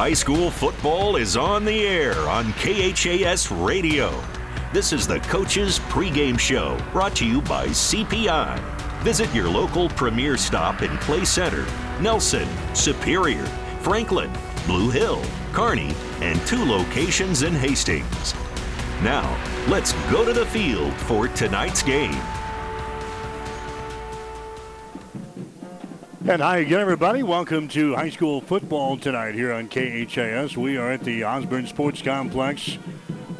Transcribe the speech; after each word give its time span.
High 0.00 0.14
school 0.14 0.50
football 0.50 1.16
is 1.16 1.36
on 1.36 1.66
the 1.66 1.86
air 1.86 2.16
on 2.26 2.54
KHAS 2.54 3.50
Radio. 3.50 4.18
This 4.72 4.94
is 4.94 5.06
the 5.06 5.20
Coach's 5.20 5.78
Pregame 5.78 6.38
Show, 6.38 6.78
brought 6.90 7.14
to 7.16 7.26
you 7.26 7.42
by 7.42 7.66
CPI. 7.66 8.58
Visit 9.02 9.30
your 9.34 9.50
local 9.50 9.90
premier 9.90 10.38
stop 10.38 10.80
in 10.80 10.96
Clay 11.00 11.26
Center, 11.26 11.66
Nelson, 12.00 12.48
Superior, 12.74 13.44
Franklin, 13.82 14.32
Blue 14.64 14.88
Hill, 14.88 15.22
Kearney, 15.52 15.94
and 16.22 16.40
two 16.46 16.64
locations 16.64 17.42
in 17.42 17.52
Hastings. 17.52 18.34
Now, 19.02 19.38
let's 19.68 19.92
go 20.10 20.24
to 20.24 20.32
the 20.32 20.46
field 20.46 20.94
for 20.94 21.28
tonight's 21.28 21.82
game. 21.82 22.18
And 26.30 26.40
hi 26.40 26.58
again, 26.58 26.78
everybody. 26.78 27.24
Welcome 27.24 27.66
to 27.70 27.96
high 27.96 28.10
school 28.10 28.40
football 28.40 28.96
tonight 28.96 29.34
here 29.34 29.52
on 29.52 29.66
KHAS. 29.66 30.56
We 30.56 30.76
are 30.76 30.92
at 30.92 31.02
the 31.02 31.24
Osborne 31.24 31.66
Sports 31.66 32.02
Complex, 32.02 32.78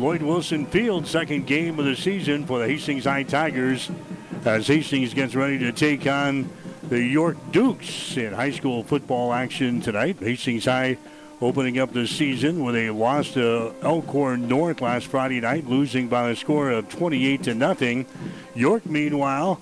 Lloyd 0.01 0.23
Wilson 0.23 0.67
Field, 0.67 1.07
second 1.07 1.47
game 1.47 1.79
of 1.79 1.85
the 1.85 1.95
season 1.95 2.45
for 2.45 2.59
the 2.59 2.67
Hastings 2.67 3.05
High 3.05 3.23
Tigers 3.23 3.93
as 4.45 4.67
Hastings 4.67 5.15
gets 5.15 5.37
ready 5.37 5.57
to 5.61 5.71
take 5.71 6.09
on 6.09 6.51
the 6.89 7.01
York 7.01 7.37
Dukes 7.53 8.17
in 8.17 8.33
high 8.33 8.51
school 8.51 8.83
football 8.83 9.33
action 9.33 9.81
tonight. 9.81 10.19
Hastings 10.19 10.65
High 10.65 10.99
opening 11.41 11.79
up 11.79 11.93
the 11.93 12.09
season 12.09 12.65
with 12.65 12.75
a 12.75 12.91
loss 12.91 13.35
to 13.35 13.73
Elkhorn 13.83 14.49
North 14.49 14.81
last 14.81 15.07
Friday 15.07 15.41
night, 15.41 15.65
losing 15.65 16.09
by 16.09 16.31
a 16.31 16.35
score 16.35 16.73
of 16.73 16.89
28 16.89 17.45
to 17.45 17.55
nothing. 17.55 18.05
York, 18.57 18.85
meanwhile, 18.85 19.61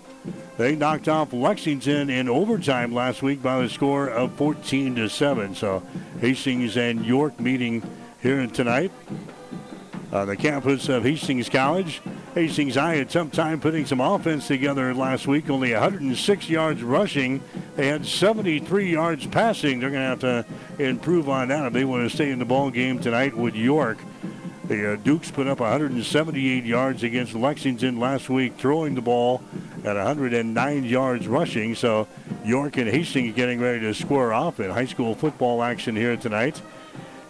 they 0.59 0.75
knocked 0.75 1.09
off 1.09 1.33
Lexington 1.33 2.11
in 2.11 2.29
overtime 2.29 2.93
last 2.93 3.23
week 3.23 3.41
by 3.41 3.63
the 3.63 3.69
score 3.69 4.09
of 4.09 4.33
14 4.33 4.97
to 4.97 5.09
7. 5.09 5.55
So 5.55 5.85
Hastings 6.21 6.77
and 6.77 7.07
York 7.07 7.39
meeting 7.39 7.83
here 8.21 8.45
tonight 8.49 8.91
on 10.13 10.27
the 10.27 10.37
campus 10.37 10.89
of 10.89 11.05
Hastings 11.05 11.49
College. 11.49 12.03
Hastings 12.35 12.75
High 12.75 12.97
had 12.97 13.11
some 13.11 13.31
time 13.31 13.61
putting 13.61 13.87
some 13.87 14.01
offense 14.01 14.49
together 14.49 14.93
last 14.95 15.29
week, 15.29 15.49
only 15.49 15.73
106 15.73 16.51
yards 16.51 16.83
rushing. 16.83 17.41
They 17.77 17.87
had 17.87 18.05
73 18.05 18.93
yards 18.93 19.27
passing. 19.27 19.79
They're 19.79 19.91
going 19.91 20.19
to 20.19 20.27
have 20.27 20.47
to 20.79 20.83
improve 20.83 21.29
on 21.29 21.49
that 21.49 21.67
if 21.67 21.73
they 21.73 21.85
want 21.85 22.09
to 22.09 22.15
stay 22.15 22.31
in 22.31 22.41
the 22.41 22.45
ball 22.45 22.71
game 22.71 22.99
tonight 22.99 23.37
with 23.37 23.55
York. 23.55 23.99
The 24.65 24.95
uh, 24.95 24.97
Dukes 24.97 25.31
put 25.31 25.47
up 25.47 25.61
178 25.61 26.65
yards 26.65 27.03
against 27.03 27.35
Lexington 27.35 27.99
last 27.99 28.29
week, 28.29 28.57
throwing 28.59 28.95
the 28.95 29.01
ball 29.01 29.43
at 29.85 29.97
109 29.97 30.85
yards 30.85 31.27
rushing. 31.27 31.75
So 31.75 32.09
York 32.45 32.77
and 32.77 32.89
Hastings 32.89 33.35
getting 33.35 33.61
ready 33.61 33.81
to 33.81 33.95
square 33.95 34.33
off 34.33 34.61
in 34.61 34.71
high 34.71 34.87
school 34.87 35.15
football 35.15 35.63
action 35.63 35.97
here 35.97 36.17
tonight. 36.17 36.61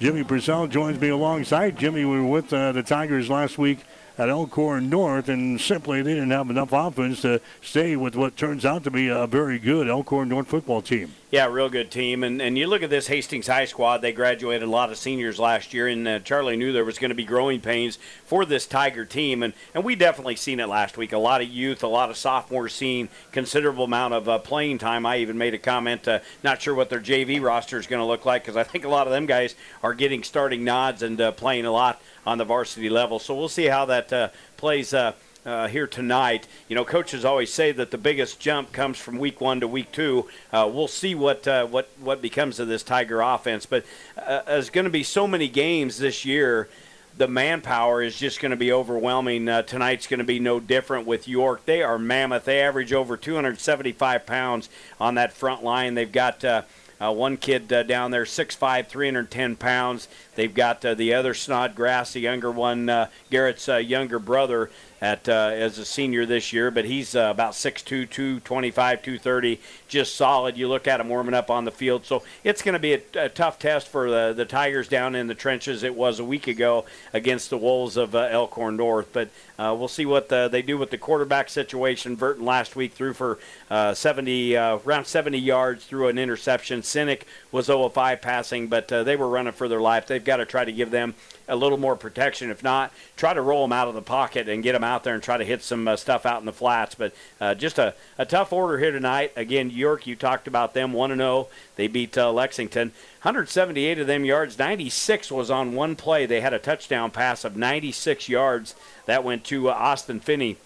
Jimmy 0.01 0.23
Purcell 0.23 0.69
joins 0.69 1.01
me 1.01 1.09
alongside. 1.09 1.77
Jimmy, 1.77 2.05
we 2.05 2.21
were 2.21 2.27
with 2.27 2.53
uh, 2.53 2.71
the 2.73 2.85
Tigers 2.85 3.29
last 3.29 3.59
week 3.59 3.81
at 4.17 4.29
Elkhorn 4.29 4.89
North, 4.89 5.29
and 5.29 5.61
simply 5.61 6.03
they 6.03 6.15
didn't 6.15 6.31
have 6.31 6.51
enough 6.51 6.73
offense 6.73 7.23
to 7.23 7.41
stay 7.61 7.97
with 7.97 8.15
what 8.15 8.37
turns 8.37 8.65
out 8.65 8.85
to 8.85 8.91
be 8.91 9.09
a 9.09 9.27
very 9.27 9.59
good 9.59 9.89
Elkhorn 9.89 10.29
North 10.29 10.49
football 10.49 10.83
team. 10.83 11.15
Yeah, 11.31 11.45
real 11.49 11.69
good 11.69 11.91
team. 11.91 12.25
And 12.25 12.41
and 12.41 12.57
you 12.57 12.67
look 12.67 12.83
at 12.83 12.89
this 12.89 13.07
Hastings 13.09 13.49
High 13.49 13.67
squad, 13.67 13.99
they 13.99 14.13
graduated 14.13 14.67
a 14.67 14.71
lot 14.71 14.91
of 14.91 14.97
seniors 14.97 15.39
last 15.39 15.75
year, 15.75 15.87
and 15.87 16.09
uh, 16.09 16.19
Charlie 16.21 16.57
knew 16.57 16.73
there 16.73 16.87
was 16.87 16.99
going 16.99 17.11
to 17.11 17.15
be 17.15 17.27
growing 17.27 17.61
pains 17.61 17.99
for 18.25 18.47
this 18.47 18.67
Tiger 18.67 19.05
team. 19.05 19.43
And, 19.43 19.53
and 19.75 19.85
we 19.85 19.95
definitely 19.95 20.37
seen 20.37 20.59
it 20.59 20.69
last 20.69 20.97
week. 20.97 21.13
A 21.13 21.19
lot 21.19 21.43
of 21.43 21.49
youth, 21.49 21.83
a 21.83 21.87
lot 21.87 22.09
of 22.09 22.17
sophomores 22.17 22.73
seeing 22.73 23.11
considerable 23.31 23.85
amount 23.85 24.15
of 24.15 24.27
uh, 24.27 24.39
playing 24.39 24.79
time. 24.79 25.05
I 25.05 25.19
even 25.19 25.37
made 25.37 25.53
a 25.53 25.59
comment, 25.59 26.09
uh, 26.09 26.21
not 26.43 26.63
sure 26.63 26.75
what 26.75 26.89
their 26.89 26.99
JV 26.99 27.43
roster 27.43 27.79
is 27.79 27.87
going 27.87 28.01
to 28.01 28.07
look 28.07 28.25
like 28.25 28.45
because 28.45 28.57
I 28.57 28.63
think 28.63 28.87
a 28.87 28.89
lot 28.89 29.07
of 29.07 29.13
them 29.13 29.27
guys 29.27 29.55
are 29.83 29.93
getting 29.93 30.23
starting 30.23 30.65
nods 30.65 31.03
and 31.03 31.21
uh, 31.21 31.33
playing 31.33 31.67
a 31.67 31.73
lot 31.73 32.01
on 32.27 32.39
the 32.39 32.45
varsity 32.47 32.89
level. 32.89 33.19
So 33.19 33.35
we'll 33.35 33.51
see 33.51 33.67
how 33.67 33.85
that 33.85 34.11
uh, 34.15 34.29
plays 34.57 34.95
uh, 34.95 35.13
uh, 35.45 35.69
here 35.69 35.87
tonight. 35.87 36.47
You 36.69 36.77
know, 36.77 36.85
coaches 36.85 37.25
always 37.25 37.53
say 37.53 37.73
that 37.73 37.91
the 37.91 37.99
biggest 37.99 38.41
jump 38.41 38.73
comes 38.73 38.99
from 38.99 39.19
week 39.19 39.41
one 39.41 39.61
to 39.61 39.69
week 39.69 39.93
two. 39.93 40.29
Uh, 40.53 40.71
we'll 40.73 40.89
see 40.89 41.15
what 41.15 41.47
uh, 41.47 41.67
what 41.67 41.89
what 42.01 42.23
becomes 42.23 42.59
of 42.59 42.69
this 42.69 42.83
Tiger 42.83 43.21
offense. 43.21 43.67
But 43.67 43.85
uh, 44.17 44.43
there's 44.47 44.71
going 44.71 44.85
to 44.85 44.91
be 44.91 45.03
so 45.03 45.27
many 45.27 45.49
games 45.49 45.99
this 45.99 46.25
year. 46.25 46.69
The 47.17 47.29
manpower 47.29 48.01
is 48.01 48.17
just 48.17 48.41
going 48.41 48.51
to 48.51 48.57
be 48.57 48.73
overwhelming. 48.73 49.49
Uh, 49.49 49.63
tonight's 49.63 50.07
going 50.07 50.19
to 50.19 50.25
be 50.25 50.39
no 50.39 50.61
different 50.61 51.07
with 51.07 51.27
York. 51.27 51.65
They 51.65 51.83
are 51.83 51.99
mammoth. 51.99 52.45
They 52.45 52.61
average 52.61 52.93
over 52.93 53.17
275 53.17 54.25
pounds 54.25 54.69
on 55.01 55.17
that 55.17 55.33
front 55.33 55.65
line. 55.65 55.95
They've 55.95 56.13
got 56.13 56.45
uh, 56.45 56.63
uh, 57.01 57.13
one 57.13 57.37
kid 57.37 57.73
uh, 57.73 57.83
down 57.85 58.11
there, 58.11 58.25
6'5", 58.25 58.87
310 58.87 59.57
pounds. 59.57 60.09
They've 60.35 60.53
got 60.53 60.85
uh, 60.85 60.95
the 60.95 61.15
other 61.15 61.35
Snodgrass, 61.35 62.13
the 62.13 62.21
younger 62.21 62.51
one, 62.51 62.89
uh, 62.89 63.09
Garrett's 63.31 63.69
uh, 63.69 63.77
younger 63.77 64.19
brother, 64.19 64.71
at 65.01 65.29
uh, 65.29 65.51
as 65.55 65.79
a 65.79 65.85
senior 65.85 66.27
this 66.27 66.53
year, 66.53 66.71
but 66.71 66.85
he's 66.85 67.15
uh, 67.15 67.29
about 67.31 67.53
6'2", 67.53 67.85
225, 67.85 69.03
230, 69.03 69.61
just 69.87 70.17
solid. 70.17 70.57
You 70.57 70.69
look 70.69 70.89
at 70.89 71.01
him 71.01 71.09
warming 71.09 71.35
up 71.35 71.51
on 71.51 71.65
the 71.65 71.71
field, 71.71 72.05
so 72.05 72.23
it's 72.43 72.63
going 72.63 72.73
to 72.73 72.79
be 72.79 72.95
a, 72.95 73.01
a, 73.15 73.29
tough 73.29 73.59
test 73.59 73.89
for 73.89 74.11
the, 74.11 74.33
the 74.33 74.45
Tigers 74.45 74.89
down 74.89 75.15
in 75.15 75.27
the 75.27 75.35
trenches. 75.35 75.83
It 75.83 75.95
was 75.95 76.19
a 76.19 76.25
week 76.25 76.49
ago 76.49 76.85
against 77.13 77.51
the 77.51 77.59
Wolves 77.59 77.97
of 77.97 78.15
uh, 78.15 78.29
Elkhorn 78.31 78.77
North, 78.77 79.09
but 79.13 79.29
uh, 79.59 79.75
we'll 79.79 79.89
see 79.89 80.07
what 80.07 80.29
the, 80.29 80.49
they 80.49 80.63
do 80.63 80.79
with 80.79 80.91
the 80.91 80.99
quarterback 80.99 81.49
situation. 81.49 82.15
Burton 82.15 82.45
last 82.45 82.77
week 82.77 82.93
threw 82.93 83.13
for 83.13 83.39
uh, 83.71 83.95
70 83.95 84.57
uh, 84.57 84.79
around 84.87 85.07
70 85.07 85.39
yards 85.39 85.85
through 85.85 86.09
an 86.09 86.19
interception. 86.19 86.83
Sinek 86.83 87.23
was 87.51 87.67
0 87.67 87.89
5 87.89 88.23
passing, 88.23 88.69
but 88.69 88.89
they 88.89 89.17
were 89.17 89.29
running 89.29 89.53
for 89.53 89.69
their 89.69 89.81
life. 89.81 90.07
They've 90.07 90.25
got 90.25 90.37
to 90.37 90.47
try 90.47 90.65
to 90.65 90.73
give 90.73 90.91
them 90.91 91.15
a 91.49 91.57
little 91.57 91.79
more 91.79 91.97
protection. 91.97 92.51
If 92.51 92.63
not, 92.63 92.93
try 93.17 93.33
to 93.35 93.41
roll 93.41 93.63
them 93.63 93.73
out 93.73 93.89
of 93.89 93.95
the 93.95 94.03
pocket 94.03 94.49
and 94.49 94.63
get 94.63 94.73
them 94.73 94.85
out 94.85 95.03
there 95.03 95.15
and 95.15 95.23
try 95.23 95.37
to 95.37 95.45
hit 95.45 95.63
some 95.63 95.89
uh, 95.89 95.97
stuff 95.97 96.27
out 96.27 96.41
in 96.41 96.47
the 96.47 96.53
flats. 96.53 96.95
But 96.95 97.15
uh, 97.41 97.55
just 97.55 97.79
a, 97.79 97.95
a 98.19 98.27
tough 98.27 98.53
order 98.53 98.79
here 98.79 98.93
tonight. 98.93 99.33
Again, 99.35 99.71
York, 99.71 100.07
you 100.07 100.15
talked 100.15 100.47
about 100.47 100.75
them 100.75 100.93
1 100.93 101.17
0. 101.17 101.49
They 101.77 101.89
beat 101.89 102.17
uh, 102.17 102.31
Lexington. 102.33 102.93
178 103.23 103.99
of 103.99 104.07
them 104.07 104.25
yards. 104.25 104.59
96 104.59 105.33
was 105.33 105.51
on 105.51 105.75
one 105.75 105.97
play. 105.97 106.27
They 106.27 106.41
had 106.41 106.55
a 106.55 106.59
touchdown 106.59 107.11
pass 107.11 107.45
of 107.45 107.57
96 107.57 108.29
yards. 108.29 108.75
That 109.09 109.25
went 109.25 109.45
to 109.45 109.71
uh, 109.71 109.73
Austin 109.73 110.21
Finney 110.21 110.59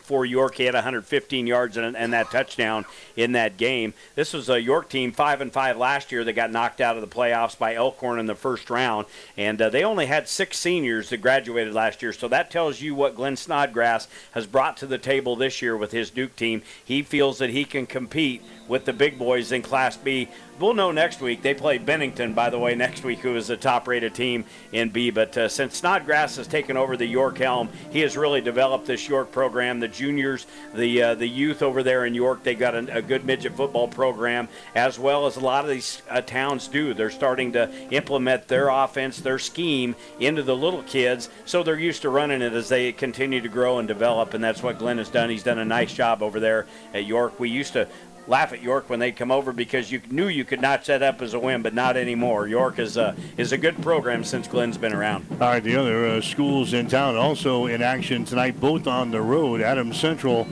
for 0.00 0.24
York. 0.24 0.54
He 0.54 0.64
had 0.64 0.72
115 0.72 1.46
yards 1.46 1.76
and, 1.76 1.94
and 1.94 2.14
that 2.14 2.30
touchdown 2.30 2.86
in 3.14 3.32
that 3.32 3.58
game. 3.58 3.92
This 4.14 4.32
was 4.32 4.48
a 4.48 4.58
York 4.58 4.88
team 4.88 5.12
five 5.12 5.42
and 5.42 5.52
five 5.52 5.76
last 5.76 6.10
year 6.10 6.24
that 6.24 6.32
got 6.32 6.50
knocked 6.50 6.80
out 6.80 6.96
of 6.96 7.02
the 7.02 7.14
playoffs 7.14 7.58
by 7.58 7.74
Elkhorn 7.74 8.18
in 8.18 8.24
the 8.24 8.34
first 8.34 8.70
round, 8.70 9.04
and 9.36 9.60
uh, 9.60 9.68
they 9.68 9.84
only 9.84 10.06
had 10.06 10.28
six 10.28 10.56
seniors 10.56 11.10
that 11.10 11.18
graduated 11.18 11.74
last 11.74 12.00
year. 12.00 12.14
So 12.14 12.26
that 12.28 12.50
tells 12.50 12.80
you 12.80 12.94
what 12.94 13.16
Glenn 13.16 13.36
Snodgrass 13.36 14.08
has 14.30 14.46
brought 14.46 14.78
to 14.78 14.86
the 14.86 14.96
table 14.96 15.36
this 15.36 15.60
year 15.60 15.76
with 15.76 15.92
his 15.92 16.08
Duke 16.08 16.36
team. 16.36 16.62
He 16.82 17.02
feels 17.02 17.36
that 17.36 17.50
he 17.50 17.66
can 17.66 17.84
compete 17.84 18.42
with 18.68 18.84
the 18.84 18.92
big 18.92 19.18
boys 19.18 19.52
in 19.52 19.62
Class 19.62 19.96
B. 19.96 20.28
We'll 20.58 20.74
know 20.74 20.90
next 20.90 21.20
week. 21.20 21.42
They 21.42 21.54
play 21.54 21.78
Bennington, 21.78 22.34
by 22.34 22.50
the 22.50 22.58
way, 22.58 22.74
next 22.74 23.04
week, 23.04 23.20
who 23.20 23.36
is 23.36 23.48
a 23.48 23.56
top-rated 23.56 24.12
team 24.12 24.44
in 24.72 24.90
B. 24.90 25.10
But 25.10 25.36
uh, 25.38 25.48
since 25.48 25.76
Snodgrass 25.76 26.34
has 26.36 26.48
taken 26.48 26.76
over 26.76 26.96
the 26.96 27.06
York 27.06 27.38
helm, 27.38 27.68
he 27.90 28.00
has 28.00 28.16
really 28.16 28.40
developed 28.40 28.86
this 28.86 29.08
York 29.08 29.30
program. 29.30 29.78
The 29.78 29.86
juniors, 29.86 30.46
the 30.74 31.02
uh, 31.02 31.14
the 31.14 31.28
youth 31.28 31.62
over 31.62 31.84
there 31.84 32.06
in 32.06 32.14
York, 32.14 32.42
they've 32.42 32.58
got 32.58 32.74
a, 32.74 32.96
a, 32.96 33.02
good 33.02 33.24
midget 33.24 33.54
football 33.54 33.86
program, 33.86 34.48
as 34.74 34.98
well 34.98 35.26
as 35.26 35.36
a 35.36 35.40
lot 35.40 35.64
of 35.64 35.70
these 35.70 36.02
uh, 36.10 36.20
towns 36.22 36.66
do. 36.66 36.92
They're 36.92 37.10
starting 37.10 37.52
to 37.52 37.70
implement 37.92 38.48
their 38.48 38.68
offense, 38.68 39.20
their 39.20 39.38
scheme 39.38 39.94
into 40.18 40.42
the 40.42 40.56
little 40.56 40.82
kids, 40.82 41.30
so 41.44 41.62
they're 41.62 41.78
used 41.78 42.02
to 42.02 42.10
running 42.10 42.42
it 42.42 42.52
as 42.52 42.68
they 42.68 42.90
continue 42.90 43.40
to 43.40 43.48
grow 43.48 43.78
and 43.78 43.86
develop. 43.86 44.34
And 44.34 44.42
that's 44.42 44.62
what 44.62 44.78
Glenn 44.78 44.98
has 44.98 45.08
done. 45.08 45.30
He's 45.30 45.44
done 45.44 45.58
a 45.58 45.64
nice 45.64 45.94
job 45.94 46.20
over 46.20 46.40
there 46.40 46.66
at 46.92 47.06
York. 47.06 47.38
We 47.38 47.48
used 47.48 47.74
to 47.74 47.86
laugh 48.28 48.52
at 48.52 48.62
York 48.62 48.90
when 48.90 49.00
they'd 49.00 49.16
come 49.16 49.30
over 49.30 49.52
because 49.52 49.90
you 49.90 50.00
knew 50.10 50.28
you 50.28 50.44
could 50.44 50.60
not 50.60 50.84
set 50.84 51.02
up 51.02 51.22
as 51.22 51.34
a 51.34 51.38
win, 51.38 51.62
but 51.62 51.74
not 51.74 51.96
anymore. 51.96 52.46
York 52.46 52.78
is 52.78 52.96
a 52.96 53.16
is 53.36 53.52
a 53.52 53.58
good 53.58 53.80
program 53.82 54.22
since 54.22 54.46
Glenn's 54.46 54.78
been 54.78 54.92
around. 54.92 55.26
All 55.32 55.48
right, 55.48 55.62
the 55.62 55.76
other 55.76 56.06
uh, 56.06 56.20
schools 56.20 56.72
in 56.72 56.88
town 56.88 57.16
also 57.16 57.66
in 57.66 57.82
action 57.82 58.24
tonight, 58.24 58.60
both 58.60 58.86
on 58.86 59.10
the 59.10 59.22
road. 59.22 59.60
Adams 59.60 59.98
Central 59.98 60.46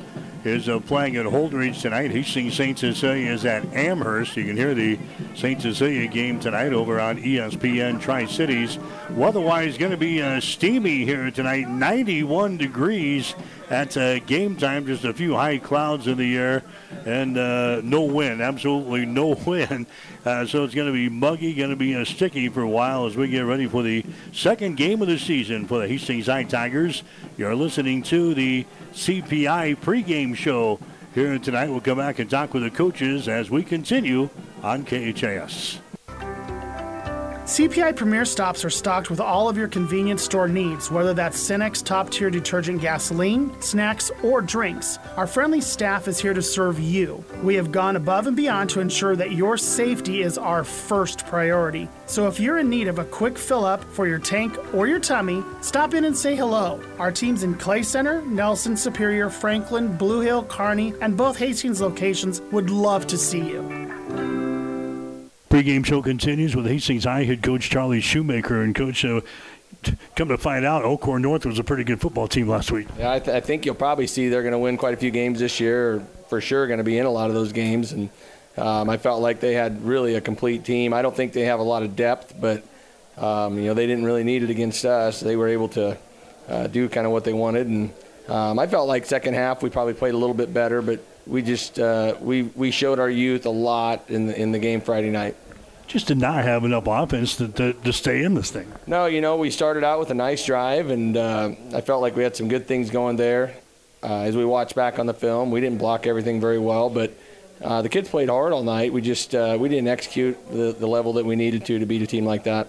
is 0.47 0.69
uh, 0.69 0.81
playing 0.81 1.17
at 1.17 1.27
Holdrege 1.27 1.81
tonight. 1.81 2.11
Hastings 2.11 2.55
St. 2.55 2.79
Cecilia 2.79 3.33
is 3.33 3.45
at 3.45 3.65
Amherst. 3.75 4.37
You 4.37 4.45
can 4.45 4.57
hear 4.57 4.75
the 4.75 4.99
St. 5.35 5.61
Cecilia 5.61 6.07
game 6.07 6.39
tonight 6.41 6.73
over 6.73 7.01
on 7.01 7.19
ESPN 7.19 8.01
Tri 8.01 8.27
Cities. 8.27 8.79
Weather-wise, 9.11 9.77
going 9.77 9.91
to 9.91 9.97
be 9.97 10.23
uh, 10.23 10.41
steamy 10.41 11.05
here 11.05 11.31
tonight. 11.31 11.69
91 11.69 12.57
degrees 12.57 13.35
at 13.71 13.97
uh, 13.97 14.21
game 14.21 14.57
time. 14.57 14.87
Just 14.87 15.05
a 15.05 15.13
few 15.13 15.35
high 15.35 15.59
clouds 15.59 16.07
in 16.07 16.17
the 16.19 16.37
air 16.37 16.63
and 17.05 17.37
uh, 17.37 17.81
no 17.83 18.03
wind. 18.03 18.41
Absolutely 18.41 19.05
no 19.07 19.29
wind. 19.47 19.87
Uh, 20.27 20.45
so 20.45 20.65
it's 20.65 20.75
going 20.75 20.89
to 20.89 20.93
be 20.93 21.09
muggy, 21.09 21.55
going 21.55 21.71
to 21.71 21.77
be 21.77 21.95
uh, 21.95 22.05
sticky 22.05 22.49
for 22.49 22.63
a 22.63 22.69
while 22.69 23.07
as 23.07 23.17
we 23.17 23.29
get 23.29 23.43
ready 23.43 23.69
for 23.69 23.85
the 23.85 24.05
second 24.33 24.77
game 24.77 25.01
of 25.01 25.07
the 25.07 25.17
season 25.17 25.69
for 25.69 25.79
the 25.79 25.87
Hastings 25.87 26.27
High 26.27 26.43
Tigers. 26.43 27.05
You're 27.37 27.55
listening 27.55 28.03
to 28.05 28.35
the 28.35 28.67
CPI 28.93 29.77
pregame 29.77 30.35
show 30.35 30.81
here 31.15 31.39
tonight. 31.39 31.71
We'll 31.71 31.81
come 31.81 31.99
back 31.99 32.19
and 32.19 32.29
talk 32.29 32.55
with 32.55 32.65
the 32.65 32.71
coaches 32.73 33.29
as 33.29 33.51
we 33.51 33.63
continue 33.63 34.29
on 34.65 34.85
KHAS. 34.85 35.79
CPI 37.47 37.95
Premier 37.95 38.25
Stops 38.25 38.65
are 38.65 38.71
stocked 38.71 39.09
with 39.09 39.21
all 39.21 39.49
of 39.49 39.57
your 39.57 39.69
convenience 39.69 40.21
store 40.21 40.49
needs, 40.49 40.91
whether 40.91 41.15
that's 41.15 41.41
Cenex 41.41 41.81
top 41.81 42.11
tier 42.11 42.29
detergent 42.29 42.81
gasoline, 42.81 43.55
snacks, 43.63 44.11
or 44.25 44.43
drinks. 44.43 44.99
Our 45.17 45.29
friendly 45.29 45.61
staff 45.61 46.09
is 46.09 46.19
here 46.19 46.35
to 46.35 46.43
serve 46.43 46.81
you. 46.81 47.25
We 47.45 47.55
have 47.55 47.71
gone 47.71 47.95
above 47.95 48.27
and 48.27 48.37
beyond 48.37 48.71
to 48.71 48.81
ensure 48.81 49.15
that 49.15 49.31
your 49.31 49.57
safety 49.57 50.23
is 50.23 50.39
our 50.39 50.65
first 50.65 51.25
priority. 51.29 51.89
So 52.07 52.27
if 52.27 52.41
you're 52.41 52.59
in 52.59 52.69
need 52.69 52.89
of 52.89 52.99
a 52.99 53.05
quick 53.05 53.39
fill 53.39 53.65
up 53.65 53.85
for 53.85 54.09
your 54.09 54.19
tank 54.19 54.59
or 54.75 54.89
your 54.89 54.99
tummy, 54.99 55.45
stop 55.61 55.95
in 55.95 56.05
and 56.05 56.17
say 56.17 56.35
hello. 56.35 56.83
Our 56.99 57.13
teams 57.13 57.45
in 57.45 57.55
Clay 57.55 57.85
Center, 57.85 58.23
Nelson, 58.23 58.77
Superior, 58.77 59.31
Franklin, 59.31 59.97
Blue 59.97 60.19
Hill, 60.19 60.47
Kearney, 60.47 60.95
and 61.01 61.17
both 61.17 61.37
Hastings 61.37 61.81
locations 61.81 62.41
would 62.51 62.71
love 62.71 63.07
to 63.07 63.17
see 63.17 63.39
you. 63.39 63.86
Pre-game 65.57 65.85
show 65.85 66.03
continues 66.03 66.55
with 66.55 66.67
Hastings 66.67 67.05
High 67.05 67.25
head 67.25 67.43
coach 67.43 67.71
Charlie 67.71 68.03
Shoemaker. 68.03 68.61
And 68.61 68.75
coach, 68.75 69.03
uh, 69.07 69.23
come 70.15 70.29
to 70.29 70.37
find 70.37 70.67
out, 70.67 70.85
Elkhorn 70.85 71.23
North 71.23 71.47
was 71.47 71.59
a 71.59 71.65
pretty 71.65 71.83
good 71.83 71.99
football 71.99 72.29
team 72.29 72.47
last 72.47 72.71
week. 72.71 72.87
Yeah, 72.99 73.13
I, 73.13 73.21
th- 73.21 73.35
I 73.35 73.41
think 73.41 73.65
you'll 73.65 73.75
probably 73.75 74.07
see 74.07 74.29
they're 74.29 74.43
going 74.43 74.53
to 74.53 74.59
win 74.59 74.77
quite 74.77 74.93
a 74.93 74.99
few 74.99 75.11
games 75.11 75.39
this 75.39 75.59
year. 75.59 76.07
For 76.29 76.43
sure, 76.43 76.67
going 76.67 76.77
to 76.77 76.85
be 76.85 76.99
in 76.99 77.07
a 77.07 77.11
lot 77.11 77.31
of 77.31 77.35
those 77.35 77.53
games. 77.53 77.93
And 77.93 78.11
um, 78.59 78.91
I 78.91 78.99
felt 78.99 79.23
like 79.23 79.41
they 79.41 79.55
had 79.55 79.83
really 79.83 80.17
a 80.17 80.21
complete 80.21 80.63
team. 80.63 80.93
I 80.93 81.01
don't 81.01 81.17
think 81.17 81.33
they 81.33 81.47
have 81.47 81.59
a 81.59 81.63
lot 81.63 81.83
of 81.83 81.97
depth, 81.97 82.35
but 82.39 82.63
um, 83.17 83.59
you 83.59 83.65
know 83.65 83.73
they 83.73 83.87
didn't 83.87 84.05
really 84.05 84.25
need 84.25 84.43
it 84.43 84.51
against 84.51 84.85
us. 84.85 85.21
They 85.21 85.37
were 85.37 85.49
able 85.49 85.69
to 85.69 85.97
uh, 86.51 86.67
do 86.67 86.87
kind 86.91 87.07
of 87.07 87.15
what 87.15 87.25
they 87.25 87.33
wanted, 87.33 87.67
and 87.67 87.95
um, 88.29 88.59
I 88.59 88.67
felt 88.67 88.89
like 88.89 89.07
second 89.07 89.33
half 89.33 89.63
we 89.63 89.71
probably 89.71 89.95
played 89.95 90.13
a 90.13 90.19
little 90.19 90.37
bit 90.37 90.53
better, 90.53 90.83
but 90.83 91.01
we 91.27 91.41
just 91.41 91.79
uh, 91.79 92.15
we 92.21 92.43
we 92.43 92.71
showed 92.71 92.99
our 92.99 93.09
youth 93.09 93.47
a 93.47 93.51
lot 93.51 94.05
in 94.09 94.27
the, 94.27 94.39
in 94.39 94.53
the 94.53 94.59
game 94.59 94.83
Friday 94.83 95.09
night 95.09 95.35
just 95.87 96.07
did 96.07 96.19
not 96.19 96.45
have 96.45 96.65
enough 96.65 96.85
offense 96.87 97.37
to, 97.37 97.49
to, 97.49 97.73
to, 97.73 97.93
stay 97.93 98.23
in 98.23 98.35
this 98.35 98.51
thing. 98.51 98.71
No, 98.87 99.07
you 99.07 99.21
know, 99.21 99.37
we 99.37 99.51
started 99.51 99.85
out 99.85 99.99
with 99.99 100.11
a 100.11 100.15
nice 100.15 100.45
drive, 100.45 100.91
and 100.91 101.17
uh, 101.17 101.53
I 101.73 101.81
felt 101.81 102.03
like 102.03 102.17
we 102.17 102.23
had 102.23 102.37
some 102.37 102.49
good 102.49 102.67
things 102.67 102.91
going 102.91 103.17
there. 103.17 103.55
Uh, 104.03 104.21
as 104.21 104.37
we 104.37 104.45
watched 104.45 104.75
back 104.75 104.99
on 104.99 105.07
the 105.07 105.15
film, 105.15 105.51
we 105.51 105.61
didn't 105.61 105.79
block 105.79 106.07
everything 106.07 106.41
very 106.41 106.59
well, 106.59 106.91
but 106.91 107.13
uh, 107.63 107.83
the 107.83 107.89
kids 107.89 108.09
played 108.09 108.29
hard 108.29 108.53
all 108.53 108.63
night. 108.63 108.93
We 108.93 109.01
just 109.01 109.35
uh, 109.35 109.57
we 109.59 109.69
didn't 109.69 109.89
execute 109.89 110.37
the, 110.51 110.73
the 110.73 110.87
level 110.87 111.15
that 111.15 111.25
we 111.25 111.37
needed 111.37 111.65
to 111.67 111.79
to 111.79 111.87
beat 111.87 112.03
a 112.03 112.07
team 112.07 112.25
like 112.25 112.45
that. 112.45 112.69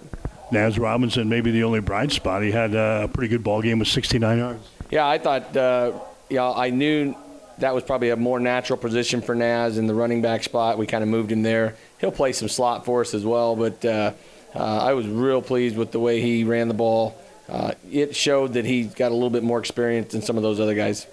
Naz 0.52 0.80
Robinson, 0.80 1.28
maybe 1.28 1.52
the 1.52 1.64
only 1.64 1.81
bright 1.81 2.12
spot. 2.12 2.42
He 2.42 2.52
had 2.52 2.74
uh, 2.74 3.02
a 3.04 3.08
pretty 3.08 3.28
good 3.28 3.44
ball 3.44 3.62
game 3.62 3.80
with 3.80 3.90
69 3.90 4.38
yards. 4.38 4.68
Yeah, 4.90 5.06
I 5.06 5.18
thought, 5.18 5.56
uh, 5.58 5.92
you 6.30 6.38
know, 6.38 6.54
I 6.54 6.69
knew 6.69 7.16
that 7.58 7.74
was 7.74 7.84
probably 7.84 8.12
a 8.12 8.16
more 8.16 8.40
natural 8.40 8.78
position 8.78 9.22
for 9.22 9.36
Naz 9.36 9.78
in 9.78 9.88
the 9.88 9.94
running 9.94 10.22
back 10.22 10.44
spot. 10.44 10.78
We 10.78 10.88
kind 10.88 11.04
of 11.04 11.10
moved 11.10 11.31
him 11.31 11.44
there. 11.44 11.75
He'll 12.00 12.12
play 12.12 12.32
some 12.32 12.48
slot 12.48 12.86
for 12.86 13.02
us 13.02 13.14
as 13.14 13.26
well, 13.26 13.56
but 13.56 13.84
uh, 13.84 14.14
uh, 14.54 14.60
I 14.60 14.94
was 14.94 15.08
real 15.08 15.42
pleased 15.42 15.78
with 15.78 15.92
the 15.92 16.00
way 16.00 16.22
he 16.22 16.44
ran 16.44 16.68
the 16.68 16.74
ball. 16.74 17.20
Uh, 17.50 17.72
it 17.92 18.16
showed 18.16 18.54
that 18.54 18.66
he 18.66 18.84
got 18.84 19.12
a 19.12 19.14
little 19.14 19.30
bit 19.30 19.44
more 19.44 19.60
experience 19.60 20.12
than 20.12 20.22
some 20.22 20.38
of 20.38 20.44
those 20.44 20.60
other 20.60 20.76
guys. 20.76 21.08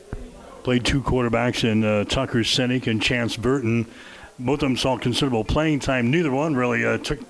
Played 0.62 0.84
two 0.84 1.02
quarterbacks 1.02 1.62
in 1.62 1.84
uh, 1.84 2.04
Tucker 2.04 2.38
Sinek 2.38 2.86
and 2.86 3.00
Chance 3.00 3.36
Burton. 3.36 3.86
Both 4.38 4.54
of 4.54 4.60
them 4.60 4.76
saw 4.76 4.98
considerable 4.98 5.44
playing 5.44 5.80
time. 5.80 6.10
Neither 6.10 6.30
one 6.30 6.56
really 6.56 6.84
uh, 6.84 6.98
took 6.98 7.20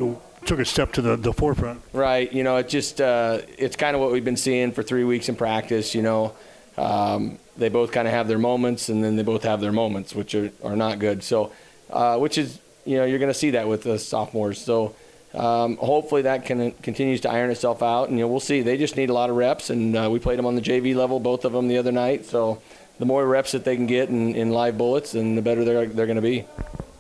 took 0.47 0.59
a 0.59 0.65
step 0.65 0.93
to 0.93 1.03
the, 1.03 1.17
the 1.17 1.33
forefront. 1.33 1.81
Right. 1.93 2.31
You 2.33 2.45
know, 2.45 2.57
it 2.57 2.69
just 2.69 3.01
uh, 3.01 3.41
it's 3.59 3.77
kind 3.77 3.95
of 3.95 4.01
what 4.01 4.13
we've 4.13 4.25
been 4.25 4.37
seeing 4.37 4.73
for 4.73 4.83
three 4.83 5.05
weeks 5.05 5.29
in 5.29 5.37
practice. 5.37 5.95
You 5.95 6.03
know, 6.03 6.35
um, 6.79 7.39
they 7.57 7.69
both 7.69 7.93
kind 7.93 8.07
of 8.07 8.15
have 8.15 8.29
their 8.29 8.39
moments, 8.39 8.89
and 8.89 9.03
then 9.03 9.17
they 9.17 9.23
both 9.23 9.43
have 9.43 9.61
their 9.61 9.73
moments, 9.73 10.15
which 10.15 10.35
are, 10.35 10.51
are 10.63 10.77
not 10.77 10.99
good. 10.99 11.23
So, 11.23 11.53
uh, 11.91 12.19
which 12.19 12.39
is, 12.39 12.59
you 12.85 12.99
know, 12.99 13.05
you're 13.05 13.19
going 13.19 13.33
to 13.33 13.39
see 13.39 13.51
that 13.51 13.69
with 13.69 13.83
the 13.83 13.99
sophomores. 13.99 14.61
So, 14.61 14.95
um, 15.35 15.77
hopefully 15.77 16.23
that 16.23 16.45
can 16.45 16.71
continues 16.73 17.21
to 17.23 17.31
iron 17.31 17.51
itself 17.51 17.83
out, 17.83 18.09
and 18.09 18.19
you 18.19 18.25
know, 18.25 18.29
we'll 18.29 18.41
see. 18.41 18.63
They 18.63 18.77
just 18.77 18.97
need 18.97 19.11
a 19.11 19.13
lot 19.13 19.31
of 19.31 19.37
reps, 19.37 19.71
and 19.71 19.97
uh, 19.97 20.09
we 20.11 20.21
played 20.21 20.39
them 20.39 20.47
on 20.47 20.55
the 20.55 20.61
JV 20.61 20.95
level, 20.95 21.19
both 21.19 21.45
of 21.45 21.53
them 21.53 21.67
the 21.67 21.79
other 21.79 21.91
night. 21.91 22.25
So, 22.25 22.63
the 22.99 23.05
more 23.05 23.27
reps 23.27 23.53
that 23.53 23.65
they 23.65 23.75
can 23.75 23.87
get 23.87 24.09
in, 24.09 24.37
in 24.37 24.51
live 24.51 24.79
bullets, 24.79 25.15
and 25.15 25.37
the 25.37 25.43
better 25.43 25.65
they're 25.65 25.87
they're 25.87 26.07
going 26.07 26.17
to 26.17 26.23
be. 26.23 26.45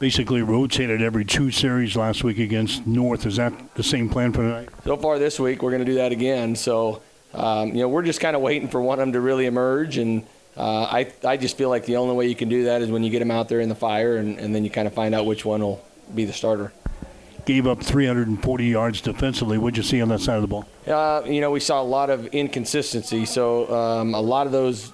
Basically 0.01 0.43
rotated 0.43 1.01
every 1.01 1.25
two 1.25 1.53
series 1.53 1.97
last 1.97 2.25
week 2.25 2.39
against 2.39 2.87
North. 2.87 3.25
Is 3.25 3.37
that 3.37 3.53
the 3.77 3.85
same 3.85 4.09
plan 4.09 4.33
for 4.33 4.43
tonight? 4.43 4.69
So 4.83 4.97
far 4.97 5.21
this 5.21 5.39
week, 5.39 5.63
we're 5.63 5.71
going 5.71 5.85
to 5.85 5.91
do 5.91 5.95
that 5.95 6.11
again. 6.11 6.57
So, 6.57 7.01
um, 7.33 7.69
you 7.69 7.83
know, 7.83 7.89
we're 7.89 8.03
just 8.03 8.21
kind 8.21 8.35
of 8.35 8.43
waiting 8.43 8.69
for 8.69 8.83
one 8.83 8.99
of 8.99 9.03
them 9.03 9.13
to 9.13 9.21
really 9.21 9.47
emerge 9.47 9.97
and 9.97 10.27
uh, 10.57 10.85
I, 10.85 11.13
I 11.25 11.37
just 11.37 11.57
feel 11.57 11.69
like 11.69 11.85
the 11.85 11.97
only 11.97 12.15
way 12.15 12.27
you 12.27 12.37
can 12.37 12.49
do 12.49 12.65
that 12.65 12.83
is 12.83 12.91
when 12.91 13.03
you 13.03 13.11
get 13.11 13.19
them 13.19 13.31
out 13.31 13.49
there 13.49 13.61
in 13.61 13.69
the 13.69 13.75
fire 13.75 14.17
and, 14.17 14.39
and 14.39 14.55
then 14.55 14.65
you 14.65 14.71
kind 14.71 14.87
of 14.87 14.95
find 14.95 15.15
out 15.15 15.27
which 15.27 15.45
one 15.45 15.61
will 15.61 15.85
be 16.15 16.25
the 16.25 16.33
starter. 16.33 16.73
Gave 17.45 17.67
up 17.67 17.83
340 17.83 18.65
yards 18.65 19.01
defensively. 19.01 19.59
What'd 19.59 19.77
you 19.77 19.83
see 19.83 20.01
on 20.01 20.09
that 20.09 20.21
side 20.21 20.37
of 20.37 20.43
the 20.43 20.49
ball? 20.49 20.67
Uh, 20.87 21.23
you 21.27 21.41
know, 21.41 21.51
we 21.51 21.61
saw 21.61 21.83
a 21.83 21.85
lot 21.85 22.09
of 22.09 22.27
inconsistency. 22.29 23.27
So 23.27 23.73
um, 23.75 24.15
a 24.15 24.21
lot 24.21 24.47
of 24.47 24.53
those 24.53 24.93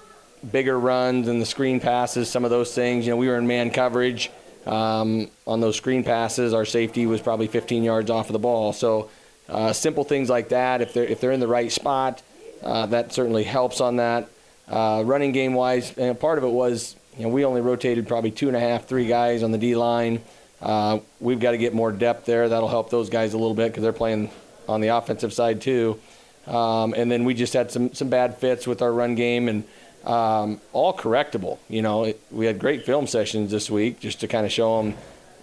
bigger 0.51 0.77
runs 0.79 1.27
and 1.27 1.41
the 1.41 1.45
screen 1.45 1.79
passes, 1.79 2.29
some 2.29 2.43
of 2.43 2.49
those 2.49 2.73
things, 2.73 3.05
you 3.05 3.11
know, 3.11 3.17
we 3.17 3.27
were 3.27 3.37
in 3.37 3.47
man 3.47 3.69
coverage 3.69 4.31
um, 4.65 5.29
on 5.45 5.61
those 5.61 5.77
screen 5.77 6.03
passes. 6.03 6.53
Our 6.53 6.65
safety 6.65 7.05
was 7.05 7.21
probably 7.21 7.47
15 7.47 7.83
yards 7.83 8.09
off 8.09 8.27
of 8.27 8.33
the 8.33 8.39
ball. 8.39 8.73
So 8.73 9.09
uh, 9.47 9.71
simple 9.73 10.03
things 10.03 10.29
like 10.29 10.49
that, 10.49 10.81
if 10.81 10.93
they're, 10.93 11.05
if 11.05 11.21
they're 11.21 11.31
in 11.31 11.39
the 11.39 11.47
right 11.47 11.71
spot, 11.71 12.21
uh, 12.63 12.87
that 12.87 13.13
certainly 13.13 13.43
helps 13.43 13.79
on 13.79 13.97
that. 13.97 14.27
Uh, 14.71 15.03
running 15.05 15.33
game 15.33 15.53
wise, 15.53 15.95
and 15.97 16.17
part 16.17 16.37
of 16.37 16.45
it 16.45 16.49
was 16.49 16.95
you 17.17 17.23
know 17.23 17.29
we 17.29 17.43
only 17.43 17.59
rotated 17.59 18.07
probably 18.07 18.31
two 18.31 18.47
and 18.47 18.55
a 18.55 18.59
half, 18.59 18.87
three 18.87 19.05
guys 19.05 19.43
on 19.43 19.51
the 19.51 19.57
D 19.57 19.75
line. 19.75 20.21
Uh, 20.61 20.99
we've 21.19 21.39
got 21.39 21.51
to 21.51 21.57
get 21.57 21.73
more 21.73 21.91
depth 21.91 22.25
there. 22.25 22.47
That'll 22.47 22.69
help 22.69 22.89
those 22.89 23.09
guys 23.09 23.33
a 23.33 23.37
little 23.37 23.53
bit 23.53 23.69
because 23.69 23.83
they're 23.83 23.91
playing 23.91 24.31
on 24.69 24.79
the 24.79 24.89
offensive 24.89 25.33
side 25.33 25.59
too. 25.59 25.99
Um, 26.47 26.93
and 26.95 27.11
then 27.11 27.25
we 27.25 27.33
just 27.33 27.53
had 27.53 27.69
some 27.69 27.93
some 27.93 28.09
bad 28.09 28.37
fits 28.37 28.65
with 28.65 28.81
our 28.81 28.93
run 28.93 29.15
game 29.15 29.49
and 29.49 29.63
um, 30.05 30.61
all 30.71 30.95
correctable. 30.95 31.57
You 31.67 31.81
know, 31.81 32.05
it, 32.05 32.21
we 32.31 32.45
had 32.45 32.57
great 32.57 32.85
film 32.85 33.07
sessions 33.07 33.51
this 33.51 33.69
week 33.69 33.99
just 33.99 34.21
to 34.21 34.27
kind 34.27 34.45
of 34.45 34.51
show 34.53 34.81
them. 34.81 34.95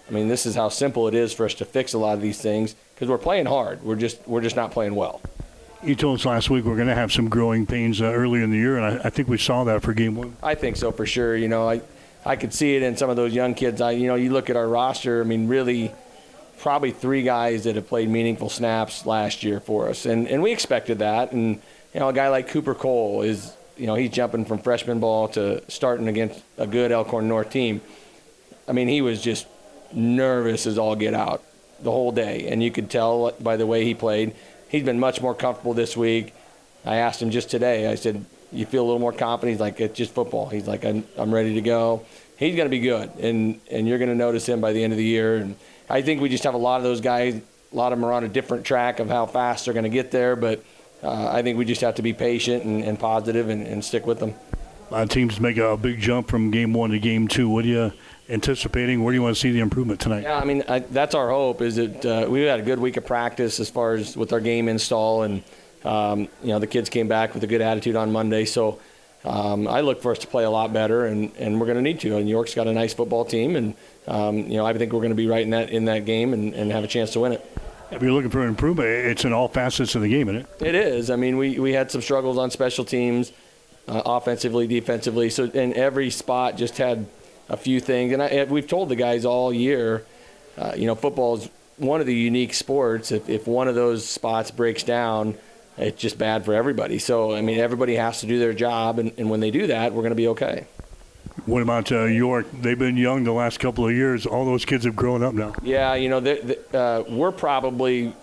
I 0.09 0.11
mean, 0.11 0.27
this 0.27 0.47
is 0.47 0.55
how 0.55 0.69
simple 0.69 1.07
it 1.07 1.13
is 1.13 1.33
for 1.33 1.45
us 1.45 1.53
to 1.55 1.65
fix 1.65 1.93
a 1.93 1.99
lot 1.99 2.15
of 2.15 2.21
these 2.21 2.41
things 2.41 2.75
because 2.95 3.07
we're 3.07 3.19
playing 3.19 3.45
hard. 3.45 3.83
We're 3.83 3.95
just 3.95 4.27
we're 4.27 4.41
just 4.41 4.55
not 4.55 4.71
playing 4.71 4.95
well. 4.95 5.21
You 5.81 5.95
told 5.95 6.19
us 6.19 6.25
last 6.25 6.49
week 6.49 6.65
we're 6.65 6.75
going 6.75 6.89
to 6.89 6.95
have 6.95 7.13
some 7.13 7.29
growing 7.29 7.65
pains 7.65 8.01
uh, 8.01 8.05
early 8.05 8.43
in 8.43 8.51
the 8.51 8.57
year, 8.57 8.77
and 8.77 8.85
I, 8.99 9.05
I, 9.05 9.09
think 9.09 9.29
we 9.29 9.37
saw 9.37 9.63
that 9.63 9.81
for 9.81 9.93
game 9.93 10.15
one. 10.15 10.35
I 10.43 10.53
think 10.55 10.75
so 10.75 10.91
for 10.91 11.05
sure. 11.05 11.37
You 11.37 11.47
know, 11.47 11.69
I 11.69 11.81
I 12.25 12.35
could 12.35 12.53
see 12.53 12.75
it 12.75 12.83
in 12.83 12.97
some 12.97 13.09
of 13.09 13.15
those 13.15 13.33
young 13.33 13.53
kids. 13.53 13.79
I 13.79 13.91
you 13.91 14.07
know, 14.07 14.15
you 14.15 14.31
look 14.31 14.49
at 14.49 14.57
our 14.57 14.67
roster. 14.67 15.21
I 15.21 15.23
mean, 15.23 15.47
really, 15.47 15.93
probably 16.57 16.91
three 16.91 17.23
guys 17.23 17.63
that 17.63 17.77
have 17.77 17.87
played 17.87 18.09
meaningful 18.09 18.49
snaps 18.49 19.05
last 19.05 19.41
year 19.41 19.61
for 19.61 19.87
us, 19.87 20.05
and 20.05 20.27
and 20.27 20.43
we 20.43 20.51
expected 20.51 20.99
that. 20.99 21.31
And 21.31 21.61
you 21.93 22.01
know, 22.01 22.09
a 22.09 22.13
guy 22.13 22.27
like 22.27 22.49
Cooper 22.49 22.75
Cole 22.75 23.21
is 23.21 23.53
you 23.77 23.87
know 23.87 23.95
he's 23.95 24.11
jumping 24.11 24.43
from 24.43 24.59
freshman 24.59 24.99
ball 24.99 25.29
to 25.29 25.63
starting 25.71 26.09
against 26.09 26.41
a 26.57 26.67
good 26.67 26.91
Elkhorn 26.91 27.29
North 27.29 27.51
team. 27.51 27.79
I 28.67 28.73
mean, 28.73 28.89
he 28.89 29.01
was 29.01 29.21
just 29.21 29.47
nervous 29.93 30.67
as 30.67 30.77
all 30.77 30.97
get 30.97 31.13
out 31.13 31.41
the 31.79 31.91
whole 31.91 32.11
day, 32.11 32.49
and 32.49 32.61
you 32.61 32.69
could 32.69 32.89
tell 32.89 33.31
by 33.39 33.55
the 33.55 33.65
way 33.65 33.85
he 33.85 33.93
played 33.93 34.35
he's 34.69 34.83
been 34.83 34.99
much 34.99 35.21
more 35.21 35.35
comfortable 35.35 35.73
this 35.73 35.97
week. 35.97 36.33
I 36.85 36.97
asked 36.97 37.21
him 37.21 37.29
just 37.29 37.49
today. 37.49 37.87
I 37.87 37.95
said, 37.95 38.25
"You 38.53 38.65
feel 38.65 38.83
a 38.83 38.85
little 38.85 38.99
more 38.99 39.11
confident?" 39.11 39.55
He's 39.55 39.59
like, 39.59 39.81
"It's 39.81 39.97
just 39.97 40.13
football." 40.13 40.47
He's 40.47 40.67
like, 40.67 40.85
"I'm, 40.85 41.03
I'm 41.17 41.33
ready 41.33 41.55
to 41.55 41.61
go." 41.61 42.05
He's 42.37 42.55
going 42.55 42.67
to 42.67 42.71
be 42.71 42.79
good, 42.79 43.11
and 43.19 43.59
and 43.69 43.87
you're 43.87 43.97
going 43.97 44.09
to 44.09 44.15
notice 44.15 44.47
him 44.47 44.61
by 44.61 44.71
the 44.71 44.81
end 44.81 44.93
of 44.93 44.97
the 44.97 45.03
year. 45.03 45.35
And 45.35 45.57
I 45.89 46.01
think 46.01 46.21
we 46.21 46.29
just 46.29 46.45
have 46.45 46.53
a 46.53 46.57
lot 46.57 46.77
of 46.77 46.83
those 46.83 47.01
guys. 47.01 47.35
A 47.35 47.75
lot 47.75 47.91
of 47.91 47.99
them 47.99 48.07
are 48.07 48.13
on 48.13 48.23
a 48.23 48.29
different 48.29 48.65
track 48.65 48.99
of 48.99 49.09
how 49.09 49.25
fast 49.25 49.65
they're 49.65 49.73
going 49.73 49.83
to 49.83 49.89
get 49.89 50.09
there, 50.09 50.35
but 50.35 50.63
uh, 51.03 51.29
I 51.31 51.43
think 51.43 51.57
we 51.57 51.65
just 51.65 51.81
have 51.81 51.95
to 51.95 52.01
be 52.01 52.13
patient 52.13 52.63
and, 52.63 52.83
and 52.83 52.97
positive 52.97 53.49
and, 53.49 53.67
and 53.67 53.83
stick 53.83 54.07
with 54.07 54.19
them. 54.19 54.33
Of 54.91 55.09
teams 55.09 55.39
make 55.39 55.57
a 55.57 55.77
big 55.77 55.99
jump 55.99 56.29
from 56.29 56.49
game 56.49 56.73
one 56.73 56.89
to 56.91 56.99
game 56.99 57.27
two. 57.27 57.47
What 57.47 57.63
do 57.63 57.69
you 57.69 57.93
anticipating? 58.29 59.03
Where 59.03 59.11
do 59.11 59.15
you 59.15 59.23
want 59.23 59.35
to 59.35 59.39
see 59.39 59.51
the 59.51 59.59
improvement 59.59 59.99
tonight? 59.99 60.23
Yeah, 60.23 60.37
I 60.37 60.45
mean 60.45 60.63
I, 60.67 60.79
that's 60.79 61.15
our 61.15 61.29
hope. 61.29 61.61
Is 61.61 61.75
that 61.77 62.05
uh, 62.05 62.29
we 62.29 62.41
had 62.41 62.59
a 62.59 62.63
good 62.63 62.79
week 62.79 62.97
of 62.97 63.05
practice 63.05 63.59
as 63.59 63.69
far 63.69 63.95
as 63.95 64.15
with 64.15 64.31
our 64.33 64.39
game 64.39 64.69
install, 64.69 65.23
and 65.23 65.43
um, 65.83 66.27
you 66.41 66.49
know 66.49 66.59
the 66.59 66.67
kids 66.67 66.89
came 66.89 67.07
back 67.07 67.33
with 67.33 67.43
a 67.43 67.47
good 67.47 67.61
attitude 67.61 67.95
on 67.95 68.11
Monday. 68.11 68.45
So 68.45 68.79
um, 69.25 69.67
I 69.67 69.81
look 69.81 70.01
for 70.01 70.11
us 70.11 70.19
to 70.19 70.27
play 70.27 70.43
a 70.43 70.49
lot 70.49 70.71
better, 70.71 71.05
and, 71.05 71.35
and 71.37 71.59
we're 71.59 71.65
going 71.65 71.77
to 71.77 71.81
need 71.81 71.99
to. 72.01 72.15
And 72.15 72.25
New 72.25 72.31
York's 72.31 72.55
got 72.55 72.67
a 72.67 72.73
nice 72.73 72.93
football 72.93 73.25
team, 73.25 73.55
and 73.55 73.75
um, 74.07 74.37
you 74.37 74.57
know 74.57 74.65
I 74.65 74.77
think 74.77 74.93
we're 74.93 74.99
going 74.99 75.11
to 75.11 75.15
be 75.15 75.27
right 75.27 75.43
in 75.43 75.49
that 75.49 75.69
in 75.69 75.85
that 75.85 76.05
game 76.05 76.33
and, 76.33 76.53
and 76.53 76.71
have 76.71 76.83
a 76.83 76.87
chance 76.87 77.11
to 77.13 77.19
win 77.21 77.33
it. 77.33 77.57
If 77.91 78.03
you're 78.03 78.11
looking 78.11 78.29
for 78.29 78.43
an 78.43 78.49
improvement, 78.49 78.87
it's 78.87 79.25
in 79.25 79.33
all 79.33 79.47
facets 79.47 79.95
of 79.95 80.03
the 80.03 80.09
game, 80.09 80.29
isn't 80.29 80.41
it? 80.41 80.61
It 80.61 80.75
is. 80.75 81.09
I 81.09 81.15
mean, 81.15 81.37
we, 81.37 81.59
we 81.59 81.73
had 81.73 81.89
some 81.89 82.01
struggles 82.01 82.37
on 82.37 82.51
special 82.51 82.85
teams, 82.85 83.31
uh, 83.87 84.03
offensively, 84.05 84.67
defensively. 84.67 85.31
So 85.31 85.45
in 85.45 85.73
every 85.73 86.11
spot, 86.11 86.55
just 86.55 86.77
had 86.77 87.07
a 87.49 87.57
few 87.57 87.79
things. 87.79 88.13
And 88.13 88.21
I, 88.21 88.45
we've 88.45 88.67
told 88.67 88.89
the 88.89 88.95
guys 88.95 89.25
all 89.25 89.51
year, 89.51 90.05
uh, 90.57 90.73
you 90.75 90.85
know, 90.85 90.95
football 90.95 91.37
is 91.37 91.49
one 91.77 91.99
of 92.01 92.07
the 92.07 92.15
unique 92.15 92.53
sports. 92.53 93.11
If, 93.11 93.29
if 93.29 93.47
one 93.47 93.67
of 93.67 93.75
those 93.75 94.07
spots 94.07 94.51
breaks 94.51 94.83
down, 94.83 95.37
it's 95.77 95.99
just 95.99 96.17
bad 96.17 96.45
for 96.45 96.53
everybody. 96.53 96.99
So, 96.99 97.33
I 97.33 97.41
mean, 97.41 97.59
everybody 97.59 97.95
has 97.95 98.21
to 98.21 98.27
do 98.27 98.39
their 98.39 98.53
job. 98.53 98.99
And, 98.99 99.11
and 99.17 99.29
when 99.29 99.39
they 99.39 99.51
do 99.51 99.67
that, 99.67 99.93
we're 99.93 100.01
going 100.01 100.11
to 100.11 100.15
be 100.15 100.27
okay. 100.29 100.65
What 101.45 101.61
about 101.61 101.91
uh, 101.91 102.03
York? 102.03 102.47
They've 102.51 102.77
been 102.77 102.97
young 102.97 103.23
the 103.23 103.31
last 103.31 103.59
couple 103.59 103.87
of 103.87 103.95
years. 103.95 104.25
All 104.25 104.45
those 104.45 104.65
kids 104.65 104.85
have 104.85 104.95
grown 104.95 105.23
up 105.23 105.33
now. 105.33 105.53
Yeah, 105.63 105.95
you 105.95 106.09
know, 106.09 106.17
uh, 106.73 107.03
we're 107.09 107.31
probably 107.31 108.13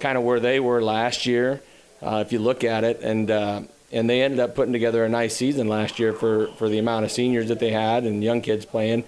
kind 0.00 0.18
of 0.18 0.24
where 0.24 0.38
they 0.38 0.60
were 0.60 0.82
last 0.82 1.26
year, 1.26 1.62
uh, 2.02 2.22
if 2.24 2.32
you 2.32 2.38
look 2.38 2.64
at 2.64 2.84
it, 2.84 3.00
and 3.00 3.30
uh, 3.30 3.62
and 3.92 4.08
they 4.08 4.22
ended 4.22 4.40
up 4.40 4.54
putting 4.54 4.72
together 4.72 5.04
a 5.04 5.08
nice 5.08 5.34
season 5.34 5.68
last 5.68 5.98
year 5.98 6.12
for 6.12 6.48
for 6.58 6.68
the 6.68 6.78
amount 6.78 7.04
of 7.04 7.10
seniors 7.10 7.48
that 7.48 7.58
they 7.58 7.70
had 7.70 8.04
and 8.04 8.22
young 8.22 8.40
kids 8.40 8.64
playing. 8.64 9.04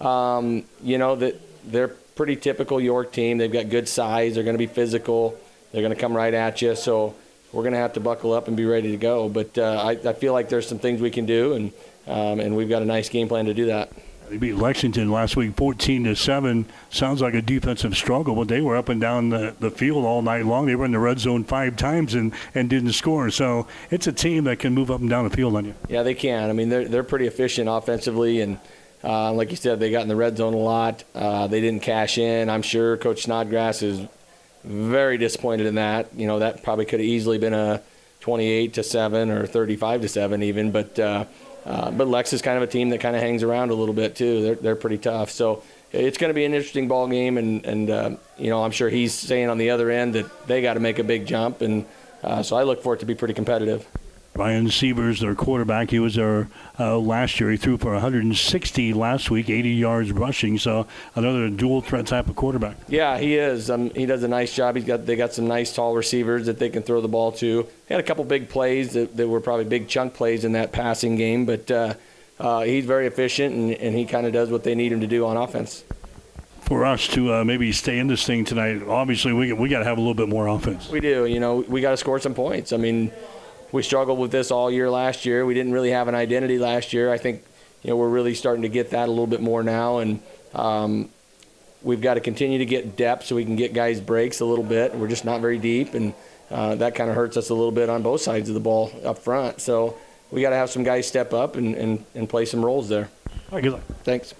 Um, 0.00 0.64
you 0.82 0.98
know 0.98 1.16
that 1.16 1.40
they're 1.64 1.88
pretty 1.88 2.36
typical 2.36 2.80
York 2.80 3.12
team. 3.12 3.38
They've 3.38 3.52
got 3.52 3.68
good 3.68 3.88
size. 3.88 4.34
They're 4.34 4.44
going 4.44 4.54
to 4.54 4.58
be 4.58 4.66
physical. 4.66 5.38
They're 5.72 5.82
going 5.82 5.94
to 5.94 6.00
come 6.00 6.16
right 6.16 6.34
at 6.34 6.62
you. 6.62 6.74
So 6.74 7.14
we're 7.52 7.62
going 7.62 7.74
to 7.74 7.78
have 7.78 7.94
to 7.94 8.00
buckle 8.00 8.32
up 8.32 8.48
and 8.48 8.56
be 8.56 8.64
ready 8.64 8.90
to 8.90 8.96
go. 8.96 9.28
But 9.28 9.56
uh, 9.56 9.82
I, 9.84 9.90
I 10.08 10.12
feel 10.12 10.32
like 10.32 10.48
there's 10.48 10.68
some 10.68 10.78
things 10.78 11.00
we 11.00 11.10
can 11.10 11.26
do, 11.26 11.54
and 11.54 11.72
um, 12.06 12.40
and 12.40 12.56
we've 12.56 12.68
got 12.68 12.82
a 12.82 12.86
nice 12.86 13.08
game 13.08 13.28
plan 13.28 13.46
to 13.46 13.54
do 13.54 13.66
that. 13.66 13.92
They 14.28 14.36
beat 14.36 14.56
Lexington 14.56 15.10
last 15.10 15.36
week 15.36 15.54
14 15.56 16.04
to 16.04 16.14
7. 16.14 16.66
Sounds 16.90 17.22
like 17.22 17.34
a 17.34 17.40
defensive 17.40 17.96
struggle, 17.96 18.34
but 18.34 18.48
they 18.48 18.60
were 18.60 18.76
up 18.76 18.90
and 18.90 19.00
down 19.00 19.30
the, 19.30 19.54
the 19.58 19.70
field 19.70 20.04
all 20.04 20.20
night 20.20 20.44
long. 20.44 20.66
They 20.66 20.74
were 20.74 20.84
in 20.84 20.92
the 20.92 20.98
red 20.98 21.18
zone 21.18 21.44
five 21.44 21.76
times 21.76 22.14
and, 22.14 22.34
and 22.54 22.68
didn't 22.68 22.92
score. 22.92 23.30
So 23.30 23.66
it's 23.90 24.06
a 24.06 24.12
team 24.12 24.44
that 24.44 24.58
can 24.58 24.74
move 24.74 24.90
up 24.90 25.00
and 25.00 25.08
down 25.08 25.24
the 25.24 25.34
field 25.34 25.56
on 25.56 25.64
you. 25.64 25.74
Yeah, 25.88 26.02
they 26.02 26.14
can. 26.14 26.50
I 26.50 26.52
mean, 26.52 26.68
they're, 26.68 26.86
they're 26.86 27.04
pretty 27.04 27.26
efficient 27.26 27.70
offensively. 27.70 28.42
And 28.42 28.58
uh, 29.02 29.32
like 29.32 29.50
you 29.50 29.56
said, 29.56 29.80
they 29.80 29.90
got 29.90 30.02
in 30.02 30.08
the 30.08 30.16
red 30.16 30.36
zone 30.36 30.52
a 30.52 30.58
lot. 30.58 31.04
Uh, 31.14 31.46
they 31.46 31.60
didn't 31.60 31.82
cash 31.82 32.18
in. 32.18 32.50
I'm 32.50 32.62
sure 32.62 32.98
Coach 32.98 33.22
Snodgrass 33.22 33.82
is 33.82 34.06
very 34.62 35.16
disappointed 35.16 35.66
in 35.66 35.76
that. 35.76 36.14
You 36.14 36.26
know, 36.26 36.40
that 36.40 36.62
probably 36.62 36.84
could 36.84 37.00
have 37.00 37.08
easily 37.08 37.38
been 37.38 37.54
a 37.54 37.82
28 38.20 38.74
to 38.74 38.82
7 38.82 39.30
or 39.30 39.46
35 39.46 40.02
to 40.02 40.08
7 40.08 40.42
even. 40.42 40.70
But. 40.70 40.98
Uh, 40.98 41.24
uh, 41.68 41.90
but 41.90 42.08
Lex 42.08 42.32
is 42.32 42.40
kind 42.40 42.56
of 42.56 42.62
a 42.62 42.66
team 42.66 42.88
that 42.88 43.00
kind 43.00 43.14
of 43.14 43.20
hangs 43.20 43.42
around 43.42 43.70
a 43.70 43.74
little 43.74 43.94
bit 43.94 44.16
too. 44.16 44.42
They're 44.42 44.54
they're 44.54 44.76
pretty 44.76 44.96
tough. 44.96 45.30
So 45.30 45.62
it's 45.92 46.16
going 46.16 46.30
to 46.30 46.34
be 46.34 46.46
an 46.46 46.54
interesting 46.54 46.88
ball 46.88 47.06
game, 47.08 47.36
and 47.36 47.64
and 47.66 47.90
uh, 47.90 48.10
you 48.38 48.48
know 48.48 48.64
I'm 48.64 48.70
sure 48.70 48.88
he's 48.88 49.12
saying 49.12 49.50
on 49.50 49.58
the 49.58 49.68
other 49.70 49.90
end 49.90 50.14
that 50.14 50.46
they 50.46 50.62
got 50.62 50.74
to 50.74 50.80
make 50.80 50.98
a 50.98 51.04
big 51.04 51.26
jump, 51.26 51.60
and 51.60 51.84
uh, 52.22 52.42
so 52.42 52.56
I 52.56 52.62
look 52.62 52.82
for 52.82 52.94
it 52.94 53.00
to 53.00 53.06
be 53.06 53.14
pretty 53.14 53.34
competitive. 53.34 53.86
Ryan 54.38 54.70
Sievers, 54.70 55.20
their 55.20 55.34
quarterback, 55.34 55.90
he 55.90 55.98
was 55.98 56.14
there 56.14 56.48
uh, 56.78 56.96
last 56.96 57.40
year. 57.40 57.50
He 57.50 57.56
threw 57.56 57.76
for 57.76 57.92
160 57.92 58.92
last 58.92 59.30
week, 59.30 59.50
80 59.50 59.70
yards 59.70 60.12
rushing. 60.12 60.58
So 60.58 60.86
another 61.16 61.50
dual 61.50 61.80
threat 61.80 62.06
type 62.06 62.28
of 62.28 62.36
quarterback. 62.36 62.76
Yeah, 62.86 63.18
he 63.18 63.34
is. 63.34 63.68
Um, 63.68 63.90
he 63.90 64.06
does 64.06 64.22
a 64.22 64.28
nice 64.28 64.54
job. 64.54 64.76
He's 64.76 64.84
got 64.84 65.06
they 65.06 65.16
got 65.16 65.32
some 65.32 65.48
nice 65.48 65.74
tall 65.74 65.96
receivers 65.96 66.46
that 66.46 66.60
they 66.60 66.70
can 66.70 66.84
throw 66.84 67.00
the 67.00 67.08
ball 67.08 67.32
to. 67.32 67.66
They 67.88 67.94
had 67.96 68.02
a 68.02 68.06
couple 68.06 68.22
big 68.24 68.48
plays 68.48 68.92
that, 68.92 69.16
that 69.16 69.26
were 69.26 69.40
probably 69.40 69.64
big 69.64 69.88
chunk 69.88 70.14
plays 70.14 70.44
in 70.44 70.52
that 70.52 70.70
passing 70.70 71.16
game, 71.16 71.44
but 71.44 71.68
uh, 71.70 71.94
uh, 72.38 72.62
he's 72.62 72.84
very 72.84 73.08
efficient 73.08 73.54
and, 73.54 73.72
and 73.72 73.96
he 73.96 74.04
kind 74.04 74.24
of 74.24 74.32
does 74.32 74.50
what 74.50 74.62
they 74.62 74.76
need 74.76 74.92
him 74.92 75.00
to 75.00 75.08
do 75.08 75.26
on 75.26 75.36
offense 75.36 75.82
for 76.68 76.84
us 76.84 77.08
to 77.08 77.32
uh, 77.32 77.44
maybe 77.44 77.72
stay 77.72 77.98
in 77.98 78.08
this 78.08 78.26
thing 78.26 78.44
tonight, 78.44 78.82
obviously 78.86 79.32
we 79.32 79.54
we 79.54 79.70
got 79.70 79.78
to 79.78 79.86
have 79.86 79.96
a 79.96 80.00
little 80.02 80.12
bit 80.12 80.28
more 80.28 80.48
offense. 80.48 80.90
We 80.90 81.00
do. 81.00 81.24
You 81.24 81.40
know, 81.40 81.64
we 81.66 81.80
got 81.80 81.92
to 81.92 81.96
score 81.96 82.20
some 82.20 82.34
points. 82.34 82.74
I 82.74 82.76
mean, 82.76 83.10
we 83.72 83.82
struggled 83.82 84.18
with 84.18 84.30
this 84.30 84.50
all 84.50 84.70
year 84.70 84.90
last 84.90 85.24
year. 85.24 85.44
We 85.44 85.54
didn't 85.54 85.72
really 85.72 85.90
have 85.90 86.08
an 86.08 86.14
identity 86.14 86.58
last 86.58 86.92
year. 86.92 87.12
I 87.12 87.18
think 87.18 87.42
you 87.82 87.90
know 87.90 87.96
we're 87.96 88.08
really 88.08 88.34
starting 88.34 88.62
to 88.62 88.68
get 88.68 88.90
that 88.90 89.08
a 89.08 89.10
little 89.10 89.26
bit 89.26 89.40
more 89.40 89.62
now, 89.62 89.98
and 89.98 90.20
um, 90.54 91.10
we've 91.82 92.00
got 92.00 92.14
to 92.14 92.20
continue 92.20 92.58
to 92.58 92.66
get 92.66 92.96
depth 92.96 93.26
so 93.26 93.36
we 93.36 93.44
can 93.44 93.56
get 93.56 93.72
guys 93.72 94.00
breaks 94.00 94.40
a 94.40 94.44
little 94.44 94.64
bit. 94.64 94.94
We're 94.94 95.08
just 95.08 95.24
not 95.24 95.40
very 95.40 95.58
deep, 95.58 95.94
and 95.94 96.14
uh, 96.50 96.74
that 96.76 96.94
kind 96.94 97.10
of 97.10 97.16
hurts 97.16 97.36
us 97.36 97.50
a 97.50 97.54
little 97.54 97.72
bit 97.72 97.88
on 97.88 98.02
both 98.02 98.20
sides 98.20 98.48
of 98.48 98.54
the 98.54 98.60
ball 98.60 98.90
up 99.04 99.18
front. 99.18 99.60
So 99.60 99.96
we 100.30 100.40
got 100.40 100.50
to 100.50 100.56
have 100.56 100.70
some 100.70 100.82
guys 100.82 101.06
step 101.06 101.32
up 101.32 101.56
and, 101.56 101.74
and, 101.74 102.04
and 102.14 102.28
play 102.28 102.44
some 102.44 102.64
roles 102.64 102.88
there. 102.88 103.08
All 103.50 103.56
right, 103.56 103.62
good 103.62 103.72
luck. 103.72 103.82
Thanks. 104.04 104.34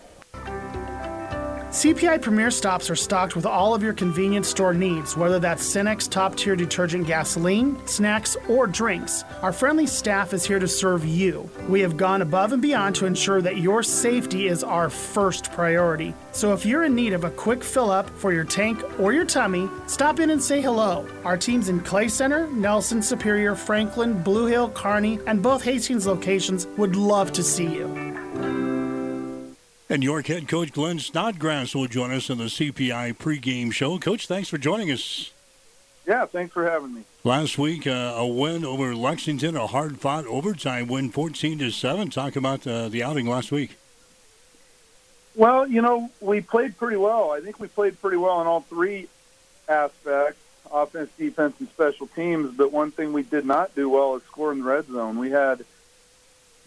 CPI 1.70 2.22
Premier 2.22 2.50
Stops 2.50 2.88
are 2.88 2.96
stocked 2.96 3.36
with 3.36 3.44
all 3.44 3.74
of 3.74 3.82
your 3.82 3.92
convenience 3.92 4.48
store 4.48 4.72
needs, 4.72 5.18
whether 5.18 5.38
that's 5.38 5.62
Cenex 5.62 6.08
top 6.08 6.34
tier 6.34 6.56
detergent 6.56 7.06
gasoline, 7.06 7.86
snacks, 7.86 8.38
or 8.48 8.66
drinks. 8.66 9.22
Our 9.42 9.52
friendly 9.52 9.86
staff 9.86 10.32
is 10.32 10.46
here 10.46 10.58
to 10.58 10.66
serve 10.66 11.04
you. 11.04 11.48
We 11.68 11.82
have 11.82 11.98
gone 11.98 12.22
above 12.22 12.54
and 12.54 12.62
beyond 12.62 12.94
to 12.96 13.06
ensure 13.06 13.42
that 13.42 13.58
your 13.58 13.82
safety 13.82 14.48
is 14.48 14.64
our 14.64 14.88
first 14.88 15.52
priority. 15.52 16.14
So 16.32 16.54
if 16.54 16.64
you're 16.64 16.84
in 16.84 16.94
need 16.94 17.12
of 17.12 17.24
a 17.24 17.30
quick 17.30 17.62
fill 17.62 17.90
up 17.90 18.08
for 18.08 18.32
your 18.32 18.44
tank 18.44 18.82
or 18.98 19.12
your 19.12 19.26
tummy, 19.26 19.68
stop 19.86 20.20
in 20.20 20.30
and 20.30 20.42
say 20.42 20.62
hello. 20.62 21.06
Our 21.22 21.36
teams 21.36 21.68
in 21.68 21.80
Clay 21.80 22.08
Center, 22.08 22.46
Nelson, 22.46 23.02
Superior, 23.02 23.54
Franklin, 23.54 24.22
Blue 24.22 24.46
Hill, 24.46 24.70
Kearney, 24.70 25.18
and 25.26 25.42
both 25.42 25.62
Hastings 25.64 26.06
locations 26.06 26.66
would 26.78 26.96
love 26.96 27.30
to 27.32 27.42
see 27.42 27.66
you. 27.66 28.77
And 29.90 30.04
York 30.04 30.26
head 30.26 30.48
coach 30.48 30.72
Glenn 30.72 30.98
Snodgrass 30.98 31.74
will 31.74 31.86
join 31.86 32.12
us 32.12 32.28
in 32.28 32.36
the 32.36 32.44
CPI 32.44 33.16
pregame 33.16 33.72
show. 33.72 33.98
Coach, 33.98 34.26
thanks 34.26 34.50
for 34.50 34.58
joining 34.58 34.90
us. 34.90 35.32
Yeah, 36.06 36.26
thanks 36.26 36.52
for 36.52 36.68
having 36.68 36.92
me. 36.92 37.04
Last 37.24 37.56
week, 37.56 37.86
uh, 37.86 38.14
a 38.16 38.26
win 38.26 38.66
over 38.66 38.94
Lexington, 38.94 39.56
a 39.56 39.66
hard-fought 39.66 40.26
overtime 40.26 40.88
win, 40.88 41.10
14 41.10 41.58
to 41.60 41.70
seven. 41.70 42.10
Talk 42.10 42.36
about 42.36 42.66
uh, 42.66 42.90
the 42.90 43.02
outing 43.02 43.26
last 43.26 43.50
week. 43.50 43.78
Well, 45.34 45.66
you 45.66 45.80
know, 45.80 46.10
we 46.20 46.42
played 46.42 46.76
pretty 46.76 46.96
well. 46.96 47.30
I 47.30 47.40
think 47.40 47.58
we 47.58 47.68
played 47.68 47.98
pretty 48.00 48.18
well 48.18 48.42
in 48.42 48.46
all 48.46 48.60
three 48.60 49.08
aspects: 49.70 50.40
offense, 50.70 51.10
defense, 51.16 51.54
and 51.60 51.68
special 51.70 52.08
teams. 52.08 52.54
But 52.54 52.72
one 52.72 52.90
thing 52.90 53.14
we 53.14 53.22
did 53.22 53.46
not 53.46 53.74
do 53.74 53.88
well 53.88 54.16
is 54.16 54.22
score 54.24 54.52
in 54.52 54.58
the 54.58 54.64
red 54.64 54.86
zone. 54.86 55.18
We 55.18 55.30
had 55.30 55.64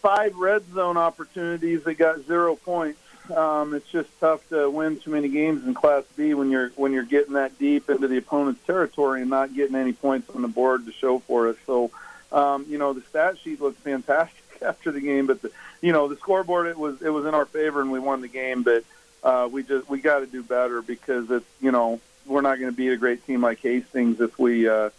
five 0.02 0.36
red 0.36 0.64
zone 0.74 0.98
opportunities 0.98 1.84
that 1.84 1.96
got 1.96 2.26
zero 2.26 2.56
points. 2.56 3.00
Um, 3.32 3.74
it's 3.74 3.90
just 3.90 4.10
tough 4.20 4.48
to 4.50 4.70
win 4.70 5.00
too 5.00 5.12
many 5.12 5.30
games 5.30 5.66
in 5.66 5.74
Class 5.74 6.04
B 6.16 6.34
when 6.34 6.52
you're 6.52 6.70
when 6.76 6.92
you're 6.92 7.04
getting 7.04 7.34
that 7.34 7.58
deep 7.58 7.90
into 7.90 8.08
the 8.08 8.18
opponent's 8.18 8.66
territory 8.66 9.22
and 9.22 9.30
not 9.30 9.56
getting 9.56 9.76
any 9.76 9.94
points 9.94 10.30
on 10.36 10.42
the 10.42 10.48
board 10.48 10.86
to 10.86 10.92
show 10.92 11.20
for 11.20 11.50
it. 11.50 11.58
So, 11.66 11.92
um, 12.32 12.66
you 12.68 12.78
know, 12.78 12.94
the 12.94 13.02
stat 13.02 13.38
sheet 13.40 13.62
looked 13.62 13.80
fantastic 13.80 14.44
after 14.62 14.92
the 14.92 15.02
game, 15.02 15.28
but 15.28 15.42
the 15.42 15.52
you 15.82 15.94
know 15.94 16.08
the 16.08 16.18
scoreboard 16.18 16.68
it 16.68 16.78
was 16.78 17.02
it 17.02 17.10
was 17.10 17.26
in 17.26 17.34
our 17.34 17.46
favor 17.46 17.82
and 17.82 17.92
we 17.92 18.00
won 18.00 18.22
the 18.22 18.28
game. 18.28 18.64
But 18.64 18.84
uh, 19.24 19.50
we 19.52 19.64
just 19.64 19.90
we 19.90 20.00
got 20.00 20.20
to 20.20 20.28
do 20.28 20.44
better 20.44 20.82
because 20.82 21.30
it's 21.32 21.46
you 21.60 21.72
know 21.72 22.00
we're 22.26 22.42
not 22.42 22.60
going 22.60 22.72
to 22.72 22.76
beat 22.78 22.92
a 22.92 22.98
great 22.98 23.26
team 23.26 23.42
like 23.42 23.60
Hastings 23.60 24.20
if 24.22 24.38
we. 24.38 24.68
Uh, 24.68 24.90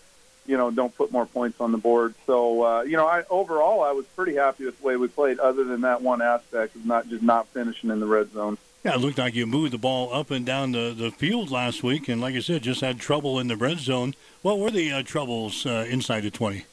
you 0.46 0.56
know, 0.56 0.70
don't 0.70 0.94
put 0.94 1.12
more 1.12 1.26
points 1.26 1.60
on 1.60 1.72
the 1.72 1.78
board. 1.78 2.14
So, 2.26 2.62
uh, 2.64 2.82
you 2.82 2.96
know, 2.96 3.06
I 3.06 3.24
overall 3.30 3.82
I 3.82 3.92
was 3.92 4.06
pretty 4.16 4.36
happy 4.36 4.64
with 4.64 4.80
the 4.80 4.86
way 4.86 4.96
we 4.96 5.08
played, 5.08 5.38
other 5.38 5.64
than 5.64 5.82
that 5.82 6.02
one 6.02 6.22
aspect 6.22 6.76
of 6.76 6.84
not 6.86 7.08
just 7.08 7.22
not 7.22 7.46
finishing 7.48 7.90
in 7.90 8.00
the 8.00 8.06
red 8.06 8.32
zone. 8.32 8.58
Yeah, 8.84 8.94
it 8.94 9.00
looked 9.00 9.18
like 9.18 9.34
you 9.34 9.46
moved 9.46 9.72
the 9.72 9.78
ball 9.78 10.12
up 10.12 10.32
and 10.32 10.44
down 10.44 10.72
the, 10.72 10.92
the 10.96 11.12
field 11.12 11.52
last 11.52 11.84
week, 11.84 12.08
and 12.08 12.20
like 12.20 12.34
I 12.34 12.40
said, 12.40 12.62
just 12.62 12.80
had 12.80 12.98
trouble 12.98 13.38
in 13.38 13.46
the 13.46 13.56
red 13.56 13.78
zone. 13.78 14.14
What 14.42 14.58
were 14.58 14.72
the 14.72 14.90
uh, 14.90 15.02
troubles 15.04 15.64
uh, 15.64 15.86
inside 15.88 16.22
the 16.22 16.32
20? 16.32 16.64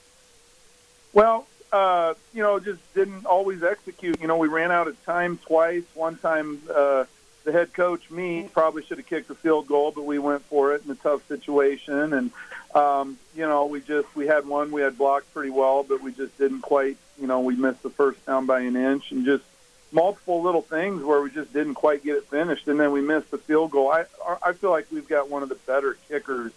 Well, 1.13 1.45
uh, 1.71 2.15
you 2.33 2.41
know, 2.41 2.59
just 2.59 2.81
didn't 2.95 3.25
always 3.25 3.61
execute. 3.61 4.19
You 4.19 4.27
know, 4.27 4.38
we 4.38 4.47
ran 4.47 4.71
out 4.71 4.88
of 4.88 5.03
time 5.05 5.38
twice. 5.38 5.83
One 5.93 6.17
time, 6.17 6.59
uh, 6.73 7.05
the 7.43 7.51
head 7.51 7.73
coach, 7.73 8.09
me, 8.09 8.49
probably 8.53 8.83
should 8.83 8.97
have 8.97 9.07
kicked 9.07 9.29
a 9.29 9.35
field 9.35 9.67
goal, 9.67 9.91
but 9.91 10.03
we 10.03 10.17
went 10.17 10.43
for 10.45 10.73
it 10.73 10.83
in 10.85 10.91
a 10.91 10.95
tough 10.95 11.27
situation. 11.27 12.13
And 12.13 12.31
um, 12.75 13.17
you 13.35 13.47
know, 13.47 13.65
we 13.65 13.81
just 13.81 14.13
we 14.15 14.27
had 14.27 14.47
one 14.47 14.71
we 14.71 14.81
had 14.81 14.97
blocked 14.97 15.33
pretty 15.33 15.49
well, 15.49 15.83
but 15.83 16.01
we 16.01 16.11
just 16.11 16.38
didn't 16.38 16.61
quite. 16.61 16.97
You 17.19 17.27
know, 17.27 17.41
we 17.41 17.55
missed 17.55 17.83
the 17.83 17.89
first 17.89 18.23
down 18.25 18.45
by 18.45 18.61
an 18.61 18.75
inch, 18.75 19.11
and 19.11 19.25
just 19.25 19.43
multiple 19.91 20.41
little 20.41 20.61
things 20.61 21.03
where 21.03 21.21
we 21.21 21.31
just 21.31 21.51
didn't 21.51 21.73
quite 21.73 22.03
get 22.03 22.15
it 22.15 22.27
finished, 22.27 22.67
and 22.67 22.79
then 22.79 22.91
we 22.91 23.01
missed 23.01 23.31
the 23.31 23.38
field 23.38 23.71
goal. 23.71 23.91
I 23.91 24.05
I 24.43 24.53
feel 24.53 24.69
like 24.69 24.88
we've 24.91 25.07
got 25.07 25.29
one 25.29 25.43
of 25.43 25.49
the 25.49 25.55
better 25.55 25.97
kickers 26.07 26.51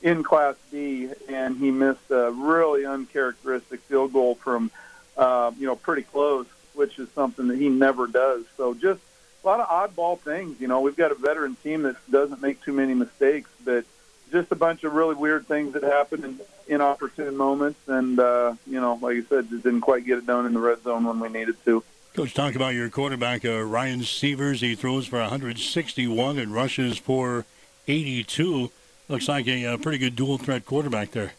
in 0.00 0.22
Class 0.22 0.54
B, 0.70 1.10
and 1.28 1.56
he 1.56 1.70
missed 1.70 2.10
a 2.10 2.30
really 2.30 2.86
uncharacteristic 2.86 3.80
field 3.80 4.12
goal 4.12 4.36
from 4.36 4.70
uh, 5.16 5.50
you 5.58 5.66
know 5.66 5.76
pretty 5.76 6.02
close, 6.02 6.46
which 6.74 6.98
is 6.98 7.08
something 7.10 7.48
that 7.48 7.58
he 7.58 7.68
never 7.68 8.06
does. 8.06 8.44
So 8.56 8.74
just 8.74 9.00
a 9.42 9.46
lot 9.46 9.60
of 9.60 9.68
oddball 9.68 10.20
things. 10.20 10.60
You 10.60 10.68
know, 10.68 10.80
we've 10.80 10.96
got 10.96 11.10
a 11.10 11.16
veteran 11.16 11.56
team 11.64 11.82
that 11.82 11.96
doesn't 12.10 12.40
make 12.40 12.62
too 12.62 12.72
many 12.72 12.94
mistakes, 12.94 13.50
but 13.64 13.84
just 14.30 14.52
a 14.52 14.56
bunch 14.56 14.84
of 14.84 14.94
really 14.94 15.14
weird 15.14 15.46
things 15.46 15.72
that 15.74 15.82
happened 15.82 16.24
in 16.24 16.40
inopportune 16.68 17.36
moments, 17.36 17.80
and 17.88 18.18
uh, 18.18 18.54
you 18.66 18.80
know, 18.80 18.98
like 19.00 19.16
I 19.16 19.22
said, 19.22 19.48
just 19.48 19.64
didn't 19.64 19.80
quite 19.80 20.04
get 20.04 20.18
it 20.18 20.26
done 20.26 20.46
in 20.46 20.52
the 20.52 20.60
red 20.60 20.82
zone 20.82 21.04
when 21.04 21.20
we 21.20 21.28
needed 21.28 21.56
to. 21.64 21.82
Coach, 22.14 22.34
talk 22.34 22.54
about 22.54 22.74
your 22.74 22.90
quarterback, 22.90 23.44
uh, 23.44 23.62
Ryan 23.62 24.02
Sievers. 24.02 24.60
He 24.60 24.74
throws 24.74 25.06
for 25.06 25.20
161 25.20 26.38
and 26.38 26.52
rushes 26.52 26.98
for 26.98 27.44
82. 27.86 28.70
Looks 29.08 29.28
like 29.28 29.46
a, 29.46 29.64
a 29.64 29.74
uh, 29.74 29.76
pretty 29.76 29.98
good 29.98 30.16
dual 30.16 30.38
threat 30.38 30.66
quarterback 30.66 31.12
there. 31.12 31.32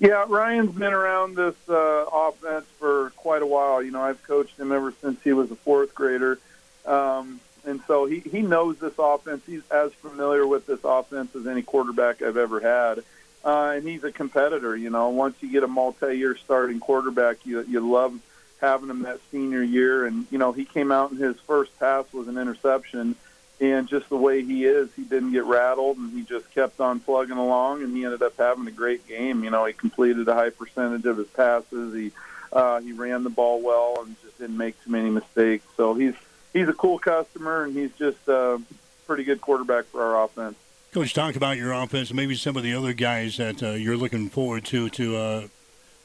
Yeah, 0.00 0.24
Ryan's 0.28 0.72
been 0.72 0.92
around 0.92 1.36
this 1.36 1.54
uh, 1.68 2.04
offense 2.12 2.66
for 2.78 3.10
quite 3.10 3.42
a 3.42 3.46
while. 3.46 3.82
You 3.82 3.92
know, 3.92 4.02
I've 4.02 4.22
coached 4.24 4.58
him 4.58 4.72
ever 4.72 4.92
since 5.00 5.22
he 5.22 5.32
was 5.32 5.50
a 5.50 5.56
fourth 5.56 5.94
grader. 5.94 6.38
Um, 6.84 7.40
and 7.66 7.80
so 7.86 8.06
he 8.06 8.20
he 8.20 8.42
knows 8.42 8.78
this 8.78 8.94
offense. 8.98 9.42
He's 9.46 9.62
as 9.70 9.92
familiar 9.94 10.46
with 10.46 10.66
this 10.66 10.80
offense 10.84 11.34
as 11.34 11.46
any 11.46 11.62
quarterback 11.62 12.22
I've 12.22 12.36
ever 12.36 12.60
had. 12.60 13.04
Uh, 13.44 13.74
and 13.76 13.86
he's 13.86 14.04
a 14.04 14.12
competitor. 14.12 14.74
You 14.74 14.88
know, 14.88 15.10
once 15.10 15.36
you 15.40 15.52
get 15.52 15.62
a 15.64 15.68
multi-year 15.68 16.36
starting 16.36 16.80
quarterback, 16.80 17.44
you 17.44 17.62
you 17.62 17.80
love 17.80 18.18
having 18.60 18.88
him 18.88 19.02
that 19.02 19.20
senior 19.30 19.62
year. 19.62 20.06
And 20.06 20.26
you 20.30 20.38
know, 20.38 20.52
he 20.52 20.64
came 20.64 20.90
out 20.90 21.10
and 21.10 21.20
his 21.20 21.36
first 21.40 21.78
pass 21.78 22.10
was 22.12 22.28
an 22.28 22.38
interception, 22.38 23.16
and 23.60 23.86
just 23.86 24.08
the 24.08 24.16
way 24.16 24.42
he 24.42 24.64
is, 24.64 24.88
he 24.94 25.02
didn't 25.02 25.32
get 25.32 25.44
rattled, 25.44 25.98
and 25.98 26.12
he 26.12 26.22
just 26.22 26.50
kept 26.54 26.80
on 26.80 27.00
plugging 27.00 27.36
along, 27.36 27.82
and 27.82 27.94
he 27.94 28.04
ended 28.04 28.22
up 28.22 28.36
having 28.38 28.66
a 28.66 28.72
great 28.72 29.06
game. 29.06 29.44
You 29.44 29.50
know, 29.50 29.66
he 29.66 29.74
completed 29.74 30.26
a 30.28 30.34
high 30.34 30.50
percentage 30.50 31.04
of 31.04 31.18
his 31.18 31.28
passes. 31.28 31.94
He 31.94 32.12
uh, 32.52 32.80
he 32.80 32.92
ran 32.92 33.24
the 33.24 33.30
ball 33.30 33.60
well 33.60 34.04
and 34.04 34.16
just 34.22 34.38
didn't 34.38 34.56
make 34.56 34.82
too 34.84 34.90
many 34.90 35.10
mistakes. 35.10 35.66
So 35.76 35.94
he's 35.94 36.14
he's 36.54 36.68
a 36.68 36.72
cool 36.72 36.98
customer, 36.98 37.64
and 37.64 37.76
he's 37.76 37.92
just 37.98 38.26
a 38.28 38.58
pretty 39.06 39.24
good 39.24 39.42
quarterback 39.42 39.84
for 39.86 40.02
our 40.02 40.24
offense. 40.24 40.56
Coach, 40.92 41.12
talk 41.12 41.36
about 41.36 41.58
your 41.58 41.72
offense, 41.72 42.12
maybe 42.14 42.36
some 42.36 42.56
of 42.56 42.62
the 42.62 42.72
other 42.72 42.94
guys 42.94 43.36
that 43.36 43.62
uh, 43.62 43.70
you're 43.72 43.96
looking 43.96 44.30
forward 44.30 44.64
to 44.66 44.88
to 44.90 45.16
uh, 45.16 45.48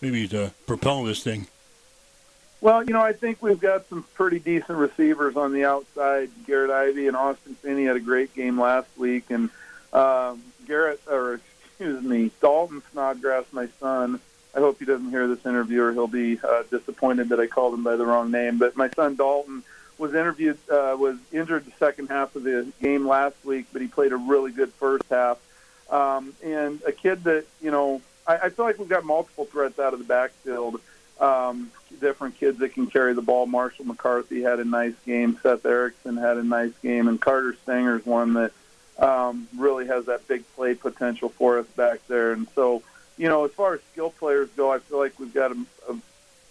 maybe 0.02 0.28
to 0.28 0.52
propel 0.66 1.04
this 1.04 1.24
thing. 1.24 1.48
Well, 2.62 2.84
you 2.84 2.92
know, 2.92 3.02
I 3.02 3.14
think 3.14 3.42
we've 3.42 3.60
got 3.60 3.88
some 3.88 4.04
pretty 4.16 4.40
decent 4.40 4.78
receivers 4.78 5.38
on 5.38 5.54
the 5.54 5.64
outside. 5.64 6.30
Garrett 6.46 6.72
Ivy 6.72 7.08
and 7.08 7.16
Austin 7.16 7.56
Finney 7.56 7.86
had 7.86 7.96
a 7.96 8.02
great 8.02 8.36
game 8.36 8.60
last 8.60 8.90
week, 8.98 9.30
and 9.30 9.50
um, 9.94 10.44
Garrett, 10.68 11.00
or 11.08 11.40
excuse 11.68 12.04
me, 12.04 12.32
Dalton 12.42 12.82
Snodgrass, 12.92 13.46
my 13.52 13.70
son. 13.80 14.20
I 14.56 14.60
hope 14.60 14.80
he 14.80 14.86
doesn't 14.86 15.12
hear 15.12 15.28
this 15.28 15.46
interview, 15.46 15.84
or 15.84 15.94
he'll 15.94 16.08
be 16.08 16.40
uh, 16.40 16.64
disappointed 16.72 17.30
that 17.30 17.40
I 17.40 17.46
called 17.46 17.76
him 17.76 17.84
by 17.84 17.96
the 17.96 18.06
wrong 18.06 18.32
name. 18.32 18.58
But 18.58 18.76
my 18.76 18.90
son 18.90 19.16
Dalton 19.16 19.64
was 20.00 20.16
interviewed, 20.16 20.58
uh, 20.72 20.96
was 20.98 21.18
injured 21.32 21.66
the 21.66 21.74
second 21.78 22.08
half 22.08 22.36
of 22.36 22.44
the 22.44 22.72
game 22.82 23.08
last 23.08 23.36
week, 23.46 23.68
but 23.72 23.82
he 23.82 23.88
played 23.88 24.12
a 24.12 24.18
really 24.18 24.52
good 24.52 24.74
first 24.74 25.06
half. 25.10 25.38
Um, 25.92 26.34
and 26.44 26.82
a 26.88 26.92
kid 26.92 27.24
that 27.26 27.46
you 27.62 27.70
know, 27.70 28.02
I, 28.26 28.38
I 28.38 28.50
feel 28.50 28.66
like 28.66 28.80
we've 28.80 28.90
got 28.90 29.04
multiple 29.04 29.46
threats 29.46 29.80
out 29.80 29.94
of 29.94 30.00
the 30.00 30.06
backfield 30.06 30.82
um, 31.20 31.72
different 32.00 32.40
kids 32.40 32.60
that 32.60 32.74
can 32.74 32.88
carry 32.88 33.14
the 33.14 33.22
ball. 33.22 33.46
Marshall 33.46 33.86
McCarthy 33.86 34.42
had 34.42 34.60
a 34.60 34.66
nice 34.66 34.94
game. 35.06 35.38
Seth 35.42 35.66
Erickson 35.66 36.18
had 36.18 36.38
a 36.38 36.44
nice 36.44 36.74
game, 36.82 37.08
and 37.08 37.20
Carter 37.20 37.56
Stanger's 37.64 38.06
one 38.06 38.34
that 38.34 38.52
um, 38.98 39.48
really 39.58 39.88
has 39.88 40.06
that 40.06 40.28
big 40.28 40.44
play 40.56 40.76
potential 40.76 41.30
for 41.30 41.60
us 41.60 41.66
back 41.76 42.06
there. 42.08 42.32
And 42.32 42.48
so, 42.56 42.84
you 43.18 43.28
know, 43.28 43.46
as 43.46 43.52
far 43.52 43.74
as 43.74 43.82
skill 43.92 44.12
players 44.12 44.50
go, 44.56 44.72
I 44.72 44.80
feel 44.80 44.98
like 44.98 45.20
we've 45.20 45.34
got 45.34 45.52
a, 45.52 45.66
a 45.90 45.96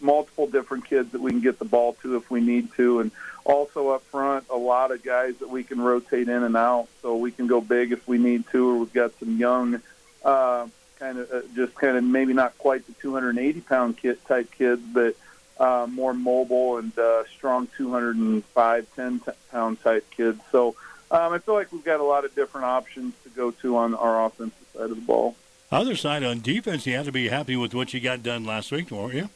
multiple 0.00 0.46
different 0.46 0.86
kids 0.86 1.12
that 1.12 1.20
we 1.20 1.30
can 1.30 1.40
get 1.40 1.58
the 1.58 1.64
ball 1.64 1.94
to 2.02 2.16
if 2.16 2.30
we 2.30 2.40
need 2.40 2.72
to, 2.74 3.00
and 3.00 3.10
also 3.44 3.90
up 3.90 4.02
front, 4.04 4.44
a 4.50 4.56
lot 4.56 4.90
of 4.90 5.02
guys 5.02 5.36
that 5.38 5.48
we 5.48 5.64
can 5.64 5.80
rotate 5.80 6.28
in 6.28 6.42
and 6.42 6.56
out, 6.56 6.88
so 7.02 7.16
we 7.16 7.30
can 7.30 7.46
go 7.46 7.60
big 7.60 7.92
if 7.92 8.06
we 8.06 8.18
need 8.18 8.44
to, 8.52 8.68
or 8.68 8.78
we've 8.78 8.92
got 8.92 9.18
some 9.18 9.36
young. 9.36 9.80
Uh, 10.24 10.66
kind 10.98 11.18
of 11.18 11.30
uh, 11.30 11.40
just 11.54 11.74
kind 11.76 11.96
of 11.96 12.04
maybe 12.04 12.32
not 12.32 12.56
quite 12.58 12.84
the 12.86 12.92
280 12.94 13.60
pound 13.62 13.96
kid 13.96 14.18
type 14.26 14.50
kids, 14.50 14.82
but 14.92 15.14
uh, 15.58 15.86
more 15.88 16.14
mobile 16.14 16.78
and 16.78 16.96
uh, 16.98 17.24
strong 17.26 17.68
205, 17.76 18.86
10 18.96 19.22
pound 19.50 19.82
type 19.82 20.08
kids. 20.10 20.40
So 20.50 20.74
um, 21.10 21.32
I 21.32 21.38
feel 21.38 21.54
like 21.54 21.72
we've 21.72 21.84
got 21.84 22.00
a 22.00 22.04
lot 22.04 22.24
of 22.24 22.34
different 22.34 22.66
options 22.66 23.14
to 23.24 23.30
go 23.30 23.50
to 23.50 23.76
on 23.76 23.94
our 23.94 24.26
offensive 24.26 24.66
side 24.74 24.90
of 24.90 24.96
the 24.96 25.02
ball. 25.02 25.36
Other 25.70 25.96
side 25.96 26.24
on 26.24 26.40
defense, 26.40 26.86
you 26.86 26.96
have 26.96 27.06
to 27.06 27.12
be 27.12 27.28
happy 27.28 27.56
with 27.56 27.74
what 27.74 27.92
you 27.92 28.00
got 28.00 28.22
done 28.22 28.44
last 28.44 28.72
week, 28.72 28.90
weren't 28.90 29.14
you? 29.14 29.28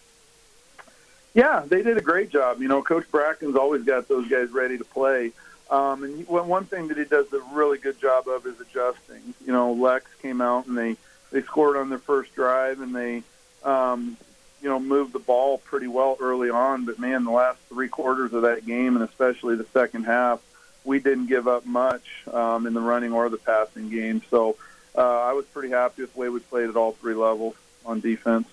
Yeah, 1.34 1.64
they 1.66 1.82
did 1.82 1.96
a 1.96 2.02
great 2.02 2.30
job. 2.30 2.60
You 2.60 2.68
know, 2.68 2.82
Coach 2.82 3.10
Bracken's 3.10 3.56
always 3.56 3.84
got 3.84 4.08
those 4.08 4.28
guys 4.28 4.50
ready 4.50 4.76
to 4.78 4.84
play. 4.84 5.32
Um, 5.70 6.04
and 6.04 6.26
one 6.28 6.66
thing 6.66 6.88
that 6.88 6.98
he 6.98 7.04
does 7.04 7.32
a 7.32 7.40
really 7.54 7.78
good 7.78 7.98
job 7.98 8.28
of 8.28 8.46
is 8.46 8.60
adjusting. 8.60 9.34
You 9.46 9.52
know, 9.52 9.72
Lex 9.72 10.04
came 10.20 10.42
out 10.42 10.66
and 10.66 10.76
they 10.76 10.96
they 11.30 11.40
scored 11.42 11.76
on 11.76 11.88
their 11.88 11.98
first 11.98 12.34
drive 12.34 12.80
and 12.80 12.94
they, 12.94 13.22
um, 13.64 14.18
you 14.60 14.68
know, 14.68 14.78
moved 14.78 15.14
the 15.14 15.18
ball 15.18 15.58
pretty 15.58 15.86
well 15.88 16.18
early 16.20 16.50
on. 16.50 16.84
But 16.84 16.98
man, 16.98 17.24
the 17.24 17.30
last 17.30 17.58
three 17.70 17.88
quarters 17.88 18.34
of 18.34 18.42
that 18.42 18.66
game, 18.66 18.96
and 18.96 19.08
especially 19.08 19.56
the 19.56 19.66
second 19.72 20.04
half, 20.04 20.42
we 20.84 20.98
didn't 20.98 21.28
give 21.28 21.48
up 21.48 21.64
much 21.64 22.04
um, 22.30 22.66
in 22.66 22.74
the 22.74 22.80
running 22.80 23.14
or 23.14 23.30
the 23.30 23.38
passing 23.38 23.88
game. 23.88 24.20
So 24.28 24.56
uh, 24.94 25.22
I 25.22 25.32
was 25.32 25.46
pretty 25.46 25.70
happy 25.70 26.02
with 26.02 26.12
the 26.12 26.20
way 26.20 26.28
we 26.28 26.40
played 26.40 26.68
at 26.68 26.76
all 26.76 26.92
three 26.92 27.14
levels 27.14 27.54
on 27.86 28.00
defense. 28.00 28.46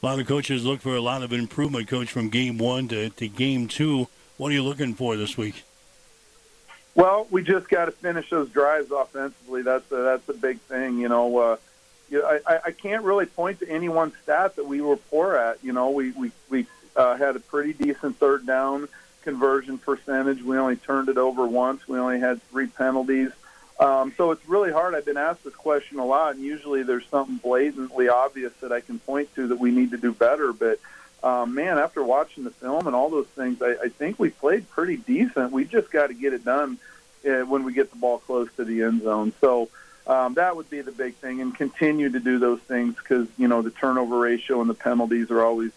A 0.00 0.06
lot 0.06 0.20
of 0.20 0.28
coaches 0.28 0.64
look 0.64 0.80
for 0.80 0.94
a 0.94 1.00
lot 1.00 1.24
of 1.24 1.32
improvement, 1.32 1.88
coach, 1.88 2.10
from 2.10 2.28
game 2.28 2.56
one 2.56 2.86
to, 2.88 3.10
to 3.10 3.28
game 3.28 3.66
two. 3.66 4.06
What 4.36 4.50
are 4.50 4.54
you 4.54 4.62
looking 4.62 4.94
for 4.94 5.16
this 5.16 5.36
week? 5.36 5.64
Well, 6.94 7.26
we 7.30 7.42
just 7.42 7.68
got 7.68 7.86
to 7.86 7.90
finish 7.92 8.30
those 8.30 8.48
drives 8.50 8.92
offensively. 8.92 9.62
That's 9.62 9.90
a, 9.90 9.96
that's 9.96 10.28
a 10.28 10.34
big 10.34 10.60
thing. 10.60 10.98
You 10.98 11.08
know, 11.08 11.38
uh, 11.38 11.56
you 12.10 12.24
I, 12.24 12.60
I 12.66 12.70
can't 12.70 13.02
really 13.02 13.26
point 13.26 13.58
to 13.60 13.68
any 13.68 13.88
one 13.88 14.12
stat 14.22 14.54
that 14.56 14.66
we 14.66 14.80
were 14.80 14.96
poor 14.96 15.34
at. 15.36 15.62
You 15.64 15.72
know, 15.72 15.90
we 15.90 16.12
we 16.12 16.30
we 16.48 16.66
uh, 16.94 17.16
had 17.16 17.34
a 17.34 17.40
pretty 17.40 17.72
decent 17.72 18.18
third 18.18 18.46
down 18.46 18.88
conversion 19.22 19.78
percentage. 19.78 20.42
We 20.42 20.56
only 20.58 20.76
turned 20.76 21.08
it 21.08 21.18
over 21.18 21.46
once. 21.46 21.86
We 21.88 21.98
only 21.98 22.20
had 22.20 22.42
three 22.50 22.68
penalties. 22.68 23.30
Um, 23.78 24.12
so 24.16 24.32
it's 24.32 24.46
really 24.48 24.72
hard. 24.72 24.94
I've 24.94 25.04
been 25.04 25.16
asked 25.16 25.44
this 25.44 25.54
question 25.54 25.98
a 25.98 26.04
lot, 26.04 26.34
and 26.34 26.42
usually 26.42 26.82
there's 26.82 27.06
something 27.06 27.36
blatantly 27.36 28.08
obvious 28.08 28.52
that 28.60 28.72
I 28.72 28.80
can 28.80 28.98
point 28.98 29.32
to 29.36 29.48
that 29.48 29.60
we 29.60 29.70
need 29.70 29.92
to 29.92 29.96
do 29.98 30.12
better. 30.12 30.52
But 30.52 30.80
um, 31.22 31.54
man, 31.54 31.78
after 31.78 32.02
watching 32.02 32.44
the 32.44 32.50
film 32.50 32.86
and 32.86 32.96
all 32.96 33.08
those 33.08 33.28
things, 33.28 33.62
I, 33.62 33.76
I 33.84 33.88
think 33.88 34.18
we 34.18 34.30
played 34.30 34.68
pretty 34.70 34.96
decent. 34.96 35.52
We 35.52 35.64
just 35.64 35.90
got 35.90 36.08
to 36.08 36.14
get 36.14 36.32
it 36.32 36.44
done 36.44 36.78
uh, 37.28 37.42
when 37.42 37.64
we 37.64 37.72
get 37.72 37.90
the 37.90 37.96
ball 37.96 38.18
close 38.18 38.48
to 38.56 38.64
the 38.64 38.82
end 38.82 39.02
zone. 39.02 39.32
So 39.40 39.68
um, 40.08 40.34
that 40.34 40.56
would 40.56 40.70
be 40.70 40.80
the 40.80 40.92
big 40.92 41.14
thing, 41.14 41.40
and 41.40 41.54
continue 41.54 42.10
to 42.10 42.20
do 42.20 42.38
those 42.38 42.60
things 42.60 42.96
because 42.96 43.28
you 43.36 43.46
know 43.46 43.62
the 43.62 43.70
turnover 43.70 44.18
ratio 44.18 44.60
and 44.60 44.68
the 44.68 44.74
penalties 44.74 45.30
are 45.30 45.42
always 45.42 45.70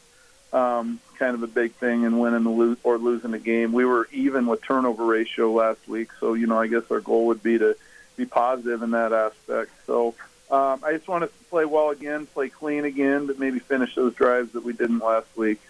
um, 0.53 0.99
kind 1.19 1.35
of 1.35 1.43
a 1.43 1.47
big 1.47 1.73
thing 1.73 2.03
in 2.03 2.17
winning 2.17 2.43
the 2.43 2.49
lose 2.49 2.77
or 2.83 2.97
losing 2.97 3.31
the 3.31 3.39
game. 3.39 3.73
We 3.73 3.85
were 3.85 4.07
even 4.11 4.47
with 4.47 4.63
turnover 4.63 5.05
ratio 5.05 5.51
last 5.51 5.87
week, 5.87 6.09
so 6.19 6.33
you 6.33 6.47
know 6.47 6.59
I 6.59 6.67
guess 6.67 6.83
our 6.89 6.99
goal 6.99 7.27
would 7.27 7.43
be 7.43 7.59
to 7.59 7.75
be 8.17 8.25
positive 8.25 8.81
in 8.83 8.91
that 8.91 9.13
aspect. 9.13 9.71
So 9.85 10.15
um, 10.49 10.81
I 10.83 10.93
just 10.93 11.07
want 11.07 11.23
us 11.23 11.29
to 11.29 11.45
play 11.45 11.65
well 11.65 11.89
again, 11.89 12.25
play 12.25 12.49
clean 12.49 12.85
again, 12.85 13.25
but 13.27 13.39
maybe 13.39 13.59
finish 13.59 13.95
those 13.95 14.13
drives 14.13 14.51
that 14.53 14.63
we 14.63 14.73
didn't 14.73 14.99
last 14.99 15.27
week. 15.35 15.61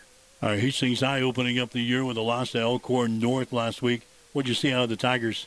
All 0.41 0.49
right, 0.49 0.59
Hastings 0.59 1.01
High 1.01 1.21
opening 1.21 1.59
up 1.59 1.69
the 1.69 1.81
year 1.81 2.03
with 2.03 2.17
a 2.17 2.21
loss 2.21 2.51
to 2.51 2.59
Elkhorn 2.59 3.19
North 3.19 3.53
last 3.53 3.81
week. 3.81 4.07
What 4.33 4.45
did 4.45 4.49
you 4.49 4.55
see 4.55 4.71
out 4.71 4.83
of 4.83 4.89
the 4.89 4.95
Tigers? 4.95 5.45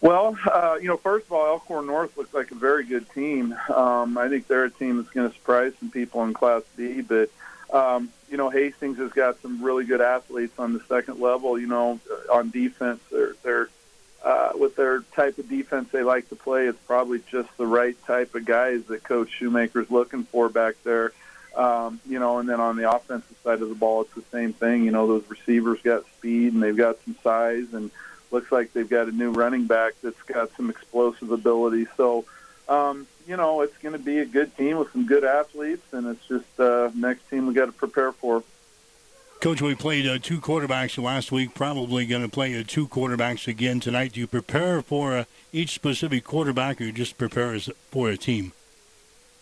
Well, 0.00 0.36
uh, 0.52 0.78
you 0.80 0.86
know, 0.86 0.96
first 0.96 1.26
of 1.26 1.32
all, 1.32 1.46
Elkhorn 1.46 1.86
North 1.86 2.16
looks 2.16 2.32
like 2.32 2.50
a 2.50 2.54
very 2.54 2.84
good 2.84 3.10
team. 3.10 3.56
Um, 3.74 4.16
I 4.16 4.28
think 4.28 4.46
they're 4.46 4.64
a 4.64 4.70
team 4.70 4.98
that's 4.98 5.10
going 5.10 5.28
to 5.28 5.34
surprise 5.34 5.72
some 5.80 5.90
people 5.90 6.22
in 6.24 6.34
Class 6.34 6.62
B. 6.76 7.00
But 7.00 7.30
um, 7.72 8.10
you 8.30 8.36
know, 8.36 8.48
Hastings 8.50 8.98
has 8.98 9.12
got 9.12 9.40
some 9.42 9.62
really 9.62 9.84
good 9.84 10.00
athletes 10.00 10.58
on 10.58 10.72
the 10.72 10.80
second 10.88 11.20
level. 11.20 11.58
You 11.58 11.66
know, 11.66 12.00
on 12.30 12.50
defense, 12.50 13.00
they're 13.10 13.34
they're 13.42 13.68
uh, 14.24 14.50
with 14.54 14.76
their 14.76 15.00
type 15.14 15.38
of 15.38 15.48
defense 15.48 15.88
they 15.92 16.02
like 16.02 16.28
to 16.28 16.36
play. 16.36 16.66
It's 16.66 16.78
probably 16.86 17.20
just 17.30 17.48
the 17.56 17.66
right 17.66 17.96
type 18.06 18.34
of 18.34 18.44
guys 18.44 18.84
that 18.84 19.04
Coach 19.04 19.30
Shoemaker's 19.30 19.90
looking 19.90 20.24
for 20.24 20.48
back 20.48 20.74
there. 20.84 21.12
Um, 21.56 22.00
you 22.06 22.18
know, 22.18 22.38
and 22.38 22.48
then 22.48 22.60
on 22.60 22.76
the 22.76 22.90
offensive 22.90 23.36
side 23.42 23.62
of 23.62 23.68
the 23.68 23.74
ball, 23.74 24.02
it's 24.02 24.14
the 24.14 24.24
same 24.30 24.52
thing. 24.52 24.84
You 24.84 24.90
know, 24.90 25.06
those 25.06 25.28
receivers 25.28 25.80
got 25.82 26.04
speed 26.16 26.52
and 26.52 26.62
they've 26.62 26.76
got 26.76 27.02
some 27.04 27.16
size 27.22 27.72
and 27.72 27.90
looks 28.30 28.52
like 28.52 28.72
they've 28.72 28.88
got 28.88 29.08
a 29.08 29.12
new 29.12 29.30
running 29.30 29.66
back 29.66 29.94
that's 30.02 30.22
got 30.22 30.54
some 30.56 30.70
explosive 30.70 31.30
ability. 31.30 31.86
So, 31.96 32.24
um, 32.68 33.06
you 33.26 33.36
know, 33.36 33.62
it's 33.62 33.76
going 33.78 33.92
to 33.92 33.98
be 33.98 34.18
a 34.18 34.26
good 34.26 34.56
team 34.56 34.78
with 34.78 34.92
some 34.92 35.06
good 35.06 35.24
athletes, 35.24 35.92
and 35.92 36.06
it's 36.06 36.26
just 36.28 36.60
uh, 36.60 36.90
next 36.94 37.28
team 37.30 37.46
we 37.46 37.54
got 37.54 37.66
to 37.66 37.72
prepare 37.72 38.12
for. 38.12 38.42
Coach, 39.40 39.62
we 39.62 39.76
played 39.76 40.04
uh, 40.04 40.18
two 40.18 40.40
quarterbacks 40.40 41.00
last 41.00 41.30
week. 41.30 41.54
Probably 41.54 42.06
going 42.06 42.22
to 42.22 42.28
play 42.28 42.58
uh, 42.58 42.64
two 42.66 42.88
quarterbacks 42.88 43.46
again 43.46 43.78
tonight. 43.78 44.14
Do 44.14 44.20
you 44.20 44.26
prepare 44.26 44.82
for 44.82 45.16
uh, 45.16 45.24
each 45.52 45.70
specific 45.70 46.24
quarterback, 46.24 46.80
or 46.80 46.84
you 46.84 46.92
just 46.92 47.16
prepare 47.16 47.54
as, 47.54 47.70
for 47.88 48.10
a 48.10 48.16
team? 48.16 48.50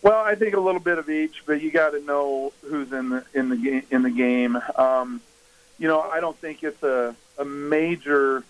Well, 0.02 0.22
I 0.22 0.34
think 0.34 0.54
a 0.54 0.60
little 0.60 0.82
bit 0.82 0.98
of 0.98 1.08
each, 1.08 1.44
but 1.46 1.62
you 1.62 1.70
got 1.70 1.90
to 1.90 2.00
know 2.02 2.52
who's 2.68 2.92
in 2.92 3.08
the 3.08 3.24
in 3.32 3.48
the 3.48 3.56
game. 3.56 3.86
In 3.90 4.02
the 4.02 4.10
game, 4.10 4.58
um, 4.76 5.22
you 5.78 5.88
know, 5.88 6.02
I 6.02 6.20
don't 6.20 6.36
think 6.36 6.62
it's 6.62 6.82
a 6.82 7.16
a 7.38 7.46
major 7.46 8.44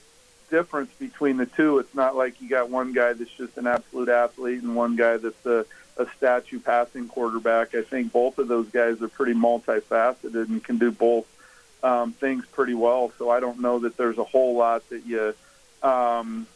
difference 0.50 0.90
between 0.98 1.36
the 1.36 1.46
two. 1.46 1.78
It's 1.78 1.94
not 1.94 2.16
like 2.16 2.40
you 2.40 2.48
got 2.48 2.70
one 2.70 2.92
guy 2.92 3.12
that's 3.12 3.30
just 3.30 3.56
an 3.56 3.68
absolute 3.68 4.08
athlete 4.08 4.62
and 4.62 4.74
one 4.74 4.96
guy 4.96 5.16
that's 5.16 5.46
a, 5.46 5.64
a 5.96 6.06
statue 6.16 6.58
passing 6.58 7.06
quarterback. 7.06 7.76
I 7.76 7.82
think 7.82 8.12
both 8.12 8.38
of 8.38 8.48
those 8.48 8.68
guys 8.68 9.00
are 9.00 9.08
pretty 9.08 9.34
multifaceted 9.34 10.48
and 10.48 10.62
can 10.62 10.78
do 10.78 10.90
both 10.90 11.24
um, 11.82 12.12
things 12.12 12.44
pretty 12.46 12.74
well. 12.74 13.12
So 13.18 13.30
I 13.30 13.40
don't 13.40 13.60
know 13.60 13.80
that 13.80 13.96
there's 13.96 14.18
a 14.18 14.24
whole 14.24 14.56
lot 14.56 14.88
that 14.90 15.06
you 15.06 15.34
um, 15.82 16.46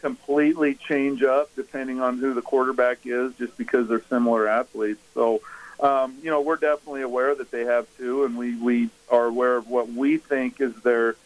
completely 0.00 0.74
change 0.74 1.22
up 1.22 1.54
depending 1.56 2.00
on 2.00 2.18
who 2.18 2.34
the 2.34 2.42
quarterback 2.42 2.98
is, 3.04 3.34
just 3.36 3.56
because 3.56 3.88
they're 3.88 4.04
similar 4.08 4.46
athletes. 4.48 5.00
So. 5.14 5.40
Um, 5.80 6.16
you 6.22 6.30
know, 6.30 6.40
we're 6.40 6.56
definitely 6.56 7.02
aware 7.02 7.34
that 7.34 7.50
they 7.50 7.64
have 7.64 7.88
two, 7.98 8.24
and 8.24 8.38
we, 8.38 8.54
we 8.54 8.90
are 9.10 9.26
aware 9.26 9.56
of 9.56 9.68
what 9.68 9.88
we 9.88 10.18
think 10.18 10.60
is 10.60 10.72
their 10.82 11.16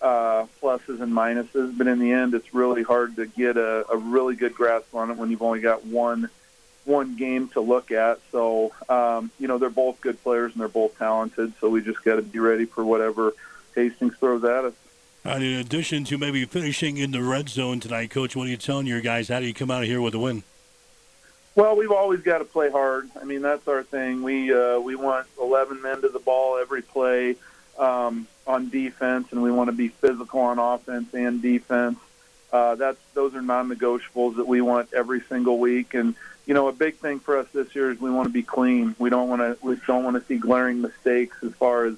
uh, 0.00 0.46
pluses 0.62 1.00
and 1.00 1.12
minuses, 1.12 1.76
but 1.76 1.86
in 1.86 1.98
the 1.98 2.12
end, 2.12 2.34
it's 2.34 2.54
really 2.54 2.82
hard 2.82 3.16
to 3.16 3.26
get 3.26 3.56
a, 3.56 3.84
a 3.90 3.96
really 3.96 4.34
good 4.34 4.54
grasp 4.54 4.94
on 4.94 5.10
it 5.10 5.16
when 5.18 5.30
you've 5.30 5.42
only 5.42 5.60
got 5.60 5.84
one 5.84 6.30
one 6.88 7.16
game 7.16 7.48
to 7.48 7.60
look 7.60 7.92
at. 7.92 8.18
So, 8.32 8.72
um, 8.88 9.30
you 9.38 9.46
know, 9.46 9.58
they're 9.58 9.70
both 9.70 10.00
good 10.00 10.20
players 10.22 10.52
and 10.52 10.60
they're 10.60 10.68
both 10.68 10.98
talented. 10.98 11.52
So 11.60 11.68
we 11.68 11.82
just 11.82 12.02
got 12.02 12.16
to 12.16 12.22
be 12.22 12.38
ready 12.38 12.64
for 12.64 12.84
whatever 12.84 13.34
Hastings 13.74 14.16
throws 14.16 14.42
at 14.44 14.64
us. 14.64 14.74
And 15.24 15.44
in 15.44 15.58
addition 15.58 16.04
to 16.04 16.18
maybe 16.18 16.44
finishing 16.46 16.96
in 16.96 17.10
the 17.10 17.22
red 17.22 17.48
zone 17.48 17.80
tonight, 17.80 18.10
Coach, 18.10 18.34
what 18.34 18.46
are 18.46 18.50
you 18.50 18.56
telling 18.56 18.86
your 18.86 19.00
guys? 19.00 19.28
How 19.28 19.40
do 19.40 19.46
you 19.46 19.54
come 19.54 19.70
out 19.70 19.82
of 19.82 19.88
here 19.88 20.00
with 20.00 20.14
a 20.14 20.18
win? 20.18 20.42
Well, 21.54 21.76
we've 21.76 21.92
always 21.92 22.20
got 22.20 22.38
to 22.38 22.44
play 22.44 22.70
hard. 22.70 23.10
I 23.20 23.24
mean, 23.24 23.42
that's 23.42 23.66
our 23.68 23.82
thing. 23.82 24.22
We 24.22 24.54
uh, 24.54 24.78
we 24.78 24.94
want 24.94 25.26
11 25.40 25.82
men 25.82 26.00
to 26.02 26.08
the 26.08 26.20
ball 26.20 26.56
every 26.56 26.82
play 26.82 27.34
um, 27.78 28.28
on 28.46 28.70
defense, 28.70 29.28
and 29.32 29.42
we 29.42 29.50
want 29.50 29.68
to 29.68 29.76
be 29.76 29.88
physical 29.88 30.40
on 30.40 30.58
offense 30.58 31.12
and 31.14 31.42
defense. 31.42 31.98
Uh, 32.52 32.76
that's 32.76 32.98
those 33.12 33.34
are 33.34 33.42
non-negotiables 33.42 34.36
that 34.36 34.46
we 34.46 34.60
want 34.60 34.92
every 34.94 35.20
single 35.22 35.58
week. 35.58 35.94
And 35.94 36.14
you 36.48 36.54
know, 36.54 36.66
a 36.68 36.72
big 36.72 36.96
thing 36.96 37.20
for 37.20 37.36
us 37.36 37.46
this 37.52 37.76
year 37.76 37.90
is 37.90 38.00
we 38.00 38.10
want 38.10 38.26
to 38.26 38.32
be 38.32 38.42
clean. 38.42 38.96
We 38.98 39.10
don't 39.10 39.28
want 39.28 39.42
to 39.42 39.58
we 39.64 39.76
don't 39.86 40.02
want 40.02 40.16
to 40.16 40.24
see 40.26 40.38
glaring 40.38 40.80
mistakes 40.80 41.36
as 41.44 41.52
far 41.52 41.84
as 41.84 41.94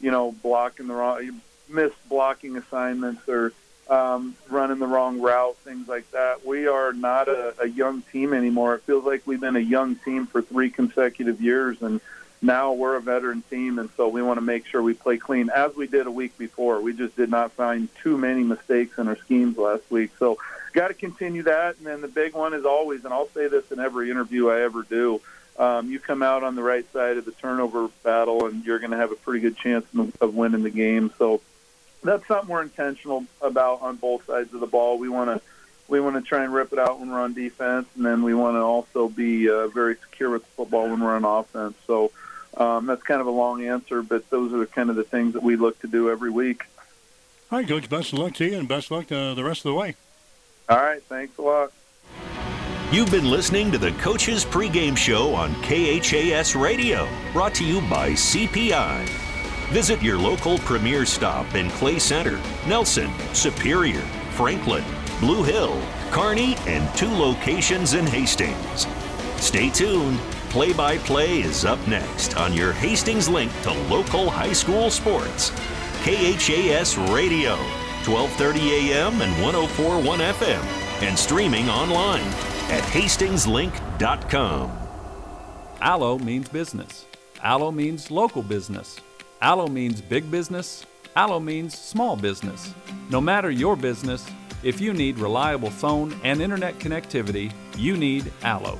you 0.00 0.10
know 0.10 0.32
blocking 0.42 0.88
the 0.88 0.94
wrong 0.94 1.40
missed 1.68 2.08
blocking 2.08 2.56
assignments 2.56 3.28
or 3.28 3.52
um, 3.90 4.36
running 4.48 4.78
the 4.78 4.86
wrong 4.86 5.20
route, 5.20 5.56
things 5.58 5.88
like 5.88 6.08
that. 6.12 6.46
We 6.46 6.68
are 6.68 6.92
not 6.92 7.28
a, 7.28 7.54
a 7.60 7.68
young 7.68 8.02
team 8.12 8.32
anymore. 8.32 8.76
It 8.76 8.82
feels 8.82 9.04
like 9.04 9.26
we've 9.26 9.40
been 9.40 9.56
a 9.56 9.60
young 9.60 9.96
team 9.96 10.26
for 10.26 10.40
three 10.40 10.70
consecutive 10.70 11.40
years, 11.40 11.82
and 11.82 12.00
now 12.40 12.72
we're 12.72 12.94
a 12.94 13.00
veteran 13.00 13.42
team, 13.50 13.80
and 13.80 13.90
so 13.96 14.08
we 14.08 14.22
want 14.22 14.38
to 14.38 14.42
make 14.42 14.64
sure 14.64 14.80
we 14.80 14.94
play 14.94 15.18
clean 15.18 15.50
as 15.50 15.74
we 15.74 15.88
did 15.88 16.06
a 16.06 16.10
week 16.10 16.38
before. 16.38 16.80
We 16.80 16.94
just 16.94 17.16
did 17.16 17.30
not 17.30 17.50
find 17.52 17.88
too 17.96 18.16
many 18.16 18.44
mistakes 18.44 18.96
in 18.96 19.08
our 19.08 19.16
schemes 19.16 19.58
last 19.58 19.82
week, 19.90 20.12
so 20.18 20.38
got 20.72 20.88
to 20.88 20.94
continue 20.94 21.42
that. 21.42 21.76
And 21.78 21.86
then 21.86 22.00
the 22.00 22.08
big 22.08 22.34
one 22.34 22.54
is 22.54 22.64
always, 22.64 23.04
and 23.04 23.12
I'll 23.12 23.28
say 23.30 23.48
this 23.48 23.72
in 23.72 23.80
every 23.80 24.10
interview 24.10 24.48
I 24.50 24.60
ever 24.62 24.84
do. 24.84 25.20
Um, 25.58 25.90
you 25.90 25.98
come 25.98 26.22
out 26.22 26.44
on 26.44 26.54
the 26.54 26.62
right 26.62 26.90
side 26.92 27.16
of 27.16 27.24
the 27.24 27.32
turnover 27.32 27.88
battle, 28.04 28.46
and 28.46 28.64
you're 28.64 28.78
going 28.78 28.92
to 28.92 28.96
have 28.96 29.10
a 29.10 29.16
pretty 29.16 29.40
good 29.40 29.56
chance 29.56 29.84
of 30.20 30.34
winning 30.34 30.62
the 30.62 30.70
game. 30.70 31.12
So 31.18 31.42
that's 32.02 32.26
something 32.26 32.48
we're 32.48 32.62
intentional 32.62 33.24
about 33.40 33.82
on 33.82 33.96
both 33.96 34.26
sides 34.26 34.52
of 34.54 34.60
the 34.60 34.66
ball. 34.66 34.98
We 34.98 35.08
want 35.08 35.30
to 35.30 35.40
we 35.88 36.00
want 36.00 36.16
to 36.16 36.22
try 36.22 36.44
and 36.44 36.54
rip 36.54 36.72
it 36.72 36.78
out 36.78 37.00
when 37.00 37.10
we're 37.10 37.20
on 37.20 37.34
defense, 37.34 37.86
and 37.96 38.06
then 38.06 38.22
we 38.22 38.32
want 38.32 38.54
to 38.56 38.60
also 38.60 39.08
be 39.08 39.50
uh, 39.50 39.66
very 39.68 39.96
secure 39.96 40.30
with 40.30 40.42
the 40.42 40.50
football 40.52 40.88
when 40.88 41.00
we're 41.00 41.16
on 41.16 41.24
offense. 41.24 41.76
So 41.86 42.12
um, 42.56 42.86
that's 42.86 43.02
kind 43.02 43.20
of 43.20 43.26
a 43.26 43.32
long 43.32 43.64
answer, 43.64 44.02
but 44.02 44.28
those 44.30 44.52
are 44.52 44.64
kind 44.66 44.88
of 44.88 44.96
the 44.96 45.04
things 45.04 45.34
that 45.34 45.42
we 45.42 45.56
look 45.56 45.80
to 45.80 45.88
do 45.88 46.08
every 46.10 46.30
week. 46.30 46.62
All 47.50 47.58
right, 47.58 47.66
Coach. 47.66 47.88
Best 47.88 48.12
of 48.12 48.20
luck 48.20 48.34
to 48.34 48.44
you, 48.44 48.58
and 48.58 48.68
best 48.68 48.86
of 48.86 48.98
luck 48.98 49.12
uh, 49.12 49.34
the 49.34 49.44
rest 49.44 49.60
of 49.60 49.72
the 49.72 49.74
way. 49.74 49.96
All 50.68 50.78
right. 50.78 51.02
Thanks 51.02 51.36
a 51.38 51.42
lot. 51.42 51.72
You've 52.92 53.10
been 53.10 53.30
listening 53.30 53.70
to 53.72 53.78
the 53.78 53.92
Coaches 53.92 54.44
Pregame 54.44 54.96
Show 54.96 55.34
on 55.34 55.54
KHAS 55.62 56.56
Radio, 56.56 57.08
brought 57.32 57.54
to 57.54 57.64
you 57.64 57.80
by 57.82 58.10
CPI. 58.10 59.29
Visit 59.70 60.02
your 60.02 60.18
local 60.18 60.58
Premier 60.58 61.06
stop 61.06 61.54
in 61.54 61.70
Clay 61.70 62.00
Center, 62.00 62.40
Nelson, 62.66 63.08
Superior, 63.32 64.00
Franklin, 64.32 64.82
Blue 65.20 65.44
Hill, 65.44 65.80
Kearney, 66.10 66.56
and 66.66 66.92
two 66.96 67.08
locations 67.08 67.94
in 67.94 68.04
Hastings. 68.04 68.88
Stay 69.36 69.70
tuned. 69.70 70.18
Play 70.48 70.72
by 70.72 70.98
play 70.98 71.42
is 71.42 71.64
up 71.64 71.78
next 71.86 72.36
on 72.36 72.52
your 72.52 72.72
Hastings 72.72 73.28
link 73.28 73.52
to 73.62 73.70
local 73.88 74.28
high 74.28 74.52
school 74.52 74.90
sports. 74.90 75.50
KHAS 76.02 76.98
Radio, 77.12 77.54
1230 78.04 78.72
AM 78.72 79.22
and 79.22 79.40
1041 79.40 80.18
FM, 80.18 80.64
and 81.02 81.16
streaming 81.16 81.70
online 81.70 82.26
at 82.72 82.82
hastingslink.com. 82.82 84.72
Allo 85.80 86.18
means 86.18 86.48
business. 86.48 87.06
Allo 87.40 87.70
means 87.70 88.10
local 88.10 88.42
business. 88.42 89.00
Allo 89.42 89.66
means 89.66 90.02
big 90.02 90.30
business. 90.30 90.84
Allo 91.16 91.40
means 91.40 91.76
small 91.76 92.14
business. 92.14 92.74
No 93.08 93.22
matter 93.22 93.50
your 93.50 93.74
business, 93.74 94.28
if 94.62 94.82
you 94.82 94.92
need 94.92 95.18
reliable 95.18 95.70
phone 95.70 96.14
and 96.24 96.42
internet 96.42 96.78
connectivity, 96.78 97.50
you 97.74 97.96
need 97.96 98.30
Allo. 98.42 98.78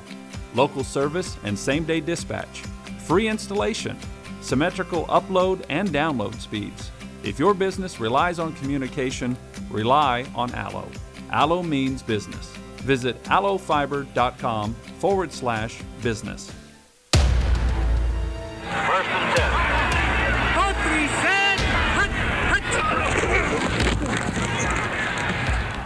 Local 0.53 0.83
service 0.83 1.35
and 1.43 1.57
same 1.57 1.83
day 1.83 1.99
dispatch, 1.99 2.61
free 3.07 3.27
installation, 3.27 3.97
symmetrical 4.41 5.05
upload 5.05 5.65
and 5.69 5.89
download 5.89 6.39
speeds. 6.39 6.91
If 7.23 7.39
your 7.39 7.55
business 7.55 7.99
relies 7.99 8.37
on 8.37 8.53
communication, 8.53 9.35
rely 9.71 10.27
on 10.35 10.53
Allo. 10.53 10.87
Allo 11.31 11.63
means 11.63 12.03
business. 12.03 12.51
Visit 12.83 13.21
allofiber.com 13.23 14.73
forward 14.99 15.31
slash 15.31 15.81
business. 16.03 16.51
First 18.61 19.09
and 19.09 19.37
ten. 19.37 19.80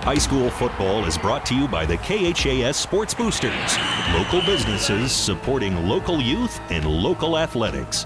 High 0.06 0.20
school 0.20 0.52
football 0.52 1.04
is 1.06 1.18
brought 1.18 1.48
to 1.48 1.56
you 1.56 1.68
by 1.68 1.84
the 1.84 1.98
KHAS 1.98 2.76
Sports 2.76 3.16
Boosters, 3.16 3.76
local 4.14 4.40
businesses 4.42 5.12
supporting 5.12 5.88
local 5.88 6.22
youth 6.22 6.60
and 6.70 6.86
local 6.86 7.40
athletics. 7.40 8.06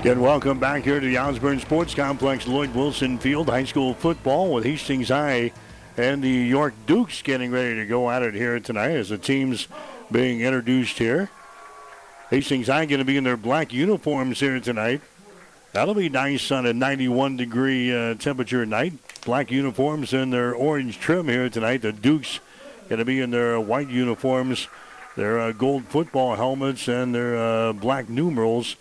Again, 0.00 0.20
welcome 0.20 0.58
back 0.58 0.84
here 0.84 1.00
to 1.00 1.06
the 1.06 1.16
Osborne 1.16 1.60
Sports 1.60 1.94
Complex, 1.94 2.46
Lloyd 2.46 2.74
Wilson 2.74 3.16
Field, 3.16 3.48
high 3.48 3.64
school 3.64 3.94
football 3.94 4.52
with 4.52 4.64
Hastings 4.64 5.08
High 5.08 5.50
and 5.96 6.22
the 6.22 6.28
York 6.28 6.74
Dukes 6.86 7.22
getting 7.22 7.50
ready 7.50 7.76
to 7.76 7.86
go 7.86 8.10
at 8.10 8.22
it 8.22 8.34
here 8.34 8.60
tonight 8.60 8.90
as 8.90 9.08
the 9.08 9.16
teams 9.16 9.66
being 10.12 10.42
introduced 10.42 10.98
here. 10.98 11.30
Hastings 12.28 12.66
High 12.66 12.84
going 12.84 12.98
to 12.98 13.06
be 13.06 13.16
in 13.16 13.24
their 13.24 13.38
black 13.38 13.72
uniforms 13.72 14.40
here 14.40 14.60
tonight. 14.60 15.00
That'll 15.76 15.92
be 15.92 16.08
nice 16.08 16.50
on 16.50 16.64
a 16.64 16.72
91 16.72 17.36
degree 17.36 17.94
uh, 17.94 18.14
temperature 18.14 18.64
night. 18.64 18.94
Black 19.26 19.50
uniforms 19.50 20.14
and 20.14 20.32
their 20.32 20.54
orange 20.54 20.98
trim 20.98 21.28
here 21.28 21.50
tonight. 21.50 21.82
The 21.82 21.92
Dukes 21.92 22.40
going 22.88 22.98
to 22.98 23.04
be 23.04 23.20
in 23.20 23.30
their 23.30 23.60
white 23.60 23.90
uniforms, 23.90 24.68
their 25.16 25.38
uh, 25.38 25.52
gold 25.52 25.84
football 25.84 26.34
helmets, 26.34 26.88
and 26.88 27.14
their 27.14 27.36
uh, 27.36 27.74
black 27.74 28.08
numerals 28.08 28.76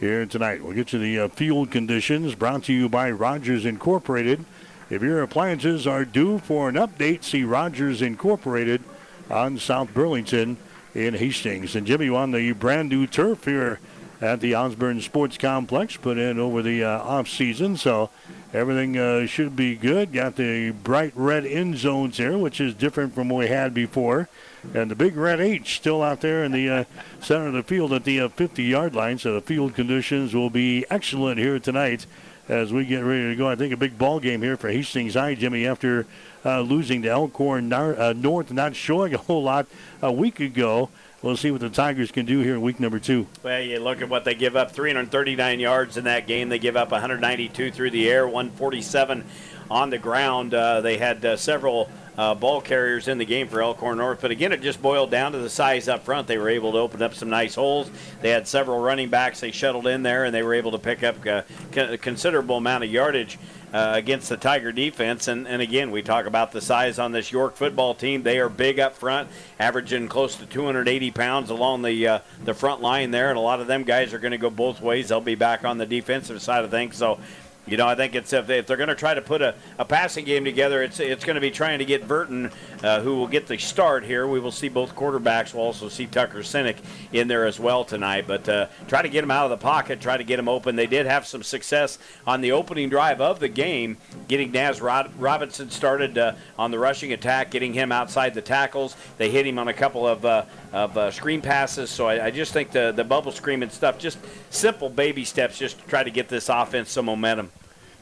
here 0.00 0.26
tonight. 0.26 0.62
We'll 0.62 0.74
get 0.74 0.88
to 0.88 0.98
the 0.98 1.18
uh, 1.18 1.28
field 1.28 1.70
conditions 1.70 2.34
brought 2.34 2.64
to 2.64 2.74
you 2.74 2.90
by 2.90 3.10
Rogers 3.10 3.64
Incorporated. 3.64 4.44
If 4.90 5.00
your 5.00 5.22
appliances 5.22 5.86
are 5.86 6.04
due 6.04 6.40
for 6.40 6.68
an 6.68 6.74
update, 6.74 7.24
see 7.24 7.42
Rogers 7.44 8.02
Incorporated 8.02 8.82
on 9.30 9.56
South 9.56 9.94
Burlington 9.94 10.58
in 10.94 11.14
Hastings. 11.14 11.74
And 11.74 11.86
Jimmy 11.86 12.10
on 12.10 12.32
the 12.32 12.52
brand 12.52 12.90
new 12.90 13.06
turf 13.06 13.46
here 13.46 13.80
at 14.24 14.40
the 14.40 14.54
Osborne 14.54 15.02
Sports 15.02 15.36
Complex, 15.36 15.98
put 15.98 16.16
in 16.16 16.38
over 16.38 16.62
the 16.62 16.82
uh, 16.82 16.98
off 17.00 17.28
season. 17.28 17.76
So 17.76 18.08
everything 18.54 18.96
uh, 18.96 19.26
should 19.26 19.54
be 19.54 19.76
good. 19.76 20.14
Got 20.14 20.36
the 20.36 20.70
bright 20.70 21.12
red 21.14 21.44
end 21.44 21.76
zones 21.76 22.16
here, 22.16 22.38
which 22.38 22.58
is 22.58 22.72
different 22.74 23.14
from 23.14 23.28
what 23.28 23.40
we 23.40 23.48
had 23.48 23.74
before. 23.74 24.30
And 24.72 24.90
the 24.90 24.94
big 24.94 25.14
red 25.16 25.40
H 25.42 25.76
still 25.76 26.02
out 26.02 26.22
there 26.22 26.42
in 26.42 26.52
the 26.52 26.70
uh, 26.70 26.84
center 27.20 27.48
of 27.48 27.52
the 27.52 27.62
field 27.62 27.92
at 27.92 28.04
the 28.04 28.26
50 28.28 28.62
yard 28.62 28.94
line. 28.94 29.18
So 29.18 29.34
the 29.34 29.42
field 29.42 29.74
conditions 29.74 30.34
will 30.34 30.50
be 30.50 30.86
excellent 30.88 31.38
here 31.38 31.58
tonight 31.58 32.06
as 32.48 32.72
we 32.72 32.86
get 32.86 33.00
ready 33.00 33.28
to 33.28 33.36
go. 33.36 33.48
I 33.48 33.56
think 33.56 33.74
a 33.74 33.76
big 33.76 33.98
ball 33.98 34.20
game 34.20 34.40
here 34.40 34.56
for 34.56 34.70
Hastings 34.70 35.14
High, 35.14 35.34
Jimmy, 35.34 35.66
after 35.66 36.06
uh, 36.46 36.60
losing 36.60 37.02
to 37.02 37.08
Elkhorn 37.08 37.70
uh, 37.72 38.14
North, 38.14 38.50
not 38.52 38.74
showing 38.74 39.12
a 39.14 39.18
whole 39.18 39.42
lot 39.42 39.66
a 40.00 40.12
week 40.12 40.40
ago 40.40 40.88
we'll 41.24 41.36
see 41.36 41.50
what 41.50 41.60
the 41.60 41.70
Tigers 41.70 42.12
can 42.12 42.26
do 42.26 42.40
here 42.40 42.54
in 42.54 42.60
week 42.60 42.78
number 42.78 42.98
two. 42.98 43.26
Well, 43.42 43.60
you 43.60 43.80
look 43.80 44.02
at 44.02 44.08
what 44.08 44.24
they 44.24 44.34
give 44.34 44.56
up 44.56 44.72
339 44.72 45.58
yards 45.58 45.96
in 45.96 46.04
that 46.04 46.26
game. 46.26 46.50
They 46.50 46.58
give 46.58 46.76
up 46.76 46.92
192 46.92 47.70
through 47.70 47.90
the 47.90 48.08
air, 48.10 48.26
147 48.26 49.24
on 49.70 49.90
the 49.90 49.98
ground. 49.98 50.52
Uh, 50.52 50.82
they 50.82 50.98
had 50.98 51.24
uh, 51.24 51.36
several 51.36 51.88
uh, 52.16 52.34
ball 52.34 52.60
carriers 52.60 53.08
in 53.08 53.18
the 53.18 53.24
game 53.24 53.48
for 53.48 53.62
Elkhorn 53.62 53.98
North. 53.98 54.20
But 54.20 54.30
again, 54.30 54.52
it 54.52 54.60
just 54.60 54.80
boiled 54.80 55.10
down 55.10 55.32
to 55.32 55.38
the 55.38 55.50
size 55.50 55.88
up 55.88 56.04
front. 56.04 56.28
They 56.28 56.38
were 56.38 56.50
able 56.50 56.72
to 56.72 56.78
open 56.78 57.02
up 57.02 57.14
some 57.14 57.30
nice 57.30 57.54
holes. 57.54 57.90
They 58.20 58.30
had 58.30 58.46
several 58.46 58.80
running 58.80 59.08
backs 59.08 59.40
they 59.40 59.50
shuttled 59.50 59.86
in 59.86 60.02
there, 60.02 60.24
and 60.24 60.34
they 60.34 60.42
were 60.42 60.54
able 60.54 60.72
to 60.72 60.78
pick 60.78 61.02
up 61.02 61.24
a 61.26 61.44
uh, 61.76 61.96
considerable 61.96 62.58
amount 62.58 62.84
of 62.84 62.90
yardage. 62.90 63.38
Uh, 63.74 63.94
against 63.96 64.28
the 64.28 64.36
Tiger 64.36 64.70
defense. 64.70 65.26
And, 65.26 65.48
and 65.48 65.60
again, 65.60 65.90
we 65.90 66.00
talk 66.00 66.26
about 66.26 66.52
the 66.52 66.60
size 66.60 67.00
on 67.00 67.10
this 67.10 67.32
York 67.32 67.56
football 67.56 67.92
team. 67.92 68.22
They 68.22 68.38
are 68.38 68.48
big 68.48 68.78
up 68.78 68.94
front, 68.94 69.28
averaging 69.58 70.06
close 70.06 70.36
to 70.36 70.46
280 70.46 71.10
pounds 71.10 71.50
along 71.50 71.82
the 71.82 72.06
uh, 72.06 72.18
the 72.44 72.54
front 72.54 72.82
line 72.82 73.10
there. 73.10 73.30
And 73.30 73.36
a 73.36 73.40
lot 73.40 73.60
of 73.60 73.66
them 73.66 73.82
guys 73.82 74.14
are 74.14 74.20
going 74.20 74.30
to 74.30 74.38
go 74.38 74.48
both 74.48 74.80
ways. 74.80 75.08
They'll 75.08 75.20
be 75.20 75.34
back 75.34 75.64
on 75.64 75.78
the 75.78 75.86
defensive 75.86 76.40
side 76.40 76.62
of 76.62 76.70
things. 76.70 76.96
So 76.96 77.18
You 77.66 77.78
know, 77.78 77.86
I 77.86 77.94
think 77.94 78.14
it's 78.14 78.32
if, 78.32 78.50
if 78.50 78.66
they're 78.66 78.76
going 78.76 78.90
to 78.90 78.94
try 78.94 79.14
to 79.14 79.22
put 79.22 79.40
a, 79.40 79.54
a 79.78 79.86
passing 79.86 80.26
game 80.26 80.44
together, 80.44 80.82
it's 80.82 81.00
it's 81.00 81.24
going 81.24 81.36
to 81.36 81.40
be 81.40 81.50
trying 81.50 81.78
to 81.78 81.86
get 81.86 82.06
Burton, 82.06 82.50
uh, 82.82 83.00
who 83.00 83.16
will 83.16 83.26
get 83.26 83.46
the 83.46 83.56
start 83.56 84.04
here. 84.04 84.26
We 84.26 84.38
will 84.38 84.52
see 84.52 84.68
both 84.68 84.94
quarterbacks. 84.94 85.54
We'll 85.54 85.64
also 85.64 85.88
see 85.88 86.06
Tucker 86.06 86.40
Sinek 86.40 86.76
in 87.12 87.26
there 87.26 87.46
as 87.46 87.58
well 87.58 87.84
tonight. 87.84 88.26
But 88.26 88.46
uh, 88.48 88.66
try 88.86 89.00
to 89.00 89.08
get 89.08 89.24
him 89.24 89.30
out 89.30 89.44
of 89.44 89.50
the 89.50 89.62
pocket, 89.62 90.00
try 90.00 90.18
to 90.18 90.24
get 90.24 90.38
him 90.38 90.48
open. 90.48 90.76
They 90.76 90.86
did 90.86 91.06
have 91.06 91.26
some 91.26 91.42
success 91.42 91.98
on 92.26 92.42
the 92.42 92.52
opening 92.52 92.90
drive 92.90 93.22
of 93.22 93.40
the 93.40 93.48
game, 93.48 93.96
getting 94.28 94.52
Naz 94.52 94.82
Rod- 94.82 95.12
Robinson 95.18 95.70
started 95.70 96.18
uh, 96.18 96.34
on 96.58 96.70
the 96.70 96.78
rushing 96.78 97.14
attack, 97.14 97.50
getting 97.50 97.72
him 97.72 97.92
outside 97.92 98.34
the 98.34 98.42
tackles. 98.42 98.94
They 99.16 99.30
hit 99.30 99.46
him 99.46 99.58
on 99.58 99.68
a 99.68 99.74
couple 99.74 100.06
of 100.06 100.24
uh, 100.26 100.44
of 100.74 100.98
uh, 100.98 101.10
screen 101.12 101.40
passes. 101.40 101.88
So 101.88 102.08
I, 102.08 102.26
I, 102.26 102.30
just 102.32 102.52
think 102.52 102.72
the, 102.72 102.90
the 102.90 103.04
bubble 103.04 103.30
screen 103.30 103.62
and 103.62 103.70
stuff, 103.70 103.96
just 103.96 104.18
simple 104.50 104.90
baby 104.90 105.24
steps 105.24 105.56
just 105.56 105.78
to 105.78 105.86
try 105.86 106.02
to 106.02 106.10
get 106.10 106.28
this 106.28 106.48
offense 106.48 106.90
some 106.90 107.06
momentum. 107.06 107.52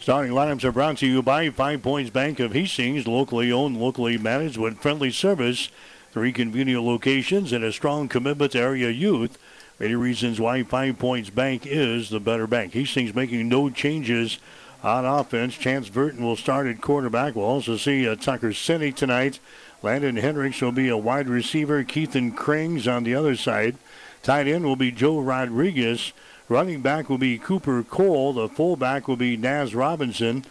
Starting 0.03 0.33
lineups 0.33 0.65
are 0.65 0.73
brought 0.73 0.99
to 0.99 1.07
you 1.07 1.23
by 1.23 1.49
Five 1.49 1.81
Points 1.81 2.11
Bank 2.11 2.41
of 2.41 2.55
Hastings, 2.55 3.07
locally 3.07 3.53
owned, 3.53 3.81
locally 3.81 4.19
managed 4.19 4.57
with 4.57 4.81
friendly 4.81 5.13
service, 5.13 5.69
three 6.11 6.33
convenient 6.33 6.83
locations, 6.83 7.53
and 7.53 7.63
a 7.63 7.73
strong 7.73 8.09
commitment 8.09 8.51
to 8.51 8.59
area 8.59 8.91
youth. 8.91 9.39
Many 9.79 9.95
reasons 9.95 10.41
why 10.41 10.65
Five 10.65 10.99
Points 10.99 11.31
Bank 11.31 11.69
is 11.69 12.11
the 12.11 12.19
better 12.19 12.49
bank. 12.49 12.73
Hastings 12.73 13.15
making 13.15 13.49
no 13.49 13.71
changes 13.71 14.39
on 14.83 15.05
offense. 15.05 15.57
Chance 15.57 15.89
Burton 15.91 16.25
will 16.25 16.35
start 16.35 16.67
at 16.67 16.81
quarterback. 16.81 17.37
We'll 17.37 17.45
also 17.45 17.77
see 17.77 18.09
uh, 18.09 18.17
Tucker 18.17 18.51
Sinek 18.51 18.97
tonight 18.97 19.39
Landon 19.83 20.17
Hendricks 20.17 20.61
will 20.61 20.73
be 20.73 20.89
a 20.89 20.97
wide 20.97 21.29
receiver. 21.29 21.85
Keithan 21.85 22.35
Krings 22.35 22.93
on 22.93 23.05
the 23.05 23.15
other 23.15 23.37
side. 23.37 23.77
Tight 24.23 24.49
end 24.49 24.65
will 24.65 24.75
be 24.75 24.91
Joe 24.91 25.21
Rodriguez. 25.21 26.13
Running 26.53 26.83
back 26.83 27.09
will 27.09 27.17
be 27.17 27.39
Cooper 27.39 27.83
Cole. 27.83 28.35
The 28.35 28.47
fullback 28.47 29.09
will 29.09 29.17
be 29.17 29.39
Naz 29.39 29.75
Robinson. 29.75 30.45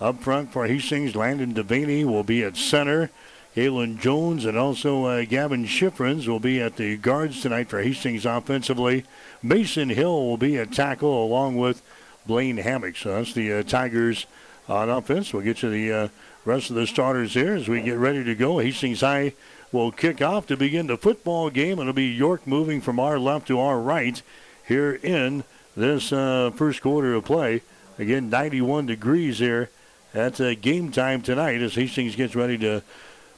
Up 0.00 0.22
front 0.22 0.52
for 0.52 0.68
Hastings, 0.68 1.16
Landon 1.16 1.52
Devaney 1.52 2.04
will 2.04 2.22
be 2.22 2.44
at 2.44 2.56
center. 2.56 3.10
Kalen 3.56 3.98
Jones 3.98 4.44
and 4.44 4.56
also 4.56 5.06
uh, 5.06 5.24
Gavin 5.24 5.64
Schifrins 5.64 6.28
will 6.28 6.38
be 6.38 6.60
at 6.60 6.76
the 6.76 6.96
guards 6.96 7.42
tonight 7.42 7.68
for 7.68 7.82
Hastings 7.82 8.24
offensively. 8.24 9.04
Mason 9.42 9.88
Hill 9.88 10.28
will 10.28 10.36
be 10.36 10.56
at 10.58 10.70
tackle 10.70 11.24
along 11.24 11.56
with 11.56 11.82
Blaine 12.24 12.58
Hammock. 12.58 12.96
So 12.96 13.16
that's 13.16 13.32
the 13.32 13.54
uh, 13.54 13.62
Tigers 13.64 14.26
on 14.68 14.88
offense. 14.88 15.32
We'll 15.32 15.42
get 15.42 15.56
to 15.56 15.68
the 15.68 15.92
uh, 15.92 16.08
rest 16.44 16.70
of 16.70 16.76
the 16.76 16.86
starters 16.86 17.34
here 17.34 17.56
as 17.56 17.66
we 17.66 17.82
get 17.82 17.98
ready 17.98 18.22
to 18.22 18.36
go. 18.36 18.60
Hastings 18.60 19.00
High 19.00 19.32
will 19.72 19.90
kick 19.90 20.22
off 20.22 20.46
to 20.46 20.56
begin 20.56 20.86
the 20.86 20.96
football 20.96 21.50
game. 21.50 21.80
It'll 21.80 21.92
be 21.92 22.06
York 22.06 22.46
moving 22.46 22.80
from 22.80 23.00
our 23.00 23.18
left 23.18 23.48
to 23.48 23.58
our 23.58 23.80
right 23.80 24.22
here 24.68 24.94
in 24.94 25.42
this 25.76 26.12
uh, 26.12 26.52
first 26.54 26.82
quarter 26.82 27.14
of 27.14 27.24
play. 27.24 27.62
Again, 27.98 28.30
91 28.30 28.86
degrees 28.86 29.38
here 29.38 29.70
at 30.14 30.40
uh, 30.40 30.54
game 30.54 30.92
time 30.92 31.22
tonight 31.22 31.60
as 31.60 31.74
Hastings 31.74 32.14
gets 32.14 32.36
ready 32.36 32.56
to 32.58 32.82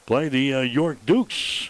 play 0.05 0.29
the 0.29 0.53
uh, 0.53 0.61
York 0.61 1.03
Dukes. 1.05 1.69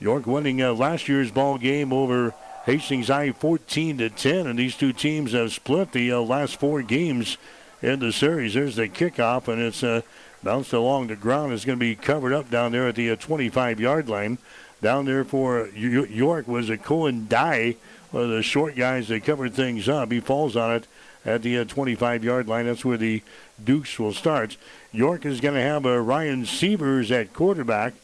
York 0.00 0.26
winning 0.26 0.60
uh, 0.60 0.72
last 0.72 1.08
year's 1.08 1.30
ball 1.30 1.58
game 1.58 1.92
over 1.92 2.34
Hastings 2.66 3.08
High 3.08 3.30
14 3.30 3.98
to 3.98 4.10
10, 4.10 4.46
and 4.48 4.58
these 4.58 4.76
two 4.76 4.92
teams 4.92 5.32
have 5.32 5.52
split 5.52 5.92
the 5.92 6.10
uh, 6.10 6.20
last 6.20 6.58
four 6.58 6.82
games 6.82 7.36
in 7.80 8.00
the 8.00 8.12
series. 8.12 8.54
There's 8.54 8.76
the 8.76 8.88
kickoff, 8.88 9.46
and 9.46 9.62
it's 9.62 9.84
uh, 9.84 10.02
Bounced 10.42 10.72
along 10.72 11.06
the 11.06 11.14
ground 11.14 11.52
It's 11.52 11.64
going 11.64 11.78
to 11.78 11.84
be 11.84 11.94
covered 11.94 12.32
up 12.32 12.50
down 12.50 12.72
there 12.72 12.88
at 12.88 12.96
the 12.96 13.14
25 13.14 13.78
uh, 13.78 13.80
yard 13.82 14.08
line. 14.08 14.38
Down 14.80 15.04
there 15.04 15.24
for 15.24 15.68
York 15.68 16.48
was 16.48 16.68
a 16.68 16.76
Cohen 16.76 17.28
Dye, 17.28 17.76
one 18.12 18.24
of 18.24 18.30
the 18.30 18.42
short 18.42 18.76
guys 18.76 19.08
that 19.08 19.24
covered 19.24 19.54
things 19.54 19.88
up. 19.88 20.12
He 20.12 20.20
falls 20.20 20.54
on 20.54 20.72
it 20.72 20.86
at 21.24 21.42
the 21.42 21.64
25 21.64 22.22
uh, 22.22 22.24
yard 22.24 22.46
line. 22.46 22.66
That's 22.66 22.84
where 22.84 22.98
the 22.98 23.22
Dukes 23.62 23.98
will 23.98 24.12
start. 24.12 24.56
York 24.92 25.24
is 25.24 25.40
going 25.40 25.54
to 25.54 25.60
have 25.60 25.86
uh, 25.86 25.98
Ryan 25.98 26.44
Severs 26.44 27.10
at 27.10 27.32
quarterback. 27.32 27.94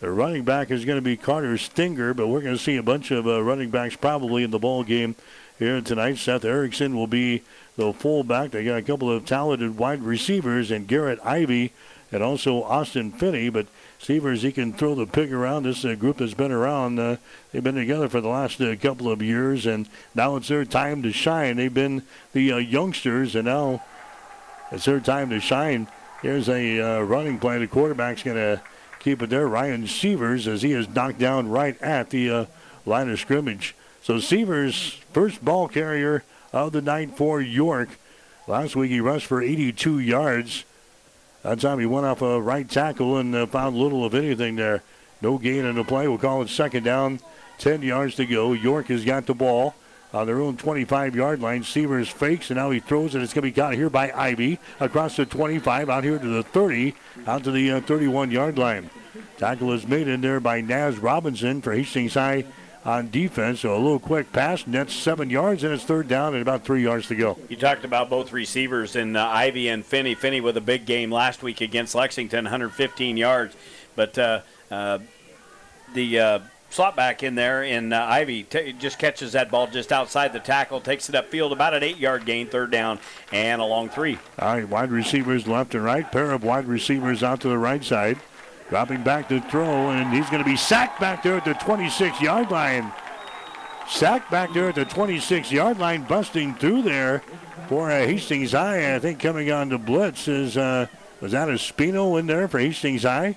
The 0.00 0.10
running 0.10 0.44
back 0.44 0.70
is 0.70 0.84
going 0.84 0.98
to 0.98 1.02
be 1.02 1.16
Carter 1.16 1.56
Stinger, 1.56 2.12
but 2.12 2.28
we're 2.28 2.42
going 2.42 2.56
to 2.56 2.62
see 2.62 2.76
a 2.76 2.82
bunch 2.82 3.10
of 3.10 3.26
uh, 3.26 3.42
running 3.42 3.70
backs 3.70 3.96
probably 3.96 4.42
in 4.42 4.50
the 4.50 4.58
ball 4.58 4.84
game 4.84 5.16
here 5.58 5.80
tonight. 5.80 6.18
Seth 6.18 6.44
Erickson 6.44 6.94
will 6.94 7.06
be 7.06 7.42
the 7.76 7.92
fullback. 7.92 8.50
They 8.50 8.64
got 8.64 8.76
a 8.76 8.82
couple 8.82 9.10
of 9.10 9.24
talented 9.24 9.78
wide 9.78 10.02
receivers 10.02 10.70
and 10.70 10.86
Garrett 10.86 11.20
Ivy 11.24 11.72
and 12.12 12.22
also 12.22 12.62
Austin 12.64 13.12
Finney. 13.12 13.48
But 13.48 13.66
Severs, 14.04 14.42
he 14.42 14.52
can 14.52 14.74
throw 14.74 14.94
the 14.94 15.06
pig 15.06 15.32
around. 15.32 15.62
This 15.62 15.82
uh, 15.82 15.94
group 15.94 16.18
has 16.18 16.34
been 16.34 16.52
around. 16.52 16.98
Uh, 16.98 17.16
they've 17.50 17.64
been 17.64 17.74
together 17.74 18.10
for 18.10 18.20
the 18.20 18.28
last 18.28 18.60
uh, 18.60 18.76
couple 18.76 19.10
of 19.10 19.22
years, 19.22 19.64
and 19.64 19.88
now 20.14 20.36
it's 20.36 20.48
their 20.48 20.66
time 20.66 21.02
to 21.04 21.10
shine. 21.10 21.56
They've 21.56 21.72
been 21.72 22.02
the 22.34 22.52
uh, 22.52 22.56
youngsters, 22.58 23.34
and 23.34 23.46
now 23.46 23.82
it's 24.70 24.84
their 24.84 25.00
time 25.00 25.30
to 25.30 25.40
shine. 25.40 25.88
Here's 26.20 26.50
a 26.50 26.80
uh, 26.80 27.00
running 27.00 27.38
play. 27.38 27.58
The 27.58 27.66
quarterback's 27.66 28.22
going 28.22 28.36
to 28.36 28.60
keep 29.00 29.22
it 29.22 29.30
there. 29.30 29.48
Ryan 29.48 29.86
Severs, 29.86 30.46
as 30.46 30.60
he 30.60 30.72
is 30.72 30.86
knocked 30.86 31.18
down 31.18 31.48
right 31.48 31.80
at 31.80 32.10
the 32.10 32.30
uh, 32.30 32.44
line 32.84 33.08
of 33.08 33.18
scrimmage. 33.18 33.74
So 34.02 34.20
Severs, 34.20 35.00
first 35.14 35.42
ball 35.42 35.66
carrier 35.66 36.24
of 36.52 36.72
the 36.72 36.82
night 36.82 37.16
for 37.16 37.40
York. 37.40 37.88
Last 38.46 38.76
week 38.76 38.90
he 38.90 39.00
rushed 39.00 39.26
for 39.26 39.40
82 39.40 39.98
yards. 39.98 40.64
That 41.44 41.60
time 41.60 41.78
he 41.78 41.84
went 41.84 42.06
off 42.06 42.22
a 42.22 42.40
right 42.40 42.68
tackle 42.68 43.18
and 43.18 43.34
uh, 43.34 43.44
found 43.46 43.76
little 43.76 44.04
of 44.04 44.14
anything 44.14 44.56
there. 44.56 44.82
No 45.20 45.36
gain 45.36 45.66
in 45.66 45.76
the 45.76 45.84
play. 45.84 46.08
We'll 46.08 46.16
call 46.16 46.40
it 46.40 46.48
second 46.48 46.84
down. 46.84 47.20
10 47.58 47.82
yards 47.82 48.14
to 48.16 48.24
go. 48.24 48.54
York 48.54 48.86
has 48.86 49.04
got 49.04 49.26
the 49.26 49.34
ball 49.34 49.74
on 50.14 50.26
their 50.26 50.40
own 50.40 50.56
25 50.56 51.14
yard 51.14 51.40
line. 51.40 51.62
Severs 51.62 52.08
fakes 52.08 52.48
and 52.48 52.56
now 52.56 52.70
he 52.70 52.80
throws 52.80 53.14
it. 53.14 53.20
It's 53.20 53.34
going 53.34 53.42
to 53.42 53.48
be 53.48 53.60
caught 53.60 53.74
here 53.74 53.90
by 53.90 54.10
Ivy 54.10 54.58
across 54.80 55.16
the 55.16 55.26
25 55.26 55.90
out 55.90 56.02
here 56.02 56.18
to 56.18 56.26
the 56.26 56.42
30, 56.42 56.94
out 57.26 57.44
to 57.44 57.50
the 57.50 57.72
uh, 57.72 57.80
31 57.82 58.30
yard 58.30 58.56
line. 58.56 58.88
Tackle 59.36 59.72
is 59.72 59.86
made 59.86 60.08
in 60.08 60.22
there 60.22 60.40
by 60.40 60.62
Naz 60.62 60.96
Robinson 60.96 61.60
for 61.60 61.74
Hastings 61.74 62.14
High 62.14 62.46
on 62.84 63.10
defense. 63.10 63.60
So 63.60 63.74
a 63.74 63.78
little 63.78 63.98
quick 63.98 64.32
pass, 64.32 64.66
nets 64.66 64.94
seven 64.94 65.30
yards, 65.30 65.64
and 65.64 65.72
it's 65.72 65.84
third 65.84 66.08
down 66.08 66.34
and 66.34 66.42
about 66.42 66.64
three 66.64 66.82
yards 66.82 67.08
to 67.08 67.14
go. 67.14 67.38
You 67.48 67.56
talked 67.56 67.84
about 67.84 68.10
both 68.10 68.32
receivers 68.32 68.96
in 68.96 69.16
uh, 69.16 69.26
Ivy 69.26 69.68
and 69.68 69.84
Finney. 69.84 70.14
Finney 70.14 70.40
with 70.40 70.56
a 70.56 70.60
big 70.60 70.86
game 70.86 71.10
last 71.10 71.42
week 71.42 71.60
against 71.60 71.94
Lexington, 71.94 72.44
115 72.44 73.16
yards. 73.16 73.56
But 73.96 74.18
uh, 74.18 74.40
uh, 74.70 74.98
the 75.94 76.18
uh, 76.18 76.38
slot 76.70 76.96
back 76.96 77.22
in 77.22 77.36
there 77.36 77.62
in 77.62 77.92
uh, 77.92 78.04
Ivy 78.04 78.42
t- 78.42 78.72
just 78.72 78.98
catches 78.98 79.32
that 79.32 79.50
ball 79.50 79.66
just 79.66 79.92
outside 79.92 80.32
the 80.32 80.40
tackle, 80.40 80.80
takes 80.80 81.08
it 81.08 81.14
upfield, 81.14 81.52
about 81.52 81.72
an 81.72 81.82
eight-yard 81.82 82.26
gain, 82.26 82.48
third 82.48 82.70
down, 82.70 82.98
and 83.32 83.62
a 83.62 83.64
long 83.64 83.88
three. 83.88 84.18
All 84.38 84.54
right, 84.54 84.68
wide 84.68 84.90
receivers 84.90 85.46
left 85.46 85.74
and 85.74 85.84
right, 85.84 86.10
pair 86.10 86.32
of 86.32 86.42
wide 86.42 86.66
receivers 86.66 87.22
out 87.22 87.40
to 87.42 87.48
the 87.48 87.58
right 87.58 87.82
side. 87.82 88.18
Dropping 88.74 89.04
back 89.04 89.28
to 89.28 89.40
throw, 89.40 89.90
and 89.90 90.12
he's 90.12 90.28
going 90.30 90.42
to 90.42 90.50
be 90.50 90.56
sacked 90.56 90.98
back 90.98 91.22
there 91.22 91.36
at 91.36 91.44
the 91.44 91.54
26 91.54 92.20
yard 92.20 92.50
line. 92.50 92.92
Sacked 93.88 94.32
back 94.32 94.52
there 94.52 94.70
at 94.70 94.74
the 94.74 94.84
26 94.84 95.52
yard 95.52 95.78
line, 95.78 96.02
busting 96.02 96.56
through 96.56 96.82
there 96.82 97.22
for 97.68 97.88
uh, 97.88 97.98
Hastings 98.00 98.50
High. 98.50 98.96
I 98.96 98.98
think 98.98 99.20
coming 99.20 99.52
on 99.52 99.70
to 99.70 99.78
blitz 99.78 100.26
is, 100.26 100.56
uh, 100.56 100.88
was 101.20 101.30
that 101.30 101.48
a 101.48 101.52
Spino 101.52 102.18
in 102.18 102.26
there 102.26 102.48
for 102.48 102.58
Hastings 102.58 103.04
High? 103.04 103.36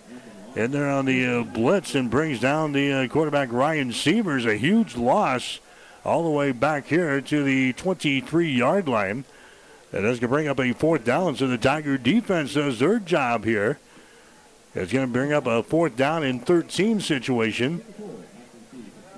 In 0.55 0.71
there 0.71 0.89
on 0.89 1.05
the 1.05 1.41
uh, 1.41 1.43
blitz 1.43 1.93
and 1.93 2.09
brings 2.09 2.39
down 2.39 2.71
the 2.71 2.91
uh, 2.91 3.07
quarterback 3.07 3.51
Ryan 3.51 3.93
Severs. 3.93 4.47
A 4.47 4.55
huge 4.55 4.95
loss 4.95 5.59
all 6.03 6.23
the 6.23 6.31
way 6.31 6.51
back 6.51 6.87
here 6.87 7.21
to 7.21 7.43
the 7.43 7.73
23 7.73 8.49
yard 8.49 8.89
line. 8.89 9.23
That 9.91 10.03
is 10.03 10.19
going 10.19 10.21
to 10.21 10.27
bring 10.29 10.47
up 10.47 10.59
a 10.59 10.73
fourth 10.73 11.03
down. 11.03 11.35
So 11.35 11.45
the 11.45 11.59
Tiger 11.59 11.95
defense 11.99 12.55
does 12.55 12.79
their 12.79 12.97
job 12.97 13.45
here. 13.45 13.77
It's 14.77 14.93
going 14.93 15.07
to 15.07 15.11
bring 15.11 15.33
up 15.33 15.47
a 15.47 15.63
fourth 15.63 15.97
down 15.97 16.23
and 16.23 16.45
13 16.45 17.01
situation. 17.01 17.83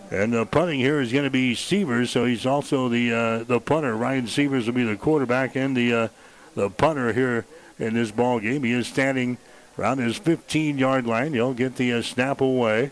And 0.09 0.31
the 0.31 0.45
punting 0.45 0.79
here 0.79 1.01
is 1.01 1.11
going 1.11 1.25
to 1.25 1.29
be 1.29 1.53
Severs, 1.53 2.11
so 2.11 2.23
he's 2.23 2.45
also 2.45 2.87
the 2.87 3.13
uh, 3.13 3.43
the 3.43 3.59
punter. 3.59 3.95
Ryan 3.95 4.25
Severs 4.25 4.67
will 4.67 4.73
be 4.73 4.85
the 4.85 4.95
quarterback 4.95 5.57
and 5.57 5.75
the 5.75 5.93
uh, 5.93 6.07
the 6.55 6.69
punter 6.69 7.11
here 7.11 7.45
in 7.77 7.93
this 7.93 8.09
ball 8.09 8.39
game. 8.39 8.63
He 8.63 8.71
is 8.71 8.87
standing 8.87 9.37
around 9.77 9.97
his 9.99 10.17
15-yard 10.17 11.05
line. 11.05 11.33
He'll 11.33 11.53
get 11.53 11.75
the 11.75 11.91
uh, 11.91 12.01
snap 12.03 12.39
away. 12.39 12.91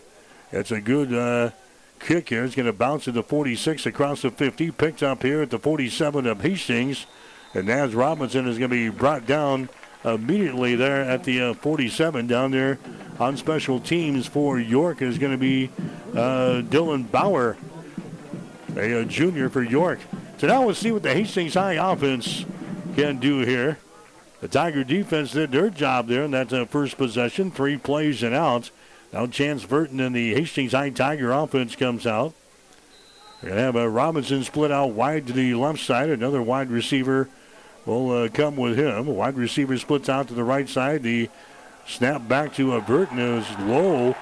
It's 0.52 0.70
a 0.70 0.80
good 0.80 1.12
uh, 1.12 1.50
kick 2.00 2.28
here. 2.28 2.44
It's 2.44 2.54
going 2.54 2.66
to 2.66 2.72
bounce 2.74 3.04
to 3.04 3.12
the 3.12 3.22
46 3.22 3.86
across 3.86 4.22
the 4.22 4.30
50. 4.30 4.70
Picked 4.72 5.02
up 5.02 5.22
here 5.22 5.40
at 5.40 5.50
the 5.50 5.58
47 5.58 6.26
of 6.26 6.42
Hastings. 6.42 7.06
And 7.54 7.66
Naz 7.66 7.94
Robinson 7.94 8.46
is 8.46 8.58
going 8.58 8.70
to 8.70 8.76
be 8.76 8.90
brought 8.90 9.26
down 9.26 9.70
immediately 10.04 10.74
there 10.74 11.02
at 11.02 11.24
the 11.24 11.40
uh, 11.40 11.54
47 11.54 12.26
down 12.26 12.50
there 12.50 12.78
on 13.18 13.36
special 13.36 13.80
teams 13.80 14.26
for 14.26 14.58
York 14.58 15.02
is 15.02 15.18
going 15.18 15.32
to 15.32 15.38
be 15.38 15.70
uh, 16.12 16.62
Dylan 16.62 17.10
Bauer, 17.10 17.56
a, 18.76 18.92
a, 19.00 19.04
junior 19.04 19.48
for 19.48 19.62
York. 19.62 19.98
So 20.38 20.46
now 20.46 20.64
we'll 20.64 20.74
see 20.74 20.92
what 20.92 21.02
the 21.02 21.12
Hastings 21.12 21.54
High 21.54 21.74
offense 21.74 22.44
can 22.94 23.18
do 23.18 23.40
here. 23.40 23.78
The 24.40 24.48
Tiger 24.48 24.84
defense 24.84 25.32
did 25.32 25.50
their 25.50 25.68
job 25.68 26.06
there 26.06 26.22
in 26.22 26.30
that 26.30 26.52
uh, 26.52 26.64
first 26.66 26.96
possession, 26.96 27.50
three 27.50 27.76
plays 27.76 28.22
and 28.22 28.34
out. 28.34 28.70
Now 29.12 29.26
Chance 29.26 29.66
Burton 29.66 29.98
and 29.98 30.14
the 30.14 30.34
Hastings 30.34 30.72
High 30.72 30.90
Tiger 30.90 31.32
offense 31.32 31.74
comes 31.74 32.06
out. 32.06 32.34
They're 33.40 33.50
going 33.50 33.58
to 33.58 33.64
have 33.64 33.76
a 33.76 33.88
Robinson 33.88 34.44
split 34.44 34.70
out 34.70 34.92
wide 34.92 35.26
to 35.26 35.32
the 35.32 35.54
left 35.54 35.80
side, 35.80 36.10
another 36.10 36.42
wide 36.42 36.70
receiver 36.70 37.28
will 37.88 38.24
uh, 38.24 38.28
come 38.28 38.56
with 38.56 38.78
him. 38.78 39.06
Wide 39.06 39.36
receiver 39.36 39.76
splits 39.78 40.08
out 40.08 40.28
to 40.28 40.34
the 40.34 40.44
right 40.44 40.68
side. 40.68 41.02
The 41.02 41.30
snap 41.86 42.28
back 42.28 42.54
to 42.54 42.74
uh, 42.74 42.80
Burton 42.80 43.18
is 43.18 43.46
low. 43.60 44.14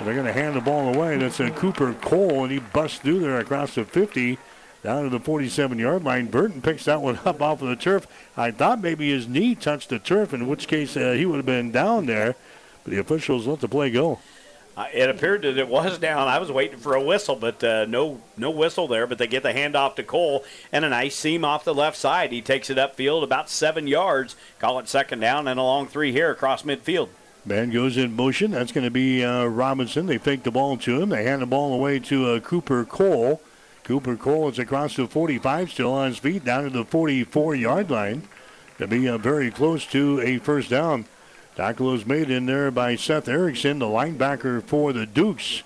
They're 0.00 0.14
going 0.14 0.26
to 0.26 0.32
hand 0.32 0.56
the 0.56 0.60
ball 0.60 0.94
away. 0.94 1.16
That's 1.16 1.40
a 1.40 1.50
Cooper 1.50 1.94
Cole, 1.94 2.42
and 2.42 2.52
he 2.52 2.58
busts 2.58 2.98
through 2.98 3.20
there 3.20 3.38
across 3.38 3.76
the 3.76 3.84
50 3.84 4.38
down 4.82 5.04
to 5.04 5.08
the 5.08 5.20
47 5.20 5.78
yard 5.78 6.04
line. 6.04 6.26
Burton 6.26 6.60
picks 6.60 6.84
that 6.84 7.00
one 7.00 7.18
up 7.24 7.40
off 7.40 7.62
of 7.62 7.68
the 7.68 7.76
turf. 7.76 8.06
I 8.36 8.50
thought 8.50 8.82
maybe 8.82 9.10
his 9.10 9.26
knee 9.26 9.54
touched 9.54 9.88
the 9.88 9.98
turf, 9.98 10.34
in 10.34 10.46
which 10.46 10.68
case 10.68 10.96
uh, 10.96 11.12
he 11.12 11.24
would 11.24 11.36
have 11.36 11.46
been 11.46 11.72
down 11.72 12.06
there, 12.06 12.36
but 12.82 12.92
the 12.92 12.98
officials 12.98 13.46
let 13.46 13.60
the 13.60 13.68
play 13.68 13.90
go. 13.90 14.18
Uh, 14.76 14.86
it 14.92 15.08
appeared 15.08 15.42
that 15.42 15.56
it 15.56 15.68
was 15.68 15.98
down. 15.98 16.26
I 16.26 16.38
was 16.38 16.50
waiting 16.50 16.78
for 16.78 16.94
a 16.94 17.02
whistle, 17.02 17.36
but 17.36 17.62
uh, 17.62 17.84
no, 17.84 18.20
no 18.36 18.50
whistle 18.50 18.88
there. 18.88 19.06
But 19.06 19.18
they 19.18 19.28
get 19.28 19.44
the 19.44 19.52
handoff 19.52 19.94
to 19.96 20.02
Cole 20.02 20.44
and 20.72 20.84
a 20.84 20.88
nice 20.88 21.14
seam 21.14 21.44
off 21.44 21.64
the 21.64 21.74
left 21.74 21.96
side. 21.96 22.32
He 22.32 22.42
takes 22.42 22.70
it 22.70 22.76
upfield 22.76 23.22
about 23.22 23.48
seven 23.48 23.86
yards. 23.86 24.34
Call 24.58 24.80
it 24.80 24.88
second 24.88 25.20
down 25.20 25.46
and 25.46 25.60
a 25.60 25.62
long 25.62 25.86
three 25.86 26.10
here 26.10 26.30
across 26.30 26.64
midfield. 26.64 27.08
Man 27.46 27.70
goes 27.70 27.96
in 27.96 28.16
motion. 28.16 28.50
That's 28.52 28.72
going 28.72 28.84
to 28.84 28.90
be 28.90 29.22
uh, 29.22 29.44
Robinson. 29.44 30.06
They 30.06 30.18
fake 30.18 30.42
the 30.42 30.50
ball 30.50 30.76
to 30.78 31.00
him. 31.00 31.10
They 31.10 31.24
hand 31.24 31.42
the 31.42 31.46
ball 31.46 31.74
away 31.74 31.98
to 32.00 32.30
uh, 32.30 32.40
Cooper 32.40 32.84
Cole. 32.84 33.40
Cooper 33.84 34.16
Cole 34.16 34.48
is 34.48 34.58
across 34.58 34.96
the 34.96 35.06
45, 35.06 35.70
still 35.70 35.92
on 35.92 36.08
his 36.08 36.18
feet, 36.18 36.42
down 36.42 36.64
to 36.64 36.70
the 36.70 36.86
44 36.86 37.54
yard 37.54 37.90
line. 37.90 38.22
To 38.78 38.88
be 38.88 39.06
uh, 39.08 39.18
very 39.18 39.50
close 39.50 39.86
to 39.88 40.20
a 40.22 40.38
first 40.38 40.70
down. 40.70 41.04
Tackle 41.56 41.92
was 41.92 42.04
made 42.04 42.30
in 42.30 42.46
there 42.46 42.70
by 42.72 42.96
Seth 42.96 43.28
Erickson, 43.28 43.78
the 43.78 43.86
linebacker 43.86 44.62
for 44.62 44.92
the 44.92 45.06
Dukes. 45.06 45.62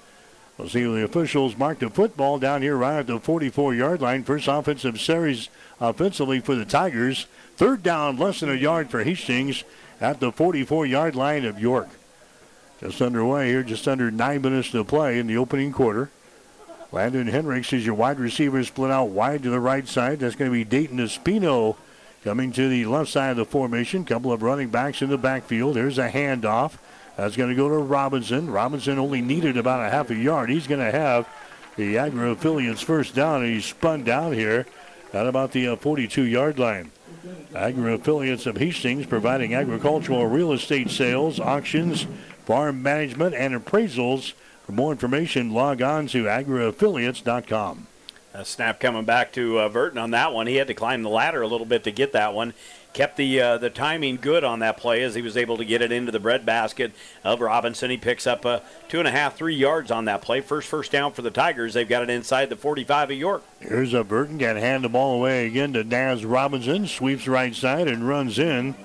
We'll 0.58 0.68
see 0.68 0.82
the 0.82 1.04
officials 1.04 1.56
mark 1.56 1.78
the 1.78 1.88
football 1.88 2.38
down 2.38 2.62
here 2.62 2.76
right 2.76 2.98
at 2.98 3.06
the 3.06 3.20
44 3.20 3.74
yard 3.74 4.02
line. 4.02 4.24
First 4.24 4.48
offensive 4.48 5.00
series 5.00 5.48
offensively 5.80 6.40
for 6.40 6.54
the 6.54 6.64
Tigers. 6.64 7.26
Third 7.56 7.82
down, 7.82 8.18
less 8.18 8.40
than 8.40 8.50
a 8.50 8.54
yard 8.54 8.90
for 8.90 9.02
Hastings 9.02 9.64
at 10.00 10.20
the 10.20 10.30
44 10.30 10.84
yard 10.84 11.16
line 11.16 11.44
of 11.44 11.58
York. 11.58 11.88
Just 12.80 13.00
underway 13.00 13.48
here, 13.48 13.62
just 13.62 13.88
under 13.88 14.10
nine 14.10 14.42
minutes 14.42 14.70
to 14.72 14.84
play 14.84 15.18
in 15.18 15.26
the 15.26 15.36
opening 15.36 15.72
quarter. 15.72 16.10
Landon 16.92 17.28
Henricks 17.28 17.72
is 17.72 17.86
your 17.86 17.94
wide 17.94 18.18
receiver 18.18 18.62
split 18.62 18.90
out 18.90 19.08
wide 19.08 19.42
to 19.44 19.50
the 19.50 19.60
right 19.60 19.86
side. 19.86 20.20
That's 20.20 20.36
going 20.36 20.50
to 20.50 20.54
be 20.54 20.64
Dayton 20.64 20.98
Espino 20.98 21.76
coming 22.28 22.52
to 22.52 22.68
the 22.68 22.84
left 22.84 23.10
side 23.10 23.30
of 23.30 23.36
the 23.38 23.44
formation. 23.46 24.04
Couple 24.04 24.30
of 24.30 24.42
running 24.42 24.68
backs 24.68 25.00
in 25.00 25.08
the 25.08 25.16
backfield. 25.16 25.74
There's 25.74 25.96
a 25.96 26.10
handoff. 26.10 26.74
That's 27.16 27.36
going 27.36 27.48
to 27.48 27.56
go 27.56 27.70
to 27.70 27.78
Robinson. 27.78 28.50
Robinson 28.50 28.98
only 28.98 29.22
needed 29.22 29.56
about 29.56 29.86
a 29.86 29.88
half 29.88 30.10
a 30.10 30.14
yard. 30.14 30.50
He's 30.50 30.66
going 30.66 30.84
to 30.84 30.92
have 30.92 31.26
the 31.76 31.96
Agri 31.96 32.30
affiliates 32.30 32.82
first 32.82 33.14
down, 33.14 33.46
he's 33.46 33.64
spun 33.64 34.04
down 34.04 34.34
here 34.34 34.66
at 35.14 35.26
about 35.26 35.52
the 35.52 35.68
uh, 35.68 35.76
42 35.76 36.24
yard 36.24 36.58
line. 36.58 36.90
Agri 37.54 37.94
affiliates 37.94 38.44
of 38.44 38.58
Hastings 38.58 39.06
providing 39.06 39.54
agricultural 39.54 40.26
real 40.26 40.52
estate 40.52 40.90
sales, 40.90 41.40
auctions, 41.40 42.06
farm 42.44 42.82
management, 42.82 43.36
and 43.36 43.54
appraisals. 43.54 44.34
For 44.66 44.72
more 44.72 44.92
information, 44.92 45.54
log 45.54 45.80
on 45.80 46.08
to 46.08 46.24
agriaffiliates.com. 46.24 47.87
A 48.38 48.44
snap 48.44 48.78
coming 48.78 49.04
back 49.04 49.32
to 49.32 49.58
uh, 49.58 49.68
Burton 49.68 49.98
on 49.98 50.12
that 50.12 50.32
one. 50.32 50.46
He 50.46 50.54
had 50.54 50.68
to 50.68 50.74
climb 50.74 51.02
the 51.02 51.08
ladder 51.08 51.42
a 51.42 51.48
little 51.48 51.66
bit 51.66 51.82
to 51.82 51.90
get 51.90 52.12
that 52.12 52.34
one. 52.34 52.54
Kept 52.92 53.16
the 53.16 53.40
uh, 53.40 53.58
the 53.58 53.68
timing 53.68 54.14
good 54.14 54.44
on 54.44 54.60
that 54.60 54.76
play 54.76 55.02
as 55.02 55.16
he 55.16 55.22
was 55.22 55.36
able 55.36 55.56
to 55.56 55.64
get 55.64 55.82
it 55.82 55.90
into 55.90 56.12
the 56.12 56.20
breadbasket 56.20 56.92
of 57.24 57.40
Robinson. 57.40 57.90
He 57.90 57.96
picks 57.96 58.28
up 58.28 58.46
uh, 58.46 58.60
two 58.88 59.00
and 59.00 59.08
a 59.08 59.10
half, 59.10 59.36
three 59.36 59.56
yards 59.56 59.90
on 59.90 60.04
that 60.04 60.22
play. 60.22 60.40
First 60.40 60.68
first 60.68 60.92
down 60.92 61.14
for 61.14 61.22
the 61.22 61.32
Tigers. 61.32 61.74
They've 61.74 61.88
got 61.88 62.04
it 62.04 62.10
inside 62.10 62.48
the 62.48 62.54
45 62.54 63.10
of 63.10 63.16
York. 63.16 63.42
Here's 63.58 63.92
a 63.92 64.04
Burton. 64.04 64.38
To 64.38 64.46
hand 64.46 64.84
the 64.84 64.88
ball 64.88 65.16
away 65.16 65.48
again 65.48 65.72
to 65.72 65.82
Naz 65.82 66.24
Robinson. 66.24 66.86
Sweeps 66.86 67.26
right 67.26 67.56
side 67.56 67.88
and 67.88 68.06
runs 68.06 68.38
in 68.38 68.76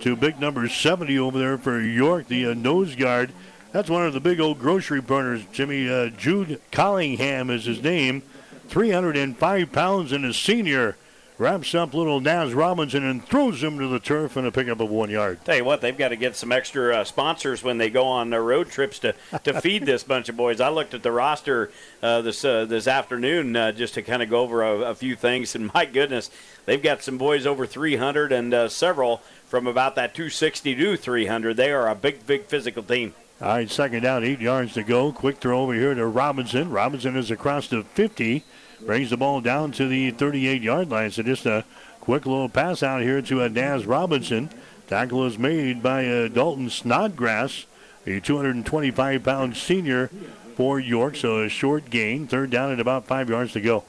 to 0.00 0.16
big 0.16 0.40
number 0.40 0.66
70 0.66 1.18
over 1.18 1.38
there 1.38 1.58
for 1.58 1.78
York, 1.78 2.28
the 2.28 2.46
uh, 2.46 2.54
nose 2.54 2.96
guard. 2.96 3.32
That's 3.70 3.90
one 3.90 4.06
of 4.06 4.14
the 4.14 4.20
big 4.20 4.40
old 4.40 4.58
grocery 4.58 5.02
burners, 5.02 5.44
Jimmy. 5.52 5.90
Uh, 5.90 6.08
Jude 6.08 6.58
Collingham 6.72 7.50
is 7.50 7.66
his 7.66 7.82
name. 7.82 8.22
305 8.68 9.72
pounds 9.72 10.12
and 10.12 10.24
a 10.24 10.34
senior. 10.34 10.96
Wraps 11.36 11.74
up 11.74 11.94
little 11.94 12.20
Naz 12.20 12.54
Robinson 12.54 13.04
and 13.04 13.24
throws 13.24 13.60
him 13.60 13.76
to 13.80 13.88
the 13.88 13.98
turf 13.98 14.36
in 14.36 14.46
a 14.46 14.52
pickup 14.52 14.78
of 14.78 14.88
one 14.88 15.10
yard. 15.10 15.44
Tell 15.44 15.56
you 15.56 15.64
what, 15.64 15.80
they've 15.80 15.98
got 15.98 16.10
to 16.10 16.16
get 16.16 16.36
some 16.36 16.52
extra 16.52 16.98
uh, 16.98 17.04
sponsors 17.04 17.64
when 17.64 17.76
they 17.76 17.90
go 17.90 18.04
on 18.04 18.30
their 18.30 18.42
road 18.42 18.70
trips 18.70 19.00
to, 19.00 19.16
to 19.42 19.60
feed 19.60 19.84
this 19.84 20.04
bunch 20.04 20.28
of 20.28 20.36
boys. 20.36 20.60
I 20.60 20.68
looked 20.68 20.94
at 20.94 21.02
the 21.02 21.10
roster 21.10 21.72
uh, 22.04 22.20
this 22.22 22.44
uh, 22.44 22.66
this 22.66 22.86
afternoon 22.86 23.56
uh, 23.56 23.72
just 23.72 23.94
to 23.94 24.02
kind 24.02 24.22
of 24.22 24.30
go 24.30 24.42
over 24.42 24.62
a, 24.62 24.90
a, 24.90 24.94
few 24.94 25.16
things, 25.16 25.56
and 25.56 25.74
my 25.74 25.86
goodness, 25.86 26.30
they've 26.66 26.80
got 26.80 27.02
some 27.02 27.18
boys 27.18 27.46
over 27.46 27.66
300 27.66 28.30
and 28.30 28.54
uh, 28.54 28.68
several 28.68 29.20
from 29.48 29.66
about 29.66 29.96
that 29.96 30.14
260 30.14 30.76
to 30.76 30.96
300. 30.96 31.56
They 31.56 31.72
are 31.72 31.88
a 31.88 31.96
big, 31.96 32.24
big 32.28 32.44
physical 32.44 32.84
team. 32.84 33.12
All 33.40 33.48
right, 33.48 33.68
second 33.68 34.04
down, 34.04 34.22
eight 34.22 34.40
yards 34.40 34.74
to 34.74 34.84
go. 34.84 35.10
Quick 35.10 35.38
throw 35.38 35.62
over 35.62 35.74
here 35.74 35.92
to 35.92 36.06
Robinson. 36.06 36.70
Robinson 36.70 37.16
is 37.16 37.32
across 37.32 37.66
the 37.66 37.82
50. 37.82 38.44
Brings 38.86 39.10
the 39.10 39.16
ball 39.16 39.40
down 39.40 39.72
to 39.72 39.88
the 39.88 40.10
38 40.10 40.60
yard 40.62 40.90
line. 40.90 41.10
So 41.10 41.22
just 41.22 41.46
a 41.46 41.64
quick 42.00 42.26
little 42.26 42.48
pass 42.50 42.82
out 42.82 43.02
here 43.02 43.22
to 43.22 43.42
uh, 43.42 43.48
Naz 43.48 43.86
Robinson. 43.86 44.50
Tackle 44.86 45.24
is 45.24 45.38
made 45.38 45.82
by 45.82 46.06
uh, 46.06 46.28
Dalton 46.28 46.68
Snodgrass, 46.68 47.64
a 48.06 48.20
225 48.20 49.22
pound 49.24 49.56
senior 49.56 50.08
for 50.56 50.78
York. 50.78 51.16
So 51.16 51.42
a 51.42 51.48
short 51.48 51.88
gain. 51.88 52.26
Third 52.26 52.50
down 52.50 52.72
at 52.72 52.80
about 52.80 53.06
five 53.06 53.30
yards 53.30 53.52
to 53.54 53.60
go. 53.60 53.84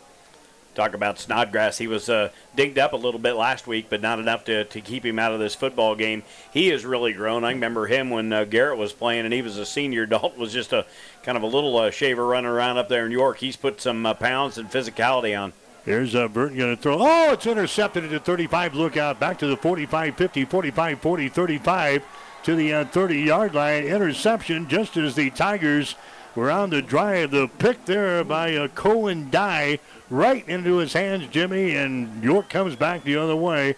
Talk 0.75 0.93
about 0.93 1.17
Snodgrass. 1.17 1.77
He 1.77 1.87
was 1.87 2.09
uh, 2.09 2.29
dinged 2.55 2.77
up 2.77 2.91
a 2.91 2.97
little 2.97 3.19
bit 3.19 3.33
last 3.33 3.65
week, 3.65 3.87
but 3.89 4.01
not 4.01 4.19
enough 4.19 4.43
to, 4.45 4.65
to 4.65 4.81
keep 4.81 5.05
him 5.05 5.17
out 5.17 5.31
of 5.31 5.39
this 5.39 5.55
football 5.55 5.95
game. 5.95 6.23
He 6.51 6.67
has 6.67 6.85
really 6.85 7.13
grown. 7.13 7.45
I 7.45 7.51
remember 7.51 7.87
him 7.87 8.09
when 8.09 8.33
uh, 8.33 8.43
Garrett 8.43 8.77
was 8.77 8.91
playing, 8.91 9.23
and 9.23 9.33
he 9.33 9.41
was 9.41 9.57
a 9.57 9.65
senior. 9.65 10.05
Dalton 10.05 10.39
was 10.39 10.51
just 10.51 10.73
a 10.73 10.85
kind 11.23 11.37
of 11.37 11.43
a 11.43 11.47
little 11.47 11.77
uh, 11.77 11.91
shaver 11.91 12.25
running 12.25 12.51
around 12.51 12.77
up 12.77 12.89
there 12.89 13.05
in 13.05 13.11
York. 13.11 13.37
He's 13.37 13.55
put 13.55 13.79
some 13.79 14.05
uh, 14.05 14.13
pounds 14.13 14.57
and 14.57 14.69
physicality 14.69 15.39
on. 15.39 15.53
Here's 15.85 16.15
uh, 16.15 16.27
Burton 16.27 16.57
going 16.57 16.75
to 16.75 16.81
throw. 16.81 16.97
Oh, 16.99 17.31
it's 17.31 17.45
intercepted 17.45 18.03
at 18.03 18.09
the 18.09 18.19
35. 18.19 18.73
Look 18.73 18.97
out. 18.97 19.19
Back 19.19 19.37
to 19.39 19.47
the 19.47 19.55
45, 19.55 20.17
50, 20.17 20.45
45, 20.45 20.99
40, 20.99 21.29
35 21.29 22.03
to 22.43 22.55
the 22.55 22.73
uh, 22.73 22.85
30 22.85 23.19
yard 23.21 23.53
line. 23.53 23.83
Interception 23.85 24.67
just 24.67 24.97
as 24.97 25.15
the 25.15 25.29
Tigers 25.29 25.95
were 26.35 26.51
on 26.51 26.71
the 26.71 26.81
drive. 26.81 27.31
The 27.31 27.47
pick 27.47 27.85
there 27.85 28.23
by 28.23 28.55
uh, 28.55 28.67
Cohen 28.69 29.29
Dye 29.29 29.79
right 30.09 30.47
into 30.47 30.77
his 30.77 30.93
hands, 30.93 31.27
Jimmy, 31.31 31.75
and 31.75 32.23
York 32.23 32.49
comes 32.49 32.75
back 32.75 33.03
the 33.03 33.17
other 33.17 33.35
way. 33.35 33.75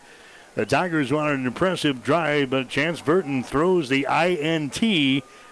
The 0.55 0.65
Tigers 0.65 1.11
want 1.11 1.29
an 1.29 1.45
impressive 1.45 2.03
drive, 2.03 2.49
but 2.49 2.67
Chance 2.67 3.01
Burton 3.01 3.43
throws 3.43 3.89
the 3.89 4.07
INT, 4.09 4.81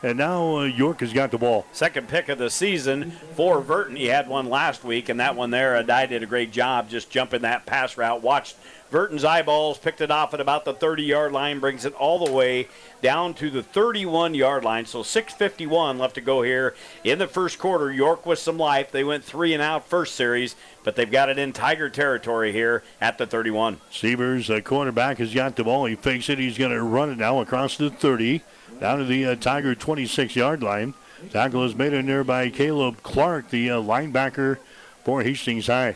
and 0.02 0.18
now 0.18 0.58
uh, 0.58 0.64
York 0.64 1.02
has 1.02 1.14
got 1.14 1.30
the 1.30 1.38
ball. 1.38 1.68
Second 1.72 2.08
pick 2.08 2.28
of 2.28 2.40
the 2.40 2.50
season 2.50 3.12
for 3.36 3.62
Burton. 3.62 3.96
He 3.96 4.08
had 4.08 4.28
one 4.28 4.50
last 4.50 4.84
week, 4.84 5.08
and 5.10 5.20
that 5.20 5.36
one 5.36 5.52
there, 5.52 5.76
uh, 5.76 5.84
Dye 5.84 6.08
did 6.08 6.24
a 6.24 6.26
great 6.26 6.52
job 6.52 6.90
just 6.90 7.12
jumping 7.12 7.44
that 7.44 7.68
pass 7.68 7.98
route. 7.98 8.24
Watched 8.24 8.56
Burton's 8.92 9.24
eyeballs, 9.24 9.78
picked 9.78 10.02
it 10.02 10.12
off 10.12 10.34
at 10.34 10.40
about 10.40 10.66
the 10.66 10.74
30 10.74 11.04
yard 11.04 11.32
line, 11.32 11.60
brings 11.60 11.86
it 11.86 11.94
all 11.96 12.24
the 12.24 12.32
way 12.32 12.68
down 13.02 13.34
to 13.36 13.50
the 13.50 13.64
31 13.64 14.34
yard 14.36 14.64
line. 14.64 14.86
So 14.86 15.02
6.51 15.02 16.00
left 16.00 16.16
to 16.16 16.22
go 16.22 16.42
here 16.42 16.76
in 17.04 17.20
the 17.20 17.28
first 17.28 17.60
quarter. 17.60 17.92
York 17.92 18.26
with 18.26 18.40
some 18.40 18.58
life. 18.58 18.92
They 18.92 19.04
went 19.04 19.24
three 19.24 19.54
and 19.54 19.62
out 19.62 19.88
first 19.88 20.16
series, 20.16 20.56
but 20.84 20.96
they've 20.96 21.12
got 21.12 21.30
it 21.30 21.38
in 21.38 21.54
Tiger 21.54 21.90
territory 21.90 22.52
here 22.52 22.84
at 23.02 23.18
the 23.18 23.26
31. 23.26 23.80
Sievers, 23.92 24.48
the 24.48 24.62
quarterback, 24.62 25.18
has 25.18 25.34
got 25.34 25.56
the 25.56 25.64
ball. 25.64 25.86
He 25.86 25.96
fakes 25.96 26.30
it. 26.30 26.40
He's 26.40 26.58
going 26.58 26.72
to 26.72 26.84
run 26.84 27.10
it 27.10 27.18
now 27.18 27.40
across 27.40 27.78
the 27.78 27.90
30, 27.90 28.42
down 28.80 29.00
to 29.00 29.06
the 29.06 29.26
uh, 29.26 29.36
Tiger 29.36 29.76
26 29.76 30.36
yard 30.36 30.62
line. 30.62 30.94
Tackle 31.32 31.64
is 31.64 31.76
made 31.76 31.94
in 31.94 32.06
there 32.06 32.24
by 32.24 32.50
Caleb 32.50 33.02
Clark, 33.02 33.50
the 33.50 33.72
uh, 33.72 33.82
linebacker 33.82 34.58
for 35.04 35.24
Hastings 35.24 35.68
High. 35.68 35.96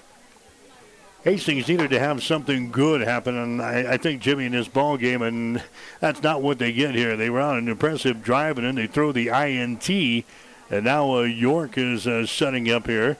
Hastings 1.29 1.67
needed 1.67 1.91
to 1.91 1.99
have 1.99 2.23
something 2.23 2.71
good 2.71 3.01
happen, 3.01 3.37
and 3.37 3.61
I, 3.61 3.93
I, 3.93 3.97
think 3.97 4.19
Jimmy 4.19 4.47
in 4.47 4.51
this 4.51 4.67
ball 4.67 4.97
game, 4.97 5.21
and 5.21 5.61
that's 5.99 6.23
not 6.23 6.41
what 6.41 6.57
they 6.57 6.71
get 6.71 6.95
here. 6.95 7.15
They 7.15 7.29
were 7.29 7.39
on 7.39 7.59
an 7.59 7.67
impressive 7.67 8.23
drive, 8.23 8.57
and 8.57 8.65
then 8.65 8.73
they 8.73 8.87
throw 8.87 9.11
the 9.11 9.27
INT, 9.27 9.87
and 10.71 10.85
now 10.85 11.17
uh, 11.17 11.21
York 11.21 11.77
is 11.77 12.07
uh, 12.07 12.25
setting 12.25 12.71
up 12.71 12.87
here 12.87 13.19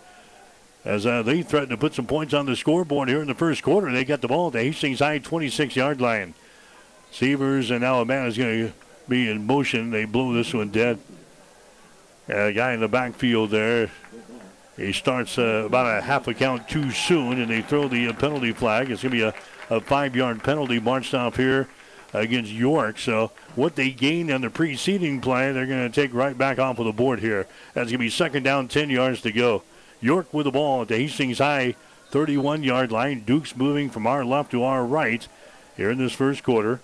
as 0.84 1.06
uh, 1.06 1.22
they 1.22 1.44
threaten 1.44 1.70
to 1.70 1.78
put 1.78 1.94
some 1.94 2.08
points 2.08 2.34
on 2.34 2.48
the 2.48 2.56
scoreboard 2.56 3.10
here 3.10 3.22
in 3.22 3.28
the 3.28 3.36
first 3.36 3.62
quarter. 3.62 3.92
They 3.92 4.06
got 4.06 4.22
the 4.22 4.28
ball 4.28 4.48
at 4.48 4.54
the 4.54 4.64
Hastings 4.64 5.02
High 5.02 5.20
26-yard 5.20 6.02
line. 6.02 6.34
Sievers 7.12 7.70
and 7.70 7.82
now 7.82 8.02
a 8.02 8.06
man 8.06 8.26
is 8.26 8.40
going 8.40 8.70
to 8.70 8.74
be 9.08 9.30
in 9.30 9.46
motion. 9.46 9.92
They 9.92 10.06
blow 10.06 10.34
this 10.34 10.52
one 10.52 10.70
dead. 10.70 10.98
a 12.28 12.52
guy 12.54 12.74
in 12.74 12.80
the 12.80 12.88
backfield 12.88 13.52
there 13.52 13.92
he 14.80 14.94
starts 14.94 15.38
uh, 15.38 15.64
about 15.66 15.98
a 15.98 16.02
half 16.02 16.28
a 16.28 16.34
count 16.34 16.70
too 16.70 16.92
soon, 16.92 17.40
and 17.42 17.52
they 17.52 17.62
throw 17.62 17.88
the 17.88 18.08
uh, 18.08 18.14
penalty 18.14 18.54
flag. 18.54 18.90
It's 18.90 19.04
going 19.04 19.12
to 19.12 19.18
be 19.18 19.24
a, 19.24 19.76
a 19.76 19.82
five 19.82 20.16
yard 20.16 20.44
penalty 20.44 20.80
marched 20.80 21.14
off 21.14 21.36
here 21.36 21.68
against 22.14 22.52
York. 22.52 22.98
So 22.98 23.32
what 23.56 23.76
they 23.76 23.92
gained 23.92 24.32
on 24.32 24.42
the 24.42 24.50
preceding 24.50 25.20
play, 25.22 25.52
they're 25.52 25.66
going 25.66 25.92
to 25.92 26.02
take 26.02 26.14
right 26.14 26.38
back 26.38 26.60
off 26.60 26.80
of 26.80 26.86
the 26.86 26.94
board 26.94 27.20
here. 27.20 27.46
That's 27.74 27.92
going 27.92 27.94
to 27.94 27.98
be 27.98 28.10
second 28.10 28.44
down, 28.44 28.68
10 28.68 28.90
yards 28.90 29.22
to 29.22 29.32
go. 29.32 29.64
York 30.02 30.34
with 30.34 30.46
the 30.46 30.52
ball 30.52 30.84
at 30.84 30.88
the 30.88 30.98
Hastings 30.98 31.40
High 31.40 31.76
31 32.10 32.64
yard 32.64 32.92
line. 32.92 33.24
Dukes 33.26 33.56
moving 33.56 33.90
from 33.90 34.08
our 34.08 34.24
left 34.24 34.52
to 34.52 34.64
our 34.64 34.86
right. 34.86 35.28
here 35.76 35.92
in 35.92 35.98
this 35.98 36.14
first 36.14 36.44
quarter. 36.44 36.80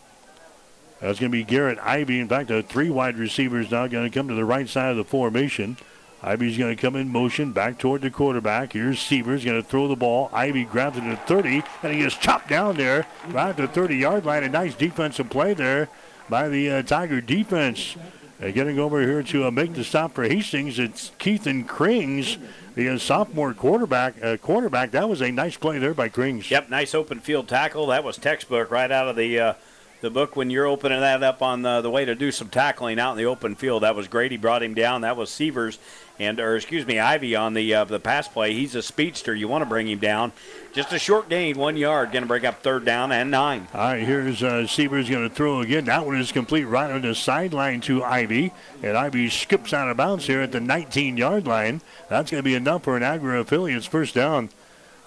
That's 1.00 1.20
going 1.20 1.32
to 1.32 1.38
be 1.38 1.44
Garrett 1.44 1.80
Ivy. 1.80 2.20
In 2.20 2.28
fact, 2.28 2.50
the 2.50 2.62
three 2.62 2.90
wide 2.90 3.18
receivers 3.18 3.72
now 3.72 3.88
going 3.88 4.10
to 4.10 4.14
come 4.14 4.28
to 4.28 4.34
the 4.34 4.46
right 4.46 4.68
side 4.68 4.92
of 4.92 4.98
the 4.98 5.04
formation. 5.04 5.78
Ivy's 6.26 6.58
going 6.58 6.76
to 6.76 6.82
come 6.82 6.96
in 6.96 7.10
motion 7.10 7.52
back 7.52 7.78
toward 7.78 8.02
the 8.02 8.10
quarterback. 8.10 8.74
Here's 8.74 9.00
Sievers 9.00 9.46
going 9.46 9.62
to 9.62 9.68
throw 9.68 9.88
the 9.88 9.96
ball. 9.96 10.32
Ivy 10.34 10.64
grabs 10.64 10.98
it 10.98 11.04
at 11.04 11.28
30, 11.28 11.62
and 11.84 11.94
he 11.94 12.00
gets 12.00 12.18
chopped 12.18 12.50
down 12.50 12.78
there 12.78 13.06
right 13.30 13.50
at 13.50 13.58
the 13.58 13.68
30 13.68 13.98
yard 13.98 14.26
line. 14.26 14.44
A 14.44 14.50
nice 14.50 14.74
defensive 14.74 15.30
play 15.30 15.54
there 15.54 15.88
by 16.28 16.50
the 16.50 16.72
uh, 16.72 16.82
Tiger 16.82 17.22
defense. 17.22 17.96
Uh, 18.42 18.50
getting 18.50 18.80
over 18.80 19.02
here 19.02 19.22
to 19.22 19.46
uh, 19.46 19.52
make 19.52 19.76
the 19.76 19.84
stop 19.84 20.14
for 20.14 20.24
Hastings, 20.24 20.78
it's 20.80 21.12
Keithan 21.20 21.66
Krings, 21.66 22.38
the 22.74 22.90
uh, 22.90 22.98
sophomore 22.98 23.54
quarterback. 23.54 24.22
Uh, 24.22 24.36
quarterback. 24.36 24.92
That 24.92 25.08
was 25.08 25.22
a 25.22 25.32
nice 25.32 25.56
play 25.58 25.78
there 25.78 25.94
by 25.94 26.10
Krings. 26.10 26.50
Yep, 26.50 26.70
nice 26.70 26.96
open 26.96 27.20
field 27.20 27.48
tackle. 27.48 27.88
That 27.88 28.04
was 28.04 28.18
textbook 28.18 28.72
right 28.72 28.92
out 28.92 29.08
of 29.08 29.16
the 29.16 29.40
uh, 29.40 29.54
the 30.02 30.10
book 30.10 30.36
when 30.36 30.50
you're 30.50 30.68
opening 30.68 31.00
that 31.00 31.24
up 31.24 31.42
on 31.42 31.62
the, 31.62 31.82
the 31.82 31.90
way 31.90 32.06
to 32.06 32.14
do 32.14 32.32
some 32.32 32.50
tackling 32.50 33.00
out 33.00 33.12
in 33.12 33.18
the 33.18 33.26
open 33.26 33.56
field. 33.56 33.84
That 33.84 33.96
was 33.96 34.08
great. 34.08 34.32
He 34.32 34.38
brought 34.38 34.62
him 34.62 34.74
down. 34.74 35.02
That 35.02 35.18
was 35.18 35.32
Sievers 35.32 35.80
and 36.20 36.40
or 36.40 36.56
excuse 36.56 36.86
me 36.86 37.00
Ivy 37.00 37.36
on 37.36 37.54
the 37.54 37.74
uh, 37.74 37.84
the 37.84 38.00
pass 38.00 38.28
play. 38.28 38.54
He's 38.54 38.76
a 38.76 38.82
speedster. 38.82 39.34
You 39.34 39.48
want 39.48 39.62
to 39.62 39.66
bring 39.66 39.88
him 39.88 40.00
down. 40.00 40.32
Just 40.74 40.92
a 40.92 41.00
short 41.00 41.30
gain, 41.30 41.58
one 41.58 41.78
yard, 41.78 42.12
going 42.12 42.24
to 42.24 42.28
break 42.28 42.44
up 42.44 42.62
third 42.62 42.84
down 42.84 43.12
and 43.14 43.32
nine. 43.32 43.68
All 43.74 43.80
right, 43.80 44.04
here's 44.04 44.44
uh, 44.44 44.68
going 44.78 45.06
to 45.08 45.30
throw 45.30 45.62
again. 45.62 45.86
That 45.86 46.06
one 46.06 46.18
is 46.18 46.34
complete 46.34 46.66
right 46.66 46.92
on 46.92 47.02
the 47.02 47.16
sideline 47.16 47.80
to 47.82 48.04
Ivy, 48.04 48.52
and 48.84 48.98
Ivy 48.98 49.30
skips 49.30 49.74
out 49.74 49.90
of 49.90 49.96
bounds 49.96 50.28
here 50.28 50.42
at 50.42 50.52
the 50.52 50.60
19-yard 50.60 51.48
line. 51.48 51.80
That's 52.10 52.30
going 52.30 52.40
to 52.40 52.46
be 52.46 52.56
enough 52.56 52.84
for 52.84 52.98
an 52.98 53.04
Agri 53.04 53.40
affiliate's 53.40 53.86
first 53.86 54.16
down. 54.16 54.50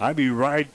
Ivy 0.01 0.31
right 0.31 0.69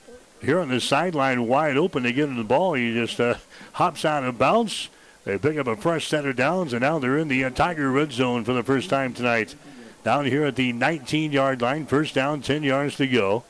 here 0.44 0.60
on 0.60 0.70
the 0.70 0.80
sideline, 0.80 1.48
wide 1.48 1.76
open 1.76 2.04
to 2.04 2.14
get 2.14 2.30
him 2.30 2.38
the 2.38 2.44
ball. 2.44 2.74
He 2.74 2.94
just 2.94 3.20
uh, 3.20 3.36
hops 3.74 4.06
out 4.06 4.24
of 4.24 4.38
bounds. 4.38 4.90
They 5.26 5.38
pick 5.38 5.58
up 5.58 5.68
a 5.68 5.78
fresh 5.78 6.08
set 6.08 6.26
of 6.26 6.36
downs, 6.36 6.74
and 6.74 6.82
now 6.82 7.00
they're 7.00 7.18
in 7.18 7.30
the 7.30 7.46
uh, 7.46 7.50
Tiger 7.50 7.90
red 7.92 8.12
zone 8.12 8.44
for 8.44 8.54
the 8.54 8.64
first 8.64 8.90
time 8.90 9.14
tonight. 9.14 9.56
Down 10.04 10.26
here 10.26 10.44
at 10.46 10.56
the 10.56 10.74
19 10.74 11.32
yard 11.32 11.62
line, 11.62 11.86
first 11.86 12.14
down, 12.14 12.42
10 12.42 12.64
yards 12.64 12.98
to 12.98 13.08
go. 13.08 13.44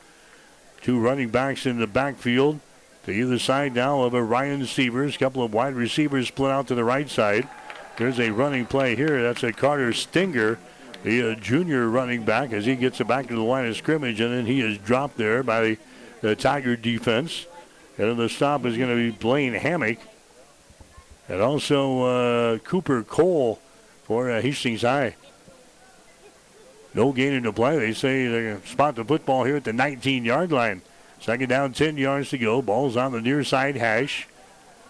Two 0.82 0.99
running 0.99 1.30
backs 1.30 1.66
in 1.66 1.80
the 1.80 1.88
backfield 1.88 2.60
to 3.06 3.12
either 3.12 3.39
side 3.39 3.74
now 3.74 4.04
of 4.04 4.14
a 4.14 4.24
Ryan. 4.24 4.62
A 4.62 5.12
couple 5.18 5.43
of 5.43 5.54
wide 5.54 5.74
receivers 5.74 6.28
split 6.28 6.51
out 6.51 6.68
to 6.68 6.76
the 6.76 6.84
right 6.84 7.10
side. 7.10 7.47
There's 7.97 8.20
a 8.20 8.32
running 8.32 8.66
play 8.66 8.95
here. 8.95 9.22
That's 9.22 9.43
a 9.43 9.51
Carter 9.51 9.93
Stinger, 9.93 10.60
the 11.04 11.36
junior 11.36 11.89
running 11.89 12.24
back, 12.24 12.51
as 12.51 12.66
he 12.66 12.76
gets 12.76 12.99
it 12.99 13.08
back 13.08 13.28
to 13.28 13.36
the 13.36 13.41
line 13.41 13.66
of 13.66 13.76
scrimmage, 13.76 14.20
and 14.20 14.34
then 14.34 14.45
he 14.45 14.62
is 14.62 14.78
dropped 14.78 15.18
there 15.18 15.43
by 15.43 15.62
the, 15.62 15.78
the 16.22 16.36
Tiger 16.36 16.76
defense. 16.76 17.47
And 17.97 18.18
the 18.18 18.30
stop 18.30 18.66
is 18.66 18.78
going 18.78 18.89
to 18.89 18.95
be 18.95 19.12
Blaine 19.12 19.54
Hammock. 19.54 19.99
And 21.30 21.41
also 21.41 22.01
uh, 22.01 22.58
Cooper 22.60 23.04
Cole 23.04 23.60
for 24.04 24.30
uh, 24.32 24.41
Hastings 24.41 24.82
High. 24.82 25.16
No 26.93 27.11
gain 27.11 27.33
in 27.33 27.43
the 27.43 27.53
play. 27.53 27.79
They 27.79 27.93
say 27.93 28.27
they 28.27 28.59
spot 28.65 28.95
the 28.95 29.03
football 29.03 29.43
here 29.43 29.55
at 29.55 29.63
the 29.63 29.73
19 29.73 30.25
yard 30.25 30.51
line. 30.51 30.81
Second 31.19 31.49
down, 31.49 31.73
10 31.73 31.97
yards 31.97 32.29
to 32.29 32.37
go. 32.37 32.61
Ball's 32.61 32.97
on 32.97 33.13
the 33.13 33.21
near 33.21 33.43
side 33.43 33.77
hash. 33.77 34.27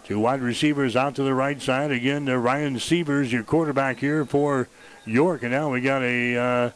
Two 0.04 0.18
wide 0.18 0.42
receivers 0.42 0.96
out 0.96 1.14
to 1.14 1.22
the 1.22 1.32
right 1.32 1.60
side. 1.62 1.90
Again, 1.90 2.28
uh, 2.28 2.34
Ryan 2.34 2.78
Sievers, 2.78 3.32
your 3.32 3.42
quarterback 3.42 3.98
here 3.98 4.24
for 4.26 4.68
York. 5.06 5.42
And 5.42 5.52
now 5.52 5.70
we 5.70 5.80
got 5.80 6.02
a 6.02 6.36
uh, 6.36 6.70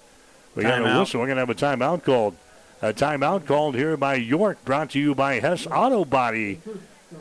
we 0.55 0.63
got 0.63 0.81
a 0.81 0.99
whistle. 0.99 1.21
We're 1.21 1.27
going 1.27 1.37
to 1.37 1.43
have 1.43 1.51
a 1.51 1.55
timeout 1.55 2.05
called. 2.05 2.37
A 2.81 2.93
timeout 2.93 3.45
called 3.45 3.75
here 3.75 3.97
by 3.97 4.15
York, 4.15 4.65
brought 4.65 4.91
to 4.91 5.01
you 5.01 5.13
by 5.13 5.41
Hess 5.41 5.67
Auto 5.67 6.05
Body 6.05 6.61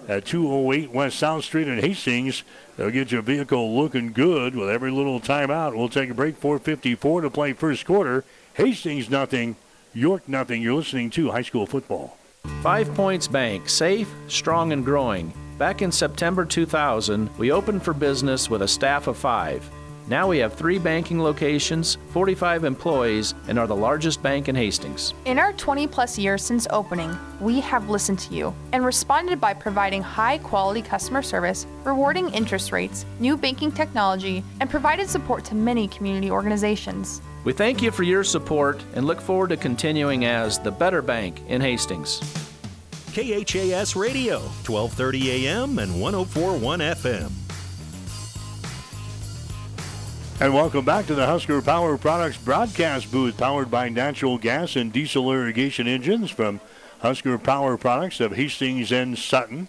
at 0.07 0.25
208 0.25 0.91
West 0.91 1.19
South 1.19 1.43
Street 1.43 1.67
in 1.67 1.79
Hastings. 1.79 2.43
They'll 2.75 2.91
get 2.91 3.11
your 3.11 3.21
vehicle 3.21 3.75
looking 3.75 4.11
good 4.11 4.55
with 4.55 4.69
every 4.69 4.91
little 4.91 5.19
timeout. 5.19 5.75
We'll 5.75 5.89
take 5.89 6.09
a 6.09 6.13
break. 6.13 6.39
4:54 6.39 7.21
to 7.21 7.29
play 7.29 7.53
first 7.53 7.85
quarter. 7.85 8.23
Hastings 8.53 9.09
nothing, 9.09 9.55
York 9.93 10.27
nothing. 10.27 10.61
You're 10.61 10.75
listening 10.75 11.09
to 11.11 11.31
high 11.31 11.41
school 11.41 11.65
football. 11.65 12.17
Five 12.61 12.93
Points 12.95 13.27
Bank, 13.27 13.69
safe, 13.69 14.09
strong, 14.27 14.71
and 14.71 14.83
growing. 14.83 15.33
Back 15.57 15.81
in 15.81 15.91
September 15.91 16.45
2000, 16.45 17.29
we 17.37 17.51
opened 17.51 17.83
for 17.83 17.93
business 17.93 18.49
with 18.49 18.61
a 18.61 18.67
staff 18.67 19.07
of 19.07 19.17
five. 19.17 19.69
Now 20.09 20.25
we 20.25 20.37
have 20.37 20.53
three 20.53 20.79
banking 20.79 21.21
locations, 21.21 21.97
45 22.11 22.63
employees, 22.63 23.35
and 23.49 23.59
are 23.59 23.67
the 23.67 23.75
largest 23.75 24.23
bank 24.23 24.47
in 24.47 24.55
Hastings. 24.55 25.13
In 25.25 25.37
our 25.37 25.51
20 25.51 25.85
plus 25.87 26.17
years 26.17 26.41
since 26.41 26.65
opening, 26.69 27.17
we 27.41 27.59
have 27.59 27.89
listened 27.89 28.19
to 28.19 28.33
you 28.33 28.55
and 28.71 28.85
responded 28.85 29.41
by 29.41 29.53
providing 29.53 30.01
high 30.01 30.37
quality 30.37 30.81
customer 30.81 31.21
service, 31.21 31.67
rewarding 31.83 32.33
interest 32.33 32.71
rates, 32.71 33.05
new 33.19 33.35
banking 33.35 33.69
technology, 33.69 34.45
and 34.61 34.69
provided 34.69 35.09
support 35.09 35.43
to 35.43 35.55
many 35.55 35.89
community 35.89 36.31
organizations. 36.31 37.21
We 37.43 37.51
thank 37.51 37.81
you 37.81 37.91
for 37.91 38.03
your 38.03 38.23
support 38.23 38.81
and 38.93 39.05
look 39.05 39.19
forward 39.19 39.49
to 39.49 39.57
continuing 39.57 40.23
as 40.23 40.57
the 40.57 40.71
better 40.71 41.01
bank 41.01 41.41
in 41.49 41.59
Hastings. 41.59 42.21
KHAS 43.11 43.97
Radio, 43.97 44.39
1230 44.39 45.47
AM 45.47 45.79
and 45.79 45.99
1041 45.99 46.79
FM. 46.79 47.46
And 50.39 50.53
welcome 50.53 50.85
back 50.85 51.07
to 51.07 51.15
the 51.15 51.25
Husker 51.25 51.63
Power 51.63 51.97
Products 51.97 52.37
broadcast 52.37 53.11
booth, 53.11 53.37
powered 53.37 53.71
by 53.71 53.89
natural 53.89 54.37
gas 54.37 54.75
and 54.75 54.93
diesel 54.93 55.31
irrigation 55.31 55.87
engines 55.87 56.29
from 56.29 56.61
Husker 56.99 57.39
Power 57.39 57.75
Products 57.75 58.19
of 58.19 58.33
Hastings 58.33 58.91
and 58.91 59.17
Sutton. 59.17 59.67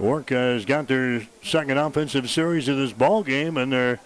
York 0.00 0.30
has 0.30 0.64
got 0.64 0.88
their 0.88 1.28
second 1.40 1.78
offensive 1.78 2.28
series 2.28 2.66
of 2.66 2.76
this 2.76 2.92
ball 2.92 3.22
game, 3.22 3.56
and 3.56 3.72
they're 3.72 4.00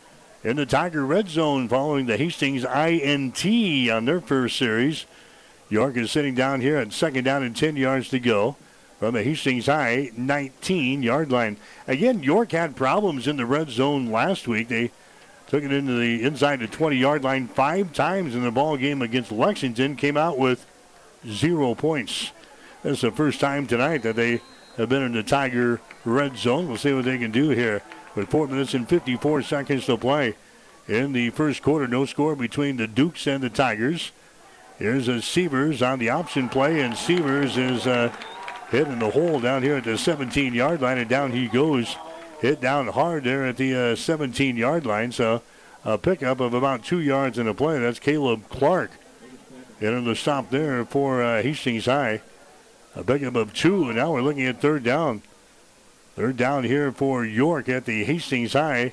in 0.45 0.57
the 0.57 0.67
Tiger 0.67 1.07
red 1.07 1.31
zone 1.31 1.67
following 1.67 2.05
the 2.05 2.19
Hastings 2.19 2.63
INT 2.63 3.91
on 3.91 4.05
their 4.05 4.21
first 4.21 4.59
series. 4.59 5.07
York 5.71 5.97
is 5.97 6.11
sitting 6.11 6.35
down 6.35 6.61
here 6.61 6.77
at 6.77 6.93
second 6.93 7.25
down 7.25 7.43
and 7.43 7.57
10 7.57 7.77
yards 7.77 8.11
to 8.11 8.19
go 8.19 8.55
from 8.99 9.15
the 9.15 9.23
Hastings 9.23 9.65
High 9.65 10.11
19 10.15 11.03
yard 11.03 11.33
line. 11.33 11.57
Again, 11.89 12.23
York 12.23 12.53
had 12.53 12.77
problems 12.77 13.27
in 13.27 13.39
the 13.39 13.47
red 13.47 13.71
zone 13.71 14.11
last 14.11 14.47
week. 14.47 14.69
They 14.69 14.91
took 15.51 15.65
it 15.65 15.73
into 15.73 15.99
the 15.99 16.23
inside 16.23 16.61
the 16.61 16.69
20 16.69 16.97
yard 16.97 17.25
line 17.25 17.49
five 17.49 17.93
times 17.93 18.37
in 18.37 18.45
the 18.45 18.53
ball 18.53 18.77
game 18.77 19.03
against 19.03 19.33
Lexington, 19.33 19.97
came 19.97 20.17
out 20.17 20.39
with 20.39 20.65
zero 21.27 21.75
points. 21.75 22.31
This 22.85 22.99
is 22.99 23.01
the 23.01 23.11
first 23.11 23.41
time 23.41 23.67
tonight 23.67 24.05
that 24.05 24.15
they 24.15 24.41
have 24.77 24.89
been 24.89 25.03
in 25.03 25.11
the 25.11 25.25
Tiger 25.25 25.81
red 26.05 26.37
zone. 26.37 26.69
We'll 26.69 26.77
see 26.77 26.93
what 26.93 27.05
they 27.05 27.19
can 27.19 27.33
do 27.33 27.49
here 27.49 27.83
with 28.15 28.31
four 28.31 28.47
minutes 28.47 28.75
and 28.75 28.89
54 28.89 29.43
seconds 29.43 29.87
to 29.87 29.97
play 29.97 30.37
in 30.87 31.13
the 31.13 31.31
first 31.31 31.63
quarter. 31.63 31.89
No 31.89 32.07
score 32.07 32.37
between 32.37 32.77
the 32.77 32.87
Dukes 32.87 33.27
and 33.27 33.43
the 33.43 33.51
Tigers. 33.51 34.13
Here's 34.79 35.09
a 35.09 35.21
Severs 35.21 35.83
on 35.83 35.99
the 35.99 36.11
option 36.11 36.49
play, 36.49 36.81
and 36.81 36.97
Severs 36.97 37.57
is 37.59 37.89
uh, 37.89 38.15
hitting 38.71 39.01
the 39.01 39.11
hole 39.11 39.41
down 39.41 39.65
here 39.65 39.79
at 39.79 39.85
the 39.85 39.99
17 39.99 40.55
yard 40.55 40.81
line, 40.81 40.99
and 40.99 41.11
down 41.11 41.33
he 41.33 41.49
goes 41.49 41.97
hit 42.41 42.61
down 42.61 42.89
hard 42.89 43.25
there 43.25 43.47
at 43.47 43.57
the 43.57 43.95
17 43.97 44.55
uh, 44.55 44.59
yard 44.59 44.87
line. 44.87 45.13
So 45.13 45.43
a 45.85 45.99
pickup 45.99 46.41
of 46.41 46.55
about 46.55 46.85
two 46.85 47.01
yards 47.01 47.39
in 47.39 47.47
the 47.47 47.55
play. 47.55 47.79
That's 47.79 47.99
Caleb 47.99 48.49
Clark. 48.49 48.91
And 49.81 50.07
the 50.07 50.15
stop 50.15 50.51
there 50.51 50.85
for 50.85 51.23
uh, 51.23 51.43
Hastings 51.43 51.87
High. 51.87 52.21
A 52.95 53.05
pickup 53.05 53.37
of 53.37 53.55
two, 53.55 53.85
and 53.85 53.97
now 53.97 54.13
we're 54.13 54.21
looking 54.21 54.47
at 54.47 54.61
third 54.61 54.83
down. 54.83 55.23
Third 56.17 56.37
down 56.37 56.65
here 56.65 56.93
for 56.93 57.25
York 57.25 57.69
at 57.69 57.87
the 57.87 58.05
Hastings 58.05 58.53
High. 58.53 58.93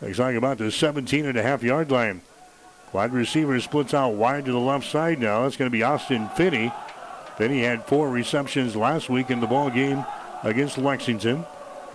Looks 0.00 0.18
like 0.18 0.36
about 0.36 0.58
the 0.58 0.70
17 0.70 1.24
and 1.24 1.38
a 1.38 1.42
half 1.42 1.62
yard 1.62 1.90
line. 1.90 2.20
Wide 2.92 3.12
receiver 3.12 3.58
splits 3.60 3.94
out 3.94 4.14
wide 4.14 4.44
to 4.44 4.52
the 4.52 4.58
left 4.58 4.88
side 4.88 5.18
now. 5.18 5.42
That's 5.42 5.56
going 5.56 5.70
to 5.70 5.76
be 5.76 5.82
Austin 5.82 6.28
Finney. 6.36 6.72
Finney 7.36 7.62
had 7.62 7.84
four 7.86 8.08
receptions 8.10 8.76
last 8.76 9.10
week 9.10 9.30
in 9.30 9.40
the 9.40 9.46
ball 9.46 9.70
game 9.70 10.04
against 10.42 10.78
Lexington. 10.78 11.44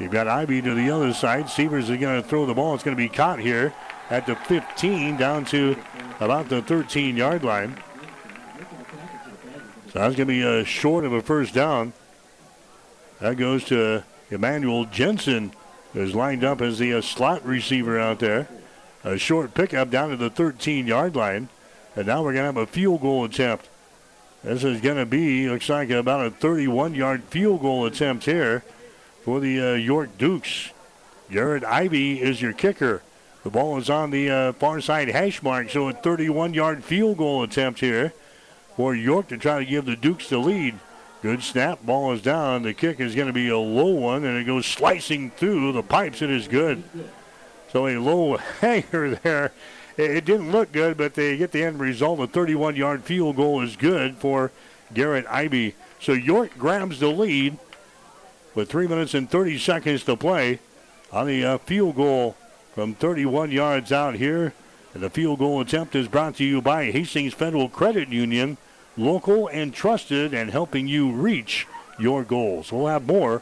You've 0.02 0.12
got 0.12 0.28
Ivy 0.28 0.64
to 0.64 0.74
the 0.74 0.89
other 0.89 1.14
side. 1.14 1.47
Sievers 1.47 1.88
is 1.88 1.99
going 1.99 2.20
to 2.20 2.28
throw 2.28 2.47
the 2.47 2.56
ball. 2.56 2.74
It's 2.74 2.84
going 2.84 2.97
to 2.97 3.02
be 3.02 3.08
caught 3.08 3.39
here 3.39 3.72
at 4.10 4.26
the 4.26 4.36
15 4.36 5.16
down 5.16 5.45
to 5.45 5.78
about 6.20 6.49
the 6.49 6.64
13 6.64 7.16
yard 7.16 7.43
line. 7.43 7.78
So 9.93 9.99
that's 9.99 10.16
going 10.16 10.16
to 10.16 10.26
be 10.26 10.41
a 10.41 10.66
short 10.66 11.06
of 11.06 11.14
a 11.14 11.22
first 11.22 11.54
down. 11.54 11.93
That 13.20 13.38
goes 13.38 13.64
to 13.66 14.04
Emmanuel 14.32 14.86
Jensen, 14.86 15.54
who's 15.93 16.16
lined 16.16 16.43
up 16.43 16.62
as 16.62 16.80
the 16.80 16.93
uh, 16.93 17.02
slot 17.02 17.45
receiver 17.45 17.99
out 17.99 18.18
there. 18.18 18.47
A 19.04 19.20
short 19.20 19.54
pickup 19.54 19.91
down 19.91 20.10
to 20.10 20.16
the 20.16 20.32
13 20.32 20.88
yard 20.88 21.16
line. 21.16 21.49
And 21.95 22.08
now 22.08 22.24
we're 22.24 22.34
going 22.34 22.41
to 22.41 22.45
have 22.45 22.58
a 22.58 22.66
field 22.66 23.02
goal 23.02 23.24
attempt. 23.24 23.70
This 24.43 24.64
is 24.64 24.82
going 24.82 24.97
to 24.97 25.06
be, 25.06 25.47
looks 25.47 25.70
like 25.70 25.91
about 25.91 26.26
a 26.26 26.32
31 26.32 26.95
yard 26.95 27.24
field 27.26 27.62
goal 27.62 27.86
attempt 27.86 28.26
here 28.26 28.64
for 29.24 29.39
the 29.39 29.59
uh, 29.59 29.74
York 29.74 30.17
Dukes. 30.17 30.72
Garrett 31.30 31.63
Ivy 31.63 32.22
is 32.22 32.41
your 32.41 32.53
kicker. 32.53 33.01
The 33.43 33.49
ball 33.49 33.78
is 33.78 33.89
on 33.89 34.11
the 34.11 34.30
uh, 34.30 34.53
far 34.53 34.82
side 34.82 35.07
hash 35.07 35.41
mark, 35.41 35.69
so 35.69 35.89
a 35.89 35.93
31 35.93 36.53
yard 36.53 36.84
field 36.84 37.17
goal 37.17 37.43
attempt 37.43 37.80
here 37.80 38.13
for 38.76 38.93
York 38.93 39.28
to 39.30 39.38
try 39.38 39.59
to 39.59 39.65
give 39.65 39.86
the 39.86 39.95
Dukes 39.95 40.30
the 40.30 40.38
lead. 40.38 40.76
Good 41.22 41.43
snap. 41.43 41.84
Ball 41.84 42.13
is 42.13 42.22
down. 42.22 42.63
The 42.63 42.74
kick 42.74 42.99
is 42.99 43.15
going 43.15 43.28
to 43.28 43.34
be 43.34 43.49
a 43.49 43.57
low 43.57 43.93
one, 43.93 44.24
and 44.24 44.38
it 44.38 44.45
goes 44.45 44.65
slicing 44.65 45.30
through 45.32 45.72
the 45.72 45.84
pipes. 45.84 46.22
It 46.22 46.32
is 46.32 46.47
good. 46.47 46.84
So 47.72 47.88
a 47.88 47.97
low 47.97 48.38
hanger 48.59 49.15
there. 49.15 49.51
It 49.97 50.26
didn't 50.26 50.51
look 50.51 50.72
good, 50.72 50.97
but 50.97 51.13
they 51.13 51.38
get 51.38 51.51
the 51.51 51.63
end 51.63 51.80
result. 51.80 52.19
A 52.19 52.28
31 52.28 52.76
yard 52.76 53.03
field 53.03 53.36
goal 53.36 53.61
is 53.61 53.76
good 53.76 54.17
for 54.17 54.51
Garrett 54.93 55.26
Ivy. 55.28 55.76
So 55.99 56.13
York 56.13 56.57
grabs 56.57 56.99
the 56.99 57.09
lead 57.09 57.57
with 58.56 58.70
3 58.70 58.88
minutes 58.88 59.14
and 59.14 59.30
30 59.30 59.58
seconds 59.58 60.04
to 60.04 60.16
play 60.16 60.60
on 61.12 61.28
the 61.28 61.43
uh, 61.43 61.58
field 61.60 61.95
goal 61.95 62.36
from 62.74 62.93
31 62.95 63.52
yards 63.52 63.91
out 63.91 64.16
here. 64.16 64.54
And 64.93 65.02
the 65.02 65.10
field 65.10 65.39
goal 65.39 65.62
attempt 65.62 65.95
is 65.95 66.08
brought 66.08 66.36
to 66.36 66.43
you 66.43 66.62
by 66.62 66.91
Hastings 66.91 67.34
Federal 67.34 67.70
Credit 67.70 68.10
Union, 68.10 68.58
local 68.97 69.47
and 69.47 69.74
trusted 69.74 70.34
and 70.34 70.52
helping 70.52 70.88
you 70.88 71.12
reach 71.12 71.68
your 71.97 72.24
goals. 72.24 72.72
We'll 72.72 72.88
have 72.88 73.06
more 73.06 73.41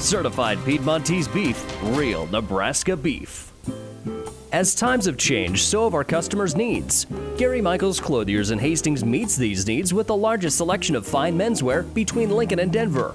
Certified 0.00 0.58
Piedmontese 0.64 1.28
beef, 1.28 1.62
real 1.82 2.26
Nebraska 2.28 2.96
beef. 2.96 3.52
As 4.50 4.74
times 4.74 5.04
have 5.04 5.18
changed, 5.18 5.62
so 5.62 5.84
have 5.84 5.92
our 5.92 6.04
customers' 6.04 6.56
needs. 6.56 7.06
Gary 7.36 7.60
Michaels 7.60 8.00
Clothiers 8.00 8.50
in 8.50 8.58
Hastings 8.58 9.04
meets 9.04 9.36
these 9.36 9.66
needs 9.66 9.92
with 9.92 10.06
the 10.06 10.16
largest 10.16 10.56
selection 10.56 10.96
of 10.96 11.06
fine 11.06 11.36
menswear 11.36 11.82
between 11.92 12.30
Lincoln 12.30 12.60
and 12.60 12.72
Denver. 12.72 13.14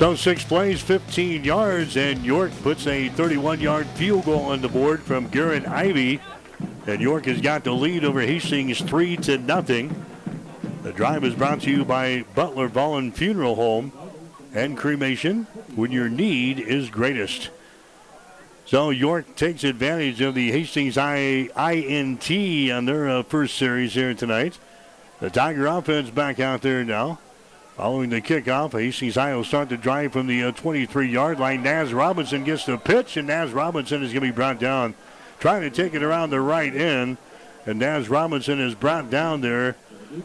So 0.00 0.14
six 0.14 0.42
plays, 0.42 0.80
15 0.80 1.44
yards, 1.44 1.94
and 1.98 2.24
York 2.24 2.52
puts 2.62 2.86
a 2.86 3.10
31-yard 3.10 3.86
field 3.88 4.24
goal 4.24 4.44
on 4.44 4.62
the 4.62 4.68
board 4.70 5.02
from 5.02 5.28
Garrett 5.28 5.68
Ivy. 5.68 6.22
And 6.86 7.02
York 7.02 7.26
has 7.26 7.42
got 7.42 7.64
the 7.64 7.72
lead 7.72 8.06
over 8.06 8.22
Hastings 8.22 8.80
three 8.80 9.18
to 9.18 9.36
nothing. 9.36 10.06
The 10.84 10.94
drive 10.94 11.22
is 11.22 11.34
brought 11.34 11.60
to 11.60 11.70
you 11.70 11.84
by 11.84 12.24
Butler 12.34 12.70
Volland 12.70 13.12
Funeral 13.12 13.56
Home 13.56 13.92
and 14.54 14.74
Cremation 14.74 15.44
when 15.74 15.92
your 15.92 16.08
need 16.08 16.60
is 16.60 16.88
greatest. 16.88 17.50
So 18.64 18.88
York 18.88 19.36
takes 19.36 19.64
advantage 19.64 20.22
of 20.22 20.34
the 20.34 20.50
Hastings 20.50 20.96
I- 20.96 21.50
INT 21.58 22.30
on 22.72 22.86
their 22.86 23.06
uh, 23.06 23.22
first 23.22 23.58
series 23.58 23.92
here 23.92 24.14
tonight. 24.14 24.56
The 25.18 25.28
Tiger 25.28 25.66
offense 25.66 26.08
back 26.08 26.40
out 26.40 26.62
there 26.62 26.84
now. 26.84 27.18
Following 27.80 28.10
the 28.10 28.20
kickoff, 28.20 28.72
Hastings 28.72 29.14
High 29.14 29.34
will 29.34 29.42
start 29.42 29.70
the 29.70 29.78
drive 29.78 30.12
from 30.12 30.26
the 30.26 30.42
23-yard 30.42 31.38
uh, 31.38 31.40
line. 31.40 31.62
Naz 31.62 31.94
Robinson 31.94 32.44
gets 32.44 32.66
the 32.66 32.76
pitch, 32.76 33.16
and 33.16 33.28
Naz 33.28 33.52
Robinson 33.52 34.02
is 34.02 34.12
going 34.12 34.20
to 34.20 34.28
be 34.28 34.36
brought 34.36 34.60
down. 34.60 34.94
Trying 35.38 35.62
to 35.62 35.70
take 35.70 35.94
it 35.94 36.02
around 36.02 36.28
the 36.28 36.42
right 36.42 36.76
end, 36.76 37.16
and 37.64 37.78
Naz 37.78 38.10
Robinson 38.10 38.60
is 38.60 38.74
brought 38.74 39.08
down 39.08 39.40
there 39.40 39.76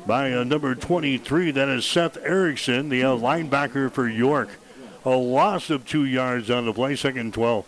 by 0.05 0.33
uh, 0.33 0.43
number 0.43 0.75
23. 0.75 1.51
That 1.51 1.69
is 1.69 1.85
Seth 1.85 2.17
Erickson, 2.17 2.89
the 2.89 3.05
uh, 3.05 3.15
linebacker 3.15 3.89
for 3.89 4.05
York. 4.05 4.49
A 5.05 5.11
loss 5.11 5.69
of 5.69 5.87
two 5.87 6.03
yards 6.03 6.51
on 6.51 6.65
the 6.65 6.73
play, 6.73 6.97
second 6.97 7.33
12. 7.33 7.65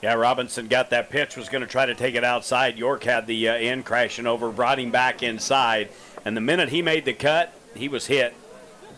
Yeah, 0.00 0.14
Robinson 0.14 0.68
got 0.68 0.90
that 0.90 1.10
pitch, 1.10 1.36
was 1.36 1.48
going 1.48 1.62
to 1.62 1.66
try 1.66 1.86
to 1.86 1.94
take 1.96 2.14
it 2.14 2.22
outside. 2.22 2.78
York 2.78 3.02
had 3.02 3.26
the 3.26 3.48
uh, 3.48 3.54
end 3.54 3.84
crashing 3.84 4.28
over, 4.28 4.52
brought 4.52 4.78
him 4.78 4.92
back 4.92 5.24
inside. 5.24 5.88
And 6.24 6.36
the 6.36 6.40
minute 6.40 6.68
he 6.68 6.82
made 6.82 7.04
the 7.04 7.14
cut, 7.14 7.52
he 7.74 7.88
was 7.88 8.06
hit. 8.06 8.32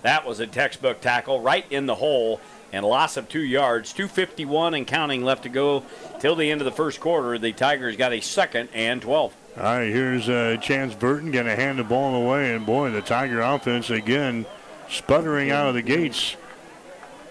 That 0.02 0.26
was 0.26 0.40
a 0.40 0.46
textbook 0.46 1.00
tackle 1.00 1.40
right 1.40 1.66
in 1.70 1.86
the 1.86 1.94
hole 1.94 2.40
and 2.72 2.84
loss 2.84 3.16
of 3.16 3.28
two 3.28 3.42
yards. 3.42 3.92
251 3.92 4.74
and 4.74 4.86
counting 4.86 5.24
left 5.24 5.42
to 5.42 5.48
go 5.48 5.84
till 6.20 6.36
the 6.36 6.50
end 6.50 6.60
of 6.60 6.64
the 6.64 6.72
first 6.72 7.00
quarter. 7.00 7.38
The 7.38 7.52
Tigers 7.52 7.96
got 7.96 8.12
a 8.12 8.20
second 8.20 8.68
and 8.72 9.02
12. 9.02 9.34
All 9.56 9.62
right, 9.62 9.86
here's 9.86 10.28
uh, 10.28 10.56
Chance 10.60 10.94
Burton 10.94 11.32
going 11.32 11.46
to 11.46 11.56
hand 11.56 11.78
the 11.78 11.84
ball 11.84 12.14
away. 12.14 12.54
And 12.54 12.64
boy, 12.64 12.90
the 12.90 13.02
Tiger 13.02 13.40
offense 13.40 13.90
again 13.90 14.46
sputtering 14.88 15.50
out 15.50 15.68
of 15.68 15.74
the 15.74 15.82
gates. 15.82 16.36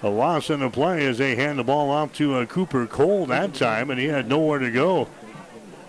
A 0.02 0.10
loss 0.10 0.50
in 0.50 0.62
the 0.62 0.70
play 0.70 1.06
as 1.06 1.18
they 1.18 1.36
hand 1.36 1.60
the 1.60 1.64
ball 1.64 1.90
off 1.90 2.14
to 2.14 2.36
uh, 2.36 2.46
Cooper 2.46 2.88
Cole 2.88 3.26
that 3.26 3.54
time, 3.54 3.90
and 3.90 4.00
he 4.00 4.08
had 4.08 4.30
nowhere 4.30 4.60
to 4.60 4.72
go. 4.72 5.10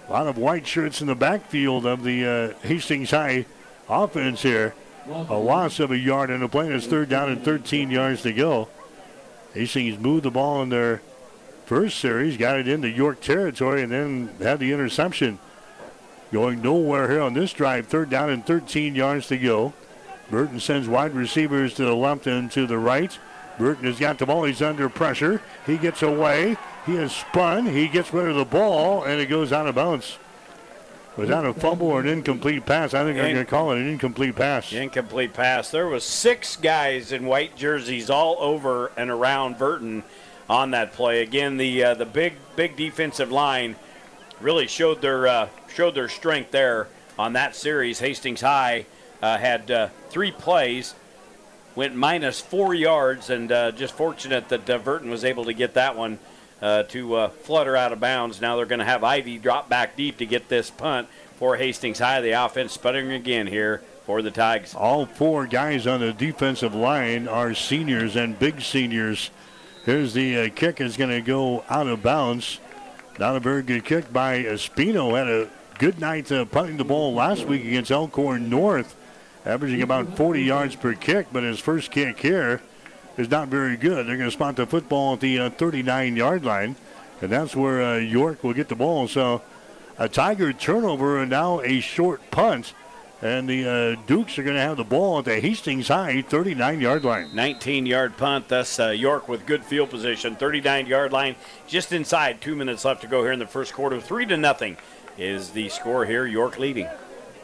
A 0.08 0.12
lot 0.12 0.26
of 0.26 0.36
white 0.36 0.66
shirts 0.66 1.00
in 1.00 1.06
the 1.06 1.14
backfield 1.14 1.86
of 1.86 2.02
the 2.02 2.26
uh, 2.26 2.66
Hastings 2.66 3.12
High 3.12 3.46
offense 3.88 4.42
here. 4.42 4.74
A 5.08 5.34
loss 5.34 5.80
of 5.80 5.90
a 5.90 5.98
yard 5.98 6.30
in 6.30 6.40
the 6.40 6.48
play. 6.48 6.68
It's 6.68 6.86
third 6.86 7.08
down 7.08 7.30
and 7.30 7.42
13 7.42 7.90
yards 7.90 8.22
to 8.22 8.32
go. 8.32 8.68
Hastings 9.54 9.98
moved 9.98 10.24
the 10.24 10.30
ball 10.30 10.62
in 10.62 10.68
their 10.68 11.02
first 11.66 11.98
series, 11.98 12.36
got 12.36 12.58
it 12.58 12.68
into 12.68 12.88
York 12.88 13.20
territory, 13.20 13.82
and 13.82 13.92
then 13.92 14.30
had 14.40 14.60
the 14.60 14.72
interception. 14.72 15.38
Going 16.32 16.62
nowhere 16.62 17.10
here 17.10 17.22
on 17.22 17.34
this 17.34 17.52
drive. 17.52 17.88
Third 17.88 18.10
down 18.10 18.30
and 18.30 18.46
13 18.46 18.94
yards 18.94 19.26
to 19.28 19.38
go. 19.38 19.72
Burton 20.30 20.60
sends 20.60 20.88
wide 20.88 21.12
receivers 21.12 21.74
to 21.74 21.84
the 21.84 21.96
left 21.96 22.26
and 22.26 22.50
to 22.52 22.66
the 22.66 22.78
right. 22.78 23.18
Burton 23.58 23.84
has 23.84 23.98
got 23.98 24.18
the 24.18 24.26
ball. 24.26 24.44
He's 24.44 24.62
under 24.62 24.88
pressure. 24.88 25.42
He 25.66 25.76
gets 25.76 26.02
away. 26.02 26.56
He 26.86 26.96
is 26.96 27.12
spun. 27.12 27.66
He 27.66 27.88
gets 27.88 28.12
rid 28.12 28.28
of 28.28 28.36
the 28.36 28.44
ball, 28.44 29.02
and 29.02 29.20
it 29.20 29.26
goes 29.26 29.52
out 29.52 29.66
of 29.66 29.74
bounds. 29.74 30.18
Was 31.20 31.28
that 31.28 31.44
a 31.44 31.52
fumble 31.52 31.88
or 31.88 32.00
an 32.00 32.08
incomplete 32.08 32.64
pass? 32.64 32.94
I 32.94 33.04
think 33.04 33.18
I'm 33.18 33.24
going 33.24 33.36
to 33.36 33.44
call 33.44 33.72
it 33.72 33.78
an 33.78 33.86
incomplete 33.86 34.36
pass. 34.36 34.72
Incomplete 34.72 35.34
pass. 35.34 35.70
There 35.70 35.86
was 35.86 36.02
six 36.02 36.56
guys 36.56 37.12
in 37.12 37.26
white 37.26 37.54
jerseys 37.56 38.08
all 38.08 38.38
over 38.40 38.90
and 38.96 39.10
around 39.10 39.58
Burton 39.58 40.02
on 40.48 40.70
that 40.70 40.94
play. 40.94 41.20
Again, 41.20 41.58
the 41.58 41.84
uh, 41.84 41.94
the 41.94 42.06
big 42.06 42.36
big 42.56 42.74
defensive 42.74 43.30
line 43.30 43.76
really 44.40 44.66
showed 44.66 45.02
their 45.02 45.26
uh, 45.26 45.48
showed 45.74 45.94
their 45.94 46.08
strength 46.08 46.52
there 46.52 46.88
on 47.18 47.34
that 47.34 47.54
series. 47.54 47.98
Hastings 47.98 48.40
High 48.40 48.86
uh, 49.20 49.36
had 49.36 49.70
uh, 49.70 49.88
three 50.08 50.32
plays, 50.32 50.94
went 51.74 51.94
minus 51.94 52.40
four 52.40 52.72
yards, 52.72 53.28
and 53.28 53.52
uh, 53.52 53.72
just 53.72 53.92
fortunate 53.92 54.48
that 54.48 54.70
uh, 54.70 54.78
Burton 54.78 55.10
was 55.10 55.22
able 55.22 55.44
to 55.44 55.52
get 55.52 55.74
that 55.74 55.98
one 55.98 56.18
uh, 56.62 56.82
to 56.84 57.14
uh, 57.14 57.28
flutter 57.28 57.76
out 57.76 57.92
of 57.92 58.00
bounds. 58.00 58.40
Now 58.40 58.56
they're 58.56 58.66
going 58.66 58.80
to 58.80 58.84
have 58.84 59.04
Ivy 59.04 59.38
drop 59.38 59.68
back 59.68 59.96
deep 59.96 60.18
to 60.18 60.26
get 60.26 60.48
this 60.48 60.70
punt 60.70 61.08
for 61.36 61.56
Hastings 61.56 61.98
High. 61.98 62.20
The 62.20 62.32
offense 62.32 62.72
sputtering 62.72 63.12
again 63.12 63.46
here 63.46 63.82
for 64.04 64.22
the 64.22 64.30
Tigers. 64.30 64.74
All 64.74 65.06
four 65.06 65.46
guys 65.46 65.86
on 65.86 66.00
the 66.00 66.12
defensive 66.12 66.74
line 66.74 67.28
are 67.28 67.54
seniors 67.54 68.16
and 68.16 68.38
big 68.38 68.60
seniors. 68.60 69.30
Here's 69.84 70.12
the 70.12 70.38
uh, 70.38 70.48
kick 70.54 70.80
is 70.80 70.96
going 70.96 71.10
to 71.10 71.22
go 71.22 71.64
out 71.68 71.86
of 71.86 72.02
bounds. 72.02 72.60
Not 73.18 73.36
a 73.36 73.40
very 73.40 73.62
good 73.62 73.84
kick 73.84 74.12
by 74.12 74.42
Espino. 74.42 75.16
Had 75.16 75.28
a 75.28 75.50
good 75.78 75.98
night 75.98 76.30
uh, 76.30 76.44
punting 76.44 76.76
the 76.76 76.84
ball 76.84 77.14
last 77.14 77.44
week 77.44 77.64
against 77.64 77.90
Elkhorn 77.90 78.50
North, 78.50 78.94
averaging 79.46 79.82
about 79.82 80.16
40 80.16 80.42
yards 80.42 80.76
per 80.76 80.94
kick, 80.94 81.28
but 81.32 81.42
his 81.42 81.58
first 81.58 81.90
kick 81.90 82.20
here 82.20 82.60
is 83.20 83.30
not 83.30 83.48
very 83.48 83.76
good. 83.76 84.06
They're 84.06 84.16
going 84.16 84.28
to 84.28 84.34
spot 84.34 84.56
the 84.56 84.66
football 84.66 85.14
at 85.14 85.20
the 85.20 85.38
uh, 85.38 85.50
39 85.50 86.16
yard 86.16 86.44
line, 86.44 86.74
and 87.20 87.30
that's 87.30 87.54
where 87.54 87.82
uh, 87.82 87.96
York 87.98 88.42
will 88.42 88.54
get 88.54 88.68
the 88.68 88.74
ball. 88.74 89.06
So 89.06 89.42
a 89.98 90.08
Tiger 90.08 90.52
turnover 90.52 91.18
and 91.18 91.30
now 91.30 91.60
a 91.60 91.80
short 91.80 92.30
punt. 92.30 92.74
And 93.22 93.46
the 93.46 93.68
uh, 93.68 94.02
Dukes 94.06 94.38
are 94.38 94.42
going 94.42 94.56
to 94.56 94.62
have 94.62 94.78
the 94.78 94.84
ball 94.84 95.18
at 95.18 95.26
the 95.26 95.38
Hastings 95.38 95.88
High 95.88 96.22
39 96.22 96.80
yard 96.80 97.04
line. 97.04 97.28
19 97.34 97.84
yard 97.84 98.16
punt, 98.16 98.48
thus 98.48 98.80
uh, 98.80 98.88
York 98.88 99.28
with 99.28 99.44
good 99.44 99.62
field 99.62 99.90
position. 99.90 100.36
39 100.36 100.86
yard 100.86 101.12
line, 101.12 101.36
just 101.68 101.92
inside. 101.92 102.40
Two 102.40 102.56
minutes 102.56 102.86
left 102.86 103.02
to 103.02 103.06
go 103.06 103.22
here 103.22 103.32
in 103.32 103.38
the 103.38 103.46
first 103.46 103.74
quarter. 103.74 104.00
Three 104.00 104.24
to 104.24 104.38
nothing 104.38 104.78
is 105.18 105.50
the 105.50 105.68
score 105.68 106.06
here. 106.06 106.24
York 106.24 106.58
leading. 106.58 106.88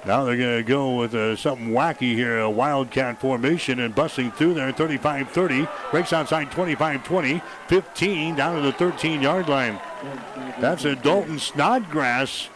Now 0.07 0.23
they're 0.23 0.37
going 0.37 0.59
to 0.59 0.63
go 0.63 0.95
with 0.95 1.15
uh, 1.17 1.35
something 1.35 1.71
wacky 1.71 2.15
here, 2.15 2.39
a 2.39 2.49
wildcat 2.49 3.21
formation 3.21 3.81
and 3.81 3.93
busting 3.93 4.31
through 4.31 4.55
there, 4.55 4.73
35-30, 4.73 5.69
breaks 5.91 6.13
outside 6.13 6.49
25-20, 6.53 7.43
15 7.67 8.37
down 8.37 8.55
to 8.55 8.63
the 8.63 8.73
13-yard 8.73 9.49
line. 9.49 9.81
That's 10.61 10.85
a 10.85 10.95
Dalton 10.95 11.41
Snodgrass 11.41 12.49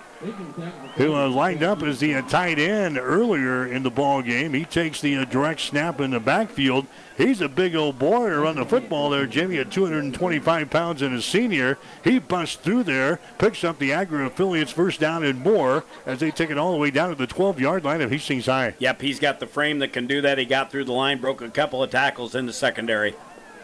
who 0.97 1.15
uh, 1.15 1.29
lined 1.29 1.63
up 1.63 1.83
as 1.83 1.99
the 1.99 2.15
uh, 2.15 2.23
tight 2.23 2.59
end 2.59 2.99
earlier 2.99 3.67
in 3.67 3.83
the 3.83 3.91
ball 3.91 4.21
game. 4.21 4.53
He 4.53 4.67
takes 4.67 5.01
the 5.01 5.17
uh, 5.17 5.25
direct 5.25 5.61
snap 5.61 6.01
in 6.01 6.11
the 6.11 6.21
backfield. 6.21 6.87
He's 7.17 7.41
a 7.41 7.49
big 7.49 7.75
old 7.75 7.99
boy 7.99 8.29
to 8.29 8.39
run 8.39 8.57
the 8.57 8.67
football 8.67 9.11
there, 9.11 9.27
Jimmy, 9.27 9.59
at 9.59 9.71
225 9.71 10.69
pounds 10.69 11.01
and 11.01 11.15
a 11.15 11.23
senior. 11.23 11.79
He 12.05 12.19
busts 12.19 12.57
through 12.57 12.83
there, 12.85 13.19
picks 13.39 13.65
up 13.65 13.79
the 13.79 13.93
Agri 13.93 14.27
affiliates 14.27 14.73
first 14.73 15.01
down 15.01 15.25
and 15.25 15.41
more 15.41 15.85
as 16.05 16.21
they 16.21 16.31
take 16.31 16.51
it 16.51 16.59
all 16.59 16.73
the 16.73 16.79
way 16.79 16.91
down 16.91 17.09
to 17.09 17.15
the 17.15 17.27
12-yard 17.27 17.85
line 17.85 18.03
of 18.03 18.11
Hastings 18.11 18.47
High. 18.47 18.75
Yep, 18.79 19.01
he's 19.01 19.21
got 19.21 19.41
the 19.41 19.47
frame 19.47 19.79
that 19.79 19.93
can 19.93 20.07
do 20.07 20.21
that. 20.21 20.37
He 20.37 20.45
got 20.45 20.71
through 20.71 20.85
the 20.85 20.93
line, 20.93 21.21
broke 21.21 21.41
a 21.41 21.49
couple 21.49 21.83
of 21.83 21.91
tackles 21.91 22.35
in 22.35 22.45
the 22.45 22.53
secondary. 22.53 23.15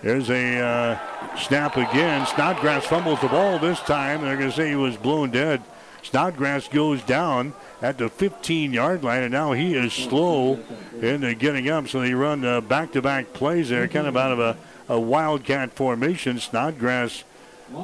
There's 0.03 0.31
a 0.31 0.59
uh, 0.59 1.37
snap 1.37 1.77
again. 1.77 2.27
Snodgrass 2.27 2.87
fumbles 2.87 3.21
the 3.21 3.29
ball 3.29 3.59
this 3.59 3.81
time. 3.81 4.23
They're 4.23 4.37
going 4.37 4.51
to 4.51 4.57
say 4.57 4.69
he 4.69 4.77
was 4.77 4.97
blown 4.97 5.31
dead. 5.31 5.63
Snodgrass 6.07 6.69
goes 6.69 7.03
down 7.03 7.53
at 7.83 7.99
the 7.99 8.09
15 8.09 8.73
yard 8.73 9.03
line, 9.03 9.25
and 9.25 9.33
now 9.33 9.53
he 9.53 9.75
is 9.75 9.93
slow 9.93 10.61
in 11.01 11.21
getting 11.39 11.69
up. 11.69 11.89
So 11.89 12.01
they 12.01 12.15
run 12.15 12.43
back 12.67 12.93
to 12.93 13.03
back 13.03 13.33
plays 13.33 13.71
there, 13.71 13.89
kind 13.89 14.07
of 14.07 14.17
out 14.17 14.33
of 14.33 14.39
a, 14.39 14.57
a 14.89 15.01
wildcat 15.01 15.73
formation. 15.73 16.39
Snodgrass 16.39 17.25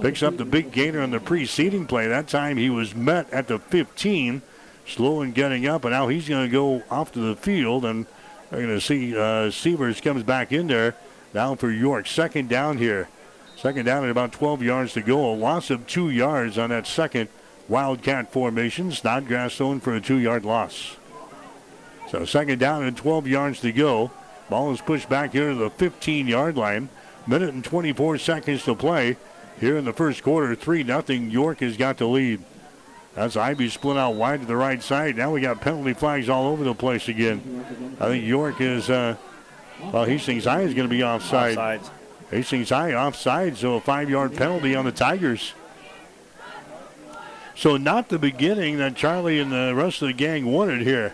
picks 0.01 0.23
up 0.23 0.37
the 0.37 0.45
big 0.45 0.71
gainer 0.71 1.01
on 1.01 1.11
the 1.11 1.19
preceding 1.19 1.87
play. 1.87 2.07
That 2.07 2.29
time 2.29 2.57
he 2.57 2.71
was 2.71 2.95
met 2.95 3.29
at 3.33 3.49
the 3.49 3.59
15, 3.59 4.43
slow 4.87 5.23
in 5.23 5.33
getting 5.33 5.67
up, 5.67 5.85
and 5.85 5.93
now 5.93 6.07
he's 6.07 6.29
going 6.29 6.47
to 6.47 6.53
go 6.53 6.83
off 6.91 7.11
to 7.13 7.21
the 7.21 7.35
field, 7.35 7.85
and 7.85 8.07
they're 8.51 8.63
going 8.63 8.75
to 8.75 8.81
see 8.81 9.17
uh, 9.17 9.51
Severs 9.51 10.01
comes 10.01 10.23
back 10.23 10.53
in 10.53 10.69
there. 10.69 10.95
Down 11.35 11.57
for 11.57 11.71
York. 11.71 12.07
Second 12.07 12.51
down 12.51 12.79
here. 12.79 13.09
Second 13.57 13.87
down 13.87 14.05
at 14.05 14.11
about 14.11 14.33
12 14.33 14.63
yards 14.63 14.93
to 14.93 15.01
go. 15.01 15.33
A 15.33 15.35
loss 15.35 15.71
of 15.71 15.87
two 15.87 16.11
yards 16.11 16.59
on 16.59 16.71
that 16.71 16.87
second 16.87 17.29
Wildcat 17.73 18.31
formation. 18.31 18.93
Snodgrass 18.93 19.57
thrown 19.57 19.81
for 19.81 19.95
a 19.95 20.01
two-yard 20.01 20.45
loss. 20.45 20.99
So 22.11 22.27
second 22.27 22.59
down 22.59 22.85
and 22.85 22.95
12 22.95 23.27
yards 23.27 23.61
to 23.63 23.73
go. 23.73 24.11
Ball 24.51 24.75
is 24.75 24.83
pushed 24.83 25.09
back 25.09 25.33
here 25.33 25.49
to 25.49 25.55
the 25.55 25.71
15-yard 25.71 26.55
line. 26.59 26.91
Minute 27.27 27.55
and 27.55 27.65
24 27.65 28.19
seconds 28.19 28.65
to 28.65 28.75
play 28.75 29.17
here 29.59 29.79
in 29.79 29.87
the 29.87 29.93
first 29.95 30.23
quarter. 30.23 30.55
3 30.55 30.83
nothing. 30.83 31.31
York 31.31 31.61
has 31.61 31.79
got 31.79 31.97
the 31.97 32.05
lead. 32.05 32.43
That's 33.15 33.39
Ivy 33.39 33.71
split 33.71 33.97
out 33.97 34.17
wide 34.17 34.41
to 34.41 34.47
the 34.47 34.55
right 34.55 34.83
side. 34.83 35.17
Now 35.17 35.33
we 35.33 35.41
got 35.41 35.63
penalty 35.63 35.95
flags 35.95 36.29
all 36.29 36.49
over 36.49 36.65
the 36.65 36.75
place 36.75 37.09
again. 37.09 37.97
I 37.99 38.09
think 38.09 38.27
York 38.27 38.61
is, 38.61 38.91
uh, 38.91 39.17
well, 39.91 40.05
Hastings 40.05 40.45
High 40.45 40.61
is 40.61 40.75
going 40.75 40.91
to 40.91 40.95
be 40.95 41.03
offside. 41.03 41.57
Offsides. 41.57 41.91
Hastings 42.31 42.69
High 42.69 42.93
offside, 42.93 43.57
so 43.57 43.77
a 43.77 43.81
five-yard 43.81 44.37
penalty 44.37 44.75
on 44.75 44.85
the 44.85 44.93
Tigers. 44.93 45.55
So 47.55 47.77
not 47.77 48.09
the 48.09 48.19
beginning 48.19 48.79
that 48.79 48.97
Charlie 48.97 49.39
and 49.39 49.53
the 49.53 49.75
rest 49.75 50.03
of 50.03 50.09
the 50.09 50.15
gang 50.15 50.47
wanted 50.47 50.83
here. 50.83 51.13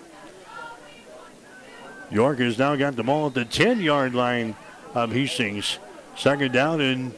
York 2.10 2.38
has 2.38 2.58
now 2.58 2.74
got 2.76 2.96
the 2.96 3.02
ball 3.02 3.26
at 3.26 3.34
the 3.34 3.44
10-yard 3.44 4.14
line 4.14 4.56
of 4.94 5.12
Hastings. 5.12 5.78
Second 6.16 6.52
down 6.52 6.80
and 6.80 7.12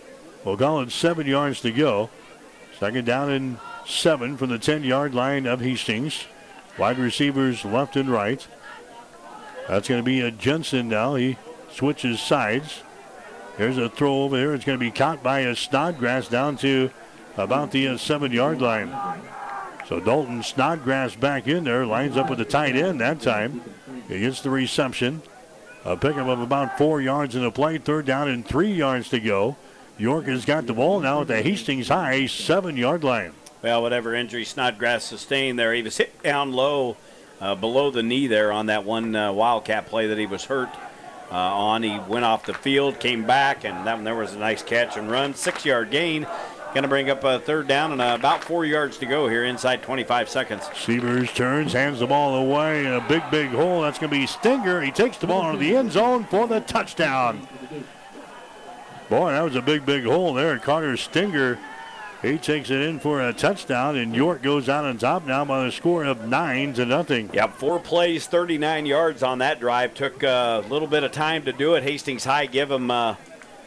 we'll 0.44 0.56
call 0.56 0.80
it 0.80 0.90
seven 0.90 1.26
yards 1.26 1.60
to 1.60 1.70
go. 1.70 2.10
Second 2.78 3.04
down 3.04 3.30
and 3.30 3.58
seven 3.86 4.36
from 4.36 4.50
the 4.50 4.58
10-yard 4.58 5.14
line 5.14 5.46
of 5.46 5.60
Hastings. 5.60 6.24
Wide 6.78 6.98
receivers 6.98 7.64
left 7.64 7.96
and 7.96 8.08
right. 8.08 8.46
That's 9.68 9.88
going 9.88 10.00
to 10.00 10.04
be 10.04 10.20
a 10.20 10.30
Jensen 10.30 10.88
now. 10.88 11.14
He 11.14 11.36
switches 11.70 12.20
sides. 12.20 12.82
There's 13.56 13.78
a 13.78 13.88
throw 13.88 14.22
over 14.22 14.36
there. 14.36 14.54
It's 14.54 14.64
going 14.64 14.78
to 14.78 14.84
be 14.84 14.90
caught 14.90 15.22
by 15.22 15.40
a 15.40 15.54
Snodgrass 15.54 16.28
down 16.28 16.56
to 16.58 16.90
about 17.36 17.70
the 17.70 17.88
uh, 17.88 17.96
seven-yard 17.96 18.60
line. 18.60 18.94
So 19.88 19.98
Dalton 19.98 20.42
Snodgrass 20.42 21.16
back 21.16 21.48
in 21.48 21.64
there, 21.64 21.84
lines 21.84 22.16
up 22.16 22.30
with 22.30 22.38
the 22.38 22.44
tight 22.44 22.76
end 22.76 23.00
that 23.00 23.20
time. 23.20 23.62
He 24.08 24.20
gets 24.20 24.40
the 24.40 24.50
reception. 24.50 25.22
A 25.84 25.96
pickup 25.96 26.28
of 26.28 26.40
about 26.40 26.76
four 26.76 27.00
yards 27.00 27.34
in 27.34 27.42
the 27.42 27.50
play. 27.50 27.78
Third 27.78 28.04
down 28.06 28.28
and 28.28 28.46
three 28.46 28.72
yards 28.72 29.08
to 29.08 29.18
go. 29.18 29.56
York 29.98 30.26
has 30.26 30.44
got 30.44 30.66
the 30.66 30.74
ball 30.74 31.00
now 31.00 31.22
at 31.22 31.26
the 31.26 31.42
Hastings 31.42 31.88
High 31.88 32.26
seven-yard 32.26 33.02
line. 33.02 33.32
Well, 33.62 33.82
whatever 33.82 34.14
injury 34.14 34.44
Snodgrass 34.44 35.04
sustained 35.04 35.58
there, 35.58 35.74
he 35.74 35.82
was 35.82 35.96
hit 35.96 36.22
down 36.22 36.52
low 36.52 36.96
uh, 37.40 37.54
below 37.54 37.90
the 37.90 38.02
knee 38.02 38.26
there 38.26 38.52
on 38.52 38.66
that 38.66 38.84
one 38.84 39.16
uh, 39.16 39.32
Wildcat 39.32 39.86
play 39.86 40.06
that 40.06 40.18
he 40.18 40.26
was 40.26 40.44
hurt 40.44 40.70
uh, 41.30 41.34
on. 41.34 41.82
He 41.82 41.98
went 41.98 42.24
off 42.24 42.46
the 42.46 42.54
field, 42.54 43.00
came 43.00 43.26
back, 43.26 43.64
and 43.64 43.86
that 43.86 43.96
one 43.96 44.04
there 44.04 44.14
was 44.14 44.34
a 44.34 44.38
nice 44.38 44.62
catch 44.62 44.96
and 44.96 45.10
run. 45.10 45.34
Six-yard 45.34 45.90
gain. 45.90 46.26
Going 46.72 46.84
to 46.84 46.88
bring 46.88 47.10
up 47.10 47.24
a 47.24 47.40
third 47.40 47.66
down 47.66 47.90
and 47.90 48.00
uh, 48.00 48.16
about 48.16 48.44
four 48.44 48.64
yards 48.64 48.96
to 48.98 49.06
go 49.06 49.26
here 49.26 49.44
inside 49.44 49.82
25 49.82 50.28
seconds. 50.28 50.62
Severs 50.76 51.32
turns, 51.32 51.72
hands 51.72 51.98
the 51.98 52.06
ball 52.06 52.36
away 52.36 52.86
in 52.86 52.92
a 52.92 53.00
big, 53.08 53.24
big 53.28 53.50
hole. 53.50 53.82
That's 53.82 53.98
going 53.98 54.10
to 54.10 54.16
be 54.16 54.26
Stinger. 54.26 54.80
He 54.80 54.92
takes 54.92 55.16
the 55.16 55.26
ball 55.26 55.50
into 55.50 55.58
the 55.58 55.74
end 55.74 55.90
zone 55.90 56.24
for 56.24 56.46
the 56.46 56.60
touchdown. 56.60 57.48
Boy, 59.08 59.32
that 59.32 59.42
was 59.42 59.56
a 59.56 59.62
big, 59.62 59.84
big 59.84 60.04
hole 60.04 60.32
there. 60.32 60.56
Carter 60.60 60.96
Stinger, 60.96 61.58
he 62.22 62.38
takes 62.38 62.70
it 62.70 62.80
in 62.80 63.00
for 63.00 63.20
a 63.20 63.32
touchdown, 63.32 63.96
and 63.96 64.14
York 64.14 64.40
goes 64.40 64.68
out 64.68 64.84
on 64.84 64.96
top 64.96 65.26
now 65.26 65.44
by 65.44 65.64
the 65.64 65.72
score 65.72 66.04
of 66.04 66.28
nine 66.28 66.72
to 66.74 66.86
nothing. 66.86 67.30
Yep, 67.32 67.54
four 67.54 67.80
plays, 67.80 68.28
39 68.28 68.86
yards 68.86 69.24
on 69.24 69.38
that 69.38 69.58
drive. 69.58 69.94
Took 69.94 70.22
a 70.22 70.64
little 70.68 70.86
bit 70.86 71.02
of 71.02 71.10
time 71.10 71.44
to 71.46 71.52
do 71.52 71.74
it. 71.74 71.82
Hastings 71.82 72.22
High 72.22 72.46
give 72.46 72.68
them 72.68 72.92
uh, 72.92 73.16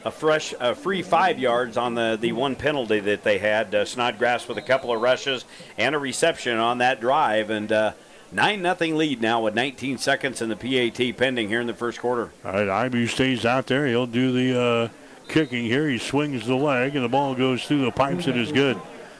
a 0.06 0.12
fresh, 0.12 0.54
a 0.60 0.76
free 0.76 1.01
five 1.01 1.39
yards 1.39 1.78
on 1.78 1.95
the, 1.95 2.18
the 2.20 2.32
one 2.32 2.56
penalty 2.56 2.99
that 2.99 3.24
they 3.24 3.38
had. 3.38 3.74
Uh, 3.74 3.86
Snodgrass 3.86 4.47
with 4.47 4.58
a 4.58 4.62
couple 4.62 4.91
of 4.91 5.01
rushes 5.01 5.45
and 5.78 5.95
a 5.95 5.99
reception 5.99 6.58
on 6.58 6.80
that 6.80 6.99
drive, 6.99 7.49
and 7.49 7.72
uh, 7.72 7.93
nine 8.32 8.62
nothing 8.62 8.95
lead 8.95 9.22
now 9.22 9.41
with 9.41 9.56
19 9.56 9.97
seconds 9.97 10.41
in 10.41 10.49
the 10.49 10.56
PAT 10.56 11.18
pending 11.18 11.47
here 11.47 11.62
in 11.62 11.68
the 11.68 11.74
first 11.74 11.99
quarter. 11.99 12.32
All 12.43 12.54
right, 12.54 12.70
Ivy 12.70 13.08
stays 13.08 13.45
out 13.45 13.68
there. 13.68 13.88
He'll 13.88 14.08
do 14.08 14.32
the 14.32 14.62
uh, 14.62 14.89
kicking 15.28 15.66
here. 15.66 15.88
He 15.88 15.97
swings 15.97 16.45
the 16.45 16.56
leg, 16.56 16.95
and 16.95 17.04
the 17.04 17.10
ball 17.10 17.36
goes 17.36 17.66
through 17.66 17.86
the 17.86 17.91
pipes. 17.91 18.28
It 18.28 18.38
is 18.38 18.51
good. 18.51 18.80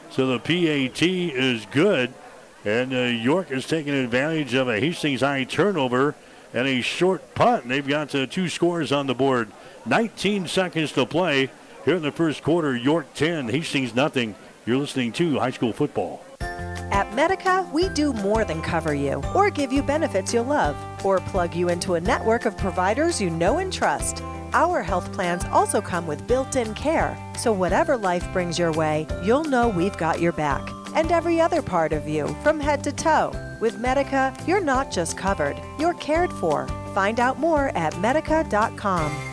So 0.10 0.28
the 0.28 0.40
PAT 0.40 1.02
is 1.02 1.66
good, 1.72 2.14
and 2.66 2.94
uh, 2.94 2.98
York 3.04 3.52
is 3.52 3.66
taking 3.66 3.94
advantage 3.94 4.54
of 4.54 4.68
a 4.68 4.80
Hastings 4.80 5.22
High 5.22 5.46
turnover 5.46 6.16
and 6.54 6.68
a 6.68 6.82
short 6.82 7.34
punt. 7.34 7.68
They've 7.68 7.88
got 7.88 8.14
uh, 8.14 8.28
two 8.28 8.48
scores 8.48 8.92
on 8.92 9.08
the 9.08 9.16
board. 9.16 9.52
19 9.86 10.48
seconds 10.48 10.92
to 10.94 11.06
play 11.06 11.50
here 11.86 11.96
in 11.96 12.02
the 12.02 12.12
first 12.12 12.44
quarter. 12.44 12.76
York 12.76 13.06
10, 13.16 13.50
Hastings 13.50 13.94
nothing. 13.94 14.36
You're 14.66 14.78
listening 14.78 15.12
to 15.14 15.40
high 15.40 15.52
school 15.52 15.74
football. 15.74 16.24
At 16.40 17.14
Medica, 17.16 17.68
we 17.74 17.90
do 17.90 18.14
more 18.14 18.46
than 18.46 18.62
cover 18.62 18.94
you 18.94 19.22
or 19.36 19.50
give 19.50 19.74
you 19.74 19.84
benefits 19.84 20.34
you'll 20.34 20.46
love 20.46 20.78
or 21.04 21.20
plug 21.20 21.56
you 21.56 21.70
into 21.70 21.96
a 21.96 22.02
network 22.02 22.46
of 22.46 22.58
providers 22.58 23.20
you 23.20 23.30
know 23.30 23.58
and 23.58 23.74
trust. 23.74 24.22
Our 24.54 24.84
health 24.84 25.12
plans 25.12 25.44
also 25.46 25.82
come 25.82 26.06
with 26.06 26.28
built 26.28 26.56
in 26.56 26.76
care, 26.76 27.18
so 27.38 27.52
whatever 27.52 27.98
life 27.98 28.32
brings 28.32 28.60
your 28.60 28.72
way, 28.72 29.08
you'll 29.24 29.44
know 29.44 29.68
we've 29.68 29.98
got 29.98 30.22
your 30.22 30.32
back. 30.32 30.70
And 30.96 31.12
every 31.12 31.42
other 31.42 31.64
part 31.64 31.92
of 31.92 32.08
you, 32.08 32.28
from 32.44 32.60
head 32.60 32.84
to 32.84 32.92
toe. 32.92 33.32
With 33.60 33.80
Medica, 33.80 34.32
you're 34.46 34.64
not 34.64 34.92
just 34.92 35.18
covered, 35.18 35.60
you're 35.80 35.96
cared 35.96 36.32
for. 36.34 36.68
Find 36.94 37.20
out 37.20 37.40
more 37.40 37.76
at 37.76 38.00
medica.com. 38.00 39.33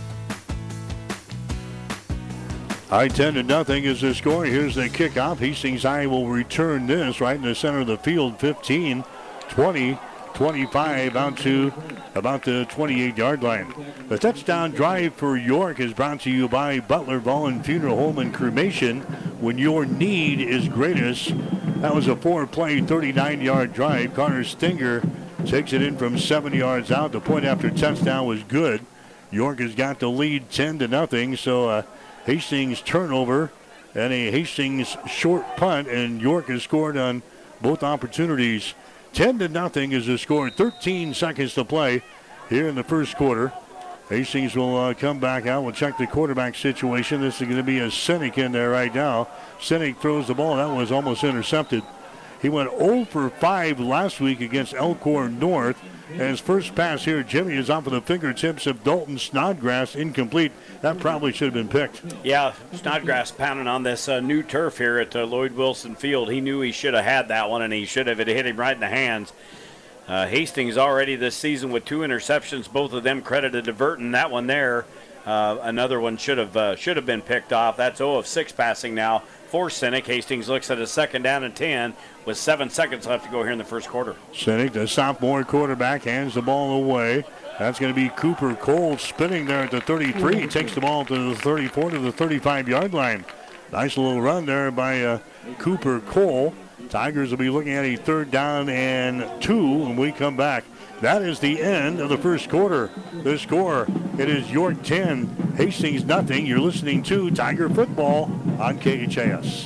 High 2.91 3.07
10 3.07 3.35
to 3.35 3.43
nothing 3.43 3.85
is 3.85 4.01
the 4.01 4.13
score. 4.13 4.43
Here's 4.43 4.75
the 4.75 4.89
kickoff. 4.89 5.37
Hastings 5.37 5.83
High 5.83 6.07
will 6.07 6.27
return 6.27 6.87
this 6.87 7.21
right 7.21 7.37
in 7.37 7.41
the 7.41 7.55
center 7.55 7.79
of 7.79 7.87
the 7.87 7.97
field. 7.97 8.37
15, 8.37 9.05
20, 9.47 9.97
25 10.33 11.15
out 11.15 11.37
to 11.37 11.71
about 12.15 12.43
the 12.43 12.65
28 12.65 13.17
yard 13.17 13.43
line. 13.43 13.73
The 14.09 14.17
touchdown 14.19 14.71
drive 14.71 15.13
for 15.13 15.37
York 15.37 15.79
is 15.79 15.93
brought 15.93 16.19
to 16.21 16.29
you 16.29 16.49
by 16.49 16.81
Butler 16.81 17.21
Volland 17.21 17.63
Funeral 17.63 17.95
Home 17.95 18.19
and 18.19 18.33
Cremation. 18.33 18.99
When 19.39 19.57
your 19.57 19.85
need 19.85 20.41
is 20.41 20.67
greatest, 20.67 21.33
that 21.77 21.95
was 21.95 22.09
a 22.09 22.15
four 22.17 22.45
play, 22.45 22.81
39 22.81 23.39
yard 23.39 23.71
drive. 23.71 24.13
Connor 24.15 24.43
Stinger 24.43 25.01
takes 25.45 25.71
it 25.71 25.81
in 25.81 25.95
from 25.95 26.17
seven 26.17 26.51
yards 26.51 26.91
out. 26.91 27.13
The 27.13 27.21
point 27.21 27.45
after 27.45 27.69
touchdown 27.69 28.27
was 28.27 28.43
good. 28.43 28.85
York 29.31 29.59
has 29.59 29.75
got 29.75 29.99
the 29.99 30.09
lead 30.09 30.49
10 30.49 30.79
to 30.79 30.89
nothing. 30.89 31.37
So, 31.37 31.69
uh, 31.69 31.83
Hastings 32.25 32.81
turnover 32.81 33.51
and 33.95 34.13
a 34.13 34.31
Hastings 34.31 34.95
short 35.07 35.45
punt, 35.57 35.87
and 35.87 36.21
York 36.21 36.47
has 36.47 36.63
scored 36.63 36.97
on 36.97 37.23
both 37.61 37.83
opportunities. 37.83 38.73
10 39.13 39.39
to 39.39 39.49
nothing 39.49 39.91
is 39.91 40.07
the 40.07 40.17
score. 40.17 40.49
13 40.49 41.13
seconds 41.13 41.53
to 41.55 41.65
play 41.65 42.01
here 42.49 42.67
in 42.67 42.75
the 42.75 42.83
first 42.83 43.17
quarter. 43.17 43.51
Hastings 44.09 44.55
will 44.55 44.77
uh, 44.77 44.93
come 44.93 45.19
back 45.19 45.47
out. 45.47 45.63
We'll 45.63 45.73
check 45.73 45.97
the 45.97 46.07
quarterback 46.07 46.55
situation. 46.55 47.21
This 47.21 47.41
is 47.41 47.47
going 47.47 47.57
to 47.57 47.63
be 47.63 47.79
a 47.79 47.87
Sinek 47.87 48.37
in 48.37 48.51
there 48.51 48.69
right 48.69 48.93
now. 48.93 49.27
Sinek 49.59 49.97
throws 49.99 50.27
the 50.27 50.33
ball. 50.33 50.57
That 50.57 50.65
was 50.65 50.91
almost 50.91 51.23
intercepted. 51.23 51.81
He 52.41 52.49
went 52.49 52.69
0 52.77 53.05
for 53.05 53.29
5 53.29 53.79
last 53.79 54.19
week 54.19 54.41
against 54.41 54.73
Elkhorn 54.73 55.39
North. 55.39 55.81
And 56.11 56.21
his 56.21 56.39
first 56.39 56.75
pass 56.75 57.05
here, 57.05 57.23
Jimmy, 57.23 57.55
is 57.55 57.69
off 57.69 57.87
of 57.87 57.93
the 57.93 58.01
fingertips 58.01 58.67
of 58.67 58.83
Dalton 58.83 59.17
Snodgrass, 59.17 59.95
incomplete. 59.95 60.51
That 60.81 60.99
probably 60.99 61.31
should 61.31 61.45
have 61.45 61.53
been 61.53 61.69
picked. 61.69 62.01
Yeah, 62.23 62.53
Snodgrass 62.73 63.31
pounding 63.31 63.67
on 63.67 63.83
this 63.83 64.09
uh, 64.09 64.19
new 64.19 64.43
turf 64.43 64.77
here 64.77 64.99
at 64.99 65.15
uh, 65.15 65.25
Lloyd 65.25 65.53
Wilson 65.53 65.95
Field. 65.95 66.29
He 66.29 66.41
knew 66.41 66.61
he 66.61 66.71
should 66.71 66.93
have 66.93 67.05
had 67.05 67.29
that 67.29 67.49
one, 67.49 67.61
and 67.61 67.73
he 67.73 67.85
should 67.85 68.07
have. 68.07 68.19
It 68.19 68.27
hit 68.27 68.45
him 68.45 68.57
right 68.57 68.75
in 68.75 68.81
the 68.81 68.87
hands. 68.87 69.31
Uh, 70.07 70.27
Hastings 70.27 70.77
already 70.77 71.15
this 71.15 71.35
season 71.35 71.71
with 71.71 71.85
two 71.85 71.99
interceptions, 71.99 72.71
both 72.71 72.91
of 72.91 73.03
them 73.03 73.21
credited 73.21 73.65
to 73.65 73.73
Burton. 73.73 74.11
That 74.11 74.29
one 74.29 74.47
there, 74.47 74.85
uh, 75.25 75.59
another 75.61 75.99
one 75.99 76.17
should 76.17 76.37
have 76.37 76.57
uh, 76.57 76.75
should 76.75 76.97
have 76.97 77.05
been 77.05 77.21
picked 77.21 77.53
off. 77.53 77.77
That's 77.77 77.99
0 77.99 78.17
of 78.17 78.27
6 78.27 78.51
passing 78.51 78.93
now 78.93 79.23
for 79.51 79.67
Sinek. 79.67 80.05
Hastings 80.05 80.47
looks 80.47 80.71
at 80.71 80.79
a 80.79 80.87
second 80.87 81.23
down 81.23 81.43
and 81.43 81.53
10 81.53 81.93
with 82.25 82.37
seven 82.37 82.69
seconds 82.69 83.05
left 83.05 83.25
to 83.25 83.31
go 83.31 83.43
here 83.43 83.51
in 83.51 83.57
the 83.57 83.65
first 83.65 83.89
quarter. 83.89 84.15
Sinek, 84.33 84.71
the 84.71 84.87
sophomore 84.87 85.43
quarterback, 85.43 86.03
hands 86.03 86.35
the 86.35 86.41
ball 86.41 86.81
away. 86.81 87.25
That's 87.59 87.77
going 87.77 87.93
to 87.93 87.95
be 87.95 88.07
Cooper 88.15 88.55
Cole 88.55 88.97
spinning 88.97 89.45
there 89.45 89.63
at 89.65 89.71
the 89.71 89.81
33. 89.81 90.39
He 90.39 90.47
takes 90.47 90.73
the 90.73 90.79
ball 90.79 91.03
to 91.03 91.31
the 91.31 91.35
34 91.35 91.91
to 91.91 91.99
the 91.99 92.13
35 92.13 92.69
yard 92.69 92.93
line. 92.93 93.25
Nice 93.73 93.97
little 93.97 94.21
run 94.21 94.45
there 94.45 94.71
by 94.71 95.03
uh, 95.03 95.19
Cooper 95.57 95.99
Cole. 95.99 96.55
Tigers 96.89 97.31
will 97.31 97.37
be 97.37 97.49
looking 97.49 97.73
at 97.73 97.83
a 97.83 97.97
third 97.97 98.31
down 98.31 98.69
and 98.69 99.29
two 99.41 99.79
when 99.79 99.97
we 99.97 100.13
come 100.13 100.37
back. 100.37 100.63
That 101.01 101.23
is 101.23 101.39
the 101.39 101.59
end 101.59 101.99
of 101.99 102.09
the 102.09 102.17
first 102.17 102.47
quarter. 102.47 102.91
The 103.23 103.39
score, 103.39 103.87
it 104.19 104.29
is 104.29 104.51
York 104.51 104.83
10, 104.83 105.53
Hastings 105.57 106.05
nothing. 106.05 106.45
You're 106.45 106.59
listening 106.59 107.01
to 107.03 107.31
Tiger 107.31 107.69
Football 107.69 108.25
on 108.59 108.77
KHAS. 108.77 109.65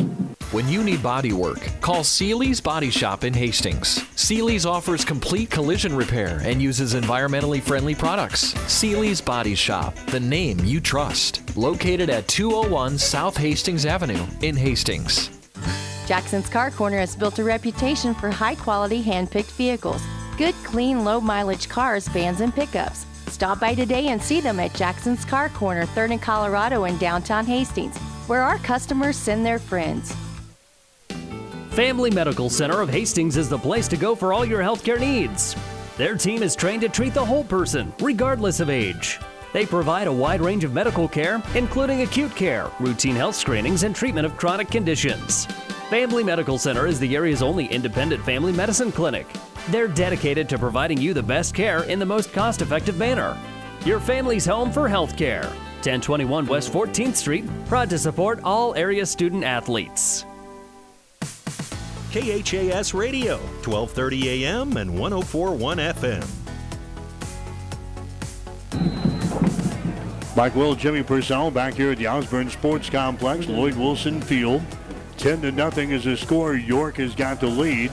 When 0.52 0.70
you 0.70 0.82
need 0.82 1.04
body 1.04 1.34
work, 1.34 1.60
call 1.82 2.06
Seely's 2.06 2.62
Body 2.62 2.90
Shop 2.90 3.26
in 3.26 3.34
Hastings. 3.34 4.06
Seely's 4.16 4.66
offers 4.66 5.04
complete 5.04 5.50
collision 5.50 5.94
repair 5.94 6.40
and 6.46 6.62
uses 6.62 6.94
environmentally 6.94 7.62
friendly 7.62 7.96
products. 7.96 8.54
Seely's 8.72 9.20
Body 9.20 9.56
Shop, 9.56 9.94
the 10.08 10.20
name 10.22 10.60
you 10.64 10.80
trust. 10.80 11.58
Located 11.58 12.10
at 12.10 12.30
201 12.30 12.98
South 12.98 13.36
Hastings 13.36 13.86
Avenue 13.86 14.26
in 14.42 14.56
Hastings. 14.56 15.38
Jackson's 16.08 16.48
Car 16.48 16.72
Corner 16.72 17.00
has 17.00 17.14
built 17.14 17.40
a 17.40 17.44
reputation 17.44 18.14
for 18.14 18.30
high 18.30 18.56
quality 18.56 19.02
hand 19.02 19.30
picked 19.30 19.52
vehicles. 19.52 20.02
Good, 20.38 20.56
clean, 20.66 21.06
low 21.06 21.22
mileage 21.22 21.70
cars, 21.70 22.10
vans, 22.10 22.42
and 22.42 22.54
pickups. 22.54 23.06
Stop 23.28 23.62
by 23.62 23.74
today 23.74 24.08
and 24.08 24.22
see 24.22 24.42
them 24.42 24.60
at 24.60 24.74
Jackson's 24.74 25.24
Car 25.24 25.48
Corner, 25.50 25.86
3rd 25.86 26.12
and 26.12 26.22
Colorado 26.22 26.84
in 26.84 26.98
downtown 26.98 27.46
Hastings, 27.46 27.98
where 28.28 28.42
our 28.42 28.58
customers 28.58 29.16
send 29.16 29.46
their 29.46 29.60
friends. 29.60 30.14
Family 31.70 32.12
Medical 32.12 32.50
Center 32.50 32.82
of 32.82 32.90
Hastings 32.90 33.38
is 33.38 33.48
the 33.48 33.58
place 33.58 33.88
to 33.88 33.98
go 33.98 34.14
for 34.14 34.34
all 34.34 34.44
your 34.44 34.62
healthcare 34.62 35.00
needs. 35.00 35.56
Their 35.98 36.16
team 36.16 36.44
is 36.44 36.56
trained 36.56 36.82
to 36.82 36.90
treat 36.90 37.14
the 37.14 37.26
whole 37.26 37.46
person, 37.46 37.94
regardless 38.02 38.60
of 38.60 38.70
age. 38.70 39.20
They 39.54 39.66
provide 39.66 40.08
a 40.08 40.12
wide 40.12 40.42
range 40.42 40.66
of 40.66 40.74
medical 40.74 41.08
care, 41.08 41.42
including 41.54 42.02
acute 42.02 42.36
care, 42.36 42.70
routine 42.82 43.16
health 43.16 43.36
screenings, 43.36 43.84
and 43.84 43.96
treatment 43.96 44.26
of 44.26 44.36
chronic 44.36 44.70
conditions. 44.70 45.48
Family 45.90 46.24
Medical 46.24 46.58
Center 46.58 46.88
is 46.88 47.00
the 47.00 47.16
area's 47.16 47.44
only 47.44 47.68
independent 47.68 48.26
family 48.26 48.52
medicine 48.52 48.92
clinic. 48.92 49.28
They're 49.70 49.88
dedicated 49.88 50.50
to 50.50 50.58
providing 50.58 51.00
you 51.00 51.14
the 51.14 51.22
best 51.22 51.54
care 51.54 51.84
in 51.84 52.00
the 52.00 52.06
most 52.08 52.34
cost 52.34 52.64
effective 52.64 52.98
manner. 52.98 53.38
Your 53.86 54.00
family's 54.00 54.48
home 54.48 54.72
for 54.72 54.90
health 54.90 55.16
care. 55.16 55.44
1021 55.44 56.48
West 56.48 56.74
14th 56.74 57.16
Street, 57.16 57.46
proud 57.68 57.88
to 57.92 58.00
support 58.00 58.40
all 58.44 58.74
area 58.74 59.06
student 59.06 59.44
athletes. 59.44 60.26
KHAS 62.12 62.96
Radio, 62.96 63.38
1230 63.38 64.44
AM 64.44 64.78
and 64.78 64.98
1041 64.98 65.78
FM. 65.78 66.28
Mike 70.36 70.56
Will, 70.56 70.74
Jimmy 70.74 71.04
Purcell 71.04 71.52
back 71.52 71.76
here 71.76 71.92
at 71.92 72.00
the 72.00 72.08
Osborne 72.08 72.50
Sports 72.50 72.90
Complex, 72.90 73.48
Lloyd 73.48 73.76
Wilson 73.76 74.20
Field. 74.20 74.64
10 75.26 75.42
to 75.42 75.52
nothing 75.52 75.90
is 75.90 76.04
the 76.04 76.16
score. 76.16 76.54
York 76.54 76.98
has 76.98 77.16
got 77.16 77.40
the 77.40 77.48
lead. 77.48 77.92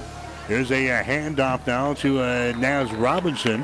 Here's 0.49 0.71
a, 0.71 0.89
a 0.89 1.03
handoff 1.03 1.67
now 1.67 1.95
to 1.95 2.21
uh, 2.21 2.53
Naz 2.59 2.93
Robinson. 2.93 3.63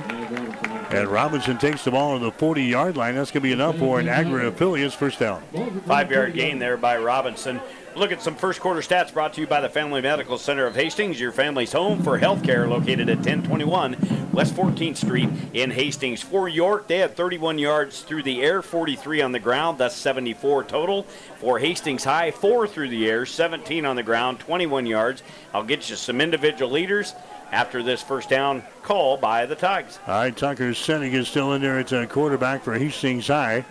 And 0.89 1.07
Robinson 1.07 1.59
takes 1.59 1.85
the 1.85 1.91
ball 1.91 2.19
to 2.19 2.25
the 2.25 2.33
40 2.33 2.63
yard 2.63 2.97
line. 2.97 3.15
That's 3.15 3.31
going 3.31 3.43
to 3.43 3.47
be 3.47 3.53
enough 3.53 3.77
for 3.77 4.01
an 4.01 4.09
Agri 4.09 4.47
affiliates 4.47 4.95
first 4.95 5.19
down. 5.19 5.43
Five 5.85 6.11
yard 6.11 6.33
gain 6.33 6.59
there 6.59 6.79
by 6.79 6.97
Robinson. 6.97 7.61
Look 7.97 8.13
at 8.13 8.23
some 8.23 8.37
first 8.37 8.61
quarter 8.61 8.81
stats 8.81 9.13
brought 9.13 9.35
to 9.35 9.41
you 9.41 9.47
by 9.47 9.61
the 9.61 9.69
Family 9.69 10.01
Medical 10.01 10.39
Center 10.39 10.67
of 10.67 10.77
Hastings, 10.77 11.19
your 11.19 11.33
family's 11.33 11.73
home 11.73 12.03
for 12.03 12.17
health 12.17 12.45
care, 12.45 12.69
located 12.69 13.09
at 13.09 13.17
1021 13.17 14.29
West 14.33 14.55
14th 14.55 14.97
Street 14.97 15.29
in 15.53 15.73
Hastings. 15.73 16.23
For 16.23 16.49
York, 16.49 16.87
they 16.87 16.99
had 16.99 17.17
31 17.17 17.59
yards 17.59 18.03
through 18.03 18.23
the 18.23 18.43
air, 18.43 18.63
43 18.63 19.23
on 19.23 19.33
the 19.33 19.41
ground, 19.41 19.79
that's 19.79 19.97
74 19.97 20.65
total. 20.65 21.05
For 21.39 21.59
Hastings 21.59 22.05
High, 22.05 22.31
four 22.31 22.69
through 22.69 22.91
the 22.91 23.09
air, 23.09 23.27
17 23.27 23.85
on 23.85 23.97
the 23.97 24.05
ground, 24.05 24.39
21 24.39 24.87
yards. 24.87 25.25
I'll 25.53 25.65
get 25.65 25.91
you 25.91 25.97
some 25.97 26.21
individual 26.21 26.71
leaders 26.71 27.15
after 27.51 27.83
this 27.83 28.01
first 28.01 28.29
down 28.29 28.63
call 28.83 29.17
by 29.17 29.45
the 29.47 29.57
Tugs. 29.57 29.99
All 30.07 30.15
right, 30.15 30.37
Tucker 30.37 30.71
Sinek 30.71 31.15
is 31.15 31.27
still 31.27 31.53
in 31.55 31.63
there. 31.63 31.81
It's 31.81 31.93
a 31.93 32.07
quarterback 32.07 32.63
for 32.63 32.79
Hastings 32.79 33.27
High. 33.27 33.65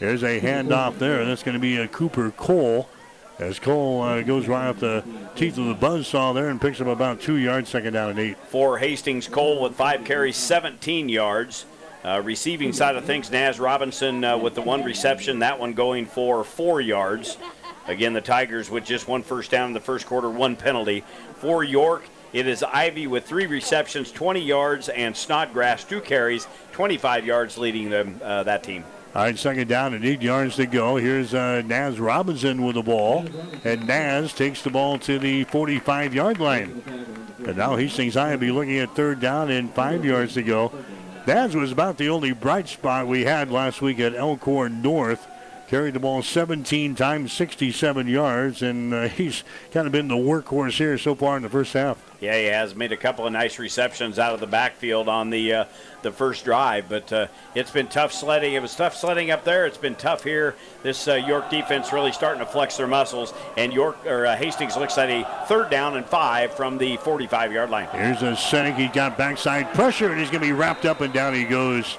There's 0.00 0.24
a 0.24 0.40
handoff 0.40 0.98
there. 0.98 1.20
And 1.20 1.30
that's 1.30 1.42
going 1.42 1.54
to 1.54 1.60
be 1.60 1.76
a 1.76 1.86
Cooper 1.86 2.30
Cole. 2.32 2.88
As 3.38 3.60
Cole 3.60 4.02
uh, 4.02 4.22
goes 4.22 4.48
right 4.48 4.66
off 4.66 4.80
the 4.80 5.04
teeth 5.36 5.58
of 5.58 5.66
the 5.66 5.74
buzzsaw 5.74 6.34
there 6.34 6.48
and 6.48 6.60
picks 6.60 6.80
up 6.80 6.88
about 6.88 7.20
two 7.20 7.36
yards, 7.36 7.68
second 7.68 7.92
down 7.92 8.10
and 8.10 8.18
eight. 8.18 8.36
For 8.48 8.78
Hastings, 8.78 9.28
Cole 9.28 9.62
with 9.62 9.76
five 9.76 10.04
carries, 10.04 10.36
17 10.36 11.08
yards. 11.08 11.64
Uh, 12.04 12.20
receiving 12.24 12.72
side 12.72 12.96
of 12.96 13.04
things, 13.04 13.30
Naz 13.30 13.60
Robinson 13.60 14.24
uh, 14.24 14.36
with 14.36 14.54
the 14.54 14.62
one 14.62 14.82
reception, 14.82 15.38
that 15.40 15.60
one 15.60 15.72
going 15.72 16.06
for 16.06 16.42
four 16.42 16.80
yards. 16.80 17.38
Again, 17.86 18.12
the 18.12 18.20
Tigers 18.20 18.70
with 18.70 18.84
just 18.84 19.06
one 19.06 19.22
first 19.22 19.52
down 19.52 19.68
in 19.68 19.72
the 19.72 19.80
first 19.80 20.06
quarter, 20.06 20.28
one 20.28 20.56
penalty. 20.56 21.04
For 21.36 21.62
York, 21.62 22.04
it 22.32 22.48
is 22.48 22.64
Ivy 22.64 23.06
with 23.06 23.24
three 23.24 23.46
receptions, 23.46 24.10
20 24.10 24.40
yards, 24.40 24.88
and 24.88 25.16
Snodgrass, 25.16 25.84
two 25.84 26.00
carries, 26.00 26.48
25 26.72 27.24
yards 27.24 27.56
leading 27.56 27.88
them, 27.88 28.20
uh, 28.22 28.42
that 28.42 28.64
team. 28.64 28.84
All 29.14 29.22
right, 29.24 29.38
second 29.38 29.68
down 29.68 29.94
and 29.94 30.04
eight 30.04 30.20
yards 30.20 30.56
to 30.56 30.66
go. 30.66 30.96
Here's 30.96 31.32
uh, 31.32 31.62
Naz 31.64 31.98
Robinson 31.98 32.62
with 32.62 32.74
the 32.74 32.82
ball. 32.82 33.26
And 33.64 33.86
Naz 33.86 34.32
takes 34.34 34.62
the 34.62 34.70
ball 34.70 34.98
to 35.00 35.18
the 35.18 35.44
45 35.44 36.14
yard 36.14 36.38
line. 36.38 36.82
And 37.44 37.56
now 37.56 37.76
Hastings 37.76 38.14
High 38.14 38.32
will 38.32 38.38
be 38.38 38.50
looking 38.50 38.78
at 38.78 38.94
third 38.94 39.18
down 39.18 39.50
and 39.50 39.72
five 39.72 40.04
yards 40.04 40.34
to 40.34 40.42
go. 40.42 40.72
Naz 41.26 41.56
was 41.56 41.72
about 41.72 41.96
the 41.96 42.10
only 42.10 42.32
bright 42.32 42.68
spot 42.68 43.06
we 43.06 43.24
had 43.24 43.50
last 43.50 43.80
week 43.80 43.98
at 43.98 44.14
Elkhorn 44.14 44.82
North. 44.82 45.26
Carried 45.68 45.92
the 45.92 46.00
ball 46.00 46.22
17 46.22 46.94
times, 46.94 47.30
67 47.30 48.08
yards, 48.08 48.62
and 48.62 48.94
uh, 48.94 49.08
he's 49.08 49.44
kind 49.70 49.86
of 49.86 49.92
been 49.92 50.08
the 50.08 50.16
workhorse 50.16 50.78
here 50.78 50.96
so 50.96 51.14
far 51.14 51.36
in 51.36 51.42
the 51.42 51.50
first 51.50 51.74
half. 51.74 52.02
Yeah, 52.20 52.38
he 52.38 52.46
has 52.46 52.74
made 52.74 52.90
a 52.90 52.96
couple 52.96 53.26
of 53.26 53.34
nice 53.34 53.58
receptions 53.58 54.18
out 54.18 54.32
of 54.32 54.40
the 54.40 54.46
backfield 54.46 55.10
on 55.10 55.28
the 55.28 55.52
uh, 55.52 55.64
the 56.00 56.10
first 56.10 56.46
drive, 56.46 56.88
but 56.88 57.12
uh, 57.12 57.26
it's 57.54 57.70
been 57.70 57.86
tough 57.86 58.14
sledding. 58.14 58.54
It 58.54 58.62
was 58.62 58.74
tough 58.74 58.96
sledding 58.96 59.30
up 59.30 59.44
there. 59.44 59.66
It's 59.66 59.76
been 59.76 59.94
tough 59.94 60.24
here. 60.24 60.54
This 60.82 61.06
uh, 61.06 61.14
York 61.14 61.50
defense 61.50 61.92
really 61.92 62.12
starting 62.12 62.40
to 62.40 62.46
flex 62.46 62.78
their 62.78 62.86
muscles, 62.86 63.34
and 63.58 63.70
York 63.70 64.06
or 64.06 64.24
uh, 64.24 64.36
Hastings 64.36 64.74
looks 64.74 64.96
at 64.96 65.10
a 65.10 65.44
third 65.48 65.68
down 65.70 65.98
and 65.98 66.06
five 66.06 66.54
from 66.54 66.78
the 66.78 66.96
45-yard 66.98 67.68
line. 67.68 67.88
Here's 67.92 68.22
a 68.22 68.32
Sinek. 68.32 68.76
He 68.76 68.88
got 68.88 69.18
backside 69.18 69.74
pressure, 69.74 70.08
and 70.08 70.18
he's 70.18 70.30
going 70.30 70.40
to 70.40 70.48
be 70.48 70.52
wrapped 70.52 70.86
up, 70.86 71.02
and 71.02 71.12
down 71.12 71.34
he 71.34 71.44
goes. 71.44 71.98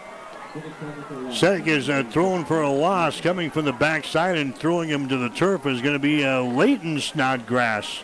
Sinek 0.50 1.68
is 1.68 1.90
uh, 1.90 2.04
throwing 2.10 2.44
for 2.44 2.62
a 2.62 2.70
loss, 2.70 3.22
coming 3.22 3.52
from 3.52 3.66
the 3.66 3.74
backside 3.74 4.36
and 4.36 4.56
throwing 4.56 4.90
him 4.90 5.08
to 5.08 5.18
the 5.18 5.30
turf 5.30 5.68
is 5.68 5.82
going 5.82 5.94
to 5.94 6.00
be 6.00 6.26
uh, 6.26 6.42
Leighton 6.42 7.00
Snodgrass. 7.00 8.04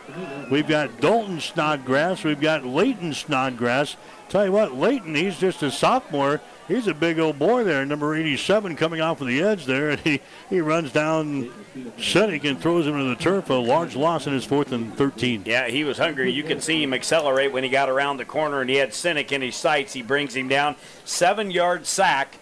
We've 0.51 0.67
got 0.67 1.01
Dalton 1.01 1.39
Snodgrass. 1.39 2.23
We've 2.23 2.39
got 2.39 2.63
Leighton 2.63 3.15
Snodgrass. 3.15 3.97
Tell 4.29 4.45
you 4.45 4.51
what, 4.51 4.75
Leighton, 4.75 5.15
he's 5.15 5.39
just 5.39 5.63
a 5.63 5.71
sophomore. 5.71 6.39
He's 6.67 6.87
a 6.87 6.95
big 6.95 7.19
old 7.19 7.37
boy 7.37 7.63
there, 7.63 7.85
number 7.85 8.15
87, 8.15 8.75
coming 8.75 8.99
off 8.99 9.21
of 9.21 9.27
the 9.27 9.41
edge 9.41 9.65
there, 9.65 9.91
and 9.91 9.99
he, 9.99 10.19
he 10.49 10.61
runs 10.61 10.91
down 10.91 11.51
Sinek 11.97 12.43
and 12.43 12.59
throws 12.59 12.87
him 12.87 12.97
to 12.97 13.03
the 13.03 13.15
turf. 13.15 13.51
A 13.51 13.53
large 13.53 13.95
loss 13.95 14.25
in 14.25 14.33
his 14.33 14.45
fourth 14.45 14.71
and 14.71 14.95
13. 14.97 15.43
Yeah, 15.45 15.67
he 15.67 15.83
was 15.83 15.99
hungry. 15.99 16.31
You 16.31 16.41
could 16.43 16.63
see 16.63 16.81
him 16.81 16.91
accelerate 16.91 17.51
when 17.51 17.63
he 17.63 17.69
got 17.69 17.87
around 17.87 18.17
the 18.17 18.25
corner, 18.25 18.61
and 18.61 18.69
he 18.69 18.77
had 18.77 18.89
Sinek 18.91 19.31
in 19.31 19.43
his 19.43 19.55
sights. 19.55 19.93
He 19.93 20.01
brings 20.01 20.35
him 20.35 20.47
down. 20.47 20.75
Seven 21.03 21.51
yard 21.51 21.85
sack 21.85 22.39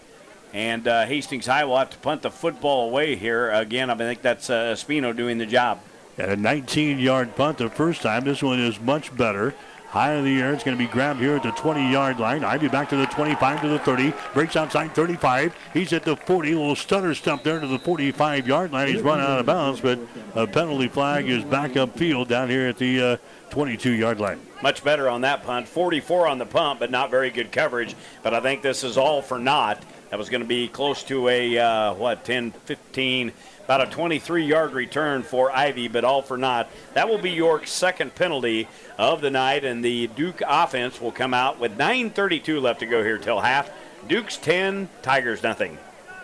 And 0.54 0.88
uh, 0.88 1.06
Hastings 1.06 1.48
High 1.48 1.66
will 1.66 1.78
have 1.78 1.90
to 1.90 1.98
punt 1.98 2.22
the 2.22 2.32
football 2.32 2.88
away 2.88 3.18
here. 3.18 3.52
Again, 3.52 3.90
I 3.90 3.96
think 3.96 4.22
that's 4.22 4.50
uh, 4.50 4.74
Espino 4.74 5.14
doing 5.14 5.38
the 5.38 5.46
job. 5.46 5.82
And 6.18 6.32
a 6.32 6.38
19 6.38 6.98
yard 7.00 7.36
punt 7.36 7.58
the 7.58 7.70
first 7.70 8.02
time. 8.02 8.24
This 8.24 8.42
one 8.42 8.60
is 8.60 8.80
much 8.80 9.14
better. 9.18 9.54
High 9.94 10.16
in 10.16 10.26
the 10.26 10.42
air. 10.42 10.52
It's 10.52 10.64
going 10.64 10.76
to 10.76 10.84
be 10.84 10.90
grabbed 10.90 11.20
here 11.20 11.36
at 11.36 11.44
the 11.44 11.52
20 11.52 11.92
yard 11.92 12.20
line. 12.20 12.44
Ivy 12.44 12.68
back 12.68 12.90
to 12.90 12.96
the 12.96 13.06
25 13.06 13.62
to 13.62 13.68
the 13.68 13.78
30. 13.78 14.12
Breaks 14.34 14.56
outside 14.56 14.96
35. 14.96 15.56
He's 15.72 15.94
at 15.94 16.02
the 16.02 16.16
40. 16.16 16.52
A 16.52 16.58
little 16.58 16.76
stutter 16.76 17.14
stump 17.14 17.44
there 17.44 17.60
to 17.60 17.68
the 17.68 17.78
45 17.78 18.48
yard 18.48 18.72
line. 18.72 18.88
He's 18.88 19.04
run 19.04 19.20
out 19.20 19.40
of 19.40 19.46
bounds, 19.46 19.82
but 19.82 20.00
a 20.34 20.48
penalty 20.48 20.88
flag 20.88 21.30
is 21.30 21.44
back 21.44 21.78
up 21.78 21.96
field 21.96 22.28
down 22.28 22.50
here 22.50 22.70
at 22.70 22.80
the 22.80 23.04
uh, 23.04 23.18
22 23.52 23.92
yard 23.92 24.20
line. 24.20 24.42
Much 24.64 24.84
better 24.84 25.08
on 25.08 25.22
that 25.22 25.44
punt. 25.44 25.68
44 25.68 26.26
on 26.28 26.40
the 26.40 26.48
punt, 26.48 26.80
but 26.80 26.90
not 26.90 27.12
very 27.12 27.30
good 27.30 27.52
coverage. 27.52 27.94
But 28.24 28.34
I 28.34 28.40
think 28.40 28.64
this 28.64 28.84
is 28.84 28.98
all 28.98 29.22
for 29.22 29.38
naught. 29.38 29.84
That 30.10 30.18
was 30.18 30.28
going 30.28 30.42
to 30.42 30.48
be 30.48 30.70
close 30.70 31.04
to 31.04 31.30
a, 31.30 31.60
uh, 31.60 31.94
what, 31.94 32.26
10, 32.26 32.50
15 32.50 33.32
about 33.66 33.82
a 33.82 33.92
23 33.92 34.46
yard 34.46 34.74
return 34.74 35.24
for 35.24 35.52
Ivy, 35.52 35.88
but 35.88 36.04
all 36.04 36.22
for 36.22 36.38
naught. 36.38 36.70
That 36.94 37.10
will 37.10 37.18
be 37.18 37.32
York's 37.32 37.72
second 37.72 38.16
penalty 38.16 38.68
of 38.98 39.22
the 39.22 39.32
night, 39.32 39.64
and 39.64 39.84
the 39.84 40.08
Duke 40.08 40.42
offense 40.46 41.00
will 41.00 41.12
come 41.12 41.34
out 41.34 41.60
with 41.60 41.78
9.32 41.78 42.62
left 42.62 42.82
to 42.82 42.86
go 42.86 43.04
here 43.04 43.18
till 43.18 43.40
half. 43.40 43.70
Duke's 44.08 44.38
10, 44.38 44.90
Tigers 45.02 45.44
nothing. 45.44 45.78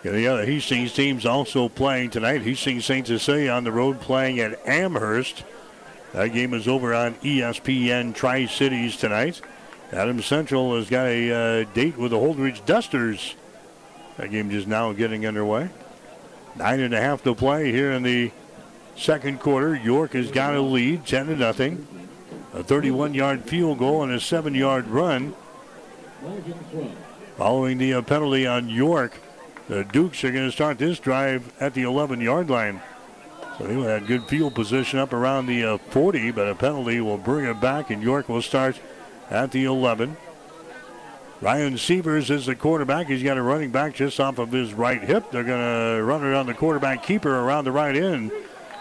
Yeah, 0.04 0.12
the 0.12 0.28
other 0.28 0.46
Hastings 0.46 0.94
team's 0.94 1.26
also 1.26 1.68
playing 1.68 2.10
tonight. 2.10 2.42
Hastings 2.42 2.86
St. 2.86 3.06
Cecilia 3.06 3.50
on 3.50 3.64
the 3.64 3.72
road 3.72 4.00
playing 4.00 4.40
at 4.40 4.66
Amherst. 4.66 5.44
That 6.12 6.28
game 6.28 6.54
is 6.54 6.66
over 6.66 6.94
on 6.94 7.14
ESPN 7.16 8.14
Tri 8.14 8.46
Cities 8.46 8.96
tonight. 8.96 9.40
Adams 9.92 10.24
Central 10.24 10.76
has 10.76 10.88
got 10.88 11.06
a 11.06 11.32
uh, 11.32 11.64
date 11.74 11.96
with 11.96 12.12
the 12.12 12.16
Holdrege 12.16 12.64
Dusters. 12.64 13.34
That 14.16 14.30
game 14.30 14.50
just 14.50 14.66
now 14.66 14.92
getting 14.92 15.26
underway. 15.26 15.68
Nine 16.56 16.80
and 16.80 16.94
a 16.94 17.00
half 17.00 17.22
to 17.24 17.34
play 17.34 17.70
here 17.72 17.92
in 17.92 18.02
the 18.02 18.32
second 18.96 19.40
quarter. 19.40 19.74
York 19.74 20.12
has 20.12 20.30
got 20.30 20.54
a 20.54 20.60
lead, 20.60 21.06
10 21.06 21.26
to 21.26 21.36
nothing. 21.36 21.86
A 22.52 22.62
31 22.62 23.14
yard 23.14 23.44
field 23.44 23.78
goal 23.78 24.02
and 24.02 24.12
a 24.12 24.20
seven 24.20 24.54
yard 24.54 24.88
run. 24.88 25.34
Following 27.36 27.78
the 27.78 27.94
uh, 27.94 28.02
penalty 28.02 28.46
on 28.46 28.68
York, 28.68 29.14
the 29.68 29.84
Dukes 29.84 30.24
are 30.24 30.32
going 30.32 30.46
to 30.46 30.52
start 30.52 30.78
this 30.78 30.98
drive 30.98 31.52
at 31.60 31.74
the 31.74 31.82
11 31.82 32.20
yard 32.20 32.50
line. 32.50 32.82
So 33.56 33.66
they 33.66 33.80
had 33.80 34.06
good 34.06 34.24
field 34.24 34.54
position 34.54 34.98
up 34.98 35.12
around 35.12 35.46
the 35.46 35.64
uh, 35.64 35.78
40, 35.78 36.32
but 36.32 36.48
a 36.48 36.54
penalty 36.54 37.00
will 37.00 37.18
bring 37.18 37.46
it 37.46 37.60
back, 37.60 37.90
and 37.90 38.02
York 38.02 38.28
will 38.28 38.42
start 38.42 38.80
at 39.30 39.52
the 39.52 39.64
11. 39.64 40.16
Ryan 41.40 41.78
Severs 41.78 42.30
is 42.30 42.44
the 42.44 42.54
quarterback. 42.54 43.06
He's 43.06 43.22
got 43.22 43.38
a 43.38 43.42
running 43.42 43.70
back 43.70 43.94
just 43.94 44.20
off 44.20 44.38
of 44.38 44.52
his 44.52 44.74
right 44.74 45.00
hip. 45.00 45.30
They're 45.30 45.42
going 45.42 45.96
to 45.96 46.02
run 46.02 46.24
it 46.24 46.34
on 46.34 46.44
the 46.44 46.52
quarterback 46.52 47.02
keeper 47.02 47.34
around 47.34 47.64
the 47.64 47.72
right 47.72 47.96
end 47.96 48.30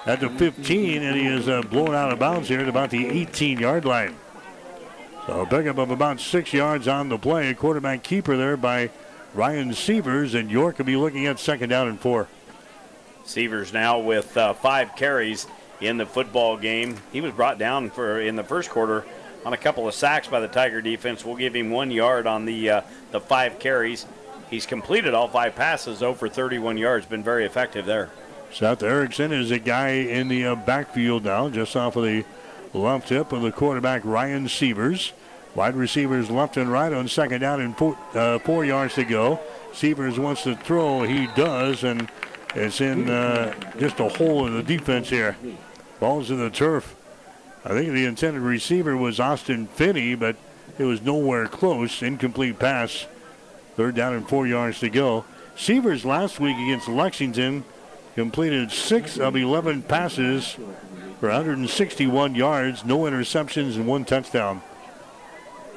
at 0.05 0.19
the 0.19 0.29
15, 0.29 1.01
and 1.01 1.15
he 1.15 1.25
is 1.25 1.47
uh, 1.47 1.61
blown 1.61 1.95
out 1.95 2.11
of 2.11 2.19
bounds 2.19 2.49
here 2.49 2.59
at 2.59 2.67
about 2.67 2.89
the 2.89 3.07
18 3.07 3.59
yard 3.59 3.85
line. 3.85 4.15
So 5.25 5.45
pickup 5.45 5.77
of 5.77 5.89
about 5.89 6.19
six 6.19 6.51
yards 6.51 6.87
on 6.87 7.07
the 7.07 7.17
play. 7.17 7.53
Quarterback 7.53 8.03
keeper 8.03 8.35
there 8.35 8.57
by 8.57 8.89
Ryan 9.33 9.73
Severs, 9.73 10.33
and 10.33 10.51
York 10.51 10.79
will 10.79 10.85
be 10.85 10.97
looking 10.97 11.27
at 11.27 11.39
second 11.39 11.69
down 11.69 11.87
and 11.87 11.99
four. 11.99 12.27
Severs 13.23 13.71
now 13.71 13.99
with 13.99 14.35
uh, 14.35 14.53
five 14.53 14.97
carries 14.97 15.47
in 15.79 15.97
the 15.97 16.05
football 16.05 16.57
game. 16.57 16.97
He 17.13 17.21
was 17.21 17.31
brought 17.31 17.57
down 17.57 17.89
for 17.89 18.19
in 18.19 18.35
the 18.35 18.43
first 18.43 18.69
quarter 18.69 19.05
on 19.45 19.53
a 19.53 19.57
couple 19.57 19.87
of 19.87 19.93
sacks 19.93 20.27
by 20.27 20.39
the 20.39 20.47
Tiger 20.47 20.81
defense. 20.81 21.23
We'll 21.23 21.35
give 21.35 21.55
him 21.55 21.69
one 21.69 21.91
yard 21.91 22.27
on 22.27 22.45
the 22.45 22.69
uh, 22.69 22.81
the 23.11 23.19
five 23.19 23.59
carries. 23.59 24.05
He's 24.49 24.65
completed 24.65 25.13
all 25.13 25.27
five 25.27 25.55
passes 25.55 26.01
over 26.01 26.27
31 26.27 26.77
yards. 26.77 27.05
Been 27.05 27.23
very 27.23 27.45
effective 27.45 27.85
there. 27.85 28.09
Seth 28.51 28.81
Erickson 28.81 29.31
is 29.31 29.51
a 29.51 29.59
guy 29.59 29.89
in 29.89 30.27
the 30.27 30.45
uh, 30.45 30.55
backfield 30.55 31.23
now, 31.23 31.49
just 31.49 31.75
off 31.75 31.95
of 31.95 32.03
the 32.03 32.25
left 32.73 33.09
hip 33.09 33.31
of 33.31 33.43
the 33.43 33.51
quarterback 33.51 34.03
Ryan 34.03 34.47
Severs. 34.49 35.13
Wide 35.55 35.75
receivers 35.75 36.29
left 36.29 36.57
and 36.57 36.71
right 36.71 36.91
on 36.91 37.07
second 37.07 37.41
down 37.41 37.61
and 37.61 37.77
four, 37.77 37.97
uh, 38.13 38.39
four 38.39 38.65
yards 38.65 38.95
to 38.95 39.03
go. 39.03 39.39
Severs 39.73 40.19
wants 40.19 40.43
to 40.43 40.55
throw. 40.55 41.03
He 41.03 41.27
does, 41.35 41.83
and 41.83 42.09
it's 42.55 42.81
in 42.81 43.09
uh, 43.09 43.53
just 43.77 43.99
a 43.99 44.09
hole 44.09 44.47
in 44.47 44.55
the 44.55 44.63
defense 44.63 45.09
here. 45.09 45.37
Balls 45.99 46.31
in 46.31 46.37
the 46.37 46.49
turf. 46.49 46.95
I 47.65 47.69
think 47.69 47.93
the 47.93 48.05
intended 48.05 48.41
receiver 48.41 48.95
was 48.95 49.19
Austin 49.19 49.67
Finney, 49.67 50.15
but 50.15 50.35
it 50.77 50.85
was 50.85 51.01
nowhere 51.01 51.47
close. 51.47 52.01
Incomplete 52.01 52.57
pass. 52.57 53.05
Third 53.75 53.95
down 53.95 54.13
and 54.13 54.27
four 54.27 54.47
yards 54.47 54.79
to 54.79 54.89
go. 54.89 55.25
Severs 55.55 56.05
last 56.05 56.39
week 56.39 56.55
against 56.55 56.87
Lexington 56.87 57.65
completed 58.15 58.71
six 58.71 59.17
of 59.17 59.35
11 59.35 59.83
passes 59.83 60.57
for 61.19 61.27
161 61.27 62.35
yards, 62.35 62.85
no 62.85 62.99
interceptions, 62.99 63.75
and 63.75 63.87
one 63.87 64.05
touchdown. 64.05 64.61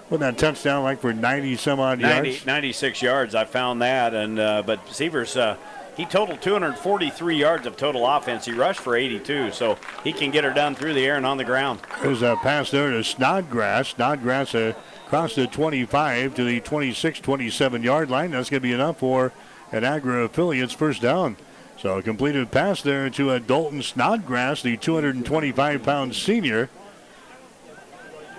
What 0.09 0.21
that 0.21 0.39
touchdown 0.39 0.85
like 0.85 1.01
for 1.01 1.13
90 1.13 1.57
some 1.57 1.81
odd 1.81 1.99
90, 2.01 2.29
yards? 2.31 2.47
96 2.47 3.03
yards. 3.03 3.35
I 3.35 3.45
found 3.45 3.83
that, 3.83 4.15
and 4.15 4.39
uh, 4.39 4.63
but 4.65 4.89
Severs. 4.89 5.37
Uh, 5.37 5.57
he 5.97 6.05
totaled 6.07 6.41
243 6.41 7.37
yards 7.37 7.67
of 7.67 7.77
total 7.77 8.07
offense. 8.07 8.45
He 8.45 8.53
rushed 8.53 8.81
for 8.81 8.97
82, 8.97 9.53
so 9.53 9.77
he 10.03 10.13
can 10.13 10.31
get 10.31 10.45
her 10.45 10.53
done 10.53 10.75
through 10.75 10.95
the 10.95 11.05
air 11.05 11.17
and 11.17 11.27
on 11.27 11.37
the 11.37 11.45
ground. 11.45 11.81
There's 12.01 12.23
a 12.23 12.37
pass 12.37 12.71
there 12.71 12.91
to 12.91 13.05
Snodgrass. 13.05 13.89
Snodgrass 13.89 14.55
uh, 14.55 14.73
across 15.07 15.35
the 15.35 15.47
25 15.47 16.35
to 16.37 16.45
the 16.45 16.61
26, 16.61 17.21
27 17.21 17.83
yard 17.83 18.11
line. 18.11 18.31
That's 18.31 18.49
going 18.49 18.63
to 18.63 18.67
be 18.67 18.73
enough 18.73 18.99
for 18.99 19.33
an 19.71 19.85
Agri 19.85 20.25
affiliate's 20.25 20.73
first 20.73 21.03
down. 21.03 21.37
So 21.79 21.99
a 21.99 22.03
completed 22.03 22.51
pass 22.51 22.81
there 22.81 23.11
to 23.11 23.33
a 23.33 23.41
Dalton 23.41 23.83
Snodgrass, 23.83 24.63
the 24.63 24.77
225 24.77 25.83
pound 25.83 26.15
senior. 26.15 26.71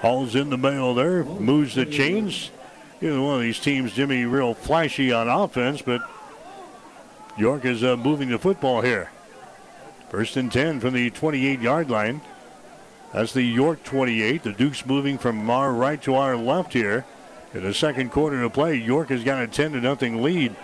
Hauls 0.01 0.35
in 0.35 0.49
the 0.49 0.57
mail 0.57 0.93
there, 0.93 1.23
moves 1.23 1.75
the 1.75 1.85
chains. 1.85 2.51
Either 3.01 3.21
one 3.21 3.35
of 3.35 3.41
these 3.41 3.59
teams, 3.59 3.93
Jimmy, 3.93 4.25
real 4.25 4.53
flashy 4.53 5.11
on 5.11 5.29
offense, 5.29 5.81
but 5.81 6.01
York 7.37 7.65
is 7.65 7.83
uh, 7.83 7.97
moving 7.97 8.29
the 8.29 8.37
football 8.37 8.81
here. 8.81 9.09
First 10.09 10.37
and 10.37 10.51
10 10.51 10.79
from 10.79 10.93
the 10.93 11.09
28 11.09 11.59
yard 11.59 11.89
line. 11.89 12.21
That's 13.13 13.33
the 13.33 13.43
York 13.43 13.83
28. 13.83 14.43
The 14.43 14.53
Dukes 14.53 14.85
moving 14.85 15.17
from 15.17 15.49
our 15.49 15.73
right 15.73 16.01
to 16.03 16.15
our 16.15 16.35
left 16.35 16.73
here. 16.73 17.05
In 17.53 17.63
the 17.63 17.73
second 17.73 18.11
quarter 18.11 18.41
to 18.41 18.49
play, 18.49 18.75
York 18.75 19.09
has 19.09 19.23
got 19.23 19.41
a 19.41 19.47
10 19.47 19.73
to 19.73 19.81
nothing 19.81 20.21
lead. 20.21 20.55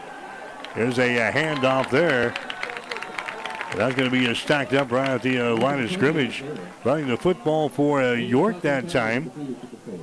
There's 0.76 0.98
a, 1.00 1.18
a 1.18 1.32
handoff 1.32 1.90
there. 1.90 2.34
That's 3.76 3.96
going 3.96 4.10
to 4.10 4.12
be 4.12 4.26
a 4.26 4.34
stacked 4.36 4.74
up 4.74 4.92
right 4.92 5.10
at 5.10 5.22
the 5.22 5.40
uh, 5.40 5.56
line 5.56 5.84
of 5.84 5.92
scrimmage. 5.92 6.44
Running 6.84 7.08
the 7.08 7.18
football 7.18 7.70
for 7.70 8.02
uh, 8.02 8.14
York 8.14 8.62
that 8.62 8.90
time 8.90 9.58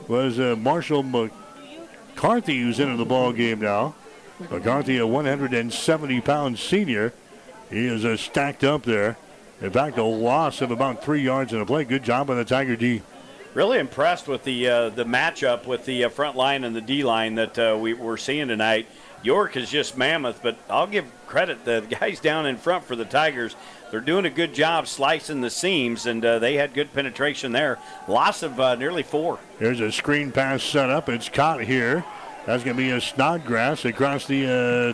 was 0.07 0.39
uh, 0.39 0.55
Marshall 0.57 1.03
McCarthy, 1.03 2.61
who's 2.61 2.79
into 2.79 2.97
the 2.97 3.05
ball 3.05 3.33
game 3.33 3.61
now. 3.61 3.95
McCarthy, 4.39 4.99
a 4.99 5.07
170 5.07 6.21
pound 6.21 6.59
senior. 6.59 7.13
He 7.71 7.87
is 7.87 8.05
uh, 8.05 8.17
stacked 8.17 8.65
up 8.65 8.83
there. 8.83 9.17
In 9.61 9.71
fact, 9.71 9.97
a 9.99 10.05
loss 10.05 10.61
of 10.61 10.71
about 10.71 11.03
three 11.03 11.23
yards 11.23 11.53
in 11.53 11.61
a 11.61 11.67
play. 11.67 11.85
Good 11.85 12.03
job 12.03 12.27
by 12.27 12.35
the 12.35 12.45
Tiger 12.45 12.77
D. 12.77 13.03
Really 13.55 13.79
impressed 13.79 14.29
with 14.29 14.45
the 14.45 14.69
uh, 14.69 14.89
the 14.91 15.05
matchup 15.05 15.67
with 15.67 15.87
the 15.87 16.05
uh, 16.05 16.09
front 16.11 16.37
line 16.37 16.63
and 16.63 16.77
the 16.77 16.83
D 16.83 17.03
line 17.03 17.37
that 17.37 17.59
uh, 17.59 17.79
we 17.81 17.95
were 17.95 18.19
seeing 18.19 18.49
tonight. 18.49 18.87
York 19.23 19.57
is 19.57 19.71
just 19.71 19.97
mammoth, 19.97 20.43
but 20.43 20.59
I'll 20.69 20.87
give 20.87 21.07
credit 21.27 21.65
the 21.65 21.85
guys 22.01 22.21
down 22.21 22.45
in 22.45 22.59
front 22.59 22.85
for 22.85 22.95
the 22.95 23.07
Tigers. 23.07 23.57
They're 23.91 24.01
doing 24.01 24.27
a 24.27 24.31
good 24.31 24.53
job 24.53 24.87
slicing 24.87 25.41
the 25.41 25.51
seams, 25.51 26.07
and 26.07 26.25
uh, 26.25 26.39
they 26.39 26.55
had 26.55 26.75
good 26.75 26.93
penetration 26.93 27.53
there. 27.53 27.79
Loss 28.09 28.43
of 28.43 28.61
uh, 28.61 28.75
nearly 28.75 29.03
four. 29.03 29.39
There's 29.59 29.81
a 29.81 29.91
screen 29.91 30.33
pass 30.33 30.63
set 30.63 30.91
up. 30.91 31.09
It's 31.09 31.29
caught 31.29 31.63
here. 31.63 32.05
That's 32.47 32.63
going 32.63 32.77
to 32.77 32.83
be 32.83 32.91
a 32.91 33.01
Snodgrass 33.01 33.85
across 33.85 34.27
the 34.27 34.45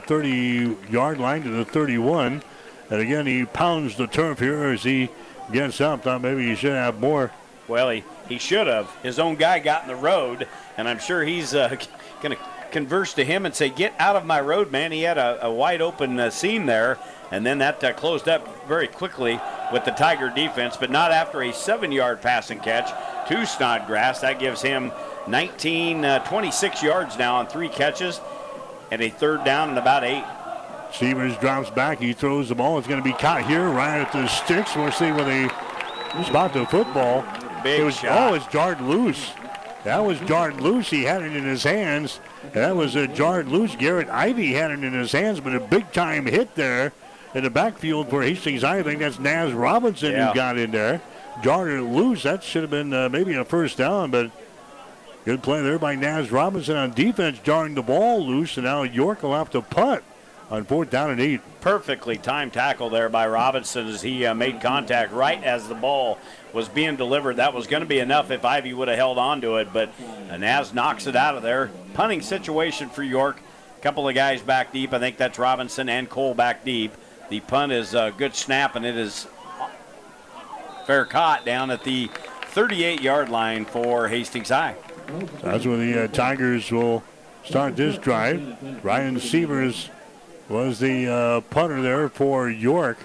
30-yard 0.06 1.18
line 1.20 1.42
to 1.42 1.50
the 1.50 1.66
31. 1.66 2.42
And 2.88 3.00
again, 3.00 3.26
he 3.26 3.44
pounds 3.44 3.96
the 3.96 4.06
turf 4.06 4.38
here 4.38 4.64
as 4.64 4.84
he 4.84 5.10
gets 5.52 5.78
up. 5.78 6.02
Thought 6.02 6.22
maybe 6.22 6.46
he 6.46 6.54
should 6.54 6.72
have 6.72 6.98
more. 6.98 7.30
Well, 7.68 7.90
he, 7.90 8.04
he 8.26 8.38
should 8.38 8.68
have. 8.68 8.90
His 9.02 9.18
own 9.18 9.36
guy 9.36 9.58
got 9.58 9.82
in 9.82 9.88
the 9.88 9.96
road, 9.96 10.48
and 10.78 10.88
I'm 10.88 10.98
sure 10.98 11.24
he's 11.24 11.54
uh, 11.54 11.68
going 12.22 12.36
to 12.36 12.42
converse 12.70 13.12
to 13.14 13.24
him 13.24 13.44
and 13.44 13.54
say, 13.54 13.68
"Get 13.68 13.94
out 13.98 14.16
of 14.16 14.24
my 14.24 14.40
road, 14.40 14.72
man." 14.72 14.90
He 14.90 15.02
had 15.02 15.18
a, 15.18 15.46
a 15.46 15.52
wide 15.52 15.82
open 15.82 16.18
uh, 16.18 16.30
seam 16.30 16.66
there, 16.66 16.98
and 17.30 17.44
then 17.44 17.58
that 17.58 17.84
uh, 17.84 17.92
closed 17.92 18.28
up 18.28 18.66
very 18.66 18.88
quickly 18.88 19.38
with 19.72 19.84
the 19.84 19.90
Tiger 19.90 20.30
defense, 20.34 20.76
but 20.76 20.90
not 20.90 21.12
after 21.12 21.42
a 21.42 21.52
seven-yard 21.52 22.20
passing 22.22 22.60
catch 22.60 22.90
to 23.28 23.46
Snodgrass. 23.46 24.20
That 24.20 24.38
gives 24.38 24.62
him 24.62 24.90
19, 25.28 26.04
uh, 26.04 26.18
26 26.24 26.82
yards 26.82 27.18
now 27.18 27.36
on 27.36 27.46
three 27.46 27.68
catches, 27.68 28.20
and 28.90 29.00
a 29.02 29.08
third 29.08 29.44
down 29.44 29.70
and 29.70 29.78
about 29.78 30.04
eight. 30.04 30.24
Severs 30.92 31.36
drops 31.38 31.70
back. 31.70 31.98
He 32.00 32.12
throws 32.12 32.48
the 32.50 32.54
ball. 32.54 32.78
It's 32.78 32.86
going 32.86 33.02
to 33.02 33.04
be 33.04 33.14
caught 33.14 33.46
here 33.46 33.68
right 33.68 34.00
at 34.00 34.12
the 34.12 34.26
sticks. 34.26 34.76
We'll 34.76 34.92
see 34.92 35.10
where 35.10 35.24
they 35.24 35.48
spot 36.24 36.52
the 36.52 36.66
football. 36.66 37.24
Big 37.62 37.80
it 37.80 37.84
was, 37.84 37.96
shot. 37.96 38.30
Oh, 38.32 38.34
it's 38.34 38.46
jarred 38.48 38.80
loose. 38.80 39.32
That 39.84 40.04
was 40.04 40.20
jarred 40.20 40.60
loose. 40.60 40.90
He 40.90 41.04
had 41.04 41.22
it 41.22 41.34
in 41.34 41.44
his 41.44 41.62
hands. 41.64 42.20
That 42.52 42.76
was 42.76 42.94
a 42.94 43.06
jarred 43.08 43.48
loose. 43.48 43.74
Garrett 43.74 44.08
Ivy 44.10 44.52
had 44.52 44.70
it 44.70 44.84
in 44.84 44.92
his 44.92 45.12
hands, 45.12 45.40
but 45.40 45.54
a 45.54 45.60
big 45.60 45.90
time 45.92 46.26
hit 46.26 46.54
there 46.54 46.92
in 47.34 47.44
the 47.44 47.50
backfield 47.50 48.10
for 48.10 48.22
Hastings. 48.22 48.62
I 48.62 48.82
think 48.82 49.00
that's 49.00 49.18
Naz 49.18 49.52
Robinson 49.52 50.12
Yeah. 50.12 50.28
who 50.28 50.34
got 50.34 50.58
in 50.58 50.72
there. 50.72 51.00
Jarred 51.42 51.72
it 51.72 51.82
loose. 51.82 52.24
That 52.24 52.42
should 52.44 52.62
have 52.62 52.70
been 52.70 52.92
uh, 52.92 53.08
maybe 53.08 53.34
a 53.34 53.44
first 53.44 53.78
down, 53.78 54.10
but 54.10 54.30
good 55.24 55.42
play 55.42 55.62
there 55.62 55.78
by 55.78 55.94
Naz 55.94 56.30
Robinson 56.30 56.76
on 56.76 56.92
defense, 56.92 57.38
jarring 57.42 57.74
the 57.74 57.82
ball 57.82 58.26
loose, 58.26 58.56
and 58.56 58.66
now 58.66 58.82
York 58.82 59.22
will 59.22 59.34
have 59.34 59.50
to 59.50 59.62
punt 59.62 60.02
on 60.50 60.64
fourth 60.64 60.90
down 60.90 61.10
and 61.10 61.20
eight. 61.20 61.40
Perfectly 61.60 62.16
timed 62.18 62.52
tackle 62.52 62.90
there 62.90 63.08
by 63.08 63.26
Robinson 63.26 63.86
as 63.86 64.02
he 64.02 64.26
uh, 64.26 64.34
made 64.34 64.60
contact 64.60 65.12
right 65.12 65.42
as 65.42 65.68
the 65.68 65.74
ball 65.74 66.18
was 66.52 66.68
being 66.68 66.96
delivered. 66.96 67.36
That 67.36 67.54
was 67.54 67.66
going 67.66 67.82
to 67.82 67.88
be 67.88 68.00
enough 68.00 68.30
if 68.30 68.44
Ivy 68.44 68.74
would 68.74 68.88
have 68.88 68.98
held 68.98 69.16
on 69.16 69.40
to 69.40 69.56
it, 69.56 69.72
but 69.72 69.90
uh, 70.30 70.36
Naz 70.36 70.74
knocks 70.74 71.06
it 71.06 71.16
out 71.16 71.36
of 71.36 71.42
there. 71.42 71.70
Punting 71.94 72.20
situation 72.20 72.90
for 72.90 73.02
York. 73.02 73.40
A 73.78 73.80
Couple 73.80 74.06
of 74.06 74.14
guys 74.14 74.42
back 74.42 74.72
deep. 74.72 74.92
I 74.92 74.98
think 74.98 75.16
that's 75.16 75.38
Robinson 75.38 75.88
and 75.88 76.08
Cole 76.08 76.34
back 76.34 76.64
deep. 76.64 76.92
The 77.30 77.40
punt 77.40 77.72
is 77.72 77.94
a 77.94 78.12
good 78.16 78.34
snap, 78.34 78.76
and 78.76 78.84
it 78.84 78.96
is 78.96 79.26
fair 80.86 81.06
caught 81.06 81.46
down 81.46 81.70
at 81.70 81.82
the 81.82 82.10
38 82.48 83.00
yard 83.00 83.30
line 83.30 83.64
for 83.64 84.08
Hastings 84.08 84.50
High. 84.50 84.76
That's 85.42 85.66
where 85.66 85.76
the 85.76 86.04
uh, 86.04 86.08
Tigers 86.08 86.70
will 86.70 87.02
start 87.44 87.76
this 87.76 87.98
drive. 87.98 88.84
Ryan 88.84 89.20
Severs 89.20 89.90
was 90.48 90.78
the 90.78 91.08
uh, 91.08 91.40
punter 91.42 91.82
there 91.82 92.08
for 92.08 92.48
York. 92.48 92.98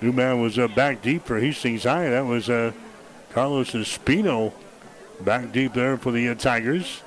New 0.00 0.12
man 0.12 0.40
was 0.40 0.58
uh, 0.58 0.68
back 0.68 1.02
deep 1.02 1.24
for 1.24 1.40
Hastings 1.40 1.84
High. 1.84 2.10
That 2.10 2.26
was 2.26 2.48
uh, 2.48 2.72
Carlos 3.32 3.72
Espino 3.72 4.52
back 5.20 5.52
deep 5.52 5.74
there 5.74 5.96
for 5.96 6.12
the 6.12 6.28
uh, 6.28 6.34
Tigers. 6.34 7.02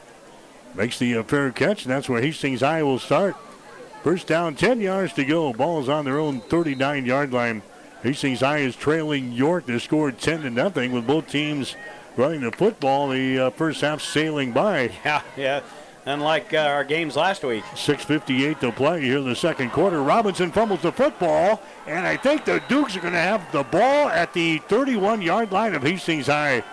Makes 0.76 0.99
the 0.99 1.17
uh, 1.17 1.24
fair 1.24 1.51
catch, 1.51 1.86
and 1.86 1.91
that's 1.91 2.09
where 2.09 2.22
Hastings 2.22 2.61
High 2.61 2.84
will 2.84 2.99
start. 2.99 3.36
First 4.03 4.28
down, 4.28 4.55
10 4.55 4.82
yards 4.82 5.13
to 5.13 5.26
go. 5.26 5.53
Ball's 5.53 5.89
on 5.89 6.05
their 6.05 6.20
own 6.20 6.41
39 6.41 7.05
yard 7.05 7.32
line. 7.32 7.61
Hastings 8.03 8.39
High 8.39 8.59
is 8.59 8.76
trailing 8.76 9.32
York. 9.32 9.65
They 9.65 9.78
scored 9.80 10.20
10 10.20 10.41
to 10.41 10.49
nothing 10.49 10.91
with 10.91 11.05
both 11.05 11.28
teams 11.30 11.76
running 12.20 12.41
the 12.41 12.51
football. 12.51 13.09
The 13.09 13.39
uh, 13.39 13.49
first 13.51 13.82
half 13.82 14.01
sailing 14.01 14.51
by. 14.51 14.91
Yeah, 15.05 15.22
yeah. 15.38 15.61
Unlike 16.05 16.53
uh, 16.53 16.57
our 16.57 16.84
games 16.84 17.15
last 17.15 17.43
week. 17.43 17.63
6.58 17.76 18.59
to 18.59 18.72
play 18.72 19.01
here 19.01 19.20
in 19.20 19.26
the 19.26 19.36
second 19.36 19.72
quarter. 19.72 20.01
Robinson 20.01 20.51
fumbles 20.51 20.82
the 20.82 20.91
football, 20.91 21.61
and 21.88 22.05
I 22.05 22.17
think 22.17 22.45
the 22.45 22.61
Dukes 22.67 22.95
are 22.95 23.01
going 23.01 23.13
to 23.13 23.20
have 23.20 23.51
the 23.51 23.63
ball 23.63 24.09
at 24.09 24.34
the 24.34 24.59
31 24.59 25.22
yard 25.22 25.51
line 25.51 25.76
of 25.76 25.84
Hastings 25.84 26.28
High. 26.28 26.63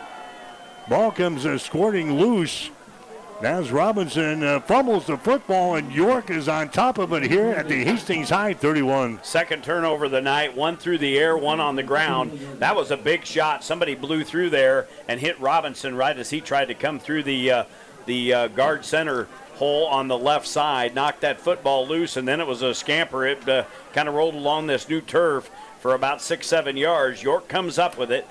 Ball 0.88 1.10
comes 1.10 1.44
uh, 1.44 1.58
squirting 1.58 2.18
loose. 2.18 2.70
Naz 3.42 3.70
Robinson 3.70 4.42
uh, 4.42 4.60
fumbles 4.60 5.06
the 5.06 5.18
football, 5.18 5.74
and 5.74 5.92
York 5.92 6.30
is 6.30 6.48
on 6.48 6.70
top 6.70 6.96
of 6.96 7.12
it 7.12 7.22
here 7.22 7.48
at 7.48 7.68
the 7.68 7.84
Hastings 7.84 8.30
High 8.30 8.54
31. 8.54 9.20
Second 9.22 9.62
turnover 9.62 10.06
of 10.06 10.10
the 10.10 10.22
night, 10.22 10.56
one 10.56 10.78
through 10.78 10.96
the 10.96 11.18
air, 11.18 11.36
one 11.36 11.60
on 11.60 11.76
the 11.76 11.82
ground. 11.82 12.38
That 12.60 12.74
was 12.74 12.90
a 12.90 12.96
big 12.96 13.26
shot. 13.26 13.62
Somebody 13.62 13.94
blew 13.94 14.24
through 14.24 14.50
there 14.50 14.88
and 15.06 15.20
hit 15.20 15.38
Robinson 15.38 15.94
right 15.96 16.16
as 16.16 16.30
he 16.30 16.40
tried 16.40 16.68
to 16.68 16.74
come 16.74 16.98
through 16.98 17.24
the 17.24 17.50
uh, 17.50 17.64
the 18.06 18.32
uh, 18.32 18.48
guard 18.48 18.86
center 18.86 19.28
hole 19.56 19.86
on 19.86 20.08
the 20.08 20.16
left 20.16 20.46
side, 20.46 20.94
knocked 20.94 21.20
that 21.20 21.38
football 21.40 21.86
loose, 21.86 22.16
and 22.16 22.26
then 22.26 22.40
it 22.40 22.46
was 22.46 22.62
a 22.62 22.74
scamper. 22.74 23.26
It 23.26 23.46
uh, 23.46 23.64
kind 23.92 24.08
of 24.08 24.14
rolled 24.14 24.34
along 24.34 24.66
this 24.66 24.88
new 24.88 25.02
turf 25.02 25.50
for 25.80 25.92
about 25.92 26.22
six, 26.22 26.46
seven 26.46 26.76
yards. 26.76 27.22
York 27.22 27.48
comes 27.48 27.78
up 27.78 27.98
with 27.98 28.10
it. 28.10 28.26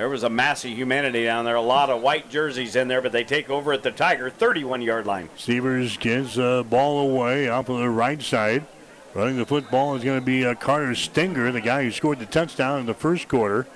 There 0.00 0.08
was 0.08 0.22
a 0.22 0.30
massive 0.30 0.70
humanity 0.70 1.24
down 1.24 1.44
there, 1.44 1.56
a 1.56 1.60
lot 1.60 1.90
of 1.90 2.00
white 2.00 2.30
jerseys 2.30 2.74
in 2.74 2.88
there, 2.88 3.02
but 3.02 3.12
they 3.12 3.22
take 3.22 3.50
over 3.50 3.70
at 3.74 3.82
the 3.82 3.90
Tiger 3.90 4.30
31 4.30 4.80
yard 4.80 5.06
line. 5.06 5.28
Sievers 5.36 5.98
gets 5.98 6.36
the 6.36 6.64
ball 6.70 7.00
away 7.00 7.50
off 7.50 7.68
of 7.68 7.80
the 7.80 7.90
right 7.90 8.22
side. 8.22 8.64
Running 9.12 9.36
the 9.36 9.44
football 9.44 9.94
is 9.96 10.02
going 10.02 10.18
to 10.18 10.24
be 10.24 10.46
uh, 10.46 10.54
Carter 10.54 10.94
Stinger, 10.94 11.52
the 11.52 11.60
guy 11.60 11.82
who 11.82 11.90
scored 11.90 12.18
the 12.18 12.24
touchdown 12.24 12.80
in 12.80 12.86
the 12.86 12.94
first 12.94 13.28
quarter. 13.28 13.66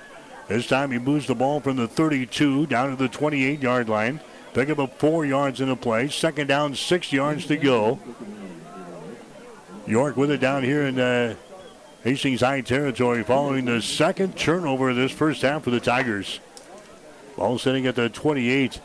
This 0.47 0.65
time 0.65 0.89
he 0.89 0.97
moves 0.97 1.27
the 1.27 1.35
ball 1.35 1.59
from 1.59 1.75
the 1.75 1.87
32 1.87 2.65
down 2.65 2.89
to 2.89 2.95
the 2.95 3.07
28 3.07 3.61
yard 3.61 3.87
line. 3.87 4.19
Pick 4.55 4.71
up 4.71 4.79
about 4.79 4.97
four 4.97 5.27
yards 5.27 5.61
in 5.61 5.69
the 5.69 5.75
play. 5.75 6.07
Second 6.07 6.47
down, 6.47 6.73
six 6.73 7.13
yards 7.13 7.45
to 7.45 7.55
go. 7.55 7.99
York 9.85 10.17
with 10.17 10.31
it 10.31 10.39
down 10.39 10.63
here 10.63 10.87
in 10.87 10.99
uh, 10.99 11.35
Hastings 12.05 12.41
High 12.41 12.61
territory 12.61 13.23
following 13.23 13.65
the 13.65 13.81
second 13.81 14.37
turnover 14.37 14.91
of 14.91 14.95
this 14.95 15.11
first 15.11 15.41
half 15.41 15.63
for 15.63 15.71
the 15.71 15.79
Tigers. 15.79 16.39
Ball 17.35 17.57
sitting 17.57 17.87
at 17.87 17.95
the 17.95 18.09
28 18.09 18.79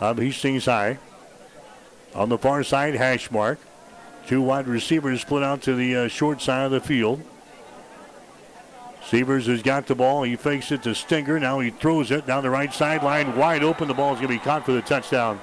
of 0.00 0.18
Hastings 0.18 0.64
High. 0.64 0.98
On 2.12 2.28
the 2.28 2.36
far 2.36 2.64
side, 2.64 2.96
hash 2.96 3.30
mark. 3.30 3.60
Two 4.26 4.42
wide 4.42 4.66
receivers 4.66 5.20
split 5.20 5.44
out 5.44 5.62
to 5.62 5.76
the 5.76 5.94
uh, 5.94 6.08
short 6.08 6.42
side 6.42 6.64
of 6.64 6.72
the 6.72 6.80
field. 6.80 7.22
Sievers 9.08 9.46
has 9.46 9.62
got 9.62 9.86
the 9.86 9.94
ball. 9.94 10.24
He 10.24 10.34
fakes 10.34 10.72
it 10.72 10.82
to 10.82 10.94
Stinger. 10.96 11.38
Now 11.38 11.60
he 11.60 11.70
throws 11.70 12.10
it 12.10 12.26
down 12.26 12.42
the 12.42 12.50
right 12.50 12.74
sideline, 12.74 13.36
wide 13.36 13.62
open. 13.62 13.86
The 13.86 13.94
ball 13.94 14.14
is 14.14 14.18
going 14.18 14.32
to 14.32 14.40
be 14.40 14.44
caught 14.44 14.66
for 14.66 14.72
the 14.72 14.82
touchdown. 14.82 15.40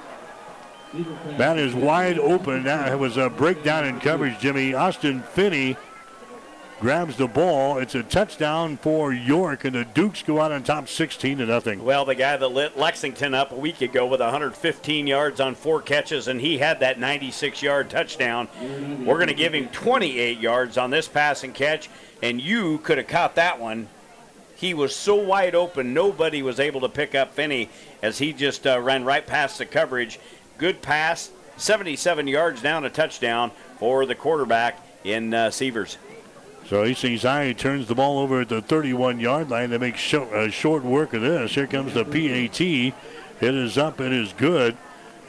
That 1.38 1.56
is 1.56 1.74
wide 1.74 2.18
open. 2.18 2.64
That 2.64 2.98
was 2.98 3.16
a 3.16 3.30
breakdown 3.30 3.86
in 3.86 3.98
coverage, 3.98 4.38
Jimmy. 4.40 4.74
Austin 4.74 5.22
Finney 5.22 5.78
grabs 6.80 7.16
the 7.16 7.26
ball. 7.26 7.78
It's 7.78 7.94
a 7.94 8.02
touchdown 8.02 8.76
for 8.76 9.12
York, 9.12 9.64
and 9.64 9.74
the 9.74 9.84
Dukes 9.84 10.22
go 10.22 10.40
out 10.40 10.52
on 10.52 10.62
top 10.62 10.88
16 10.88 11.38
to 11.38 11.46
nothing. 11.46 11.84
Well, 11.84 12.04
the 12.04 12.14
guy 12.14 12.36
that 12.36 12.48
lit 12.48 12.76
Lexington 12.76 13.34
up 13.34 13.52
a 13.52 13.56
week 13.56 13.80
ago 13.80 14.06
with 14.06 14.20
115 14.20 15.06
yards 15.06 15.40
on 15.40 15.54
four 15.54 15.80
catches, 15.80 16.28
and 16.28 16.40
he 16.40 16.58
had 16.58 16.80
that 16.80 16.98
96 16.98 17.62
yard 17.62 17.90
touchdown. 17.90 18.48
We're 19.04 19.16
going 19.16 19.28
to 19.28 19.34
give 19.34 19.54
him 19.54 19.68
28 19.68 20.38
yards 20.38 20.76
on 20.76 20.90
this 20.90 21.08
pass 21.08 21.44
and 21.44 21.54
catch, 21.54 21.88
and 22.22 22.40
you 22.40 22.78
could 22.78 22.98
have 22.98 23.06
caught 23.06 23.36
that 23.36 23.60
one. 23.60 23.88
He 24.56 24.74
was 24.74 24.94
so 24.94 25.16
wide 25.16 25.54
open, 25.54 25.94
nobody 25.94 26.42
was 26.42 26.60
able 26.60 26.80
to 26.82 26.88
pick 26.88 27.14
up 27.14 27.34
Finney 27.34 27.68
as 28.02 28.18
he 28.18 28.32
just 28.32 28.66
uh, 28.66 28.80
ran 28.80 29.04
right 29.04 29.26
past 29.26 29.58
the 29.58 29.66
coverage. 29.66 30.18
Good 30.58 30.80
pass, 30.80 31.30
77 31.56 32.28
yards 32.28 32.62
down, 32.62 32.84
a 32.84 32.90
touchdown 32.90 33.50
for 33.78 34.06
the 34.06 34.14
quarterback 34.14 34.80
in 35.02 35.34
uh, 35.34 35.50
Sievers. 35.50 35.98
So 36.66 36.82
High 36.94 37.52
turns 37.52 37.88
the 37.88 37.94
ball 37.94 38.18
over 38.18 38.40
at 38.40 38.48
the 38.48 38.62
31 38.62 39.20
yard 39.20 39.50
line 39.50 39.70
to 39.70 39.78
make 39.78 39.96
short, 39.96 40.32
uh, 40.32 40.48
short 40.50 40.82
work 40.82 41.12
of 41.12 41.20
this. 41.20 41.54
Here 41.54 41.66
comes 41.66 41.92
the 41.92 42.04
PAT. 42.04 42.60
It 42.60 43.54
is 43.54 43.76
up. 43.76 44.00
It 44.00 44.12
is 44.12 44.32
good. 44.32 44.76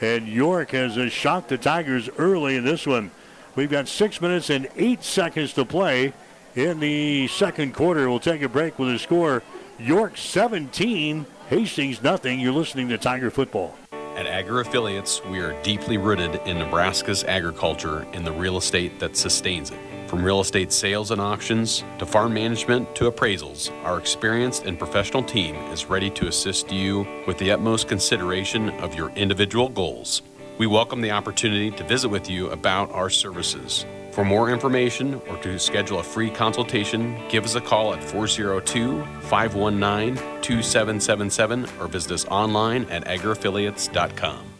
And 0.00 0.26
York 0.26 0.70
has 0.70 0.96
uh, 0.96 1.08
shot 1.08 1.48
the 1.48 1.58
Tigers 1.58 2.08
early 2.16 2.56
in 2.56 2.64
this 2.64 2.86
one. 2.86 3.10
We've 3.54 3.70
got 3.70 3.86
six 3.88 4.20
minutes 4.20 4.48
and 4.48 4.68
eight 4.76 5.04
seconds 5.04 5.52
to 5.54 5.64
play 5.66 6.14
in 6.54 6.80
the 6.80 7.28
second 7.28 7.74
quarter. 7.74 8.08
We'll 8.08 8.18
take 8.18 8.42
a 8.42 8.48
break 8.48 8.78
with 8.78 8.94
a 8.94 8.98
score 8.98 9.42
York 9.78 10.16
17, 10.16 11.26
Hastings 11.50 12.02
nothing. 12.02 12.40
You're 12.40 12.52
listening 12.52 12.88
to 12.88 12.98
Tiger 12.98 13.30
Football. 13.30 13.76
At 13.92 14.26
Agri 14.26 14.62
Affiliates, 14.62 15.22
we 15.26 15.38
are 15.40 15.60
deeply 15.62 15.98
rooted 15.98 16.40
in 16.46 16.58
Nebraska's 16.58 17.24
agriculture 17.24 18.06
and 18.14 18.26
the 18.26 18.32
real 18.32 18.56
estate 18.56 18.98
that 19.00 19.18
sustains 19.18 19.70
it. 19.70 19.95
From 20.06 20.24
real 20.24 20.40
estate 20.40 20.72
sales 20.72 21.10
and 21.10 21.20
auctions 21.20 21.82
to 21.98 22.06
farm 22.06 22.32
management 22.34 22.94
to 22.94 23.10
appraisals, 23.10 23.72
our 23.84 23.98
experienced 23.98 24.64
and 24.64 24.78
professional 24.78 25.22
team 25.22 25.56
is 25.72 25.86
ready 25.86 26.10
to 26.10 26.28
assist 26.28 26.70
you 26.70 27.04
with 27.26 27.38
the 27.38 27.50
utmost 27.50 27.88
consideration 27.88 28.70
of 28.80 28.94
your 28.94 29.10
individual 29.10 29.68
goals. 29.68 30.22
We 30.58 30.68
welcome 30.68 31.00
the 31.00 31.10
opportunity 31.10 31.72
to 31.72 31.84
visit 31.84 32.08
with 32.08 32.30
you 32.30 32.50
about 32.50 32.92
our 32.92 33.10
services. 33.10 33.84
For 34.12 34.24
more 34.24 34.48
information 34.50 35.20
or 35.28 35.36
to 35.38 35.58
schedule 35.58 35.98
a 35.98 36.04
free 36.04 36.30
consultation, 36.30 37.20
give 37.28 37.44
us 37.44 37.56
a 37.56 37.60
call 37.60 37.92
at 37.92 38.02
402 38.02 39.04
519 39.22 40.16
2777 40.40 41.66
or 41.80 41.88
visit 41.88 42.12
us 42.12 42.24
online 42.26 42.84
at 42.84 43.04
agriaffiliates.com. 43.06 44.55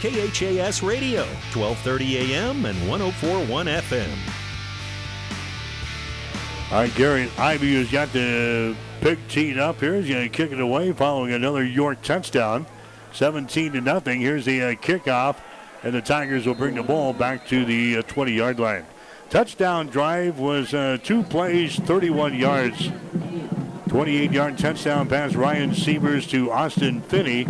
KHAS 0.00 0.82
Radio, 0.82 1.24
1230 1.52 2.34
AM 2.34 2.64
and 2.64 2.88
1041 2.88 3.66
FM. 3.66 4.08
All 6.72 6.78
right, 6.78 6.94
Gary 6.94 7.30
Ivy 7.36 7.74
has 7.74 7.90
got 7.90 8.10
the 8.14 8.74
Pig 9.02 9.18
teed 9.28 9.58
up 9.58 9.78
here. 9.78 9.96
He's 9.96 10.08
going 10.08 10.22
to 10.22 10.34
kick 10.34 10.52
it 10.52 10.60
away 10.60 10.92
following 10.92 11.34
another 11.34 11.62
York 11.62 12.00
touchdown. 12.00 12.64
17 13.12 13.72
to 13.72 13.82
nothing. 13.82 14.22
Here's 14.22 14.46
the 14.46 14.62
uh, 14.62 14.72
kickoff, 14.72 15.36
and 15.82 15.92
the 15.92 16.00
Tigers 16.00 16.46
will 16.46 16.54
bring 16.54 16.76
the 16.76 16.82
ball 16.82 17.12
back 17.12 17.46
to 17.48 17.66
the 17.66 18.02
20 18.02 18.32
uh, 18.32 18.34
yard 18.34 18.58
line. 18.58 18.86
Touchdown 19.28 19.88
drive 19.88 20.38
was 20.38 20.72
uh, 20.72 20.96
two 21.02 21.22
plays, 21.24 21.76
31 21.76 22.34
yards. 22.36 22.90
28 23.88 24.32
yard 24.32 24.56
touchdown 24.56 25.10
pass, 25.10 25.34
Ryan 25.34 25.74
Sievers 25.74 26.26
to 26.28 26.50
Austin 26.50 27.02
Finney. 27.02 27.46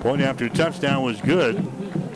Point 0.00 0.22
after 0.22 0.48
touchdown 0.48 1.02
was 1.02 1.20
good. 1.20 1.70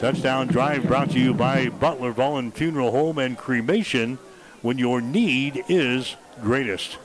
Touchdown 0.04 0.48
drive 0.48 0.86
brought 0.86 1.12
to 1.12 1.18
you 1.18 1.32
by 1.32 1.70
Butler 1.70 2.12
Volland 2.12 2.52
Funeral 2.52 2.90
Home 2.90 3.16
and 3.16 3.38
Cremation 3.38 4.18
when 4.60 4.76
your 4.76 5.00
need 5.00 5.64
is 5.66 6.16
greatest. 6.42 6.98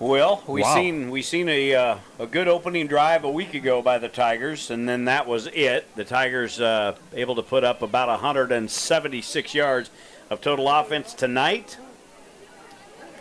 Well, 0.00 0.42
we 0.48 0.62
Wow. 0.62 0.74
seen 0.74 1.10
we 1.10 1.22
seen 1.22 1.48
a 1.48 1.72
uh, 1.76 1.98
a 2.18 2.26
good 2.26 2.48
opening 2.48 2.88
drive 2.88 3.22
a 3.22 3.30
week 3.30 3.54
ago 3.54 3.80
by 3.82 3.98
the 3.98 4.08
Tigers, 4.08 4.68
and 4.72 4.88
then 4.88 5.04
that 5.04 5.28
was 5.28 5.46
it. 5.46 5.86
The 5.94 6.04
Tigers 6.04 6.60
uh, 6.60 6.96
able 7.12 7.36
to 7.36 7.42
put 7.42 7.62
up 7.62 7.82
about 7.82 8.08
176 8.08 9.54
yards 9.54 9.90
of 10.28 10.40
total 10.40 10.68
offense 10.68 11.14
tonight. 11.14 11.78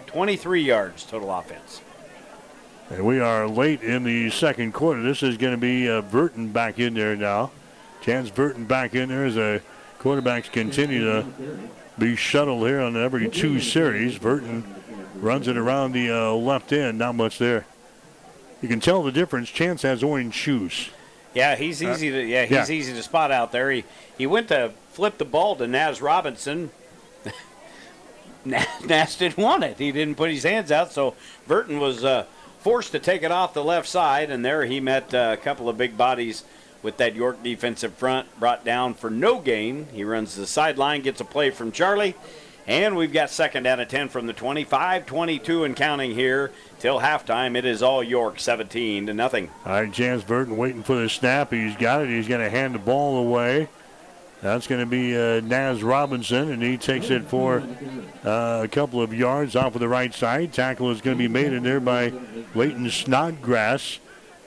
23 0.08 0.64
yards 0.64 1.04
total 1.06 1.32
offense. 1.32 1.82
And 2.90 3.06
we 3.06 3.20
are 3.20 3.48
late 3.48 3.84
in 3.84 4.06
the 4.06 4.32
second 4.32 4.74
quarter. 4.74 5.04
This 5.04 5.22
is 5.22 5.38
going 5.38 5.54
to 5.54 5.62
be 5.62 5.88
uh, 5.88 6.02
Burton 6.02 6.48
back 6.48 6.80
in 6.80 6.96
there 6.96 7.16
now. 7.16 7.52
Chance 8.04 8.32
Burton 8.32 8.66
back 8.66 8.94
in 8.96 9.10
there 9.10 9.26
as 9.26 9.36
the 9.36 9.62
quarterbacks 10.00 10.52
continue 10.52 11.06
to 11.06 11.26
be 11.98 12.16
shuttled 12.18 12.68
here 12.68 12.82
on 12.82 12.98
every 12.98 13.30
two 13.30 13.60
series. 13.62 14.18
Burton 14.18 14.64
runs 15.16 15.48
it 15.48 15.56
around 15.56 15.94
the 15.94 16.12
uh, 16.12 16.32
left 16.34 16.74
end. 16.74 16.98
Not 16.98 17.16
much 17.16 17.38
there. 17.40 17.66
You 18.62 18.68
can 18.68 18.82
tell 18.82 19.04
the 19.04 19.12
difference. 19.12 19.50
Chance 19.50 19.84
has 19.84 20.04
orange 20.04 20.34
shoes. 20.34 20.90
Yeah, 21.34 21.56
he's 21.56 21.82
Uh, 21.82 21.92
easy 21.92 22.12
to 22.12 22.22
yeah 22.24 22.44
he's 22.46 22.70
yeah. 22.70 22.76
easy 22.76 22.94
to 22.94 23.02
spot 23.02 23.32
out 23.32 23.52
there. 23.54 23.72
He 23.72 23.86
he 24.18 24.28
went 24.28 24.50
to 24.50 24.74
flip 24.92 25.18
the 25.18 25.26
ball 25.26 25.56
to 25.56 25.66
Naz 25.66 26.02
Robinson. 26.02 26.70
Na- 28.46 28.64
Naz 28.86 29.16
didn't 29.16 29.38
want 29.38 29.64
it. 29.64 29.78
He 29.78 29.92
didn't 29.94 30.16
put 30.16 30.30
his 30.30 30.44
hands 30.44 30.72
out, 30.72 30.92
so 30.92 31.16
Burton 31.48 31.80
was 31.80 32.04
uh, 32.04 32.26
forced 32.60 32.92
to 32.92 33.00
take 33.00 33.24
it 33.24 33.32
off 33.32 33.54
the 33.54 33.64
left 33.64 33.88
side, 33.88 34.30
and 34.30 34.44
there 34.44 34.66
he 34.66 34.80
met 34.82 35.14
uh, 35.14 35.36
a 35.40 35.42
couple 35.42 35.70
of 35.70 35.78
big 35.78 35.98
bodies 35.98 36.44
with 36.84 36.98
that 36.98 37.16
York 37.16 37.42
defensive 37.42 37.94
front 37.94 38.28
brought 38.40 38.64
down 38.64 38.94
for 38.94 39.10
no 39.10 39.40
gain. 39.40 39.88
He 39.92 40.04
runs 40.04 40.36
the 40.36 40.46
sideline, 40.46 41.02
gets 41.02 41.22
a 41.22 41.26
play 41.26 41.50
from 41.50 41.72
Charlie, 41.72 42.16
and 42.68 42.96
we've 42.96 43.12
got 43.12 43.30
second 43.30 43.64
down 43.64 43.80
of 43.80 43.88
10 43.88 44.10
from 44.10 44.28
the 44.28 44.34
25, 44.34 45.06
22 45.06 45.64
and 45.64 45.76
counting 45.76 46.14
here 46.14 46.52
till 46.80 47.00
halftime. 47.00 47.58
It 47.58 47.66
is 47.66 47.82
all 47.82 48.04
York 48.04 48.40
17 48.40 49.08
to 49.08 49.14
nothing. 49.14 49.50
All 49.66 49.72
right, 49.72 49.92
Chance 49.92 50.24
Burton 50.24 50.58
waiting 50.58 50.84
for 50.84 50.96
the 50.96 51.10
snap. 51.10 51.52
He's 51.52 51.76
got 51.76 52.02
it. 52.02 52.10
He's 52.10 52.28
going 52.28 52.42
to 52.42 52.50
hand 52.50 52.76
the 52.76 52.80
ball 52.80 53.18
away. 53.18 53.70
That's 54.42 54.68
going 54.68 54.82
to 54.82 54.86
be 54.86 55.16
uh, 55.16 55.40
Naz 55.40 55.82
Robinson, 55.82 56.52
and 56.52 56.62
he 56.62 56.78
takes 56.78 57.10
it 57.10 57.24
for 57.24 57.64
uh, 58.26 58.60
a 58.62 58.68
couple 58.68 59.02
of 59.02 59.14
yards 59.14 59.56
off 59.56 59.74
of 59.76 59.80
the 59.80 59.88
right 59.88 60.14
side. 60.14 60.52
Tackle 60.52 60.92
is 60.92 61.00
going 61.00 61.18
to 61.18 61.22
be 61.22 61.30
made 61.30 61.54
in 61.54 61.64
there 61.64 61.80
by 61.80 62.12
Leighton 62.54 62.90
Snodgrass, 62.90 64.00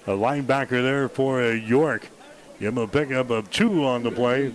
a 0.07 0.11
linebacker 0.11 0.82
there 0.82 1.09
for 1.09 1.43
uh, 1.43 1.49
York. 1.53 2.11
Give 2.59 2.73
him 2.73 2.79
a 2.79 2.89
pickup 2.89 3.31
of 3.31 3.51
two 3.51 3.85
on 3.85 4.03
the 4.03 4.11
play. 4.11 4.53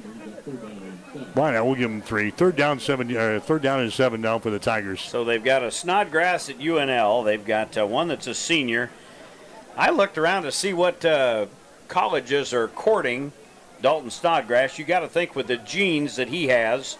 Why 1.34 1.52
not? 1.52 1.66
We'll 1.66 1.76
give 1.76 1.92
him 1.92 2.02
three. 2.02 2.32
Third 2.32 2.56
down, 2.56 2.80
seven. 2.80 3.16
Uh, 3.16 3.40
third 3.42 3.62
down 3.62 3.82
and 3.82 3.94
seven 3.94 4.22
now 4.22 4.40
for 4.40 4.50
the 4.50 4.60
Tigers. 4.60 5.02
So 5.02 5.24
they've 5.24 5.44
got 5.44 5.64
a 5.64 5.72
Snodgrass 5.72 6.50
at 6.50 6.58
UNL. 6.58 7.24
They've 7.24 7.46
got 7.46 7.78
uh, 7.78 7.86
one 7.86 8.08
that's 8.08 8.28
a 8.28 8.34
senior. 8.34 8.90
I 9.78 9.92
looked 9.92 10.18
around 10.18 10.44
to 10.44 10.52
see 10.52 10.74
what 10.74 11.06
uh, 11.06 11.46
colleges 11.88 12.54
are 12.54 12.68
courting 12.68 13.32
Dalton 13.82 14.10
Snodgrass. 14.10 14.80
You 14.80 14.86
got 14.86 15.02
to 15.02 15.08
think 15.08 15.36
with 15.36 15.48
the 15.48 15.58
genes 15.58 16.16
that 16.16 16.30
he 16.30 16.48
has, 16.48 16.98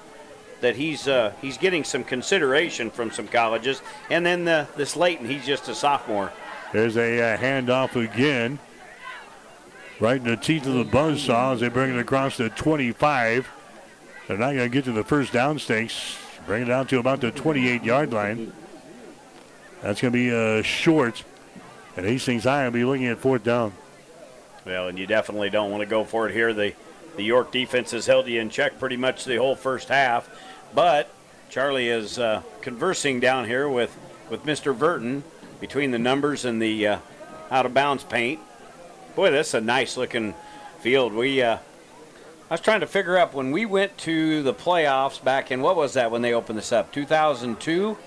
that 0.62 0.76
he's 0.76 1.08
uh, 1.08 1.34
he's 1.42 1.58
getting 1.58 1.84
some 1.84 2.04
consideration 2.04 2.92
from 2.92 3.12
some 3.12 3.28
colleges. 3.28 3.82
And 4.10 4.26
then 4.26 4.46
the, 4.46 4.68
this 4.78 4.96
Leighton, 4.96 5.28
he's 5.28 5.46
just 5.46 5.68
a 5.68 5.76
sophomore. 5.76 6.32
There's 6.74 6.96
a 6.96 7.34
uh, 7.34 7.38
handoff 7.38 7.96
again. 7.96 8.60
Right 10.02 10.18
in 10.18 10.24
the 10.24 10.36
teeth 10.36 10.66
of 10.66 10.74
the 10.74 10.84
buzzsaw 10.84 11.54
as 11.54 11.60
they 11.60 11.70
bring 11.70 11.94
it 11.94 12.00
across 12.00 12.36
the 12.36 12.50
25. 12.50 13.48
They're 14.28 14.36
not 14.36 14.56
going 14.56 14.68
to 14.68 14.70
get 14.70 14.86
to 14.86 14.92
the 14.92 15.04
first 15.04 15.32
down 15.32 15.60
stakes. 15.60 16.18
Bring 16.48 16.64
it 16.64 16.66
down 16.66 16.88
to 16.88 16.98
about 16.98 17.22
the 17.22 17.30
28 17.30 17.84
yard 17.84 18.12
line. 18.12 18.52
That's 19.84 20.02
going 20.02 20.12
to 20.12 20.18
be 20.18 20.34
uh, 20.34 20.64
short. 20.64 21.24
And 21.96 22.04
Hastings 22.04 22.46
High 22.46 22.64
will 22.66 22.72
be 22.72 22.84
looking 22.84 23.06
at 23.06 23.20
fourth 23.20 23.44
down. 23.44 23.74
Well, 24.66 24.88
and 24.88 24.98
you 24.98 25.06
definitely 25.06 25.52
don't 25.52 25.70
want 25.70 25.82
to 25.82 25.88
go 25.88 26.04
for 26.04 26.28
it 26.28 26.34
here. 26.34 26.52
The 26.52 26.74
the 27.16 27.24
York 27.24 27.52
defense 27.52 27.92
has 27.92 28.08
held 28.08 28.28
you 28.28 28.40
in 28.40 28.50
check 28.50 28.80
pretty 28.80 28.98
much 28.98 29.26
the 29.26 29.36
whole 29.36 29.56
first 29.56 29.90
half, 29.90 30.30
but 30.74 31.10
Charlie 31.50 31.90
is 31.90 32.18
uh, 32.18 32.42
conversing 32.62 33.20
down 33.20 33.46
here 33.46 33.70
with 33.70 33.96
with 34.32 34.46
Mr. 34.46 34.76
Burton 34.76 35.24
between 35.60 35.92
the 35.92 36.00
numbers 36.00 36.46
and 36.46 36.60
the 36.60 36.88
uh, 36.88 37.00
out 37.52 37.68
of 37.68 37.74
bounds 37.76 38.04
paint. 38.04 38.40
Boy, 39.16 39.32
that's 39.32 39.54
a 39.54 39.62
nice 39.62 39.98
looking 39.98 40.34
field. 40.80 41.14
We 41.14 41.42
uh, 41.42 41.58
I 42.50 42.54
was 42.54 42.62
trying 42.62 42.82
to 42.82 42.88
figure 42.88 43.18
out 43.18 43.34
when 43.34 43.52
we 43.52 43.66
went 43.66 43.98
to 44.00 44.44
the 44.44 44.54
playoffs 44.54 45.24
back 45.24 45.52
in 45.52 45.62
what 45.62 45.76
was 45.76 45.94
that 45.94 46.12
when 46.12 46.22
they 46.22 46.34
opened 46.34 46.58
this 46.58 46.72
up? 46.72 46.92
2002. 46.92 47.98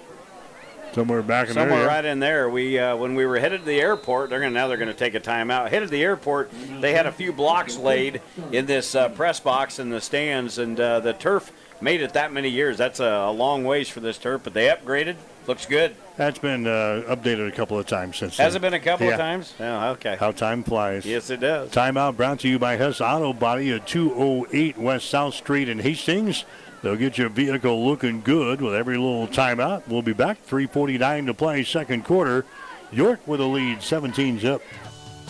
Somewhere 0.93 1.23
back 1.23 1.49
in 1.49 1.55
Somewhere 1.55 1.79
there. 1.79 1.87
yeah. 1.87 1.95
right 1.95 2.05
in 2.05 2.21
there. 2.21 2.49
We 2.49 2.79
uh, 2.79 2.97
when 2.97 3.15
we 3.17 3.27
were 3.27 3.39
headed 3.39 3.61
to 3.61 3.67
the 3.67 3.81
airport, 3.81 4.31
they're 4.31 4.39
gonna 4.39 4.53
now 4.53 4.69
they're 4.69 4.77
gonna 4.77 4.95
take 4.95 5.15
a 5.15 5.21
timeout. 5.21 5.69
Headed 5.71 5.89
to 5.89 5.91
the 5.93 6.03
airport, 6.03 6.51
they 6.81 6.93
had 6.93 7.07
a 7.07 7.13
few 7.13 7.33
blocks 7.33 7.77
laid 7.77 8.23
in 8.53 8.67
this 8.67 8.95
uh, 8.95 9.09
press 9.11 9.41
box 9.41 9.79
in 9.79 9.91
the 9.91 10.01
stands, 10.01 10.59
and 10.59 10.79
uh, 10.79 11.01
the 11.01 11.13
turf 11.13 11.53
made 11.81 12.01
it 12.01 12.13
that 12.13 12.33
many 12.33 12.49
years. 12.49 12.79
That's 12.79 13.01
a, 13.01 13.05
a 13.05 13.33
long 13.33 13.65
ways 13.65 13.89
for 13.89 14.01
this 14.01 14.19
turf, 14.19 14.43
but 14.45 14.55
they 14.55 14.69
upgraded. 14.69 15.17
Looks 15.47 15.67
good. 15.67 15.95
That's 16.17 16.39
been 16.39 16.67
uh, 16.67 17.03
updated 17.09 17.49
a 17.49 17.53
couple 17.53 17.79
of 17.79 17.87
times 17.87 18.17
since 18.17 18.37
Has 18.39 18.55
then. 18.55 18.61
it 18.61 18.63
been 18.63 18.75
a 18.75 18.81
couple 18.81 19.07
Yeah. 19.07 19.13
of 19.15 19.19
times? 19.21 19.53
Oh, 19.61 19.91
okay. 19.91 20.17
How 20.19 20.31
time 20.31 20.63
flies. 20.63 21.05
Yes, 21.05 21.29
it 21.29 21.41
does. 21.41 21.71
Timeout 21.71 22.17
brought 22.17 22.41
to 22.41 22.49
you 22.49 22.59
by 22.59 22.77
Hess 22.77 23.01
Auto 23.01 23.33
Body 23.33 23.73
at 23.73 23.87
208 23.87 24.79
West 24.79 25.11
South 25.11 25.35
Street 25.35 25.69
in 25.69 25.81
Hastings. 25.81 26.45
They'll 26.83 26.97
get 26.97 27.19
your 27.19 27.29
vehicle 27.31 27.85
looking 27.87 28.21
good 28.21 28.61
with 28.63 28.75
every 28.75 28.97
little 28.97 29.27
timeout. 29.27 29.87
We'll 29.89 30.03
be 30.03 30.13
back. 30.13 30.39
349 30.43 31.27
to 31.27 31.35
play, 31.35 31.65
second 31.65 32.05
quarter. 32.05 32.45
York 32.93 33.21
with 33.27 33.41
a 33.41 33.45
lead, 33.45 33.83
17 33.83 34.39
zip. 34.39 34.63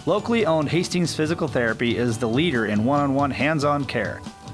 Locally 0.07 0.45
owned 0.45 0.69
Hastings 0.69 1.15
Physical 1.15 1.49
Therapy 1.49 1.97
is 1.97 2.19
the 2.19 2.29
leader 2.29 2.67
in 2.67 2.85
one 2.85 3.01
on 3.01 3.15
one 3.15 3.31
hands 3.31 3.65
on 3.65 3.85
care. 3.87 4.21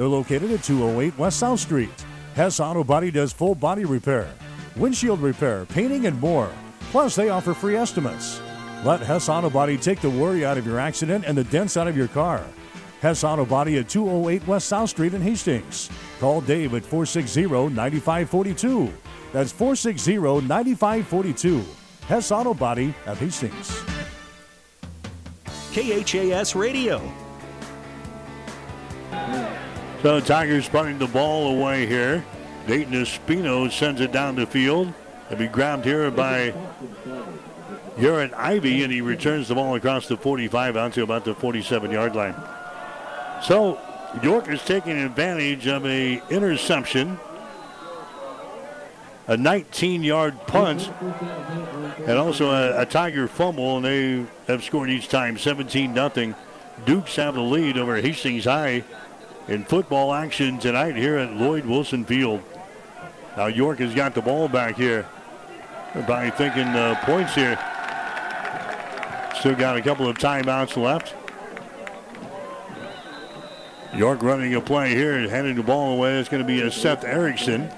They're 0.00 0.08
located 0.08 0.50
at 0.50 0.64
208 0.64 1.18
West 1.18 1.40
South 1.40 1.60
Street. 1.60 1.90
Hess 2.34 2.58
Auto 2.58 2.82
Body 2.82 3.10
does 3.10 3.34
full 3.34 3.54
body 3.54 3.84
repair, 3.84 4.32
windshield 4.74 5.20
repair, 5.20 5.66
painting, 5.66 6.06
and 6.06 6.18
more. 6.18 6.50
Plus, 6.90 7.14
they 7.14 7.28
offer 7.28 7.52
free 7.52 7.76
estimates. 7.76 8.40
Let 8.82 9.00
Hess 9.00 9.28
Auto 9.28 9.50
Body 9.50 9.76
take 9.76 10.00
the 10.00 10.08
worry 10.08 10.42
out 10.42 10.56
of 10.56 10.64
your 10.64 10.80
accident 10.80 11.26
and 11.26 11.36
the 11.36 11.44
dents 11.44 11.76
out 11.76 11.86
of 11.86 11.98
your 11.98 12.08
car. 12.08 12.42
Hess 13.02 13.24
Auto 13.24 13.44
Body 13.44 13.76
at 13.76 13.90
208 13.90 14.46
West 14.46 14.68
South 14.68 14.88
Street 14.88 15.12
in 15.12 15.20
Hastings. 15.20 15.90
Call 16.18 16.40
Dave 16.40 16.72
at 16.72 16.82
460 16.82 17.42
9542. 17.68 18.90
That's 19.34 19.52
460 19.52 20.16
9542. 20.48 21.62
Hess 22.06 22.32
Auto 22.32 22.54
Body 22.54 22.94
of 23.04 23.20
Hastings. 23.20 23.84
KHAS 25.74 26.56
Radio. 26.56 27.02
So 30.02 30.18
the 30.18 30.26
Tigers 30.26 30.66
punting 30.66 30.98
the 30.98 31.06
ball 31.06 31.54
away 31.58 31.84
here. 31.84 32.24
Dayton 32.66 32.94
Espino 32.94 33.70
sends 33.70 34.00
it 34.00 34.10
down 34.10 34.34
the 34.34 34.46
field. 34.46 34.94
It'll 35.26 35.36
be 35.36 35.46
grabbed 35.46 35.84
here 35.84 36.10
by 36.10 36.54
Garrett 38.00 38.32
Ivy, 38.32 38.82
and 38.82 38.90
he 38.90 39.02
returns 39.02 39.48
the 39.48 39.56
ball 39.56 39.74
across 39.74 40.08
the 40.08 40.16
45 40.16 40.78
out 40.78 40.94
to 40.94 41.02
about 41.02 41.26
the 41.26 41.34
47-yard 41.34 42.16
line. 42.16 42.34
So 43.42 43.78
York 44.22 44.48
is 44.48 44.62
taking 44.64 44.98
advantage 44.98 45.66
of 45.66 45.84
a 45.84 46.22
interception. 46.30 47.18
a 49.26 49.36
19-yard 49.36 50.46
punt 50.46 50.90
and 52.06 52.12
also 52.12 52.50
a, 52.52 52.80
a 52.80 52.86
Tiger 52.86 53.28
fumble, 53.28 53.76
and 53.76 53.84
they 53.84 54.26
have 54.46 54.64
scored 54.64 54.88
each 54.88 55.08
time 55.08 55.36
17 55.36 55.92
nothing. 55.92 56.34
Dukes 56.86 57.16
have 57.16 57.34
the 57.34 57.42
lead 57.42 57.76
over 57.76 58.00
Hastings 58.00 58.46
High 58.46 58.82
in 59.48 59.64
football 59.64 60.12
action 60.12 60.58
tonight 60.58 60.96
here 60.96 61.16
at 61.16 61.34
Lloyd 61.34 61.64
Wilson 61.64 62.04
Field. 62.04 62.42
Now 63.36 63.46
York 63.46 63.78
has 63.78 63.94
got 63.94 64.14
the 64.14 64.22
ball 64.22 64.48
back 64.48 64.76
here. 64.76 65.06
They're 65.94 66.30
thinking 66.30 66.68
uh, 66.68 67.00
points 67.04 67.34
here. 67.34 67.58
Still 69.38 69.56
got 69.56 69.76
a 69.76 69.82
couple 69.82 70.08
of 70.08 70.18
timeouts 70.18 70.76
left. 70.76 71.14
York 73.94 74.22
running 74.22 74.54
a 74.54 74.60
play 74.60 74.90
here 74.90 75.16
and 75.16 75.28
handing 75.28 75.56
the 75.56 75.62
ball 75.62 75.94
away. 75.94 76.18
It's 76.20 76.28
going 76.28 76.42
to 76.42 76.46
be 76.46 76.60
a 76.60 76.70
Seth 76.70 77.04
Erickson. 77.04 77.70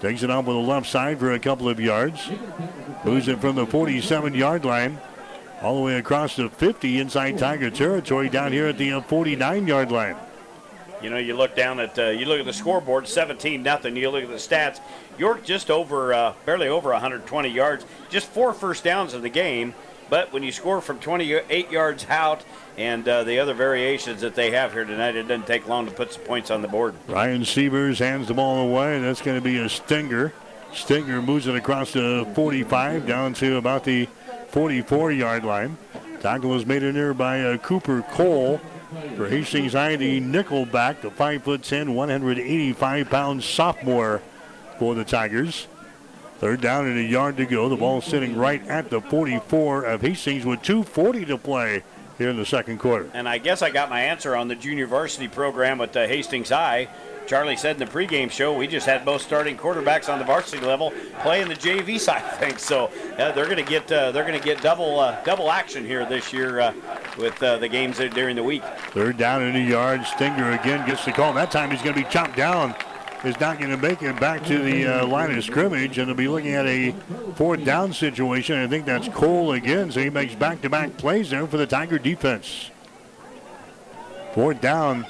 Takes 0.00 0.22
it 0.22 0.30
off 0.30 0.46
with 0.46 0.56
the 0.56 0.62
left 0.62 0.86
side 0.86 1.18
for 1.18 1.32
a 1.32 1.38
couple 1.38 1.68
of 1.68 1.78
yards. 1.78 2.30
Moves 3.04 3.28
it 3.28 3.40
from 3.40 3.56
the 3.56 3.66
47 3.66 4.34
yard 4.34 4.64
line 4.64 4.98
all 5.60 5.76
the 5.76 5.82
way 5.82 5.96
across 5.96 6.36
the 6.36 6.48
50 6.48 7.00
inside 7.00 7.36
Tiger 7.36 7.70
territory 7.70 8.28
down 8.28 8.52
here 8.52 8.68
at 8.68 8.78
the 8.78 9.00
49 9.00 9.66
yard 9.66 9.90
line. 9.90 10.16
You 11.02 11.10
know, 11.10 11.18
you 11.18 11.34
look 11.34 11.54
down 11.54 11.80
at 11.80 11.98
uh, 11.98 12.06
you 12.08 12.26
look 12.26 12.40
at 12.40 12.46
the 12.46 12.52
scoreboard, 12.52 13.06
17 13.06 13.62
nothing. 13.62 13.96
You 13.96 14.10
look 14.10 14.24
at 14.24 14.30
the 14.30 14.34
stats. 14.36 14.80
York 15.16 15.44
just 15.44 15.70
over, 15.70 16.12
uh, 16.12 16.34
barely 16.44 16.68
over 16.68 16.90
120 16.90 17.48
yards, 17.48 17.84
just 18.08 18.26
four 18.28 18.52
first 18.52 18.84
downs 18.84 19.14
in 19.14 19.22
the 19.22 19.28
game. 19.28 19.74
But 20.10 20.32
when 20.32 20.42
you 20.42 20.52
score 20.52 20.80
from 20.80 20.98
28 21.00 21.70
yards 21.70 22.06
out 22.08 22.42
and 22.78 23.06
uh, 23.06 23.24
the 23.24 23.38
other 23.38 23.52
variations 23.52 24.22
that 24.22 24.34
they 24.34 24.50
have 24.52 24.72
here 24.72 24.84
tonight, 24.84 25.16
it 25.16 25.28
doesn't 25.28 25.46
take 25.46 25.68
long 25.68 25.86
to 25.86 25.92
put 25.92 26.12
some 26.12 26.22
points 26.22 26.50
on 26.50 26.62
the 26.62 26.68
board. 26.68 26.94
Ryan 27.08 27.44
Sievers 27.44 27.98
hands 27.98 28.28
the 28.28 28.34
ball 28.34 28.68
away. 28.68 28.98
That's 29.00 29.20
going 29.20 29.36
to 29.36 29.44
be 29.44 29.58
a 29.58 29.68
stinger. 29.68 30.32
Stinger 30.72 31.20
moves 31.20 31.46
it 31.46 31.54
across 31.54 31.92
the 31.92 32.26
45 32.34 33.06
down 33.06 33.34
to 33.34 33.56
about 33.56 33.84
the 33.84 34.08
44 34.48 35.12
yard 35.12 35.44
line. 35.44 35.76
Tackle 36.20 36.50
was 36.50 36.66
made 36.66 36.82
in 36.82 36.94
there 36.94 37.14
by 37.14 37.42
uh, 37.42 37.58
Cooper 37.58 38.02
Cole 38.10 38.60
for 39.16 39.28
Hastings 39.28 39.72
High, 39.74 39.96
the 39.96 40.20
nickelback, 40.20 41.02
the 41.02 41.10
5'10, 41.10 41.94
185 41.94 43.10
pound 43.10 43.42
sophomore 43.42 44.22
for 44.78 44.94
the 44.94 45.04
Tigers. 45.04 45.66
Third 46.38 46.60
down 46.60 46.86
and 46.86 46.98
a 46.98 47.02
yard 47.02 47.36
to 47.38 47.46
go. 47.46 47.68
The 47.68 47.76
ball 47.76 48.00
sitting 48.00 48.36
right 48.36 48.64
at 48.68 48.90
the 48.90 49.00
44 49.00 49.84
of 49.84 50.00
Hastings 50.02 50.46
with 50.46 50.60
2.40 50.62 51.26
to 51.26 51.38
play 51.38 51.82
here 52.16 52.30
in 52.30 52.36
the 52.36 52.46
second 52.46 52.78
quarter. 52.78 53.10
And 53.12 53.28
I 53.28 53.38
guess 53.38 53.60
I 53.60 53.70
got 53.70 53.90
my 53.90 54.00
answer 54.02 54.36
on 54.36 54.48
the 54.48 54.54
junior 54.54 54.86
varsity 54.86 55.28
program 55.28 55.80
at 55.80 55.96
uh, 55.96 56.06
Hastings 56.06 56.50
High. 56.50 56.88
Charlie 57.28 57.56
said 57.58 57.78
in 57.78 57.86
the 57.86 57.92
pregame 57.92 58.30
show 58.30 58.56
we 58.56 58.66
just 58.66 58.86
had 58.86 59.04
both 59.04 59.20
starting 59.20 59.54
quarterbacks 59.54 60.10
on 60.10 60.18
the 60.18 60.24
varsity 60.24 60.64
level 60.64 60.94
playing 61.20 61.48
the 61.48 61.54
JV 61.54 62.00
side 62.00 62.22
of 62.24 62.38
things. 62.38 62.62
So 62.62 62.86
uh, 63.18 63.32
they're 63.32 63.44
going 63.44 63.58
to 63.58 63.62
get 63.62 63.92
uh, 63.92 64.12
they're 64.12 64.24
going 64.24 64.38
to 64.38 64.44
get 64.44 64.62
double 64.62 64.98
uh, 64.98 65.22
double 65.24 65.50
action 65.50 65.84
here 65.84 66.06
this 66.06 66.32
year 66.32 66.60
uh, 66.60 66.72
with 67.18 67.40
uh, 67.42 67.58
the 67.58 67.68
games 67.68 67.98
during 67.98 68.34
the 68.34 68.42
week. 68.42 68.62
Third 68.92 69.18
down 69.18 69.42
and 69.42 69.54
a 69.56 69.60
yard. 69.60 70.06
Stinger 70.06 70.52
again 70.52 70.86
gets 70.86 71.04
the 71.04 71.12
call. 71.12 71.34
That 71.34 71.50
time 71.50 71.70
he's 71.70 71.82
going 71.82 71.94
to 71.94 72.02
be 72.02 72.08
chopped 72.08 72.36
down. 72.36 72.74
Is 73.24 73.38
not 73.40 73.58
going 73.58 73.72
to 73.72 73.76
make 73.76 74.00
it 74.00 74.18
back 74.20 74.44
to 74.44 74.58
the 74.58 74.86
uh, 74.86 75.06
line 75.06 75.36
of 75.36 75.42
scrimmage, 75.42 75.98
and 75.98 76.06
they'll 76.06 76.14
be 76.14 76.28
looking 76.28 76.54
at 76.54 76.66
a 76.66 76.92
fourth 77.34 77.64
down 77.64 77.92
situation. 77.92 78.56
I 78.56 78.68
think 78.68 78.86
that's 78.86 79.08
Cole 79.08 79.52
again, 79.52 79.90
so 79.90 80.00
he 80.00 80.08
makes 80.08 80.36
back-to-back 80.36 80.96
plays 80.98 81.30
there 81.30 81.44
for 81.48 81.56
the 81.56 81.66
Tiger 81.66 81.98
defense. 81.98 82.70
Fourth 84.34 84.60
down, 84.60 85.04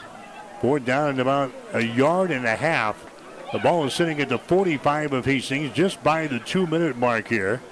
fourth 0.60 0.84
down 0.84 1.10
and 1.10 1.20
about 1.20 1.52
a 1.72 1.80
yard 1.80 2.30
and 2.30 2.44
a 2.44 2.56
half. 2.56 3.04
The 3.52 3.58
ball 3.58 3.84
is 3.86 3.94
sitting 3.94 4.20
at 4.20 4.28
the 4.28 4.38
45 4.38 5.12
of 5.12 5.24
Hastings, 5.24 5.72
just 5.72 6.02
by 6.02 6.26
the 6.26 6.38
two-minute 6.38 6.96
mark 6.96 7.28
here. 7.28 7.62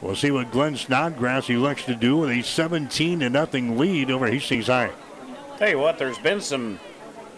We'll 0.00 0.14
see 0.14 0.30
what 0.30 0.52
Glenn 0.52 0.76
Snodgrass 0.76 1.48
elects 1.48 1.84
to 1.86 1.94
do 1.94 2.18
with 2.18 2.30
a 2.30 2.42
17 2.42 3.20
to 3.20 3.30
nothing 3.30 3.78
lead 3.78 4.10
over 4.10 4.26
Hastings 4.26 4.68
High. 4.68 4.92
Tell 5.58 5.70
you 5.70 5.78
what, 5.78 5.98
there's 5.98 6.18
been 6.18 6.40
some 6.40 6.78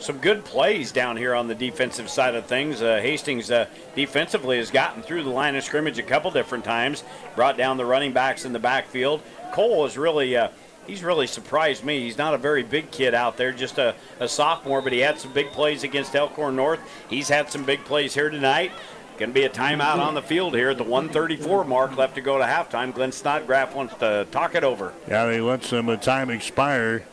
some 0.01 0.19
good 0.19 0.45
plays 0.45 0.93
down 0.93 1.16
here 1.16 1.35
on 1.35 1.49
the 1.49 1.55
defensive 1.57 2.09
side 2.09 2.37
of 2.37 2.47
things. 2.47 2.83
Uh, 2.83 3.01
Hastings 3.01 3.51
uh, 3.51 3.66
defensively 3.97 4.59
has 4.59 4.70
gotten 4.70 5.03
through 5.03 5.25
the 5.25 5.31
line 5.31 5.57
of 5.57 5.65
scrimmage 5.65 5.99
a 5.99 6.05
couple 6.05 6.31
different 6.31 6.65
times, 6.65 7.03
brought 7.35 7.57
down 7.57 7.77
the 7.77 7.85
running 7.85 8.12
backs 8.12 8.45
in 8.45 8.53
the 8.53 8.61
backfield. 8.61 9.23
Cole 9.53 9.85
has 9.85 9.97
really. 9.99 10.37
Uh, 10.37 10.49
he's 10.89 11.05
really 11.05 11.28
surprised 11.28 11.85
me. 11.85 12.01
He's 12.01 12.19
not 12.19 12.35
a 12.35 12.39
very 12.39 12.65
big 12.65 12.90
kid 12.90 13.15
out 13.15 13.36
there, 13.36 13.52
just 13.52 13.78
a, 13.78 13.94
a 14.19 14.27
sophomore, 14.27 14.82
but 14.82 14.93
he 14.93 14.98
had 14.98 15.20
some 15.20 15.32
big 15.32 15.52
plays 15.52 15.85
against 15.85 16.16
Elkhorn 16.16 16.56
North. 16.56 16.81
He's 17.09 17.28
had 17.28 17.52
some 17.52 17.65
big 17.65 17.85
plays 17.85 18.15
here 18.15 18.31
tonight. 18.31 18.73
Going 19.19 19.31
to 19.31 19.35
be 19.35 19.44
a 19.44 19.51
timeout 19.51 19.98
on 19.98 20.15
the 20.15 20.23
field 20.23 20.55
here 20.55 20.70
at 20.70 20.78
the 20.78 20.85
134 20.85 21.65
mark 21.65 21.97
left 21.97 22.15
to 22.15 22.20
go 22.20 22.39
to 22.39 22.44
halftime. 22.44 22.94
Glenn 22.94 23.10
Snodgrass 23.10 23.74
wants 23.74 23.94
to 23.97 24.27
talk 24.31 24.55
it 24.55 24.62
over. 24.62 24.93
Yeah, 25.09 25.27
they 25.27 25.40
let 25.40 25.65
some 25.65 25.89
uh, 25.89 25.97
time 25.97 26.31
expire. 26.31 27.05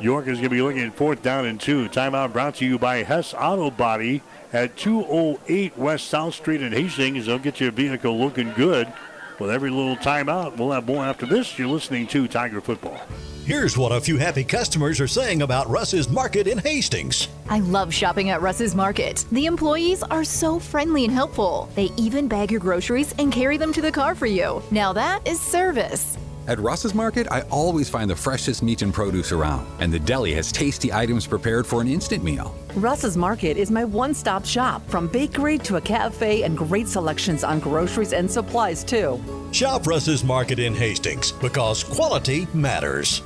York 0.00 0.26
is 0.26 0.38
going 0.38 0.50
to 0.50 0.50
be 0.50 0.60
looking 0.60 0.82
at 0.82 0.94
fourth 0.94 1.22
down 1.22 1.46
and 1.46 1.60
two. 1.60 1.88
Timeout 1.88 2.32
brought 2.32 2.56
to 2.56 2.66
you 2.66 2.80
by 2.80 3.04
Hess 3.04 3.32
Auto 3.32 3.70
Body 3.70 4.22
at 4.52 4.76
208 4.76 5.78
West 5.78 6.08
South 6.08 6.34
Street 6.34 6.62
in 6.62 6.72
Hastings. 6.72 7.26
They'll 7.26 7.38
get 7.38 7.60
your 7.60 7.70
vehicle 7.70 8.18
looking 8.18 8.52
good 8.54 8.92
with 9.38 9.50
every 9.50 9.70
little 9.70 9.96
timeout. 9.96 10.56
We'll 10.56 10.72
have 10.72 10.86
more 10.86 11.04
after 11.04 11.26
this. 11.26 11.58
You're 11.58 11.68
listening 11.68 12.06
to 12.08 12.28
Tiger 12.28 12.60
Football. 12.60 13.00
Here's 13.44 13.78
what 13.78 13.92
a 13.92 14.00
few 14.00 14.16
happy 14.16 14.42
customers 14.42 15.00
are 15.00 15.06
saying 15.06 15.42
about 15.42 15.68
Russ's 15.70 16.08
Market 16.08 16.48
in 16.48 16.58
Hastings. 16.58 17.28
I 17.48 17.60
love 17.60 17.94
shopping 17.94 18.30
at 18.30 18.42
Russ's 18.42 18.74
Market. 18.74 19.24
The 19.30 19.46
employees 19.46 20.02
are 20.02 20.24
so 20.24 20.58
friendly 20.58 21.04
and 21.04 21.14
helpful. 21.14 21.68
They 21.76 21.90
even 21.96 22.26
bag 22.26 22.50
your 22.50 22.58
groceries 22.58 23.14
and 23.20 23.32
carry 23.32 23.56
them 23.56 23.72
to 23.74 23.80
the 23.80 23.92
car 23.92 24.16
for 24.16 24.26
you. 24.26 24.62
Now 24.72 24.92
that 24.94 25.26
is 25.28 25.40
service. 25.40 26.18
At 26.48 26.58
Russ's 26.58 26.94
Market, 26.94 27.26
I 27.30 27.42
always 27.42 27.88
find 27.88 28.10
the 28.10 28.16
freshest 28.16 28.62
meat 28.62 28.82
and 28.82 28.92
produce 28.92 29.32
around, 29.32 29.66
and 29.80 29.92
the 29.92 29.98
deli 29.98 30.32
has 30.34 30.50
tasty 30.50 30.92
items 30.92 31.26
prepared 31.26 31.66
for 31.66 31.80
an 31.80 31.88
instant 31.88 32.24
meal. 32.24 32.54
Russ's 32.76 33.16
Market 33.16 33.56
is 33.56 33.70
my 33.70 33.84
one 33.84 34.12
stop 34.12 34.44
shop, 34.44 34.86
from 34.86 35.08
bakery 35.08 35.56
to 35.60 35.76
a 35.76 35.80
cafe 35.80 36.42
and 36.42 36.58
great 36.58 36.86
selections 36.86 37.42
on 37.42 37.58
groceries 37.58 38.12
and 38.12 38.30
supplies, 38.30 38.84
too. 38.84 39.18
Shop 39.50 39.86
Russ's 39.86 40.22
Market 40.22 40.58
in 40.58 40.74
Hastings 40.74 41.32
because 41.32 41.82
quality 41.82 42.46
matters. 42.52 43.20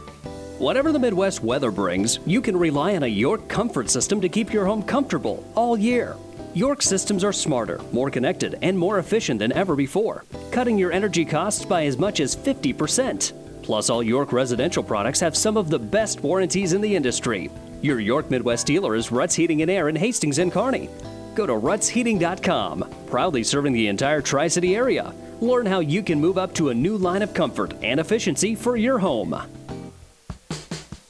Whatever 0.58 0.92
the 0.92 1.00
Midwest 1.00 1.42
weather 1.42 1.72
brings, 1.72 2.20
you 2.26 2.40
can 2.40 2.56
rely 2.56 2.94
on 2.94 3.02
a 3.02 3.08
York 3.08 3.48
comfort 3.48 3.90
system 3.90 4.20
to 4.20 4.28
keep 4.28 4.52
your 4.52 4.66
home 4.66 4.84
comfortable 4.84 5.44
all 5.56 5.76
year. 5.76 6.14
York 6.54 6.80
systems 6.80 7.24
are 7.24 7.32
smarter, 7.32 7.80
more 7.90 8.08
connected, 8.08 8.56
and 8.62 8.78
more 8.78 9.00
efficient 9.00 9.40
than 9.40 9.52
ever 9.54 9.74
before, 9.74 10.24
cutting 10.52 10.78
your 10.78 10.92
energy 10.92 11.24
costs 11.24 11.64
by 11.64 11.86
as 11.86 11.98
much 11.98 12.20
as 12.20 12.36
50%. 12.36 13.32
Plus, 13.64 13.90
all 13.90 14.02
York 14.02 14.32
residential 14.32 14.84
products 14.84 15.18
have 15.18 15.36
some 15.36 15.56
of 15.56 15.70
the 15.70 15.78
best 15.78 16.20
warranties 16.20 16.72
in 16.72 16.80
the 16.80 16.94
industry. 16.94 17.50
Your 17.82 17.98
York 17.98 18.30
Midwest 18.30 18.66
dealer 18.66 18.94
is 18.94 19.10
Ruts 19.10 19.34
Heating 19.34 19.62
and 19.62 19.70
Air 19.70 19.88
in 19.88 19.96
Hastings 19.96 20.38
and 20.38 20.52
Kearney. 20.52 20.90
Go 21.34 21.46
to 21.46 21.54
rutsheating.com, 21.54 22.84
proudly 23.06 23.42
serving 23.42 23.72
the 23.72 23.88
entire 23.88 24.20
Tri 24.20 24.48
City 24.48 24.76
area. 24.76 25.14
Learn 25.40 25.64
how 25.64 25.80
you 25.80 26.02
can 26.02 26.20
move 26.20 26.36
up 26.36 26.54
to 26.54 26.68
a 26.68 26.74
new 26.74 26.98
line 26.98 27.22
of 27.22 27.32
comfort 27.32 27.72
and 27.82 27.98
efficiency 27.98 28.54
for 28.54 28.76
your 28.76 28.98
home. 28.98 29.34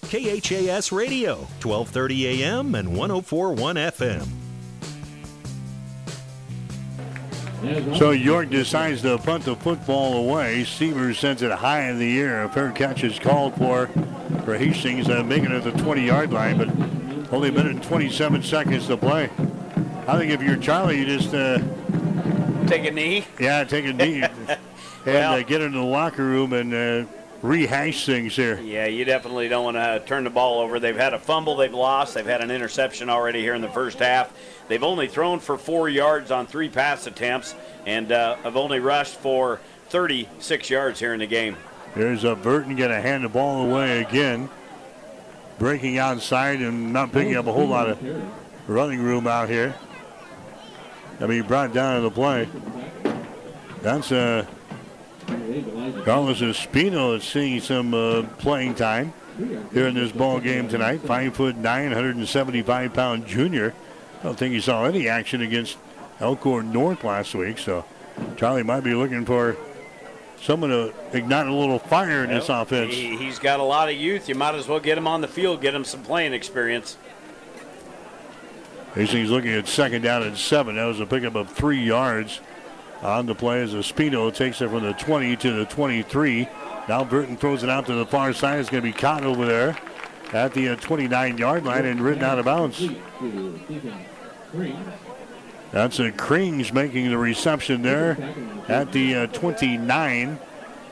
KHAS 0.02 0.92
Radio, 0.92 1.36
1230 1.62 2.42
AM 2.44 2.74
and 2.74 2.96
1041 2.96 3.76
FM. 3.76 4.39
So 7.96 8.10
York 8.12 8.48
decides 8.50 9.02
to 9.02 9.18
punt 9.18 9.44
the 9.44 9.54
football 9.56 10.14
away. 10.16 10.64
Sievers 10.64 11.18
sends 11.18 11.42
it 11.42 11.50
high 11.50 11.90
in 11.90 11.98
the 11.98 12.18
air. 12.20 12.44
A 12.44 12.48
fair 12.48 12.70
catch 12.72 13.04
is 13.04 13.18
called 13.18 13.54
for 13.56 13.88
for 14.44 14.56
Hastings, 14.56 15.08
uh, 15.10 15.22
making 15.22 15.50
it 15.52 15.52
at 15.52 15.64
the 15.64 15.72
20-yard 15.72 16.32
line, 16.32 16.56
but 16.56 16.68
only 17.32 17.50
a 17.50 17.52
minute 17.52 17.72
and 17.72 17.82
27 17.82 18.42
seconds 18.42 18.86
to 18.86 18.96
play. 18.96 19.24
I 20.08 20.16
think 20.18 20.32
if 20.32 20.40
you're 20.42 20.56
Charlie, 20.56 20.98
you 20.98 21.04
just 21.04 21.34
uh, 21.34 21.58
Take 22.66 22.86
a 22.86 22.90
knee. 22.90 23.26
yeah, 23.38 23.64
take 23.64 23.84
a 23.84 23.92
knee 23.92 24.22
and 24.46 24.58
Well- 25.04 25.34
uh, 25.34 25.42
get 25.42 25.60
into 25.60 25.78
the 25.78 25.84
locker 25.84 26.24
room 26.24 26.52
and 26.54 26.72
uh, 26.72 27.10
rehash 27.42 28.06
things 28.06 28.34
here. 28.36 28.58
Yeah, 28.60 28.86
you 28.86 29.04
definitely 29.04 29.48
don't 29.48 29.64
want 29.64 29.76
to 29.76 30.02
turn 30.06 30.24
the 30.24 30.30
ball 30.30 30.60
over. 30.60 30.80
They've 30.80 30.96
had 30.96 31.12
a 31.12 31.18
fumble, 31.18 31.56
they've 31.56 31.72
lost, 31.74 32.14
they've 32.14 32.24
had 32.24 32.40
an 32.40 32.50
interception 32.50 33.10
already 33.10 33.40
here 33.42 33.54
in 33.54 33.60
the 33.60 33.68
first 33.70 33.98
half. 33.98 34.32
They've 34.70 34.84
only 34.84 35.08
thrown 35.08 35.40
for 35.40 35.58
four 35.58 35.88
yards 35.88 36.30
on 36.30 36.46
three 36.46 36.68
pass 36.68 37.08
attempts 37.08 37.56
and 37.86 38.12
uh, 38.12 38.36
have 38.36 38.56
only 38.56 38.78
rushed 38.78 39.16
for 39.16 39.58
36 39.88 40.70
yards 40.70 41.00
here 41.00 41.12
in 41.12 41.18
the 41.18 41.26
game. 41.26 41.56
There's 41.96 42.22
a 42.22 42.36
Burton 42.36 42.76
going 42.76 42.90
to 42.90 43.00
hand 43.00 43.24
the 43.24 43.28
ball 43.28 43.68
away 43.68 44.00
again. 44.00 44.48
Breaking 45.58 45.98
outside 45.98 46.62
and 46.62 46.92
not 46.92 47.10
picking 47.10 47.34
up 47.34 47.48
a 47.48 47.52
whole 47.52 47.66
lot 47.66 47.88
of 47.90 47.98
running 48.68 49.02
room 49.02 49.26
out 49.26 49.48
here. 49.48 49.74
I 51.18 51.26
mean, 51.26 51.42
brought 51.42 51.74
down 51.74 51.96
to 51.96 52.02
the 52.02 52.10
play. 52.12 52.48
That's 53.82 54.12
uh, 54.12 54.46
Carlos 56.04 56.42
Espino 56.42 57.16
is 57.16 57.24
seeing 57.24 57.60
some 57.60 57.92
uh, 57.92 58.22
playing 58.38 58.76
time 58.76 59.14
here 59.72 59.88
in 59.88 59.96
this 59.96 60.12
ball 60.12 60.38
game 60.38 60.68
tonight. 60.68 61.00
Five 61.00 61.34
foot 61.34 61.56
nine, 61.56 61.86
175 61.86 62.94
pound 62.94 63.26
junior. 63.26 63.74
I 64.20 64.24
don't 64.24 64.38
think 64.38 64.52
he 64.54 64.60
saw 64.60 64.84
any 64.84 65.08
action 65.08 65.40
against 65.40 65.78
Elkhorn 66.20 66.72
North 66.72 67.04
last 67.04 67.34
week, 67.34 67.58
so 67.58 67.84
Charlie 68.36 68.62
might 68.62 68.84
be 68.84 68.94
looking 68.94 69.24
for 69.24 69.56
someone 70.40 70.70
to 70.70 70.92
ignite 71.12 71.46
a 71.46 71.52
little 71.54 71.78
fire 71.78 72.24
in 72.24 72.30
this 72.30 72.48
Well, 72.48 72.62
offense. 72.62 72.94
He, 72.94 73.16
he's 73.16 73.38
got 73.38 73.60
a 73.60 73.62
lot 73.62 73.88
of 73.88 73.94
youth. 73.94 74.28
You 74.28 74.34
might 74.34 74.54
as 74.54 74.68
well 74.68 74.80
get 74.80 74.98
him 74.98 75.06
on 75.06 75.20
the 75.22 75.28
field, 75.28 75.62
get 75.62 75.74
him 75.74 75.84
some 75.84 76.02
playing 76.02 76.34
experience. 76.34 76.98
Hastings 78.94 79.30
looking 79.30 79.52
at 79.52 79.68
second 79.68 80.02
down 80.02 80.22
and 80.22 80.36
seven. 80.36 80.76
That 80.76 80.84
was 80.84 81.00
a 81.00 81.06
pickup 81.06 81.34
of 81.36 81.50
three 81.50 81.82
yards 81.82 82.40
on 83.02 83.24
the 83.26 83.34
play 83.34 83.62
as 83.62 83.72
Espino 83.72 84.34
takes 84.34 84.60
it 84.60 84.68
from 84.68 84.82
the 84.82 84.92
20 84.94 85.36
to 85.36 85.52
the 85.52 85.64
23. 85.66 86.48
Now 86.88 87.04
Burton 87.04 87.36
throws 87.36 87.62
it 87.62 87.70
out 87.70 87.86
to 87.86 87.94
the 87.94 88.04
far 88.06 88.32
side. 88.32 88.58
It's 88.58 88.68
going 88.68 88.82
to 88.82 88.88
be 88.88 88.92
caught 88.92 89.22
over 89.24 89.46
there 89.46 89.78
at 90.32 90.52
the 90.54 90.70
uh, 90.70 90.76
29 90.76 91.38
yard 91.38 91.64
line 91.64 91.86
and 91.86 92.00
ridden 92.00 92.24
out 92.24 92.38
of 92.38 92.44
bounds. 92.44 92.82
That's 95.72 96.00
a 96.00 96.10
Krings 96.10 96.72
making 96.72 97.10
the 97.10 97.18
reception 97.18 97.82
there 97.82 98.16
at 98.68 98.92
the 98.92 99.14
uh, 99.14 99.26
29. 99.28 100.38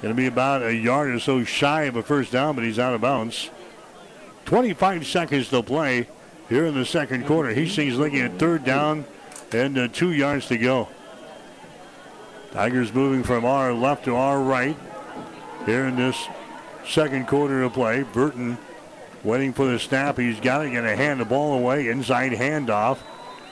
Going 0.00 0.14
to 0.14 0.14
be 0.14 0.26
about 0.26 0.62
a 0.62 0.72
yard 0.72 1.10
or 1.10 1.18
so 1.18 1.42
shy 1.42 1.82
of 1.84 1.96
a 1.96 2.02
first 2.02 2.30
down, 2.30 2.54
but 2.54 2.64
he's 2.64 2.78
out 2.78 2.94
of 2.94 3.00
bounds. 3.00 3.50
25 4.44 5.06
seconds 5.06 5.48
to 5.50 5.62
play 5.62 6.06
here 6.48 6.66
in 6.66 6.74
the 6.74 6.86
second 6.86 7.26
quarter. 7.26 7.50
He 7.50 7.64
Hastings 7.64 7.98
looking 7.98 8.20
at 8.20 8.38
third 8.38 8.64
down 8.64 9.04
and 9.52 9.76
uh, 9.76 9.88
two 9.88 10.12
yards 10.12 10.46
to 10.48 10.56
go. 10.56 10.88
Tigers 12.52 12.94
moving 12.94 13.24
from 13.24 13.44
our 13.44 13.72
left 13.72 14.04
to 14.04 14.14
our 14.14 14.40
right 14.40 14.76
here 15.66 15.86
in 15.86 15.96
this 15.96 16.28
second 16.86 17.26
quarter 17.26 17.62
of 17.62 17.74
play. 17.74 18.04
Burton 18.04 18.56
waiting 19.24 19.52
for 19.52 19.66
the 19.66 19.78
snap. 19.78 20.16
He's 20.16 20.40
got 20.40 20.64
it. 20.64 20.70
Going 20.70 20.84
to 20.84 20.96
hand 20.96 21.20
the 21.20 21.24
ball 21.24 21.58
away. 21.58 21.88
Inside 21.88 22.32
handoff. 22.32 22.98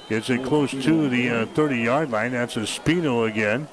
Gets 0.08 0.30
it 0.30 0.44
close 0.44 0.70
to 0.70 1.08
the 1.08 1.30
uh, 1.30 1.46
30 1.46 1.78
yard 1.78 2.10
line. 2.10 2.32
That's 2.32 2.56
a 2.56 2.60
Espino 2.60 3.28
again. 3.28 3.66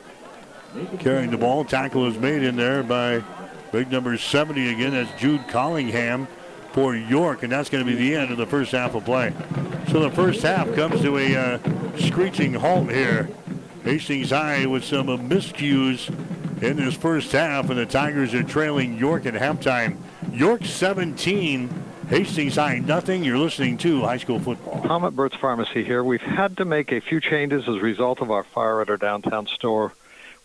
Carrying 0.99 1.29
the 1.29 1.37
ball. 1.37 1.63
Tackle 1.63 2.07
is 2.07 2.17
made 2.17 2.41
in 2.41 2.55
there 2.55 2.81
by 2.81 3.23
big 3.71 3.91
number 3.91 4.17
70 4.17 4.73
again. 4.73 4.93
That's 4.93 5.21
Jude 5.21 5.47
Collingham 5.47 6.27
for 6.71 6.95
York. 6.95 7.43
And 7.43 7.51
that's 7.51 7.69
going 7.69 7.85
to 7.85 7.89
be 7.89 7.95
the 7.95 8.15
end 8.15 8.31
of 8.31 8.37
the 8.37 8.47
first 8.47 8.71
half 8.71 8.95
of 8.95 9.05
play. 9.05 9.31
So 9.89 9.99
the 9.99 10.09
first 10.09 10.41
half 10.41 10.73
comes 10.73 11.01
to 11.01 11.17
a 11.17 11.35
uh, 11.35 11.59
screeching 11.99 12.55
halt 12.55 12.89
here. 12.89 13.29
Hastings 13.83 14.31
High 14.31 14.65
with 14.65 14.83
some 14.83 15.09
uh, 15.09 15.17
miscues 15.17 16.09
in 16.63 16.77
this 16.77 16.95
first 16.95 17.31
half, 17.31 17.69
and 17.69 17.77
the 17.77 17.85
Tigers 17.85 18.33
are 18.33 18.41
trailing 18.41 18.97
York 18.97 19.25
at 19.25 19.33
halftime. 19.33 19.97
York 20.31 20.65
17, 20.65 21.69
Hastings 22.13 22.57
High 22.57 22.77
nothing. 22.77 23.23
You're 23.23 23.39
listening 23.39 23.75
to 23.79 24.01
high 24.01 24.17
school 24.17 24.39
football. 24.39 24.83
Tom 24.83 25.03
at 25.03 25.15
Burt's 25.15 25.35
Pharmacy 25.35 25.83
here. 25.83 26.03
We've 26.03 26.21
had 26.21 26.57
to 26.57 26.63
make 26.63 26.91
a 26.91 27.01
few 27.01 27.19
changes 27.19 27.63
as 27.67 27.77
a 27.77 27.79
result 27.79 28.21
of 28.21 28.29
our 28.29 28.43
fire 28.43 28.81
at 28.81 28.89
our 28.91 28.97
downtown 28.97 29.47
store. 29.47 29.93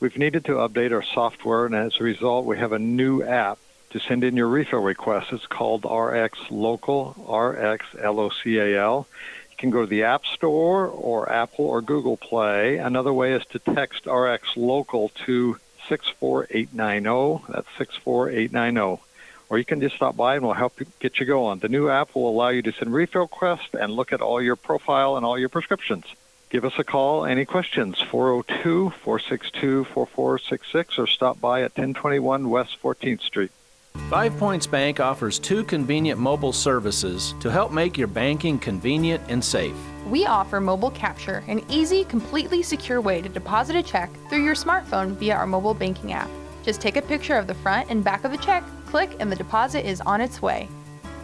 We've 0.00 0.16
needed 0.16 0.46
to 0.46 0.52
update 0.52 0.92
our 0.92 1.02
software, 1.02 1.66
and 1.66 1.74
as 1.74 2.00
a 2.00 2.04
result, 2.04 2.46
we 2.46 2.56
have 2.56 2.72
a 2.72 2.78
new 2.78 3.22
app 3.22 3.58
to 3.90 4.00
send 4.00 4.24
in 4.24 4.34
your 4.34 4.48
refill 4.48 4.78
request. 4.78 5.30
It's 5.30 5.44
called 5.44 5.84
RX 5.84 6.38
Local, 6.50 7.10
RX 7.28 7.84
L-O-C-A-L. 8.02 9.06
You 9.50 9.56
can 9.58 9.68
go 9.68 9.82
to 9.82 9.86
the 9.86 10.04
App 10.04 10.24
Store 10.24 10.86
or 10.86 11.30
Apple 11.30 11.66
or 11.66 11.82
Google 11.82 12.16
Play. 12.16 12.78
Another 12.78 13.12
way 13.12 13.34
is 13.34 13.44
to 13.50 13.58
text 13.58 14.06
RX 14.06 14.56
Local 14.56 15.10
to 15.26 15.58
64890. 15.86 17.44
That's 17.52 17.68
64890 17.76 19.02
or 19.50 19.58
you 19.58 19.64
can 19.64 19.80
just 19.80 19.96
stop 19.96 20.16
by 20.16 20.36
and 20.36 20.44
we'll 20.44 20.54
help 20.54 20.78
you 20.80 20.86
get 21.00 21.18
you 21.18 21.26
going. 21.26 21.58
The 21.58 21.68
new 21.68 21.88
app 21.88 22.14
will 22.14 22.28
allow 22.28 22.48
you 22.48 22.62
to 22.62 22.72
send 22.72 22.92
refill 22.92 23.22
requests 23.22 23.74
and 23.74 23.92
look 23.92 24.12
at 24.12 24.20
all 24.20 24.40
your 24.42 24.56
profile 24.56 25.16
and 25.16 25.24
all 25.24 25.38
your 25.38 25.48
prescriptions. 25.48 26.04
Give 26.50 26.64
us 26.64 26.78
a 26.78 26.84
call. 26.84 27.26
Any 27.26 27.44
questions? 27.44 27.96
402-462-4466 28.10 30.98
or 30.98 31.06
stop 31.06 31.40
by 31.40 31.60
at 31.60 31.76
1021 31.76 32.48
West 32.48 32.78
14th 32.82 33.20
Street. 33.20 33.50
Five 34.10 34.36
Points 34.38 34.66
Bank 34.66 35.00
offers 35.00 35.38
two 35.38 35.64
convenient 35.64 36.18
mobile 36.18 36.52
services 36.52 37.34
to 37.40 37.50
help 37.50 37.72
make 37.72 37.98
your 37.98 38.06
banking 38.06 38.58
convenient 38.58 39.22
and 39.28 39.44
safe. 39.44 39.76
We 40.06 40.24
offer 40.24 40.60
mobile 40.60 40.92
capture, 40.92 41.44
an 41.48 41.62
easy, 41.68 42.04
completely 42.04 42.62
secure 42.62 43.02
way 43.02 43.20
to 43.20 43.28
deposit 43.28 43.76
a 43.76 43.82
check 43.82 44.10
through 44.30 44.44
your 44.44 44.54
smartphone 44.54 45.16
via 45.16 45.34
our 45.34 45.46
mobile 45.46 45.74
banking 45.74 46.12
app. 46.12 46.30
Just 46.62 46.80
take 46.80 46.96
a 46.96 47.02
picture 47.02 47.36
of 47.36 47.46
the 47.46 47.54
front 47.54 47.90
and 47.90 48.02
back 48.02 48.24
of 48.24 48.30
the 48.30 48.38
check, 48.38 48.64
click, 48.89 49.16
and 49.20 49.31
the 49.31 49.36
deposit 49.36 49.86
is 49.86 50.01
on 50.01 50.20
its 50.20 50.40
way. 50.40 50.69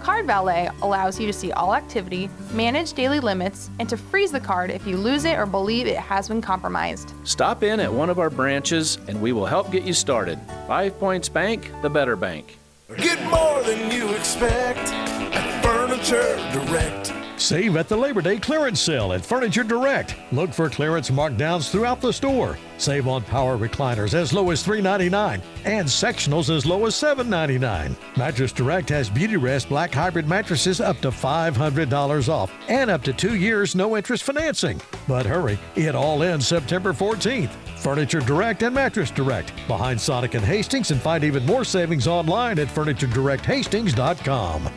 Card 0.00 0.26
Valet 0.26 0.68
allows 0.82 1.18
you 1.18 1.26
to 1.26 1.32
see 1.32 1.50
all 1.52 1.74
activity, 1.74 2.28
manage 2.52 2.92
daily 2.92 3.20
limits, 3.20 3.70
and 3.78 3.88
to 3.88 3.96
freeze 3.96 4.30
the 4.30 4.38
card 4.38 4.70
if 4.70 4.86
you 4.86 4.98
lose 4.98 5.24
it 5.24 5.38
or 5.38 5.46
believe 5.46 5.86
it 5.86 5.96
has 5.96 6.28
been 6.28 6.42
compromised. 6.42 7.14
Stop 7.24 7.62
in 7.62 7.80
at 7.80 7.90
one 7.90 8.10
of 8.10 8.18
our 8.18 8.28
branches 8.28 8.98
and 9.08 9.20
we 9.22 9.32
will 9.32 9.46
help 9.46 9.72
get 9.72 9.82
you 9.82 9.94
started. 9.94 10.38
Five 10.66 10.98
Points 11.00 11.30
Bank, 11.30 11.70
the 11.80 11.88
better 11.88 12.16
bank. 12.16 12.58
Get 12.98 13.18
more 13.30 13.62
than 13.62 13.90
you 13.90 14.10
expect 14.12 14.92
at 14.92 15.64
Furniture 15.64 16.36
Direct. 16.52 17.13
Save 17.36 17.76
at 17.76 17.88
the 17.88 17.96
Labor 17.96 18.22
Day 18.22 18.38
clearance 18.38 18.80
sale 18.80 19.12
at 19.12 19.24
Furniture 19.24 19.64
Direct. 19.64 20.14
Look 20.32 20.54
for 20.54 20.70
clearance 20.70 21.10
markdowns 21.10 21.70
throughout 21.70 22.00
the 22.00 22.12
store. 22.12 22.56
Save 22.78 23.08
on 23.08 23.22
power 23.22 23.58
recliners 23.58 24.14
as 24.14 24.32
low 24.32 24.50
as 24.50 24.64
$3.99 24.64 25.42
and 25.64 25.86
sectionals 25.86 26.54
as 26.54 26.64
low 26.64 26.86
as 26.86 26.94
$7.99. 26.94 27.96
Mattress 28.16 28.52
Direct 28.52 28.88
has 28.88 29.10
Beautyrest 29.10 29.68
Black 29.68 29.92
Hybrid 29.92 30.28
mattresses 30.28 30.80
up 30.80 31.00
to 31.00 31.10
$500 31.10 32.28
off 32.28 32.52
and 32.68 32.90
up 32.90 33.02
to 33.02 33.12
two 33.12 33.34
years 33.34 33.74
no 33.74 33.96
interest 33.96 34.22
financing. 34.22 34.80
But 35.08 35.26
hurry, 35.26 35.58
it 35.74 35.94
all 35.94 36.22
ends 36.22 36.46
September 36.46 36.92
14th. 36.92 37.50
Furniture 37.78 38.20
Direct 38.20 38.62
and 38.62 38.74
Mattress 38.74 39.10
Direct 39.10 39.52
behind 39.68 40.00
Sonic 40.00 40.34
and 40.34 40.44
Hastings 40.44 40.90
and 40.90 41.00
find 41.00 41.24
even 41.24 41.44
more 41.44 41.64
savings 41.64 42.06
online 42.06 42.58
at 42.58 42.68
FurnitureDirectHastings.com. 42.68 44.70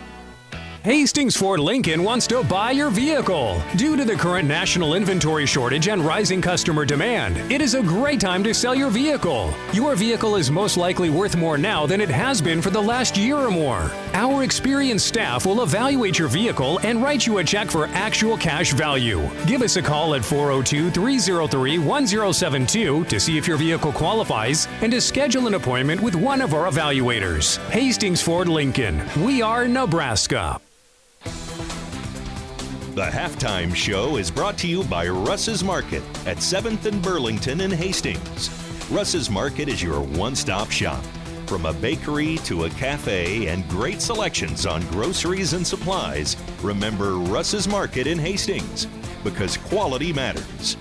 Hastings 0.88 1.36
Ford 1.36 1.60
Lincoln 1.60 2.02
wants 2.02 2.28
to 2.28 2.42
buy 2.44 2.72
your 2.72 2.90
vehicle. 2.90 3.62
Due 3.76 3.98
to 3.98 4.06
the 4.06 4.16
current 4.16 4.48
national 4.48 4.94
inventory 4.94 5.46
shortage 5.46 5.90
and 5.90 6.02
rising 6.02 6.42
customer 6.42 6.86
demand, 6.86 7.36
it 7.52 7.60
is 7.60 7.74
a 7.74 7.84
great 7.84 8.22
time 8.22 8.42
to 8.46 8.54
sell 8.54 8.74
your 8.74 8.90
vehicle. 8.90 9.54
Your 9.74 9.98
vehicle 9.98 10.38
is 10.38 10.50
most 10.50 10.78
likely 10.78 11.10
worth 11.10 11.36
more 11.36 11.58
now 11.58 11.86
than 11.86 12.00
it 12.00 12.08
has 12.08 12.42
been 12.42 12.62
for 12.62 12.70
the 12.70 12.82
last 12.82 13.18
year 13.18 13.36
or 13.36 13.52
more. 13.52 13.92
Our 14.14 14.46
experienced 14.46 15.06
staff 15.06 15.46
will 15.46 15.62
evaluate 15.62 16.18
your 16.18 16.30
vehicle 16.30 16.80
and 16.84 17.04
write 17.04 17.28
you 17.28 17.40
a 17.40 17.44
check 17.44 17.70
for 17.70 17.88
actual 17.88 18.38
cash 18.38 18.72
value. 18.72 19.30
Give 19.46 19.64
us 19.64 19.76
a 19.76 19.82
call 19.82 20.16
at 20.16 20.24
402 20.24 20.90
303 20.92 21.80
1072 21.80 23.04
to 23.04 23.20
see 23.20 23.38
if 23.38 23.46
your 23.46 23.58
vehicle 23.58 23.92
qualifies 23.92 24.70
and 24.80 24.94
to 24.94 25.02
schedule 25.02 25.48
an 25.48 25.56
appointment 25.56 26.00
with 26.00 26.16
one 26.16 26.40
of 26.40 26.54
our 26.54 26.72
evaluators. 26.72 27.58
Hastings 27.72 28.22
Ford 28.22 28.48
Lincoln. 28.48 29.02
We 29.22 29.42
are 29.42 29.68
Nebraska. 29.68 30.62
The 32.98 33.04
halftime 33.04 33.76
show 33.76 34.18
is 34.18 34.32
brought 34.32 34.58
to 34.58 34.68
you 34.68 34.84
by 34.86 35.08
Russ's 35.08 35.64
Market 35.64 36.02
at 36.26 36.38
7th 36.38 36.86
and 36.86 37.00
Burlington 37.00 37.62
in 37.62 37.70
Hastings. 37.70 38.50
Russ's 38.90 39.30
Market 39.30 39.70
is 39.70 39.84
your 39.84 40.02
one 40.02 40.36
stop 40.36 40.72
shop. 40.72 41.04
From 41.46 41.68
a 41.68 41.74
bakery 41.74 42.38
to 42.46 42.64
a 42.64 42.72
cafe 42.72 43.50
and 43.50 43.70
great 43.70 44.02
selections 44.02 44.66
on 44.66 44.82
groceries 44.88 45.54
and 45.54 45.66
supplies, 45.66 46.36
remember 46.64 47.18
Russ's 47.18 47.68
Market 47.68 48.08
in 48.08 48.18
Hastings 48.18 48.88
because 49.24 49.58
quality 49.58 50.12
matters. 50.12 50.76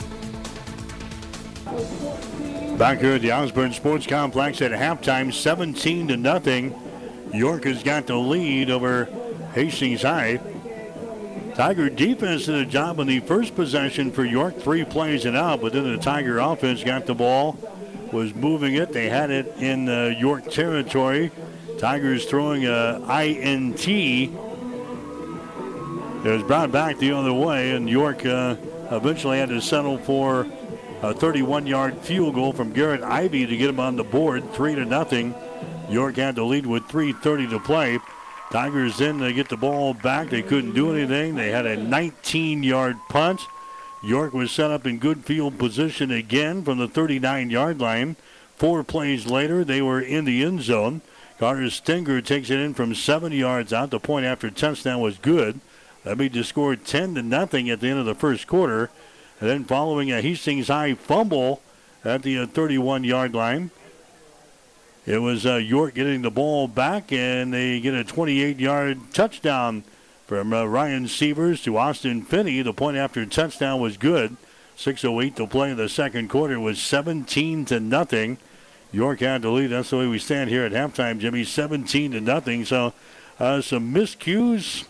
Back 2.78 3.00
here 3.00 3.16
at 3.16 3.20
the 3.20 3.32
Osborne 3.32 3.74
Sports 3.74 4.06
Complex 4.06 4.62
at 4.62 4.70
halftime, 4.70 5.30
17 5.30 6.08
to 6.08 6.16
nothing. 6.16 6.74
York 7.34 7.64
has 7.64 7.82
got 7.82 8.06
the 8.06 8.16
lead 8.16 8.70
over 8.70 9.04
Hastings 9.52 10.00
High. 10.00 10.40
Tiger 11.56 11.88
defense 11.88 12.44
did 12.44 12.54
a 12.54 12.66
job 12.66 13.00
on 13.00 13.06
the 13.06 13.20
first 13.20 13.54
possession 13.54 14.12
for 14.12 14.26
York, 14.26 14.58
three 14.58 14.84
plays 14.84 15.24
and 15.24 15.34
out, 15.34 15.62
but 15.62 15.72
then 15.72 15.90
the 15.90 15.96
Tiger 15.96 16.36
offense 16.36 16.84
got 16.84 17.06
the 17.06 17.14
ball, 17.14 17.56
was 18.12 18.34
moving 18.34 18.74
it. 18.74 18.92
They 18.92 19.08
had 19.08 19.30
it 19.30 19.46
in 19.56 19.88
uh, 19.88 20.14
York 20.18 20.50
territory. 20.50 21.30
Tigers 21.78 22.26
throwing 22.26 22.66
a 22.66 23.00
INT. 23.08 23.88
It 23.88 24.30
was 26.30 26.42
brought 26.42 26.72
back 26.72 26.98
the 26.98 27.12
other 27.12 27.32
way, 27.32 27.70
and 27.70 27.88
York 27.88 28.26
uh, 28.26 28.56
eventually 28.90 29.38
had 29.38 29.48
to 29.48 29.62
settle 29.62 29.96
for 29.96 30.42
a 31.00 31.14
31-yard 31.14 31.96
field 32.00 32.34
goal 32.34 32.52
from 32.52 32.74
Garrett 32.74 33.00
Ivy 33.02 33.46
to 33.46 33.56
get 33.56 33.70
him 33.70 33.80
on 33.80 33.96
the 33.96 34.04
board, 34.04 34.52
three 34.52 34.74
to 34.74 34.84
nothing. 34.84 35.34
York 35.88 36.16
had 36.16 36.34
the 36.34 36.44
lead 36.44 36.66
with 36.66 36.82
3:30 36.88 37.48
to 37.48 37.60
play. 37.60 37.98
Tigers 38.50 39.00
in 39.00 39.18
they 39.18 39.32
get 39.32 39.48
the 39.48 39.56
ball 39.56 39.92
back. 39.92 40.30
They 40.30 40.42
couldn't 40.42 40.74
do 40.74 40.94
anything. 40.94 41.34
They 41.34 41.50
had 41.50 41.66
a 41.66 41.76
19-yard 41.76 42.96
punt. 43.08 43.40
York 44.02 44.32
was 44.32 44.52
set 44.52 44.70
up 44.70 44.86
in 44.86 44.98
good 44.98 45.24
field 45.24 45.58
position 45.58 46.10
again 46.10 46.62
from 46.62 46.78
the 46.78 46.88
39-yard 46.88 47.80
line. 47.80 48.16
Four 48.56 48.84
plays 48.84 49.26
later, 49.26 49.64
they 49.64 49.82
were 49.82 50.00
in 50.00 50.24
the 50.24 50.44
end 50.44 50.62
zone. 50.62 51.02
Carter 51.38 51.68
Stinger 51.68 52.20
takes 52.22 52.48
it 52.48 52.60
in 52.60 52.72
from 52.72 52.94
seven 52.94 53.32
yards 53.32 53.72
out. 53.72 53.90
The 53.90 54.00
point 54.00 54.24
after 54.24 54.50
touchdown 54.50 55.00
was 55.00 55.18
good. 55.18 55.60
That 56.04 56.16
made 56.16 56.32
the 56.32 56.44
score 56.44 56.76
10 56.76 57.16
to 57.16 57.22
nothing 57.22 57.68
at 57.68 57.80
the 57.80 57.88
end 57.88 57.98
of 57.98 58.06
the 58.06 58.14
first 58.14 58.46
quarter. 58.46 58.90
And 59.40 59.50
then 59.50 59.64
following 59.64 60.10
a 60.12 60.22
Hastings 60.22 60.68
High 60.68 60.94
fumble 60.94 61.60
at 62.04 62.22
the 62.22 62.38
uh, 62.38 62.46
31 62.46 63.04
yard 63.04 63.34
line. 63.34 63.70
It 65.06 65.18
was 65.18 65.46
uh, 65.46 65.54
York 65.54 65.94
getting 65.94 66.22
the 66.22 66.32
ball 66.32 66.66
back, 66.66 67.12
and 67.12 67.54
they 67.54 67.78
get 67.78 67.94
a 67.94 68.02
28 68.02 68.58
yard 68.58 68.98
touchdown 69.14 69.84
from 70.26 70.52
uh, 70.52 70.64
Ryan 70.64 71.06
Sievers 71.06 71.62
to 71.62 71.76
Austin 71.76 72.22
Finney. 72.22 72.60
The 72.62 72.72
point 72.72 72.96
after 72.96 73.24
touchdown 73.24 73.80
was 73.80 73.96
good. 73.96 74.36
6.08 74.76 75.36
to 75.36 75.46
play 75.46 75.70
in 75.70 75.76
the 75.76 75.88
second 75.88 76.28
quarter 76.28 76.58
was 76.58 76.82
17 76.82 77.64
to 77.66 77.78
nothing. 77.78 78.38
York 78.90 79.20
had 79.20 79.42
the 79.42 79.50
lead. 79.50 79.68
That's 79.68 79.90
the 79.90 79.98
way 79.98 80.08
we 80.08 80.18
stand 80.18 80.50
here 80.50 80.64
at 80.64 80.72
halftime, 80.72 81.20
Jimmy. 81.20 81.44
17 81.44 82.10
to 82.10 82.20
nothing. 82.20 82.64
So 82.64 82.92
uh, 83.38 83.60
some 83.60 83.94
miscues, 83.94 84.86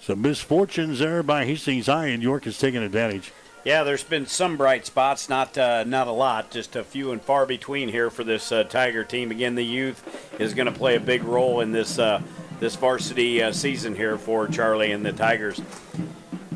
some 0.00 0.22
misfortunes 0.22 1.00
there 1.00 1.24
by 1.24 1.44
Hastings 1.44 1.86
High, 1.86 2.06
and 2.06 2.22
York 2.22 2.44
has 2.44 2.56
taken 2.56 2.84
advantage. 2.84 3.32
Yeah, 3.66 3.82
there's 3.82 4.04
been 4.04 4.26
some 4.26 4.56
bright 4.56 4.86
spots, 4.86 5.28
not 5.28 5.58
uh, 5.58 5.82
not 5.82 6.06
a 6.06 6.12
lot, 6.12 6.52
just 6.52 6.76
a 6.76 6.84
few 6.84 7.10
and 7.10 7.20
far 7.20 7.46
between 7.46 7.88
here 7.88 8.10
for 8.10 8.22
this 8.22 8.52
uh, 8.52 8.62
Tiger 8.62 9.02
team. 9.02 9.32
Again, 9.32 9.56
the 9.56 9.64
youth 9.64 10.38
is 10.38 10.54
going 10.54 10.66
to 10.66 10.72
play 10.72 10.94
a 10.94 11.00
big 11.00 11.24
role 11.24 11.58
in 11.58 11.72
this 11.72 11.98
uh, 11.98 12.22
this 12.60 12.76
varsity 12.76 13.42
uh, 13.42 13.50
season 13.50 13.96
here 13.96 14.18
for 14.18 14.46
Charlie 14.46 14.92
and 14.92 15.04
the 15.04 15.12
Tigers. 15.12 15.60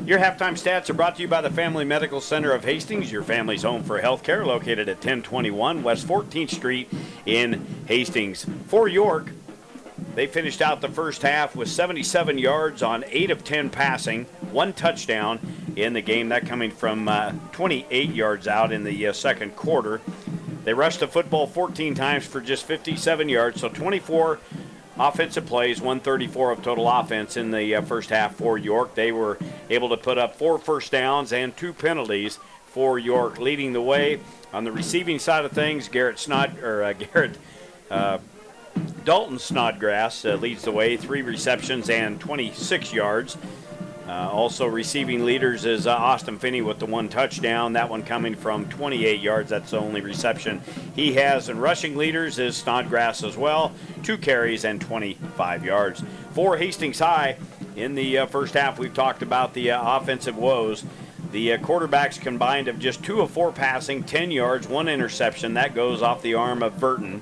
Your 0.05 0.19
halftime 0.19 0.53
stats 0.53 0.89
are 0.89 0.93
brought 0.93 1.17
to 1.17 1.21
you 1.21 1.27
by 1.27 1.41
the 1.41 1.49
Family 1.49 1.83
Medical 1.83 2.21
Center 2.21 2.53
of 2.53 2.63
Hastings, 2.63 3.11
your 3.11 3.23
family's 3.23 3.63
home 3.63 3.83
for 3.83 4.01
healthcare, 4.01 4.45
located 4.45 4.87
at 4.87 4.95
1021 4.95 5.83
West 5.83 6.07
14th 6.07 6.51
Street 6.51 6.89
in 7.25 7.65
Hastings. 7.87 8.45
For 8.67 8.87
York, 8.87 9.31
they 10.15 10.27
finished 10.27 10.61
out 10.61 10.81
the 10.81 10.89
first 10.89 11.21
half 11.21 11.55
with 11.55 11.69
77 11.69 12.37
yards 12.37 12.83
on 12.83 13.05
8 13.07 13.31
of 13.31 13.43
10 13.43 13.69
passing, 13.69 14.25
one 14.51 14.73
touchdown 14.73 15.39
in 15.75 15.93
the 15.93 16.01
game, 16.01 16.29
that 16.29 16.45
coming 16.45 16.71
from 16.71 17.07
uh, 17.07 17.31
28 17.53 18.09
yards 18.09 18.47
out 18.47 18.71
in 18.71 18.83
the 18.83 19.07
uh, 19.07 19.13
second 19.13 19.55
quarter. 19.55 20.01
They 20.63 20.73
rushed 20.73 20.99
the 20.99 21.07
football 21.07 21.47
14 21.47 21.95
times 21.95 22.25
for 22.25 22.41
just 22.41 22.65
57 22.65 23.29
yards, 23.29 23.61
so 23.61 23.69
24 23.69 24.39
offensive 24.99 25.45
plays, 25.45 25.79
134 25.79 26.51
of 26.51 26.61
total 26.61 26.89
offense 26.89 27.37
in 27.37 27.51
the 27.51 27.75
uh, 27.75 27.81
first 27.81 28.09
half 28.09 28.35
for 28.35 28.57
York. 28.57 28.95
They 28.95 29.11
were 29.11 29.39
able 29.69 29.89
to 29.89 29.97
put 29.97 30.17
up 30.17 30.35
four 30.35 30.59
first 30.59 30.91
downs 30.91 31.31
and 31.31 31.55
two 31.55 31.73
penalties 31.73 32.37
for 32.67 32.99
York, 32.99 33.39
leading 33.39 33.73
the 33.73 33.81
way 33.81 34.19
on 34.53 34.65
the 34.65 34.71
receiving 34.71 35.19
side 35.19 35.45
of 35.45 35.51
things. 35.51 35.87
Garrett 35.87 36.17
Snod 36.17 36.61
or 36.61 36.83
uh, 36.83 36.93
Garrett. 37.13 37.37
Dalton 39.03 39.39
Snodgrass 39.39 40.25
uh, 40.25 40.35
leads 40.35 40.63
the 40.63 40.71
way, 40.71 40.95
three 40.95 41.23
receptions 41.23 41.89
and 41.89 42.19
26 42.19 42.93
yards. 42.93 43.37
Uh, 44.07 44.29
also 44.29 44.67
receiving 44.67 45.25
leaders 45.25 45.65
is 45.65 45.87
uh, 45.87 45.95
Austin 45.95 46.37
Finney 46.37 46.61
with 46.61 46.79
the 46.79 46.85
one 46.85 47.07
touchdown. 47.07 47.73
That 47.73 47.89
one 47.89 48.03
coming 48.03 48.35
from 48.35 48.67
28 48.69 49.21
yards. 49.21 49.49
That's 49.49 49.71
the 49.71 49.79
only 49.79 50.01
reception 50.01 50.61
he 50.95 51.13
has. 51.13 51.49
And 51.49 51.61
rushing 51.61 51.95
leaders 51.95 52.37
is 52.37 52.57
Snodgrass 52.57 53.23
as 53.23 53.37
well, 53.37 53.71
two 54.03 54.17
carries 54.17 54.65
and 54.65 54.81
25 54.81 55.63
yards. 55.63 56.03
For 56.33 56.57
Hastings 56.57 56.99
High, 56.99 57.37
in 57.75 57.95
the 57.95 58.19
uh, 58.19 58.25
first 58.25 58.53
half, 58.53 58.77
we've 58.77 58.93
talked 58.93 59.21
about 59.21 59.53
the 59.53 59.71
uh, 59.71 59.97
offensive 59.97 60.35
woes. 60.35 60.83
The 61.31 61.53
uh, 61.53 61.57
quarterbacks 61.59 62.19
combined 62.19 62.67
of 62.67 62.79
just 62.79 63.03
two 63.03 63.21
of 63.21 63.31
four 63.31 63.51
passing, 63.51 64.03
10 64.03 64.31
yards, 64.31 64.67
one 64.67 64.89
interception. 64.89 65.53
That 65.53 65.73
goes 65.73 66.01
off 66.01 66.21
the 66.21 66.33
arm 66.33 66.61
of 66.61 66.79
Burton. 66.79 67.21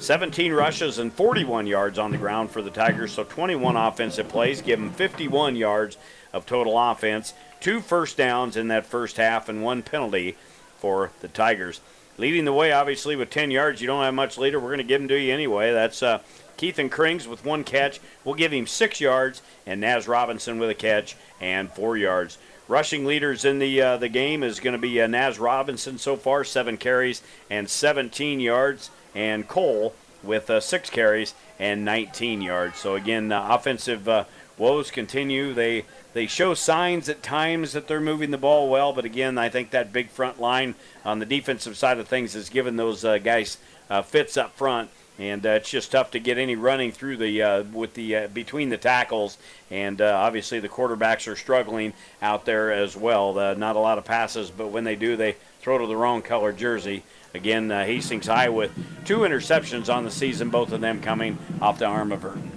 17 0.00 0.54
rushes 0.54 0.98
and 0.98 1.12
41 1.12 1.66
yards 1.66 1.98
on 1.98 2.10
the 2.10 2.16
ground 2.16 2.50
for 2.50 2.62
the 2.62 2.70
Tigers, 2.70 3.12
so 3.12 3.22
21 3.22 3.76
offensive 3.76 4.28
plays, 4.28 4.62
give 4.62 4.80
them 4.80 4.90
51 4.92 5.56
yards 5.56 5.98
of 6.32 6.46
total 6.46 6.78
offense, 6.78 7.34
two 7.60 7.82
first 7.82 8.16
downs 8.16 8.56
in 8.56 8.68
that 8.68 8.86
first 8.86 9.18
half, 9.18 9.50
and 9.50 9.62
one 9.62 9.82
penalty 9.82 10.36
for 10.78 11.10
the 11.20 11.28
Tigers. 11.28 11.82
Leading 12.16 12.46
the 12.46 12.52
way, 12.52 12.72
obviously, 12.72 13.14
with 13.14 13.28
10 13.28 13.50
yards. 13.50 13.82
You 13.82 13.86
don't 13.86 14.02
have 14.02 14.14
much 14.14 14.38
leader. 14.38 14.58
We're 14.58 14.68
going 14.68 14.78
to 14.78 14.84
give 14.84 15.02
them 15.02 15.08
to 15.08 15.20
you 15.20 15.34
anyway. 15.34 15.70
That's 15.72 16.02
uh, 16.02 16.20
Keithan 16.56 16.88
Krings 16.88 17.26
with 17.26 17.44
one 17.44 17.62
catch. 17.62 18.00
We'll 18.24 18.34
give 18.34 18.52
him 18.52 18.66
six 18.66 19.02
yards, 19.02 19.42
and 19.66 19.82
Naz 19.82 20.08
Robinson 20.08 20.58
with 20.58 20.70
a 20.70 20.74
catch 20.74 21.14
and 21.42 21.70
four 21.70 21.98
yards. 21.98 22.38
Rushing 22.68 23.04
leaders 23.04 23.44
in 23.44 23.58
the 23.58 23.82
uh, 23.82 23.96
the 23.98 24.08
game 24.08 24.42
is 24.42 24.60
going 24.60 24.72
to 24.72 24.78
be 24.78 25.00
uh, 25.00 25.06
Naz 25.08 25.38
Robinson 25.38 25.98
so 25.98 26.16
far, 26.16 26.44
seven 26.44 26.76
carries 26.76 27.20
and 27.50 27.68
17 27.68 28.40
yards 28.40 28.90
and 29.14 29.48
Cole 29.48 29.94
with 30.22 30.50
uh, 30.50 30.60
six 30.60 30.90
carries 30.90 31.34
and 31.58 31.84
19 31.84 32.42
yards. 32.42 32.78
So 32.78 32.94
again, 32.94 33.32
uh, 33.32 33.46
offensive 33.50 34.08
uh, 34.08 34.24
woes 34.58 34.90
continue. 34.90 35.52
They 35.52 35.84
they 36.12 36.26
show 36.26 36.54
signs 36.54 37.08
at 37.08 37.22
times 37.22 37.72
that 37.72 37.86
they're 37.86 38.00
moving 38.00 38.32
the 38.32 38.38
ball 38.38 38.68
well, 38.68 38.92
but 38.92 39.04
again, 39.04 39.38
I 39.38 39.48
think 39.48 39.70
that 39.70 39.92
big 39.92 40.10
front 40.10 40.40
line 40.40 40.74
on 41.04 41.20
the 41.20 41.26
defensive 41.26 41.76
side 41.76 41.98
of 41.98 42.08
things 42.08 42.32
has 42.32 42.48
given 42.48 42.76
those 42.76 43.04
uh, 43.04 43.18
guys 43.18 43.58
uh, 43.88 44.02
fits 44.02 44.36
up 44.36 44.56
front. 44.56 44.90
And 45.20 45.44
uh, 45.44 45.50
it's 45.50 45.70
just 45.70 45.92
tough 45.92 46.10
to 46.12 46.18
get 46.18 46.38
any 46.38 46.56
running 46.56 46.92
through 46.92 47.18
the 47.18 47.68
with 47.74 47.92
the 47.92 48.26
between 48.32 48.70
the 48.70 48.78
tackles, 48.78 49.36
and 49.70 50.00
obviously 50.00 50.60
the 50.60 50.68
quarterbacks 50.68 51.30
are 51.30 51.36
struggling 51.36 51.92
out 52.22 52.46
there 52.46 52.72
as 52.72 52.96
well. 52.96 53.34
not 53.54 53.76
a 53.76 53.80
lot 53.80 53.98
of 53.98 54.06
passes, 54.06 54.50
but 54.50 54.68
when 54.68 54.84
they 54.84 54.96
do, 54.96 55.16
they 55.16 55.36
throw 55.60 55.76
to 55.76 55.86
the 55.86 55.96
wrong 55.96 56.22
color 56.22 56.52
jersey, 56.52 57.02
Again, 57.32 57.70
uh, 57.70 57.84
Hastings 57.84 58.26
High 58.26 58.48
with 58.48 58.72
two 59.04 59.18
interceptions 59.18 59.92
on 59.92 60.04
the 60.04 60.10
season, 60.10 60.50
both 60.50 60.72
of 60.72 60.80
them 60.80 61.00
coming 61.00 61.38
off 61.60 61.78
the 61.78 61.86
arm 61.86 62.10
of 62.10 62.22
Burton. 62.22 62.50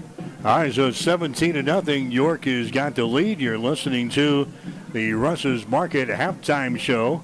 All 0.43 0.57
right, 0.57 0.73
so 0.73 0.91
17 0.91 1.53
to 1.53 1.63
nothing. 1.63 2.11
York 2.11 2.45
has 2.45 2.71
got 2.71 2.95
the 2.95 3.05
lead. 3.05 3.39
You're 3.39 3.57
listening 3.57 4.09
to 4.09 4.47
the 4.91 5.13
Russ's 5.13 5.67
Market 5.67 6.09
halftime 6.09 6.77
show. 6.79 7.23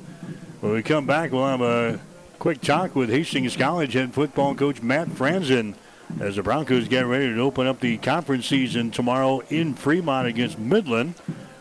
When 0.62 0.74
we 0.74 0.84
come 0.84 1.06
back, 1.06 1.32
we'll 1.32 1.48
have 1.48 1.62
a 1.62 2.00
quick 2.38 2.62
talk 2.62 2.96
with 2.96 3.10
Hastings 3.10 3.58
College 3.58 3.94
head 3.94 4.14
football 4.14 4.56
coach 4.56 4.82
Matt 4.82 5.08
Franzen 5.10 5.74
as 6.20 6.36
the 6.36 6.44
Broncos 6.44 6.88
get 6.88 7.06
ready 7.06 7.34
to 7.34 7.40
open 7.42 7.68
up 7.68 7.80
the 7.80 7.98
conference 7.98 8.48
season 8.48 8.92
tomorrow 8.92 9.42
in 9.50 9.74
Fremont 9.74 10.28
against 10.28 10.58
Midland. 10.58 11.16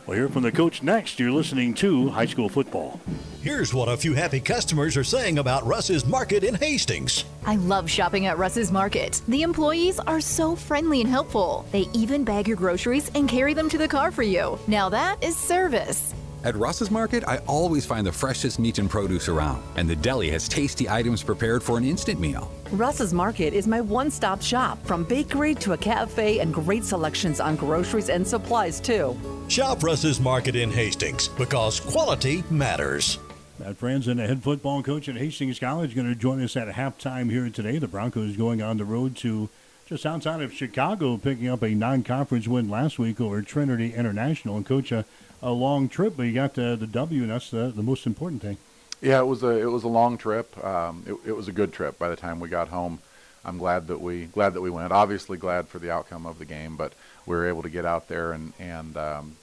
We'll 0.08 0.16
hear 0.16 0.28
from 0.30 0.42
the 0.42 0.50
coach 0.50 0.82
next. 0.82 1.20
You're 1.20 1.30
listening 1.30 1.74
to 1.74 2.08
High 2.08 2.24
School 2.24 2.48
Football. 2.48 2.98
Here's 3.42 3.74
what 3.74 3.90
a 3.90 3.96
few 3.96 4.14
happy 4.14 4.40
customers 4.40 4.96
are 4.96 5.04
saying 5.04 5.38
about 5.38 5.66
Russ's 5.66 6.06
Market 6.06 6.44
in 6.44 6.54
Hastings. 6.54 7.26
I 7.44 7.56
love 7.56 7.90
shopping 7.90 8.24
at 8.24 8.38
Russ's 8.38 8.72
Market. 8.72 9.20
The 9.28 9.42
employees 9.42 10.00
are 10.00 10.22
so 10.22 10.56
friendly 10.56 11.02
and 11.02 11.10
helpful. 11.10 11.66
They 11.72 11.88
even 11.92 12.24
bag 12.24 12.48
your 12.48 12.56
groceries 12.56 13.10
and 13.14 13.28
carry 13.28 13.52
them 13.52 13.68
to 13.68 13.76
the 13.76 13.86
car 13.86 14.10
for 14.10 14.22
you. 14.22 14.58
Now 14.66 14.88
that 14.88 15.22
is 15.22 15.36
service. 15.36 16.14
At 16.44 16.54
Russ's 16.54 16.88
Market, 16.88 17.24
I 17.26 17.38
always 17.48 17.84
find 17.84 18.06
the 18.06 18.12
freshest 18.12 18.60
meat 18.60 18.78
and 18.78 18.88
produce 18.88 19.28
around, 19.28 19.60
and 19.74 19.90
the 19.90 19.96
deli 19.96 20.30
has 20.30 20.48
tasty 20.48 20.88
items 20.88 21.20
prepared 21.20 21.64
for 21.64 21.78
an 21.78 21.84
instant 21.84 22.20
meal. 22.20 22.52
Russ's 22.70 23.12
Market 23.12 23.52
is 23.54 23.66
my 23.66 23.80
one 23.80 24.08
stop 24.08 24.40
shop, 24.40 24.80
from 24.86 25.02
bakery 25.02 25.56
to 25.56 25.72
a 25.72 25.76
cafe 25.76 26.38
and 26.38 26.54
great 26.54 26.84
selections 26.84 27.40
on 27.40 27.56
groceries 27.56 28.08
and 28.08 28.26
supplies, 28.26 28.78
too. 28.78 29.18
Shop 29.48 29.82
Russ's 29.82 30.20
Market 30.20 30.54
in 30.54 30.70
Hastings 30.70 31.26
because 31.26 31.80
quality 31.80 32.44
matters. 32.50 33.18
Matt 33.58 33.74
Franzen, 33.80 34.16
the 34.16 34.26
head 34.28 34.40
football 34.40 34.80
coach 34.84 35.08
at 35.08 35.16
Hastings 35.16 35.58
College, 35.58 35.96
going 35.96 36.06
to 36.06 36.14
join 36.14 36.40
us 36.40 36.56
at 36.56 36.68
halftime 36.68 37.28
here 37.28 37.50
today. 37.50 37.78
The 37.78 37.88
Broncos 37.88 38.36
going 38.36 38.62
on 38.62 38.76
the 38.76 38.84
road 38.84 39.16
to 39.16 39.48
just 39.86 40.06
outside 40.06 40.42
of 40.42 40.52
Chicago, 40.52 41.16
picking 41.16 41.48
up 41.48 41.62
a 41.62 41.70
non-conference 41.70 42.46
win 42.46 42.68
last 42.68 42.98
week 42.98 43.20
over 43.20 43.42
Trinity 43.42 43.92
International. 43.94 44.56
And 44.56 44.64
coach, 44.64 44.92
a, 44.92 45.04
a 45.42 45.50
long 45.50 45.88
trip, 45.88 46.14
but 46.16 46.24
you 46.24 46.32
got 46.32 46.54
the, 46.54 46.76
the 46.76 46.86
W, 46.86 47.22
and 47.22 47.30
that's 47.30 47.50
the, 47.50 47.72
the 47.74 47.82
most 47.82 48.06
important 48.06 48.42
thing. 48.42 48.58
Yeah, 49.00 49.20
it 49.20 49.26
was 49.26 49.42
a 49.42 49.50
it 49.50 49.70
was 49.70 49.84
a 49.84 49.88
long 49.88 50.18
trip. 50.18 50.62
Um, 50.64 51.04
it, 51.06 51.30
it 51.30 51.32
was 51.32 51.46
a 51.46 51.52
good 51.52 51.72
trip. 51.72 51.98
By 51.98 52.08
the 52.08 52.16
time 52.16 52.40
we 52.40 52.48
got 52.48 52.68
home, 52.68 52.98
I'm 53.44 53.58
glad 53.58 53.86
that 53.88 54.00
we 54.00 54.26
glad 54.26 54.54
that 54.54 54.60
we 54.60 54.70
went. 54.70 54.92
Obviously, 54.92 55.38
glad 55.38 55.68
for 55.68 55.78
the 55.78 55.90
outcome 55.90 56.26
of 56.26 56.38
the 56.38 56.44
game, 56.44 56.76
but 56.76 56.92
we 57.24 57.36
were 57.36 57.46
able 57.46 57.62
to 57.62 57.68
get 57.68 57.84
out 57.84 58.08
there 58.08 58.32
and 58.32 58.52
and 58.58 58.96
um, 58.96 59.36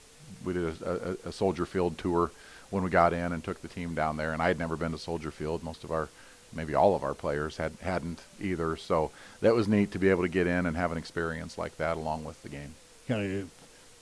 we 0.44 0.52
did 0.52 0.82
a, 0.82 1.16
a, 1.24 1.28
a 1.28 1.32
Soldier 1.32 1.64
Field 1.64 1.96
tour 1.96 2.30
when 2.70 2.82
we 2.82 2.90
got 2.90 3.12
in 3.12 3.32
and 3.32 3.42
took 3.42 3.62
the 3.62 3.68
team 3.68 3.94
down 3.94 4.16
there. 4.16 4.32
And 4.32 4.42
I 4.42 4.48
had 4.48 4.58
never 4.58 4.76
been 4.76 4.92
to 4.92 4.98
Soldier 4.98 5.30
Field. 5.30 5.62
Most 5.62 5.84
of 5.84 5.90
our 5.90 6.08
maybe 6.52 6.74
all 6.74 6.94
of 6.94 7.02
our 7.02 7.14
players 7.14 7.56
had 7.56 7.72
hadn't 7.80 8.22
either. 8.40 8.76
So 8.76 9.10
that 9.40 9.54
was 9.54 9.68
neat 9.68 9.92
to 9.92 9.98
be 9.98 10.10
able 10.10 10.22
to 10.22 10.28
get 10.28 10.46
in 10.46 10.66
and 10.66 10.76
have 10.76 10.92
an 10.92 10.98
experience 10.98 11.56
like 11.56 11.76
that 11.78 11.96
along 11.96 12.24
with 12.24 12.42
the 12.42 12.48
game. 12.48 12.74
Kind 13.08 13.40
of 13.42 13.55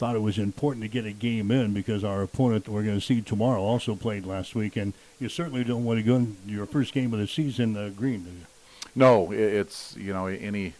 thought 0.05 0.17
it 0.17 0.19
was 0.19 0.37
important 0.37 0.83
to 0.83 0.89
get 0.89 1.07
a 1.07 1.13
game 1.13 1.51
in 1.51 1.73
because 1.73 2.05
our 2.05 2.21
opponent 2.21 2.67
that 2.67 2.71
we're 2.71 2.83
going 2.83 3.01
to 3.01 3.01
see 3.01 3.23
tomorrow 3.23 3.63
also 3.63 3.95
played 3.95 4.27
last 4.27 4.55
week, 4.55 4.77
and 4.77 4.93
you 5.19 5.31
certainly 5.31 5.65
don't 5.65 5.83
want 5.83 5.99
to 5.99 6.03
go 6.03 6.17
in 6.17 6.37
your 6.47 6.67
first 6.67 6.93
game 6.93 7.15
of 7.15 7.19
the 7.19 7.27
season 7.27 7.75
uh, 7.75 7.89
green, 7.89 8.23
do 8.23 8.29
you? 8.29 8.45
No, 8.95 9.33
it's 9.33 9.97
you 9.97 10.13
know 10.13 10.27
any 10.27 10.75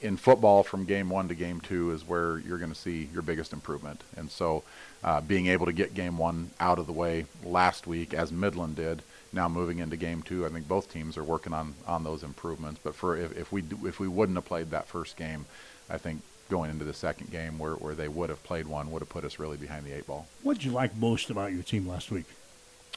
in 0.00 0.16
football 0.16 0.64
from 0.64 0.84
game 0.84 1.10
one 1.10 1.28
to 1.28 1.34
game 1.36 1.60
two 1.60 1.92
is 1.92 2.08
where 2.08 2.38
you're 2.38 2.58
going 2.58 2.72
to 2.72 2.78
see 2.78 3.08
your 3.12 3.22
biggest 3.22 3.52
improvement, 3.52 4.02
and 4.16 4.28
so 4.28 4.64
uh, 5.04 5.20
being 5.20 5.46
able 5.46 5.66
to 5.66 5.72
get 5.72 5.94
game 5.94 6.18
one 6.18 6.50
out 6.58 6.80
of 6.80 6.88
the 6.88 6.92
way 6.92 7.26
last 7.44 7.86
week 7.86 8.12
as 8.12 8.32
Midland 8.32 8.74
did 8.74 9.04
now 9.32 9.48
moving 9.48 9.78
into 9.78 9.96
game 9.96 10.22
two, 10.22 10.44
I 10.44 10.48
think 10.48 10.66
both 10.66 10.92
teams 10.92 11.16
are 11.16 11.22
working 11.22 11.52
on, 11.52 11.74
on 11.86 12.02
those 12.02 12.24
improvements. 12.24 12.80
But 12.82 12.96
for 12.96 13.16
if, 13.16 13.38
if 13.38 13.52
we 13.52 13.62
if 13.84 14.00
we 14.00 14.08
wouldn't 14.08 14.36
have 14.36 14.44
played 14.44 14.70
that 14.70 14.88
first 14.88 15.16
game, 15.16 15.46
I 15.88 15.98
think 15.98 16.22
going 16.48 16.70
into 16.70 16.84
the 16.84 16.94
second 16.94 17.30
game 17.30 17.58
where, 17.58 17.74
where 17.74 17.94
they 17.94 18.08
would 18.08 18.30
have 18.30 18.42
played 18.44 18.66
one 18.66 18.90
would 18.90 19.00
have 19.00 19.08
put 19.08 19.24
us 19.24 19.38
really 19.38 19.56
behind 19.56 19.84
the 19.84 19.92
eight 19.92 20.06
ball. 20.06 20.26
What 20.42 20.54
did 20.54 20.64
you 20.64 20.72
like 20.72 20.96
most 20.96 21.30
about 21.30 21.52
your 21.52 21.62
team 21.62 21.86
last 21.86 22.10
week? 22.10 22.26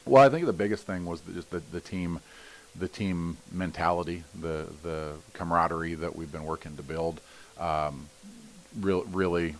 Well, 0.04 0.22
I 0.22 0.28
think 0.28 0.46
the 0.46 0.52
biggest 0.52 0.86
thing 0.86 1.04
was 1.04 1.20
the, 1.22 1.32
just 1.32 1.50
the, 1.50 1.62
the 1.72 1.80
team, 1.80 2.20
the 2.78 2.88
team 2.88 3.36
mentality, 3.52 4.24
the 4.40 4.66
the 4.82 5.14
camaraderie 5.34 5.94
that 5.94 6.16
we've 6.16 6.32
been 6.32 6.44
working 6.44 6.76
to 6.76 6.82
build, 6.82 7.20
um, 7.58 8.08
real, 8.80 9.02
really, 9.04 9.56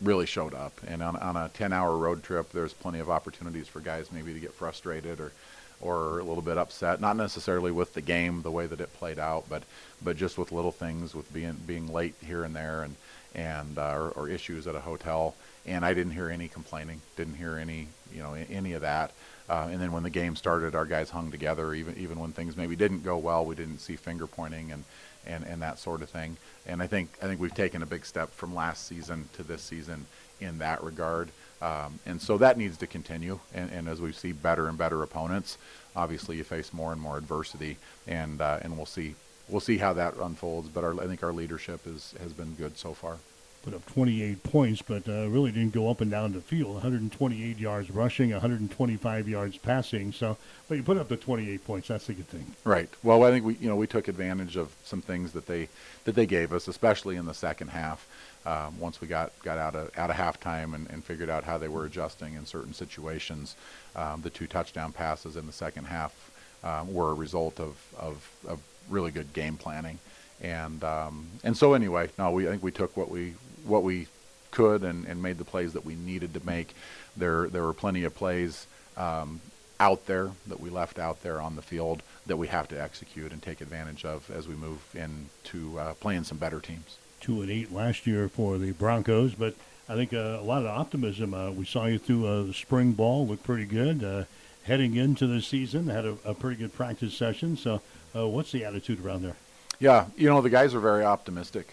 really 0.00 0.26
showed 0.26 0.54
up. 0.54 0.72
And 0.86 1.02
on, 1.02 1.16
on 1.16 1.36
a 1.36 1.50
10-hour 1.54 1.96
road 1.96 2.22
trip, 2.22 2.50
there's 2.52 2.72
plenty 2.72 2.98
of 2.98 3.10
opportunities 3.10 3.68
for 3.68 3.80
guys 3.80 4.10
maybe 4.10 4.32
to 4.32 4.40
get 4.40 4.52
frustrated 4.52 5.20
or 5.20 5.32
or 5.80 6.18
a 6.18 6.24
little 6.24 6.42
bit 6.42 6.56
upset, 6.56 7.00
not 7.00 7.16
necessarily 7.16 7.70
with 7.70 7.94
the 7.94 8.00
game, 8.00 8.42
the 8.42 8.50
way 8.50 8.66
that 8.66 8.80
it 8.80 8.92
played 8.94 9.18
out, 9.18 9.44
but 9.48 9.62
but 10.02 10.16
just 10.16 10.38
with 10.38 10.52
little 10.52 10.72
things, 10.72 11.14
with 11.14 11.32
being 11.32 11.56
being 11.66 11.92
late 11.92 12.14
here 12.24 12.44
and 12.44 12.56
there, 12.56 12.82
and 12.82 12.96
and 13.34 13.78
uh, 13.78 13.94
or, 13.94 14.10
or 14.10 14.28
issues 14.28 14.66
at 14.66 14.74
a 14.74 14.80
hotel. 14.80 15.34
And 15.66 15.84
I 15.84 15.94
didn't 15.94 16.12
hear 16.12 16.28
any 16.28 16.48
complaining, 16.48 17.00
didn't 17.16 17.34
hear 17.34 17.56
any 17.56 17.88
you 18.12 18.22
know 18.22 18.34
any 18.34 18.74
of 18.74 18.82
that. 18.82 19.12
Uh, 19.48 19.68
and 19.70 19.80
then 19.80 19.92
when 19.92 20.02
the 20.02 20.10
game 20.10 20.36
started, 20.36 20.74
our 20.74 20.86
guys 20.86 21.10
hung 21.10 21.30
together, 21.30 21.74
even 21.74 21.96
even 21.98 22.18
when 22.18 22.32
things 22.32 22.56
maybe 22.56 22.76
didn't 22.76 23.04
go 23.04 23.16
well. 23.16 23.44
We 23.44 23.54
didn't 23.54 23.78
see 23.78 23.96
finger 23.96 24.26
pointing 24.26 24.72
and, 24.72 24.84
and, 25.26 25.44
and 25.44 25.62
that 25.62 25.78
sort 25.78 26.02
of 26.02 26.08
thing. 26.08 26.36
And 26.66 26.82
I 26.82 26.86
think 26.86 27.10
I 27.22 27.26
think 27.26 27.40
we've 27.40 27.54
taken 27.54 27.82
a 27.82 27.86
big 27.86 28.06
step 28.06 28.32
from 28.32 28.54
last 28.54 28.86
season 28.86 29.28
to 29.34 29.42
this 29.42 29.62
season 29.62 30.06
in 30.40 30.58
that 30.58 30.82
regard. 30.82 31.30
Um, 31.60 31.98
and 32.04 32.20
so 32.20 32.36
that 32.38 32.58
needs 32.58 32.76
to 32.78 32.86
continue. 32.86 33.40
And, 33.54 33.70
and, 33.70 33.88
as 33.88 34.00
we 34.00 34.12
see 34.12 34.32
better 34.32 34.68
and 34.68 34.76
better 34.76 35.02
opponents, 35.02 35.56
obviously 35.96 36.36
you 36.36 36.44
face 36.44 36.74
more 36.74 36.92
and 36.92 37.00
more 37.00 37.16
adversity, 37.16 37.78
and 38.06 38.40
uh, 38.40 38.58
and 38.62 38.76
we'll 38.76 38.86
see 38.86 39.14
we'll 39.48 39.60
see 39.60 39.78
how 39.78 39.92
that 39.94 40.16
unfolds. 40.16 40.68
But 40.68 40.84
our, 40.84 41.00
I 41.00 41.06
think 41.06 41.22
our 41.22 41.32
leadership 41.32 41.86
is 41.86 42.14
has 42.20 42.32
been 42.32 42.54
good 42.54 42.76
so 42.76 42.94
far 42.94 43.18
put 43.64 43.72
up 43.72 43.86
28 43.86 44.42
points, 44.42 44.82
but 44.82 45.08
uh, 45.08 45.26
really 45.28 45.50
didn't 45.50 45.72
go 45.72 45.88
up 45.88 46.02
and 46.02 46.10
down 46.10 46.32
the 46.32 46.40
field. 46.40 46.74
128 46.74 47.58
yards 47.58 47.90
rushing, 47.90 48.30
125 48.30 49.28
yards 49.28 49.56
passing. 49.56 50.12
So, 50.12 50.36
but 50.68 50.76
you 50.76 50.82
put 50.82 50.98
up 50.98 51.08
the 51.08 51.16
28 51.16 51.64
points. 51.64 51.88
That's 51.88 52.08
a 52.10 52.14
good 52.14 52.28
thing. 52.28 52.54
Right. 52.64 52.90
Well, 53.02 53.24
I 53.24 53.30
think 53.30 53.46
we, 53.46 53.54
you 53.54 53.68
know, 53.68 53.76
we 53.76 53.86
took 53.86 54.06
advantage 54.06 54.56
of 54.56 54.70
some 54.84 55.00
things 55.00 55.32
that 55.32 55.46
they 55.46 55.68
that 56.04 56.14
they 56.14 56.26
gave 56.26 56.52
us, 56.52 56.68
especially 56.68 57.16
in 57.16 57.24
the 57.24 57.34
second 57.34 57.68
half. 57.68 58.06
Um, 58.44 58.78
once 58.78 59.00
we 59.00 59.08
got, 59.08 59.32
got 59.42 59.56
out 59.56 59.74
of 59.74 59.90
out 59.96 60.10
of 60.10 60.16
halftime 60.16 60.74
and, 60.74 60.90
and 60.90 61.02
figured 61.02 61.30
out 61.30 61.44
how 61.44 61.56
they 61.56 61.68
were 61.68 61.86
adjusting 61.86 62.34
in 62.34 62.44
certain 62.44 62.74
situations, 62.74 63.56
um, 63.96 64.20
the 64.20 64.28
two 64.28 64.46
touchdown 64.46 64.92
passes 64.92 65.36
in 65.36 65.46
the 65.46 65.52
second 65.52 65.86
half 65.86 66.30
um, 66.62 66.92
were 66.92 67.10
a 67.10 67.14
result 67.14 67.58
of, 67.58 67.76
of, 67.98 68.30
of 68.46 68.60
really 68.88 69.10
good 69.10 69.32
game 69.32 69.56
planning 69.56 69.98
and 70.44 70.84
um, 70.84 71.26
and 71.42 71.56
so 71.56 71.74
anyway, 71.74 72.10
no, 72.18 72.30
we 72.30 72.46
I 72.46 72.50
think 72.50 72.62
we 72.62 72.70
took 72.70 72.96
what 72.96 73.10
we 73.10 73.34
what 73.64 73.82
we 73.82 74.08
could 74.50 74.82
and, 74.82 75.06
and 75.06 75.22
made 75.22 75.38
the 75.38 75.44
plays 75.44 75.72
that 75.72 75.84
we 75.84 75.94
needed 75.94 76.34
to 76.34 76.44
make. 76.44 76.74
There 77.16 77.48
there 77.48 77.62
were 77.62 77.72
plenty 77.72 78.04
of 78.04 78.14
plays 78.14 78.66
um, 78.96 79.40
out 79.80 80.06
there 80.06 80.32
that 80.46 80.60
we 80.60 80.70
left 80.70 80.98
out 80.98 81.22
there 81.22 81.40
on 81.40 81.56
the 81.56 81.62
field 81.62 82.02
that 82.26 82.36
we 82.36 82.48
have 82.48 82.68
to 82.68 82.80
execute 82.80 83.32
and 83.32 83.42
take 83.42 83.60
advantage 83.60 84.04
of 84.04 84.30
as 84.30 84.46
we 84.46 84.54
move 84.54 84.80
into 84.94 85.78
uh, 85.78 85.94
playing 85.94 86.24
some 86.24 86.38
better 86.38 86.60
teams. 86.60 86.98
Two 87.20 87.40
and 87.40 87.50
eight 87.50 87.72
last 87.72 88.06
year 88.06 88.28
for 88.28 88.58
the 88.58 88.72
Broncos, 88.72 89.34
but 89.34 89.54
I 89.88 89.94
think 89.94 90.12
uh, 90.12 90.38
a 90.40 90.42
lot 90.42 90.62
of 90.62 90.68
optimism. 90.68 91.32
Uh, 91.32 91.50
we 91.52 91.64
saw 91.64 91.86
you 91.86 91.98
through 91.98 92.26
uh, 92.26 92.42
the 92.42 92.54
spring 92.54 92.92
ball, 92.92 93.26
looked 93.26 93.44
pretty 93.44 93.66
good. 93.66 94.04
Uh, 94.04 94.24
heading 94.64 94.94
into 94.96 95.26
the 95.26 95.40
season, 95.40 95.88
had 95.88 96.06
a, 96.06 96.16
a, 96.24 96.34
pretty 96.34 96.56
good 96.56 96.72
practice 96.72 97.12
session. 97.12 97.54
So, 97.56 97.82
uh, 98.14 98.26
what's 98.26 98.52
the 98.52 98.64
attitude 98.64 99.04
around 99.04 99.22
there? 99.22 99.36
Yeah, 99.80 100.06
you 100.16 100.28
know 100.28 100.40
the 100.40 100.50
guys 100.50 100.74
are 100.74 100.80
very 100.80 101.04
optimistic. 101.04 101.68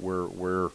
we're 0.00 0.26
we're 0.26 0.70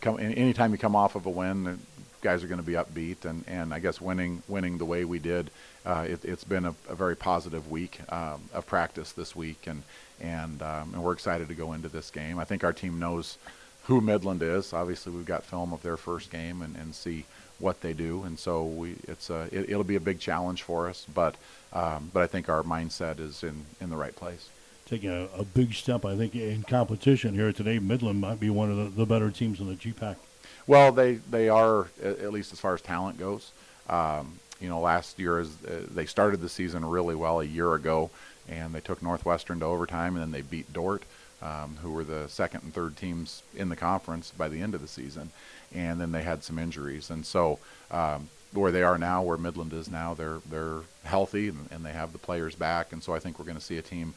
come 0.00 0.18
anytime 0.18 0.72
you 0.72 0.78
come 0.78 0.96
off 0.96 1.14
of 1.14 1.26
a 1.26 1.30
win, 1.30 1.64
the 1.64 1.78
guys 2.22 2.42
are 2.42 2.46
going 2.48 2.60
to 2.60 2.66
be 2.66 2.72
upbeat, 2.72 3.24
and, 3.24 3.44
and 3.46 3.72
I 3.72 3.78
guess 3.78 4.00
winning 4.00 4.42
winning 4.48 4.78
the 4.78 4.84
way 4.84 5.04
we 5.04 5.18
did, 5.18 5.50
uh, 5.84 6.06
it, 6.08 6.22
has 6.22 6.44
been 6.44 6.64
a, 6.64 6.74
a, 6.88 6.94
very 6.94 7.16
positive 7.16 7.70
week 7.70 8.00
um, 8.12 8.40
of 8.52 8.66
practice 8.66 9.12
this 9.12 9.36
week, 9.36 9.66
and 9.66 9.82
and 10.20 10.62
um, 10.62 10.94
and 10.94 11.02
we're 11.02 11.12
excited 11.12 11.48
to 11.48 11.54
go 11.54 11.72
into 11.72 11.88
this 11.88 12.10
game. 12.10 12.38
I 12.38 12.44
think 12.44 12.64
our 12.64 12.72
team 12.72 12.98
knows 12.98 13.38
who 13.84 14.00
Midland 14.00 14.42
is. 14.42 14.72
Obviously, 14.72 15.12
we've 15.12 15.26
got 15.26 15.44
film 15.44 15.72
of 15.72 15.82
their 15.82 15.96
first 15.96 16.30
game 16.30 16.62
and, 16.62 16.76
and 16.76 16.94
see 16.94 17.24
what 17.58 17.80
they 17.80 17.92
do, 17.92 18.22
and 18.24 18.38
so 18.38 18.64
we 18.64 18.96
it's 19.06 19.30
a 19.30 19.48
it, 19.52 19.76
will 19.76 19.84
be 19.84 19.96
a 19.96 20.00
big 20.00 20.18
challenge 20.18 20.62
for 20.62 20.88
us, 20.88 21.06
but 21.14 21.36
um, 21.76 22.10
but 22.12 22.22
I 22.22 22.26
think 22.26 22.48
our 22.48 22.62
mindset 22.62 23.20
is 23.20 23.42
in 23.42 23.66
in 23.80 23.90
the 23.90 23.96
right 23.96 24.14
place 24.14 24.48
taking 24.86 25.10
a, 25.10 25.28
a, 25.36 25.44
big 25.44 25.74
step, 25.74 26.04
I 26.04 26.16
think, 26.16 26.34
in 26.34 26.62
competition 26.62 27.34
here 27.34 27.52
today. 27.52 27.78
Midland 27.78 28.20
might 28.20 28.40
be 28.40 28.48
one 28.48 28.70
of 28.70 28.76
the, 28.76 28.84
the 28.84 29.04
better 29.04 29.30
teams 29.30 29.60
in 29.60 29.68
the 29.68 29.74
GPAC. 29.74 30.16
Well, 30.66 30.92
they, 30.92 31.14
they 31.14 31.48
are, 31.48 31.88
at 32.02 32.32
least 32.32 32.52
as 32.52 32.60
far 32.60 32.74
as 32.74 32.80
talent 32.80 33.18
goes. 33.18 33.52
Um, 33.88 34.38
you 34.60 34.68
know, 34.68 34.80
last 34.80 35.18
year 35.18 35.38
as 35.38 35.48
uh, 35.64 35.82
they 35.90 36.06
started 36.06 36.40
the 36.40 36.48
season 36.48 36.84
really 36.84 37.14
well 37.14 37.40
a 37.40 37.44
year 37.44 37.74
ago, 37.74 38.10
and 38.48 38.72
they 38.72 38.80
took 38.80 39.02
Northwestern 39.02 39.60
to 39.60 39.66
overtime, 39.66 40.14
and 40.14 40.22
then 40.22 40.30
they 40.30 40.42
beat 40.42 40.72
Dordt, 40.72 41.04
um, 41.42 41.76
who 41.82 41.90
were 41.90 42.04
the 42.04 42.28
second 42.28 42.62
and 42.62 42.72
third 42.72 42.96
teams 42.96 43.42
in 43.54 43.68
the 43.68 43.76
conference 43.76 44.32
by 44.36 44.48
the 44.48 44.60
end 44.60 44.74
of 44.74 44.80
the 44.80 44.88
season. 44.88 45.30
And 45.74 46.00
then 46.00 46.12
they 46.12 46.22
had 46.22 46.42
some 46.42 46.58
injuries, 46.58 47.10
and 47.10 47.26
so 47.26 47.58
um, 47.90 48.28
where 48.56 48.72
they 48.72 48.82
are 48.82 48.98
now, 48.98 49.22
where 49.22 49.36
Midland 49.36 49.72
is 49.72 49.90
now, 49.90 50.14
they're 50.14 50.40
they're 50.50 50.80
healthy 51.04 51.48
and, 51.48 51.68
and 51.70 51.84
they 51.84 51.92
have 51.92 52.12
the 52.12 52.18
players 52.18 52.54
back, 52.54 52.92
and 52.92 53.02
so 53.02 53.14
I 53.14 53.18
think 53.18 53.38
we're 53.38 53.44
going 53.44 53.58
to 53.58 53.64
see 53.64 53.78
a 53.78 53.82
team 53.82 54.14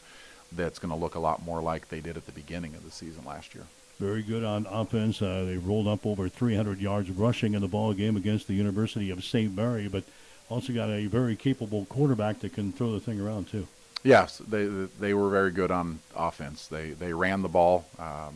that's 0.52 0.78
going 0.78 0.90
to 0.90 0.98
look 0.98 1.14
a 1.14 1.20
lot 1.20 1.44
more 1.44 1.60
like 1.60 1.88
they 1.88 2.00
did 2.00 2.16
at 2.16 2.26
the 2.26 2.32
beginning 2.32 2.74
of 2.74 2.84
the 2.84 2.90
season 2.90 3.24
last 3.24 3.54
year. 3.54 3.64
Very 3.98 4.22
good 4.22 4.42
on 4.42 4.66
offense. 4.66 5.20
Uh, 5.20 5.44
they 5.46 5.58
rolled 5.58 5.86
up 5.86 6.06
over 6.06 6.28
300 6.28 6.80
yards 6.80 7.10
rushing 7.10 7.54
in 7.54 7.60
the 7.60 7.68
ball 7.68 7.92
game 7.92 8.16
against 8.16 8.46
the 8.48 8.54
University 8.54 9.10
of 9.10 9.22
St. 9.22 9.54
Mary, 9.54 9.88
but 9.88 10.04
also 10.48 10.72
got 10.72 10.90
a 10.90 11.06
very 11.06 11.36
capable 11.36 11.84
quarterback 11.84 12.40
that 12.40 12.54
can 12.54 12.72
throw 12.72 12.92
the 12.92 13.00
thing 13.00 13.20
around 13.20 13.48
too. 13.48 13.66
Yes, 14.02 14.38
they 14.38 14.64
they 14.64 15.12
were 15.12 15.28
very 15.28 15.50
good 15.50 15.70
on 15.70 15.98
offense. 16.16 16.66
They 16.66 16.90
they 16.90 17.12
ran 17.12 17.42
the 17.42 17.48
ball 17.48 17.86
um, 17.98 18.34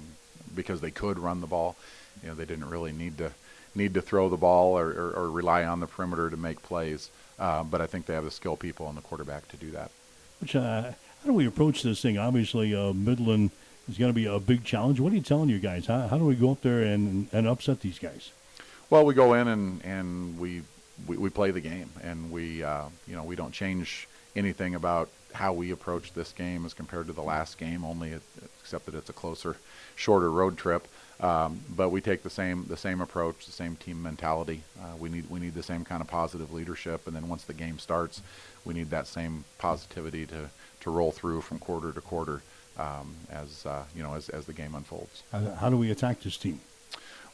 because 0.54 0.80
they 0.82 0.90
could 0.90 1.18
run 1.18 1.40
the 1.40 1.46
ball. 1.46 1.76
You 2.22 2.28
know, 2.28 2.34
they 2.34 2.44
didn't 2.44 2.68
really 2.68 2.92
need 2.92 3.16
to 3.18 3.32
need 3.74 3.94
to 3.94 4.02
throw 4.02 4.28
the 4.28 4.36
ball 4.36 4.78
or, 4.78 4.88
or, 4.88 5.12
or 5.16 5.30
rely 5.30 5.64
on 5.64 5.80
the 5.80 5.86
perimeter 5.86 6.30
to 6.30 6.36
make 6.36 6.62
plays. 6.62 7.10
Uh, 7.38 7.64
but 7.64 7.80
I 7.80 7.86
think 7.86 8.06
they 8.06 8.14
have 8.14 8.24
the 8.24 8.30
skill 8.30 8.56
people 8.56 8.88
and 8.88 8.96
the 8.96 9.02
quarterback 9.02 9.48
to 9.48 9.56
do 9.56 9.70
that. 9.72 9.90
Which 10.40 10.54
uh, 10.54 10.82
how 10.82 11.26
do 11.26 11.32
we 11.32 11.46
approach 11.46 11.82
this 11.82 12.00
thing? 12.00 12.18
Obviously, 12.18 12.74
uh, 12.74 12.92
Midland 12.92 13.50
is 13.88 13.98
going 13.98 14.10
to 14.10 14.14
be 14.14 14.26
a 14.26 14.38
big 14.38 14.64
challenge. 14.64 15.00
What 15.00 15.12
are 15.12 15.16
you 15.16 15.22
telling 15.22 15.48
you 15.48 15.58
guys? 15.58 15.86
How, 15.86 16.06
how 16.06 16.18
do 16.18 16.24
we 16.24 16.36
go 16.36 16.52
up 16.52 16.62
there 16.62 16.82
and, 16.82 17.28
and 17.32 17.46
upset 17.46 17.80
these 17.80 17.98
guys? 17.98 18.30
Well, 18.90 19.04
we 19.04 19.14
go 19.14 19.34
in 19.34 19.48
and, 19.48 19.84
and 19.84 20.38
we, 20.38 20.62
we, 21.06 21.16
we 21.16 21.30
play 21.30 21.50
the 21.50 21.60
game, 21.60 21.90
and 22.02 22.30
we 22.30 22.62
uh, 22.62 22.84
you 23.08 23.16
know 23.16 23.24
we 23.24 23.34
don't 23.34 23.52
change 23.52 24.06
anything 24.36 24.74
about 24.74 25.08
how 25.32 25.52
we 25.52 25.70
approach 25.70 26.12
this 26.12 26.32
game 26.32 26.64
as 26.64 26.74
compared 26.74 27.08
to 27.08 27.12
the 27.12 27.22
last 27.22 27.58
game, 27.58 27.84
only 27.84 28.10
it, 28.10 28.22
except 28.60 28.86
that 28.86 28.94
it's 28.94 29.10
a 29.10 29.12
closer, 29.12 29.56
shorter 29.96 30.30
road 30.30 30.56
trip. 30.56 30.86
Um, 31.20 31.60
but 31.70 31.90
we 31.90 32.00
take 32.00 32.22
the 32.22 32.30
same 32.30 32.66
the 32.66 32.76
same 32.76 33.00
approach, 33.00 33.46
the 33.46 33.52
same 33.52 33.76
team 33.76 34.02
mentality. 34.02 34.62
Uh, 34.80 34.96
we 34.98 35.08
need 35.08 35.30
we 35.30 35.40
need 35.40 35.54
the 35.54 35.62
same 35.62 35.84
kind 35.84 36.00
of 36.00 36.08
positive 36.08 36.52
leadership, 36.52 37.06
and 37.06 37.14
then 37.14 37.28
once 37.28 37.44
the 37.44 37.54
game 37.54 37.78
starts, 37.78 38.20
we 38.64 38.74
need 38.74 38.90
that 38.90 39.06
same 39.06 39.44
positivity 39.58 40.26
to 40.26 40.50
to 40.80 40.90
roll 40.90 41.12
through 41.12 41.40
from 41.40 41.58
quarter 41.58 41.92
to 41.92 42.00
quarter 42.00 42.42
um, 42.78 43.14
as 43.30 43.64
uh, 43.66 43.84
you 43.94 44.02
know 44.02 44.14
as, 44.14 44.28
as 44.28 44.46
the 44.46 44.52
game 44.52 44.74
unfolds. 44.74 45.22
How, 45.30 45.70
do 45.70 45.76
we 45.76 45.90
attack 45.90 46.20
this 46.20 46.36
team? 46.36 46.60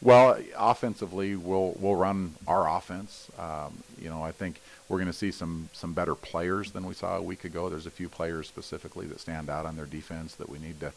Well, 0.02 0.38
offensively, 0.56 1.36
we'll 1.36 1.74
we'll 1.78 1.96
run 1.96 2.34
our 2.46 2.68
offense. 2.76 3.30
Um, 3.38 3.82
you 4.00 4.08
know, 4.08 4.22
I 4.22 4.32
think 4.32 4.60
we're 4.88 4.98
going 4.98 5.06
to 5.06 5.12
see 5.12 5.30
some 5.30 5.68
some 5.72 5.92
better 5.92 6.14
players 6.14 6.72
than 6.72 6.86
we 6.86 6.94
saw 6.94 7.16
a 7.16 7.22
week 7.22 7.44
ago. 7.44 7.68
There's 7.68 7.86
a 7.86 7.90
few 7.90 8.08
players 8.08 8.46
specifically 8.46 9.06
that 9.06 9.20
stand 9.20 9.50
out 9.50 9.66
on 9.66 9.76
their 9.76 9.86
defense 9.86 10.34
that 10.36 10.48
we 10.48 10.58
need 10.58 10.80
to 10.80 10.92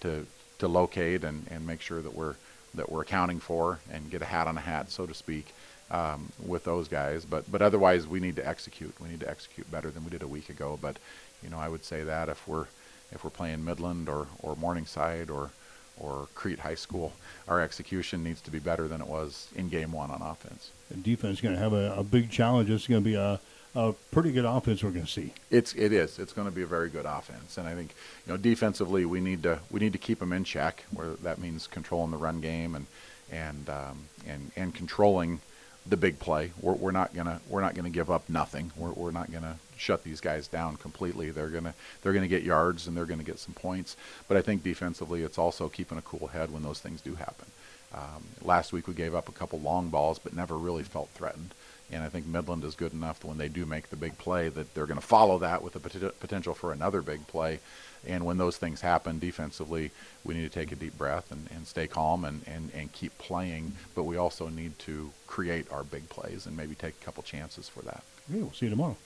to 0.00 0.26
to 0.58 0.68
locate 0.68 1.24
and, 1.24 1.46
and 1.50 1.66
make 1.66 1.80
sure 1.80 2.00
that 2.02 2.14
we're 2.14 2.34
that 2.74 2.90
we're 2.90 3.02
accounting 3.02 3.38
for 3.38 3.78
and 3.90 4.10
get 4.10 4.20
a 4.20 4.24
hat 4.24 4.48
on 4.48 4.56
a 4.56 4.60
hat, 4.60 4.90
so 4.90 5.06
to 5.06 5.14
speak, 5.14 5.54
um, 5.92 6.32
with 6.44 6.64
those 6.64 6.88
guys. 6.88 7.24
But 7.24 7.50
but 7.50 7.62
otherwise, 7.62 8.06
we 8.06 8.20
need 8.20 8.36
to 8.36 8.46
execute. 8.46 8.94
We 9.00 9.08
need 9.08 9.20
to 9.20 9.30
execute 9.30 9.70
better 9.70 9.90
than 9.90 10.04
we 10.04 10.10
did 10.10 10.22
a 10.22 10.28
week 10.28 10.48
ago. 10.48 10.78
But 10.80 10.98
you 11.42 11.50
know, 11.50 11.58
I 11.58 11.68
would 11.68 11.84
say 11.84 12.02
that 12.04 12.28
if 12.28 12.46
we're 12.48 12.66
if 13.12 13.24
we're 13.24 13.30
playing 13.30 13.64
Midland 13.64 14.08
or, 14.08 14.26
or 14.40 14.56
Morningside 14.56 15.30
or 15.30 15.50
or 15.96 16.26
Crete 16.34 16.58
High 16.58 16.74
School, 16.74 17.12
our 17.46 17.60
execution 17.60 18.24
needs 18.24 18.40
to 18.42 18.50
be 18.50 18.58
better 18.58 18.88
than 18.88 19.00
it 19.00 19.06
was 19.06 19.48
in 19.54 19.68
game 19.68 19.92
one 19.92 20.10
on 20.10 20.22
offense. 20.22 20.72
And 20.90 21.04
defense 21.04 21.36
is 21.36 21.40
going 21.40 21.54
to 21.54 21.60
have 21.60 21.72
a, 21.72 21.94
a, 21.96 22.02
big 22.02 22.32
challenge. 22.32 22.68
It's 22.68 22.88
going 22.88 23.00
to 23.00 23.08
be 23.08 23.14
a, 23.14 23.38
a 23.74 23.92
pretty 24.12 24.30
good 24.30 24.44
offense 24.44 24.82
we're 24.82 24.90
going 24.90 25.06
to 25.06 25.10
see. 25.10 25.32
It's 25.50 25.74
it 25.74 25.92
is. 25.92 26.18
It's 26.18 26.32
going 26.32 26.48
to 26.48 26.54
be 26.54 26.62
a 26.62 26.66
very 26.66 26.88
good 26.88 27.06
offense, 27.06 27.58
and 27.58 27.66
I 27.66 27.74
think 27.74 27.94
you 28.26 28.32
know 28.32 28.36
defensively 28.36 29.04
we 29.04 29.20
need 29.20 29.42
to 29.42 29.60
we 29.70 29.80
need 29.80 29.92
to 29.92 29.98
keep 29.98 30.20
them 30.20 30.32
in 30.32 30.44
check. 30.44 30.84
Where 30.92 31.14
that 31.22 31.38
means 31.38 31.66
controlling 31.66 32.10
the 32.10 32.16
run 32.16 32.40
game 32.40 32.74
and 32.74 32.86
and 33.32 33.68
um, 33.68 34.04
and 34.26 34.52
and 34.56 34.74
controlling 34.74 35.40
the 35.86 35.96
big 35.96 36.18
play. 36.18 36.52
We're, 36.60 36.74
we're 36.74 36.92
not 36.92 37.14
gonna 37.14 37.40
we're 37.48 37.60
not 37.60 37.74
gonna 37.74 37.90
give 37.90 38.10
up 38.10 38.28
nothing. 38.28 38.72
We're, 38.76 38.92
we're 38.92 39.10
not 39.10 39.32
gonna 39.32 39.58
shut 39.76 40.04
these 40.04 40.20
guys 40.20 40.46
down 40.46 40.76
completely. 40.76 41.30
They're 41.30 41.48
gonna 41.48 41.74
they're 42.02 42.12
gonna 42.12 42.28
get 42.28 42.42
yards 42.42 42.86
and 42.86 42.96
they're 42.96 43.06
gonna 43.06 43.24
get 43.24 43.38
some 43.38 43.54
points. 43.54 43.96
But 44.28 44.36
I 44.36 44.42
think 44.42 44.62
defensively, 44.62 45.22
it's 45.22 45.38
also 45.38 45.68
keeping 45.68 45.98
a 45.98 46.02
cool 46.02 46.28
head 46.28 46.52
when 46.52 46.62
those 46.62 46.80
things 46.80 47.00
do 47.00 47.16
happen. 47.16 47.46
Um, 47.92 48.24
last 48.42 48.72
week 48.72 48.88
we 48.88 48.94
gave 48.94 49.14
up 49.14 49.28
a 49.28 49.32
couple 49.32 49.60
long 49.60 49.88
balls, 49.88 50.18
but 50.18 50.34
never 50.34 50.56
really 50.56 50.82
felt 50.82 51.10
threatened. 51.10 51.54
And 51.92 52.02
I 52.02 52.08
think 52.08 52.26
Midland 52.26 52.64
is 52.64 52.74
good 52.74 52.92
enough 52.92 53.24
when 53.24 53.38
they 53.38 53.48
do 53.48 53.66
make 53.66 53.90
the 53.90 53.96
big 53.96 54.16
play 54.18 54.48
that 54.48 54.74
they're 54.74 54.86
going 54.86 55.00
to 55.00 55.06
follow 55.06 55.38
that 55.38 55.62
with 55.62 55.74
the 55.74 55.80
pot- 55.80 56.18
potential 56.18 56.54
for 56.54 56.72
another 56.72 57.02
big 57.02 57.26
play. 57.26 57.60
And 58.06 58.24
when 58.24 58.38
those 58.38 58.56
things 58.56 58.80
happen 58.80 59.18
defensively, 59.18 59.90
we 60.24 60.34
need 60.34 60.42
to 60.42 60.48
take 60.48 60.72
a 60.72 60.76
deep 60.76 60.96
breath 60.98 61.30
and, 61.30 61.48
and 61.54 61.66
stay 61.66 61.86
calm 61.86 62.24
and, 62.24 62.42
and, 62.46 62.70
and 62.74 62.92
keep 62.92 63.16
playing. 63.18 63.72
But 63.94 64.04
we 64.04 64.16
also 64.16 64.48
need 64.48 64.78
to 64.80 65.12
create 65.26 65.70
our 65.70 65.84
big 65.84 66.08
plays 66.08 66.46
and 66.46 66.56
maybe 66.56 66.74
take 66.74 66.94
a 67.00 67.04
couple 67.04 67.22
chances 67.22 67.68
for 67.68 67.82
that. 67.82 68.02
Okay, 68.30 68.40
we'll 68.40 68.52
see 68.52 68.66
you 68.66 68.70
tomorrow. 68.70 68.96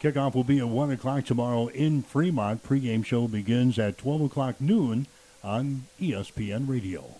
Kickoff 0.00 0.34
will 0.34 0.44
be 0.44 0.60
at 0.60 0.68
1 0.68 0.92
o'clock 0.92 1.24
tomorrow 1.24 1.66
in 1.68 2.02
Fremont. 2.02 2.62
Pregame 2.62 3.04
show 3.04 3.26
begins 3.26 3.78
at 3.80 3.98
12 3.98 4.22
o'clock 4.22 4.60
noon 4.60 5.08
on 5.42 5.84
ESPN 6.00 6.68
Radio. 6.68 7.16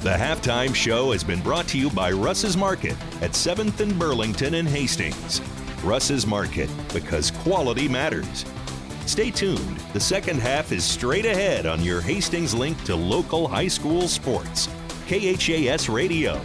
The 0.00 0.08
halftime 0.08 0.74
show 0.74 1.12
has 1.12 1.22
been 1.22 1.42
brought 1.42 1.68
to 1.68 1.78
you 1.78 1.90
by 1.90 2.10
Russ's 2.10 2.56
Market 2.56 2.96
at 3.20 3.32
7th 3.32 3.80
and 3.80 3.98
Burlington 3.98 4.54
in 4.54 4.64
Hastings. 4.64 5.42
Russ's 5.84 6.26
Market, 6.26 6.70
because 6.90 7.30
quality 7.30 7.86
matters. 7.86 8.46
Stay 9.04 9.30
tuned. 9.30 9.76
The 9.92 10.00
second 10.00 10.40
half 10.40 10.72
is 10.72 10.84
straight 10.84 11.26
ahead 11.26 11.66
on 11.66 11.84
your 11.84 12.00
Hastings 12.00 12.54
link 12.54 12.82
to 12.84 12.96
local 12.96 13.46
high 13.46 13.68
school 13.68 14.08
sports. 14.08 14.70
KHAS 15.06 15.90
Radio. 15.90 16.40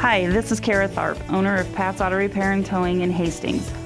Hi, 0.00 0.26
this 0.26 0.50
is 0.50 0.58
Kara 0.58 0.88
Tharp, 0.88 1.16
owner 1.30 1.54
of 1.54 1.72
Pat's 1.74 2.00
Auto 2.00 2.16
Repair 2.16 2.50
and 2.50 2.66
Towing 2.66 3.02
in 3.02 3.12
Hastings. 3.12 3.72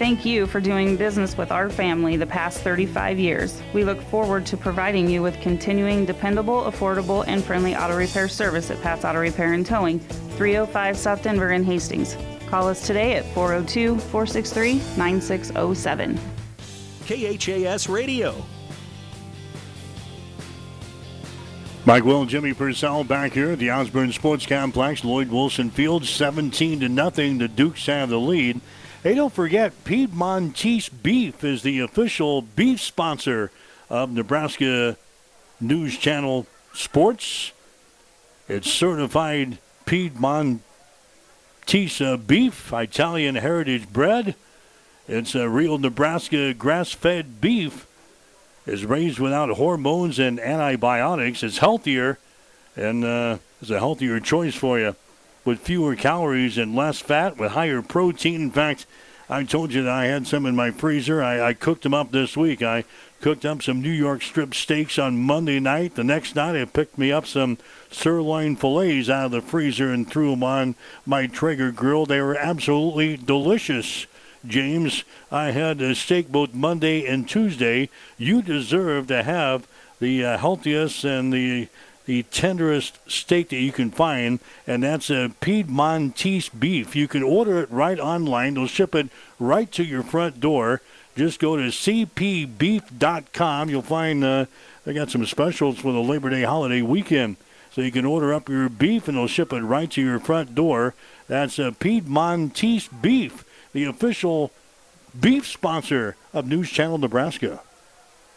Thank 0.00 0.24
you 0.24 0.46
for 0.46 0.60
doing 0.62 0.96
business 0.96 1.36
with 1.36 1.52
our 1.52 1.68
family 1.68 2.16
the 2.16 2.24
past 2.24 2.62
35 2.62 3.18
years. 3.18 3.60
We 3.74 3.84
look 3.84 4.00
forward 4.00 4.46
to 4.46 4.56
providing 4.56 5.10
you 5.10 5.20
with 5.20 5.38
continuing 5.42 6.06
dependable, 6.06 6.62
affordable, 6.62 7.22
and 7.26 7.44
friendly 7.44 7.76
auto 7.76 7.98
repair 7.98 8.26
service 8.26 8.70
at 8.70 8.80
Pat's 8.80 9.04
Auto 9.04 9.20
Repair 9.20 9.52
and 9.52 9.66
Towing, 9.66 10.00
305 10.00 10.96
South 10.96 11.22
Denver 11.22 11.50
in 11.50 11.64
Hastings. 11.64 12.16
Call 12.46 12.66
us 12.66 12.86
today 12.86 13.16
at 13.16 13.26
402 13.34 13.98
463 13.98 14.80
9607. 14.96 16.18
KHAS 17.04 17.86
Radio. 17.90 18.42
Mike 21.84 22.04
Will, 22.04 22.24
Jimmy 22.24 22.54
Purcell 22.54 23.04
back 23.04 23.32
here 23.34 23.50
at 23.50 23.58
the 23.58 23.70
Osborne 23.70 24.12
Sports 24.12 24.46
Complex, 24.46 25.04
Lloyd 25.04 25.28
Wilson 25.28 25.68
Field, 25.68 26.06
17 26.06 26.80
to 26.80 26.88
nothing. 26.88 27.36
The 27.36 27.48
Dukes 27.48 27.84
have 27.84 28.08
the 28.08 28.18
lead. 28.18 28.62
Hey, 29.02 29.14
don't 29.14 29.32
forget, 29.32 29.72
Piedmontese 29.84 30.90
Beef 30.90 31.42
is 31.42 31.62
the 31.62 31.80
official 31.80 32.42
beef 32.42 32.82
sponsor 32.82 33.50
of 33.88 34.12
Nebraska 34.12 34.98
News 35.58 35.96
Channel 35.96 36.46
Sports. 36.74 37.52
It's 38.46 38.70
certified 38.70 39.56
Piedmontese 39.86 40.60
beef, 42.26 42.74
Italian 42.74 43.36
heritage 43.36 43.90
bread. 43.90 44.34
It's 45.08 45.34
a 45.34 45.48
real 45.48 45.78
Nebraska 45.78 46.52
grass 46.52 46.92
fed 46.92 47.40
beef. 47.40 47.86
Is 48.66 48.84
raised 48.84 49.18
without 49.18 49.48
hormones 49.56 50.18
and 50.18 50.38
antibiotics. 50.38 51.42
It's 51.42 51.56
healthier 51.56 52.18
and 52.76 53.02
uh, 53.02 53.38
is 53.62 53.70
a 53.70 53.78
healthier 53.78 54.20
choice 54.20 54.54
for 54.54 54.78
you 54.78 54.94
with 55.44 55.60
fewer 55.60 55.96
calories 55.96 56.58
and 56.58 56.74
less 56.74 57.00
fat, 57.00 57.38
with 57.38 57.52
higher 57.52 57.82
protein. 57.82 58.42
In 58.42 58.50
fact, 58.50 58.86
I 59.28 59.44
told 59.44 59.72
you 59.72 59.84
that 59.84 59.92
I 59.92 60.06
had 60.06 60.26
some 60.26 60.44
in 60.44 60.56
my 60.56 60.72
freezer. 60.72 61.22
I, 61.22 61.40
I 61.40 61.54
cooked 61.54 61.84
them 61.84 61.94
up 61.94 62.10
this 62.10 62.36
week. 62.36 62.62
I 62.62 62.84
cooked 63.20 63.44
up 63.44 63.62
some 63.62 63.80
New 63.80 63.90
York 63.90 64.22
strip 64.22 64.54
steaks 64.54 64.98
on 64.98 65.22
Monday 65.22 65.60
night. 65.60 65.94
The 65.94 66.02
next 66.02 66.34
night, 66.34 66.60
I 66.60 66.64
picked 66.64 66.98
me 66.98 67.12
up 67.12 67.26
some 67.26 67.58
sirloin 67.92 68.56
fillets 68.56 69.08
out 69.08 69.26
of 69.26 69.30
the 69.30 69.40
freezer 69.40 69.92
and 69.92 70.10
threw 70.10 70.30
them 70.30 70.42
on 70.42 70.74
my 71.06 71.26
Traeger 71.26 71.70
grill. 71.70 72.06
They 72.06 72.20
were 72.20 72.36
absolutely 72.36 73.16
delicious. 73.16 74.06
James, 74.44 75.04
I 75.30 75.50
had 75.50 75.80
a 75.80 75.94
steak 75.94 76.32
both 76.32 76.54
Monday 76.54 77.06
and 77.06 77.28
Tuesday. 77.28 77.90
You 78.16 78.42
deserve 78.42 79.06
to 79.08 79.22
have 79.22 79.68
the 80.00 80.24
uh, 80.24 80.38
healthiest 80.38 81.04
and 81.04 81.32
the 81.32 81.68
the 82.10 82.24
tenderest 82.24 82.98
steak 83.08 83.50
that 83.50 83.60
you 83.60 83.70
can 83.70 83.88
find, 83.92 84.40
and 84.66 84.82
that's 84.82 85.10
a 85.10 85.30
Piedmontese 85.40 86.48
beef. 86.48 86.96
You 86.96 87.06
can 87.06 87.22
order 87.22 87.60
it 87.60 87.70
right 87.70 88.00
online. 88.00 88.54
They'll 88.54 88.66
ship 88.66 88.96
it 88.96 89.10
right 89.38 89.70
to 89.70 89.84
your 89.84 90.02
front 90.02 90.40
door. 90.40 90.82
Just 91.14 91.38
go 91.38 91.54
to 91.54 91.68
cpbeef.com. 91.68 92.50
You'll 93.70 93.82
find 93.82 94.24
uh, 94.24 94.46
they 94.84 94.92
got 94.92 95.12
some 95.12 95.24
specials 95.24 95.78
for 95.78 95.92
the 95.92 96.02
Labor 96.02 96.30
Day 96.30 96.42
holiday 96.42 96.82
weekend. 96.82 97.36
So 97.70 97.80
you 97.80 97.92
can 97.92 98.04
order 98.04 98.34
up 98.34 98.48
your 98.48 98.68
beef, 98.68 99.06
and 99.06 99.16
they'll 99.16 99.28
ship 99.28 99.52
it 99.52 99.60
right 99.60 99.88
to 99.92 100.02
your 100.02 100.18
front 100.18 100.56
door. 100.56 100.94
That's 101.28 101.60
a 101.60 101.70
Piedmontese 101.70 102.88
beef, 102.88 103.44
the 103.72 103.84
official 103.84 104.50
beef 105.20 105.46
sponsor 105.46 106.16
of 106.34 106.48
News 106.48 106.70
Channel 106.70 106.98
Nebraska. 106.98 107.60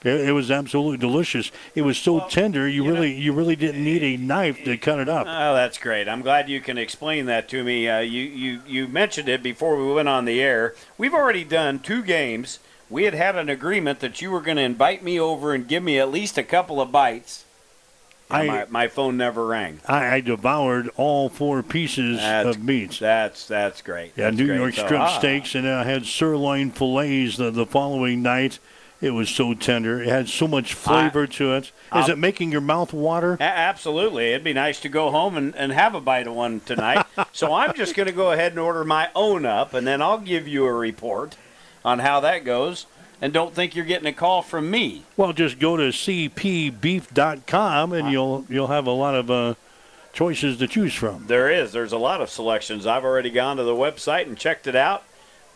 It, 0.03 0.29
it 0.29 0.31
was 0.33 0.51
absolutely 0.51 0.97
delicious. 0.97 1.51
It 1.75 1.83
was 1.83 1.97
so 1.97 2.27
tender, 2.29 2.67
you, 2.67 2.83
you 2.83 2.91
really 2.91 3.13
know- 3.13 3.19
you 3.19 3.33
really 3.33 3.55
didn't 3.55 3.83
need 3.83 4.03
a 4.03 4.17
knife 4.17 4.63
to 4.65 4.77
cut 4.77 4.99
it 4.99 5.09
up. 5.09 5.25
Oh, 5.29 5.53
that's 5.53 5.77
great. 5.77 6.07
I'm 6.07 6.21
glad 6.21 6.49
you 6.49 6.59
can 6.61 6.77
explain 6.77 7.25
that 7.27 7.47
to 7.49 7.63
me. 7.63 7.87
Uh, 7.87 7.99
you, 7.99 8.21
you, 8.23 8.61
you 8.67 8.87
mentioned 8.87 9.29
it 9.29 9.41
before 9.43 9.75
we 9.77 9.91
went 9.93 10.09
on 10.09 10.25
the 10.25 10.41
air. 10.41 10.75
We've 10.97 11.13
already 11.13 11.43
done 11.43 11.79
two 11.79 12.03
games. 12.03 12.59
We 12.89 13.03
had 13.05 13.13
had 13.13 13.35
an 13.35 13.49
agreement 13.49 14.01
that 14.01 14.21
you 14.21 14.29
were 14.29 14.41
going 14.41 14.57
to 14.57 14.63
invite 14.63 15.03
me 15.03 15.19
over 15.19 15.53
and 15.53 15.67
give 15.67 15.81
me 15.83 15.97
at 15.99 16.11
least 16.11 16.37
a 16.37 16.43
couple 16.43 16.79
of 16.81 16.91
bites. 16.91 17.45
I- 18.29 18.45
my, 18.45 18.65
my 18.69 18.87
phone 18.87 19.15
never 19.17 19.45
rang. 19.45 19.79
I, 19.87 20.15
I 20.15 20.19
devoured 20.21 20.89
all 20.95 21.29
four 21.29 21.61
pieces 21.61 22.17
That's- 22.17 22.55
of 22.55 22.63
meat. 22.63 22.97
That's 22.99 23.47
that's 23.47 23.81
great. 23.81 24.13
Yeah, 24.15 24.25
That's 24.25 24.37
New 24.37 24.47
great. 24.47 24.57
York 24.57 24.73
So, 24.73 24.85
strip 24.85 25.01
ah, 25.01 25.19
steaks, 25.19 25.55
and 25.55 25.65
then 25.65 25.73
I 25.77 25.83
had 25.83 26.05
sirloin 26.05 26.71
fillets 26.71 27.37
the, 27.37 27.51
the 27.51 27.65
following 27.65 28.21
night. 28.23 28.59
It 29.03 29.11
was 29.11 29.29
so 29.29 29.53
tender. 29.53 30.01
It 30.01 30.07
had 30.07 30.29
so 30.29 30.47
much 30.47 30.73
flavor 30.73 31.27
to 31.27 31.55
it. 31.55 31.65
Is 31.65 31.71
I'll- 31.91 32.11
it 32.11 32.17
making 32.17 32.53
your 32.53 32.61
mouth 32.61 32.93
water? 32.93 33.35
A- 33.41 33.43
absolutely. 33.43 34.29
It'd 34.29 34.45
be 34.45 34.53
nice 34.53 34.79
to 34.79 34.87
go 34.87 35.11
home 35.11 35.35
and, 35.35 35.53
and 35.57 35.73
have 35.73 35.93
a 35.93 35.99
bite 35.99 36.25
of 36.25 36.35
one 36.35 36.61
tonight. 36.61 37.05
so 37.33 37.53
I'm 37.53 37.73
just 37.73 37.95
going 37.95 38.07
to 38.07 38.13
go 38.13 38.31
ahead 38.31 38.53
and 38.53 38.59
order 38.59 38.85
my 38.85 39.09
own 39.13 39.45
up, 39.45 39.73
and 39.73 39.85
then 39.85 40.01
I'll 40.01 40.19
give 40.19 40.47
you 40.47 40.63
a 40.65 40.71
report 40.71 41.35
on 41.83 41.99
how 41.99 42.21
that 42.21 42.45
goes. 42.45 42.85
And 43.21 43.33
don't 43.33 43.53
think 43.53 43.75
you're 43.75 43.83
getting 43.83 44.07
a 44.07 44.13
call 44.13 44.41
from 44.41 44.71
me. 44.71 45.03
Well, 45.17 45.33
just 45.33 45.59
go 45.59 45.75
to 45.75 45.89
cpbeef.com 45.89 47.91
and 47.93 48.09
you'll 48.09 48.45
you'll 48.49 48.67
have 48.67 48.87
a 48.87 48.91
lot 48.91 49.15
of 49.15 49.29
uh, 49.29 49.55
choices 50.13 50.57
to 50.59 50.67
choose 50.67 50.93
from. 50.93 51.27
There 51.27 51.51
is. 51.51 51.73
There's 51.73 51.91
a 51.91 51.97
lot 51.97 52.21
of 52.21 52.29
selections. 52.29 52.85
I've 52.85 53.03
already 53.03 53.29
gone 53.29 53.57
to 53.57 53.63
the 53.63 53.75
website 53.75 54.27
and 54.27 54.37
checked 54.37 54.65
it 54.67 54.77
out. 54.77 55.03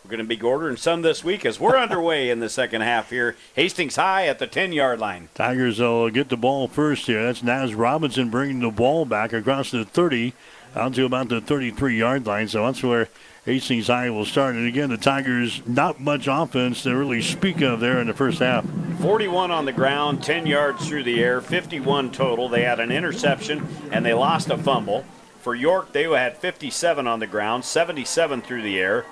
We're 0.04 0.10
going 0.10 0.26
to 0.26 0.36
be 0.36 0.40
ordering 0.40 0.76
some 0.76 1.02
this 1.02 1.22
week 1.22 1.44
as 1.44 1.60
we're 1.60 1.76
underway 1.78 2.30
in 2.30 2.40
the 2.40 2.48
second 2.48 2.80
half 2.80 3.10
here. 3.10 3.36
Hastings 3.54 3.96
High 3.96 4.26
at 4.26 4.38
the 4.38 4.46
10 4.46 4.72
yard 4.72 4.98
line. 4.98 5.28
Tigers 5.34 5.80
will 5.80 6.10
get 6.10 6.28
the 6.28 6.36
ball 6.36 6.68
first 6.68 7.06
here. 7.06 7.24
That's 7.24 7.42
Naz 7.42 7.74
Robinson 7.74 8.30
bringing 8.30 8.60
the 8.60 8.70
ball 8.70 9.04
back 9.04 9.32
across 9.32 9.70
the 9.70 9.84
30 9.84 10.32
out 10.76 10.94
to 10.94 11.04
about 11.04 11.28
the 11.28 11.40
33 11.40 11.98
yard 11.98 12.26
line. 12.26 12.48
So 12.48 12.64
that's 12.64 12.82
where 12.82 13.08
Hastings 13.44 13.86
High 13.86 14.10
will 14.10 14.24
start. 14.24 14.54
And 14.54 14.66
again, 14.66 14.90
the 14.90 14.96
Tigers, 14.96 15.62
not 15.66 16.00
much 16.00 16.26
offense 16.26 16.82
to 16.82 16.94
really 16.94 17.22
speak 17.22 17.60
of 17.60 17.80
there 17.80 18.00
in 18.00 18.06
the 18.06 18.14
first 18.14 18.40
half. 18.40 18.66
41 19.00 19.50
on 19.50 19.64
the 19.64 19.72
ground, 19.72 20.22
10 20.22 20.46
yards 20.46 20.86
through 20.86 21.04
the 21.04 21.22
air, 21.22 21.40
51 21.40 22.10
total. 22.12 22.48
They 22.48 22.62
had 22.62 22.80
an 22.80 22.90
interception 22.90 23.66
and 23.90 24.04
they 24.04 24.14
lost 24.14 24.50
a 24.50 24.58
fumble. 24.58 25.04
For 25.40 25.54
York, 25.54 25.92
they 25.92 26.04
had 26.04 26.36
57 26.36 27.06
on 27.06 27.20
the 27.20 27.26
ground, 27.26 27.64
77 27.64 28.42
through 28.42 28.62
the 28.62 28.78
air. 28.78 29.06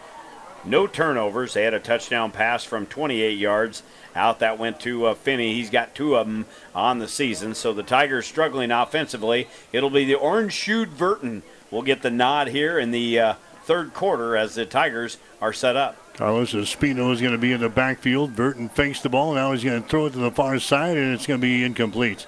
No 0.66 0.86
turnovers. 0.86 1.54
They 1.54 1.62
had 1.62 1.74
a 1.74 1.80
touchdown 1.80 2.32
pass 2.32 2.64
from 2.64 2.86
28 2.86 3.38
yards 3.38 3.82
out 4.16 4.40
that 4.40 4.58
went 4.58 4.80
to 4.80 5.06
uh, 5.06 5.14
Finney. 5.14 5.54
He's 5.54 5.70
got 5.70 5.94
two 5.94 6.16
of 6.16 6.26
them 6.26 6.46
on 6.74 6.98
the 6.98 7.06
season. 7.06 7.54
So 7.54 7.72
the 7.72 7.82
Tigers 7.82 8.26
struggling 8.26 8.70
offensively. 8.70 9.48
It'll 9.72 9.90
be 9.90 10.04
the 10.04 10.14
orange 10.14 10.52
shoed 10.52 10.98
Burton 10.98 11.42
will 11.70 11.82
get 11.82 12.02
the 12.02 12.10
nod 12.10 12.48
here 12.48 12.78
in 12.78 12.90
the 12.90 13.18
uh, 13.18 13.34
third 13.64 13.94
quarter 13.94 14.36
as 14.36 14.54
the 14.54 14.66
Tigers 14.66 15.18
are 15.40 15.52
set 15.52 15.76
up. 15.76 15.96
Carlos 16.14 16.52
Espino 16.52 17.12
is 17.12 17.20
going 17.20 17.32
to 17.32 17.38
be 17.38 17.52
in 17.52 17.60
the 17.60 17.68
backfield. 17.68 18.34
Burton 18.34 18.68
fakes 18.68 19.02
the 19.02 19.08
ball. 19.08 19.34
Now 19.34 19.52
he's 19.52 19.64
going 19.64 19.82
to 19.82 19.88
throw 19.88 20.06
it 20.06 20.14
to 20.14 20.18
the 20.18 20.30
far 20.30 20.58
side, 20.58 20.96
and 20.96 21.12
it's 21.12 21.26
going 21.26 21.40
to 21.40 21.46
be 21.46 21.62
incomplete. 21.62 22.26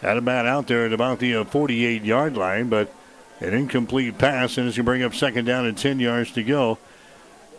Had 0.00 0.16
a 0.16 0.22
man 0.22 0.46
out 0.46 0.68
there 0.68 0.86
at 0.86 0.92
about 0.92 1.18
the 1.18 1.44
48 1.44 2.04
yard 2.04 2.36
line, 2.36 2.68
but 2.68 2.94
an 3.40 3.52
incomplete 3.52 4.16
pass, 4.16 4.56
and 4.56 4.68
it's 4.68 4.76
going 4.76 4.84
to 4.84 4.90
bring 4.90 5.02
up 5.02 5.14
second 5.14 5.44
down 5.44 5.66
and 5.66 5.76
10 5.76 5.98
yards 5.98 6.30
to 6.32 6.42
go. 6.42 6.78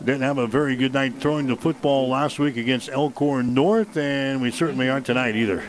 Didn't 0.04 0.24
have 0.24 0.40
a 0.40 0.48
very 0.48 0.76
good 0.76 0.94
night 0.94 1.14
throwing 1.20 1.46
the 1.46 1.56
football 1.56 2.10
last 2.10 2.40
week 2.40 2.58
against 2.58 2.90
Elkhorn 2.90 3.54
North, 3.54 3.96
and 3.96 4.42
we 4.42 4.50
certainly 4.50 4.90
aren't 4.90 5.06
tonight 5.06 5.36
either. 5.36 5.64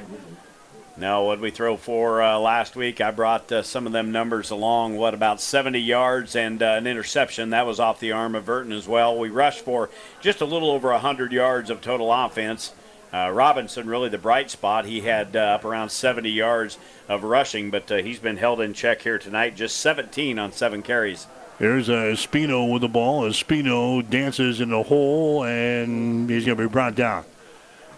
Now, 0.97 1.25
what 1.27 1.39
we 1.39 1.51
throw 1.51 1.77
for 1.77 2.23
uh, 2.23 2.39
last 2.39 2.75
week, 2.75 3.03
I 3.03 3.11
brought 3.11 3.53
uh, 3.53 3.63
some 3.63 3.87
of 3.87 3.93
them 3.93 4.11
numbers 4.11 4.51
along. 4.51 4.97
What 4.97 5.13
about 5.13 5.43
70 5.43 5.79
yards 5.81 6.35
and 6.35 6.63
uh, 6.63 6.77
an 6.79 6.87
interception? 6.87 7.51
That 7.51 7.67
was 7.67 7.79
off 7.79 8.01
the 8.01 8.13
arm 8.13 8.35
of 8.35 8.47
Burton 8.47 8.73
as 8.73 8.89
well. 8.89 9.19
We 9.19 9.29
rushed 9.29 9.67
for 9.67 9.91
just 10.23 10.41
a 10.41 10.47
little 10.47 10.71
over 10.71 10.89
100 10.93 11.31
yards 11.31 11.69
of 11.69 11.83
total 11.83 12.11
offense. 12.11 12.73
Uh, 13.13 13.31
Robinson, 13.31 13.87
really 13.87 14.09
the 14.09 14.17
bright 14.17 14.51
spot. 14.51 14.87
He 14.87 15.03
had 15.03 15.37
uh, 15.37 15.41
up 15.41 15.67
around 15.67 15.91
70 15.91 16.31
yards 16.31 16.79
of 17.07 17.23
rushing, 17.23 17.71
but 17.71 17.93
uh, 17.93 17.97
he's 17.97 18.19
been 18.19 18.39
held 18.39 18.63
in 18.63 18.73
check 18.73 19.03
here 19.03 19.19
tonight. 19.19 19.57
Just 19.57 19.77
17 19.77 20.39
on 20.39 20.53
seven 20.53 20.81
carries. 20.81 21.27
There's 21.62 21.89
a 21.89 22.10
Espino 22.10 22.72
with 22.72 22.82
the 22.82 22.89
ball. 22.89 23.22
Espino 23.22 24.02
dances 24.10 24.60
in 24.60 24.70
the 24.70 24.82
hole, 24.82 25.44
and 25.44 26.28
he's 26.28 26.44
going 26.44 26.59
to 26.59 26.64
be 26.64 26.68
brought 26.68 26.97
down. 26.97 27.24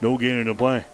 No 0.03 0.19
gain 0.19 0.35
in 0.35 0.49
the 0.49 0.55
play. 0.55 0.85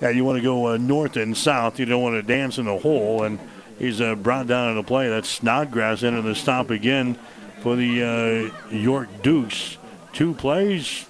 Yeah, 0.00 0.08
you 0.08 0.24
want 0.24 0.38
to 0.38 0.42
go 0.42 0.68
uh, 0.68 0.76
north 0.78 1.14
and 1.18 1.36
south. 1.36 1.78
You 1.78 1.84
don't 1.84 2.00
want 2.00 2.14
to 2.14 2.22
dance 2.22 2.56
in 2.56 2.64
the 2.64 2.78
hole, 2.78 3.22
and 3.24 3.38
he's 3.78 4.00
uh, 4.00 4.14
brought 4.14 4.46
down 4.46 4.70
in 4.70 4.76
the 4.76 4.82
play. 4.82 5.10
That's 5.10 5.28
Snodgrass 5.28 6.02
into 6.02 6.22
the 6.22 6.34
stop 6.34 6.70
again 6.70 7.18
for 7.60 7.76
the 7.76 8.50
uh, 8.72 8.74
York 8.74 9.10
Dukes. 9.20 9.76
Two 10.14 10.32
plays, 10.32 11.04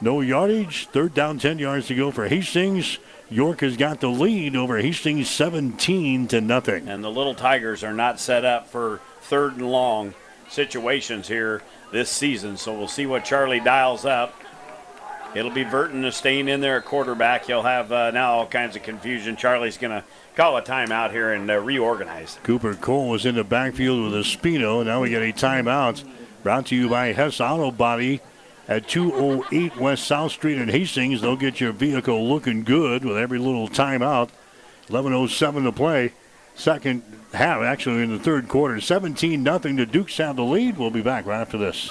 no 0.00 0.22
yardage. 0.22 0.88
Third 0.88 1.14
down, 1.14 1.38
10 1.38 1.60
yards 1.60 1.86
to 1.86 1.94
go 1.94 2.10
for 2.10 2.26
Hastings. 2.26 2.98
York 3.32 3.60
has 3.60 3.76
got 3.76 4.00
the 4.00 4.08
lead 4.08 4.54
over 4.54 4.78
Hastings 4.78 5.30
17 5.30 6.28
to 6.28 6.40
nothing. 6.40 6.88
And 6.88 7.02
the 7.02 7.10
Little 7.10 7.34
Tigers 7.34 7.82
are 7.82 7.92
not 7.92 8.20
set 8.20 8.44
up 8.44 8.68
for 8.68 9.00
third 9.22 9.54
and 9.54 9.70
long 9.70 10.14
situations 10.48 11.28
here 11.28 11.62
this 11.92 12.10
season. 12.10 12.56
So 12.56 12.76
we'll 12.76 12.88
see 12.88 13.06
what 13.06 13.24
Charlie 13.24 13.60
dials 13.60 14.04
up. 14.04 14.34
It'll 15.34 15.50
be 15.50 15.64
Burton 15.64 16.10
staying 16.12 16.48
in 16.48 16.60
there 16.60 16.76
at 16.76 16.84
quarterback. 16.84 17.46
He'll 17.46 17.62
have 17.62 17.90
uh, 17.90 18.10
now 18.10 18.32
all 18.32 18.46
kinds 18.46 18.76
of 18.76 18.82
confusion. 18.82 19.34
Charlie's 19.36 19.78
going 19.78 19.92
to 19.92 20.04
call 20.36 20.58
a 20.58 20.62
timeout 20.62 21.10
here 21.10 21.32
and 21.32 21.50
uh, 21.50 21.58
reorganize. 21.58 22.38
Cooper 22.42 22.74
Cole 22.74 23.08
was 23.08 23.24
in 23.24 23.36
the 23.36 23.44
backfield 23.44 24.04
with 24.04 24.14
a 24.14 24.24
Spino. 24.24 24.84
Now 24.84 25.00
we 25.00 25.08
get 25.08 25.22
a 25.22 25.32
timeout. 25.32 26.04
Brought 26.42 26.66
to 26.66 26.76
you 26.76 26.90
by 26.90 27.12
Hess 27.12 27.40
Auto 27.40 27.70
Body 27.70 28.20
at 28.68 28.88
208 28.88 29.76
West 29.76 30.06
South 30.06 30.32
Street 30.32 30.58
in 30.58 30.68
Hastings. 30.68 31.20
They'll 31.20 31.36
get 31.36 31.60
your 31.60 31.72
vehicle 31.72 32.28
looking 32.28 32.64
good 32.64 33.04
with 33.04 33.16
every 33.16 33.38
little 33.38 33.68
timeout. 33.68 34.30
11.07 34.88 35.64
to 35.64 35.72
play. 35.72 36.12
Second 36.54 37.02
half, 37.32 37.62
actually, 37.62 38.02
in 38.02 38.10
the 38.10 38.18
third 38.18 38.48
quarter. 38.48 38.80
17 38.80 39.42
nothing. 39.42 39.76
The 39.76 39.86
Dukes 39.86 40.18
have 40.18 40.36
the 40.36 40.44
lead. 40.44 40.76
We'll 40.76 40.90
be 40.90 41.02
back 41.02 41.26
right 41.26 41.40
after 41.40 41.58
this. 41.58 41.90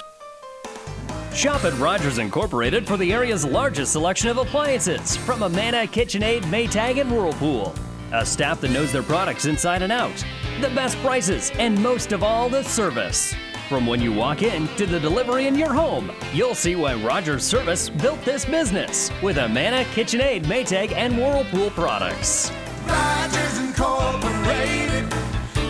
Shop 1.34 1.64
at 1.64 1.76
Rogers 1.78 2.18
Incorporated 2.18 2.86
for 2.86 2.98
the 2.98 3.12
area's 3.12 3.44
largest 3.44 3.92
selection 3.92 4.28
of 4.28 4.36
appliances 4.36 5.16
from 5.16 5.42
Amana, 5.42 5.86
KitchenAid, 5.86 6.42
Maytag, 6.42 7.00
and 7.00 7.10
Whirlpool. 7.10 7.74
A 8.12 8.24
staff 8.26 8.60
that 8.60 8.70
knows 8.70 8.92
their 8.92 9.02
products 9.02 9.46
inside 9.46 9.80
and 9.80 9.90
out, 9.90 10.12
the 10.60 10.68
best 10.70 10.98
prices, 10.98 11.50
and 11.54 11.82
most 11.82 12.12
of 12.12 12.22
all, 12.22 12.50
the 12.50 12.62
service. 12.62 13.34
From 13.72 13.86
when 13.86 14.02
you 14.02 14.12
walk 14.12 14.42
in 14.42 14.68
to 14.76 14.84
the 14.84 15.00
delivery 15.00 15.46
in 15.46 15.54
your 15.54 15.72
home, 15.72 16.12
you'll 16.34 16.54
see 16.54 16.76
why 16.76 16.92
Rogers 16.92 17.42
Service 17.42 17.88
built 17.88 18.22
this 18.22 18.44
business 18.44 19.10
with 19.22 19.38
Amana, 19.38 19.84
KitchenAid, 19.94 20.44
Maytag, 20.44 20.92
and 20.92 21.16
Whirlpool 21.16 21.70
products. 21.70 22.52
Rogers 22.86 23.58
Incorporated. 23.60 25.08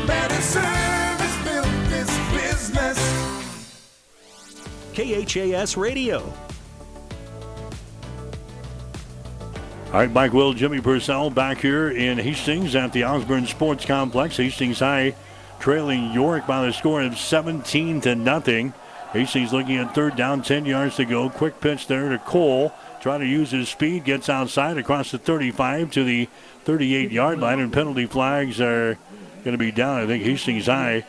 Better 0.05 0.43
service 0.43 1.45
built 1.45 1.65
this 1.89 2.11
business. 2.33 2.99
KHAS 4.95 5.77
Radio. 5.77 6.23
All 9.87 9.93
right, 9.93 10.11
Mike 10.11 10.33
Will, 10.33 10.55
Jimmy 10.55 10.81
Purcell 10.81 11.31
back 11.31 11.59
here 11.59 11.91
in 11.91 12.19
Hastings 12.19 12.75
at 12.75 12.93
the 12.93 13.05
Osborne 13.05 13.47
Sports 13.47 13.85
Complex. 13.85 14.39
Hastings 14.39 14.81
High 14.81 15.15
trailing 15.63 16.11
York 16.11 16.45
by 16.45 16.67
the 16.67 16.73
score 16.73 17.01
of 17.03 17.17
17 17.17 18.01
to 18.01 18.17
nothing. 18.17 18.75
Hastings 19.13 19.53
looking 19.53 19.77
at 19.77 19.95
third 19.95 20.17
down, 20.17 20.43
10 20.43 20.67
yards 20.67 20.97
to 20.97 21.05
go. 21.05 21.31
Quick 21.31 21.61
pitch 21.61 21.87
there 21.87 22.09
to 22.09 22.19
Cole. 22.19 22.73
Trying 23.01 23.21
to 23.21 23.27
use 23.27 23.53
his 23.53 23.69
speed, 23.69 24.05
gets 24.05 24.29
outside 24.29 24.77
across 24.77 25.13
the 25.13 25.19
35 25.19 25.93
to 25.93 26.03
the 26.03 26.29
38 26.65 27.13
yard 27.13 27.39
line, 27.39 27.61
and 27.61 27.73
penalty 27.73 28.07
flags 28.07 28.61
are 28.61 28.99
going 29.45 29.53
to 29.53 29.59
be 29.59 29.71
down. 29.71 30.01
I 30.01 30.07
think 30.07 30.25
Hastings 30.25 30.67
High 30.67 31.05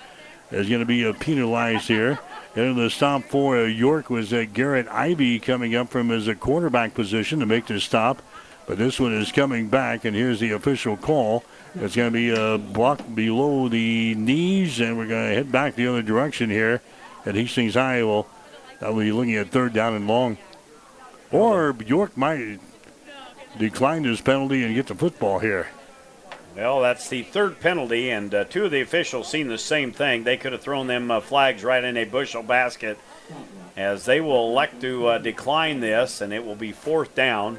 is 0.52 0.70
going 0.70 0.82
to 0.82 0.86
be 0.86 1.12
penalized 1.14 1.88
here. 1.88 2.20
And 2.56 2.78
the 2.78 2.92
stop 2.92 3.24
for 3.24 3.66
York 3.66 4.12
was 4.12 4.32
uh, 4.32 4.46
Garrett 4.54 4.88
Ivy 4.88 5.40
coming 5.40 5.74
up 5.74 5.90
from 5.90 6.10
his 6.10 6.30
uh, 6.30 6.36
quarterback 6.36 6.94
position 6.94 7.40
to 7.40 7.48
make 7.48 7.66
the 7.66 7.80
stop. 7.80 8.22
But 8.68 8.78
this 8.78 9.00
one 9.00 9.14
is 9.14 9.32
coming 9.32 9.68
back, 9.70 10.06
and 10.06 10.16
here's 10.16 10.40
the 10.40 10.52
official 10.52 10.96
call. 10.96 11.44
It's 11.76 11.96
going 11.96 12.12
to 12.12 12.14
be 12.14 12.30
a 12.30 12.58
block 12.58 13.02
below 13.16 13.68
the 13.68 14.14
knees, 14.16 14.80
and 14.80 14.98
we're 14.98 15.08
going 15.08 15.30
to 15.30 15.36
head 15.36 15.52
back 15.52 15.76
the 15.76 15.88
other 15.88 16.04
direction 16.04 16.50
here. 16.50 16.82
And 17.26 17.36
Hastings 17.36 17.74
High 17.74 18.04
will 18.04 18.28
will 18.82 18.96
be 19.00 19.12
looking 19.12 19.36
at 19.36 19.48
third 19.48 19.74
down 19.74 19.94
and 19.94 20.08
long. 20.08 20.38
Or 21.32 21.76
York 21.86 22.16
might 22.18 22.60
decline 23.58 24.04
this 24.04 24.22
penalty 24.22 24.64
and 24.64 24.76
get 24.76 24.88
the 24.88 24.96
football 24.96 25.40
here. 25.40 25.68
Well, 26.56 26.82
that's 26.82 27.10
the 27.10 27.24
third 27.24 27.60
penalty, 27.60 28.12
and 28.12 28.34
uh, 28.34 28.44
two 28.44 28.66
of 28.66 28.72
the 28.72 28.82
officials 28.82 29.28
seen 29.28 29.48
the 29.48 29.58
same 29.58 29.92
thing. 29.92 30.24
They 30.24 30.38
could 30.38 30.52
have 30.52 30.62
thrown 30.62 30.86
them 30.86 31.10
uh, 31.10 31.22
flags 31.22 31.64
right 31.64 31.84
in 31.84 31.98
a 31.98 32.06
bushel 32.06 32.44
basket, 32.44 33.00
as 33.76 34.06
they 34.06 34.22
will 34.22 34.52
elect 34.52 34.80
to 34.82 35.08
uh, 35.08 35.18
decline 35.18 35.80
this, 35.80 36.22
and 36.22 36.32
it 36.32 36.46
will 36.46 36.56
be 36.56 36.72
fourth 36.72 37.16
down. 37.16 37.58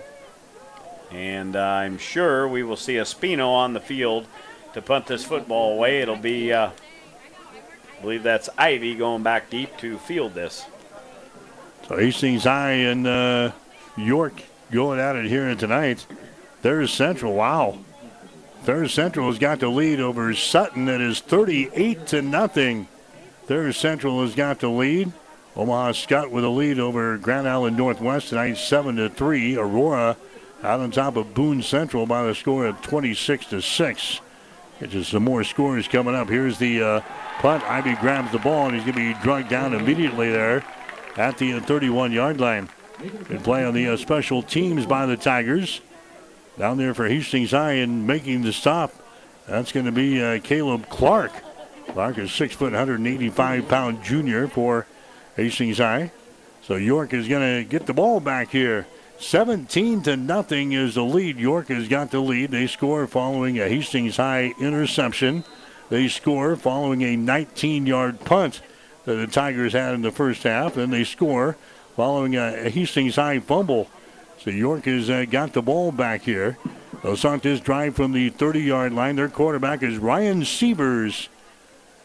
And 1.14 1.54
I'm 1.54 1.96
sure 1.96 2.48
we 2.48 2.64
will 2.64 2.76
see 2.76 2.96
a 2.96 3.04
Spino 3.04 3.46
on 3.46 3.72
the 3.72 3.80
field 3.80 4.26
to 4.72 4.82
punt 4.82 5.06
this 5.06 5.24
football 5.24 5.74
away. 5.74 6.00
It'll 6.00 6.16
be, 6.16 6.52
uh, 6.52 6.70
I 6.70 8.00
believe 8.02 8.24
that's 8.24 8.48
Ivy 8.58 8.96
going 8.96 9.22
back 9.22 9.48
deep 9.48 9.76
to 9.78 9.96
field 9.98 10.34
this. 10.34 10.66
So 11.86 11.96
Hastings 11.96 12.42
High 12.42 12.72
and 12.72 13.06
uh, 13.06 13.52
York 13.96 14.42
going 14.72 14.98
at 14.98 15.14
it 15.14 15.26
here 15.26 15.54
tonight. 15.54 16.04
Thayer 16.62 16.88
Central. 16.88 17.34
Wow. 17.34 17.78
Thayer 18.64 18.88
Central 18.88 19.28
has 19.28 19.38
got 19.38 19.60
the 19.60 19.68
lead 19.68 20.00
over 20.00 20.34
Sutton. 20.34 20.86
That 20.86 21.00
is 21.00 21.20
38 21.20 22.08
to 22.08 22.22
nothing. 22.22 22.88
Thayer 23.46 23.72
Central 23.72 24.20
has 24.22 24.34
got 24.34 24.58
the 24.58 24.68
lead. 24.68 25.12
Omaha 25.54 25.92
Skutt 25.92 26.30
with 26.30 26.42
a 26.42 26.48
lead 26.48 26.80
over 26.80 27.16
Grand 27.18 27.48
Island 27.48 27.76
Northwest 27.76 28.30
tonight, 28.30 28.54
7 28.54 28.96
to 28.96 29.08
3. 29.08 29.56
Aurora 29.56 30.16
out 30.64 30.80
on 30.80 30.90
top 30.90 31.16
of 31.16 31.34
Boone 31.34 31.62
Central 31.62 32.06
by 32.06 32.24
the 32.24 32.34
score 32.34 32.66
of 32.66 32.80
26 32.80 33.46
to 33.46 33.60
6. 33.60 34.20
Get 34.80 34.90
just 34.90 35.10
some 35.10 35.22
more 35.22 35.44
scores 35.44 35.86
coming 35.86 36.14
up. 36.14 36.28
Here's 36.28 36.58
the 36.58 36.82
uh, 36.82 37.00
punt. 37.38 37.62
Ivy 37.64 37.94
grabs 37.96 38.32
the 38.32 38.38
ball 38.38 38.66
and 38.66 38.74
he's 38.74 38.82
going 38.82 38.94
to 38.94 39.14
be 39.14 39.22
drugged 39.22 39.50
down 39.50 39.74
immediately 39.74 40.30
there 40.30 40.64
at 41.16 41.36
the 41.36 41.60
31 41.60 42.12
yard 42.12 42.40
line. 42.40 42.70
Good 42.98 43.44
play 43.44 43.64
on 43.64 43.74
the 43.74 43.88
uh, 43.88 43.96
special 43.98 44.42
teams 44.42 44.86
by 44.86 45.04
the 45.04 45.16
Tigers. 45.16 45.82
Down 46.58 46.78
there 46.78 46.94
for 46.94 47.08
Hastings 47.08 47.50
High 47.50 47.72
and 47.72 48.06
making 48.06 48.42
the 48.42 48.52
stop. 48.52 48.92
That's 49.46 49.70
going 49.70 49.86
to 49.86 49.92
be 49.92 50.22
uh, 50.22 50.40
Caleb 50.40 50.88
Clark. 50.88 51.32
Clark 51.88 52.16
is 52.18 52.32
six 52.32 52.54
foot, 52.54 52.72
185 52.72 53.68
pound 53.68 54.02
junior 54.02 54.48
for 54.48 54.86
Hastings 55.36 55.78
High. 55.78 56.10
So 56.62 56.76
York 56.76 57.12
is 57.12 57.28
going 57.28 57.58
to 57.58 57.68
get 57.68 57.84
the 57.84 57.92
ball 57.92 58.20
back 58.20 58.50
here. 58.50 58.86
17 59.24 60.02
to 60.02 60.16
nothing 60.18 60.72
is 60.72 60.96
the 60.96 61.02
lead. 61.02 61.38
York 61.38 61.68
has 61.68 61.88
got 61.88 62.10
the 62.10 62.20
lead. 62.20 62.50
They 62.50 62.66
score 62.66 63.06
following 63.06 63.58
a 63.58 63.66
Hastings 63.66 64.18
High 64.18 64.52
interception. 64.60 65.44
They 65.88 66.08
score 66.08 66.56
following 66.56 67.00
a 67.00 67.16
19 67.16 67.86
yard 67.86 68.20
punt 68.20 68.60
that 69.06 69.14
the 69.14 69.26
Tigers 69.26 69.72
had 69.72 69.94
in 69.94 70.02
the 70.02 70.10
first 70.10 70.42
half. 70.42 70.74
Then 70.74 70.90
they 70.90 71.04
score 71.04 71.56
following 71.96 72.36
a 72.36 72.68
Hastings 72.68 73.16
High 73.16 73.38
fumble. 73.38 73.88
So 74.38 74.50
York 74.50 74.84
has 74.84 75.08
uh, 75.08 75.24
got 75.24 75.54
the 75.54 75.62
ball 75.62 75.90
back 75.90 76.22
here. 76.22 76.58
Los 77.02 77.20
Santos 77.20 77.60
drive 77.60 77.96
from 77.96 78.12
the 78.12 78.28
30 78.28 78.60
yard 78.60 78.92
line. 78.92 79.16
Their 79.16 79.30
quarterback 79.30 79.82
is 79.82 79.96
Ryan 79.96 80.44
Sievers, 80.44 81.30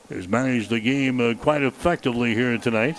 who's 0.08 0.28
managed 0.30 0.70
the 0.70 0.80
game 0.80 1.20
uh, 1.20 1.34
quite 1.34 1.64
effectively 1.64 2.34
here 2.34 2.58
tonight. 2.58 2.98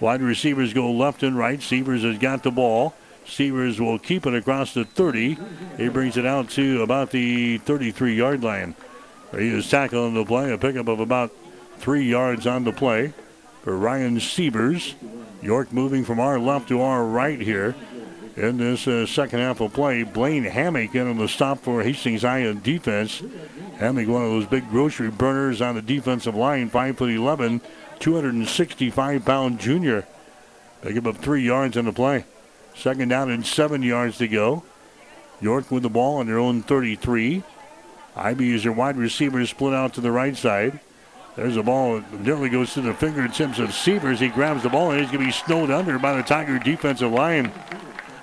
Wide 0.00 0.22
receivers 0.22 0.74
go 0.74 0.90
left 0.90 1.22
and 1.22 1.38
right. 1.38 1.62
Sievers 1.62 2.02
has 2.02 2.18
got 2.18 2.42
the 2.42 2.50
ball. 2.50 2.94
Sievers 3.26 3.80
will 3.80 3.98
keep 3.98 4.26
it 4.26 4.34
across 4.34 4.74
the 4.74 4.84
30. 4.84 5.38
He 5.76 5.88
brings 5.88 6.16
it 6.16 6.26
out 6.26 6.50
to 6.50 6.82
about 6.82 7.10
the 7.10 7.58
33 7.58 8.14
yard 8.14 8.42
line. 8.42 8.74
He 9.32 9.48
is 9.48 9.68
tackling 9.68 10.14
the 10.14 10.24
play, 10.24 10.52
a 10.52 10.58
pickup 10.58 10.88
of 10.88 11.00
about 11.00 11.32
three 11.78 12.04
yards 12.04 12.46
on 12.46 12.64
the 12.64 12.72
play 12.72 13.12
for 13.62 13.76
Ryan 13.76 14.20
Sievers. 14.20 14.94
York 15.42 15.72
moving 15.72 16.04
from 16.04 16.20
our 16.20 16.38
left 16.38 16.68
to 16.68 16.80
our 16.80 17.04
right 17.04 17.40
here 17.40 17.74
in 18.36 18.56
this 18.56 18.86
uh, 18.86 19.06
second 19.06 19.40
half 19.40 19.60
of 19.60 19.72
play. 19.72 20.02
Blaine 20.02 20.44
Hammock 20.44 20.94
in 20.94 21.08
on 21.08 21.18
the 21.18 21.28
stop 21.28 21.58
for 21.58 21.82
Hastings 21.82 22.22
High 22.22 22.46
on 22.46 22.60
defense. 22.60 23.22
Hammock, 23.78 24.08
one 24.08 24.24
of 24.24 24.30
those 24.30 24.46
big 24.46 24.68
grocery 24.70 25.10
burners 25.10 25.60
on 25.60 25.74
the 25.74 25.82
defensive 25.82 26.34
line, 26.34 26.68
5 26.68 26.98
foot 26.98 27.10
11, 27.10 27.60
265 27.98 29.24
pound 29.24 29.58
junior. 29.58 30.06
They 30.82 30.92
give 30.92 31.06
up 31.06 31.16
three 31.16 31.42
yards 31.42 31.76
on 31.76 31.86
the 31.86 31.92
play. 31.92 32.24
Second 32.74 33.08
down 33.08 33.30
and 33.30 33.46
seven 33.46 33.82
yards 33.82 34.18
to 34.18 34.28
go. 34.28 34.62
York 35.40 35.70
with 35.70 35.82
the 35.82 35.90
ball 35.90 36.16
on 36.16 36.26
their 36.26 36.38
own 36.38 36.62
33. 36.62 37.42
Ivy 38.16 38.54
is 38.54 38.62
their 38.62 38.72
wide 38.72 38.96
receiver 38.96 39.44
split 39.46 39.74
out 39.74 39.94
to 39.94 40.00
the 40.00 40.10
right 40.10 40.36
side. 40.36 40.80
There's 41.36 41.56
a 41.56 41.62
ball 41.62 42.00
that 42.00 42.20
nearly 42.20 42.48
goes 42.48 42.74
to 42.74 42.80
the 42.80 42.94
fingertips 42.94 43.58
of 43.58 43.74
Sievers. 43.74 44.20
He 44.20 44.28
grabs 44.28 44.62
the 44.62 44.68
ball 44.68 44.92
and 44.92 45.00
he's 45.00 45.10
going 45.10 45.20
to 45.20 45.26
be 45.26 45.32
snowed 45.32 45.70
under 45.70 45.98
by 45.98 46.16
the 46.16 46.22
Tiger 46.22 46.58
defensive 46.58 47.10
line. 47.10 47.52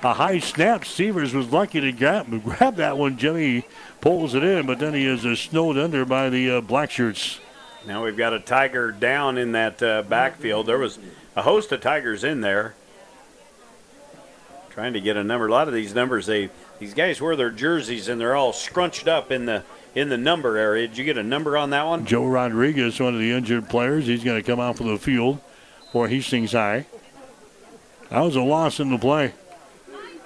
A 0.03 0.13
high 0.13 0.39
snap. 0.39 0.85
Sievers 0.85 1.33
was 1.33 1.51
lucky 1.51 1.81
to 1.81 1.91
grab, 1.91 2.43
grab 2.43 2.77
that 2.77 2.97
one. 2.97 3.17
Jimmy 3.17 3.65
pulls 3.99 4.33
it 4.33 4.43
in, 4.43 4.65
but 4.65 4.79
then 4.79 4.93
he 4.93 5.05
is 5.05 5.25
uh, 5.25 5.35
snowed 5.35 5.77
under 5.77 6.05
by 6.05 6.29
the 6.29 6.49
uh, 6.49 6.61
Black 6.61 6.89
Shirts. 6.89 7.39
Now 7.85 8.03
we've 8.03 8.17
got 8.17 8.33
a 8.33 8.39
Tiger 8.39 8.91
down 8.91 9.37
in 9.37 9.51
that 9.51 9.83
uh, 9.83 10.03
backfield. 10.03 10.67
There 10.67 10.77
was 10.77 10.97
a 11.35 11.41
host 11.41 11.71
of 11.71 11.81
Tigers 11.81 12.23
in 12.23 12.41
there. 12.41 12.75
Trying 14.71 14.93
to 14.93 15.01
get 15.01 15.17
a 15.17 15.23
number. 15.23 15.47
A 15.47 15.51
lot 15.51 15.67
of 15.67 15.73
these 15.73 15.93
numbers, 15.93 16.25
they 16.25 16.49
these 16.79 16.93
guys 16.93 17.19
wear 17.19 17.35
their 17.35 17.51
jerseys 17.51 18.07
and 18.07 18.19
they're 18.19 18.35
all 18.35 18.53
scrunched 18.53 19.07
up 19.07 19.31
in 19.31 19.45
the 19.45 19.63
in 19.93 20.07
the 20.07 20.17
number 20.17 20.57
area. 20.57 20.87
Did 20.87 20.97
you 20.97 21.03
get 21.03 21.17
a 21.17 21.23
number 21.23 21.57
on 21.57 21.71
that 21.71 21.85
one? 21.85 22.05
Joe 22.05 22.25
Rodriguez, 22.25 22.99
one 22.99 23.13
of 23.13 23.19
the 23.19 23.31
injured 23.31 23.69
players, 23.69 24.07
he's 24.07 24.23
going 24.23 24.41
to 24.41 24.45
come 24.49 24.59
off 24.59 24.79
of 24.79 24.87
the 24.87 24.97
field 24.97 25.39
for 25.91 26.07
Hastings 26.07 26.53
High. 26.53 26.85
That 28.09 28.21
was 28.21 28.35
a 28.35 28.41
loss 28.41 28.79
in 28.79 28.91
the 28.91 28.97
play. 28.97 29.33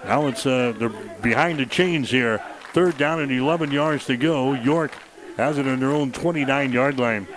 Now 0.03 0.27
it's 0.27 0.45
uh, 0.45 0.73
they're 0.77 0.89
behind 0.89 1.59
the 1.59 1.65
chains 1.65 2.11
here. 2.11 2.43
Third 2.73 2.97
down 2.97 3.22
and 3.22 3.31
11 3.31 3.72
yards 3.72 4.05
to 4.05 4.17
go. 4.17 4.53
York 4.53 4.91
has 5.38 5.57
it 5.57 5.65
in 5.65 5.80
their 5.80 5.91
own 5.91 6.11
29 6.11 6.72
yard 6.72 6.99
line. 6.99 7.27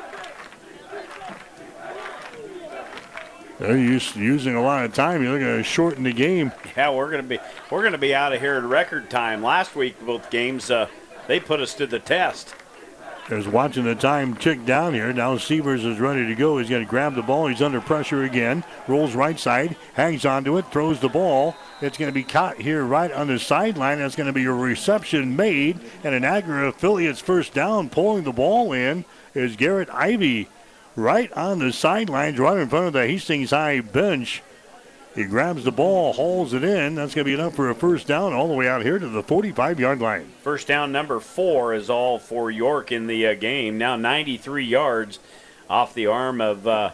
They're 3.58 3.76
used, 3.76 4.14
using 4.14 4.54
a 4.54 4.62
lot 4.62 4.84
of 4.84 4.94
time. 4.94 5.22
You're 5.22 5.38
going 5.38 5.56
to 5.56 5.62
shorten 5.64 6.04
the 6.04 6.12
game. 6.12 6.52
Yeah, 6.76 6.90
we're 6.90 7.10
going 7.10 7.22
to 7.22 7.28
be 7.28 7.38
we're 7.70 7.82
going 7.82 7.92
to 7.92 7.98
be 7.98 8.14
out 8.14 8.32
of 8.32 8.40
here 8.40 8.56
in 8.56 8.68
record 8.68 9.10
time. 9.10 9.42
Last 9.42 9.74
week, 9.74 10.04
both 10.04 10.30
games, 10.30 10.70
uh, 10.70 10.86
they 11.26 11.40
put 11.40 11.60
us 11.60 11.74
to 11.74 11.86
the 11.86 11.98
test. 11.98 12.54
There's 13.28 13.48
watching 13.48 13.84
the 13.84 13.94
time 13.94 14.36
tick 14.36 14.64
down 14.64 14.94
here. 14.94 15.12
Now 15.12 15.36
Sievers 15.36 15.84
is 15.84 16.00
ready 16.00 16.26
to 16.26 16.34
go. 16.34 16.56
He's 16.56 16.70
going 16.70 16.84
to 16.84 16.88
grab 16.88 17.14
the 17.14 17.22
ball. 17.22 17.46
He's 17.48 17.60
under 17.60 17.78
pressure 17.78 18.22
again. 18.22 18.64
Rolls 18.86 19.14
right 19.14 19.38
side, 19.38 19.76
hangs 19.92 20.24
onto 20.24 20.56
it, 20.56 20.72
throws 20.72 21.00
the 21.00 21.10
ball. 21.10 21.54
It's 21.82 21.98
going 21.98 22.08
to 22.08 22.14
be 22.14 22.22
caught 22.22 22.56
here 22.56 22.84
right 22.84 23.12
on 23.12 23.26
the 23.26 23.38
sideline. 23.38 23.98
That's 23.98 24.16
going 24.16 24.28
to 24.28 24.32
be 24.32 24.46
a 24.46 24.52
reception 24.52 25.36
made, 25.36 25.78
and 26.04 26.14
an 26.14 26.24
Agri 26.24 26.66
affiliate's 26.68 27.20
first 27.20 27.52
down. 27.52 27.90
Pulling 27.90 28.24
the 28.24 28.32
ball 28.32 28.72
in 28.72 29.04
is 29.34 29.56
Garrett 29.56 29.90
Ivy 29.90 30.48
right 30.98 31.32
on 31.32 31.60
the 31.60 31.72
sidelines, 31.72 32.38
right 32.38 32.58
in 32.58 32.68
front 32.68 32.88
of 32.88 32.92
the 32.92 33.06
Hastings 33.06 33.50
High 33.50 33.80
bench. 33.80 34.42
He 35.14 35.24
grabs 35.24 35.64
the 35.64 35.72
ball, 35.72 36.12
hauls 36.12 36.52
it 36.52 36.62
in. 36.62 36.94
That's 36.94 37.14
going 37.14 37.24
to 37.24 37.30
be 37.30 37.34
enough 37.34 37.54
for 37.54 37.70
a 37.70 37.74
first 37.74 38.06
down 38.06 38.32
all 38.32 38.48
the 38.48 38.54
way 38.54 38.68
out 38.68 38.82
here 38.82 38.98
to 38.98 39.08
the 39.08 39.22
45 39.22 39.80
yard 39.80 40.00
line. 40.00 40.30
First 40.42 40.68
down 40.68 40.92
number 40.92 41.18
four 41.18 41.74
is 41.74 41.88
all 41.88 42.18
for 42.18 42.50
York 42.50 42.92
in 42.92 43.06
the 43.06 43.26
uh, 43.26 43.34
game. 43.34 43.78
Now 43.78 43.96
93 43.96 44.64
yards 44.64 45.18
off 45.68 45.94
the 45.94 46.06
arm 46.06 46.40
of 46.40 46.66
uh, 46.66 46.90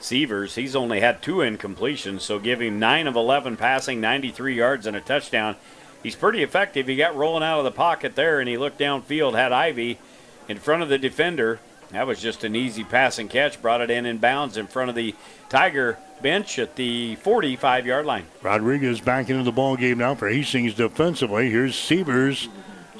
Sievers. 0.00 0.56
He's 0.56 0.76
only 0.76 1.00
had 1.00 1.22
two 1.22 1.36
incompletions, 1.36 2.20
so 2.20 2.38
give 2.38 2.60
him 2.60 2.78
9 2.78 3.06
of 3.06 3.16
11 3.16 3.56
passing, 3.56 4.00
93 4.00 4.54
yards, 4.54 4.86
and 4.86 4.96
a 4.96 5.00
touchdown. 5.00 5.56
He's 6.02 6.16
pretty 6.16 6.42
effective. 6.42 6.86
He 6.86 6.96
got 6.96 7.16
rolling 7.16 7.42
out 7.42 7.58
of 7.58 7.64
the 7.64 7.70
pocket 7.70 8.14
there, 8.14 8.40
and 8.40 8.48
he 8.48 8.56
looked 8.56 8.78
downfield, 8.78 9.34
had 9.34 9.52
Ivy 9.52 9.98
in 10.48 10.58
front 10.58 10.82
of 10.82 10.88
the 10.88 10.98
defender. 10.98 11.60
That 11.90 12.06
was 12.06 12.20
just 12.20 12.44
an 12.44 12.54
easy 12.54 12.84
pass 12.84 13.18
and 13.18 13.30
catch. 13.30 13.60
Brought 13.62 13.80
it 13.80 13.90
in 13.90 14.04
in 14.06 14.18
bounds 14.18 14.56
in 14.56 14.66
front 14.66 14.90
of 14.90 14.96
the 14.96 15.14
Tiger 15.48 15.98
bench 16.20 16.58
at 16.58 16.76
the 16.76 17.14
45 17.16 17.86
yard 17.86 18.06
line. 18.06 18.26
Rodriguez 18.42 19.00
back 19.00 19.30
into 19.30 19.44
the 19.44 19.52
ball 19.52 19.76
game 19.76 19.98
now 19.98 20.14
for 20.14 20.28
Hastings 20.28 20.74
defensively. 20.74 21.50
Here's 21.50 21.74
Sievers. 21.74 22.48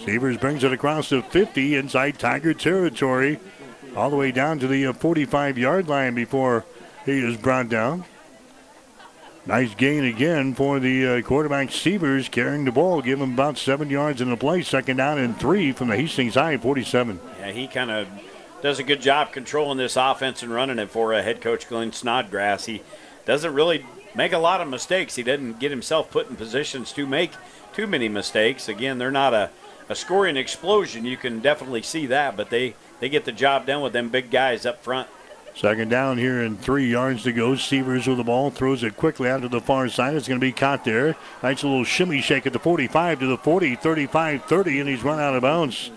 Sievers 0.04 0.38
brings 0.38 0.64
it 0.64 0.72
across 0.72 1.10
the 1.10 1.22
50 1.22 1.74
inside 1.74 2.18
Tiger 2.18 2.54
territory, 2.54 3.40
all 3.96 4.10
the 4.10 4.16
way 4.16 4.30
down 4.30 4.58
to 4.60 4.68
the 4.68 4.92
45 4.92 5.58
yard 5.58 5.88
line 5.88 6.14
before 6.14 6.64
he 7.04 7.18
is 7.18 7.36
brought 7.36 7.68
down. 7.68 8.04
Nice 9.44 9.74
gain 9.74 10.04
again 10.04 10.54
for 10.54 10.78
the 10.78 11.06
uh, 11.06 11.22
quarterback 11.22 11.72
Sievers 11.72 12.28
carrying 12.28 12.66
the 12.66 12.70
ball, 12.70 13.00
give 13.00 13.18
him 13.20 13.32
about 13.32 13.56
seven 13.56 13.88
yards 13.88 14.20
in 14.20 14.28
the 14.28 14.36
play. 14.36 14.60
Second 14.62 14.98
down 14.98 15.18
and 15.18 15.38
three 15.40 15.72
from 15.72 15.88
the 15.88 15.96
Hastings 15.96 16.34
High 16.34 16.58
47. 16.58 17.18
Yeah, 17.40 17.50
he 17.50 17.66
kind 17.66 17.90
of 17.90 18.08
does 18.62 18.78
a 18.78 18.82
good 18.82 19.00
job 19.00 19.32
controlling 19.32 19.78
this 19.78 19.96
offense 19.96 20.42
and 20.42 20.52
running 20.52 20.78
it 20.78 20.90
for 20.90 21.14
uh, 21.14 21.22
head 21.22 21.40
coach 21.40 21.68
Glenn 21.68 21.92
Snodgrass. 21.92 22.66
He 22.66 22.82
doesn't 23.24 23.54
really 23.54 23.84
make 24.14 24.32
a 24.32 24.38
lot 24.38 24.60
of 24.60 24.68
mistakes. 24.68 25.14
He 25.14 25.22
doesn't 25.22 25.60
get 25.60 25.70
himself 25.70 26.10
put 26.10 26.28
in 26.28 26.36
positions 26.36 26.92
to 26.92 27.06
make 27.06 27.32
too 27.72 27.86
many 27.86 28.08
mistakes. 28.08 28.68
Again, 28.68 28.98
they're 28.98 29.10
not 29.10 29.34
a, 29.34 29.50
a 29.88 29.94
scoring 29.94 30.36
explosion. 30.36 31.04
You 31.04 31.16
can 31.16 31.40
definitely 31.40 31.82
see 31.82 32.06
that, 32.06 32.36
but 32.36 32.50
they, 32.50 32.74
they 33.00 33.08
get 33.08 33.24
the 33.24 33.32
job 33.32 33.66
done 33.66 33.82
with 33.82 33.92
them 33.92 34.08
big 34.08 34.30
guys 34.30 34.66
up 34.66 34.82
front. 34.82 35.08
Second 35.54 35.88
down 35.88 36.18
here 36.18 36.40
and 36.40 36.60
three 36.60 36.88
yards 36.88 37.24
to 37.24 37.32
go. 37.32 37.56
Sievers 37.56 38.06
with 38.06 38.18
the 38.18 38.24
ball, 38.24 38.50
throws 38.50 38.84
it 38.84 38.96
quickly 38.96 39.28
out 39.28 39.42
to 39.42 39.48
the 39.48 39.60
far 39.60 39.88
side. 39.88 40.14
It's 40.14 40.28
going 40.28 40.38
to 40.38 40.46
be 40.46 40.52
caught 40.52 40.84
there. 40.84 41.16
Nice 41.42 41.64
little 41.64 41.82
shimmy 41.82 42.20
shake 42.20 42.46
at 42.46 42.52
the 42.52 42.60
45 42.60 43.20
to 43.20 43.26
the 43.26 43.36
40, 43.36 43.74
35 43.74 44.44
30, 44.44 44.80
and 44.80 44.88
he's 44.88 45.02
run 45.02 45.18
out 45.18 45.34
of 45.34 45.42
bounds. 45.42 45.90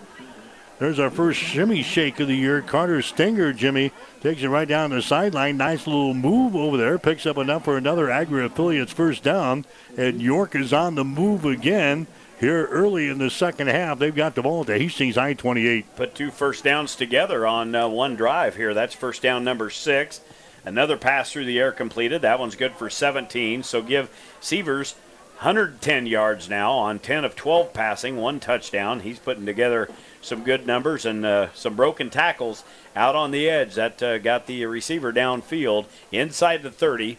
There's 0.78 0.98
our 0.98 1.10
first 1.10 1.38
shimmy 1.38 1.82
shake 1.82 2.18
of 2.18 2.28
the 2.28 2.36
year. 2.36 2.60
Carter 2.60 3.02
Stinger, 3.02 3.52
Jimmy, 3.52 3.92
takes 4.20 4.42
it 4.42 4.48
right 4.48 4.66
down 4.66 4.90
the 4.90 5.00
sideline. 5.00 5.56
Nice 5.56 5.86
little 5.86 6.14
move 6.14 6.56
over 6.56 6.76
there. 6.76 6.98
Picks 6.98 7.24
up 7.24 7.38
enough 7.38 7.64
for 7.64 7.76
another 7.76 8.10
Agri 8.10 8.44
affiliate's 8.44 8.92
first 8.92 9.22
down. 9.22 9.64
And 9.96 10.20
York 10.20 10.56
is 10.56 10.72
on 10.72 10.96
the 10.96 11.04
move 11.04 11.44
again 11.44 12.08
here 12.40 12.66
early 12.66 13.08
in 13.08 13.18
the 13.18 13.30
second 13.30 13.68
half. 13.68 14.00
They've 14.00 14.14
got 14.14 14.34
the 14.34 14.42
ball 14.42 14.62
at 14.62 14.66
the 14.66 14.78
Hastings 14.78 15.16
I 15.16 15.34
28. 15.34 15.94
Put 15.94 16.14
two 16.16 16.32
first 16.32 16.64
downs 16.64 16.96
together 16.96 17.46
on 17.46 17.72
uh, 17.74 17.88
one 17.88 18.16
drive 18.16 18.56
here. 18.56 18.74
That's 18.74 18.94
first 18.94 19.22
down 19.22 19.44
number 19.44 19.70
six. 19.70 20.20
Another 20.64 20.96
pass 20.96 21.30
through 21.30 21.44
the 21.44 21.60
air 21.60 21.70
completed. 21.70 22.22
That 22.22 22.40
one's 22.40 22.56
good 22.56 22.72
for 22.72 22.90
17. 22.90 23.62
So 23.62 23.82
give 23.82 24.10
Sievers 24.40 24.96
110 25.42 26.06
yards 26.06 26.48
now 26.48 26.72
on 26.72 27.00
10 27.00 27.24
of 27.24 27.34
12 27.34 27.72
passing, 27.72 28.16
one 28.16 28.38
touchdown. 28.38 29.00
He's 29.00 29.18
putting 29.18 29.46
together 29.46 29.88
some 30.22 30.42
good 30.42 30.66
numbers 30.66 31.04
and 31.04 31.26
uh, 31.26 31.52
some 31.52 31.74
broken 31.74 32.08
tackles 32.08 32.64
out 32.96 33.14
on 33.14 33.30
the 33.30 33.50
edge. 33.50 33.74
That 33.74 34.02
uh, 34.02 34.18
got 34.18 34.46
the 34.46 34.64
receiver 34.64 35.12
downfield 35.12 35.86
inside 36.10 36.62
the 36.62 36.70
30. 36.70 37.18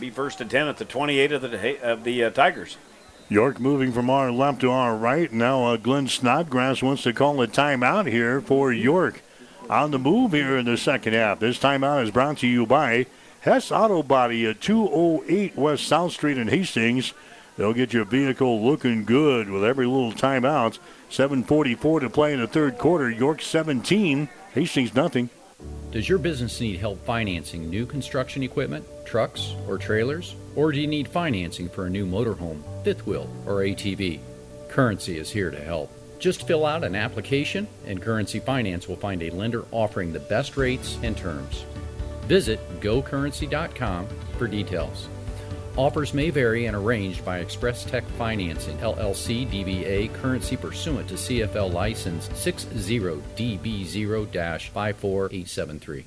Be 0.00 0.10
first 0.10 0.40
and 0.40 0.50
10 0.50 0.68
at 0.68 0.76
the 0.78 0.84
28 0.84 1.32
of 1.32 1.42
the, 1.42 1.82
of 1.82 2.04
the 2.04 2.24
uh, 2.24 2.30
Tigers. 2.30 2.76
York 3.28 3.60
moving 3.60 3.92
from 3.92 4.08
our 4.08 4.32
left 4.32 4.60
to 4.62 4.70
our 4.70 4.96
right. 4.96 5.30
Now 5.30 5.64
uh, 5.64 5.76
Glenn 5.76 6.08
Snodgrass 6.08 6.82
wants 6.82 7.02
to 7.02 7.12
call 7.12 7.42
a 7.42 7.46
timeout 7.46 8.10
here 8.10 8.40
for 8.40 8.72
York. 8.72 9.20
On 9.68 9.90
the 9.90 9.98
move 9.98 10.32
here 10.32 10.56
in 10.56 10.64
the 10.64 10.78
second 10.78 11.12
half. 11.12 11.40
This 11.40 11.58
timeout 11.58 12.04
is 12.04 12.10
brought 12.10 12.38
to 12.38 12.46
you 12.46 12.64
by 12.64 13.04
Hess 13.40 13.70
Auto 13.70 14.02
Body 14.02 14.46
at 14.46 14.62
208 14.62 15.56
West 15.56 15.86
South 15.86 16.12
Street 16.12 16.38
in 16.38 16.48
Hastings. 16.48 17.12
They'll 17.58 17.74
get 17.74 17.92
your 17.92 18.06
vehicle 18.06 18.64
looking 18.64 19.04
good 19.04 19.50
with 19.50 19.64
every 19.64 19.84
little 19.84 20.12
timeout. 20.12 20.78
7.44 21.10 22.00
to 22.00 22.10
play 22.10 22.32
in 22.32 22.40
the 22.40 22.46
third 22.46 22.78
quarter. 22.78 23.10
York 23.10 23.42
17, 23.42 24.28
Hastings 24.52 24.94
nothing. 24.94 25.30
Does 25.90 26.08
your 26.08 26.18
business 26.18 26.60
need 26.60 26.78
help 26.78 27.04
financing 27.04 27.70
new 27.70 27.86
construction 27.86 28.42
equipment, 28.42 28.84
trucks, 29.06 29.54
or 29.66 29.78
trailers? 29.78 30.36
Or 30.54 30.70
do 30.70 30.80
you 30.80 30.86
need 30.86 31.08
financing 31.08 31.68
for 31.68 31.86
a 31.86 31.90
new 31.90 32.06
motorhome, 32.06 32.62
fifth 32.84 33.06
wheel, 33.06 33.28
or 33.46 33.62
ATV? 33.62 34.20
Currency 34.68 35.18
is 35.18 35.30
here 35.30 35.50
to 35.50 35.60
help. 35.60 35.90
Just 36.18 36.46
fill 36.46 36.66
out 36.66 36.84
an 36.84 36.94
application, 36.94 37.66
and 37.86 38.02
Currency 38.02 38.40
Finance 38.40 38.88
will 38.88 38.96
find 38.96 39.22
a 39.22 39.30
lender 39.30 39.64
offering 39.70 40.12
the 40.12 40.20
best 40.20 40.56
rates 40.56 40.98
and 41.02 41.16
terms. 41.16 41.64
Visit 42.22 42.60
gocurrency.com 42.80 44.08
for 44.36 44.46
details. 44.46 45.08
Offers 45.78 46.12
may 46.12 46.28
vary 46.30 46.66
and 46.66 46.76
arranged 46.76 47.24
by 47.24 47.38
Express 47.38 47.84
Tech 47.84 48.04
Financing, 48.18 48.76
LLC 48.78 49.46
DBA, 49.46 50.12
currency 50.14 50.56
pursuant 50.56 51.06
to 51.06 51.14
CFL 51.14 51.72
license 51.72 52.28
60DB0 52.30 54.60
54873. 54.60 56.04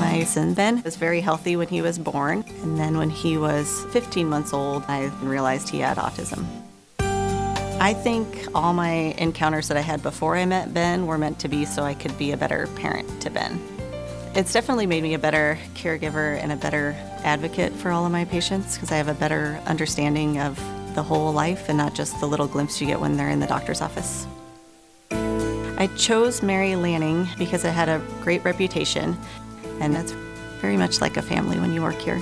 My 0.00 0.24
son 0.24 0.54
Ben 0.54 0.82
was 0.82 0.96
very 0.96 1.20
healthy 1.20 1.56
when 1.56 1.68
he 1.68 1.82
was 1.82 1.98
born, 1.98 2.42
and 2.62 2.78
then 2.78 2.96
when 2.96 3.10
he 3.10 3.36
was 3.36 3.84
15 3.90 4.26
months 4.26 4.54
old, 4.54 4.82
I 4.88 5.08
realized 5.20 5.68
he 5.68 5.80
had 5.80 5.98
autism. 5.98 6.46
I 6.98 7.92
think 7.92 8.46
all 8.54 8.72
my 8.72 9.14
encounters 9.18 9.68
that 9.68 9.76
I 9.76 9.82
had 9.82 10.02
before 10.02 10.38
I 10.38 10.46
met 10.46 10.72
Ben 10.72 11.06
were 11.06 11.18
meant 11.18 11.38
to 11.40 11.48
be 11.48 11.66
so 11.66 11.82
I 11.82 11.92
could 11.92 12.16
be 12.16 12.32
a 12.32 12.38
better 12.38 12.66
parent 12.76 13.20
to 13.20 13.28
Ben. 13.28 13.73
It's 14.36 14.52
definitely 14.52 14.88
made 14.88 15.04
me 15.04 15.14
a 15.14 15.18
better 15.20 15.56
caregiver 15.74 16.36
and 16.42 16.50
a 16.50 16.56
better 16.56 16.96
advocate 17.22 17.72
for 17.72 17.92
all 17.92 18.04
of 18.04 18.10
my 18.10 18.24
patients 18.24 18.74
because 18.74 18.90
I 18.90 18.96
have 18.96 19.06
a 19.06 19.14
better 19.14 19.60
understanding 19.64 20.40
of 20.40 20.56
the 20.96 21.04
whole 21.04 21.32
life 21.32 21.68
and 21.68 21.78
not 21.78 21.94
just 21.94 22.18
the 22.18 22.26
little 22.26 22.48
glimpse 22.48 22.80
you 22.80 22.88
get 22.88 23.00
when 23.00 23.16
they're 23.16 23.30
in 23.30 23.38
the 23.38 23.46
doctor's 23.46 23.80
office. 23.80 24.26
I 25.12 25.88
chose 25.96 26.42
Mary 26.42 26.74
Lanning 26.74 27.28
because 27.38 27.64
it 27.64 27.70
had 27.70 27.88
a 27.88 28.02
great 28.22 28.42
reputation, 28.42 29.16
and 29.78 29.94
that's 29.94 30.10
very 30.60 30.76
much 30.76 31.00
like 31.00 31.16
a 31.16 31.22
family 31.22 31.60
when 31.60 31.72
you 31.72 31.80
work 31.80 32.00
here. 32.00 32.18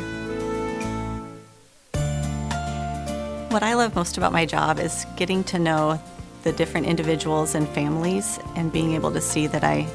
What 3.49 3.63
I 3.63 3.73
love 3.73 3.95
most 3.95 4.19
about 4.19 4.33
my 4.33 4.45
job 4.45 4.79
is 4.79 5.07
getting 5.17 5.45
to 5.45 5.59
know 5.59 5.99
the 6.43 6.53
different 6.53 6.87
individuals 6.87 7.55
and 7.55 7.67
families 7.71 8.39
and 8.55 8.71
being 8.71 8.93
able 8.93 9.13
to 9.13 9.21
see 9.23 9.47
that 9.47 9.65
I 9.65 9.87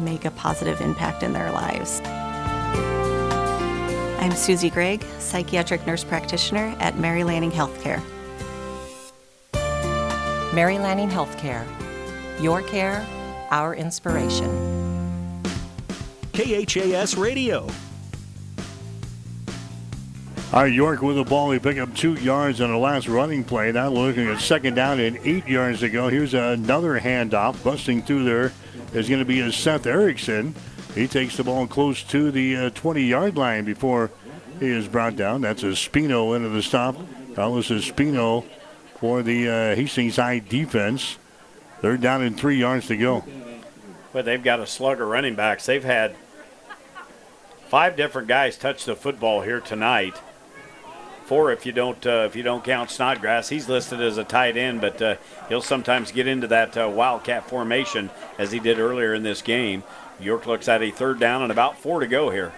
make 0.00 0.24
a 0.24 0.30
positive 0.30 0.80
impact 0.80 1.22
in 1.22 1.32
their 1.32 1.50
lives. 1.50 2.00
I'm 4.20 4.32
Susie 4.32 4.70
Gregg, 4.70 5.04
psychiatric 5.18 5.86
nurse 5.86 6.04
practitioner 6.04 6.76
at 6.78 6.98
Mary 6.98 7.24
Lanning 7.24 7.50
Healthcare. 7.50 8.02
Mary 10.54 10.78
Lanning 10.78 11.08
Healthcare. 11.08 11.64
Your 12.40 12.62
care, 12.62 13.06
our 13.50 13.74
inspiration. 13.74 14.50
KHAS 16.32 17.16
Radio. 17.16 17.66
All 20.52 20.62
right, 20.62 20.72
York 20.72 21.00
with 21.00 21.14
the 21.14 21.22
ball. 21.22 21.52
He 21.52 21.60
picked 21.60 21.78
up 21.78 21.94
two 21.94 22.14
yards 22.14 22.60
on 22.60 22.72
the 22.72 22.76
last 22.76 23.06
running 23.06 23.44
play. 23.44 23.70
Now 23.70 23.88
looking 23.88 24.26
at 24.26 24.40
second 24.40 24.74
down 24.74 24.98
and 24.98 25.16
eight 25.22 25.46
yards 25.46 25.78
to 25.80 25.88
go. 25.88 26.08
Here's 26.08 26.34
another 26.34 26.98
handoff. 26.98 27.62
Busting 27.62 28.02
through 28.02 28.24
there 28.24 28.52
is 28.92 29.08
going 29.08 29.20
to 29.20 29.24
be 29.24 29.40
a 29.40 29.52
Seth 29.52 29.86
Erickson. 29.86 30.54
He 30.94 31.06
takes 31.06 31.36
the 31.36 31.44
ball 31.44 31.66
close 31.66 32.02
to 32.04 32.30
the 32.30 32.70
20 32.70 33.00
uh, 33.00 33.04
yard 33.04 33.36
line 33.36 33.64
before 33.64 34.10
he 34.58 34.66
is 34.66 34.88
brought 34.88 35.16
down. 35.16 35.40
That's 35.40 35.62
a 35.62 35.68
Spino 35.68 36.34
into 36.36 36.48
the 36.48 36.62
stop. 36.62 36.96
Carlos 37.34 37.68
Spino 37.68 38.44
for 38.98 39.22
the 39.22 39.48
uh, 39.48 39.74
Hastings 39.76 40.16
High 40.16 40.40
defense. 40.40 41.18
They're 41.80 41.96
down 41.96 42.22
in 42.22 42.34
three 42.34 42.56
yards 42.56 42.88
to 42.88 42.96
go. 42.96 43.24
But 44.12 44.24
they've 44.24 44.42
got 44.42 44.60
a 44.60 44.66
slugger 44.66 45.06
running 45.06 45.36
backs. 45.36 45.66
They've 45.66 45.84
had 45.84 46.16
five 47.68 47.96
different 47.96 48.28
guys 48.28 48.58
touch 48.58 48.84
the 48.84 48.96
football 48.96 49.42
here 49.42 49.60
tonight 49.60 50.20
four 51.30 51.52
if 51.52 51.64
you 51.64 51.70
don't 51.70 52.04
uh, 52.08 52.26
if 52.26 52.34
you 52.34 52.42
don't 52.42 52.64
count 52.64 52.90
Snodgrass. 52.90 53.48
He's 53.48 53.68
listed 53.68 54.00
as 54.00 54.18
a 54.18 54.24
tight 54.24 54.56
end, 54.56 54.80
but 54.80 55.00
uh, 55.00 55.14
he'll 55.48 55.62
sometimes 55.62 56.10
get 56.10 56.26
into 56.26 56.48
that 56.48 56.76
uh, 56.76 56.88
wildcat 56.88 57.48
formation 57.48 58.10
as 58.36 58.50
he 58.50 58.58
did 58.58 58.80
earlier 58.80 59.14
in 59.14 59.22
this 59.22 59.40
game. 59.40 59.84
York 60.18 60.46
looks 60.46 60.68
at 60.68 60.82
a 60.82 60.90
third 60.90 61.20
down 61.20 61.42
and 61.42 61.52
about 61.52 61.78
four 61.78 62.00
to 62.00 62.08
go 62.08 62.30
here. 62.30 62.52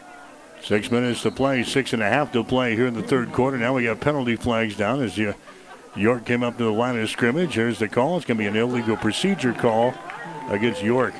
Six 0.62 0.90
minutes 0.90 1.20
to 1.20 1.30
play, 1.30 1.62
six 1.64 1.92
and 1.92 2.02
a 2.02 2.08
half 2.08 2.32
to 2.32 2.42
play 2.42 2.74
here 2.74 2.86
in 2.86 2.94
the 2.94 3.02
third 3.02 3.30
quarter. 3.32 3.58
Now 3.58 3.74
we 3.74 3.84
got 3.84 4.00
penalty 4.00 4.36
flags 4.36 4.74
down 4.74 5.02
as 5.02 5.18
you, 5.18 5.34
York 5.94 6.24
came 6.24 6.42
up 6.42 6.56
to 6.56 6.64
the 6.64 6.72
line 6.72 6.98
of 6.98 7.10
scrimmage. 7.10 7.52
Here's 7.52 7.78
the 7.78 7.88
call. 7.88 8.16
It's 8.16 8.24
going 8.24 8.38
to 8.38 8.42
be 8.42 8.48
an 8.48 8.56
illegal 8.56 8.96
procedure 8.96 9.52
call 9.52 9.92
against 10.48 10.82
York. 10.82 11.12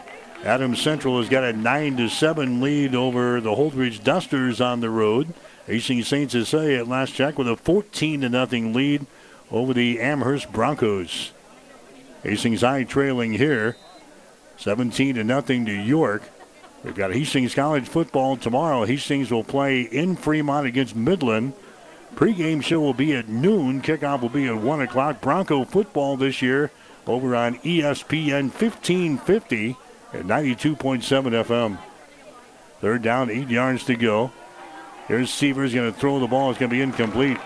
Adams 0.42 0.80
Central 0.80 1.18
has 1.18 1.28
got 1.28 1.44
a 1.44 1.52
nine 1.52 1.98
to 1.98 2.08
seven 2.08 2.62
lead 2.62 2.94
over 2.94 3.42
the 3.42 3.54
Holdrege 3.54 4.02
Dusters 4.02 4.58
on 4.58 4.80
the 4.80 4.88
road. 4.88 5.34
Hastings 5.66 6.08
St. 6.08 6.30
Cecilia 6.30 6.78
at 6.78 6.88
last 6.88 7.14
check 7.14 7.38
with 7.38 7.48
a 7.48 7.56
14 7.56 8.22
to 8.22 8.28
nothing 8.28 8.72
lead 8.72 9.06
over 9.50 9.72
the 9.72 10.00
Amherst 10.00 10.52
Broncos. 10.52 11.32
Hastings 12.22 12.62
High 12.62 12.84
trailing 12.84 13.32
here, 13.32 13.76
17 14.56 15.16
to 15.16 15.24
nothing 15.24 15.66
to 15.66 15.72
York. 15.72 16.22
We've 16.82 16.94
got 16.94 17.12
Hastings 17.12 17.54
College 17.54 17.88
football 17.88 18.36
tomorrow. 18.36 18.84
Hastings 18.84 19.30
will 19.30 19.44
play 19.44 19.82
in 19.82 20.16
Fremont 20.16 20.66
against 20.66 20.96
Midland. 20.96 21.52
Pre-game 22.16 22.60
show 22.60 22.80
will 22.80 22.94
be 22.94 23.14
at 23.14 23.28
noon. 23.28 23.82
Kickoff 23.82 24.20
will 24.20 24.28
be 24.28 24.46
at 24.46 24.56
1 24.56 24.80
o'clock. 24.80 25.20
Bronco 25.20 25.64
football 25.64 26.16
this 26.16 26.42
year 26.42 26.70
over 27.06 27.36
on 27.36 27.56
ESPN 27.58 28.50
1550 28.50 29.76
at 30.12 30.24
92.7 30.24 30.76
FM. 31.44 31.78
Third 32.80 33.02
down, 33.02 33.30
eight 33.30 33.48
yards 33.48 33.84
to 33.84 33.94
go. 33.94 34.32
Here's 35.08 35.32
Sievers 35.32 35.74
going 35.74 35.92
to 35.92 35.98
throw 35.98 36.20
the 36.20 36.26
ball. 36.26 36.50
It's 36.50 36.58
going 36.58 36.70
to 36.70 36.76
be 36.76 36.80
incomplete. 36.80 37.38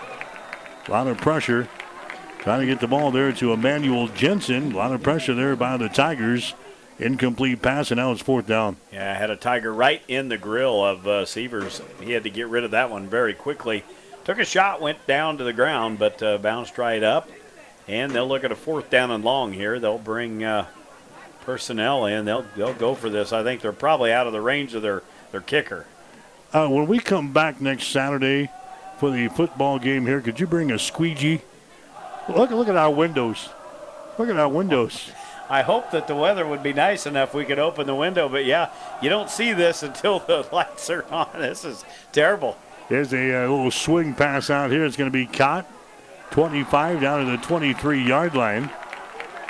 A 0.87 0.91
lot 0.91 1.07
of 1.07 1.17
pressure. 1.17 1.67
Trying 2.39 2.61
to 2.61 2.65
get 2.65 2.79
the 2.79 2.87
ball 2.87 3.11
there 3.11 3.31
to 3.33 3.51
Emmanuel 3.51 4.07
Jensen. 4.07 4.71
A 4.71 4.77
lot 4.77 4.93
of 4.93 5.03
pressure 5.03 5.33
there 5.33 5.55
by 5.55 5.75
the 5.75 5.89
Tigers. 5.89 6.53
Incomplete 6.99 7.61
pass, 7.61 7.91
and 7.91 7.97
now 7.97 8.11
it's 8.11 8.21
fourth 8.21 8.47
down. 8.47 8.77
Yeah, 8.91 9.11
I 9.11 9.15
had 9.15 9.29
a 9.29 9.35
Tiger 9.35 9.73
right 9.73 10.01
in 10.07 10.29
the 10.29 10.37
grill 10.37 10.83
of 10.83 11.07
uh, 11.07 11.25
Sievers. 11.25 11.81
He 12.01 12.11
had 12.11 12.23
to 12.23 12.29
get 12.29 12.47
rid 12.47 12.63
of 12.63 12.71
that 12.71 12.89
one 12.89 13.07
very 13.07 13.33
quickly. 13.33 13.83
Took 14.23 14.39
a 14.39 14.45
shot, 14.45 14.81
went 14.81 15.05
down 15.05 15.37
to 15.37 15.43
the 15.43 15.53
ground, 15.53 15.99
but 15.99 16.23
uh, 16.23 16.37
bounced 16.37 16.77
right 16.77 17.03
up. 17.03 17.29
And 17.87 18.11
they'll 18.11 18.27
look 18.27 18.43
at 18.43 18.51
a 18.51 18.55
fourth 18.55 18.89
down 18.89 19.11
and 19.11 19.23
long 19.23 19.53
here. 19.53 19.79
They'll 19.79 19.97
bring 19.97 20.43
uh, 20.43 20.67
personnel 21.41 22.05
in. 22.05 22.25
They'll 22.25 22.45
they'll 22.55 22.73
go 22.73 22.95
for 22.95 23.09
this. 23.09 23.31
I 23.31 23.43
think 23.43 23.61
they're 23.61 23.71
probably 23.73 24.11
out 24.11 24.27
of 24.27 24.33
the 24.33 24.41
range 24.41 24.73
of 24.73 24.81
their, 24.81 25.03
their 25.31 25.41
kicker. 25.41 25.85
Uh, 26.53 26.67
when 26.67 26.87
we 26.87 26.99
come 26.99 27.33
back 27.33 27.59
next 27.59 27.87
Saturday 27.87 28.49
for 28.99 29.11
the 29.11 29.27
football 29.29 29.79
game 29.79 30.05
here, 30.05 30.21
could 30.21 30.39
you 30.39 30.47
bring 30.47 30.71
a 30.71 30.79
squeegee? 30.79 31.41
Look, 32.29 32.51
look 32.51 32.69
at 32.69 32.77
our 32.77 32.91
windows. 32.91 33.49
Look 34.17 34.29
at 34.29 34.37
our 34.37 34.49
windows. 34.49 35.11
I 35.49 35.61
hope 35.61 35.91
that 35.91 36.07
the 36.07 36.15
weather 36.15 36.45
would 36.47 36.63
be 36.63 36.73
nice 36.73 37.05
enough 37.05 37.33
we 37.33 37.45
could 37.45 37.59
open 37.59 37.87
the 37.87 37.95
window, 37.95 38.27
but 38.27 38.45
yeah, 38.45 38.69
you 39.01 39.09
don't 39.09 39.29
see 39.29 39.53
this 39.53 39.83
until 39.83 40.19
the 40.19 40.47
lights 40.51 40.89
are 40.89 41.05
on. 41.11 41.29
This 41.35 41.65
is 41.65 41.83
terrible. 42.11 42.57
There's 42.89 43.13
a, 43.13 43.43
uh, 43.43 43.49
little 43.49 43.71
swing 43.71 44.13
pass 44.13 44.49
out 44.49 44.71
here. 44.71 44.85
It's 44.85 44.95
going 44.95 45.11
to 45.11 45.17
be 45.17 45.25
caught. 45.25 45.65
25 46.31 47.01
down 47.01 47.25
to 47.25 47.31
the 47.31 47.37
23 47.37 48.03
yard 48.03 48.35
line. 48.35 48.69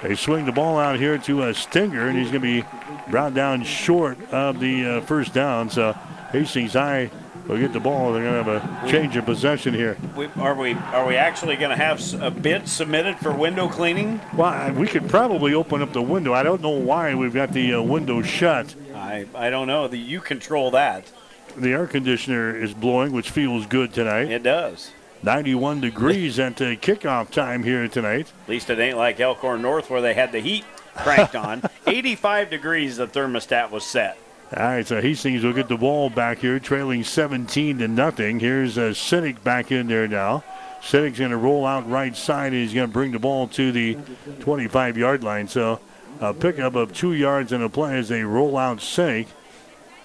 They 0.02 0.16
swing 0.16 0.46
the 0.46 0.52
ball 0.52 0.78
out 0.78 1.00
here 1.00 1.18
to 1.18 1.44
a 1.44 1.54
Stinger, 1.54 2.08
and 2.08 2.18
he's 2.18 2.30
going 2.30 2.42
to 2.42 2.62
be 2.62 2.68
brought 3.10 3.34
down 3.34 3.64
short 3.64 4.22
of 4.32 4.60
the 4.60 4.86
uh, 4.86 5.02
first 5.02 5.34
down. 5.34 5.72
So 5.72 5.98
Hastings 6.32 6.74
High 6.74 7.10
will 7.48 7.58
get 7.58 7.74
the 7.74 7.80
ball. 7.80 8.14
They're 8.14 8.24
going 8.24 8.44
to 8.44 8.60
have 8.60 8.88
a 8.88 8.92
change 8.92 9.16
of 9.16 9.26
possession 9.26 9.74
here. 9.74 9.98
We, 10.16 10.28
are 10.38 10.54
we 10.56 10.74
are 10.74 11.08
we 11.08 11.16
actually 11.16 11.56
going 11.56 11.70
to 11.70 11.78
have 11.78 12.02
a 12.22 12.32
bid 12.32 12.68
submitted 12.68 13.18
for 13.18 13.32
window 13.32 13.68
cleaning? 13.68 14.20
Well, 14.36 14.74
we 14.74 14.88
could 14.88 15.10
probably 15.10 15.54
open 15.54 15.82
up 15.82 15.94
the 15.94 16.02
window. 16.02 16.34
I 16.34 16.44
don't 16.44 16.62
know 16.62 16.70
why 16.70 17.16
we've 17.16 17.34
got 17.34 17.54
the 17.54 17.76
uh, 17.76 17.82
window 17.82 18.22
shut. 18.22 18.76
I, 18.94 19.26
I 19.34 19.50
don't 19.50 19.68
know. 19.68 19.88
The, 19.88 19.98
you 19.98 20.20
control 20.20 20.72
that. 20.72 21.12
The 21.56 21.72
air 21.72 21.88
conditioner 21.88 22.56
is 22.56 22.74
blowing, 22.74 23.12
which 23.12 23.30
feels 23.30 23.66
good 23.66 23.94
tonight. 23.94 24.30
It 24.30 24.44
does. 24.44 24.92
91 25.24 25.82
degrees 25.82 26.38
at 26.38 26.58
the 26.58 26.78
kickoff 26.78 27.32
time 27.32 27.64
here 27.64 27.88
tonight. 27.88 28.32
At 28.44 28.50
least 28.50 28.70
it 28.70 28.78
ain't 28.78 28.98
like 28.98 29.20
Elkhorn 29.20 29.62
North 29.62 29.90
where 29.90 30.02
they 30.02 30.14
had 30.14 30.32
the 30.32 30.40
heat 30.40 30.64
cranked 30.96 31.36
on. 31.36 31.64
85 31.88 32.50
degrees 32.50 32.98
the 32.98 33.08
thermostat 33.08 33.72
was 33.72 33.84
set. 33.84 34.18
All 34.56 34.64
right, 34.64 34.88
so 34.88 35.02
Hastings 35.02 35.44
will 35.44 35.52
get 35.52 35.68
the 35.68 35.76
ball 35.76 36.10
back 36.10 36.38
here, 36.38 36.58
trailing 36.58 37.04
17 37.04 37.80
to 37.80 37.88
nothing. 37.90 38.40
Here's 38.40 38.78
uh, 38.78 38.94
Cynic 38.94 39.44
back 39.44 39.74
in 39.74 39.88
there 39.88 40.08
now. 40.08 40.42
Cynic's 40.82 41.20
going 41.20 41.32
to 41.32 41.38
roll 41.38 41.66
out 41.66 41.90
right 41.90 42.16
side, 42.16 42.54
and 42.54 42.62
he's 42.62 42.74
going 42.74 42.88
to 42.88 42.94
bring 42.94 43.12
the 43.12 43.20
ball 43.20 43.50
to 43.50 43.74
the 43.74 43.96
25-yard 43.96 45.22
line. 45.22 45.50
So 45.50 45.82
a 46.22 46.34
pickup 46.34 46.76
of 46.76 46.94
two 46.94 47.12
yards 47.12 47.52
in 47.52 47.62
a 47.62 47.68
play 47.68 47.98
as 47.98 48.08
they 48.08 48.24
roll 48.24 48.56
out 48.56 48.80
Cynic. 48.80 49.28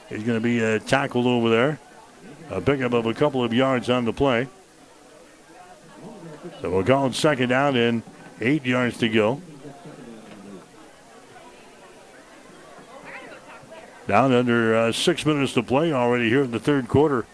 He's 0.09 0.25
going 0.25 0.39
to 0.39 0.45
be 0.45 0.63
uh, 0.63 0.81
tackled 0.81 1.27
over 1.27 1.49
there. 1.49 1.79
A 2.51 2.61
pickup 2.61 2.95
of 2.95 3.07
a 3.07 3.15
couple 3.15 3.45
of 3.45 3.55
yards 3.55 3.89
on 3.89 4.05
the 4.05 4.13
play. 4.13 4.49
So 6.61 6.71
we're 6.71 7.07
it 7.07 7.15
second 7.15 7.51
down 7.51 7.77
and 7.77 8.03
eight 8.41 8.67
yards 8.67 8.99
to 8.99 9.09
go. 9.09 9.41
Down 14.07 14.33
under 14.33 14.75
uh, 14.75 14.93
six 14.93 15.25
minutes 15.25 15.55
to 15.55 15.63
play 15.63 15.93
already 15.93 16.29
here 16.29 16.43
in 16.43 16.51
the 16.51 16.59
third 16.59 16.89
quarter. 16.89 17.25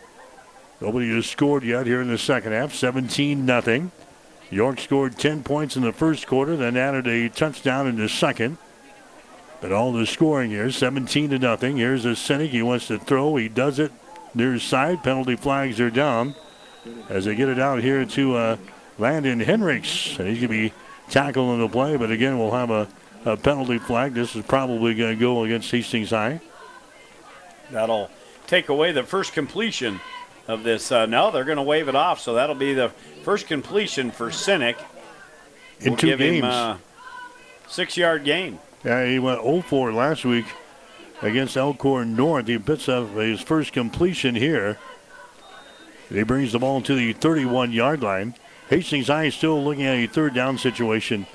Nobody 0.81 1.13
has 1.15 1.27
scored 1.27 1.65
yet 1.65 1.87
here 1.87 2.01
in 2.01 2.09
the 2.09 2.19
second 2.19 2.53
half. 2.53 2.75
17 2.75 3.45
nothing. 3.45 3.91
York 4.51 4.81
scored 4.81 5.19
10 5.19 5.43
points 5.43 5.77
in 5.77 5.83
the 5.83 5.93
first 5.93 6.27
quarter, 6.27 6.57
then 6.57 6.77
added 6.77 7.07
a 7.07 7.29
touchdown 7.29 7.87
in 7.87 7.97
the 7.97 8.09
second. 8.09 8.59
But 9.61 9.73
all 9.73 9.93
the 9.93 10.07
scoring 10.07 10.51
here, 10.51 10.71
17 10.71 11.31
to 11.31 11.39
nothing. 11.39 11.77
Here's 11.77 12.05
a 12.05 12.15
Cynic. 12.15 12.51
He 12.51 12.63
wants 12.63 12.87
to 12.89 12.99
throw. 12.99 13.37
He 13.37 13.49
does 13.49 13.79
it 13.79 13.91
near 14.35 14.59
side. 14.59 15.03
Penalty 15.03 15.37
flags 15.37 15.81
are 15.81 15.91
down 15.91 16.35
as 17.09 17.25
they 17.25 17.35
get 17.35 17.49
it 17.49 17.59
out 17.59 17.83
here 17.83 18.05
to 18.05 18.37
uh, 18.37 18.57
Landon 18.99 19.41
Henricks. 19.41 20.19
And 20.19 20.29
he's 20.29 20.39
going 20.39 20.49
to 20.49 20.71
be 20.71 20.73
tackled 21.11 21.55
in 21.55 21.61
the 21.61 21.69
play. 21.69 21.97
But 21.97 22.13
again, 22.13 22.39
we'll 22.39 22.53
have 22.53 22.71
a, 22.71 22.89
a 23.25 23.37
penalty 23.37 23.79
flag. 23.79 24.15
This 24.15 24.37
is 24.37 24.45
probably 24.47 24.95
going 24.95 25.17
to 25.17 25.21
go 25.21 25.43
against 25.43 25.71
Hastings 25.73 26.11
High. 26.11 26.41
That'll 27.71 28.11
take 28.47 28.69
away 28.69 28.93
the 28.93 29.03
first 29.03 29.33
completion 29.33 30.01
of 30.47 30.63
this. 30.63 30.91
Uh, 30.91 31.07
no, 31.07 31.31
they're 31.31 31.45
going 31.45 31.57
to 31.57 31.63
wave 31.63 31.89
it 31.89 31.95
off, 31.95 32.21
so 32.21 32.35
that'll 32.35 32.57
be 32.57 32.75
the 32.75 32.89
first 33.23 33.47
completion 33.47 34.11
for 34.11 34.31
Cynic. 34.31 34.79
In 35.81 35.91
we'll 35.91 35.99
two 35.99 36.17
games. 36.17 36.45
Uh, 36.45 36.79
six-yard 37.69 38.25
gain. 38.25 38.59
Yeah, 38.85 39.07
he 39.07 39.19
went 39.19 39.43
0-4 39.43 39.95
last 39.95 40.25
week 40.25 40.47
against 41.23 41.57
Elkhorn 41.57 42.17
North. 42.17 42.47
He 42.47 42.59
picks 42.59 42.89
up 42.89 43.11
his 43.11 43.41
first 43.41 43.73
completion 43.73 44.35
here. 44.35 44.79
He 46.09 46.23
brings 46.23 46.53
the 46.53 46.59
ball 46.59 46.81
to 46.83 46.95
the 46.95 47.13
31-yard 47.15 48.03
line. 48.03 48.35
Hastings 48.71 49.09
High 49.09 49.25
is 49.25 49.35
still 49.35 49.63
looking 49.63 49.85
at 49.85 49.97
a 49.97 50.07
third 50.07 50.35
down 50.35 50.59
situation. 50.59 51.27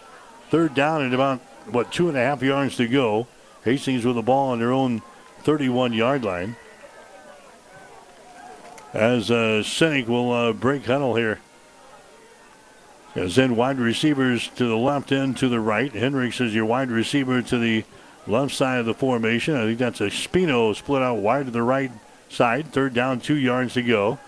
Third 0.49 0.73
down 0.73 1.01
and 1.01 1.13
about, 1.13 1.39
what, 1.67 1.91
two 1.91 2.09
and 2.09 2.17
a 2.17 2.21
half 2.21 2.41
yards 2.41 2.75
to 2.77 2.87
go. 2.87 3.27
Hastings 3.63 4.05
with 4.05 4.15
the 4.15 4.21
ball 4.21 4.49
on 4.51 4.59
their 4.59 4.71
own 4.71 5.01
31 5.43 5.93
yard 5.93 6.23
line. 6.23 6.55
As 8.93 9.29
uh, 9.31 9.63
Cynic 9.63 10.07
will 10.07 10.31
uh, 10.31 10.53
break 10.53 10.85
huddle 10.85 11.15
here. 11.15 11.39
To 13.15 13.29
send 13.29 13.57
wide 13.57 13.77
receivers 13.77 14.47
to 14.55 14.65
the 14.65 14.77
left 14.77 15.11
and 15.11 15.37
to 15.37 15.47
the 15.47 15.59
right. 15.59 15.91
Hendricks 15.91 16.41
is 16.41 16.55
your 16.55 16.65
wide 16.65 16.89
receiver 16.89 17.41
to 17.41 17.57
the 17.57 17.85
left 18.25 18.55
side 18.55 18.79
of 18.79 18.85
the 18.85 18.93
formation. 18.93 19.55
I 19.55 19.65
think 19.65 19.79
that's 19.79 20.01
a 20.01 20.09
Spino 20.09 20.75
split 20.75 21.01
out 21.01 21.17
wide 21.17 21.45
to 21.45 21.51
the 21.51 21.61
right 21.61 21.91
side. 22.29 22.71
Third 22.71 22.93
down, 22.93 23.19
two 23.19 23.35
yards 23.35 23.73
to 23.73 23.83
go. 23.83 24.19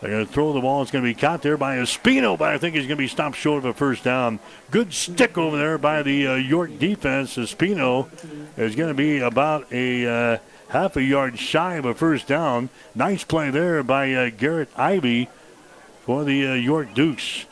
They're 0.00 0.10
going 0.10 0.26
to 0.26 0.32
throw 0.32 0.52
the 0.52 0.60
ball. 0.60 0.82
It's 0.82 0.92
going 0.92 1.04
to 1.04 1.10
be 1.10 1.20
caught 1.20 1.42
there 1.42 1.56
by 1.56 1.76
Espino, 1.78 2.38
but 2.38 2.52
I 2.52 2.58
think 2.58 2.76
he's 2.76 2.86
going 2.86 2.96
to 2.98 3.02
be 3.02 3.08
stopped 3.08 3.36
short 3.36 3.58
of 3.58 3.64
a 3.64 3.74
first 3.74 4.04
down. 4.04 4.38
Good 4.70 4.92
stick 4.92 5.36
over 5.36 5.56
there 5.56 5.76
by 5.76 6.02
the 6.02 6.26
uh, 6.26 6.34
York 6.36 6.78
defense. 6.78 7.36
Espino 7.36 8.08
is 8.56 8.76
going 8.76 8.90
to 8.90 8.94
be 8.94 9.18
about 9.18 9.72
a 9.72 10.06
uh, 10.06 10.38
half 10.68 10.96
a 10.96 11.02
yard 11.02 11.38
shy 11.38 11.74
of 11.74 11.84
a 11.84 11.94
first 11.94 12.28
down. 12.28 12.68
Nice 12.94 13.24
play 13.24 13.50
there 13.50 13.82
by 13.82 14.12
uh, 14.12 14.30
Garrett 14.30 14.68
Ivy 14.76 15.28
for 16.02 16.22
the 16.22 16.46
uh, 16.46 16.54
York 16.54 16.94
Dukes. 16.94 17.46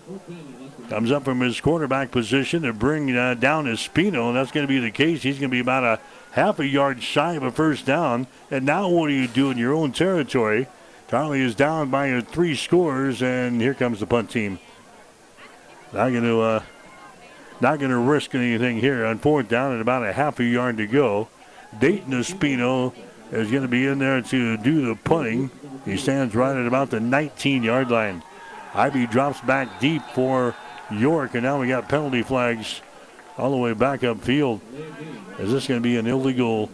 Comes 0.88 1.10
up 1.10 1.24
from 1.24 1.40
his 1.40 1.60
quarterback 1.60 2.12
position 2.12 2.62
to 2.62 2.72
bring 2.72 3.16
uh, 3.16 3.34
down 3.34 3.64
Espino, 3.64 4.28
and 4.28 4.36
that's 4.36 4.52
going 4.52 4.64
to 4.64 4.72
be 4.72 4.78
the 4.78 4.92
case. 4.92 5.24
He's 5.24 5.40
going 5.40 5.50
to 5.50 5.54
be 5.54 5.60
about 5.60 5.82
a 5.82 6.00
half 6.30 6.60
a 6.60 6.66
yard 6.66 7.02
shy 7.02 7.34
of 7.34 7.42
a 7.42 7.50
first 7.50 7.86
down. 7.86 8.28
And 8.52 8.64
now 8.64 8.88
what 8.88 9.08
do 9.08 9.14
you 9.14 9.26
do 9.26 9.50
in 9.50 9.58
your 9.58 9.72
own 9.72 9.90
territory? 9.90 10.68
Charlie 11.08 11.42
is 11.42 11.54
down 11.54 11.88
by 11.90 12.20
three 12.20 12.56
scores, 12.56 13.22
and 13.22 13.60
here 13.60 13.74
comes 13.74 14.00
the 14.00 14.06
punt 14.06 14.28
team. 14.28 14.58
Not 15.92 16.10
going 16.10 16.24
to 16.24 16.40
uh, 16.40 16.62
not 17.60 17.78
going 17.78 17.92
to 17.92 17.98
risk 17.98 18.34
anything 18.34 18.80
here 18.80 19.06
on 19.06 19.18
fourth 19.18 19.48
down 19.48 19.72
and 19.72 19.80
about 19.80 20.04
a 20.04 20.12
half 20.12 20.40
a 20.40 20.44
yard 20.44 20.78
to 20.78 20.86
go. 20.86 21.28
Dayton 21.78 22.12
Espino 22.12 22.92
is 23.30 23.50
going 23.50 23.62
to 23.62 23.68
be 23.68 23.86
in 23.86 24.00
there 24.00 24.20
to 24.20 24.56
do 24.56 24.86
the 24.86 24.96
punting. 24.96 25.50
He 25.84 25.96
stands 25.96 26.34
right 26.34 26.56
at 26.56 26.66
about 26.66 26.90
the 26.90 26.98
19-yard 26.98 27.88
line. 27.88 28.22
Ivy 28.74 29.06
drops 29.06 29.40
back 29.42 29.80
deep 29.80 30.02
for 30.12 30.56
York, 30.90 31.34
and 31.34 31.44
now 31.44 31.60
we 31.60 31.68
got 31.68 31.88
penalty 31.88 32.22
flags 32.22 32.80
all 33.38 33.52
the 33.52 33.56
way 33.56 33.74
back 33.74 34.00
upfield. 34.00 34.60
Is 35.38 35.52
this 35.52 35.68
going 35.68 35.80
to 35.80 35.88
be 35.88 35.96
an 35.98 36.08
illegal 36.08 36.68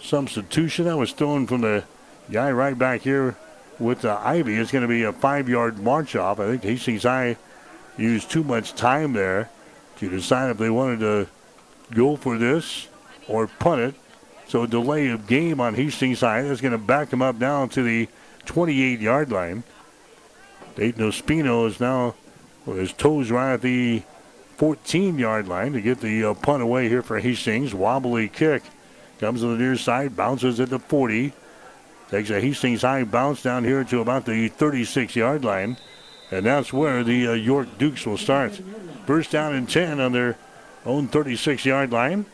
substitution 0.00 0.86
that 0.86 0.96
was 0.96 1.12
thrown 1.12 1.46
from 1.46 1.60
the 1.60 1.84
guy 2.30 2.50
right 2.50 2.76
back 2.76 3.02
here 3.02 3.36
with 3.78 4.02
the 4.02 4.12
Ivy. 4.12 4.56
It's 4.56 4.72
going 4.72 4.82
to 4.82 4.88
be 4.88 5.02
a 5.02 5.12
five 5.12 5.48
yard 5.48 5.78
march 5.78 6.16
off. 6.16 6.40
I 6.40 6.46
think 6.46 6.62
Hastings 6.62 7.02
High 7.02 7.36
used 7.96 8.30
too 8.30 8.44
much 8.44 8.74
time 8.74 9.12
there 9.12 9.50
to 9.98 10.10
decide 10.10 10.50
if 10.50 10.58
they 10.58 10.70
wanted 10.70 11.00
to 11.00 11.26
go 11.94 12.16
for 12.16 12.38
this 12.38 12.88
or 13.28 13.46
punt 13.46 13.80
it. 13.80 13.94
So 14.48 14.62
a 14.62 14.68
delay 14.68 15.08
of 15.08 15.26
game 15.26 15.60
on 15.60 15.74
Hastings 15.74 16.20
High. 16.20 16.42
That's 16.42 16.60
going 16.60 16.72
to 16.72 16.78
back 16.78 17.10
them 17.10 17.22
up 17.22 17.38
down 17.38 17.68
to 17.70 17.82
the 17.82 18.08
28 18.44 19.00
yard 19.00 19.30
line. 19.30 19.64
Dayton 20.76 21.10
Espino 21.10 21.66
is 21.66 21.80
now 21.80 22.14
with 22.64 22.78
his 22.78 22.92
toes 22.92 23.30
right 23.30 23.54
at 23.54 23.62
the 23.62 24.02
14 24.56 25.18
yard 25.18 25.48
line 25.48 25.72
to 25.72 25.80
get 25.80 26.00
the 26.00 26.24
uh, 26.24 26.34
punt 26.34 26.62
away 26.62 26.88
here 26.88 27.02
for 27.02 27.18
Hastings. 27.18 27.74
Wobbly 27.74 28.28
kick 28.28 28.62
comes 29.18 29.40
to 29.40 29.48
the 29.48 29.56
near 29.56 29.76
side, 29.76 30.16
bounces 30.16 30.60
at 30.60 30.70
the 30.70 30.78
40. 30.78 31.32
Takes 32.10 32.30
a 32.30 32.40
Hastings 32.40 32.82
high 32.82 33.04
bounce 33.04 33.42
down 33.42 33.64
here 33.64 33.82
to 33.84 34.00
about 34.00 34.26
the 34.26 34.48
36 34.48 35.16
yard 35.16 35.44
line. 35.44 35.76
And 36.30 36.46
that's 36.46 36.72
where 36.72 37.04
the 37.04 37.28
uh, 37.28 37.32
York 37.32 37.78
Dukes 37.78 38.06
will 38.06 38.18
start. 38.18 38.60
First 39.06 39.30
down 39.30 39.54
and 39.54 39.68
10 39.68 40.00
on 40.00 40.12
their 40.12 40.36
own 40.84 41.08
36 41.08 41.64
yard 41.64 41.92
line. 41.92 42.26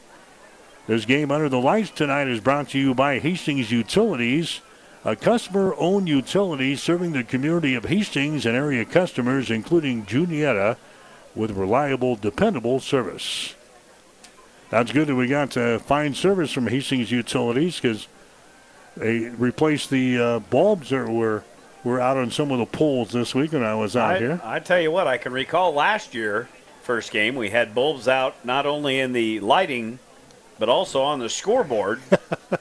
This 0.87 1.05
game 1.05 1.31
under 1.31 1.49
the 1.49 1.61
lights 1.61 1.91
tonight 1.91 2.29
is 2.29 2.41
brought 2.41 2.71
to 2.71 2.79
you 2.79 2.95
by 2.95 3.19
Hastings 3.19 3.71
Utilities, 3.71 4.61
a 5.05 5.15
customer 5.15 5.75
owned 5.79 6.09
utility 6.09 6.75
serving 6.75 7.13
the 7.13 7.23
community 7.23 7.75
of 7.75 7.85
Hastings 7.85 8.45
and 8.45 8.57
area 8.57 8.85
customers, 8.85 9.51
including 9.51 10.07
Juniata, 10.07 10.77
with 11.35 11.53
reliable, 11.53 12.17
dependable 12.17 12.81
service. 12.81 13.55
That's 14.71 14.93
good 14.93 15.07
that 15.09 15.15
we 15.15 15.29
got 15.29 15.57
uh, 15.57 15.79
fine 15.79 16.15
service 16.15 16.51
from 16.51 16.67
Hastings 16.67 17.11
Utilities 17.11 17.77
because 17.79 18.09
they 18.97 19.29
replaced 19.31 19.91
the 19.91 20.19
uh, 20.19 20.39
bulbs 20.39 20.91
that 20.91 21.09
were 21.09 21.45
were 21.85 22.01
out 22.01 22.17
on 22.17 22.31
some 22.31 22.53
of 22.53 22.59
the 22.59 22.67
poles 22.67 23.11
this 23.11 23.35
week 23.35 23.53
when 23.53 23.65
I 23.65 23.75
was 23.75 23.97
out 23.97 24.17
I, 24.17 24.19
here. 24.19 24.41
I 24.45 24.61
tell 24.61 24.81
you 24.81 24.91
what, 24.91 25.07
I 25.07 25.19
can 25.19 25.33
recall 25.33 25.73
last 25.75 26.15
year, 26.15 26.49
first 26.83 27.11
game, 27.11 27.35
we 27.35 27.51
had 27.51 27.75
bulbs 27.75 28.07
out 28.07 28.45
not 28.45 28.67
only 28.67 29.01
in 29.01 29.13
the 29.13 29.41
lighting, 29.41 29.99
but 30.59 30.69
also 30.69 31.03
on 31.03 31.19
the 31.19 31.29
scoreboard. 31.29 32.01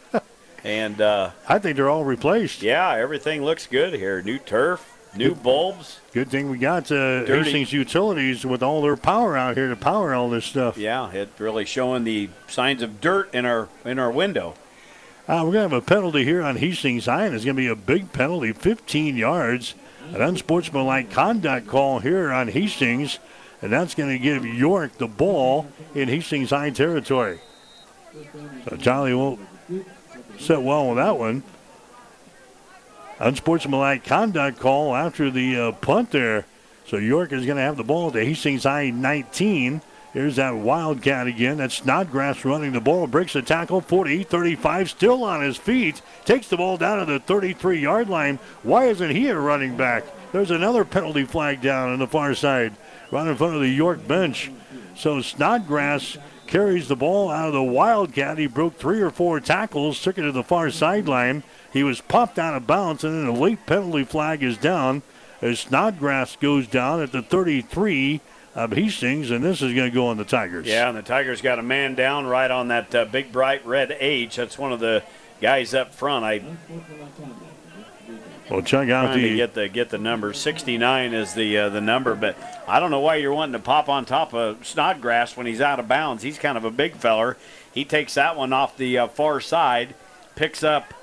and 0.64 1.00
uh, 1.02 1.32
I 1.48 1.60
think 1.60 1.76
they're 1.76 1.90
all 1.90 2.04
replaced. 2.04 2.64
Yeah, 2.64 2.96
everything 2.96 3.44
looks 3.44 3.68
good 3.68 3.94
here. 3.94 4.22
New 4.24 4.40
turf, 4.40 4.98
new 5.16 5.30
Good. 5.30 5.44
bulbs. 5.44 6.00
Good 6.14 6.30
thing 6.30 6.50
we 6.50 6.58
got 6.58 6.92
uh, 6.92 7.26
Dirty. 7.26 7.44
Hastings 7.44 7.74
Utilities 7.74 8.46
with 8.46 8.64
all 8.64 8.82
their 8.82 8.98
power 8.98 9.38
out 9.38 9.56
here 9.58 9.70
to 9.70 9.76
power 9.76 10.14
all 10.14 10.30
this 10.30 10.46
stuff. 10.46 10.78
Yeah, 10.78 11.12
it 11.12 11.30
really 11.38 11.66
showing 11.66 12.04
the 12.04 12.30
signs 12.48 12.82
of 12.82 13.02
dirt 13.02 13.34
in 13.34 13.46
our 13.46 13.70
in 13.86 14.00
our 14.00 14.12
window. 14.12 14.56
Uh, 15.32 15.46
we're 15.46 15.54
going 15.54 15.70
to 15.70 15.76
have 15.76 15.84
a 15.84 15.86
penalty 15.86 16.26
here 16.26 16.42
on 16.42 16.58
Hastings 16.58 17.06
High, 17.06 17.28
it's 17.28 17.46
going 17.46 17.56
to 17.56 17.62
be 17.62 17.68
a 17.68 17.76
big 17.76 18.12
penalty, 18.12 18.52
15 18.52 19.16
yards. 19.16 19.76
An 20.10 20.22
unsportsmanlike 20.22 21.10
conduct 21.10 21.68
call 21.68 22.00
here 22.00 22.34
on 22.34 22.50
Hastings, 22.50 23.18
and 23.62 23.72
that's 23.72 23.96
going 23.96 24.10
to 24.10 24.20
give 24.20 24.46
York 24.46 24.98
the 24.98 25.08
ball 25.08 25.68
in 25.96 26.10
Hastings 26.10 26.50
High 26.50 26.72
territory. 26.72 27.40
So 28.68 28.76
Charlie 28.76 29.14
won't 29.14 29.40
sit 30.38 30.62
well 30.62 30.90
with 30.90 30.98
that 30.98 31.18
one. 31.18 31.44
Unsportsmanlike 33.20 34.04
conduct 34.04 34.60
call 34.60 34.94
after 34.94 35.32
the 35.32 35.58
uh, 35.58 35.72
punt 35.72 36.12
there. 36.12 36.46
So 36.86 36.98
York 36.98 37.32
is 37.32 37.46
going 37.46 37.56
to 37.56 37.64
have 37.64 37.78
the 37.78 37.86
ball 37.86 38.08
at 38.08 38.16
the 38.16 38.26
Hastings 38.26 38.66
High 38.66 38.90
19. 38.90 39.82
Here's 40.14 40.36
that 40.36 40.58
Wildcat 40.58 41.28
again. 41.28 41.58
That's 41.58 41.76
Snodgrass 41.76 42.44
running 42.44 42.74
the 42.74 42.82
ball. 42.82 43.08
Breaks 43.08 43.34
the 43.34 43.42
tackle. 43.42 43.80
40, 43.80 44.24
35, 44.24 44.90
still 44.90 45.24
on 45.24 45.42
his 45.42 45.56
feet. 45.56 46.02
Takes 46.26 46.50
the 46.50 46.58
ball 46.58 46.78
down 46.78 47.00
to 47.00 47.06
the 47.06 47.20
33 47.20 47.80
yard 47.80 48.10
line. 48.10 48.38
Why 48.64 48.88
isn't 48.88 49.12
he 49.12 49.30
a 49.30 49.40
running 49.40 49.78
back? 49.78 50.04
There's 50.34 50.52
another 50.52 50.84
penalty 50.84 51.24
flag 51.24 51.62
down 51.62 51.90
on 51.90 52.00
the 52.00 52.08
far 52.08 52.36
side, 52.36 52.74
right 53.10 53.28
in 53.28 53.36
front 53.38 53.56
of 53.56 53.62
the 53.62 53.70
York 53.70 54.06
bench. 54.06 54.52
So 54.96 55.22
Snodgrass 55.22 56.18
carries 56.46 56.90
the 56.90 56.98
ball 56.98 57.30
out 57.30 57.48
of 57.48 57.54
the 57.54 57.64
Wildcat. 57.64 58.38
He 58.38 58.48
broke 58.48 58.78
three 58.78 59.02
or 59.02 59.12
four 59.12 59.40
tackles, 59.40 60.02
took 60.02 60.18
it 60.18 60.24
to 60.24 60.34
the 60.34 60.44
far 60.44 60.70
sideline. 60.72 61.44
He 61.72 61.84
was 61.84 62.02
popped 62.02 62.38
out 62.38 62.56
of 62.56 62.68
bounds, 62.68 63.06
and 63.06 63.14
then 63.14 63.34
a 63.34 63.40
late 63.40 63.66
penalty 63.66 64.04
flag 64.04 64.44
is 64.44 64.58
down 64.58 65.04
as 65.42 65.62
Snodgrass 65.62 66.36
goes 66.36 66.68
down 66.68 67.02
at 67.02 67.14
the 67.14 67.22
33 67.22 68.20
of 68.56 68.74
Hastings, 68.74 69.32
and 69.32 69.44
this 69.44 69.62
is 69.62 69.74
going 69.74 69.90
to 69.90 69.96
go 69.96 70.08
on 70.08 70.18
the 70.18 70.26
Tigers. 70.26 70.68
Yeah, 70.68 70.90
and 70.90 70.98
the 70.98 71.02
Tigers 71.02 71.42
got 71.42 71.60
a 71.60 71.64
man 71.64 71.96
down 71.96 72.26
right 72.26 72.52
on 72.52 72.68
that 72.70 72.94
uh, 72.94 73.06
big 73.06 73.32
bright 73.32 73.66
red 73.66 73.96
H. 74.00 74.36
That's 74.36 74.58
one 74.58 74.74
of 74.74 74.80
the 74.80 75.04
guys 75.40 75.74
up 75.74 75.94
front. 75.94 76.26
I 76.26 76.44
Well, 78.50 78.62
check 78.62 78.90
out 78.90 79.16
the 79.16 79.36
get 79.38 79.54
the 79.54 79.70
get 79.70 79.90
the 79.90 79.98
number. 79.98 80.34
69 80.34 81.14
is 81.14 81.34
the 81.34 81.58
uh, 81.58 81.70
the 81.70 81.82
number, 81.82 82.16
but 82.16 82.36
I 82.68 82.80
don't 82.80 82.92
know 82.92 83.00
why 83.00 83.16
you're 83.16 83.34
wanting 83.34 83.54
to 83.54 83.60
pop 83.60 83.88
on 83.88 84.06
top 84.06 84.34
of 84.34 84.66
Snodgrass 84.66 85.38
when 85.38 85.46
he's 85.46 85.62
out 85.62 85.80
of 85.80 85.88
bounds. 85.88 86.24
He's 86.24 86.38
kind 86.38 86.58
of 86.58 86.66
a 86.66 86.72
big 86.72 86.96
feller. 86.96 87.38
He 87.74 87.86
takes 87.86 88.16
that 88.16 88.36
one 88.36 88.52
off 88.52 88.76
the 88.76 88.98
uh, 88.98 89.08
far 89.08 89.40
side, 89.40 89.96
picks 90.36 90.62
up 90.62 90.94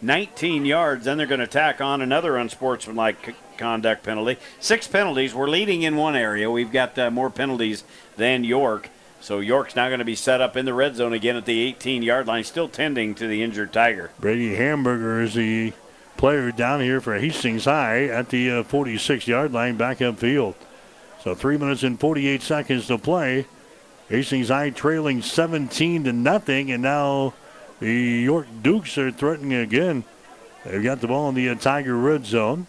19 0.00 0.64
yards. 0.64 1.04
Then 1.04 1.18
they're 1.18 1.26
going 1.26 1.40
to 1.40 1.46
tack 1.46 1.82
on 1.82 2.00
another 2.00 2.36
unsportsmanlike 2.36 3.34
conduct 3.58 4.02
penalty. 4.02 4.38
Six 4.60 4.86
penalties. 4.86 5.34
We're 5.34 5.48
leading 5.48 5.82
in 5.82 5.96
one 5.96 6.16
area. 6.16 6.50
We've 6.50 6.72
got 6.72 6.98
uh, 6.98 7.10
more 7.10 7.30
penalties 7.30 7.84
than 8.16 8.44
York. 8.44 8.90
So 9.20 9.38
York's 9.38 9.76
now 9.76 9.88
going 9.88 10.00
to 10.00 10.04
be 10.04 10.16
set 10.16 10.40
up 10.40 10.56
in 10.56 10.64
the 10.64 10.74
red 10.74 10.96
zone 10.96 11.12
again 11.12 11.36
at 11.36 11.44
the 11.44 11.60
18 11.60 12.02
yard 12.02 12.26
line, 12.26 12.44
still 12.44 12.68
tending 12.68 13.14
to 13.14 13.26
the 13.26 13.42
injured 13.42 13.72
Tiger. 13.72 14.10
Brady 14.18 14.56
Hamburger 14.56 15.22
is 15.22 15.34
the 15.34 15.72
player 16.16 16.50
down 16.50 16.80
here 16.80 17.00
for 17.00 17.18
Hastings 17.18 17.64
High 17.64 18.04
at 18.04 18.30
the 18.30 18.62
46 18.62 19.28
yard 19.28 19.52
line 19.52 19.76
back 19.76 19.98
upfield. 19.98 20.54
So 21.22 21.36
three 21.36 21.56
minutes 21.56 21.84
and 21.84 21.98
48 22.00 22.42
seconds 22.42 22.88
to 22.88 22.98
play. 22.98 23.46
Hastings 24.08 24.48
High 24.48 24.70
trailing 24.70 25.22
17 25.22 26.04
to 26.04 26.12
nothing, 26.12 26.72
and 26.72 26.82
now 26.82 27.32
the 27.78 27.92
York 27.92 28.46
Dukes 28.62 28.98
are 28.98 29.10
threatening 29.10 29.54
again. 29.54 30.04
They've 30.64 30.82
got 30.82 31.00
the 31.00 31.08
ball 31.08 31.28
in 31.28 31.34
the 31.34 31.48
uh, 31.48 31.54
Tiger 31.54 31.96
red 31.96 32.26
zone. 32.26 32.66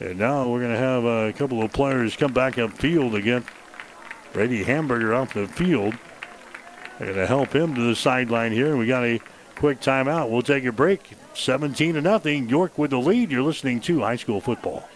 And 0.00 0.18
now 0.18 0.48
we're 0.48 0.60
going 0.60 0.72
to 0.72 0.78
have 0.78 1.04
a 1.04 1.32
couple 1.32 1.62
of 1.62 1.72
players 1.72 2.16
come 2.16 2.32
back 2.32 2.58
up 2.58 2.72
upfield 2.72 3.14
again. 3.14 3.44
Brady 4.32 4.64
Hamburger 4.64 5.14
off 5.14 5.34
the 5.34 5.46
field. 5.46 5.94
They're 6.98 7.08
going 7.08 7.18
to 7.18 7.26
help 7.26 7.54
him 7.54 7.74
to 7.74 7.80
the 7.80 7.96
sideline 7.96 8.52
here. 8.52 8.76
We 8.76 8.86
got 8.86 9.04
a 9.04 9.20
quick 9.56 9.80
timeout. 9.80 10.30
We'll 10.30 10.42
take 10.42 10.64
a 10.64 10.72
break. 10.72 11.10
17 11.34 11.94
to 11.94 12.00
nothing. 12.00 12.48
York 12.48 12.76
with 12.76 12.90
the 12.90 12.98
lead. 12.98 13.30
You're 13.30 13.42
listening 13.42 13.80
to 13.82 14.00
high 14.00 14.16
school 14.16 14.40
football. 14.40 14.88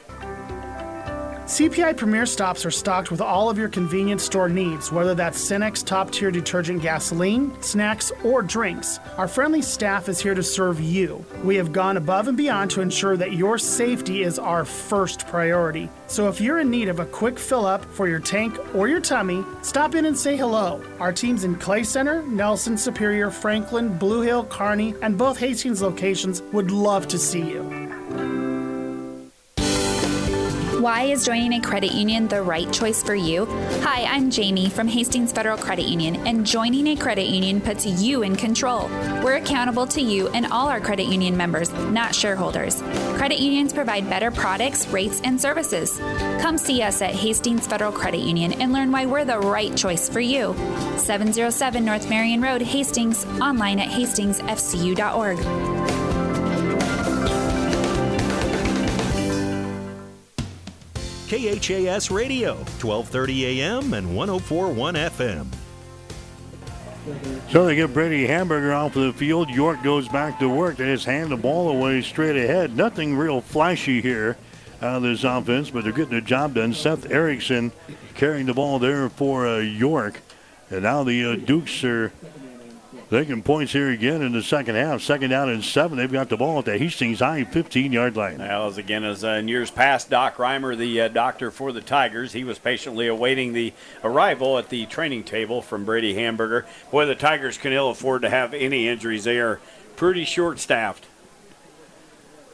CPI 1.49 1.97
Premier 1.97 2.27
Stops 2.27 2.67
are 2.67 2.71
stocked 2.71 3.11
with 3.11 3.23
all 3.23 3.49
of 3.49 3.57
your 3.57 3.71
convenience 3.71 4.23
store 4.23 4.51
needs, 4.51 4.93
whether 4.93 5.15
that's 5.15 5.41
Cenex 5.41 5.83
top 5.83 6.11
tier 6.11 6.31
detergent 6.31 6.83
gasoline, 6.83 7.57
snacks, 7.63 8.13
or 8.23 8.43
drinks. 8.43 9.01
Our 9.17 9.27
friendly 9.27 9.63
staff 9.63 10.11
is 10.11 10.21
here 10.21 10.35
to 10.35 10.43
serve 10.43 10.79
you. 10.79 11.25
We 11.43 11.57
have 11.57 11.73
gone 11.73 11.97
above 11.97 12.29
and 12.29 12.37
beyond 12.37 12.71
to 12.73 12.83
ensure 12.83 13.17
that 13.17 13.33
your 13.33 13.57
safety 13.57 14.25
is 14.25 14.39
our 14.39 14.67
first 14.67 15.27
priority. 15.27 15.89
So 16.07 16.29
if 16.29 16.39
you're 16.39 16.59
in 16.59 16.69
need 16.69 16.91
of 16.91 17.01
a 17.01 17.07
quick 17.07 17.39
fill 17.39 17.65
up 17.65 17.83
for 17.83 18.07
your 18.07 18.21
tank 18.21 18.55
or 18.75 18.87
your 18.87 19.01
tummy, 19.01 19.43
stop 19.63 19.95
in 19.95 20.05
and 20.05 20.19
say 20.19 20.37
hello. 20.37 20.85
Our 21.01 21.15
teams 21.15 21.45
in 21.45 21.55
Clay 21.55 21.83
Center, 21.83 22.23
Nelson, 22.25 22.77
Superior, 22.77 23.31
Franklin, 23.31 23.97
Blue 23.97 24.21
Hill, 24.21 24.45
Kearney, 24.45 24.95
and 25.01 25.17
both 25.17 25.39
Hastings 25.39 25.81
locations 25.81 26.43
would 26.53 26.71
love 26.71 27.09
to 27.09 27.19
see 27.19 27.41
you. 27.41 28.48
Why 30.89 31.03
is 31.03 31.27
joining 31.27 31.53
a 31.53 31.61
credit 31.61 31.93
union 31.93 32.29
the 32.29 32.41
right 32.41 32.73
choice 32.73 33.03
for 33.03 33.15
you? 33.15 33.45
Hi, 33.83 34.05
I'm 34.05 34.31
Jamie 34.31 34.71
from 34.71 34.89
Hastings 34.89 35.33
Federal 35.33 35.59
Credit 35.59 35.85
Union, 35.85 36.17
and 36.27 36.47
joining 36.47 36.87
a 36.87 36.97
credit 36.97 37.27
union 37.27 37.61
puts 37.61 37.85
you 37.85 38.23
in 38.23 38.37
control. 38.37 38.89
We're 39.23 39.37
accountable 39.37 39.87
to 39.89 40.01
you 40.01 40.29
and 40.29 40.47
all 40.47 40.67
our 40.67 40.81
credit 40.81 41.05
union 41.05 41.37
members, 41.37 41.71
not 41.91 42.15
shareholders. 42.15 42.81
Credit 43.19 43.39
unions 43.39 43.75
provide 43.75 44.09
better 44.09 44.31
products, 44.31 44.89
rates, 44.89 45.21
and 45.25 45.39
services. 45.39 45.99
Come 46.41 46.57
see 46.57 46.81
us 46.81 47.03
at 47.03 47.15
Hastings 47.15 47.67
Federal 47.67 47.93
Credit 47.93 48.21
Union 48.21 48.55
and 48.55 48.73
learn 48.73 48.91
why 48.91 49.05
we're 49.05 49.27
the 49.27 49.41
right 49.41 49.77
choice 49.77 50.09
for 50.09 50.21
you. 50.21 50.55
707 50.97 51.85
North 51.85 52.09
Marion 52.09 52.41
Road, 52.41 52.63
Hastings, 52.63 53.27
online 53.43 53.79
at 53.79 53.91
hastingsfcu.org. 53.91 55.98
KHAS 61.29 62.11
Radio, 62.11 62.55
1230 62.55 63.61
AM 63.61 63.93
and 63.93 64.17
1041 64.17 64.95
FM. 64.95 65.47
So 67.51 67.67
they 67.67 67.77
get 67.77 67.93
Brady 67.93 68.27
Hamburger 68.27 68.73
off 68.73 68.95
the 68.95 69.13
field. 69.13 69.51
York 69.51 69.83
goes 69.83 70.09
back 70.09 70.39
to 70.39 70.49
work. 70.49 70.79
They 70.79 70.87
just 70.87 71.05
hand 71.05 71.31
the 71.31 71.37
ball 71.37 71.69
away 71.69 72.01
straight 72.01 72.37
ahead. 72.37 72.75
Nothing 72.75 73.15
real 73.15 73.43
flashy 73.43 74.01
here 74.01 74.39
out 74.81 74.97
of 74.97 75.03
this 75.03 75.23
offense, 75.23 75.69
but 75.69 75.85
they're 75.85 75.93
getting 75.93 76.15
the 76.15 76.23
job 76.23 76.55
done. 76.55 76.73
Seth 76.73 77.11
Erickson 77.11 77.73
carrying 78.15 78.47
the 78.47 78.55
ball 78.55 78.79
there 78.79 79.11
for 79.11 79.47
uh, 79.47 79.59
York. 79.59 80.23
And 80.71 80.83
now 80.83 81.05
the 81.05 81.33
uh, 81.33 81.37
Dukes 81.37 81.85
are 81.85 82.11
Taking 83.11 83.43
points 83.43 83.73
here 83.73 83.89
again 83.89 84.21
in 84.21 84.33
the 84.33 84.43
second 84.43 84.75
half. 84.75 85.01
Second 85.01 85.31
down 85.31 85.49
and 85.49 85.65
seven. 85.65 85.97
They've 85.97 86.13
got 86.13 86.29
the 86.29 86.37
ball 86.37 86.59
at 86.59 86.67
the 86.67 86.77
Hastings 86.77 87.21
High 87.21 87.45
15 87.45 87.91
yard 87.91 88.17
line. 88.17 88.37
Well, 88.39 88.67
as 88.67 88.77
again 88.77 89.03
as 89.03 89.25
uh, 89.25 89.29
in 89.29 89.49
years 89.49 89.71
past, 89.71 90.11
Doc 90.11 90.37
Reimer, 90.37 90.77
the 90.77 91.01
uh, 91.01 91.09
doctor 91.09 91.51
for 91.51 91.73
the 91.73 91.81
Tigers, 91.81 92.35
he 92.35 92.45
was 92.45 92.59
patiently 92.59 93.07
awaiting 93.07 93.55
the 93.55 93.73
arrival 94.05 94.59
at 94.59 94.69
the 94.69 94.85
training 94.87 95.25
table 95.25 95.63
from 95.63 95.87
Brady 95.87 96.15
Hamburger. 96.15 96.67
Boy, 96.91 97.07
the 97.07 97.15
Tigers 97.15 97.57
can 97.57 97.73
ill 97.73 97.89
afford 97.89 98.21
to 98.23 98.29
have 98.29 98.53
any 98.53 98.89
injuries. 98.89 99.25
They 99.25 99.39
are 99.39 99.59
pretty 99.97 100.25
short 100.25 100.59
staffed. 100.59 101.07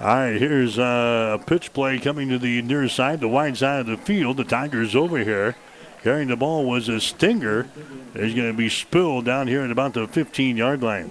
All 0.01 0.07
right, 0.07 0.41
here's 0.41 0.79
uh, 0.79 1.39
a 1.41 1.45
pitch 1.45 1.73
play 1.73 1.99
coming 1.99 2.29
to 2.29 2.39
the 2.39 2.63
near 2.63 2.89
side, 2.89 3.19
the 3.19 3.29
wide 3.29 3.57
side 3.57 3.81
of 3.81 3.87
the 3.87 3.97
field. 3.97 4.37
The 4.37 4.45
Tigers 4.45 4.95
over 4.95 5.19
here. 5.19 5.57
Carrying 6.05 6.29
the 6.29 6.37
ball 6.37 6.67
was 6.67 6.91
a 6.91 7.01
stinger. 7.01 7.67
He's 8.13 8.35
going 8.35 8.53
to 8.53 8.57
be 8.57 8.69
spilled 8.69 9.25
down 9.25 9.49
here 9.49 9.63
at 9.63 9.71
about 9.71 9.95
the 9.95 10.07
15 10.07 10.55
yard 10.55 10.83
line. 10.83 11.11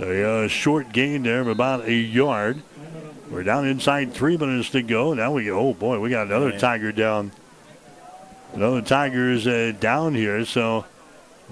A 0.00 0.44
uh, 0.44 0.48
short 0.48 0.92
gain 0.92 1.24
there 1.24 1.40
of 1.40 1.48
about 1.48 1.88
a 1.88 1.92
yard. 1.92 2.62
We're 3.28 3.42
down 3.42 3.66
inside 3.66 4.14
three 4.14 4.36
minutes 4.36 4.70
to 4.70 4.82
go. 4.82 5.14
Now 5.14 5.32
we. 5.32 5.50
Oh 5.50 5.74
boy, 5.74 5.98
we 5.98 6.10
got 6.10 6.28
another 6.28 6.56
Tiger 6.56 6.92
down. 6.92 7.32
Another 8.52 8.82
Tiger 8.82 9.32
is 9.32 9.48
uh, 9.48 9.72
down 9.80 10.14
here. 10.14 10.44
So 10.44 10.84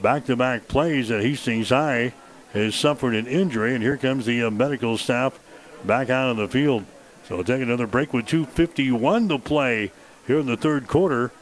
back 0.01 0.27
to 0.27 0.37
back 0.37 0.69
plays 0.69 1.11
at 1.11 1.21
Hastings 1.21 1.71
High 1.71 2.15
has 2.53 2.77
suffered 2.77 3.17
an 3.17 3.27
injury, 3.27 3.75
and 3.75 3.83
here 3.83 3.97
comes 3.97 4.25
the 4.25 4.45
uh, 4.45 4.51
medical 4.53 4.97
staff 4.97 5.37
back 5.85 6.11
out 6.11 6.31
of 6.31 6.37
the 6.37 6.47
field. 6.47 6.85
So 7.27 7.35
we'll 7.35 7.45
take 7.45 7.63
another 7.63 7.89
break 7.89 8.13
with 8.13 8.27
2.51 8.27 9.31
to 9.31 9.39
play 9.41 9.91
here 10.29 10.39
in 10.39 10.47
the 10.47 10.57
third 10.57 10.87
quarter. 10.87 11.33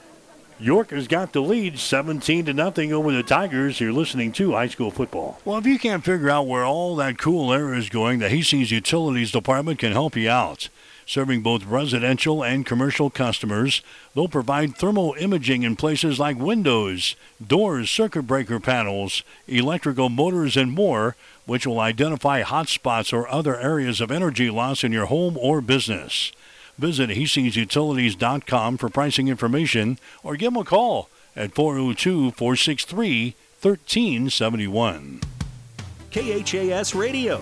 York 0.62 0.90
has 0.90 1.08
got 1.08 1.32
the 1.32 1.40
lead 1.40 1.78
17 1.78 2.44
to 2.44 2.52
nothing 2.52 2.92
over 2.92 3.10
the 3.10 3.22
Tigers. 3.22 3.80
You're 3.80 3.94
listening 3.94 4.30
to 4.32 4.52
high 4.52 4.68
school 4.68 4.90
football. 4.90 5.40
Well, 5.42 5.56
if 5.56 5.64
you 5.64 5.78
can't 5.78 6.04
figure 6.04 6.28
out 6.28 6.46
where 6.46 6.66
all 6.66 6.94
that 6.96 7.16
cool 7.16 7.50
air 7.50 7.72
is 7.72 7.88
going, 7.88 8.18
the 8.18 8.28
Hastings 8.28 8.70
Utilities 8.70 9.32
Department 9.32 9.78
can 9.78 9.92
help 9.92 10.16
you 10.16 10.28
out. 10.28 10.68
Serving 11.06 11.40
both 11.40 11.64
residential 11.64 12.44
and 12.44 12.66
commercial 12.66 13.08
customers, 13.08 13.80
they'll 14.14 14.28
provide 14.28 14.76
thermal 14.76 15.14
imaging 15.18 15.62
in 15.62 15.76
places 15.76 16.20
like 16.20 16.38
windows, 16.38 17.16
doors, 17.44 17.90
circuit 17.90 18.24
breaker 18.24 18.60
panels, 18.60 19.24
electrical 19.48 20.10
motors, 20.10 20.58
and 20.58 20.72
more, 20.72 21.16
which 21.46 21.66
will 21.66 21.80
identify 21.80 22.42
hot 22.42 22.68
spots 22.68 23.14
or 23.14 23.26
other 23.28 23.58
areas 23.58 24.02
of 24.02 24.10
energy 24.10 24.50
loss 24.50 24.84
in 24.84 24.92
your 24.92 25.06
home 25.06 25.38
or 25.38 25.62
business. 25.62 26.32
Visit 26.80 27.10
HastingsUtilities.com 27.10 28.78
for 28.78 28.88
pricing 28.88 29.28
information 29.28 29.98
or 30.22 30.36
give 30.36 30.54
them 30.54 30.62
a 30.62 30.64
call 30.64 31.10
at 31.36 31.54
402 31.54 32.30
463 32.30 33.34
1371. 33.60 35.20
KHAS 36.10 36.94
Radio. 36.94 37.36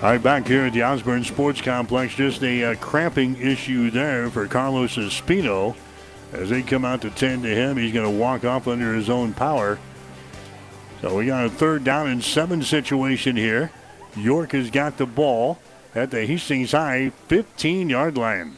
All 0.00 0.10
right, 0.10 0.22
back 0.22 0.46
here 0.46 0.66
at 0.66 0.72
the 0.72 0.82
Osborne 0.82 1.22
Sports 1.22 1.60
Complex, 1.60 2.14
just 2.14 2.42
a 2.42 2.64
uh, 2.64 2.74
cramping 2.76 3.36
issue 3.36 3.90
there 3.90 4.30
for 4.30 4.46
Carlos 4.46 4.96
Espino. 4.96 5.76
As 6.32 6.50
they 6.50 6.62
come 6.62 6.84
out 6.84 7.02
to 7.02 7.10
tend 7.10 7.44
to 7.44 7.48
him, 7.48 7.76
he's 7.76 7.92
going 7.92 8.04
to 8.04 8.18
walk 8.18 8.44
off 8.44 8.68
under 8.68 8.94
his 8.94 9.08
own 9.08 9.32
power. 9.32 9.78
So 11.00 11.16
we 11.16 11.26
got 11.26 11.46
a 11.46 11.50
third 11.50 11.84
down 11.84 12.08
and 12.08 12.22
seven 12.22 12.62
situation 12.62 13.36
here. 13.36 13.70
York 14.16 14.52
has 14.52 14.70
got 14.70 14.98
the 14.98 15.06
ball 15.06 15.58
at 15.94 16.10
the 16.10 16.26
Hastings 16.26 16.72
High 16.72 17.10
15 17.28 17.88
yard 17.88 18.16
line. 18.16 18.56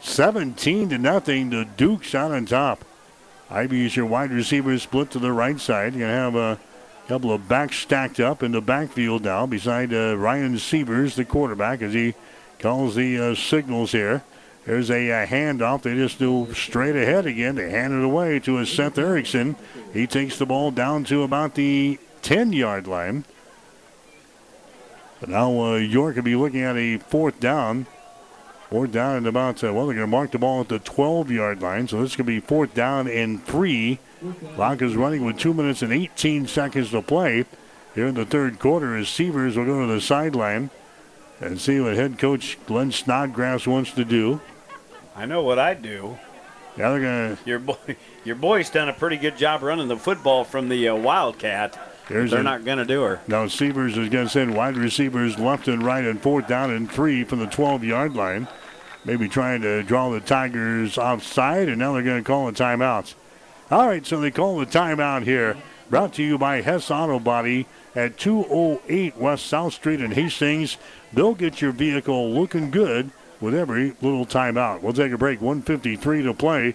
17 0.00 0.90
to 0.90 0.98
nothing. 0.98 1.50
The 1.50 1.64
Dukes 1.76 2.14
out 2.14 2.32
on 2.32 2.46
top. 2.46 2.84
Ivy 3.50 3.86
is 3.86 3.96
your 3.96 4.06
wide 4.06 4.30
receiver 4.30 4.78
split 4.78 5.10
to 5.10 5.18
the 5.18 5.32
right 5.32 5.60
side. 5.60 5.94
You're 5.94 6.08
have 6.08 6.36
a 6.36 6.58
couple 7.08 7.32
of 7.32 7.48
backs 7.48 7.76
stacked 7.76 8.20
up 8.20 8.42
in 8.42 8.52
the 8.52 8.60
backfield 8.60 9.24
now 9.24 9.44
beside 9.44 9.92
uh, 9.92 10.16
Ryan 10.16 10.58
Sievers, 10.58 11.16
the 11.16 11.24
quarterback, 11.24 11.82
as 11.82 11.92
he 11.92 12.14
calls 12.60 12.94
the 12.94 13.18
uh, 13.18 13.34
signals 13.34 13.90
here. 13.90 14.22
There's 14.64 14.90
a, 14.90 15.08
a, 15.08 15.24
uh, 15.24 15.26
handoff. 15.26 15.82
They 15.82 15.94
just 15.94 16.20
do 16.20 16.52
straight 16.54 16.94
ahead 16.94 17.26
again. 17.26 17.56
They 17.56 17.70
hand 17.70 17.92
it 17.92 18.04
away 18.04 18.38
to 18.40 18.58
a 18.58 18.66
Seth 18.66 18.98
Erickson. 18.98 19.56
He 19.92 20.06
takes 20.06 20.38
the 20.38 20.46
ball 20.46 20.70
down 20.70 21.02
to 21.04 21.24
about 21.24 21.56
the 21.56 21.98
10 22.22 22.52
yard 22.52 22.86
line. 22.86 23.24
But 25.20 25.28
now 25.28 25.60
uh, 25.60 25.76
York 25.76 26.16
will 26.16 26.22
be 26.22 26.34
looking 26.34 26.62
at 26.62 26.76
a 26.76 26.98
fourth 26.98 27.38
down. 27.38 27.86
Fourth 28.70 28.92
down 28.92 29.16
and 29.16 29.26
about, 29.26 29.62
uh, 29.62 29.72
well, 29.72 29.86
they're 29.86 29.96
going 29.96 30.06
to 30.06 30.10
mark 30.10 30.30
the 30.30 30.38
ball 30.38 30.60
at 30.60 30.68
the 30.68 30.78
12 30.78 31.30
yard 31.30 31.60
line. 31.60 31.88
So 31.88 32.00
this 32.00 32.16
could 32.16 32.26
be 32.26 32.40
fourth 32.40 32.72
down 32.72 33.08
and 33.08 33.44
three. 33.44 33.98
Clock 34.54 34.82
is 34.82 34.96
running 34.96 35.24
with 35.24 35.38
two 35.38 35.54
minutes 35.54 35.82
and 35.82 35.92
18 35.92 36.46
seconds 36.46 36.90
to 36.90 37.02
play. 37.02 37.44
Here 37.94 38.06
in 38.06 38.14
the 38.14 38.24
third 38.24 38.60
quarter, 38.60 38.96
as 38.96 39.08
Sievers 39.08 39.56
will 39.56 39.64
go 39.64 39.80
to 39.80 39.92
the 39.92 40.00
sideline 40.00 40.70
and 41.40 41.60
see 41.60 41.80
what 41.80 41.96
head 41.96 42.18
coach 42.18 42.56
Glenn 42.66 42.92
Snodgrass 42.92 43.66
wants 43.66 43.92
to 43.92 44.04
do. 44.04 44.40
I 45.16 45.26
know 45.26 45.42
what 45.42 45.58
I'd 45.58 45.82
do. 45.82 46.18
Yeah, 46.76 46.90
they're 46.90 47.00
gonna. 47.00 47.38
Your 47.44 47.58
boy, 47.58 47.96
your 48.24 48.36
boy's 48.36 48.70
done 48.70 48.88
a 48.88 48.92
pretty 48.92 49.16
good 49.16 49.36
job 49.36 49.62
running 49.62 49.88
the 49.88 49.96
football 49.96 50.44
from 50.44 50.68
the 50.68 50.88
uh, 50.88 50.94
Wildcat. 50.94 51.78
There's 52.10 52.32
They're 52.32 52.40
a, 52.40 52.42
not 52.42 52.64
going 52.64 52.78
to 52.78 52.84
do 52.84 53.02
her. 53.02 53.20
Now 53.28 53.46
Sievers 53.46 53.96
is 53.96 54.08
going 54.08 54.26
to 54.26 54.28
send 54.28 54.56
wide 54.56 54.76
receivers 54.76 55.38
left 55.38 55.68
and 55.68 55.80
right 55.80 56.04
and 56.04 56.20
fourth 56.20 56.48
down 56.48 56.72
and 56.72 56.90
three 56.90 57.22
from 57.22 57.38
the 57.38 57.46
12-yard 57.46 58.14
line. 58.14 58.48
Maybe 59.04 59.28
trying 59.28 59.62
to 59.62 59.84
draw 59.84 60.10
the 60.10 60.20
Tigers 60.20 60.98
offside, 60.98 61.68
and 61.68 61.78
now 61.78 61.92
they're 61.92 62.02
going 62.02 62.22
to 62.22 62.26
call 62.26 62.48
a 62.48 62.52
timeout. 62.52 63.14
All 63.70 63.86
right, 63.86 64.04
so 64.04 64.20
they 64.20 64.32
call 64.32 64.58
the 64.58 64.66
timeout 64.66 65.22
here. 65.22 65.56
Brought 65.88 66.12
to 66.14 66.22
you 66.24 66.36
by 66.36 66.62
Hess 66.62 66.90
Auto 66.90 67.20
Body 67.20 67.66
at 67.94 68.18
208 68.18 69.16
West 69.16 69.46
South 69.46 69.72
Street 69.74 70.00
in 70.00 70.10
Hastings. 70.10 70.78
They'll 71.12 71.34
get 71.34 71.60
your 71.60 71.72
vehicle 71.72 72.32
looking 72.32 72.72
good 72.72 73.12
with 73.40 73.54
every 73.54 73.94
little 74.02 74.26
timeout. 74.26 74.82
We'll 74.82 74.92
take 74.92 75.12
a 75.12 75.18
break. 75.18 75.40
153 75.40 76.24
to 76.24 76.34
play. 76.34 76.74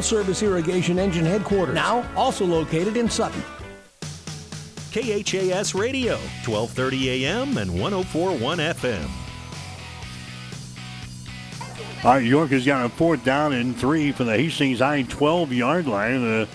service 0.01 0.43
irrigation 0.43 0.99
engine 0.99 1.25
headquarters. 1.25 1.75
Now 1.75 2.09
also 2.15 2.45
located 2.45 2.97
in 2.97 3.09
Sutton. 3.09 3.43
KHAS 4.91 5.73
Radio, 5.73 6.15
1230 6.45 7.25
AM 7.25 7.57
and 7.57 7.79
1041 7.79 8.57
FM. 8.57 9.09
All 12.03 12.13
right, 12.13 12.25
York 12.25 12.49
has 12.49 12.65
got 12.65 12.83
a 12.83 12.89
fourth 12.89 13.23
down 13.23 13.53
and 13.53 13.77
three 13.77 14.11
for 14.11 14.23
the 14.23 14.35
Hastings 14.35 14.79
High 14.79 15.03
12 15.03 15.53
yard 15.53 15.87
line. 15.87 16.21
The 16.23 16.47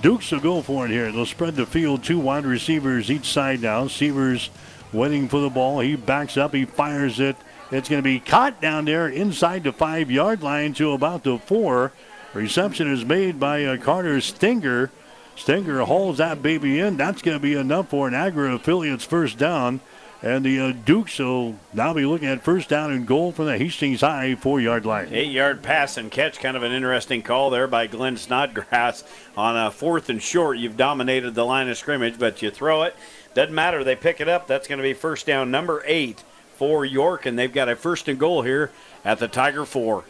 Dukes 0.00 0.32
will 0.32 0.40
go 0.40 0.62
for 0.62 0.86
it 0.86 0.90
here. 0.90 1.12
They'll 1.12 1.26
spread 1.26 1.56
the 1.56 1.66
field, 1.66 2.02
two 2.02 2.18
wide 2.18 2.46
receivers 2.46 3.10
each 3.10 3.26
side 3.26 3.60
now. 3.60 3.86
Sievers 3.86 4.50
waiting 4.92 5.28
for 5.28 5.40
the 5.40 5.50
ball. 5.50 5.80
He 5.80 5.94
backs 5.94 6.36
up, 6.36 6.54
he 6.54 6.64
fires 6.64 7.20
it. 7.20 7.36
It's 7.70 7.88
going 7.88 8.00
to 8.00 8.04
be 8.04 8.18
caught 8.18 8.60
down 8.60 8.86
there 8.86 9.08
inside 9.08 9.64
the 9.64 9.72
five 9.72 10.10
yard 10.10 10.42
line 10.42 10.74
to 10.74 10.92
about 10.92 11.22
the 11.22 11.38
four. 11.38 11.92
Reception 12.34 12.92
is 12.92 13.04
made 13.04 13.38
by 13.38 13.64
uh, 13.64 13.76
Carter 13.76 14.20
Stinger. 14.20 14.90
Stinger 15.36 15.82
hauls 15.82 16.18
that 16.18 16.42
baby 16.42 16.80
in. 16.80 16.96
That's 16.96 17.22
going 17.22 17.36
to 17.36 17.42
be 17.42 17.54
enough 17.54 17.90
for 17.90 18.08
an 18.08 18.14
Agri 18.14 18.52
affiliate's 18.52 19.04
first 19.04 19.38
down. 19.38 19.80
And 20.20 20.44
the 20.44 20.58
uh, 20.58 20.72
Dukes 20.72 21.18
will 21.18 21.56
now 21.72 21.92
be 21.94 22.06
looking 22.06 22.28
at 22.28 22.42
first 22.42 22.68
down 22.68 22.90
and 22.90 23.06
goal 23.06 23.30
from 23.30 23.46
the 23.46 23.58
Hastings 23.58 24.00
High 24.00 24.34
four 24.34 24.60
yard 24.60 24.84
line. 24.84 25.08
Eight 25.12 25.30
yard 25.30 25.62
pass 25.62 25.96
and 25.96 26.10
catch. 26.10 26.40
Kind 26.40 26.56
of 26.56 26.62
an 26.62 26.72
interesting 26.72 27.22
call 27.22 27.50
there 27.50 27.68
by 27.68 27.86
Glenn 27.86 28.16
Snodgrass 28.16 29.04
on 29.36 29.56
a 29.56 29.70
fourth 29.70 30.08
and 30.08 30.22
short. 30.22 30.58
You've 30.58 30.76
dominated 30.76 31.34
the 31.34 31.44
line 31.44 31.68
of 31.68 31.76
scrimmage, 31.76 32.18
but 32.18 32.42
you 32.42 32.50
throw 32.50 32.82
it. 32.82 32.96
Doesn't 33.34 33.54
matter. 33.54 33.84
They 33.84 33.96
pick 33.96 34.20
it 34.20 34.28
up. 34.28 34.46
That's 34.46 34.66
going 34.66 34.78
to 34.78 34.82
be 34.82 34.94
first 34.94 35.26
down 35.26 35.50
number 35.50 35.82
eight 35.86 36.24
for 36.56 36.84
York, 36.84 37.26
and 37.26 37.38
they've 37.38 37.52
got 37.52 37.68
a 37.68 37.76
first 37.76 38.08
and 38.08 38.18
goal 38.18 38.42
here 38.42 38.70
at 39.04 39.18
the 39.18 39.28
Tiger 39.28 39.64
four. 39.64 40.04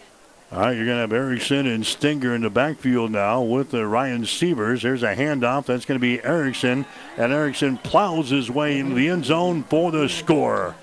All 0.52 0.60
right, 0.60 0.76
you're 0.76 0.86
going 0.86 0.96
to 0.96 1.00
have 1.00 1.12
Erickson 1.12 1.66
and 1.66 1.84
Stinger 1.84 2.34
in 2.34 2.42
the 2.42 2.50
backfield 2.50 3.10
now 3.10 3.42
with 3.42 3.70
the 3.70 3.86
Ryan 3.86 4.24
Sievers. 4.24 4.82
There's 4.82 5.02
a 5.02 5.16
handoff. 5.16 5.66
That's 5.66 5.84
going 5.84 5.98
to 5.98 6.02
be 6.02 6.22
Erickson, 6.22 6.86
and 7.16 7.32
Erickson 7.32 7.78
plows 7.78 8.30
his 8.30 8.50
way 8.50 8.78
into 8.78 8.94
the 8.94 9.08
end 9.08 9.24
zone 9.24 9.64
for 9.64 9.90
the 9.90 10.08
score. 10.08 10.76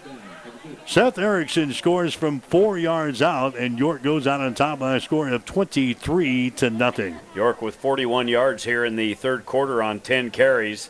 Seth 0.86 1.18
Erickson 1.18 1.72
scores 1.72 2.14
from 2.14 2.42
four 2.42 2.78
yards 2.78 3.22
out, 3.22 3.56
and 3.56 3.80
York 3.80 4.02
goes 4.04 4.28
out 4.28 4.42
on 4.42 4.54
top 4.56 4.80
by 4.80 4.98
a 4.98 5.00
score 5.00 5.30
of 5.30 5.46
23 5.46 6.50
to 6.52 6.70
nothing. 6.70 7.18
York 7.34 7.62
with 7.62 7.76
41 7.76 8.28
yards 8.28 8.66
here 8.66 8.84
in 8.84 8.98
the 8.98 9.14
third 9.14 9.46
quarter 9.46 9.82
on 9.82 10.02
10 10.02 10.32
carries. 10.32 10.90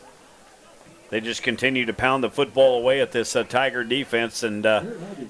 They 1.10 1.20
just 1.20 1.42
continue 1.42 1.86
to 1.86 1.92
pound 1.92 2.24
the 2.24 2.30
football 2.30 2.78
away 2.78 3.00
at 3.00 3.12
this 3.12 3.36
uh, 3.36 3.44
Tiger 3.44 3.84
defense 3.84 4.42
and 4.42 4.64
uh, 4.64 4.82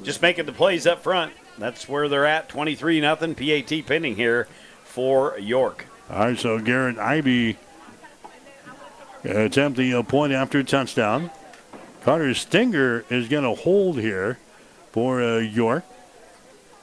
just 0.04 0.22
making 0.22 0.46
the 0.46 0.52
plays 0.52 0.86
up 0.86 1.02
front. 1.02 1.32
That's 1.58 1.88
where 1.88 2.08
they're 2.08 2.26
at. 2.26 2.48
23 2.48 3.00
nothing. 3.00 3.34
PAT 3.34 3.86
pinning 3.86 4.16
here 4.16 4.48
for 4.84 5.38
York. 5.38 5.86
All 6.10 6.18
right, 6.18 6.38
so 6.38 6.58
Garrett 6.58 6.98
Ivy 6.98 7.56
attempting 9.24 9.92
a 9.92 10.02
point 10.02 10.32
after 10.32 10.62
touchdown. 10.62 11.30
Carter 12.02 12.34
Stinger 12.34 13.04
is 13.08 13.28
going 13.28 13.44
to 13.44 13.62
hold 13.62 13.98
here 13.98 14.38
for 14.90 15.22
uh, 15.22 15.38
York. 15.38 15.84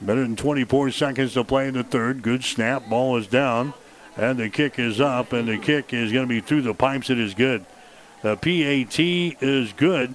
Better 0.00 0.22
than 0.22 0.36
24 0.36 0.90
seconds 0.92 1.34
to 1.34 1.44
play 1.44 1.68
in 1.68 1.74
the 1.74 1.84
third. 1.84 2.22
Good 2.22 2.42
snap. 2.42 2.88
Ball 2.88 3.18
is 3.18 3.26
down. 3.26 3.74
And 4.16 4.38
the 4.38 4.48
kick 4.48 4.78
is 4.78 5.00
up. 5.00 5.34
And 5.34 5.46
the 5.46 5.58
kick 5.58 5.92
is 5.92 6.10
going 6.10 6.24
to 6.24 6.28
be 6.28 6.40
through 6.40 6.62
the 6.62 6.72
pipes. 6.72 7.10
It 7.10 7.18
is 7.18 7.34
good. 7.34 7.66
The 8.22 8.36
PAT 8.36 8.98
is 8.98 9.72
good. 9.74 10.14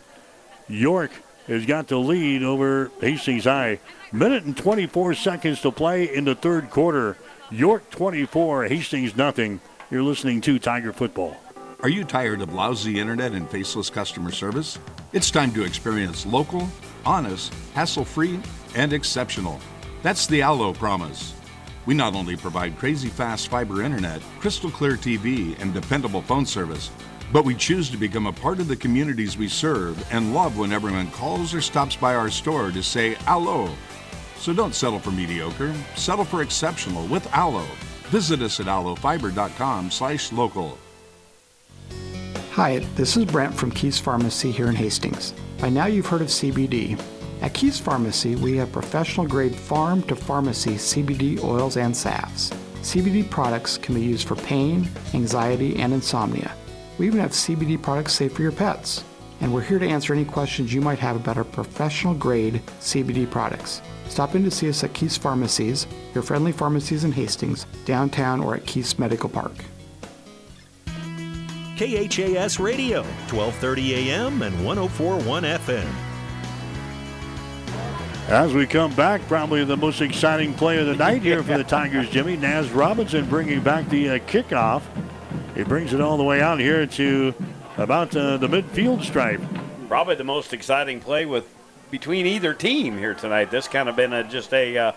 York 0.67 1.11
has 1.47 1.65
got 1.65 1.87
the 1.87 1.97
lead 1.97 2.43
over 2.43 2.91
Hastings 3.01 3.45
High. 3.45 3.79
Minute 4.11 4.43
and 4.43 4.55
24 4.55 5.13
seconds 5.13 5.61
to 5.61 5.71
play 5.71 6.13
in 6.13 6.25
the 6.25 6.35
third 6.35 6.69
quarter. 6.69 7.17
York 7.51 7.89
24, 7.91 8.65
Hastings 8.65 9.15
nothing. 9.15 9.59
You're 9.91 10.03
listening 10.03 10.41
to 10.41 10.57
Tiger 10.59 10.91
Football. 10.91 11.37
Are 11.81 11.89
you 11.89 12.03
tired 12.03 12.41
of 12.41 12.53
lousy 12.53 12.99
internet 12.99 13.33
and 13.33 13.49
faceless 13.49 13.89
customer 13.89 14.31
service? 14.31 14.79
It's 15.13 15.29
time 15.29 15.51
to 15.53 15.63
experience 15.63 16.25
local, 16.25 16.67
honest, 17.05 17.53
hassle 17.73 18.05
free, 18.05 18.39
and 18.75 18.91
exceptional. 18.91 19.59
That's 20.01 20.25
the 20.25 20.41
Allo 20.41 20.73
promise. 20.73 21.33
We 21.85 21.93
not 21.93 22.15
only 22.15 22.35
provide 22.35 22.77
crazy 22.77 23.09
fast 23.09 23.49
fiber 23.49 23.83
internet, 23.83 24.21
crystal 24.39 24.71
clear 24.71 24.93
TV, 24.93 25.59
and 25.61 25.73
dependable 25.73 26.21
phone 26.21 26.45
service, 26.45 26.89
but 27.31 27.45
we 27.45 27.55
choose 27.55 27.89
to 27.89 27.97
become 27.97 28.27
a 28.27 28.33
part 28.33 28.59
of 28.59 28.67
the 28.67 28.75
communities 28.75 29.37
we 29.37 29.47
serve 29.47 30.05
and 30.11 30.33
love 30.33 30.57
when 30.57 30.71
everyone 30.71 31.09
calls 31.11 31.53
or 31.53 31.61
stops 31.61 31.95
by 31.95 32.15
our 32.15 32.29
store 32.29 32.71
to 32.71 32.83
say 32.83 33.15
Allo. 33.25 33.69
So 34.37 34.53
don't 34.53 34.75
settle 34.75 34.99
for 34.99 35.11
mediocre, 35.11 35.73
settle 35.95 36.25
for 36.25 36.41
exceptional 36.41 37.07
with 37.07 37.27
Allo. 37.33 37.65
Visit 38.09 38.41
us 38.41 38.59
at 38.59 38.67
allofiber.com 38.67 39.91
slash 39.91 40.31
local. 40.31 40.77
Hi, 42.51 42.79
this 42.95 43.17
is 43.17 43.25
Brent 43.25 43.53
from 43.53 43.71
Keys 43.71 43.99
Pharmacy 43.99 44.51
here 44.51 44.69
in 44.69 44.75
Hastings. 44.75 45.33
By 45.59 45.69
now 45.69 45.87
you've 45.87 46.05
heard 46.05 46.21
of 46.21 46.27
CBD. 46.27 47.01
At 47.41 47.53
Keys 47.53 47.79
Pharmacy, 47.79 48.35
we 48.35 48.55
have 48.57 48.71
professional 48.71 49.27
grade 49.27 49.55
farm 49.55 50.01
to 50.03 50.15
pharmacy 50.15 50.75
CBD 50.75 51.43
oils 51.43 51.75
and 51.75 51.95
salves. 51.95 52.51
CBD 52.81 53.29
products 53.29 53.77
can 53.77 53.95
be 53.95 54.01
used 54.01 54.27
for 54.27 54.35
pain, 54.35 54.87
anxiety, 55.13 55.75
and 55.77 55.93
insomnia. 55.93 56.55
We 56.97 57.07
even 57.07 57.19
have 57.19 57.31
CBD 57.31 57.81
products 57.81 58.13
safe 58.13 58.33
for 58.33 58.41
your 58.41 58.51
pets. 58.51 59.03
And 59.41 59.53
we're 59.53 59.61
here 59.61 59.79
to 59.79 59.87
answer 59.87 60.13
any 60.13 60.23
questions 60.23 60.73
you 60.73 60.81
might 60.81 60.99
have 60.99 61.15
about 61.15 61.37
our 61.37 61.43
professional 61.43 62.13
grade 62.13 62.61
CBD 62.79 63.29
products. 63.29 63.81
Stop 64.07 64.35
in 64.35 64.43
to 64.43 64.51
see 64.51 64.69
us 64.69 64.83
at 64.83 64.93
Keys 64.93 65.17
Pharmacies, 65.17 65.87
your 66.13 66.23
friendly 66.23 66.51
pharmacies 66.51 67.03
in 67.03 67.11
Hastings, 67.11 67.65
downtown, 67.83 68.39
or 68.39 68.55
at 68.55 68.65
Keys 68.65 68.97
Medical 68.97 69.29
Park. 69.29 69.53
KHAS 71.75 72.59
Radio, 72.59 73.01
1230 73.29 73.95
AM 73.95 74.41
and 74.41 74.65
1041 74.65 75.43
FM. 75.43 75.85
As 78.29 78.53
we 78.53 78.65
come 78.65 78.95
back, 78.95 79.21
probably 79.27 79.65
the 79.65 79.75
most 79.75 79.99
exciting 79.99 80.53
play 80.53 80.79
of 80.79 80.87
the 80.87 80.95
night 80.95 81.21
here 81.21 81.43
for 81.43 81.57
the 81.57 81.63
Tigers, 81.65 82.09
Jimmy. 82.09 82.37
Naz 82.37 82.71
Robinson 82.71 83.25
bringing 83.25 83.59
back 83.59 83.89
the 83.89 84.11
uh, 84.11 84.19
kickoff. 84.19 84.81
He 85.55 85.63
brings 85.63 85.93
it 85.93 86.01
all 86.01 86.17
the 86.17 86.23
way 86.23 86.41
out 86.41 86.59
here 86.59 86.85
to 86.85 87.33
about 87.77 88.15
uh, 88.15 88.35
the 88.37 88.47
midfield 88.47 89.03
stripe. 89.03 89.41
Probably 89.87 90.15
the 90.15 90.23
most 90.25 90.53
exciting 90.53 90.99
play 90.99 91.25
with 91.25 91.47
between 91.91 92.25
either 92.25 92.53
team 92.53 92.97
here 92.97 93.13
tonight. 93.13 93.51
This 93.51 93.67
kind 93.69 93.87
of 93.87 93.95
been 93.95 94.11
a, 94.11 94.23
just 94.25 94.53
a 94.53 94.77
uh, 94.77 94.91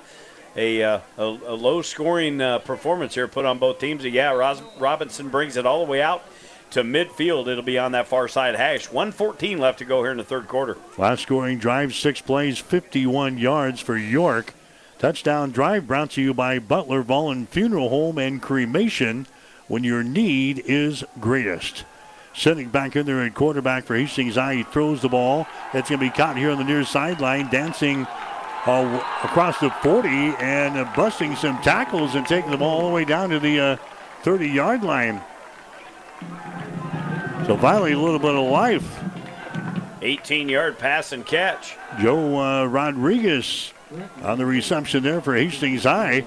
a, 0.57 0.83
uh, 0.83 1.01
a, 1.17 1.23
a 1.23 1.55
low 1.55 1.83
scoring 1.83 2.41
uh, 2.41 2.59
performance 2.59 3.15
here 3.15 3.29
put 3.29 3.45
on 3.45 3.59
both 3.59 3.79
teams. 3.79 4.05
Yeah, 4.05 4.33
Ros- 4.33 4.63
Robinson 4.81 5.29
brings 5.29 5.57
it 5.57 5.65
all 5.65 5.85
the 5.85 5.91
way 5.91 6.03
out 6.03 6.25
to 6.71 6.83
midfield. 6.83 7.47
It'll 7.47 7.63
be 7.63 7.79
on 7.79 7.93
that 7.93 8.09
far 8.09 8.27
side 8.27 8.57
hash. 8.57 8.91
114 8.91 9.59
left 9.59 9.79
to 9.79 9.85
go 9.85 10.03
here 10.03 10.11
in 10.11 10.19
the 10.19 10.25
third 10.25 10.49
quarter. 10.49 10.77
Last 10.97 11.23
scoring 11.23 11.59
drive, 11.59 11.95
six 11.95 12.21
plays, 12.21 12.59
51 12.59 13.39
yards 13.39 13.81
for 13.81 13.97
York. 13.97 14.55
Touchdown 14.99 15.53
drive 15.53 15.87
brought 15.87 16.11
to 16.13 16.23
you 16.23 16.35
by 16.35 16.59
Butler 16.59 17.05
Volland 17.05 17.47
Funeral 17.49 17.91
Home 17.91 18.19
and 18.19 18.43
Cremation 18.43 19.29
when 19.69 19.85
your 19.85 20.03
need 20.03 20.63
is 20.67 21.05
greatest. 21.21 21.85
Sitting 22.35 22.69
back 22.69 22.97
in 22.97 23.07
there 23.07 23.23
at 23.23 23.35
quarterback 23.35 23.85
for 23.85 23.97
Hastings 23.97 24.35
High, 24.35 24.57
he 24.57 24.63
throws 24.63 25.03
the 25.03 25.09
ball. 25.09 25.47
It's 25.75 25.89
going 25.89 26.01
to 26.01 26.07
be 26.07 26.11
caught 26.11 26.37
here 26.37 26.51
on 26.51 26.59
the 26.59 26.65
near 26.65 26.85
sideline, 26.85 27.49
dancing 27.51 28.07
uh, 28.67 29.05
across 29.25 29.59
the 29.61 29.71
40 29.71 30.09
and 30.09 30.77
uh, 30.77 30.93
busting 30.95 31.37
some 31.37 31.61
tackles 31.63 32.15
and 32.15 32.27
taking 32.27 32.51
the 32.51 32.57
ball 32.57 32.81
all 32.81 32.89
the 32.89 32.95
way 32.95 33.05
down 33.05 33.31
to 33.31 33.39
the 33.39 33.79
30 34.23 34.51
uh, 34.51 34.53
yard 34.53 34.83
line. 34.83 35.21
So 37.47 37.57
finally, 37.57 37.93
a 37.93 37.99
little 37.99 38.19
bit 38.19 38.35
of 38.35 38.45
life. 38.49 39.05
18 40.03 40.49
yard 40.49 40.79
pass 40.79 41.13
and 41.13 41.27
catch. 41.27 41.77
Joe 42.01 42.39
uh, 42.39 42.67
Rodriguez 42.67 43.73
on 44.23 44.39
the 44.39 44.47
reception 44.47 45.03
there 45.03 45.21
for 45.21 45.37
Hastings 45.37 45.85
High. 45.85 46.25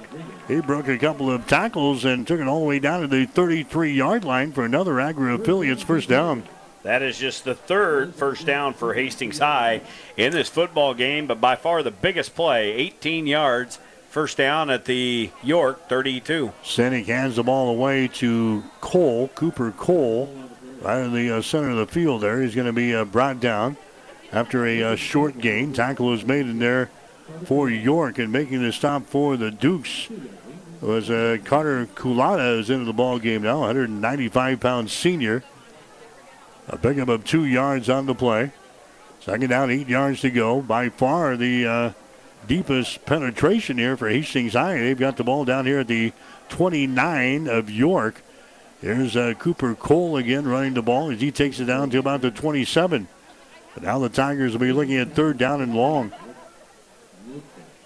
He 0.48 0.62
broke 0.62 0.88
a 0.88 0.98
couple 0.98 1.30
of 1.30 1.48
tackles 1.48 2.06
and 2.06 2.26
took 2.28 2.40
it 2.40 2.48
all 2.48 2.62
the 2.62 2.66
way 2.66 2.80
down 2.80 3.02
to 3.02 3.08
the 3.08 3.26
33 3.26 3.94
yard 3.94 4.24
line 4.24 4.52
for 4.52 4.66
another 4.66 5.00
Agri 5.00 5.34
affiliate's 5.34 5.84
first 5.84 6.10
down. 6.10 6.44
That 6.84 7.04
is 7.04 7.18
just 7.18 7.44
the 7.44 7.54
third 7.54 8.16
first 8.16 8.46
down 8.46 8.74
for 8.74 8.94
Hastings 8.94 9.38
High 9.38 9.82
in 10.18 10.32
this 10.32 10.50
football 10.50 10.94
game, 10.94 11.28
but 11.28 11.40
by 11.40 11.56
far 11.56 11.84
the 11.84 11.92
biggest 11.92 12.34
play 12.34 12.72
18 12.74 13.28
yards, 13.28 13.80
First 14.12 14.36
down 14.36 14.70
at 14.70 14.84
the 14.84 15.30
York 15.42 15.88
32. 15.88 16.52
Sinek 16.66 17.06
hands 17.06 17.38
the 17.38 17.44
ball 17.44 17.70
away 17.70 18.10
to 18.16 18.62
Cole, 18.82 19.30
Cooper 19.36 19.72
Cole, 19.72 20.30
right 20.82 21.00
in 21.00 21.14
the 21.14 21.38
uh, 21.38 21.42
center 21.42 21.70
of 21.70 21.78
the 21.78 21.88
field 21.88 22.20
there. 22.20 22.42
He's 22.42 22.54
going 22.54 22.68
to 22.68 22.74
be 22.74 22.94
uh, 22.94 23.06
brought 23.06 23.40
down 23.40 23.78
after 24.34 24.66
a 24.66 24.84
uh, 24.84 24.96
short 24.98 25.38
gain. 25.38 25.72
Tackle 25.72 26.08
was 26.08 26.26
made 26.26 26.46
in 26.46 26.60
there 26.60 26.90
for 27.46 27.70
York 27.70 28.18
and 28.20 28.32
making 28.32 28.62
the 28.62 28.72
stop 28.72 29.06
for 29.06 29.38
the 29.38 29.52
Dukes 29.52 30.10
was 30.82 31.10
uh, 31.10 31.38
Carter 31.44 31.86
Kulata 31.86 32.60
is 32.60 32.70
into 32.70 32.86
the 32.86 32.94
ball 32.94 33.20
game 33.20 33.44
now, 33.44 33.60
195 33.60 34.60
pound 34.60 34.90
senior. 34.90 35.44
A 36.68 36.78
pickup 36.78 37.10
of 37.10 37.26
two 37.26 37.46
yards 37.46 37.90
on 37.90 38.06
the 38.06 38.16
play. 38.16 38.52
Second 39.20 39.50
down, 39.50 39.70
eight 39.70 39.88
yards 39.88 40.22
to 40.22 40.32
go. 40.32 40.62
By 40.62 40.90
far 40.90 41.38
the 41.38 41.68
uh, 41.68 41.92
deepest 42.48 43.06
penetration 43.06 43.78
here 43.78 43.96
for 43.98 44.10
Hastings 44.10 44.54
High. 44.54 44.80
They've 44.80 44.98
got 44.98 45.18
the 45.18 45.24
ball 45.24 45.46
down 45.46 45.66
here 45.66 45.80
at 45.80 45.88
the 45.88 46.14
29 46.50 47.48
of 47.48 47.70
York. 47.70 48.24
Here's 48.80 49.16
uh, 49.16 49.36
Cooper 49.38 49.76
Cole 49.76 50.18
again 50.18 50.48
running 50.48 50.74
the 50.74 50.82
ball 50.82 51.12
as 51.12 51.22
he 51.22 51.32
takes 51.32 51.60
it 51.60 51.66
down 51.66 51.92
to 51.92 52.00
about 52.00 52.22
the 52.22 52.32
27. 52.32 53.08
But 53.76 53.84
now 53.84 54.00
the 54.00 54.10
Tigers 54.10 54.54
will 54.54 54.60
be 54.60 54.72
looking 54.72 54.98
at 54.98 55.14
third 55.14 55.38
down 55.38 55.62
and 55.62 55.76
long. 55.76 56.12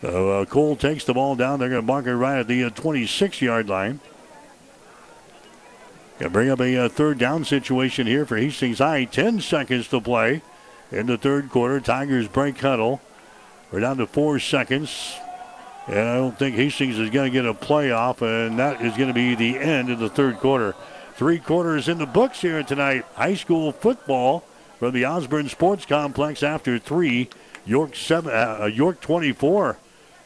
Uh, 0.06 0.45
Cole 0.45 0.76
takes 0.76 1.03
the 1.03 1.14
ball 1.14 1.36
down. 1.36 1.60
They're 1.60 1.69
going 1.69 1.82
to 1.82 1.86
mark 1.86 2.06
it 2.06 2.15
right 2.15 2.40
at 2.40 2.48
the 2.48 2.69
26 2.69 3.41
uh, 3.41 3.45
yard 3.45 3.68
line. 3.68 3.99
Going 6.19 6.30
to 6.30 6.30
bring 6.30 6.49
up 6.49 6.61
a 6.61 6.86
uh, 6.86 6.90
third 6.90 7.18
down 7.18 7.44
situation 7.44 8.06
here 8.06 8.26
for 8.26 8.38
Hastings 8.38 8.77
High. 8.77 9.06
10 9.06 9.41
seconds 9.41 9.88
to 9.90 9.99
play 9.99 10.44
in 10.91 11.07
the 11.07 11.18
third 11.18 11.49
quarter. 11.49 11.80
Tigers 11.80 12.27
break 12.27 12.60
huddle. 12.60 13.02
We're 13.72 13.80
down 13.80 13.98
to 13.98 14.06
four 14.06 14.40
seconds. 14.40 15.15
And 15.88 15.99
I 15.99 16.15
don't 16.15 16.38
think 16.38 16.56
Hastings 16.56 16.99
is 16.99 17.10
going 17.10 17.32
to 17.32 17.34
get 17.34 17.45
a 17.45 17.53
playoff, 17.53 18.22
and 18.22 18.60
that 18.60 18.82
is 18.82 18.95
going 18.95 19.07
to 19.07 19.14
be 19.14 19.36
the 19.36 19.57
end 19.57 19.90
of 19.90 19.99
the 19.99 20.10
third 20.10 20.38
quarter. 20.38 20.76
Three 21.15 21.40
quarters 21.40 21.88
in 21.88 21.98
the 21.98 22.06
books 22.06 22.41
here 22.41 22.61
tonight. 22.64 23.06
High 23.15 23.36
school 23.36 23.72
football 23.72 24.44
from 24.77 24.94
the 24.94 25.06
Osborne 25.06 25.49
Sports 25.49 25.86
Complex 25.86 26.44
after 26.44 26.77
three. 26.77 27.30
York 27.65 27.95
seven, 27.95 28.32
uh, 28.32 28.65
York 28.65 29.02
24. 29.02 29.77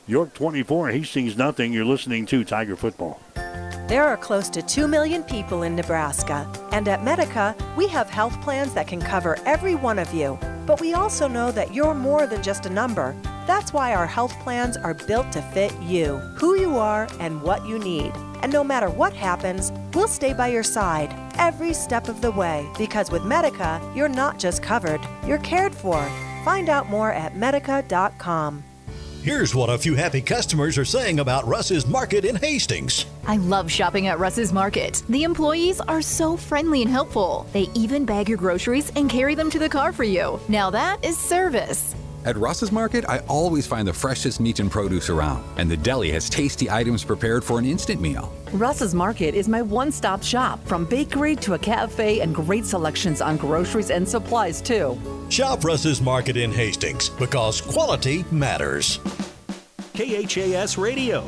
York 0.10 0.34
24, 0.34 0.90
Hastings 0.90 1.38
nothing. 1.38 1.72
You're 1.72 1.86
listening 1.86 2.26
to 2.26 2.44
Tiger 2.44 2.76
Football. 2.76 3.22
There 3.88 4.04
are 4.04 4.18
close 4.18 4.50
to 4.50 4.64
2 4.64 4.88
million 4.88 5.22
people 5.22 5.62
in 5.62 5.76
Nebraska, 5.76 6.52
and 6.72 6.88
at 6.88 7.04
Medica, 7.04 7.56
we 7.78 7.88
have 7.90 8.10
health 8.10 8.42
plans 8.42 8.74
that 8.74 8.88
can 8.88 9.00
cover 9.00 9.38
every 9.46 9.76
one 9.76 10.00
of 10.00 10.12
you. 10.12 10.40
But 10.66 10.82
we 10.82 10.94
also 10.96 11.28
know 11.28 11.52
that 11.52 11.76
you're 11.76 11.94
more 11.94 12.26
than 12.26 12.42
just 12.42 12.66
a 12.66 12.72
number. 12.72 13.16
That's 13.46 13.72
why 13.72 13.94
our 13.94 14.08
health 14.08 14.34
plans 14.40 14.78
are 14.78 14.96
built 14.96 15.32
to 15.34 15.44
fit 15.44 15.80
you, 15.80 16.18
who 16.38 16.60
you 16.60 16.78
are, 16.78 17.08
and 17.20 17.40
what 17.44 17.64
you 17.68 17.78
need. 17.78 18.12
And 18.42 18.52
no 18.52 18.64
matter 18.64 18.90
what 18.90 19.14
happens, 19.14 19.72
we'll 19.94 20.08
stay 20.08 20.34
by 20.34 20.48
your 20.48 20.64
side 20.64 21.14
every 21.38 21.74
step 21.74 22.10
of 22.10 22.22
the 22.22 22.32
way 22.32 22.68
because 22.80 23.12
with 23.12 23.26
Medica, 23.26 23.80
you're 23.96 24.10
not 24.10 24.40
just 24.40 24.64
covered, 24.64 25.02
you're 25.28 25.38
cared 25.40 25.76
for. 25.76 26.04
Find 26.44 26.68
out 26.68 26.90
more 26.90 27.12
at 27.12 27.36
medica.com. 27.36 28.64
Here's 29.22 29.54
what 29.54 29.70
a 29.70 29.78
few 29.78 29.96
happy 29.96 30.22
customers 30.22 30.78
are 30.78 30.86
saying 30.86 31.20
about 31.20 31.46
Russ's 31.46 31.86
Market 31.86 32.24
in 32.24 32.38
Hastings. 32.38 33.06
I 33.28 33.36
love 33.36 33.70
shopping 33.70 34.08
at 34.08 34.18
Russ's 34.18 34.54
Market. 34.54 35.04
The 35.10 35.24
employees 35.24 35.82
are 35.82 36.02
so 36.02 36.38
friendly 36.38 36.84
and 36.84 36.90
helpful. 36.90 37.46
They 37.52 37.68
even 37.74 38.06
bag 38.06 38.30
your 38.30 38.38
groceries 38.38 38.94
and 38.96 39.10
carry 39.10 39.36
them 39.36 39.50
to 39.50 39.60
the 39.60 39.68
car 39.68 39.92
for 39.92 40.06
you. 40.06 40.40
Now 40.48 40.70
that 40.70 41.04
is 41.04 41.18
service. 41.18 41.96
At 42.26 42.36
Russ's 42.36 42.70
Market, 42.70 43.06
I 43.08 43.20
always 43.30 43.66
find 43.66 43.88
the 43.88 43.94
freshest 43.94 44.42
meat 44.42 44.60
and 44.60 44.70
produce 44.70 45.10
around, 45.10 45.42
and 45.58 45.72
the 45.72 45.78
deli 45.78 46.12
has 46.12 46.30
tasty 46.30 46.70
items 46.70 47.02
prepared 47.02 47.46
for 47.46 47.60
an 47.60 47.66
instant 47.66 48.02
meal. 48.02 48.34
Russ's 48.52 48.94
Market 48.94 49.36
is 49.36 49.48
my 49.48 49.62
one 49.62 49.90
stop 49.90 50.22
shop, 50.22 50.60
from 50.68 50.84
bakery 50.84 51.38
to 51.38 51.54
a 51.54 51.58
cafe 51.58 52.20
and 52.20 52.36
great 52.36 52.66
selections 52.66 53.22
on 53.22 53.38
groceries 53.38 53.90
and 53.90 54.08
supplies, 54.08 54.60
too. 54.62 55.00
Shop 55.30 55.64
Russ's 55.64 56.02
Market 56.02 56.36
in 56.36 56.52
Hastings 56.52 57.08
because 57.08 57.62
quality 57.62 58.26
matters. 58.32 59.00
KHAS 59.94 60.78
Radio. 60.78 61.24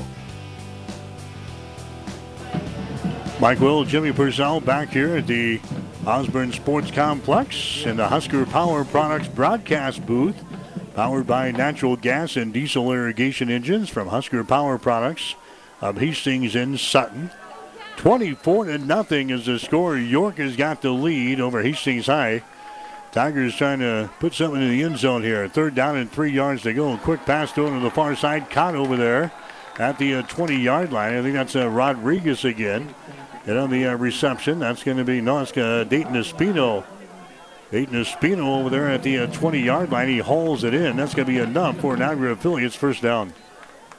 Mike 3.40 3.62
Will, 3.62 3.86
Jimmy 3.86 4.12
Purcell 4.12 4.60
back 4.60 4.90
here 4.90 5.16
at 5.16 5.26
the 5.26 5.62
Osborne 6.06 6.52
Sports 6.52 6.92
Complex 6.92 7.86
in 7.86 7.96
the 7.96 8.08
Husker 8.08 8.46
Power 8.46 8.84
Products 8.84 9.30
broadcast 9.30 10.06
booth. 10.06 10.36
Powered 10.96 11.26
by 11.26 11.52
natural 11.52 11.96
gas 11.96 12.36
and 12.36 12.54
diesel 12.54 12.92
irrigation 12.92 13.50
engines 13.50 13.90
from 13.90 14.10
Husker 14.10 14.44
Power 14.44 14.78
Products 14.78 15.36
of 15.80 15.98
Hastings 15.98 16.56
and 16.56 16.78
Sutton. 16.78 17.32
24 17.96 18.66
to 18.66 18.78
nothing 18.78 19.30
is 19.30 19.46
the 19.46 19.58
score. 19.58 19.96
York 19.96 20.38
has 20.38 20.56
got 20.56 20.82
the 20.82 20.92
lead 20.92 21.40
over 21.40 21.62
Hastings 21.62 22.08
High. 22.08 22.44
Tigers 23.12 23.56
trying 23.56 23.80
to 23.80 24.10
put 24.20 24.34
something 24.34 24.62
in 24.62 24.70
the 24.70 24.84
end 24.84 24.98
zone 24.98 25.24
here. 25.24 25.48
Third 25.48 25.76
down 25.76 25.98
and 25.98 26.12
three 26.12 26.32
yards 26.32 26.64
to 26.64 26.74
go. 26.74 26.98
Quick 26.98 27.26
pass 27.26 27.52
to 27.54 27.70
to 27.70 27.80
the 27.80 27.92
far 27.92 28.16
side. 28.16 28.50
Caught 28.50 28.76
over 28.76 28.98
there 28.98 29.32
at 29.80 29.98
the 29.98 30.16
uh, 30.16 30.22
20 30.24 30.56
yard 30.56 30.92
line. 30.92 31.16
I 31.16 31.22
think 31.22 31.36
that's 31.36 31.56
uh, 31.56 31.70
Rodriguez 31.70 32.44
again. 32.44 32.94
And 33.46 33.58
on 33.58 33.70
the 33.70 33.88
uh, 33.88 33.96
reception, 33.96 34.60
that's 34.60 34.84
going 34.84 34.98
to 34.98 35.04
be, 35.04 35.20
no, 35.20 35.40
it's 35.40 35.56
uh, 35.58 35.84
Dayton 35.86 36.14
Espino. 36.14 36.84
Dayton 37.72 38.04
Espino 38.04 38.60
over 38.60 38.70
there 38.70 38.90
at 38.90 39.02
the 39.02 39.20
uh, 39.20 39.28
20 39.28 39.60
yard 39.60 39.92
line. 39.92 40.10
He 40.10 40.18
hauls 40.18 40.66
it 40.66 40.74
in. 40.74 40.98
That's 40.98 41.16
going 41.16 41.26
to 41.26 41.32
be 41.32 41.40
enough 41.40 41.80
for 41.80 41.94
an 41.94 42.02
Agri 42.02 42.32
Affiliates 42.32 42.76
first 42.76 43.02
down. 43.02 43.34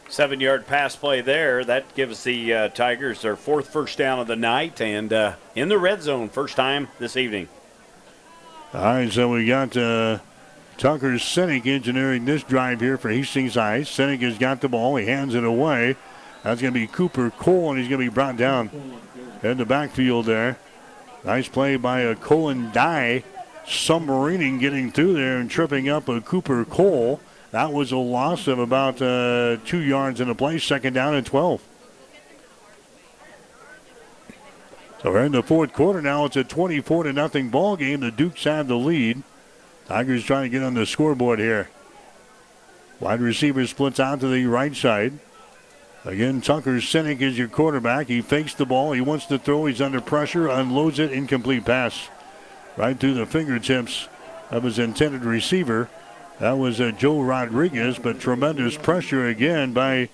Seven 0.08 0.40
yard 0.40 0.66
pass 0.66 0.94
play 0.94 1.22
there. 1.22 1.64
That 1.64 1.94
gives 1.94 2.22
the 2.22 2.52
uh, 2.52 2.68
Tigers 2.68 3.22
their 3.22 3.34
fourth 3.34 3.70
first 3.70 3.96
down 3.96 4.18
of 4.20 4.26
the 4.26 4.36
night 4.36 4.80
and 4.82 5.10
uh, 5.10 5.34
in 5.54 5.70
the 5.70 5.78
red 5.78 6.02
zone, 6.02 6.28
first 6.28 6.54
time 6.54 6.88
this 6.98 7.16
evening. 7.16 7.48
All 8.74 8.82
right, 8.82 9.10
so 9.10 9.30
we 9.30 9.46
got 9.46 9.74
uh, 9.74 10.18
Tucker 10.76 11.12
Sinek 11.12 11.66
engineering 11.66 12.26
this 12.26 12.42
drive 12.42 12.80
here 12.80 12.98
for 12.98 13.08
Hastings 13.08 13.54
High. 13.54 13.80
Sinek 13.80 14.20
has 14.20 14.36
got 14.36 14.60
the 14.60 14.68
ball. 14.68 14.96
He 14.96 15.06
hands 15.06 15.34
it 15.34 15.44
away. 15.44 15.96
That's 16.42 16.60
going 16.60 16.74
to 16.74 16.80
be 16.80 16.86
Cooper 16.86 17.30
Cole, 17.30 17.70
and 17.70 17.78
he's 17.78 17.88
going 17.88 18.00
to 18.00 18.10
be 18.10 18.14
brought 18.14 18.36
down 18.36 18.70
in 19.42 19.56
the 19.56 19.64
backfield 19.64 20.26
there. 20.26 20.58
Nice 21.24 21.48
play 21.48 21.76
by 21.76 22.00
a 22.00 22.16
Colin 22.16 22.70
Dye, 22.72 23.24
submarining 23.66 24.60
getting 24.60 24.90
through 24.90 25.14
there 25.14 25.38
and 25.38 25.50
tripping 25.50 25.88
up 25.88 26.08
a 26.08 26.20
Cooper 26.20 26.64
Cole. 26.64 27.20
That 27.50 27.72
was 27.72 27.92
a 27.92 27.98
loss 27.98 28.46
of 28.46 28.58
about 28.58 29.00
uh, 29.02 29.58
two 29.64 29.80
yards 29.80 30.20
in 30.20 30.28
the 30.28 30.34
play. 30.34 30.58
Second 30.58 30.94
down 30.94 31.14
and 31.14 31.26
12. 31.26 31.62
So 35.02 35.10
we're 35.10 35.24
in 35.24 35.32
the 35.32 35.42
fourth 35.42 35.72
quarter 35.72 36.00
now. 36.00 36.24
It's 36.26 36.36
a 36.36 36.44
24 36.44 37.04
to 37.04 37.12
nothing 37.12 37.50
ball 37.50 37.76
game. 37.76 38.00
The 38.00 38.10
Dukes 38.10 38.44
have 38.44 38.68
the 38.68 38.76
lead. 38.76 39.22
Tigers 39.86 40.24
trying 40.24 40.44
to 40.44 40.48
get 40.48 40.62
on 40.62 40.74
the 40.74 40.86
scoreboard 40.86 41.40
here. 41.40 41.68
Wide 43.00 43.20
receiver 43.20 43.66
splits 43.66 43.98
out 43.98 44.20
to 44.20 44.28
the 44.28 44.46
right 44.46 44.74
side. 44.74 45.18
Again, 46.04 46.40
Tucker 46.40 46.76
Sinek 46.76 47.20
is 47.20 47.36
your 47.36 47.48
quarterback. 47.48 48.06
He 48.06 48.22
fakes 48.22 48.54
the 48.54 48.64
ball. 48.64 48.92
He 48.92 49.00
wants 49.00 49.26
to 49.26 49.38
throw. 49.38 49.66
He's 49.66 49.80
under 49.80 50.00
pressure. 50.00 50.48
Unloads 50.48 51.00
it. 51.00 51.12
Incomplete 51.12 51.64
pass. 51.64 52.08
Right 52.76 52.98
through 52.98 53.14
the 53.14 53.26
fingertips 53.26 54.08
of 54.50 54.62
his 54.62 54.78
intended 54.78 55.24
receiver. 55.24 55.88
That 56.38 56.58
was 56.58 56.80
uh, 56.80 56.90
Joe 56.92 57.20
Rodriguez, 57.20 57.98
but 57.98 58.20
tremendous 58.20 58.76
pressure 58.76 59.26
again 59.26 59.72
by 59.72 60.08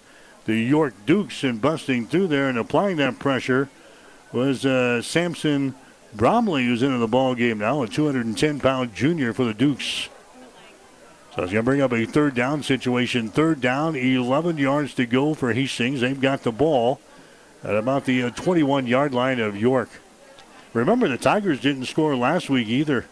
the 0.45 0.57
York 0.57 0.95
Dukes 1.07 1.45
and 1.45 1.61
busting 1.61 2.07
through 2.07 2.29
there 2.29 2.49
and 2.49 2.59
applying 2.59 2.97
that 2.97 3.19
pressure 3.19 3.69
was 4.33 4.67
uh, 4.67 5.03
Samson 5.03 5.75
Bromley, 6.15 6.65
who's 6.65 6.83
into 6.83 6.99
the 6.99 7.07
ball 7.07 7.35
game 7.35 7.59
now, 7.59 7.83
a 7.83 7.89
210 7.89 8.61
pound 8.61 8.95
junior 8.95 9.33
for 9.33 9.45
the 9.45 9.55
Dukes. 9.55 10.09
So 11.35 11.43
it's 11.45 11.53
going 11.53 11.57
to 11.57 11.63
bring 11.63 11.81
up 11.81 11.93
a 11.93 12.05
third 12.05 12.35
down 12.35 12.63
situation. 12.63 13.29
Third 13.29 13.61
down, 13.61 13.95
11 13.95 14.59
yards 14.59 14.95
to 14.95 15.07
go 15.07 15.35
for 15.35 15.53
Hastings. 15.53 16.01
They've 16.01 16.21
got 16.21 16.43
the 16.43 16.53
ball 16.53 17.01
at 17.63 17.77
about 17.77 18.07
the 18.07 18.25
uh, 18.25 18.31
21 18.31 18.87
yard 18.87 19.15
line 19.15 19.39
of 19.39 19.57
York. 19.57 19.89
Remember, 20.73 21.09
the 21.09 21.19
Tigers 21.19 21.61
didn't 21.61 21.87
score 21.87 22.15
last 22.17 22.51
week 22.51 22.69
either. 22.69 23.07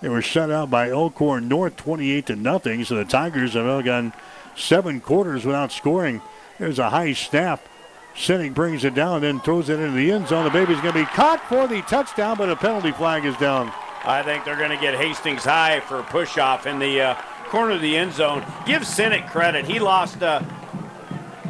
They 0.00 0.08
were 0.08 0.22
shut 0.22 0.50
out 0.50 0.70
by 0.70 0.90
Elkhorn 0.90 1.48
North 1.48 1.76
28 1.76 2.26
to 2.26 2.36
nothing. 2.36 2.84
So 2.84 2.96
the 2.96 3.04
Tigers 3.04 3.54
have 3.54 3.66
now 3.66 3.80
gone 3.82 4.12
seven 4.56 5.00
quarters 5.00 5.44
without 5.44 5.72
scoring. 5.72 6.20
There's 6.58 6.78
a 6.78 6.90
high 6.90 7.12
snap. 7.12 7.66
Sinek 8.14 8.54
brings 8.54 8.84
it 8.84 8.94
down, 8.94 9.22
then 9.22 9.40
throws 9.40 9.68
it 9.68 9.80
into 9.80 9.96
the 9.96 10.12
end 10.12 10.28
zone. 10.28 10.44
The 10.44 10.50
baby's 10.50 10.80
going 10.80 10.92
to 10.92 11.00
be 11.00 11.06
caught 11.06 11.40
for 11.48 11.66
the 11.66 11.80
touchdown, 11.82 12.36
but 12.36 12.50
a 12.50 12.56
penalty 12.56 12.92
flag 12.92 13.24
is 13.24 13.36
down. 13.36 13.72
I 14.04 14.22
think 14.22 14.44
they're 14.44 14.56
going 14.56 14.70
to 14.70 14.76
get 14.76 14.94
Hastings 14.94 15.44
high 15.44 15.80
for 15.80 16.00
a 16.00 16.02
push 16.02 16.36
off 16.36 16.66
in 16.66 16.78
the 16.78 17.00
uh, 17.00 17.14
corner 17.46 17.72
of 17.72 17.80
the 17.80 17.96
end 17.96 18.12
zone. 18.12 18.44
Give 18.66 18.82
Sinek 18.82 19.30
credit. 19.30 19.64
He 19.64 19.78
lost 19.78 20.22
uh, 20.22 20.42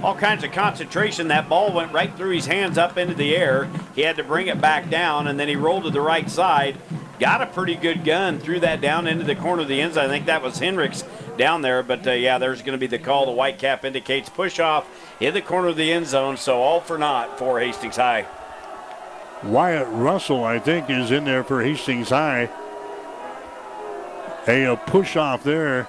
all 0.03 0.15
kinds 0.16 0.43
of 0.45 0.53
concentration. 0.53 1.29
That 1.29 1.49
ball 1.49 1.73
went 1.73 1.93
right 1.93 2.15
through 2.16 2.31
his 2.31 2.47
hands 2.47 2.77
up 2.77 2.99
into 2.99 3.15
the 3.15 3.37
air. 3.37 3.70
He 3.95 4.03
had 4.03 4.16
to 4.16 4.24
bring 4.24 4.49
it 4.49 4.61
back 4.61 4.91
down, 4.91 5.29
and 5.29 5.39
then 5.39 5.49
he 5.49 5.57
rolled 5.57 5.85
to 5.85 5.91
the 5.91 6.01
right 6.01 6.29
side. 6.29 6.79
Got 7.20 7.41
a 7.41 7.47
pretty 7.47 7.77
good 7.77 8.05
gun, 8.05 8.41
threw 8.41 8.59
that 8.61 8.81
down 8.81 9.07
into 9.07 9.24
the 9.24 9.37
corner 9.37 9.62
of 9.62 9.69
the 9.69 9.81
end 9.81 9.95
zone. 9.95 10.07
I 10.07 10.09
think 10.09 10.27
that 10.27 10.43
was 10.43 10.59
Hendricks 10.59 11.05
down 11.37 11.62
there. 11.62 11.83
But 11.83 12.07
uh, 12.07 12.12
yeah, 12.12 12.39
there's 12.39 12.62
going 12.62 12.73
to 12.73 12.79
be 12.79 12.89
the 12.89 12.99
call. 12.99 13.27
The 13.27 13.33
white 13.33 13.59
cap 13.59 13.85
indicates 13.85 14.29
push 14.29 14.59
off 14.59 14.89
in 15.20 15.33
the 15.33 15.43
corner 15.43 15.69
of 15.69 15.77
the 15.77 15.93
end 15.93 16.07
zone. 16.07 16.37
So 16.37 16.61
all 16.61 16.81
for 16.81 16.99
naught 16.99 17.39
for 17.39 17.61
Hastings 17.61 17.97
High. 17.97 18.27
Wyatt 19.45 19.89
Russell, 19.91 20.45
I 20.45 20.59
think, 20.59 20.91
is 20.91 21.11
in 21.11 21.24
there 21.24 21.45
for 21.45 21.62
Hastings 21.62 22.09
High. 22.09 22.49
A, 24.49 24.65
a 24.65 24.77
push 24.77 25.16
off 25.16 25.45
there 25.45 25.89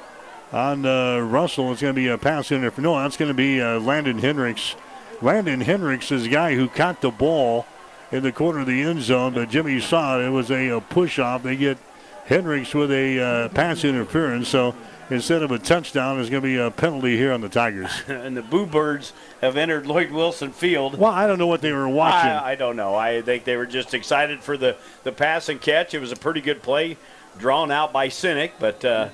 on 0.53 0.85
uh, 0.85 1.19
Russell. 1.19 1.71
It's 1.71 1.81
going 1.81 1.95
to 1.95 1.99
be 1.99 2.07
a 2.07 2.17
pass 2.17 2.51
in 2.51 2.61
there. 2.61 2.71
For, 2.71 2.81
no, 2.81 2.97
that's 3.01 3.17
going 3.17 3.29
to 3.29 3.33
be 3.33 3.59
uh, 3.59 3.79
Landon 3.79 4.19
Hendricks. 4.19 4.75
Landon 5.21 5.61
Hendricks 5.61 6.11
is 6.11 6.23
the 6.23 6.29
guy 6.29 6.55
who 6.55 6.67
caught 6.67 7.01
the 7.01 7.11
ball 7.11 7.65
in 8.11 8.23
the 8.23 8.31
corner 8.31 8.59
of 8.59 8.67
the 8.67 8.81
end 8.81 9.01
zone, 9.01 9.33
but 9.33 9.49
Jimmy 9.49 9.79
saw 9.79 10.19
it. 10.19 10.25
It 10.25 10.29
was 10.29 10.51
a, 10.51 10.69
a 10.69 10.81
push 10.81 11.17
off. 11.17 11.43
They 11.43 11.55
get 11.55 11.79
Hendricks 12.25 12.73
with 12.73 12.91
a 12.91 13.19
uh, 13.19 13.49
pass 13.49 13.83
interference. 13.83 14.47
So 14.47 14.75
instead 15.09 15.41
of 15.41 15.51
a 15.51 15.57
touchdown, 15.57 16.17
there's 16.17 16.29
going 16.29 16.43
to 16.43 16.47
be 16.47 16.57
a 16.57 16.69
penalty 16.69 17.17
here 17.17 17.31
on 17.31 17.41
the 17.41 17.49
Tigers. 17.49 17.91
and 18.07 18.37
the 18.37 18.43
Boo 18.43 18.67
Birds 18.67 19.13
have 19.41 19.57
entered 19.57 19.87
Lloyd 19.87 20.11
Wilson 20.11 20.51
Field. 20.51 20.99
Well, 20.99 21.11
I 21.11 21.25
don't 21.25 21.39
know 21.39 21.47
what 21.47 21.61
they 21.61 21.71
were 21.71 21.89
watching. 21.89 22.29
I, 22.29 22.51
I 22.51 22.55
don't 22.55 22.75
know. 22.75 22.93
I 22.93 23.23
think 23.23 23.43
they 23.43 23.57
were 23.57 23.65
just 23.65 23.95
excited 23.95 24.43
for 24.43 24.57
the, 24.57 24.77
the 25.03 25.11
pass 25.11 25.49
and 25.49 25.59
catch. 25.59 25.95
It 25.95 25.99
was 25.99 26.11
a 26.11 26.17
pretty 26.17 26.41
good 26.41 26.61
play 26.61 26.97
drawn 27.37 27.71
out 27.71 27.91
by 27.91 28.09
Sinek, 28.09 28.51
but 28.59 28.85
uh, 28.85 29.09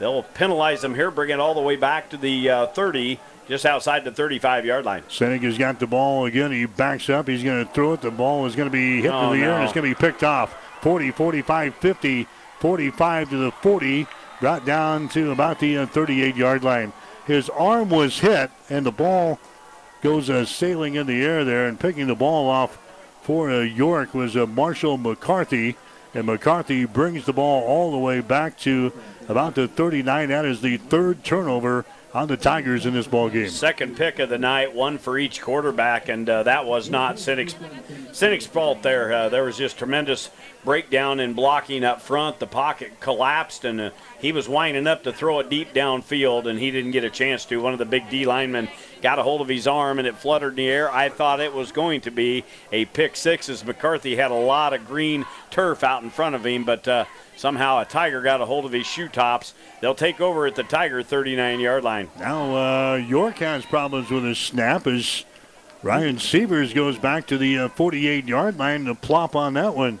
they'll 0.00 0.24
penalize 0.24 0.80
them 0.80 0.96
here, 0.96 1.12
bring 1.12 1.30
it 1.30 1.38
all 1.38 1.54
the 1.54 1.60
way 1.60 1.76
back 1.76 2.10
to 2.10 2.16
the 2.16 2.50
uh, 2.50 2.66
30, 2.68 3.20
just 3.46 3.64
outside 3.64 4.02
the 4.04 4.10
35 4.10 4.64
yard 4.66 4.84
line. 4.84 5.02
Sinek 5.08 5.42
has 5.42 5.56
got 5.56 5.78
the 5.78 5.86
ball 5.86 6.24
again. 6.26 6.50
He 6.50 6.66
backs 6.66 7.08
up. 7.08 7.28
He's 7.28 7.44
going 7.44 7.64
to 7.64 7.72
throw 7.72 7.92
it. 7.92 8.00
The 8.00 8.10
ball 8.10 8.46
is 8.46 8.56
going 8.56 8.68
to 8.68 8.72
be 8.72 9.00
hit 9.02 9.12
Oh, 9.12 9.32
in 9.32 9.38
the 9.40 9.46
air 9.46 9.54
and 9.54 9.62
it's 9.64 9.72
going 9.72 9.88
to 9.88 9.94
be 9.94 10.00
picked 10.00 10.24
off. 10.24 10.56
40, 10.82 11.10
45, 11.12 11.74
50, 11.76 12.26
45 12.58 13.30
to 13.30 13.36
the 13.36 13.50
40, 13.52 14.06
brought 14.40 14.64
down 14.64 15.08
to 15.10 15.30
about 15.30 15.60
the 15.60 15.84
38 15.86 16.34
yard 16.36 16.64
line. 16.64 16.92
His 17.26 17.48
arm 17.50 17.90
was 17.90 18.18
hit 18.20 18.50
and 18.68 18.84
the 18.86 18.90
ball 18.90 19.38
goes 20.02 20.30
uh, 20.30 20.46
sailing 20.46 20.94
in 20.94 21.06
the 21.06 21.22
air 21.22 21.44
there 21.44 21.66
and 21.66 21.78
picking 21.78 22.06
the 22.06 22.14
ball 22.14 22.48
off 22.48 22.78
for 23.22 23.50
uh, 23.50 23.60
York 23.60 24.14
was 24.14 24.36
uh, 24.36 24.46
Marshall 24.46 24.96
McCarthy. 24.96 25.76
And 26.14 26.26
McCarthy 26.26 26.86
brings 26.86 27.26
the 27.26 27.32
ball 27.32 27.62
all 27.64 27.92
the 27.92 27.98
way 27.98 28.20
back 28.20 28.58
to 28.60 28.92
about 29.30 29.54
the 29.54 29.68
39. 29.68 30.28
That 30.28 30.44
is 30.44 30.60
the 30.60 30.76
third 30.76 31.22
turnover 31.22 31.86
on 32.12 32.26
the 32.26 32.36
Tigers 32.36 32.86
in 32.86 32.94
this 32.94 33.06
ball 33.06 33.28
game. 33.28 33.48
Second 33.48 33.96
pick 33.96 34.18
of 34.18 34.28
the 34.28 34.38
night, 34.38 34.74
one 34.74 34.98
for 34.98 35.16
each 35.16 35.40
quarterback, 35.40 36.08
and 36.08 36.28
uh, 36.28 36.42
that 36.42 36.66
was 36.66 36.90
not 36.90 37.16
Sinek's, 37.16 38.46
fault 38.46 38.82
there. 38.82 39.12
Uh, 39.12 39.28
there 39.28 39.44
was 39.44 39.56
just 39.56 39.78
tremendous 39.78 40.30
breakdown 40.64 41.20
in 41.20 41.34
blocking 41.34 41.84
up 41.84 42.02
front. 42.02 42.40
The 42.40 42.48
pocket 42.48 42.98
collapsed, 42.98 43.64
and 43.64 43.80
uh, 43.80 43.90
he 44.18 44.32
was 44.32 44.48
winding 44.48 44.88
up 44.88 45.04
to 45.04 45.12
throw 45.12 45.38
it 45.38 45.48
deep 45.48 45.72
downfield, 45.72 46.46
and 46.46 46.58
he 46.58 46.72
didn't 46.72 46.90
get 46.90 47.04
a 47.04 47.10
chance 47.10 47.44
to. 47.46 47.62
One 47.62 47.72
of 47.72 47.78
the 47.78 47.84
big 47.84 48.10
D 48.10 48.26
linemen 48.26 48.68
got 49.02 49.18
a 49.18 49.22
hold 49.22 49.40
of 49.40 49.48
his 49.48 49.66
arm, 49.66 49.98
and 49.98 50.06
it 50.06 50.16
fluttered 50.16 50.52
in 50.52 50.56
the 50.56 50.68
air. 50.68 50.92
I 50.92 51.08
thought 51.08 51.40
it 51.40 51.54
was 51.54 51.72
going 51.72 52.02
to 52.02 52.10
be 52.10 52.44
a 52.72 52.84
pick 52.86 53.16
six, 53.16 53.48
as 53.48 53.64
McCarthy 53.64 54.16
had 54.16 54.30
a 54.30 54.34
lot 54.34 54.72
of 54.72 54.86
green 54.86 55.26
turf 55.50 55.82
out 55.82 56.02
in 56.02 56.10
front 56.10 56.34
of 56.34 56.44
him, 56.44 56.64
but 56.64 56.86
uh, 56.86 57.04
somehow 57.36 57.80
a 57.80 57.84
Tiger 57.84 58.22
got 58.22 58.40
a 58.40 58.46
hold 58.46 58.64
of 58.64 58.72
his 58.72 58.86
shoe 58.86 59.08
tops. 59.08 59.54
They'll 59.80 59.94
take 59.94 60.20
over 60.20 60.46
at 60.46 60.54
the 60.54 60.62
Tiger 60.62 61.02
39 61.02 61.60
yard 61.60 61.84
line. 61.84 62.08
Now 62.18 62.56
uh, 62.56 62.96
York 62.96 63.38
has 63.38 63.64
problems 63.64 64.10
with 64.10 64.24
his 64.24 64.38
snap 64.38 64.86
as 64.86 65.24
Ryan 65.82 66.18
Sievers 66.18 66.74
goes 66.74 66.98
back 66.98 67.26
to 67.28 67.38
the 67.38 67.68
48 67.74 68.26
yard 68.26 68.58
line 68.58 68.84
to 68.84 68.94
plop 68.94 69.34
on 69.34 69.54
that 69.54 69.74
one. 69.74 69.98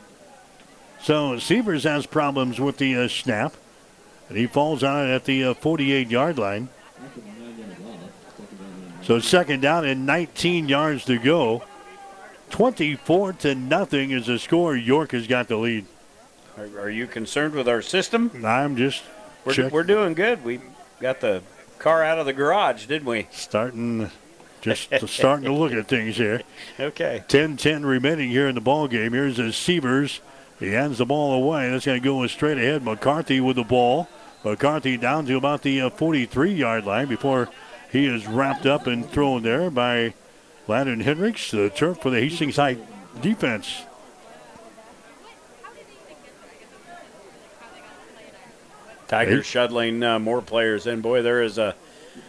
So 1.02 1.38
Sievers 1.38 1.84
has 1.84 2.04
problems 2.04 2.60
with 2.60 2.76
the 2.76 2.94
uh, 2.94 3.08
snap, 3.08 3.54
and 4.28 4.36
he 4.36 4.46
falls 4.46 4.82
on 4.82 5.08
it 5.08 5.14
at 5.14 5.24
the 5.24 5.54
48 5.54 6.10
yard 6.10 6.38
line. 6.38 6.68
So 9.02 9.18
second 9.18 9.60
down 9.60 9.84
and 9.84 10.06
19 10.06 10.68
yards 10.68 11.04
to 11.06 11.18
go. 11.18 11.62
24 12.50 13.32
to 13.34 13.54
nothing 13.54 14.10
is 14.10 14.26
the 14.26 14.38
score. 14.38 14.76
York 14.76 15.12
has 15.12 15.26
got 15.26 15.48
the 15.48 15.56
lead. 15.56 15.86
Are, 16.58 16.64
are 16.80 16.90
you 16.90 17.06
concerned 17.06 17.54
with 17.54 17.68
our 17.68 17.80
system? 17.80 18.30
I'm 18.44 18.76
just 18.76 19.02
We're, 19.44 19.68
we're 19.70 19.82
doing 19.84 20.14
good. 20.14 20.44
We 20.44 20.60
got 21.00 21.20
the 21.20 21.42
car 21.78 22.02
out 22.02 22.18
of 22.18 22.26
the 22.26 22.32
garage, 22.32 22.86
didn't 22.86 23.08
we? 23.08 23.28
starting 23.30 24.10
just 24.60 24.90
starting 25.08 25.46
to 25.46 25.52
look 25.54 25.72
at 25.72 25.88
things 25.88 26.16
here. 26.16 26.42
Okay. 26.78 27.22
10-10 27.28 27.84
remaining 27.84 28.30
here 28.30 28.48
in 28.48 28.54
the 28.54 28.60
ball 28.60 28.88
game. 28.88 29.12
Here's 29.12 29.36
the 29.36 29.52
Sievers. 29.52 30.20
He 30.58 30.68
hands 30.68 30.98
the 30.98 31.04
ball 31.04 31.34
away. 31.34 31.70
That's 31.70 31.84
going 31.84 32.00
to 32.00 32.04
go 32.04 32.26
straight 32.26 32.56
ahead. 32.56 32.82
McCarthy 32.82 33.40
with 33.40 33.56
the 33.56 33.64
ball. 33.64 34.08
McCarthy 34.44 34.96
down 34.96 35.26
to 35.26 35.36
about 35.36 35.60
the 35.60 35.82
uh, 35.82 35.90
43-yard 35.90 36.86
line 36.86 37.06
before 37.08 37.50
he 37.90 38.06
is 38.06 38.26
wrapped 38.26 38.66
up 38.66 38.86
and 38.86 39.08
thrown 39.08 39.42
there 39.42 39.70
by 39.70 40.14
Landon 40.68 41.00
Hendricks. 41.00 41.50
The 41.50 41.70
turf 41.70 41.98
for 42.00 42.10
the 42.10 42.20
Hastings 42.20 42.56
High 42.56 42.78
defense. 43.20 43.82
Tigers 49.08 49.40
Eight. 49.40 49.46
shuttling 49.46 50.02
uh, 50.04 50.18
more 50.20 50.40
players 50.40 50.86
in. 50.86 51.00
Boy, 51.00 51.22
there 51.22 51.42
is 51.42 51.58
a 51.58 51.74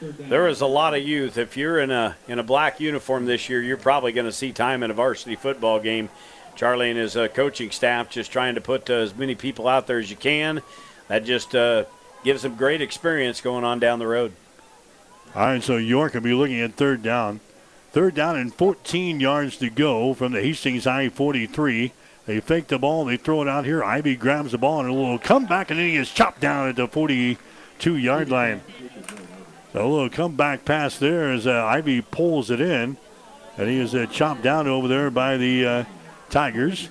there 0.02 0.48
is 0.48 0.62
a 0.62 0.66
lot 0.66 0.96
of 0.96 1.04
youth. 1.04 1.38
If 1.38 1.56
you're 1.56 1.80
in 1.80 1.92
a 1.92 2.16
in 2.28 2.40
a 2.40 2.44
black 2.44 2.80
uniform 2.80 3.26
this 3.26 3.50
year, 3.50 3.62
you're 3.62 3.78
probably 3.78 4.12
going 4.12 4.26
to 4.26 4.32
see 4.32 4.52
time 4.52 4.82
in 4.82 4.90
a 4.90 4.94
varsity 4.96 5.36
football 5.36 5.80
game. 5.80 6.10
Charlie 6.56 6.90
and 6.90 6.98
his 6.98 7.16
uh, 7.16 7.28
coaching 7.28 7.70
staff 7.72 8.10
just 8.10 8.32
trying 8.32 8.56
to 8.56 8.62
put 8.62 8.90
uh, 8.90 8.94
as 8.94 9.16
many 9.16 9.36
people 9.36 9.68
out 9.68 9.86
there 9.86 10.00
as 10.00 10.10
you 10.10 10.18
can. 10.18 10.62
That 11.08 11.24
just 11.24 11.56
uh, 11.56 11.86
gives 12.24 12.42
them 12.42 12.56
great 12.56 12.82
experience 12.82 13.42
going 13.42 13.64
on 13.64 13.80
down 13.80 14.00
the 14.00 14.08
road. 14.08 14.34
All 15.34 15.44
right, 15.44 15.64
so 15.64 15.78
York 15.78 16.14
will 16.14 16.22
be 16.22 16.34
looking 16.34 16.60
at 16.60 16.74
third 16.74 17.02
down. 17.02 17.40
Third 17.94 18.16
down 18.16 18.38
and 18.38 18.54
14 18.54 19.22
yards 19.22 19.58
to 19.58 19.70
go 19.70 20.14
from 20.14 20.34
the 20.34 20.42
Hastings 20.42 20.84
High 20.84 21.08
43. 21.08 21.94
They 22.26 22.40
fake 22.42 22.68
the 22.68 22.78
ball, 22.78 23.06
they 23.06 23.16
throw 23.16 23.42
it 23.42 23.48
out 23.48 23.64
here. 23.64 23.82
Ivy 23.82 24.18
grabs 24.18 24.52
the 24.52 24.58
ball 24.58 24.82
and 24.82 24.90
a 24.90 24.94
little 24.94 25.18
comeback, 25.18 25.72
and 25.72 25.80
then 25.80 25.88
he 25.88 25.94
gets 25.94 26.14
chopped 26.14 26.42
down 26.42 26.68
at 26.68 26.76
the 26.76 26.88
42 26.88 27.96
yard 27.96 28.30
line. 28.30 28.62
A 29.74 29.86
little 29.86 30.10
comeback 30.10 30.66
pass 30.66 30.98
there 30.98 31.32
as 31.32 31.48
uh, 31.48 31.66
Ivy 31.66 32.02
pulls 32.02 32.52
it 32.52 32.60
in, 32.60 32.98
and 33.58 33.70
he 33.70 33.80
is 33.80 33.96
uh, 33.96 34.08
chopped 34.08 34.44
down 34.44 34.68
over 34.68 34.90
there 34.90 35.10
by 35.10 35.38
the 35.38 35.66
uh, 35.66 35.84
Tigers. 36.30 36.90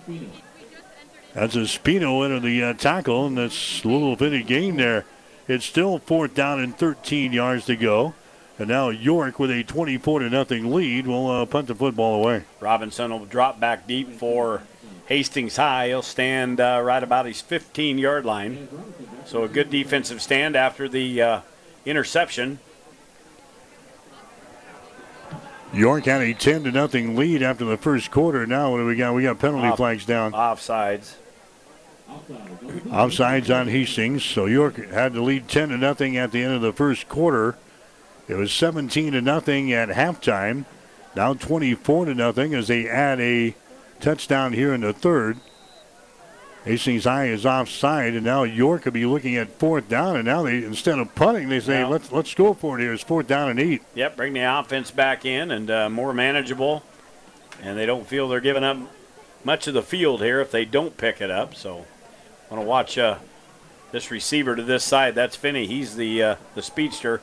That's 1.34 1.56
Espino 1.56 2.24
into 2.24 2.40
the 2.40 2.62
uh, 2.64 2.72
tackle, 2.72 3.26
and 3.26 3.36
that's 3.36 3.84
a 3.84 3.88
little 3.88 4.16
bit 4.16 4.32
of 4.32 4.46
gain 4.46 4.76
there. 4.76 5.04
It's 5.46 5.66
still 5.66 5.98
fourth 5.98 6.34
down 6.34 6.58
and 6.60 6.76
13 6.76 7.34
yards 7.34 7.66
to 7.66 7.76
go. 7.76 8.14
And 8.60 8.68
now 8.68 8.90
York 8.90 9.38
with 9.38 9.50
a 9.50 9.62
24 9.62 10.18
to 10.18 10.28
nothing 10.28 10.70
lead 10.70 11.06
will 11.06 11.30
uh, 11.30 11.46
punt 11.46 11.66
the 11.66 11.74
football 11.74 12.22
away. 12.22 12.44
Robinson 12.60 13.10
will 13.10 13.24
drop 13.24 13.58
back 13.58 13.86
deep 13.86 14.12
for 14.12 14.62
Hastings 15.06 15.56
High. 15.56 15.88
He'll 15.88 16.02
stand 16.02 16.60
uh, 16.60 16.82
right 16.84 17.02
about 17.02 17.24
his 17.24 17.40
15 17.40 17.96
yard 17.96 18.26
line. 18.26 18.68
So 19.24 19.44
a 19.44 19.48
good 19.48 19.70
defensive 19.70 20.20
stand 20.20 20.56
after 20.56 20.90
the 20.90 21.22
uh, 21.22 21.40
interception. 21.86 22.58
York 25.72 26.04
had 26.04 26.20
a 26.20 26.34
10 26.34 26.64
to 26.64 26.70
nothing 26.70 27.16
lead 27.16 27.42
after 27.42 27.64
the 27.64 27.78
first 27.78 28.10
quarter. 28.10 28.46
Now 28.46 28.72
what 28.72 28.78
do 28.78 28.84
we 28.84 28.94
got? 28.94 29.14
We 29.14 29.22
got 29.22 29.38
penalty 29.38 29.68
Off- 29.68 29.78
flags 29.78 30.04
down. 30.04 30.32
Offsides. 30.32 31.14
Offsides 32.88 33.58
on 33.58 33.68
Hastings. 33.68 34.22
So 34.22 34.44
York 34.44 34.90
had 34.90 35.14
to 35.14 35.22
lead 35.22 35.48
10 35.48 35.70
to 35.70 35.78
nothing 35.78 36.18
at 36.18 36.30
the 36.30 36.42
end 36.42 36.52
of 36.52 36.60
the 36.60 36.74
first 36.74 37.08
quarter. 37.08 37.56
It 38.30 38.36
was 38.36 38.52
17 38.52 39.12
to 39.12 39.20
nothing 39.20 39.72
at 39.72 39.88
halftime. 39.88 40.64
Now 41.16 41.34
24 41.34 42.04
to 42.04 42.14
nothing 42.14 42.54
as 42.54 42.68
they 42.68 42.88
add 42.88 43.20
a 43.20 43.56
touchdown 43.98 44.52
here 44.52 44.72
in 44.72 44.82
the 44.82 44.92
third. 44.92 45.38
Hastings 46.64 47.04
High 47.04 47.26
is 47.26 47.44
offside, 47.44 48.14
and 48.14 48.24
now 48.24 48.44
York 48.44 48.84
will 48.84 48.92
be 48.92 49.04
looking 49.04 49.34
at 49.36 49.58
fourth 49.58 49.88
down. 49.88 50.14
And 50.14 50.26
now 50.26 50.42
they, 50.42 50.62
instead 50.62 51.00
of 51.00 51.12
punting, 51.16 51.48
they 51.48 51.58
say, 51.58 51.80
Yeah. 51.80 51.86
"Let's 51.86 52.12
let's 52.12 52.32
go 52.34 52.54
for 52.54 52.78
it 52.78 52.82
here." 52.82 52.92
It's 52.92 53.02
fourth 53.02 53.26
down 53.26 53.50
and 53.50 53.58
eight. 53.58 53.82
Yep, 53.94 54.16
bring 54.16 54.34
the 54.34 54.42
offense 54.42 54.92
back 54.92 55.24
in 55.24 55.50
and 55.50 55.70
uh, 55.70 55.90
more 55.90 56.12
manageable. 56.12 56.84
And 57.62 57.76
they 57.76 57.86
don't 57.86 58.06
feel 58.06 58.28
they're 58.28 58.40
giving 58.40 58.62
up 58.62 58.76
much 59.42 59.66
of 59.66 59.74
the 59.74 59.82
field 59.82 60.20
here 60.22 60.40
if 60.40 60.50
they 60.52 60.64
don't 60.64 60.96
pick 60.96 61.20
it 61.20 61.30
up. 61.30 61.54
So, 61.56 61.86
I 62.50 62.54
want 62.54 62.64
to 62.64 62.68
watch 62.68 62.98
uh, 62.98 63.18
this 63.90 64.10
receiver 64.10 64.54
to 64.54 64.62
this 64.62 64.84
side. 64.84 65.14
That's 65.14 65.34
Finney. 65.34 65.66
He's 65.66 65.96
the 65.96 66.22
uh, 66.22 66.36
the 66.54 66.62
speedster. 66.62 67.22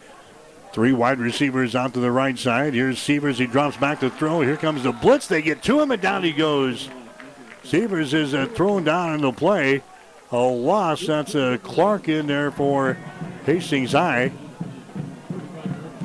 Three 0.74 0.94
wide 0.94 1.20
receivers 1.20 1.76
out 1.76 1.94
to 1.94 2.00
the 2.00 2.12
right 2.12 2.38
side. 2.38 2.74
Here's 2.74 3.00
Sievers. 3.00 3.40
He 3.40 3.48
drops 3.48 3.78
back 3.78 4.00
to 4.02 4.10
throw. 4.10 4.42
Here 4.42 4.58
comes 4.58 4.84
the 4.84 4.92
blitz. 4.92 5.28
They 5.28 5.42
get 5.42 5.64
to 5.64 5.80
him, 5.80 5.92
and 5.92 6.02
down 6.02 6.24
he 6.24 6.34
goes. 6.34 6.90
Sievers 7.64 8.14
is 8.14 8.34
uh, 8.34 8.46
thrown 8.48 8.84
down 8.84 9.16
in 9.16 9.22
the 9.22 9.32
play. 9.32 9.82
A 10.32 10.38
loss. 10.38 11.08
That's 11.08 11.36
uh, 11.36 11.58
Clark 11.64 12.10
in 12.10 12.28
there 12.28 12.52
for 12.52 12.98
Hastings 13.46 13.94
High. 13.94 14.32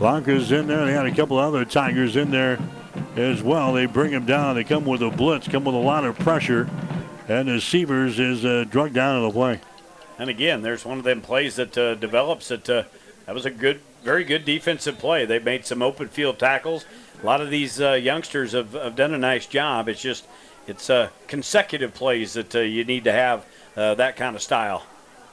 Is 0.02 0.50
in 0.50 0.66
there. 0.66 0.84
They 0.84 0.92
had 0.92 1.06
a 1.06 1.14
couple 1.14 1.38
other 1.38 1.64
Tigers 1.64 2.16
in 2.16 2.32
there 2.32 2.58
as 3.14 3.40
well. 3.40 3.72
They 3.72 3.86
bring 3.86 4.10
him 4.10 4.26
down. 4.26 4.56
They 4.56 4.64
come 4.64 4.84
with 4.84 5.00
a 5.00 5.10
blitz, 5.10 5.46
come 5.46 5.64
with 5.64 5.76
a 5.76 5.78
lot 5.78 6.04
of 6.04 6.18
pressure. 6.18 6.68
And 7.28 7.46
the 7.46 7.60
Sievers 7.60 8.18
is 8.18 8.44
uh, 8.44 8.64
drugged 8.68 8.94
down 8.94 9.18
in 9.18 9.22
the 9.22 9.30
play. 9.30 9.60
And 10.18 10.28
again, 10.28 10.62
there's 10.62 10.84
one 10.84 10.98
of 10.98 11.04
them 11.04 11.20
plays 11.20 11.54
that 11.54 11.78
uh, 11.78 11.94
develops 11.94 12.48
that 12.48 12.68
uh, 12.68 12.82
that 13.26 13.34
was 13.34 13.46
a 13.46 13.50
good, 13.50 13.80
very 14.02 14.24
good 14.24 14.44
defensive 14.44 14.98
play. 14.98 15.24
They've 15.24 15.44
made 15.44 15.64
some 15.64 15.82
open 15.82 16.08
field 16.08 16.38
tackles. 16.38 16.84
A 17.22 17.26
lot 17.26 17.40
of 17.40 17.50
these 17.50 17.80
uh, 17.80 17.92
youngsters 17.92 18.52
have, 18.52 18.72
have 18.72 18.96
done 18.96 19.14
a 19.14 19.18
nice 19.18 19.46
job. 19.46 19.88
It's 19.88 20.02
just 20.02 20.26
it's 20.66 20.90
uh, 20.90 21.08
consecutive 21.28 21.94
plays 21.94 22.34
that 22.34 22.54
uh, 22.54 22.60
you 22.60 22.84
need 22.84 23.04
to 23.04 23.12
have 23.12 23.44
uh, 23.76 23.94
that 23.94 24.16
kind 24.16 24.36
of 24.36 24.42
style. 24.42 24.86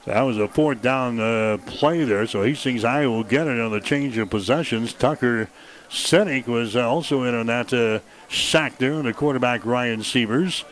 So 0.04 0.12
that 0.12 0.22
was 0.22 0.38
a 0.38 0.48
fourth 0.48 0.80
down 0.80 1.20
uh, 1.20 1.58
play 1.66 2.04
there. 2.04 2.26
So 2.26 2.42
Hastings 2.42 2.84
I 2.84 3.06
will 3.06 3.24
get 3.24 3.46
it 3.46 3.60
on 3.60 3.70
the 3.70 3.80
change 3.80 4.16
of 4.18 4.30
possessions. 4.30 4.92
Tucker 4.92 5.50
Sinek 5.90 6.46
was 6.46 6.76
also 6.76 7.24
in 7.24 7.34
on 7.34 7.46
that 7.46 7.72
uh, 7.72 8.00
sack 8.32 8.78
there, 8.78 8.94
and 8.94 9.06
the 9.06 9.12
quarterback 9.12 9.66
Ryan 9.66 10.02
Sievers. 10.02 10.64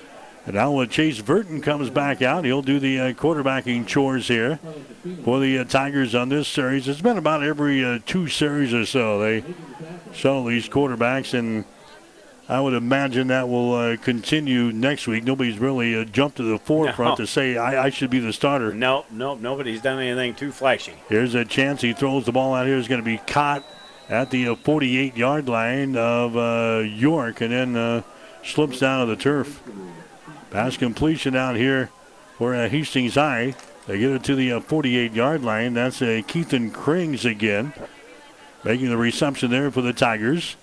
And 0.49 0.55
now 0.57 0.83
Chase 0.87 1.21
Burton 1.21 1.61
comes 1.61 1.91
back 1.91 2.23
out. 2.23 2.47
He'll 2.47 2.63
do 2.63 2.81
the 2.81 2.99
uh, 2.99 3.13
quarterbacking 3.13 3.87
chores 3.87 4.29
here 4.29 4.59
for 5.23 5.41
the 5.41 5.59
uh, 5.59 5.65
Tigers 5.65 6.15
on 6.15 6.31
this 6.31 6.49
series. 6.49 6.89
It's 6.89 7.03
been 7.03 7.19
about 7.19 7.43
every 7.43 7.85
uh, 7.85 7.99
two 8.07 8.29
series 8.29 8.73
or 8.73 8.87
so. 8.87 9.21
They 9.21 9.45
shuttle 10.15 10.47
these 10.47 10.67
quarterbacks, 10.67 11.39
and 11.39 11.67
I 12.49 12.63
would 12.63 12.73
imagine 12.73 13.27
that 13.27 13.47
will 13.47 13.75
uh, 13.75 13.97
continue 13.99 14.73
next 14.73 15.07
week. 15.07 15.25
Nobody's 15.25 15.59
really 15.59 15.95
uh, 15.95 16.05
jumped 16.05 16.39
to 16.39 16.45
the 16.45 16.59
forefront 16.59 17.19
No. 17.19 17.27
to 17.27 17.31
say, 17.31 17.59
I, 17.59 17.85
I 17.85 17.91
should 17.91 18.09
be 18.09 18.19
the 18.19 18.33
starter. 18.33 18.73
No, 18.73 19.05
no, 19.11 19.35
nobody's 19.35 19.83
done 19.83 20.01
anything 20.01 20.35
too 20.35 20.51
flashy. 20.51 20.95
Here's 21.11 21.35
a 21.35 21.45
chance. 21.45 21.83
He 21.83 21.93
throws 21.93 22.25
the 22.25 22.33
ball 22.33 22.55
out 22.55 22.67
here. 22.67 22.79
Is 22.79 22.89
going 22.89 23.03
to 23.03 23.05
be 23.05 23.19
caught 23.19 23.65
at 24.09 24.31
the 24.31 24.55
48 24.55 25.15
yard 25.15 25.47
line 25.47 25.95
of 25.95 26.39
uh, 26.39 26.79
York 26.87 27.43
and 27.43 27.53
then 27.53 27.77
uh, 27.77 28.01
slips 28.43 28.79
down 28.79 29.07
to 29.07 29.15
the 29.15 29.21
turf. 29.23 29.63
Pass 30.51 30.77
completion 30.77 31.37
out 31.37 31.57
here 31.57 31.91
for 32.37 32.55
uh, 32.55 32.69
Hastings 32.69 33.15
High. 33.15 33.55
They 33.87 33.99
get 33.99 34.13
it 34.13 34.25
to 34.25 34.35
the 34.35 34.61
48 34.61 35.13
yard 35.13 35.43
line. 35.43 35.75
That's 35.75 36.01
uh, 36.01 36.23
Keithan 36.27 36.71
Krings 36.71 37.29
again, 37.29 37.73
making 38.65 38.89
the 38.89 38.97
reception 38.97 39.51
there 39.51 39.71
for 39.71 39.83
the 39.83 39.93
Tigers. 39.93 40.57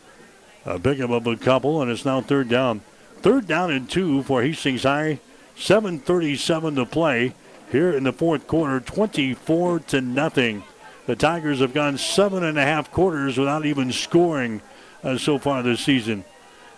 A 0.65 0.79
pickup 0.79 1.11
of 1.11 1.27
a 1.27 1.35
couple, 1.35 1.81
and 1.81 1.91
it's 1.91 2.05
now 2.05 2.21
third 2.21 2.49
down. 2.49 2.81
Third 3.17 3.47
down 3.47 3.71
and 3.71 3.89
two 3.89 4.23
for 4.23 4.41
Hastings 4.41 4.83
High. 4.83 5.19
7:37 5.57 6.75
to 6.75 6.85
play 6.85 7.33
here 7.71 7.91
in 7.91 8.03
the 8.03 8.13
fourth 8.13 8.47
quarter. 8.47 8.79
24 8.79 9.79
to 9.79 10.01
nothing. 10.01 10.63
The 11.05 11.15
Tigers 11.15 11.59
have 11.59 11.73
gone 11.73 11.99
seven 11.99 12.43
and 12.43 12.57
a 12.57 12.63
half 12.63 12.91
quarters 12.91 13.37
without 13.37 13.65
even 13.65 13.91
scoring 13.91 14.61
uh, 15.03 15.17
so 15.17 15.37
far 15.37 15.61
this 15.61 15.81
season. 15.81 16.25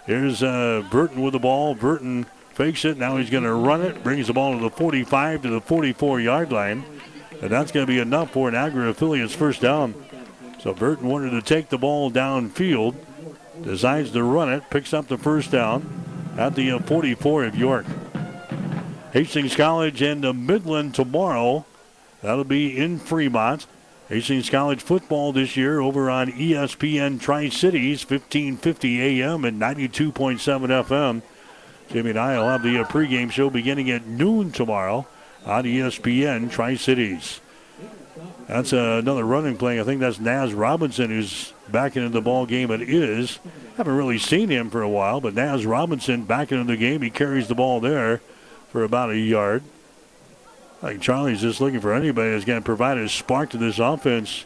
Here's 0.06 0.44
uh, 0.44 0.84
Burton 0.92 1.22
with 1.22 1.34
the 1.34 1.40
ball. 1.40 1.76
Burton 1.76 2.26
fakes 2.58 2.86
it. 2.86 2.98
Now 2.98 3.18
he's 3.18 3.30
going 3.30 3.44
to 3.44 3.54
run 3.54 3.84
it. 3.84 4.04
Brings 4.04 4.26
the 4.26 4.34
ball 4.34 4.54
to 4.54 4.60
the 4.60 4.72
45 4.72 5.44
to 5.44 5.50
the 5.50 5.62
44 5.62 6.20
yard 6.20 6.52
line. 6.52 6.84
And 7.40 7.52
that's 7.52 7.72
going 7.72 7.86
to 7.86 7.92
be 7.92 8.00
enough 8.00 8.32
for 8.32 8.50
an 8.50 8.56
Agri 8.56 8.90
affiliate's 8.90 9.36
first 9.36 9.62
down. 9.62 9.94
So 10.60 10.74
Burton 10.74 11.08
wanted 11.08 11.30
to 11.32 11.42
take 11.44 11.70
the 11.70 11.78
ball 11.78 12.12
downfield. 12.12 12.96
Decides 13.62 14.10
to 14.12 14.24
run 14.24 14.52
it. 14.52 14.64
Picks 14.72 14.92
up 14.92 15.08
the 15.08 15.20
first 15.20 15.52
down 15.52 16.34
at 16.36 16.56
the 16.56 16.72
uh, 16.72 16.80
44 16.80 17.46
of 17.46 17.56
York. 17.56 17.86
Hastings 19.14 19.56
College 19.56 20.02
and 20.02 20.22
Midland 20.48 20.96
tomorrow. 20.96 21.64
That'll 22.24 22.44
be 22.44 22.76
in 22.76 22.98
Fremont. 22.98 23.68
Hastings 24.10 24.50
College 24.50 24.82
football 24.82 25.32
this 25.32 25.56
year 25.56 25.80
over 25.80 26.10
on 26.10 26.32
ESPN 26.32 27.22
Tri 27.22 27.50
Cities, 27.50 28.02
1550 28.02 29.22
AM 29.22 29.46
and 29.46 29.62
92.7 29.62 30.12
FM. 30.86 31.22
Jimmy 31.90 32.10
and 32.12 32.20
I 32.20 32.38
will 32.38 32.50
have 32.50 32.64
the 32.64 32.80
uh, 32.80 32.84
pregame 32.84 33.32
show 33.32 33.50
beginning 33.50 33.90
at 33.90 34.06
noon 34.06 34.52
tomorrow 34.52 35.08
on 35.46 35.64
ESPN 35.64 36.52
Tri 36.52 36.76
Cities. 36.76 37.40
That's 38.48 38.74
uh, 38.74 39.00
another 39.02 39.24
running 39.24 39.58
play. 39.58 39.80
I 39.80 39.84
think 39.84 40.00
that's 40.00 40.20
Naz 40.20 40.54
Robinson 40.54 41.10
who's 41.10 41.54
back 41.70 41.96
into 41.98 42.10
the 42.10 42.22
ball 42.22 42.46
game. 42.46 42.72
It 42.72 42.82
is. 42.82 43.40
Haven't 43.76 43.96
really 43.96 44.18
seen 44.18 44.50
him 44.50 44.70
for 44.70 44.82
a 44.82 44.90
while, 44.90 45.22
but 45.22 45.34
Naz 45.34 45.66
Robinson 45.66 46.24
back 46.24 46.52
into 46.52 46.64
the 46.66 46.78
game. 46.78 47.02
He 47.02 47.10
carries 47.10 47.48
the 47.48 47.56
ball 47.56 47.80
there 47.80 48.22
for 48.70 48.84
about 48.84 49.12
a 49.12 49.18
yard. 49.18 49.64
I 50.82 50.90
think 50.90 51.02
Charlie's 51.02 51.42
just 51.42 51.60
looking 51.60 51.82
for 51.82 51.94
anybody 51.94 52.32
that's 52.32 52.46
going 52.46 52.62
to 52.62 52.66
provide 52.66 52.98
a 52.98 53.10
spark 53.10 53.50
to 53.52 53.58
this 53.58 53.80
offense. 53.80 54.46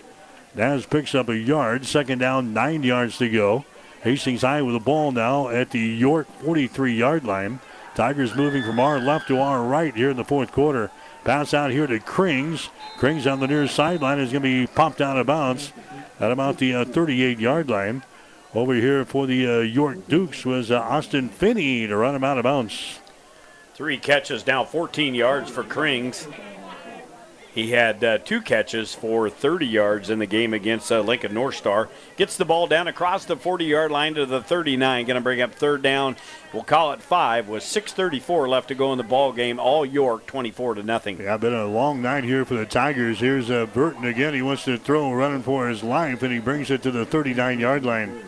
Naz 0.55 0.85
picks 0.85 1.13
up 1.15 1.29
a 1.29 1.37
yard. 1.37 1.85
Second 1.85 2.19
down, 2.19 2.53
nine 2.53 2.83
yards 2.83 3.17
to 3.17 3.29
go. 3.29 3.65
Hastings 4.01 4.41
High 4.41 4.61
with 4.61 4.73
the 4.73 4.79
ball 4.79 5.11
now 5.11 5.49
at 5.49 5.71
the 5.71 5.79
York 5.79 6.27
43 6.41 6.93
yard 6.93 7.23
line. 7.23 7.59
Tigers 7.93 8.35
moving 8.35 8.63
from 8.63 8.79
our 8.79 8.99
left 8.99 9.27
to 9.27 9.39
our 9.39 9.63
right 9.63 9.93
here 9.93 10.09
in 10.09 10.17
the 10.17 10.23
fourth 10.23 10.51
quarter. 10.51 10.89
Pass 11.23 11.53
out 11.53 11.71
here 11.71 11.85
to 11.87 11.99
Krings. 11.99 12.69
Krings 12.97 13.31
on 13.31 13.39
the 13.39 13.47
near 13.47 13.67
sideline 13.67 14.19
is 14.19 14.31
going 14.31 14.41
to 14.41 14.65
be 14.65 14.67
popped 14.67 15.01
out 15.01 15.17
of 15.17 15.27
bounds 15.27 15.71
at 16.19 16.31
about 16.31 16.57
the 16.57 16.73
uh, 16.73 16.85
38 16.85 17.39
yard 17.39 17.69
line. 17.69 18.03
Over 18.55 18.73
here 18.73 19.05
for 19.05 19.27
the 19.27 19.47
uh, 19.47 19.59
York 19.59 20.07
Dukes 20.07 20.45
was 20.45 20.71
uh, 20.71 20.79
Austin 20.79 21.29
Finney 21.29 21.87
to 21.87 21.95
run 21.95 22.15
him 22.15 22.23
out 22.23 22.37
of 22.37 22.43
bounds. 22.43 22.99
Three 23.75 23.97
catches, 23.97 24.45
now 24.45 24.63
14 24.63 25.15
yards 25.15 25.49
for 25.49 25.63
Krings. 25.63 26.27
He 27.53 27.71
had 27.71 28.01
uh, 28.01 28.17
two 28.19 28.39
catches 28.39 28.93
for 28.93 29.29
30 29.29 29.67
yards 29.67 30.09
in 30.09 30.19
the 30.19 30.25
game 30.25 30.53
against 30.53 30.89
uh, 30.89 31.01
Lincoln 31.01 31.33
North 31.33 31.55
Star. 31.55 31.89
Gets 32.15 32.37
the 32.37 32.45
ball 32.45 32.65
down 32.65 32.87
across 32.87 33.25
the 33.25 33.35
40 33.35 33.65
yard 33.65 33.91
line 33.91 34.13
to 34.13 34.25
the 34.25 34.41
39. 34.41 35.05
Going 35.05 35.15
to 35.15 35.21
bring 35.21 35.41
up 35.41 35.53
third 35.53 35.81
down. 35.81 36.15
We'll 36.53 36.63
call 36.63 36.93
it 36.93 37.01
five 37.01 37.49
with 37.49 37.63
6:34 37.63 38.47
left 38.47 38.69
to 38.69 38.75
go 38.75 38.93
in 38.93 38.97
the 38.97 39.03
ball 39.03 39.33
game. 39.33 39.59
All 39.59 39.85
York 39.85 40.25
24 40.27 40.75
to 40.75 40.83
nothing. 40.83 41.19
Yeah, 41.19 41.35
been 41.35 41.53
a 41.53 41.65
long 41.65 42.01
night 42.01 42.23
here 42.23 42.45
for 42.45 42.53
the 42.53 42.65
Tigers. 42.65 43.19
Here's 43.19 43.51
uh, 43.51 43.65
Burton 43.65 44.05
again. 44.05 44.33
He 44.33 44.41
wants 44.41 44.63
to 44.65 44.77
throw, 44.77 45.11
running 45.11 45.43
for 45.43 45.67
his 45.67 45.83
life, 45.83 46.23
and 46.23 46.31
he 46.31 46.39
brings 46.39 46.71
it 46.71 46.81
to 46.83 46.91
the 46.91 47.05
39 47.05 47.59
yard 47.59 47.83
line. 47.83 48.23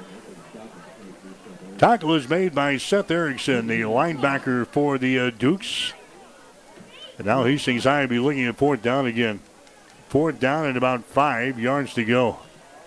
Tackle 1.77 2.13
is 2.13 2.29
made 2.29 2.53
by 2.53 2.77
Seth 2.77 3.09
Erickson, 3.09 3.67
the 3.67 3.81
linebacker 3.81 4.67
for 4.67 4.97
the 4.97 5.17
uh, 5.17 5.29
Dukes. 5.31 5.93
And 7.17 7.27
now 7.27 7.43
Hastings 7.43 7.83
High 7.83 8.01
will 8.01 8.07
be 8.07 8.19
looking 8.19 8.45
at 8.45 8.55
fourth 8.55 8.81
down 8.81 9.05
again. 9.05 9.39
Fourth 10.09 10.39
down 10.39 10.65
and 10.65 10.77
about 10.77 11.03
five 11.05 11.59
yards 11.59 11.93
to 11.95 12.05
go. 12.05 12.37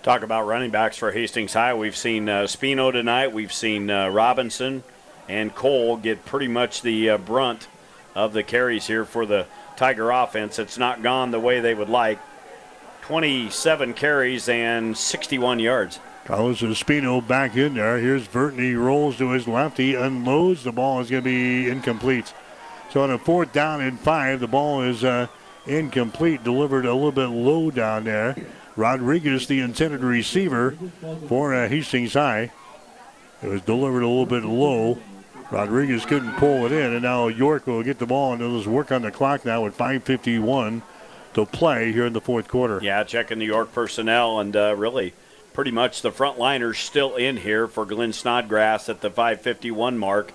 Talk 0.03 0.21
about 0.23 0.47
running 0.47 0.71
backs 0.71 0.97
for 0.97 1.11
Hastings 1.11 1.53
High. 1.53 1.73
We've 1.73 1.95
seen 1.95 2.29
uh, 2.29 2.43
Spino 2.43 2.91
tonight. 2.91 3.33
We've 3.33 3.51
seen 3.51 3.89
uh, 3.89 4.09
Robinson 4.09 4.83
and 5.27 5.53
Cole 5.53 5.97
get 5.97 6.25
pretty 6.25 6.47
much 6.47 6.81
the 6.81 7.09
uh, 7.09 7.17
brunt 7.17 7.67
of 8.15 8.33
the 8.33 8.43
carries 8.43 8.87
here 8.87 9.05
for 9.05 9.25
the 9.25 9.45
Tiger 9.75 10.09
offense. 10.09 10.59
It's 10.59 10.77
not 10.77 11.03
gone 11.03 11.31
the 11.31 11.39
way 11.39 11.59
they 11.59 11.73
would 11.73 11.89
like. 11.89 12.19
27 13.03 13.93
carries 13.93 14.49
and 14.49 14.97
61 14.97 15.59
yards. 15.59 15.99
Carlos 16.25 16.61
Espino 16.61 17.25
back 17.25 17.55
in 17.55 17.75
there. 17.75 17.97
Here's 17.99 18.27
Burton. 18.27 18.59
He 18.59 18.75
rolls 18.75 19.17
to 19.17 19.29
his 19.29 19.47
left. 19.47 19.77
He 19.77 19.95
unloads. 19.95 20.63
The 20.63 20.73
ball 20.73 20.99
is 20.99 21.09
going 21.09 21.23
to 21.23 21.29
be 21.29 21.69
incomplete. 21.69 22.33
So 22.91 23.03
on 23.03 23.11
a 23.11 23.17
fourth 23.17 23.51
down 23.51 23.81
and 23.81 23.99
five, 23.99 24.39
the 24.39 24.47
ball 24.47 24.81
is 24.81 25.03
uh, 25.03 25.27
incomplete. 25.65 26.43
Delivered 26.43 26.85
a 26.85 26.93
little 26.93 27.11
bit 27.11 27.27
low 27.27 27.69
down 27.71 28.05
there. 28.05 28.35
Rodriguez, 28.75 29.47
the 29.47 29.59
intended 29.59 30.01
receiver 30.01 30.77
for 31.27 31.53
uh, 31.53 31.67
Hastings 31.67 32.13
High. 32.13 32.51
It 33.41 33.49
was 33.49 33.61
delivered 33.61 34.03
a 34.03 34.07
little 34.07 34.25
bit 34.25 34.43
low. 34.43 34.99
Rodriguez 35.51 36.05
couldn't 36.05 36.35
pull 36.35 36.65
it 36.65 36.71
in, 36.71 36.93
and 36.93 37.01
now 37.01 37.27
York 37.27 37.67
will 37.67 37.83
get 37.83 37.99
the 37.99 38.05
ball 38.05 38.33
and 38.33 38.41
just 38.41 38.67
work 38.67 38.91
on 38.91 39.01
the 39.01 39.11
clock 39.11 39.45
now 39.45 39.65
at 39.65 39.73
5:51 39.73 40.81
to 41.33 41.45
play 41.45 41.91
here 41.91 42.05
in 42.05 42.13
the 42.13 42.21
fourth 42.21 42.47
quarter. 42.47 42.79
Yeah, 42.81 43.03
checking 43.03 43.39
the 43.39 43.45
York 43.45 43.73
personnel, 43.73 44.39
and 44.39 44.55
uh, 44.55 44.75
really 44.75 45.13
pretty 45.53 45.71
much 45.71 46.01
the 46.01 46.11
front 46.11 46.37
liners 46.37 46.77
still 46.77 47.15
in 47.15 47.37
here 47.37 47.67
for 47.67 47.85
Glenn 47.85 48.13
Snodgrass 48.13 48.89
at 48.89 49.01
the 49.01 49.09
551 49.09 49.97
mark. 49.97 50.31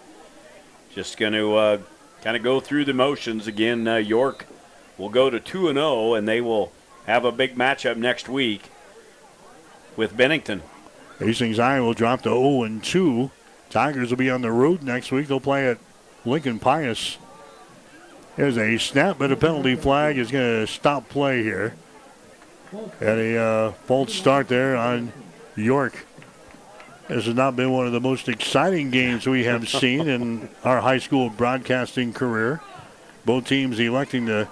Just 0.95 1.17
going 1.17 1.33
to 1.33 1.55
uh, 1.55 1.79
kind 2.23 2.37
of 2.37 2.43
go 2.43 2.61
through 2.61 2.85
the 2.85 2.95
motions 2.95 3.47
again. 3.47 3.87
Uh, 3.87 3.97
York 3.97 4.47
will 4.97 5.09
go 5.09 5.29
to 5.29 5.41
2 5.41 5.69
and 5.69 5.77
0, 5.77 6.15
and 6.15 6.27
they 6.27 6.41
will 6.41 6.73
have 7.07 7.25
a 7.25 7.33
big 7.33 7.57
matchup 7.57 7.97
next 7.97 8.29
week 8.29 8.71
with 9.97 10.17
Bennington. 10.17 10.63
Hastings 11.19 11.59
High 11.59 11.81
will 11.81 11.95
drop 11.95 12.23
to 12.23 12.31
0 12.31 12.63
and 12.63 12.83
2. 12.83 13.31
Tigers 13.71 14.11
will 14.11 14.17
be 14.17 14.31
on 14.31 14.43
the 14.43 14.51
road 14.51 14.83
next 14.83 15.11
week. 15.13 15.29
They'll 15.29 15.41
play 15.41 15.69
at 15.69 15.79
Lincoln 16.25 16.59
Pius. 16.59 17.19
There's 18.37 18.57
a 18.57 18.79
snap, 18.79 19.19
but 19.19 19.33
a 19.33 19.37
penalty 19.37 19.75
flag 19.75 20.17
is 20.17 20.31
going 20.31 20.67
to 20.67 20.67
stop 20.67 21.09
play 21.09 21.43
here. 21.43 21.75
Had 23.01 23.19
a 23.19 23.37
uh, 23.37 23.73
false 23.73 24.15
start 24.15 24.49
there 24.49 24.77
on 24.77 25.13
York. 25.57 26.07
This 27.13 27.27
has 27.27 27.35
not 27.35 27.57
been 27.57 27.71
one 27.71 27.87
of 27.87 27.93
the 27.93 28.01
most 28.01 28.27
exciting 28.27 28.91
games 28.91 29.27
we 29.27 29.45
have 29.45 29.69
seen 29.81 30.09
in 30.09 30.49
our 30.65 30.81
high 30.81 30.97
school 30.97 31.29
broadcasting 31.29 32.15
career. 32.15 32.63
Both 33.27 33.49
teams 33.49 33.79
electing 33.79 34.27
to 34.27 34.49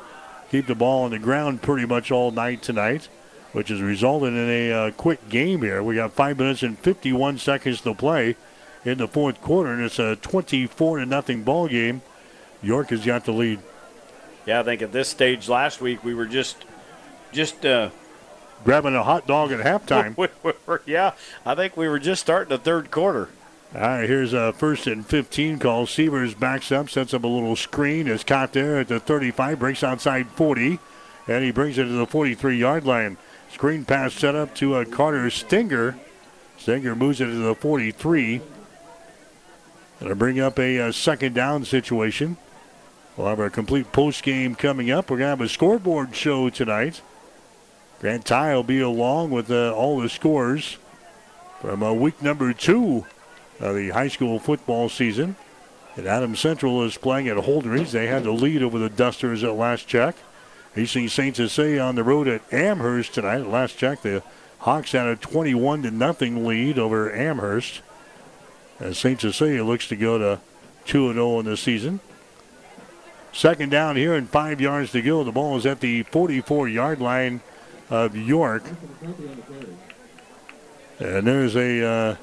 keep 0.51 0.67
the 0.67 0.75
ball 0.75 1.05
on 1.05 1.11
the 1.11 1.19
ground 1.19 1.63
pretty 1.63 1.87
much 1.87 2.11
all 2.11 2.31
night 2.31 2.63
tonight, 2.63 3.09
which 3.53 3.71
has 3.71 3.81
resulted 3.81 4.35
in 4.35 4.49
a 4.51 4.73
uh, 4.73 4.91
quick 4.91 5.31
game 5.31 5.63
here. 5.63 5.83
We 5.83 5.95
got 5.95 6.13
five 6.13 6.39
minutes 6.39 6.63
and 6.63 6.79
51 6.79 7.39
seconds 7.39 7.81
to 7.81 7.95
play 7.95 8.37
in 8.85 8.99
the 8.99 9.09
fourth 9.09 9.41
quarter, 9.41 9.73
and 9.73 9.83
it's 9.83 9.99
a 9.99 10.17
24 10.17 10.99
to 10.99 11.07
nothing 11.07 11.43
ball 11.43 11.67
game. 11.67 12.03
York 12.63 12.91
has 12.91 13.07
got 13.07 13.25
the 13.25 13.33
lead. 13.33 13.61
Yeah, 14.45 14.61
I 14.61 14.65
think 14.65 14.83
at 14.83 14.93
this 14.93 15.09
stage 15.09 15.49
last 15.49 15.81
week 15.81 16.05
we 16.05 16.13
were 16.13 16.27
just 16.27 16.59
just 17.33 17.65
uh, 17.65 17.89
grabbing 18.65 18.95
a 18.95 19.03
hot 19.03 19.27
dog 19.27 19.53
at 19.53 19.61
halftime. 19.61 20.29
yeah, 20.87 21.13
I 21.45 21.55
think 21.55 21.77
we 21.77 21.89
were 21.89 21.99
just 21.99 22.23
starting 22.23 22.51
the 22.51 22.59
third 22.59 22.91
quarter. 22.91 23.29
All 23.75 23.81
right, 23.81 24.09
here's 24.09 24.33
a 24.33 24.53
first 24.53 24.87
and 24.89 25.07
15 25.07 25.61
call. 25.61 25.87
Sievers 25.87 26.35
backs 26.35 26.73
up, 26.73 26.91
sets 26.91 27.15
up 27.15 27.23
a 27.23 27.29
little 27.29 27.55
screen. 27.55 28.09
Is 28.09 28.25
caught 28.25 28.53
there 28.53 28.81
at 28.81 28.89
the 28.89 28.99
35, 28.99 29.61
breaks 29.61 29.85
outside 29.85 30.29
40, 30.31 30.81
and 31.29 31.45
he 31.45 31.53
brings 31.53 31.79
it 31.79 31.85
to 31.85 31.91
the 31.91 32.07
43 32.07 32.57
yard 32.57 32.85
line. 32.85 33.17
Screen 33.53 33.85
pass 33.85 34.15
set 34.15 34.35
up 34.35 34.55
to 34.57 34.77
a 34.77 34.85
Carter 34.85 35.31
Stinger. 35.31 35.97
Stinger 36.59 36.97
moves 36.97 37.21
it 37.21 37.27
to 37.27 37.35
the 37.35 37.55
43. 37.55 38.41
Gonna 40.01 40.15
bring 40.15 40.41
up 40.41 40.59
a, 40.59 40.79
a 40.79 40.93
second 40.93 41.35
down 41.35 41.65
situation. 41.65 42.39
We'll 43.17 43.29
have 43.29 43.41
our 43.41 43.51
complete 43.51 43.93
post 43.93 44.23
game 44.23 44.55
coming 44.55 44.91
up. 44.91 45.11
We're 45.11 45.19
gonna 45.19 45.31
have 45.31 45.41
a 45.41 45.49
scoreboard 45.49 46.17
show 46.17 46.49
tonight. 46.51 47.03
Grant 48.01 48.25
Ty 48.25 48.55
will 48.55 48.63
be 48.63 48.81
along 48.81 49.31
with 49.31 49.51
uh, 49.51 49.75
all 49.75 50.01
the 50.01 50.09
scores 50.09 50.79
from 51.61 51.83
uh, 51.83 51.93
week 51.93 52.23
number 52.23 52.55
two 52.55 53.05
of 53.61 53.75
the 53.75 53.91
high 53.91 54.09
school 54.09 54.39
football 54.39 54.89
season. 54.89 55.37
And 55.97 56.07
Adams 56.07 56.41
Central 56.41 56.83
is 56.83 56.97
playing 56.97 57.29
at 57.29 57.37
Holdrege. 57.37 57.91
They 57.91 58.07
had 58.07 58.25
the 58.25 58.31
lead 58.31 58.63
over 58.63 58.79
the 58.79 58.89
Dusters 58.89 59.45
at 59.45 59.55
last 59.55 59.87
check. 59.87 60.17
Hastings 60.75 61.13
St. 61.13 61.37
Cecilia 61.37 61.83
on 61.83 61.95
the 61.95 62.03
road 62.03 62.27
at 62.27 62.41
Amherst 62.51 63.13
tonight. 63.13 63.47
Last 63.47 63.77
check, 63.77 64.01
the 64.01 64.23
Hawks 64.61 64.93
had 64.93 65.07
a 65.07 65.17
21 65.17 65.83
to 65.83 65.91
nothing 65.91 66.47
lead 66.47 66.79
over 66.79 67.13
Amherst. 67.13 67.83
And 68.79 68.97
St. 68.97 69.21
Cecilia 69.21 69.63
looks 69.63 69.89
to 69.89 69.97
go 69.97 70.17
to 70.17 70.41
2 70.87 71.13
0 71.13 71.41
in 71.41 71.45
the 71.45 71.57
season. 71.57 72.01
Second 73.31 73.71
down 73.71 73.97
here 73.97 74.15
and 74.15 74.27
five 74.27 74.59
yards 74.59 74.91
to 74.93 75.03
go. 75.03 75.23
The 75.23 75.33
ball 75.33 75.59
is 75.59 75.67
at 75.67 75.81
the 75.81 76.05
44 76.05 76.67
yard 76.67 77.01
line 77.03 77.43
of 77.91 78.17
York. 78.17 78.63
And 80.99 81.27
there's 81.27 81.57
a 81.57 81.85
uh, 81.85 82.17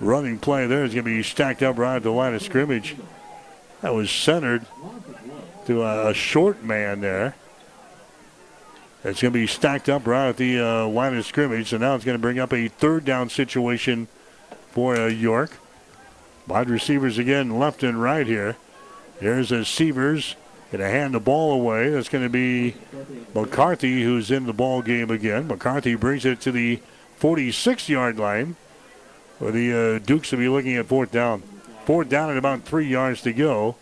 running 0.00 0.38
play 0.38 0.66
there. 0.66 0.84
It's 0.84 0.94
going 0.94 1.04
to 1.04 1.10
be 1.10 1.22
stacked 1.22 1.62
up 1.62 1.78
right 1.78 1.96
at 1.96 2.02
the 2.02 2.10
line 2.10 2.34
of 2.34 2.42
scrimmage. 2.42 2.96
That 3.82 3.94
was 3.94 4.10
centered 4.10 4.64
to 5.66 5.82
a, 5.82 6.10
a 6.10 6.14
short 6.14 6.62
man 6.62 7.00
there. 7.00 7.36
It's 9.04 9.20
going 9.20 9.34
to 9.34 9.38
be 9.38 9.46
stacked 9.46 9.90
up 9.90 10.06
right 10.06 10.30
at 10.30 10.38
the 10.38 10.58
uh, 10.58 10.86
line 10.86 11.14
of 11.14 11.26
scrimmage. 11.26 11.68
So 11.68 11.76
now 11.76 11.94
it's 11.94 12.04
going 12.04 12.16
to 12.16 12.22
bring 12.22 12.38
up 12.38 12.54
a 12.54 12.68
third 12.68 13.04
down 13.04 13.28
situation 13.28 14.08
for 14.70 14.96
uh, 14.96 15.06
York. 15.08 15.58
Wide 16.46 16.70
receivers 16.70 17.18
again, 17.18 17.58
left 17.58 17.82
and 17.82 18.00
right 18.00 18.26
here. 18.26 18.56
Here's 19.20 19.52
a 19.52 19.64
Sievers 19.64 20.36
going 20.76 20.90
to 20.90 20.98
hand 20.98 21.14
the 21.14 21.20
ball 21.20 21.52
away. 21.52 21.90
That's 21.90 22.08
going 22.08 22.24
to 22.24 22.30
be 22.30 22.74
McCarthy 23.32 24.02
who's 24.02 24.30
in 24.32 24.46
the 24.46 24.52
ball 24.52 24.82
game 24.82 25.08
again. 25.08 25.46
McCarthy 25.46 25.94
brings 25.94 26.24
it 26.24 26.40
to 26.42 26.52
the 26.52 26.80
46 27.16 27.88
yard 27.88 28.18
line. 28.18 28.56
Where 29.38 29.52
the 29.52 29.96
uh, 29.96 29.98
Dukes 30.04 30.32
will 30.32 30.38
be 30.40 30.48
looking 30.48 30.76
at 30.76 30.86
fourth 30.86 31.12
down. 31.12 31.42
Fourth 31.84 32.08
down 32.08 32.30
at 32.30 32.36
about 32.36 32.62
three 32.62 32.88
yards 32.88 33.22
to 33.22 33.32
go. 33.32 33.76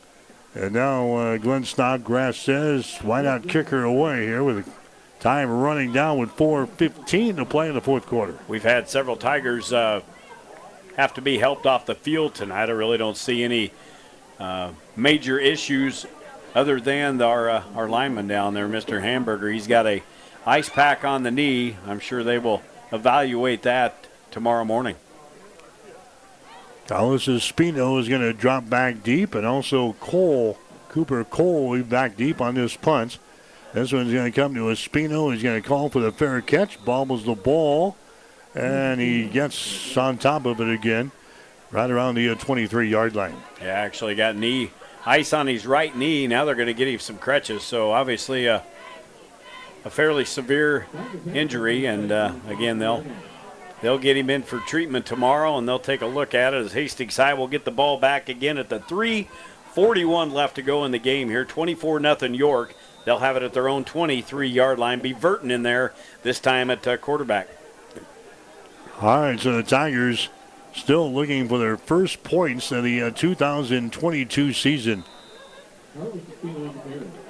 And 0.55 0.75
now 0.75 1.15
uh, 1.15 1.37
Glenn 1.39 1.65
Snodgrass 1.65 2.37
says, 2.37 2.99
why 3.01 3.23
not 3.23 3.49
kick 3.49 3.71
her 3.71 3.85
away 3.85 4.27
here 4.27 4.45
with 4.45 4.71
time 5.19 5.49
running 5.51 5.95
down 5.95 6.19
with 6.19 6.37
4.15 6.37 7.37
to 7.37 7.45
play 7.47 7.69
in 7.69 7.75
the 7.75 7.81
fourth 7.81 8.05
quarter. 8.07 8.39
We've 8.49 8.63
had 8.63 8.89
several 8.91 9.17
Tigers 9.17 9.73
uh, 9.73 10.03
have 10.97 11.15
to 11.15 11.23
be 11.23 11.39
helped 11.39 11.65
off 11.65 11.87
the 11.87 11.95
field 11.95 12.35
tonight. 12.35 12.69
I 12.69 12.73
really 12.73 12.99
don't 12.99 13.17
see 13.17 13.45
any 13.45 13.73
uh, 14.39 14.73
major 14.95 15.39
issues 15.39 16.05
other 16.55 16.81
than 16.81 17.21
our, 17.23 17.49
uh, 17.49 17.65
our 17.75 17.89
lineman 17.89 18.29
down 18.29 18.55
there, 18.55 18.69
Mr. 18.69 19.01
Hamburger. 19.01 19.51
He's 19.51 19.67
got 19.67 19.87
a 19.87 20.03
ice 20.47 20.69
pack 20.69 21.05
on 21.05 21.23
the 21.23 21.31
knee. 21.31 21.77
I'm 21.87 22.01
sure 22.01 22.23
they 22.23 22.39
will 22.39 22.63
evaluate 22.93 23.63
that 23.63 24.07
tomorrow 24.31 24.65
morning. 24.65 24.97
Carlos 26.87 27.27
Espino 27.27 27.99
is 28.01 28.09
going 28.09 28.21
to 28.21 28.33
drop 28.33 28.69
back 28.69 29.03
deep, 29.03 29.35
and 29.35 29.47
also 29.47 29.95
Cole, 29.95 30.59
Cooper 30.89 31.25
Cole, 31.25 31.71
will 31.71 31.79
be 31.79 31.85
back 31.85 32.17
deep 32.17 32.41
on 32.41 32.55
this 32.55 32.77
punt. 32.77 33.19
This 33.73 33.93
one's 33.93 34.13
going 34.13 34.31
to 34.31 34.41
come 34.41 34.55
to 34.55 34.63
Espino. 34.63 35.33
He's 35.33 35.43
going 35.43 35.63
to 35.63 35.67
call 35.67 35.89
for 35.89 36.01
the 36.01 36.13
fair 36.13 36.41
catch. 36.43 36.85
Bobbles 36.85 37.25
the 37.25 37.35
ball, 37.35 37.97
and 38.55 39.01
he 39.01 39.27
gets 39.27 39.97
on 39.97 40.19
top 40.19 40.45
of 40.45 40.61
it 40.61 40.69
again, 40.69 41.13
right 41.71 41.91
around 41.91 42.17
the 42.17 42.35
23 42.35 42.91
yard 42.91 43.15
line. 43.15 43.37
Yeah, 43.61 43.69
actually 43.69 44.15
got 44.15 44.37
knee 44.37 44.71
ice 45.05 45.33
on 45.33 45.47
his 45.47 45.67
right 45.67 45.95
knee. 45.97 46.27
Now 46.27 46.45
they're 46.45 46.55
going 46.55 46.67
to 46.67 46.75
get 46.75 46.89
him 46.89 46.99
some 46.99 47.19
crutches. 47.19 47.63
So 47.63 47.93
obviously 47.93 48.47
a, 48.47 48.63
a 49.85 49.91
fairly 49.91 50.25
severe 50.25 50.87
injury, 51.33 51.87
and 51.87 52.13
uh, 52.13 52.35
again 52.49 52.79
they'll 52.79 53.05
they'll 53.81 53.99
get 53.99 54.17
him 54.17 54.31
in 54.31 54.43
for 54.43 54.61
treatment 54.61 55.07
tomorrow, 55.07 55.59
and 55.59 55.69
they'll 55.69 55.79
take 55.79 56.03
a 56.03 56.07
look 56.07 56.35
at 56.35 56.55
it 56.55 56.59
as 56.59 56.73
Hastings 56.73 57.17
High 57.17 57.35
will 57.35 57.49
get 57.49 57.65
the 57.65 57.71
ball 57.71 57.99
back 57.99 58.29
again 58.29 58.59
at 58.59 58.69
the 58.69 58.81
3:41 58.81 60.33
left 60.33 60.55
to 60.57 60.63
go 60.63 60.85
in 60.85 60.93
the 60.93 60.99
game 60.99 61.29
here. 61.29 61.45
24 61.45 62.01
nothing 62.01 62.35
York. 62.35 62.75
They'll 63.05 63.19
have 63.19 63.37
it 63.37 63.43
at 63.43 63.53
their 63.53 63.69
own 63.69 63.85
23 63.85 64.49
yard 64.49 64.79
line. 64.79 65.01
Be 65.01 65.13
Burton 65.13 65.51
in 65.51 65.63
there 65.65 65.93
this 66.23 66.39
time 66.39 66.71
at 66.71 66.87
uh, 66.87 66.97
quarterback. 66.97 67.49
All 69.01 69.21
right, 69.21 69.41
so 69.41 69.57
the 69.57 69.65
Tigers 69.65 70.29
still 70.75 71.13
looking 71.13 71.49
for 71.49 71.59
their 71.59 71.77
first 71.77 72.23
points 72.23 72.73
in 72.73 72.85
the 72.85 73.03
uh, 73.03 73.11
2022 73.11 74.53
season. 74.53 75.05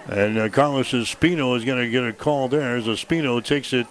And 0.08 0.38
uh, 0.38 0.48
Carlos 0.48 0.90
Espino 0.90 1.56
is 1.56 1.64
going 1.64 1.82
to 1.84 1.90
get 1.90 2.04
a 2.04 2.12
call 2.12 2.48
there 2.48 2.76
as 2.76 2.86
Espino 2.86 3.42
takes 3.42 3.72
it 3.72 3.86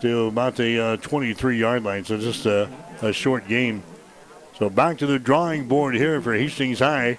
to 0.00 0.26
about 0.26 0.56
the 0.56 0.78
uh, 0.78 0.96
23 0.96 1.58
yard 1.58 1.84
line. 1.84 2.04
So 2.04 2.18
just 2.18 2.46
a, 2.46 2.70
a 3.02 3.12
short 3.12 3.48
game. 3.48 3.82
So 4.58 4.70
back 4.70 4.98
to 4.98 5.06
the 5.06 5.18
drawing 5.18 5.68
board 5.68 5.94
here 5.94 6.20
for 6.20 6.34
Hastings 6.34 6.78
High. 6.78 7.18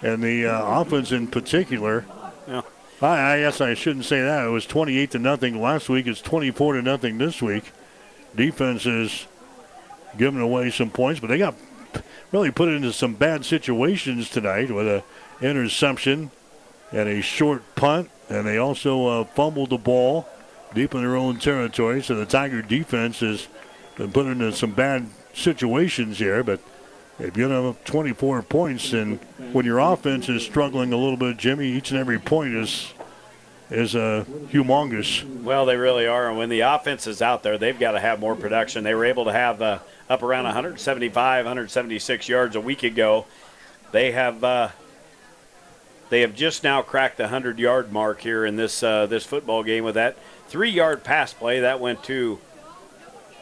And 0.00 0.22
the 0.22 0.46
uh, 0.46 0.80
offense 0.80 1.12
in 1.12 1.28
particular. 1.28 2.04
Yeah. 2.48 2.62
I, 3.00 3.34
I 3.34 3.40
guess 3.40 3.60
I 3.60 3.74
shouldn't 3.74 4.04
say 4.04 4.20
that. 4.20 4.46
It 4.46 4.50
was 4.50 4.66
28 4.66 5.12
to 5.12 5.18
nothing 5.18 5.60
last 5.60 5.88
week. 5.88 6.06
It's 6.06 6.20
24 6.20 6.74
to 6.74 6.82
nothing 6.82 7.18
this 7.18 7.40
week. 7.40 7.72
Defense 8.34 8.86
is 8.86 9.26
giving 10.16 10.40
away 10.40 10.70
some 10.70 10.90
points, 10.90 11.20
but 11.20 11.28
they 11.28 11.38
got 11.38 11.54
really 12.30 12.50
put 12.50 12.68
into 12.68 12.92
some 12.92 13.14
bad 13.14 13.44
situations 13.44 14.30
tonight 14.30 14.70
with 14.70 14.88
an 14.88 15.02
interception 15.40 16.30
and 16.90 17.08
a 17.08 17.20
short 17.22 17.62
punt, 17.74 18.10
and 18.28 18.46
they 18.46 18.58
also 18.58 19.06
uh, 19.06 19.24
fumbled 19.24 19.70
the 19.70 19.78
ball 19.78 20.26
deep 20.74 20.94
in 20.94 21.00
their 21.00 21.16
own 21.16 21.38
territory. 21.38 22.02
So 22.02 22.14
the 22.14 22.26
Tiger 22.26 22.62
defense 22.62 23.20
has 23.20 23.48
been 23.96 24.12
put 24.12 24.26
into 24.26 24.52
some 24.52 24.72
bad 24.72 25.06
situations 25.34 26.18
here, 26.18 26.42
but 26.42 26.60
if 27.18 27.36
you 27.36 27.48
have 27.48 27.84
24 27.84 28.42
points, 28.42 28.92
and 28.92 29.18
when 29.52 29.64
your 29.64 29.78
offense 29.78 30.28
is 30.28 30.42
struggling 30.42 30.92
a 30.92 30.96
little 30.96 31.16
bit, 31.16 31.36
Jimmy, 31.36 31.68
each 31.68 31.90
and 31.90 32.00
every 32.00 32.18
point 32.18 32.54
is 32.54 32.92
is 33.70 33.96
uh, 33.96 34.24
humongous. 34.50 35.24
Well, 35.42 35.64
they 35.64 35.76
really 35.76 36.06
are, 36.06 36.28
and 36.28 36.36
when 36.36 36.50
the 36.50 36.60
offense 36.60 37.06
is 37.06 37.22
out 37.22 37.42
there, 37.42 37.56
they've 37.56 37.78
got 37.78 37.92
to 37.92 38.00
have 38.00 38.20
more 38.20 38.36
production. 38.36 38.84
They 38.84 38.94
were 38.94 39.06
able 39.06 39.24
to 39.24 39.32
have 39.32 39.62
uh, 39.62 39.78
up 40.12 40.22
around 40.22 40.44
175, 40.44 41.44
176 41.44 42.28
yards 42.28 42.54
a 42.54 42.60
week 42.60 42.82
ago. 42.82 43.24
They 43.92 44.12
have 44.12 44.44
uh, 44.44 44.68
they 46.10 46.20
have 46.20 46.34
just 46.34 46.62
now 46.62 46.82
cracked 46.82 47.16
the 47.16 47.24
100 47.24 47.58
yard 47.58 47.90
mark 47.90 48.20
here 48.20 48.44
in 48.44 48.56
this 48.56 48.82
uh, 48.82 49.06
this 49.06 49.24
football 49.24 49.62
game 49.62 49.84
with 49.84 49.94
that 49.94 50.18
three 50.48 50.70
yard 50.70 51.02
pass 51.02 51.32
play 51.32 51.60
that 51.60 51.80
went 51.80 52.04
to 52.04 52.38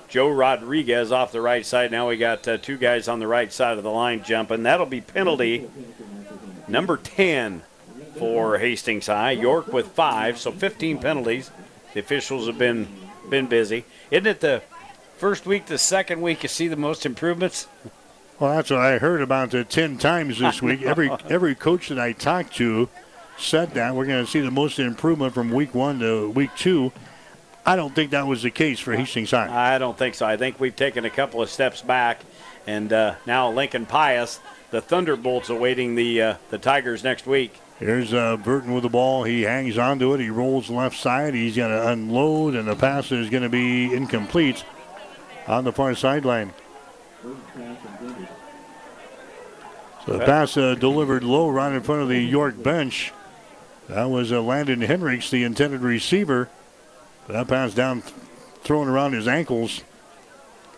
Joe 0.08 0.28
Rodriguez 0.28 1.10
off 1.10 1.32
the 1.32 1.40
right 1.40 1.66
side. 1.66 1.90
Now 1.90 2.08
we 2.08 2.16
got 2.16 2.46
uh, 2.46 2.56
two 2.56 2.76
guys 2.76 3.08
on 3.08 3.18
the 3.18 3.26
right 3.26 3.52
side 3.52 3.76
of 3.76 3.82
the 3.82 3.90
line 3.90 4.22
jumping. 4.22 4.62
That'll 4.62 4.86
be 4.86 5.00
penalty 5.00 5.68
number 6.68 6.96
10 6.96 7.62
for 8.16 8.58
Hastings 8.58 9.08
High. 9.08 9.32
York 9.32 9.72
with 9.72 9.88
five, 9.88 10.38
so 10.38 10.52
15 10.52 10.98
penalties. 10.98 11.50
The 11.94 12.00
officials 12.00 12.46
have 12.46 12.58
been 12.58 12.86
been 13.28 13.46
busy. 13.46 13.84
Isn't 14.12 14.26
it 14.26 14.40
the 14.40 14.62
first 15.20 15.44
week, 15.44 15.66
the 15.66 15.76
second 15.76 16.22
week 16.22 16.42
you 16.42 16.48
see 16.48 16.66
the 16.66 16.76
most 16.76 17.04
improvements? 17.04 17.68
Well, 18.38 18.56
that's 18.56 18.70
what 18.70 18.80
I 18.80 18.96
heard 18.96 19.20
about 19.20 19.52
it 19.52 19.68
ten 19.68 19.98
times 19.98 20.38
this 20.38 20.62
week. 20.62 20.82
every 20.82 21.10
every 21.28 21.54
coach 21.54 21.90
that 21.90 21.98
I 21.98 22.12
talked 22.12 22.56
to 22.56 22.88
said 23.36 23.74
that 23.74 23.94
we're 23.94 24.06
going 24.06 24.24
to 24.24 24.30
see 24.30 24.40
the 24.40 24.50
most 24.50 24.78
improvement 24.78 25.34
from 25.34 25.50
week 25.50 25.74
one 25.74 25.98
to 26.00 26.30
week 26.30 26.50
two. 26.56 26.90
I 27.66 27.76
don't 27.76 27.94
think 27.94 28.12
that 28.12 28.26
was 28.26 28.42
the 28.42 28.50
case 28.50 28.80
for 28.80 28.96
Hastings 28.96 29.30
High. 29.32 29.74
I 29.74 29.78
don't 29.78 29.96
think 29.96 30.14
so. 30.14 30.24
I 30.24 30.38
think 30.38 30.58
we've 30.58 30.74
taken 30.74 31.04
a 31.04 31.10
couple 31.10 31.42
of 31.42 31.50
steps 31.50 31.82
back, 31.82 32.20
and 32.66 32.90
uh, 32.90 33.16
now 33.26 33.50
Lincoln 33.50 33.84
Pius, 33.84 34.40
the 34.70 34.80
Thunderbolts, 34.80 35.50
awaiting 35.50 35.96
the 35.96 36.22
uh, 36.22 36.34
the 36.48 36.56
Tigers 36.56 37.04
next 37.04 37.26
week. 37.26 37.60
Here's 37.78 38.14
uh, 38.14 38.38
Burton 38.38 38.72
with 38.72 38.84
the 38.84 38.88
ball. 38.88 39.24
He 39.24 39.42
hangs 39.42 39.76
onto 39.76 40.14
it. 40.14 40.20
He 40.20 40.30
rolls 40.30 40.70
left 40.70 40.96
side. 40.96 41.34
He's 41.34 41.56
going 41.56 41.70
to 41.70 41.88
unload, 41.88 42.54
and 42.54 42.66
the 42.66 42.76
pass 42.76 43.12
is 43.12 43.28
going 43.28 43.42
to 43.42 43.48
be 43.50 43.92
incomplete 43.94 44.64
on 45.46 45.64
the 45.64 45.72
far 45.72 45.94
sideline. 45.94 46.52
So 50.06 50.14
the 50.14 50.24
pass 50.24 50.56
uh, 50.56 50.74
delivered 50.74 51.22
low 51.22 51.48
right 51.48 51.72
in 51.72 51.82
front 51.82 52.02
of 52.02 52.08
the 52.08 52.18
York 52.18 52.62
bench. 52.62 53.12
That 53.88 54.08
was 54.08 54.32
uh, 54.32 54.40
Landon 54.40 54.80
Hendricks, 54.80 55.30
the 55.30 55.44
intended 55.44 55.82
receiver. 55.82 56.48
That 57.28 57.48
pass 57.48 57.74
down, 57.74 58.02
thrown 58.62 58.88
around 58.88 59.12
his 59.12 59.28
ankles. 59.28 59.82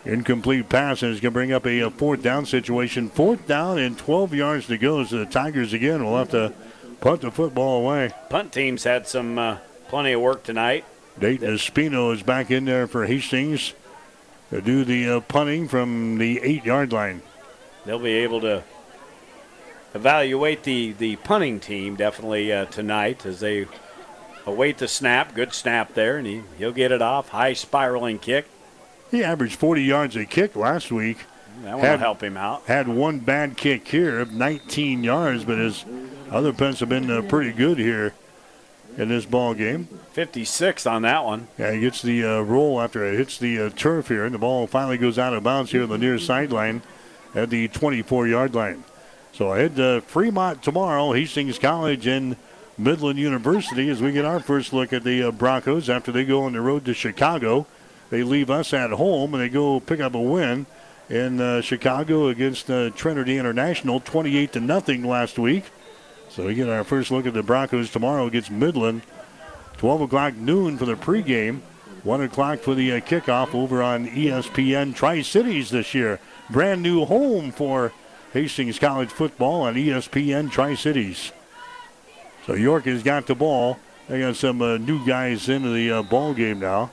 Incomplete 0.05 0.67
pass, 0.67 1.01
and 1.01 1.11
it's 1.11 1.21
going 1.21 1.31
to 1.31 1.33
bring 1.33 1.53
up 1.53 1.65
a, 1.65 1.79
a, 1.79 1.89
fourth 1.89 2.21
down 2.21 2.45
situation. 2.45 3.09
Fourth 3.09 3.47
down 3.47 3.77
and 3.77 3.97
12 3.97 4.33
yards 4.33 4.67
to 4.67 4.77
go. 4.77 5.05
So 5.05 5.19
the 5.19 5.25
Tigers 5.25 5.71
again 5.71 6.03
will 6.03 6.17
have 6.17 6.31
to 6.31 6.53
punt 6.99 7.21
the 7.21 7.31
football 7.31 7.85
away. 7.85 8.11
Punt 8.29 8.51
teams 8.51 8.83
had 8.83 9.07
some 9.07 9.39
uh, 9.39 9.57
plenty 9.87 10.11
of 10.11 10.19
work 10.19 10.43
tonight. 10.43 10.83
Dayton 11.17 11.55
Espino 11.55 12.13
is 12.13 12.21
back 12.21 12.51
in 12.51 12.65
there 12.65 12.87
for 12.87 13.05
Hastings 13.05 13.73
to 14.53 14.61
do 14.61 14.85
the 14.85 15.09
uh, 15.09 15.19
punting 15.21 15.67
from 15.67 16.19
the 16.19 16.39
eight 16.43 16.63
yard 16.63 16.93
line. 16.93 17.21
They'll 17.85 17.97
be 17.97 18.13
able 18.13 18.41
to 18.41 18.63
evaluate 19.95 20.63
the, 20.63 20.93
the 20.93 21.15
punting 21.17 21.59
team 21.59 21.95
definitely 21.95 22.53
uh, 22.53 22.65
tonight 22.65 23.25
as 23.25 23.39
they 23.39 23.65
await 24.45 24.77
the 24.77 24.87
snap. 24.87 25.33
Good 25.33 25.53
snap 25.53 25.95
there, 25.95 26.17
and 26.17 26.27
he, 26.27 26.43
he'll 26.57 26.71
get 26.71 26.91
it 26.91 27.01
off. 27.01 27.29
High 27.29 27.53
spiraling 27.53 28.19
kick. 28.19 28.45
He 29.09 29.23
averaged 29.23 29.55
40 29.55 29.83
yards 29.83 30.15
a 30.15 30.25
kick 30.25 30.55
last 30.55 30.91
week. 30.91 31.25
That 31.63 31.77
will 31.77 31.97
help 31.97 32.21
him 32.21 32.37
out. 32.37 32.63
Had 32.65 32.87
one 32.87 33.19
bad 33.19 33.57
kick 33.57 33.87
here 33.87 34.19
of 34.19 34.33
19 34.33 35.03
yards, 35.03 35.45
but 35.45 35.57
his 35.57 35.85
other 36.29 36.53
punts 36.53 36.79
have 36.79 36.89
been 36.89 37.09
uh, 37.09 37.21
pretty 37.23 37.51
good 37.51 37.77
here 37.77 38.13
in 38.97 39.09
this 39.09 39.25
ball 39.25 39.53
game. 39.53 39.87
56 40.13 40.85
on 40.85 41.01
that 41.03 41.23
one. 41.23 41.47
Yeah, 41.57 41.71
he 41.71 41.79
gets 41.79 42.01
the 42.01 42.23
uh, 42.23 42.41
roll 42.41 42.81
after 42.81 43.05
it 43.05 43.17
hits 43.17 43.37
the 43.37 43.59
uh, 43.59 43.69
turf 43.69 44.07
here, 44.07 44.25
and 44.25 44.33
the 44.33 44.39
ball 44.39 44.67
finally 44.67 44.97
goes 44.97 45.17
out 45.17 45.33
of 45.33 45.43
bounds 45.43 45.71
here 45.71 45.83
on 45.83 45.89
the 45.89 45.97
near 45.97 46.19
sideline 46.19 46.81
at 47.35 47.49
the 47.49 47.67
24 47.69 48.27
yard 48.27 48.55
line. 48.55 48.83
So 49.33 49.53
ahead 49.53 49.75
to 49.77 50.01
Fremont 50.01 50.61
tomorrow, 50.61 51.13
Hastings 51.13 51.57
College 51.57 52.05
and 52.05 52.35
Midland 52.77 53.19
University 53.19 53.89
as 53.89 54.01
we 54.01 54.11
get 54.11 54.25
our 54.25 54.39
first 54.39 54.73
look 54.73 54.93
at 54.93 55.03
the 55.03 55.23
uh, 55.23 55.31
Broncos 55.31 55.89
after 55.89 56.11
they 56.11 56.25
go 56.25 56.43
on 56.43 56.53
the 56.53 56.61
road 56.61 56.85
to 56.85 56.93
Chicago. 56.93 57.65
They 58.09 58.23
leave 58.23 58.51
us 58.51 58.73
at 58.73 58.91
home 58.91 59.33
and 59.33 59.41
they 59.41 59.49
go 59.49 59.79
pick 59.79 59.99
up 59.99 60.13
a 60.13 60.21
win 60.21 60.67
in 61.09 61.41
uh, 61.41 61.61
Chicago 61.61 62.27
against 62.27 62.69
uh, 62.69 62.91
Trinity 62.91 63.37
International, 63.37 63.99
28 63.99 64.53
to 64.53 64.59
nothing 64.59 65.03
last 65.03 65.37
week. 65.39 65.65
So 66.33 66.47
we 66.47 66.55
get 66.55 66.67
our 66.67 66.83
first 66.83 67.11
look 67.11 67.27
at 67.27 67.35
the 67.35 67.43
Broncos 67.43 67.91
tomorrow 67.91 68.25
against 68.25 68.49
Midland. 68.49 69.03
12 69.77 70.01
o'clock 70.01 70.33
noon 70.35 70.79
for 70.79 70.85
the 70.85 70.95
pregame. 70.95 71.59
1 72.01 72.21
o'clock 72.21 72.57
for 72.57 72.73
the 72.73 72.93
uh, 72.93 72.99
kickoff 73.01 73.53
over 73.53 73.83
on 73.83 74.07
ESPN 74.07 74.95
Tri 74.95 75.21
Cities 75.21 75.69
this 75.69 75.93
year. 75.93 76.19
Brand 76.49 76.81
new 76.81 77.05
home 77.05 77.51
for 77.51 77.93
Hastings 78.33 78.79
College 78.79 79.09
football 79.09 79.61
on 79.61 79.75
ESPN 79.75 80.51
Tri 80.51 80.73
Cities. 80.73 81.31
So 82.47 82.55
York 82.55 82.85
has 82.85 83.03
got 83.03 83.27
the 83.27 83.35
ball. 83.35 83.77
They 84.07 84.21
got 84.21 84.35
some 84.35 84.59
uh, 84.59 84.77
new 84.77 85.05
guys 85.05 85.47
into 85.49 85.69
the 85.69 85.91
uh, 85.91 86.01
ball 86.01 86.33
game 86.33 86.59
now 86.59 86.89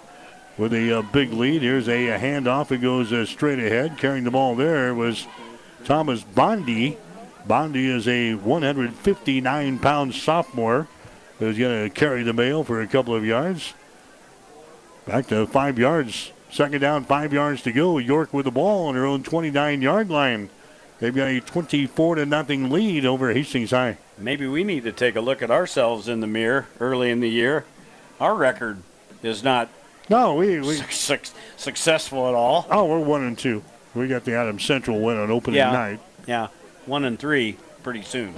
with 0.58 0.74
a 0.74 0.98
uh, 0.98 1.02
big 1.02 1.32
lead. 1.32 1.62
Here's 1.62 1.88
a, 1.88 2.08
a 2.08 2.18
handoff. 2.18 2.70
It 2.72 2.82
goes 2.82 3.10
uh, 3.10 3.24
straight 3.24 3.58
ahead. 3.58 3.96
Carrying 3.96 4.24
the 4.24 4.30
ball 4.30 4.54
there 4.54 4.94
was 4.94 5.26
Thomas 5.84 6.22
Bondi. 6.22 6.98
Bondi 7.46 7.88
is 7.88 8.06
a 8.06 8.34
159 8.34 9.78
pound 9.78 10.14
sophomore 10.14 10.88
who's 11.38 11.58
going 11.58 11.88
to 11.88 11.90
carry 11.90 12.22
the 12.22 12.32
mail 12.32 12.64
for 12.64 12.80
a 12.80 12.86
couple 12.86 13.14
of 13.14 13.24
yards. 13.24 13.74
Back 15.06 15.28
to 15.28 15.46
five 15.46 15.78
yards. 15.78 16.32
Second 16.50 16.80
down, 16.80 17.04
five 17.04 17.32
yards 17.32 17.62
to 17.62 17.72
go. 17.72 17.98
York 17.98 18.32
with 18.34 18.44
the 18.44 18.50
ball 18.50 18.88
on 18.88 18.94
their 18.94 19.06
own 19.06 19.22
29 19.22 19.82
yard 19.82 20.10
line. 20.10 20.50
They've 20.98 21.14
got 21.14 21.28
a 21.28 21.40
24 21.40 22.16
to 22.16 22.26
nothing 22.26 22.70
lead 22.70 23.06
over 23.06 23.32
Hastings 23.32 23.70
High. 23.70 23.96
Maybe 24.18 24.46
we 24.46 24.64
need 24.64 24.84
to 24.84 24.92
take 24.92 25.16
a 25.16 25.20
look 25.20 25.40
at 25.40 25.50
ourselves 25.50 26.08
in 26.08 26.20
the 26.20 26.26
mirror 26.26 26.66
early 26.78 27.10
in 27.10 27.20
the 27.20 27.30
year. 27.30 27.64
Our 28.20 28.34
record 28.34 28.82
is 29.22 29.42
not 29.42 29.70
no 30.10 30.34
we, 30.34 30.60
we 30.60 30.74
su- 30.74 31.18
successful 31.56 32.28
at 32.28 32.34
all. 32.34 32.66
Oh, 32.70 32.84
we're 32.84 32.98
one 32.98 33.22
and 33.22 33.38
two. 33.38 33.62
We 33.94 34.08
got 34.08 34.24
the 34.24 34.34
Adams 34.34 34.64
Central 34.64 35.00
win 35.00 35.16
on 35.16 35.30
opening 35.30 35.58
yeah, 35.58 35.72
night. 35.72 36.00
Yeah, 36.26 36.48
one 36.86 37.04
and 37.04 37.18
three 37.18 37.56
pretty 37.82 38.02
soon. 38.02 38.34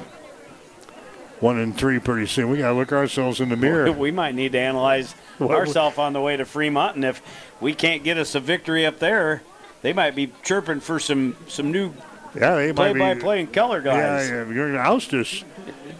One 1.40 1.58
and 1.58 1.76
three 1.76 1.98
pretty 1.98 2.26
soon. 2.26 2.50
We 2.50 2.58
got 2.58 2.68
to 2.68 2.74
look 2.74 2.92
ourselves 2.92 3.40
in 3.40 3.48
the 3.48 3.56
mirror. 3.56 3.90
We 3.90 4.12
might 4.12 4.34
need 4.34 4.52
to 4.52 4.58
analyze 4.58 5.14
ourselves 5.40 5.98
on 5.98 6.12
the 6.12 6.20
way 6.20 6.36
to 6.36 6.44
Fremont, 6.44 6.96
and 6.96 7.04
if 7.04 7.20
we 7.60 7.74
can't 7.74 8.04
get 8.04 8.16
us 8.16 8.34
a 8.34 8.40
victory 8.40 8.86
up 8.86 8.98
there, 8.98 9.42
they 9.82 9.92
might 9.92 10.14
be 10.14 10.32
chirping 10.42 10.80
for 10.80 11.00
some 11.00 11.36
some 11.48 11.72
new 11.72 11.92
yeah, 12.34 12.54
they 12.54 12.72
play 12.72 12.92
might 12.92 13.14
by 13.14 13.20
play 13.20 13.40
and 13.40 13.52
color 13.52 13.80
guys. 13.82 14.28
Yeah, 14.28 14.44
yeah. 14.44 14.52
You're 14.52 14.70
going 14.70 14.72
to 14.74 14.78
oust 14.78 15.12
us. 15.12 15.44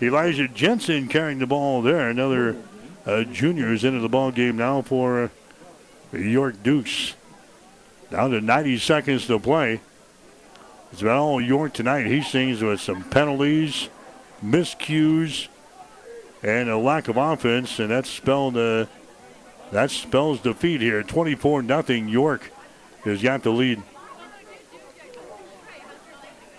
Elijah 0.01 0.49
Jensen 0.49 1.09
carrying 1.09 1.39
the 1.39 1.47
ball 1.47 1.83
there. 1.83 2.09
Another 2.09 2.57
uh, 3.05 3.25
junior 3.25 3.73
is 3.73 3.85
into 3.85 4.01
the 4.01 4.09
ball 4.09 4.31
game 4.31 4.57
now 4.57 4.83
for 4.83 5.31
uh, 6.13 6.17
York 6.17 6.63
Dukes. 6.63 7.15
Down 8.11 8.31
to 8.31 8.41
90 8.41 8.79
seconds 8.79 9.27
to 9.27 9.39
play. 9.39 9.81
It's 10.93 11.01
about 11.01 11.17
all 11.17 11.41
York 11.41 11.73
tonight. 11.73 12.05
Hastings 12.05 12.63
with 12.63 12.79
some 12.79 13.03
penalties, 13.05 13.89
miscues, 14.45 15.49
and 16.43 16.69
a 16.69 16.77
lack 16.77 17.09
of 17.09 17.17
offense, 17.17 17.79
and 17.79 17.91
that's 17.91 18.11
spelled 18.11 18.59
uh, 18.59 18.85
that 19.71 19.91
spells 19.91 20.41
defeat 20.41 20.83
here. 20.83 21.03
24 21.03 21.63
nothing. 21.63 22.09
York 22.09 22.53
has 23.05 23.23
got 23.23 23.43
the 23.43 23.51
lead. 23.51 23.83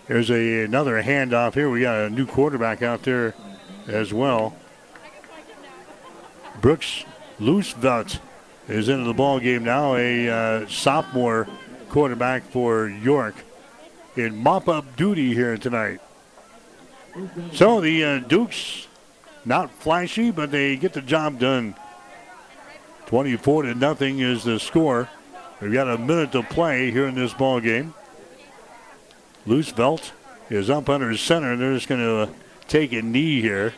There's 0.08 0.32
a, 0.32 0.64
another 0.64 1.04
handoff 1.04 1.54
here. 1.54 1.70
We 1.70 1.82
got 1.82 2.06
a 2.06 2.10
new 2.10 2.26
quarterback 2.26 2.82
out 2.82 3.04
there 3.04 3.36
as 3.88 4.12
well. 4.12 4.58
Brooks 6.60 7.06
Loosevelt 7.40 8.20
is 8.68 8.90
into 8.90 9.06
the 9.06 9.14
ball 9.14 9.40
game 9.40 9.64
now. 9.64 9.96
A 9.96 10.28
uh, 10.28 10.68
sophomore 10.68 11.48
quarterback 11.90 12.44
for 12.50 12.88
York 12.88 13.36
in 14.16 14.38
mop-up 14.38 14.96
duty 14.96 15.34
here 15.34 15.58
tonight. 15.58 16.00
So 17.54 17.82
the 17.82 18.04
uh, 18.04 18.20
Dukes, 18.20 18.88
not 19.46 19.72
flashy, 19.72 20.32
but 20.32 20.52
they 20.52 20.76
get 20.76 20.94
the 20.94 21.02
job 21.02 21.40
done. 21.40 21.76
24 23.06 23.64
to 23.64 23.76
nothing 23.76 24.20
is 24.20 24.44
the 24.44 24.60
score. 24.60 25.10
We've 25.62 25.74
got 25.74 25.90
a 25.90 25.98
minute 25.98 26.32
to 26.32 26.44
play 26.44 26.92
here 26.92 27.08
in 27.08 27.16
this 27.16 27.34
ball 27.34 27.60
game. 27.60 27.94
Loosevelt 29.46 30.12
is 30.50 30.70
up 30.70 30.90
under 30.90 31.16
center. 31.16 31.56
They're 31.56 31.76
just 31.76 31.88
going 31.88 32.02
to 32.02 32.16
uh, 32.18 32.30
take 32.68 32.94
a 32.94 33.02
knee 33.02 33.42
here. 33.42 33.74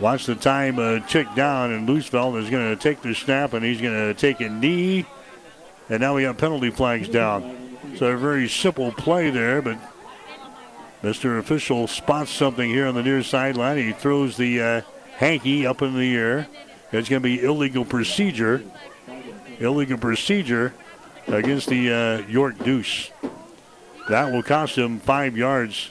Watch 0.00 0.24
the 0.24 0.34
time 0.34 0.78
uh, 0.78 1.00
tick 1.06 1.26
down, 1.34 1.72
and 1.72 1.86
Loosevelt 1.86 2.36
is 2.36 2.48
going 2.48 2.74
to 2.74 2.82
take 2.82 3.02
the 3.02 3.14
snap, 3.14 3.52
and 3.52 3.64
he's 3.64 3.82
going 3.82 3.94
to 3.94 4.14
take 4.14 4.40
a 4.40 4.48
knee. 4.48 5.04
And 5.90 6.00
now 6.00 6.16
we 6.16 6.22
have 6.22 6.38
penalty 6.38 6.70
flags 6.70 7.08
down. 7.08 7.59
So 7.96 8.06
a 8.06 8.16
very 8.16 8.48
simple 8.48 8.92
play 8.92 9.30
there, 9.30 9.60
but 9.60 9.78
Mr. 11.02 11.38
Official 11.38 11.86
spots 11.86 12.30
something 12.30 12.68
here 12.68 12.86
on 12.86 12.94
the 12.94 13.02
near 13.02 13.22
sideline. 13.22 13.78
He 13.78 13.92
throws 13.92 14.36
the 14.36 14.60
uh, 14.60 14.80
hanky 15.16 15.66
up 15.66 15.82
in 15.82 15.96
the 15.98 16.14
air. 16.14 16.46
It's 16.92 17.08
going 17.08 17.22
to 17.22 17.28
be 17.28 17.42
illegal 17.42 17.84
procedure. 17.84 18.62
Illegal 19.58 19.98
procedure 19.98 20.74
against 21.26 21.68
the 21.68 21.92
uh, 21.92 22.28
York 22.28 22.58
Deuce. 22.64 23.10
That 24.08 24.32
will 24.32 24.42
cost 24.42 24.76
him 24.76 24.98
five 24.98 25.36
yards. 25.36 25.90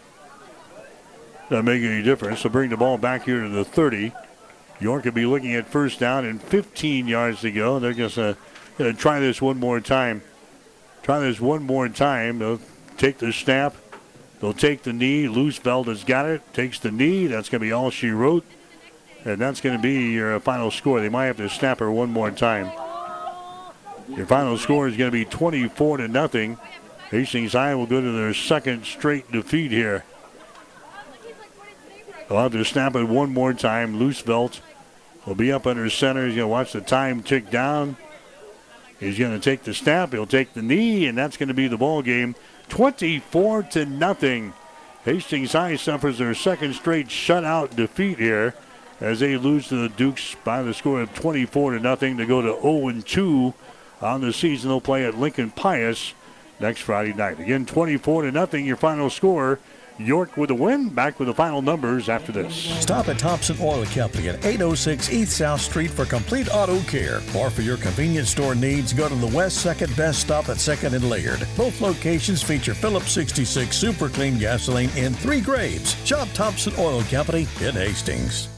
Not 1.49 1.65
make 1.65 1.81
any 1.81 2.03
difference. 2.03 2.41
So 2.41 2.49
bring 2.49 2.69
the 2.69 2.77
ball 2.77 2.97
back 2.97 3.23
here 3.23 3.41
to 3.41 3.49
the 3.49 3.65
30. 3.65 4.11
York 4.79 5.03
could 5.03 5.13
be 5.13 5.25
looking 5.25 5.55
at 5.55 5.67
first 5.67 5.99
down 5.99 6.25
and 6.25 6.41
15 6.41 7.07
yards 7.07 7.41
to 7.41 7.51
go. 7.51 7.79
They're 7.79 7.93
going 7.93 8.35
to 8.77 8.93
try 8.93 9.19
this 9.19 9.41
one 9.41 9.59
more 9.59 9.79
time. 9.79 10.21
Try 11.09 11.17
this 11.21 11.41
one 11.41 11.63
more 11.63 11.89
time. 11.89 12.37
They'll 12.37 12.61
take 12.97 13.17
the 13.17 13.33
snap. 13.33 13.75
They'll 14.39 14.53
take 14.53 14.83
the 14.83 14.93
knee. 14.93 15.27
Loosevelt 15.27 15.87
has 15.87 16.03
got 16.03 16.27
it. 16.27 16.43
Takes 16.53 16.77
the 16.77 16.91
knee. 16.91 17.25
That's 17.25 17.49
going 17.49 17.61
to 17.61 17.65
be 17.65 17.71
all 17.71 17.89
she 17.89 18.11
wrote. 18.11 18.45
And 19.25 19.41
that's 19.41 19.59
going 19.59 19.75
to 19.75 19.81
be 19.81 20.11
your 20.11 20.39
final 20.39 20.69
score. 20.69 21.01
They 21.01 21.09
might 21.09 21.25
have 21.25 21.37
to 21.37 21.49
snap 21.49 21.79
her 21.79 21.91
one 21.91 22.11
more 22.11 22.29
time. 22.29 22.71
Your 24.15 24.27
final 24.27 24.55
score 24.59 24.87
is 24.87 24.97
going 24.97 25.09
to 25.09 25.11
be 25.11 25.25
24 25.25 25.97
to 25.97 26.07
nothing. 26.07 26.59
Hastings 27.09 27.53
High 27.53 27.73
will 27.73 27.87
go 27.87 27.99
to 27.99 28.11
their 28.11 28.35
second 28.35 28.85
straight 28.85 29.31
defeat 29.31 29.71
here. 29.71 30.05
They'll 32.27 32.37
have 32.37 32.51
to 32.51 32.63
snap 32.63 32.95
it 32.95 33.05
one 33.05 33.33
more 33.33 33.55
time. 33.55 33.97
Loosevelt 33.97 34.61
will 35.25 35.33
be 35.33 35.51
up 35.51 35.65
under 35.65 35.89
center. 35.89 36.27
He's 36.27 36.35
going 36.35 36.43
to 36.43 36.47
watch 36.49 36.71
the 36.71 36.81
time 36.81 37.23
tick 37.23 37.49
down. 37.49 37.97
He's 38.99 39.17
going 39.17 39.31
to 39.31 39.39
take 39.39 39.63
the 39.63 39.73
snap. 39.73 40.11
He'll 40.11 40.25
take 40.25 40.53
the 40.53 40.61
knee, 40.61 41.07
and 41.07 41.17
that's 41.17 41.37
going 41.37 41.47
to 41.47 41.53
be 41.53 41.67
the 41.67 41.77
ball 41.77 42.01
game. 42.01 42.35
24 42.67 43.63
to 43.63 43.85
nothing. 43.85 44.53
Hastings 45.05 45.53
High 45.53 45.77
suffers 45.77 46.17
their 46.17 46.33
second 46.33 46.73
straight 46.73 47.07
shutout 47.07 47.75
defeat 47.75 48.19
here 48.19 48.53
as 48.99 49.21
they 49.21 49.37
lose 49.37 49.69
to 49.69 49.77
the 49.77 49.89
Dukes 49.89 50.35
by 50.43 50.61
the 50.61 50.73
score 50.73 51.01
of 51.01 51.13
24 51.13 51.71
to 51.71 51.79
nothing 51.79 52.17
to 52.17 52.25
go 52.25 52.41
to 52.41 52.61
0 52.61 53.01
2 53.01 53.53
on 54.01 54.21
the 54.21 54.33
season. 54.33 54.69
They'll 54.69 54.81
play 54.81 55.05
at 55.05 55.17
Lincoln 55.17 55.51
Pius 55.51 56.13
next 56.59 56.81
Friday 56.81 57.13
night. 57.13 57.39
Again, 57.39 57.65
24 57.65 58.23
to 58.23 58.31
nothing. 58.31 58.65
Your 58.65 58.75
final 58.75 59.09
score 59.09 59.59
York 59.99 60.37
with 60.37 60.49
a 60.51 60.55
win. 60.55 60.89
Back 60.89 61.19
with 61.19 61.27
the 61.27 61.33
final 61.33 61.61
numbers 61.61 62.09
after 62.09 62.31
this. 62.31 62.55
Stop 62.81 63.07
at 63.09 63.19
Thompson 63.19 63.57
Oil 63.59 63.85
Company 63.85 64.29
at 64.29 64.45
806 64.45 65.11
East 65.11 65.37
South 65.37 65.61
Street 65.61 65.91
for 65.91 66.05
complete 66.05 66.47
auto 66.51 66.79
care. 66.81 67.21
Or 67.35 67.49
for 67.49 67.61
your 67.61 67.77
convenience 67.77 68.29
store 68.29 68.55
needs, 68.55 68.93
go 68.93 69.09
to 69.09 69.15
the 69.15 69.35
West 69.35 69.65
2nd 69.65 69.95
Best 69.97 70.21
Stop 70.21 70.49
at 70.49 70.57
2nd 70.57 70.93
and 70.93 71.09
Laird. 71.09 71.45
Both 71.57 71.81
locations 71.81 72.41
feature 72.41 72.73
Phillips 72.73 73.11
66 73.11 73.75
Super 73.75 74.09
Clean 74.09 74.37
gasoline 74.37 74.89
in 74.97 75.13
three 75.13 75.41
grades. 75.41 75.95
Shop 76.05 76.27
Thompson 76.33 76.73
Oil 76.77 77.03
Company 77.03 77.47
in 77.61 77.75
Hastings. 77.75 78.49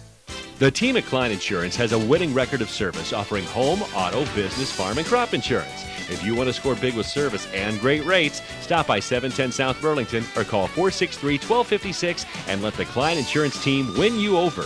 The 0.62 0.70
team 0.70 0.96
at 0.96 1.06
Klein 1.06 1.32
Insurance 1.32 1.76
has 1.78 1.92
a 1.92 1.98
winning 1.98 2.36
record 2.36 2.62
of 2.62 2.70
service 2.70 3.14
offering 3.14 3.46
home, 3.46 3.82
auto, 3.96 4.26
business, 4.36 4.72
farm, 4.72 5.00
and 5.00 5.08
crop 5.08 5.34
insurance. 5.34 5.86
If 6.12 6.24
you 6.26 6.36
want 6.36 6.48
to 6.48 6.54
score 6.54 6.76
big 6.76 6.96
with 6.96 7.06
service 7.06 7.48
and 7.54 7.80
great 7.80 8.06
rates, 8.06 8.42
stop 8.60 8.86
by 8.86 9.00
710 9.00 9.52
South 9.52 9.82
Burlington 9.82 10.26
or 10.36 10.44
call 10.44 10.68
463 10.68 11.36
1256 11.36 12.26
and 12.48 12.62
let 12.62 12.74
the 12.74 12.86
Klein 12.86 13.18
Insurance 13.18 13.64
team 13.64 13.98
win 13.98 14.20
you 14.20 14.38
over. 14.38 14.66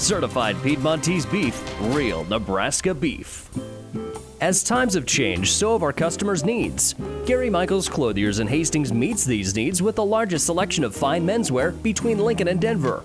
Certified 0.00 0.56
Piedmontese 0.62 1.26
beef, 1.26 1.62
real 1.94 2.24
Nebraska 2.24 2.94
beef. 2.94 3.50
As 4.40 4.64
times 4.64 4.94
have 4.94 5.04
changed, 5.04 5.52
so 5.52 5.74
have 5.74 5.82
our 5.82 5.92
customers' 5.92 6.42
needs. 6.42 6.94
Gary 7.26 7.50
Michaels 7.50 7.86
Clothiers 7.86 8.38
in 8.38 8.46
Hastings 8.46 8.94
meets 8.94 9.26
these 9.26 9.54
needs 9.54 9.82
with 9.82 9.96
the 9.96 10.04
largest 10.04 10.46
selection 10.46 10.84
of 10.84 10.96
fine 10.96 11.26
menswear 11.26 11.80
between 11.82 12.18
Lincoln 12.18 12.48
and 12.48 12.58
Denver. 12.58 13.04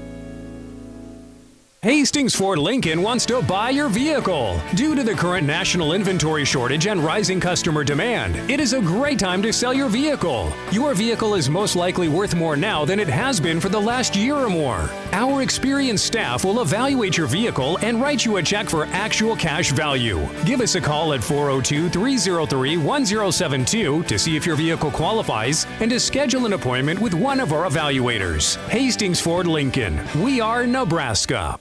Hastings 1.83 2.35
Ford 2.35 2.59
Lincoln 2.59 3.01
wants 3.01 3.25
to 3.25 3.41
buy 3.41 3.71
your 3.71 3.89
vehicle. 3.89 4.61
Due 4.75 4.93
to 4.93 5.01
the 5.01 5.15
current 5.15 5.47
national 5.47 5.93
inventory 5.93 6.45
shortage 6.45 6.85
and 6.85 7.03
rising 7.03 7.39
customer 7.39 7.83
demand, 7.83 8.35
it 8.51 8.59
is 8.59 8.73
a 8.73 8.81
great 8.81 9.17
time 9.17 9.41
to 9.41 9.51
sell 9.51 9.73
your 9.73 9.89
vehicle. 9.89 10.53
Your 10.71 10.93
vehicle 10.93 11.33
is 11.33 11.49
most 11.49 11.75
likely 11.75 12.07
worth 12.07 12.35
more 12.35 12.55
now 12.55 12.85
than 12.85 12.99
it 12.99 13.07
has 13.07 13.39
been 13.39 13.59
for 13.59 13.69
the 13.69 13.81
last 13.81 14.15
year 14.15 14.35
or 14.35 14.47
more. 14.47 14.91
Our 15.11 15.41
experienced 15.41 16.05
staff 16.05 16.45
will 16.45 16.61
evaluate 16.61 17.17
your 17.17 17.25
vehicle 17.25 17.79
and 17.79 17.99
write 17.99 18.25
you 18.25 18.37
a 18.37 18.43
check 18.43 18.69
for 18.69 18.85
actual 18.91 19.35
cash 19.35 19.71
value. 19.71 20.19
Give 20.45 20.61
us 20.61 20.75
a 20.75 20.81
call 20.81 21.13
at 21.13 21.23
402 21.23 21.89
303 21.89 22.77
1072 22.77 24.03
to 24.03 24.19
see 24.19 24.35
if 24.35 24.45
your 24.45 24.55
vehicle 24.55 24.91
qualifies 24.91 25.65
and 25.79 25.89
to 25.89 25.99
schedule 25.99 26.45
an 26.45 26.53
appointment 26.53 27.01
with 27.01 27.15
one 27.15 27.39
of 27.39 27.51
our 27.51 27.67
evaluators. 27.67 28.63
Hastings 28.67 29.19
Ford 29.19 29.47
Lincoln. 29.47 29.99
We 30.21 30.39
are 30.41 30.67
Nebraska. 30.67 31.59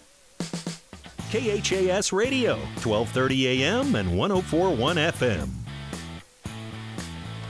KHAS 1.31 2.12
Radio, 2.12 2.57
1230 2.83 3.62
AM 3.62 3.94
and 3.94 4.18
1041 4.18 4.97
FM. 4.97 5.49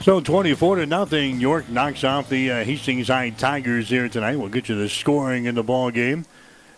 So 0.03 0.21
24 0.21 0.77
to 0.77 0.87
nothing, 0.87 1.41
York 1.41 1.67
knocks 1.71 2.05
off 2.05 2.29
the 2.29 2.51
uh, 2.51 2.65
Hastings 2.65 3.09
High 3.09 3.31
Tigers 3.31 3.89
here 3.89 4.11
tonight. 4.11 4.37
We'll 4.37 4.51
get 4.51 4.69
you 4.69 4.75
the 4.75 4.91
scoring 4.91 5.47
in 5.47 5.55
the 5.55 5.63
ball 5.63 5.91
game. 5.91 6.27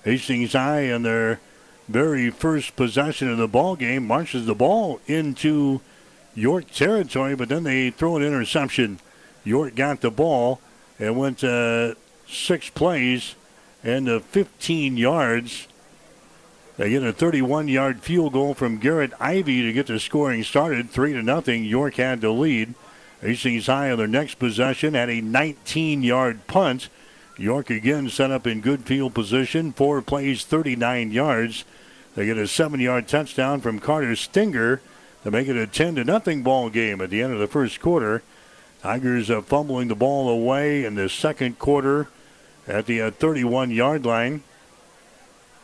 Hastings 0.05 0.53
High 0.53 0.83
in 0.83 1.03
their 1.03 1.41
very 1.89 2.31
first 2.31 2.77
possession 2.77 3.29
of 3.29 3.37
the 3.37 3.49
ball 3.49 3.75
game 3.75 4.07
marches 4.07 4.47
the 4.47 4.55
ball 4.55 5.01
into 5.09 5.81
York 6.37 6.71
territory, 6.71 7.35
but 7.35 7.49
then 7.49 7.65
they 7.65 7.91
throw 7.91 8.17
an 8.17 8.23
interception. 8.23 9.01
York 9.43 9.75
got 9.75 10.03
the 10.03 10.11
ball 10.13 10.61
and 11.01 11.19
went 11.19 11.43
uh, 11.43 11.95
six 12.29 12.71
plays 12.71 13.35
and 13.83 14.09
uh, 14.09 14.21
15 14.21 14.97
yards. 14.97 15.67
They 16.77 16.91
get 16.91 17.03
a 17.03 17.13
31-yard 17.13 18.01
field 18.01 18.33
goal 18.33 18.55
from 18.55 18.79
Garrett 18.79 19.13
Ivy 19.21 19.63
to 19.63 19.73
get 19.73 19.87
the 19.87 20.01
scoring 20.01 20.43
started. 20.43 20.91
Three 20.91 21.13
to 21.13 21.23
nothing. 21.23 21.65
York 21.65 21.95
had 21.97 22.21
the 22.21 22.31
lead. 22.31 22.75
Hastings 23.21 23.67
High 23.67 23.91
on 23.91 23.99
their 23.99 24.07
next 24.07 24.37
possession 24.37 24.95
had 24.95 25.11
a 25.11 25.21
19-yard 25.21 26.47
punt. 26.47 26.89
York 27.37 27.71
again 27.71 28.09
set 28.09 28.31
up 28.31 28.47
in 28.47 28.61
good 28.61 28.85
field 28.85 29.15
position. 29.15 29.73
Four 29.73 30.01
plays, 30.03 30.45
39 30.45 31.13
yards. 31.13 31.65
They 32.15 32.27
get 32.27 32.39
a 32.39 32.49
seven-yard 32.49 33.07
touchdown 33.07 33.61
from 33.61 33.79
Carter 33.79 34.17
Stinger 34.17 34.81
to 35.25 35.31
make 35.31 35.49
it 35.49 35.57
a 35.57 35.67
10 35.67 35.97
to 35.97 36.05
nothing 36.05 36.43
ball 36.43 36.69
game 36.69 37.01
at 37.01 37.11
the 37.11 37.23
end 37.23 37.33
of 37.33 37.39
the 37.39 37.47
first 37.47 37.81
quarter. 37.81 38.23
Tigers 38.83 39.31
uh, 39.31 39.41
fumbling 39.43 39.89
the 39.89 39.95
ball 39.95 40.29
away 40.29 40.85
in 40.85 40.95
the 40.97 41.09
second 41.09 41.59
quarter 41.59 42.09
at 42.67 42.87
the 42.87 43.01
uh, 43.01 43.11
31 43.13 43.71
yard 43.71 44.05
line. 44.05 44.43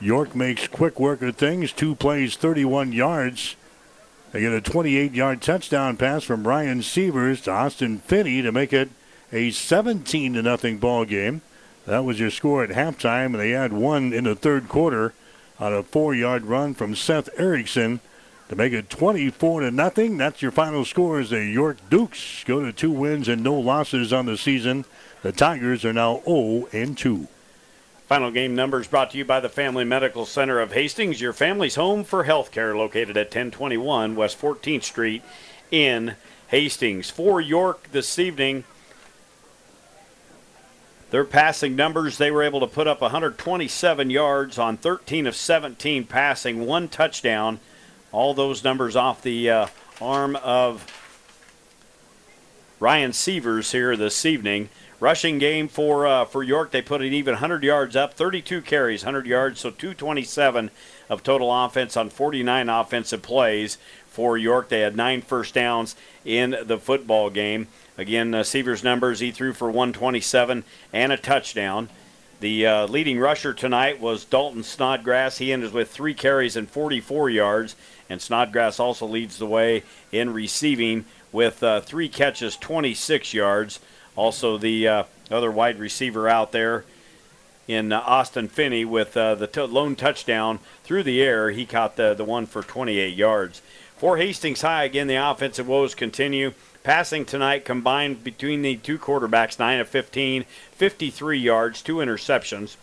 York 0.00 0.34
makes 0.34 0.68
quick 0.68 1.00
work 1.00 1.22
of 1.22 1.36
things. 1.36 1.72
Two 1.72 1.94
plays, 1.94 2.36
31 2.36 2.92
yards. 2.92 3.56
They 4.32 4.40
get 4.40 4.52
a 4.52 4.60
28 4.60 5.12
yard 5.12 5.42
touchdown 5.42 5.96
pass 5.96 6.22
from 6.22 6.46
Ryan 6.46 6.82
Sievers 6.82 7.40
to 7.42 7.50
Austin 7.50 7.98
Finney 7.98 8.42
to 8.42 8.52
make 8.52 8.72
it 8.72 8.90
a 9.32 9.50
17 9.50 10.34
to 10.34 10.42
nothing 10.42 10.78
ball 10.78 11.04
game. 11.04 11.42
That 11.86 12.04
was 12.04 12.20
your 12.20 12.30
score 12.30 12.62
at 12.62 12.70
halftime, 12.70 13.26
and 13.26 13.36
they 13.36 13.50
had 13.50 13.72
one 13.72 14.12
in 14.12 14.24
the 14.24 14.36
third 14.36 14.68
quarter 14.68 15.14
on 15.58 15.72
a 15.72 15.82
four 15.82 16.14
yard 16.14 16.44
run 16.44 16.74
from 16.74 16.94
Seth 16.94 17.28
Erickson 17.36 18.00
to 18.48 18.56
make 18.56 18.72
it 18.72 18.90
24 18.90 19.62
to 19.62 19.70
nothing. 19.70 20.16
That's 20.16 20.42
your 20.42 20.50
final 20.50 20.84
score 20.84 21.18
as 21.18 21.30
the 21.30 21.44
York 21.44 21.78
Dukes 21.90 22.44
go 22.44 22.60
to 22.60 22.72
two 22.72 22.90
wins 22.90 23.28
and 23.28 23.42
no 23.42 23.54
losses 23.58 24.12
on 24.12 24.26
the 24.26 24.36
season. 24.36 24.84
The 25.22 25.32
Tigers 25.32 25.84
are 25.84 25.92
now 25.92 26.22
0 26.24 26.68
and 26.72 26.96
2. 26.96 27.26
Final 28.08 28.30
game 28.30 28.54
numbers 28.54 28.86
brought 28.88 29.10
to 29.10 29.18
you 29.18 29.24
by 29.26 29.38
the 29.38 29.50
Family 29.50 29.84
Medical 29.84 30.24
Center 30.24 30.60
of 30.60 30.72
Hastings, 30.72 31.20
your 31.20 31.34
family's 31.34 31.74
home 31.74 32.04
for 32.04 32.24
health 32.24 32.50
care, 32.50 32.74
located 32.74 33.18
at 33.18 33.26
1021 33.26 34.16
West 34.16 34.40
14th 34.40 34.84
Street 34.84 35.22
in 35.70 36.14
Hastings. 36.46 37.10
For 37.10 37.38
York 37.38 37.92
this 37.92 38.18
evening, 38.18 38.64
their 41.10 41.26
passing 41.26 41.76
numbers, 41.76 42.16
they 42.16 42.30
were 42.30 42.42
able 42.42 42.60
to 42.60 42.66
put 42.66 42.86
up 42.86 43.02
127 43.02 44.08
yards 44.08 44.58
on 44.58 44.78
13 44.78 45.26
of 45.26 45.36
17 45.36 46.06
passing, 46.06 46.64
one 46.64 46.88
touchdown. 46.88 47.60
All 48.10 48.32
those 48.32 48.64
numbers 48.64 48.96
off 48.96 49.20
the 49.20 49.50
uh, 49.50 49.66
arm 50.00 50.34
of 50.36 50.86
Ryan 52.80 53.12
Sievers 53.12 53.72
here 53.72 53.98
this 53.98 54.24
evening. 54.24 54.70
Rushing 55.00 55.38
game 55.38 55.68
for 55.68 56.08
uh, 56.08 56.24
for 56.24 56.42
York, 56.42 56.72
they 56.72 56.82
put 56.82 57.02
it 57.02 57.12
even 57.12 57.34
100 57.34 57.62
yards 57.62 57.94
up, 57.94 58.14
32 58.14 58.62
carries, 58.62 59.04
100 59.04 59.28
yards, 59.28 59.60
so 59.60 59.70
227 59.70 60.72
of 61.08 61.22
total 61.22 61.54
offense 61.54 61.96
on 61.96 62.10
49 62.10 62.68
offensive 62.68 63.22
plays 63.22 63.78
for 64.08 64.36
York. 64.36 64.68
They 64.68 64.80
had 64.80 64.96
nine 64.96 65.22
first 65.22 65.54
downs 65.54 65.94
in 66.24 66.56
the 66.64 66.78
football 66.78 67.30
game. 67.30 67.68
Again, 67.96 68.34
uh, 68.34 68.42
Sievers' 68.42 68.82
numbers, 68.82 69.20
he 69.20 69.30
threw 69.30 69.52
for 69.52 69.70
127 69.70 70.64
and 70.92 71.12
a 71.12 71.16
touchdown. 71.16 71.88
The 72.40 72.66
uh, 72.66 72.86
leading 72.88 73.20
rusher 73.20 73.54
tonight 73.54 74.00
was 74.00 74.24
Dalton 74.24 74.64
Snodgrass. 74.64 75.38
He 75.38 75.52
ended 75.52 75.72
with 75.72 75.90
three 75.92 76.14
carries 76.14 76.56
and 76.56 76.68
44 76.68 77.30
yards, 77.30 77.76
and 78.10 78.20
Snodgrass 78.20 78.80
also 78.80 79.06
leads 79.06 79.38
the 79.38 79.46
way 79.46 79.84
in 80.10 80.32
receiving 80.32 81.04
with 81.30 81.62
uh, 81.62 81.80
three 81.82 82.08
catches, 82.08 82.56
26 82.56 83.32
yards. 83.32 83.78
Also, 84.18 84.58
the 84.58 84.88
uh, 84.88 85.04
other 85.30 85.48
wide 85.48 85.78
receiver 85.78 86.28
out 86.28 86.50
there 86.50 86.84
in 87.68 87.92
uh, 87.92 88.00
Austin 88.00 88.48
Finney 88.48 88.84
with 88.84 89.16
uh, 89.16 89.36
the 89.36 89.46
t- 89.46 89.60
lone 89.60 89.94
touchdown 89.94 90.58
through 90.82 91.04
the 91.04 91.22
air. 91.22 91.52
He 91.52 91.64
caught 91.64 91.94
the, 91.94 92.14
the 92.14 92.24
one 92.24 92.44
for 92.44 92.62
28 92.62 93.14
yards. 93.14 93.62
For 93.96 94.16
Hastings 94.16 94.62
High, 94.62 94.82
again, 94.82 95.06
the 95.06 95.14
offensive 95.14 95.68
woes 95.68 95.94
continue. 95.94 96.52
Passing 96.82 97.24
tonight 97.24 97.64
combined 97.64 98.24
between 98.24 98.62
the 98.62 98.76
two 98.78 98.98
quarterbacks, 98.98 99.56
9 99.56 99.78
of 99.78 99.88
15, 99.88 100.42
53 100.72 101.38
yards, 101.38 101.80
two 101.80 101.96
interceptions. 101.98 102.74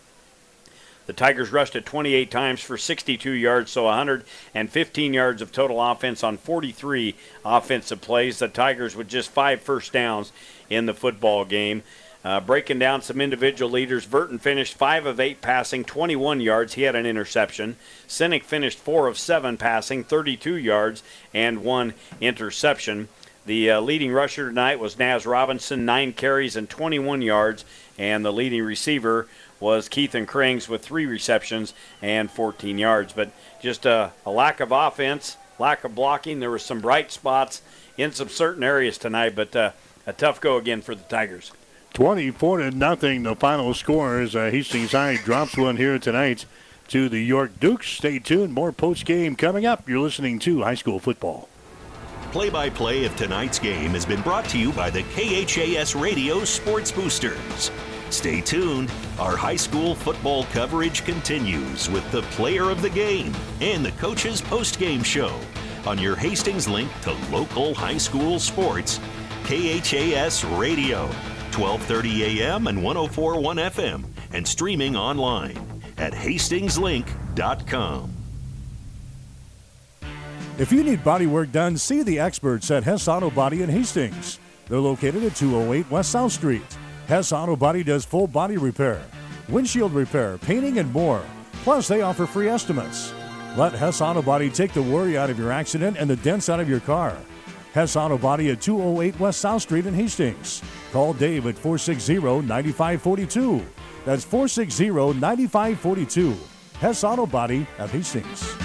The 1.06 1.14
Tigers 1.14 1.52
rushed 1.52 1.76
it 1.76 1.86
28 1.86 2.32
times 2.32 2.62
for 2.62 2.78
62 2.78 3.30
yards, 3.30 3.72
so 3.72 3.84
115 3.84 5.14
yards 5.14 5.42
of 5.42 5.52
total 5.52 5.82
offense 5.82 6.24
on 6.24 6.38
43 6.38 7.16
offensive 7.44 8.02
plays. 8.02 8.40
The 8.40 8.48
Tigers 8.48 8.96
with 8.96 9.08
just 9.08 9.30
five 9.30 9.62
first 9.62 9.94
downs 9.94 10.32
in 10.70 10.88
the 10.88 10.94
football 10.94 11.46
game. 11.46 11.84
Uh, 12.24 12.40
breaking 12.40 12.80
down 12.80 13.04
some 13.04 13.22
individual 13.22 13.70
leaders, 13.70 14.08
Burton 14.08 14.40
finished 14.40 14.74
5 14.74 15.06
of 15.06 15.20
8 15.20 15.42
passing, 15.42 15.84
21 15.84 16.42
yards. 16.42 16.74
He 16.74 16.82
had 16.82 16.96
an 16.96 17.06
interception. 17.06 17.76
Sinek 18.08 18.42
finished 18.42 18.80
4 18.80 19.06
of 19.06 19.20
7 19.20 19.58
passing, 19.58 20.04
32 20.04 20.56
yards, 20.56 21.04
and 21.36 21.64
one 21.64 21.94
interception. 22.20 23.10
The 23.46 23.70
uh, 23.70 23.82
leading 23.82 24.12
rusher 24.12 24.48
tonight 24.48 24.80
was 24.80 24.98
Naz 24.98 25.28
Robinson, 25.28 25.86
9 25.86 26.14
carries 26.14 26.56
and 26.56 26.68
21 26.68 27.22
yards, 27.22 27.64
and 27.96 28.26
the 28.26 28.34
leading 28.34 28.64
receiver 28.64 29.28
was 29.66 29.90
Keithan 29.90 30.28
Krings 30.28 30.70
with 30.70 30.86
3 30.86 31.08
receptions 31.08 31.74
and 32.00 32.30
14 32.30 32.78
yards. 32.78 33.14
But 33.14 33.32
just 33.60 33.88
a, 33.88 34.12
a 34.24 34.30
lack 34.30 34.60
of 34.60 34.72
offense, 34.72 35.38
lack 35.58 35.84
of 35.84 35.96
blocking. 35.96 36.40
There 36.40 36.52
were 36.52 36.60
some 36.60 36.82
bright 36.82 37.12
spots 37.12 37.64
in 37.98 38.12
some 38.12 38.30
certain 38.30 38.64
areas 38.64 39.00
tonight, 39.00 39.36
but 39.36 39.56
uh, 39.56 39.72
a 40.06 40.14
tough 40.14 40.40
go 40.40 40.58
again 40.58 40.84
for 40.84 40.94
the 40.94 41.02
Tigers. 41.04 41.52
24 41.96 42.60
to 42.60 42.72
nothing. 42.72 43.24
The 43.24 43.36
final 43.36 43.74
score 43.74 44.22
is 44.22 44.36
uh, 44.36 44.52
Hastings 44.52 44.92
High 44.92 45.16
drops 45.16 45.58
one 45.58 45.78
here 45.78 45.98
tonight 45.98 46.46
to 46.90 47.10
the 47.10 47.24
York 47.24 47.60
Dukes. 47.60 47.90
Stay 47.90 48.20
tuned. 48.20 48.54
More 48.54 48.72
post 48.72 49.04
game 49.04 49.36
coming 49.36 49.66
up. 49.66 49.90
You're 49.90 50.00
listening 50.00 50.38
to 50.40 50.62
high 50.62 50.76
school 50.76 51.00
football. 51.00 51.50
Play 52.32 52.52
by 52.52 52.70
play 52.70 53.06
of 53.06 53.16
tonight's 53.16 53.58
game 53.58 53.92
has 53.92 54.06
been 54.06 54.22
brought 54.22 54.46
to 54.50 54.60
you 54.60 54.72
by 54.74 54.92
the 54.92 55.02
KHAS 55.02 55.96
Radio 55.96 56.44
Sports 56.44 56.92
Boosters. 56.92 57.72
Stay 58.10 58.42
tuned. 58.42 58.92
Our 59.20 59.36
high 59.36 59.56
school 59.56 59.96
football 59.96 60.46
coverage 60.46 61.06
continues 61.06 61.90
with 61.90 62.10
the 62.12 62.22
player 62.24 62.70
of 62.70 62.82
the 62.82 62.90
game 62.90 63.34
and 63.62 63.86
the 63.86 63.92
coach's 63.94 64.42
post 64.42 64.80
game 64.80 65.04
show 65.04 65.40
on 65.86 65.98
your 65.98 66.16
Hastings 66.16 66.68
link 66.68 66.90
to 67.02 67.14
local 67.32 67.74
high 67.74 67.98
school 67.98 68.40
sports. 68.40 69.00
KHAS 69.44 70.44
Radio. 70.58 71.10
12:30 71.52 72.42
a.m. 72.42 72.68
and 72.68 72.80
104.1 72.80 73.72
FM, 73.72 74.04
and 74.34 74.46
streaming 74.46 74.98
online 74.98 75.58
at 75.98 76.12
hastingslink.com. 76.12 78.12
If 80.58 80.72
you 80.72 80.84
need 80.84 81.04
body 81.04 81.28
work 81.28 81.52
done, 81.52 81.78
see 81.78 82.04
the 82.04 82.20
experts 82.20 82.72
at 82.72 82.84
Hess 82.84 83.08
Auto 83.08 83.30
Body 83.30 83.62
in 83.62 83.70
Hastings. 83.70 84.40
They're 84.68 84.80
located 84.80 85.24
at 85.24 85.36
208 85.36 85.90
West 85.90 86.12
South 86.12 86.34
Street. 86.34 86.78
Hess 87.08 87.32
Auto 87.32 87.56
Body 87.56 87.84
does 87.84 88.04
full 88.04 88.26
body 88.26 88.58
repair, 88.58 89.00
windshield 89.48 89.94
repair, 89.94 90.40
painting, 90.40 90.80
and 90.80 90.92
more. 90.92 91.24
Plus, 91.64 91.88
they 91.88 92.02
offer 92.02 92.26
free 92.26 92.50
estimates. 92.50 93.14
Let 93.56 93.74
Hess 93.74 94.02
Auto 94.02 94.24
Body 94.24 94.50
take 94.50 94.74
the 94.74 94.82
worry 94.82 95.16
out 95.16 95.30
of 95.30 95.38
your 95.38 95.52
accident 95.52 95.98
and 96.00 96.10
the 96.10 96.16
dents 96.16 96.50
out 96.50 96.60
of 96.60 96.68
your 96.68 96.80
car. 96.80 97.16
Hess 97.74 97.96
Auto 97.96 98.18
Body 98.18 98.50
at 98.50 98.60
208 98.60 99.20
West 99.20 99.40
South 99.40 99.62
Street 99.62 99.86
in 99.86 99.94
Hastings. 99.94 100.64
Call 100.92 101.14
Dave 101.14 101.46
at 101.46 101.56
460 101.56 102.16
9542. 102.42 103.64
That's 104.04 104.24
460 104.24 104.90
9542. 105.20 106.36
Hess 106.80 107.04
Auto 107.04 107.28
Body 107.28 107.68
at 107.78 107.92
Hastings. 107.92 108.65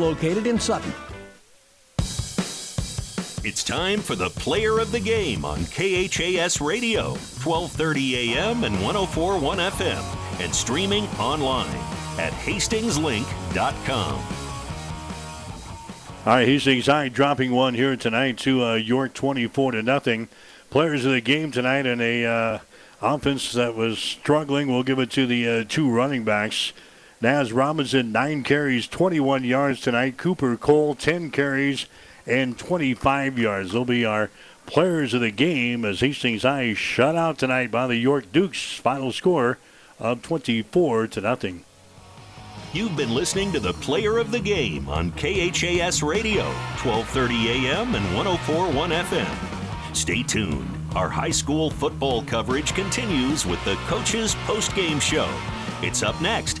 located 0.01 0.47
in 0.47 0.59
Sutton. 0.59 0.91
It's 3.43 3.63
time 3.63 4.01
for 4.01 4.15
the 4.15 4.29
player 4.29 4.77
of 4.79 4.91
the 4.91 4.99
game 4.99 5.45
on 5.45 5.65
KHAS 5.65 6.61
Radio, 6.61 7.15
12:30 7.39 8.35
a.m. 8.35 8.63
and 8.63 8.75
104.1 8.75 9.71
FM, 9.71 10.41
and 10.41 10.53
streaming 10.53 11.05
online 11.17 11.75
at 12.19 12.33
hastingslink.com. 12.33 14.23
All 16.23 16.33
right, 16.33 16.47
Hastings 16.47 16.85
High 16.85 17.09
dropping 17.09 17.51
one 17.51 17.73
here 17.73 17.95
tonight 17.95 18.37
to 18.39 18.63
uh, 18.63 18.75
York, 18.75 19.15
24 19.15 19.71
to 19.71 19.81
nothing. 19.81 20.29
Players 20.69 21.03
of 21.03 21.13
the 21.13 21.19
game 21.19 21.49
tonight 21.49 21.87
in 21.87 21.99
a 21.99 22.23
uh, 22.23 22.59
offense 23.01 23.53
that 23.53 23.73
was 23.73 23.97
struggling. 23.97 24.67
We'll 24.67 24.83
give 24.83 24.99
it 24.99 25.09
to 25.11 25.25
the 25.25 25.49
uh, 25.49 25.63
two 25.67 25.89
running 25.89 26.23
backs. 26.23 26.73
Naz 27.21 27.53
Robinson, 27.53 28.11
nine 28.11 28.43
carries, 28.43 28.87
21 28.87 29.43
yards 29.43 29.79
tonight. 29.79 30.17
Cooper 30.17 30.57
Cole, 30.57 30.95
10 30.95 31.29
carries 31.29 31.85
and 32.25 32.57
25 32.57 33.37
yards. 33.37 33.71
They'll 33.71 33.85
be 33.85 34.05
our 34.05 34.31
players 34.65 35.13
of 35.13 35.21
the 35.21 35.31
game 35.31 35.85
as 35.85 35.99
Hastings 35.99 36.41
High 36.41 36.73
shut 36.73 37.15
out 37.15 37.37
tonight 37.37 37.69
by 37.69 37.85
the 37.85 37.97
York 37.97 38.31
Dukes. 38.31 38.73
Final 38.73 39.11
score 39.11 39.59
of 39.99 40.23
24 40.23 41.07
to 41.07 41.21
nothing. 41.21 41.63
You've 42.73 42.95
been 42.95 43.13
listening 43.13 43.51
to 43.51 43.59
the 43.59 43.73
Player 43.73 44.17
of 44.17 44.31
the 44.31 44.39
Game 44.39 44.87
on 44.89 45.11
KHAS 45.11 46.01
Radio, 46.01 46.43
12:30 46.77 47.67
a.m. 47.67 47.95
and 47.95 48.05
104.1 48.15 49.03
FM. 49.03 49.95
Stay 49.95 50.23
tuned. 50.23 50.67
Our 50.95 51.09
high 51.09 51.31
school 51.31 51.69
football 51.69 52.23
coverage 52.23 52.73
continues 52.73 53.45
with 53.45 53.63
the 53.65 53.75
coach's 53.87 54.35
post-game 54.45 54.99
show. 55.01 55.29
It's 55.81 56.01
up 56.01 56.19
next 56.21 56.60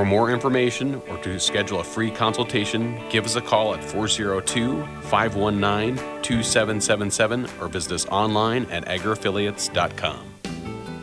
For 0.00 0.06
more 0.06 0.30
information 0.30 0.94
or 1.10 1.18
to 1.18 1.38
schedule 1.38 1.80
a 1.80 1.84
free 1.84 2.10
consultation, 2.10 2.98
give 3.10 3.26
us 3.26 3.36
a 3.36 3.40
call 3.42 3.74
at 3.74 3.84
402 3.84 4.82
519 5.02 6.22
2777 6.22 7.46
or 7.60 7.68
visit 7.68 7.92
us 7.92 8.06
online 8.06 8.64
at 8.70 8.86
agriaffiliates.com. 8.86 10.24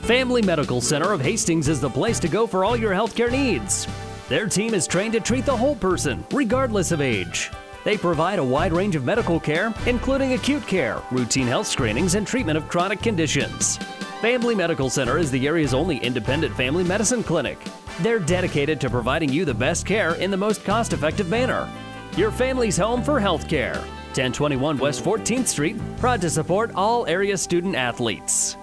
Family 0.02 0.42
Medical 0.42 0.82
Center 0.82 1.14
of 1.14 1.22
Hastings 1.22 1.68
is 1.68 1.80
the 1.80 1.88
place 1.88 2.20
to 2.22 2.28
go 2.28 2.48
for 2.48 2.66
all 2.66 2.76
your 2.76 2.92
healthcare 2.92 3.32
needs. 3.32 3.88
Their 4.30 4.48
team 4.48 4.74
is 4.74 4.88
trained 4.88 5.14
to 5.14 5.20
treat 5.20 5.46
the 5.46 5.56
whole 5.56 5.76
person, 5.76 6.26
regardless 6.32 6.92
of 6.92 7.00
age. 7.00 7.52
They 7.86 8.00
provide 8.00 8.40
a 8.40 8.44
wide 8.44 8.74
range 8.74 8.96
of 8.96 9.06
medical 9.06 9.40
care, 9.40 9.76
including 9.86 10.34
acute 10.34 10.66
care, 10.66 11.04
routine 11.12 11.46
health 11.46 11.68
screenings, 11.68 12.16
and 12.16 12.26
treatment 12.26 12.58
of 12.58 12.68
chronic 12.68 13.04
conditions. 13.04 13.78
Family 14.22 14.56
Medical 14.56 14.90
Center 14.90 15.20
is 15.20 15.30
the 15.30 15.46
area's 15.46 15.76
only 15.76 15.98
independent 15.98 16.56
family 16.56 16.84
medicine 16.84 17.22
clinic. 17.22 17.60
They're 18.02 18.20
dedicated 18.20 18.80
to 18.82 18.90
providing 18.90 19.30
you 19.30 19.44
the 19.44 19.54
best 19.54 19.86
care 19.86 20.14
in 20.16 20.30
the 20.30 20.38
most 20.38 20.64
cost 20.64 20.94
effective 20.94 21.30
manner. 21.30 21.68
Your 22.16 22.32
family's 22.32 22.78
home 22.78 23.04
for 23.04 23.20
health 23.20 23.50
care. 23.50 23.76
1021 24.14 24.78
West 24.78 25.04
14th 25.04 25.48
Street, 25.48 25.78
proud 25.98 26.22
to 26.22 26.30
support 26.30 26.72
all 26.76 27.08
area 27.08 27.38
student 27.38 27.76
athletes. 27.76 28.56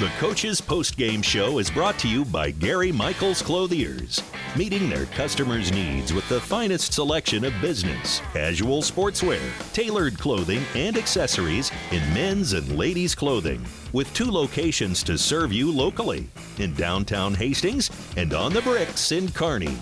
The 0.00 0.08
Coach's 0.18 0.62
Post 0.62 0.96
Game 0.96 1.20
Show 1.20 1.58
is 1.58 1.70
brought 1.70 1.98
to 1.98 2.08
you 2.08 2.24
by 2.24 2.52
Gary 2.52 2.90
Michaels 2.90 3.42
Clothiers, 3.42 4.22
meeting 4.56 4.88
their 4.88 5.04
customers' 5.04 5.70
needs 5.70 6.14
with 6.14 6.26
the 6.30 6.40
finest 6.40 6.94
selection 6.94 7.44
of 7.44 7.52
business, 7.60 8.22
casual 8.32 8.80
sportswear, 8.80 9.42
tailored 9.74 10.18
clothing, 10.18 10.62
and 10.74 10.96
accessories 10.96 11.70
in 11.90 12.00
men's 12.14 12.54
and 12.54 12.78
ladies' 12.78 13.14
clothing, 13.14 13.62
with 13.92 14.10
two 14.14 14.30
locations 14.30 15.02
to 15.02 15.18
serve 15.18 15.52
you 15.52 15.70
locally 15.70 16.30
in 16.56 16.72
downtown 16.72 17.34
Hastings 17.34 17.90
and 18.16 18.32
on 18.32 18.54
the 18.54 18.62
bricks 18.62 19.12
in 19.12 19.30
Kearney. 19.30 19.76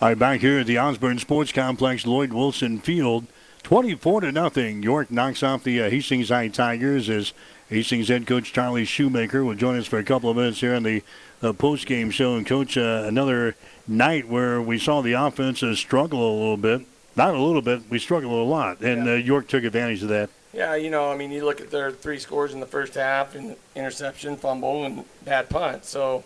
All 0.00 0.10
right, 0.10 0.16
back 0.16 0.40
here 0.42 0.60
at 0.60 0.66
the 0.68 0.78
Osborne 0.78 1.18
Sports 1.18 1.50
Complex, 1.50 2.06
Lloyd 2.06 2.32
Wilson 2.32 2.78
Field. 2.78 3.26
24 3.66 4.20
to 4.20 4.30
nothing. 4.30 4.80
York 4.80 5.10
knocks 5.10 5.42
off 5.42 5.64
the 5.64 5.82
uh, 5.82 5.90
Hastings 5.90 6.28
High 6.28 6.46
Tigers 6.46 7.10
as 7.10 7.32
Hastings 7.68 8.06
head 8.06 8.24
coach 8.24 8.52
Charlie 8.52 8.84
Shoemaker 8.84 9.44
will 9.44 9.56
join 9.56 9.76
us 9.76 9.88
for 9.88 9.98
a 9.98 10.04
couple 10.04 10.30
of 10.30 10.36
minutes 10.36 10.60
here 10.60 10.72
on 10.72 10.84
the 10.84 11.02
uh, 11.42 11.52
post-game 11.52 12.12
show. 12.12 12.36
And 12.36 12.46
coach, 12.46 12.78
uh, 12.78 13.02
another 13.08 13.56
night 13.88 14.28
where 14.28 14.62
we 14.62 14.78
saw 14.78 15.00
the 15.00 15.14
offense 15.14 15.64
struggle 15.80 16.30
a 16.30 16.36
little 16.38 16.56
bit. 16.56 16.86
Not 17.16 17.34
a 17.34 17.42
little 17.42 17.60
bit. 17.60 17.90
We 17.90 17.98
struggled 17.98 18.34
a 18.34 18.48
lot, 18.48 18.82
and 18.82 19.04
yeah. 19.04 19.16
York 19.16 19.48
took 19.48 19.64
advantage 19.64 20.00
of 20.04 20.10
that. 20.10 20.30
Yeah, 20.52 20.76
you 20.76 20.88
know, 20.88 21.10
I 21.10 21.16
mean, 21.16 21.32
you 21.32 21.44
look 21.44 21.60
at 21.60 21.72
their 21.72 21.90
three 21.90 22.20
scores 22.20 22.54
in 22.54 22.60
the 22.60 22.66
first 22.66 22.94
half 22.94 23.34
and 23.34 23.56
interception, 23.74 24.36
fumble, 24.36 24.84
and 24.84 25.04
bad 25.24 25.48
punt. 25.48 25.84
So 25.84 26.22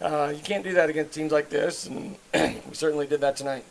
uh, 0.00 0.32
you 0.34 0.40
can't 0.42 0.64
do 0.64 0.72
that 0.72 0.88
against 0.88 1.12
teams 1.12 1.30
like 1.30 1.50
this, 1.50 1.86
and 1.86 2.16
we 2.32 2.72
certainly 2.72 3.06
did 3.06 3.20
that 3.20 3.36
tonight. 3.36 3.66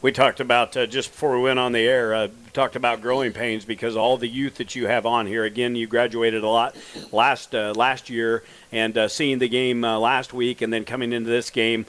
We 0.00 0.12
talked 0.12 0.38
about 0.38 0.76
uh, 0.76 0.86
just 0.86 1.10
before 1.10 1.36
we 1.36 1.42
went 1.42 1.58
on 1.58 1.72
the 1.72 1.80
air. 1.80 2.14
Uh, 2.14 2.28
talked 2.52 2.76
about 2.76 3.00
growing 3.00 3.32
pains 3.32 3.64
because 3.64 3.96
all 3.96 4.16
the 4.16 4.28
youth 4.28 4.54
that 4.56 4.76
you 4.76 4.86
have 4.86 5.06
on 5.06 5.26
here. 5.26 5.44
Again, 5.44 5.74
you 5.74 5.88
graduated 5.88 6.44
a 6.44 6.48
lot 6.48 6.76
last 7.10 7.52
uh, 7.52 7.72
last 7.74 8.08
year, 8.08 8.44
and 8.70 8.96
uh, 8.96 9.08
seeing 9.08 9.40
the 9.40 9.48
game 9.48 9.82
uh, 9.82 9.98
last 9.98 10.32
week, 10.32 10.62
and 10.62 10.72
then 10.72 10.84
coming 10.84 11.12
into 11.12 11.30
this 11.30 11.50
game. 11.50 11.84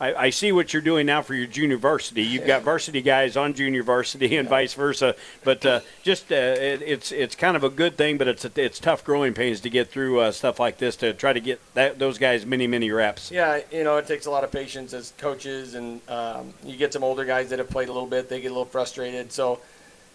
I, 0.00 0.14
I, 0.14 0.30
see 0.30 0.52
what 0.52 0.72
you're 0.72 0.82
doing 0.82 1.06
now 1.06 1.22
for 1.22 1.34
your 1.34 1.46
junior 1.46 1.78
varsity. 1.78 2.22
You've 2.22 2.46
got 2.46 2.62
varsity 2.62 3.00
guys 3.00 3.36
on 3.36 3.54
junior 3.54 3.82
varsity 3.82 4.36
and 4.36 4.48
vice 4.48 4.74
versa. 4.74 5.16
But 5.42 5.64
uh, 5.64 5.80
just 6.02 6.30
uh, 6.30 6.34
it, 6.34 6.82
it's 6.82 7.12
it's 7.12 7.34
kind 7.34 7.56
of 7.56 7.64
a 7.64 7.70
good 7.70 7.96
thing, 7.96 8.18
but 8.18 8.28
it's 8.28 8.44
it's 8.44 8.78
tough 8.78 9.04
growing 9.04 9.32
pains 9.32 9.60
to 9.60 9.70
get 9.70 9.88
through 9.88 10.20
uh, 10.20 10.32
stuff 10.32 10.60
like 10.60 10.78
this 10.78 10.96
to 10.96 11.14
try 11.14 11.32
to 11.32 11.40
get 11.40 11.60
that, 11.74 11.98
those 11.98 12.18
guys 12.18 12.44
many 12.44 12.66
many 12.66 12.90
reps. 12.90 13.30
Yeah, 13.30 13.60
you 13.72 13.84
know 13.84 13.96
it 13.96 14.06
takes 14.06 14.26
a 14.26 14.30
lot 14.30 14.44
of 14.44 14.52
patience 14.52 14.92
as 14.92 15.12
coaches, 15.18 15.74
and 15.74 16.00
um, 16.08 16.52
you 16.64 16.76
get 16.76 16.92
some 16.92 17.02
older 17.02 17.24
guys 17.24 17.48
that 17.50 17.58
have 17.58 17.70
played 17.70 17.88
a 17.88 17.92
little 17.92 18.08
bit. 18.08 18.28
They 18.28 18.40
get 18.40 18.48
a 18.48 18.54
little 18.54 18.66
frustrated. 18.66 19.32
So, 19.32 19.60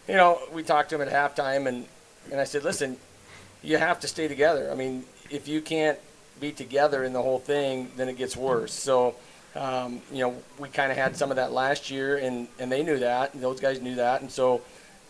you 0.08 0.16
know, 0.16 0.40
we 0.54 0.62
talked 0.62 0.90
to 0.90 0.98
them 0.98 1.08
at 1.08 1.14
halftime, 1.14 1.68
and 1.68 1.88
and 2.32 2.40
I 2.40 2.44
said, 2.44 2.64
listen, 2.64 2.98
you 3.64 3.78
have 3.78 4.00
to 4.02 4.08
stay 4.08 4.28
together. 4.28 4.70
I 4.72 4.76
mean, 4.76 5.06
if 5.32 5.48
you 5.48 5.60
can't 5.60 5.98
be 6.40 6.52
together 6.52 7.04
in 7.04 7.14
the 7.14 7.22
whole 7.22 7.40
thing, 7.40 7.92
then 7.98 8.10
it 8.10 8.18
gets 8.18 8.38
worse. 8.38 8.74
So 8.74 9.16
um, 9.56 10.02
you 10.12 10.20
know, 10.20 10.36
we 10.60 10.70
kind 10.70 10.92
of 10.92 10.98
had 10.98 11.16
some 11.16 11.30
of 11.30 11.36
that 11.36 11.52
last 11.52 11.92
year, 11.92 12.18
and, 12.18 12.48
and 12.60 12.72
they 12.72 12.84
knew 12.84 13.00
that, 13.00 13.34
and 13.34 13.44
those 13.44 13.60
guys 13.60 13.82
knew 13.82 13.96
that, 13.96 14.22
and 14.22 14.32
so, 14.32 14.62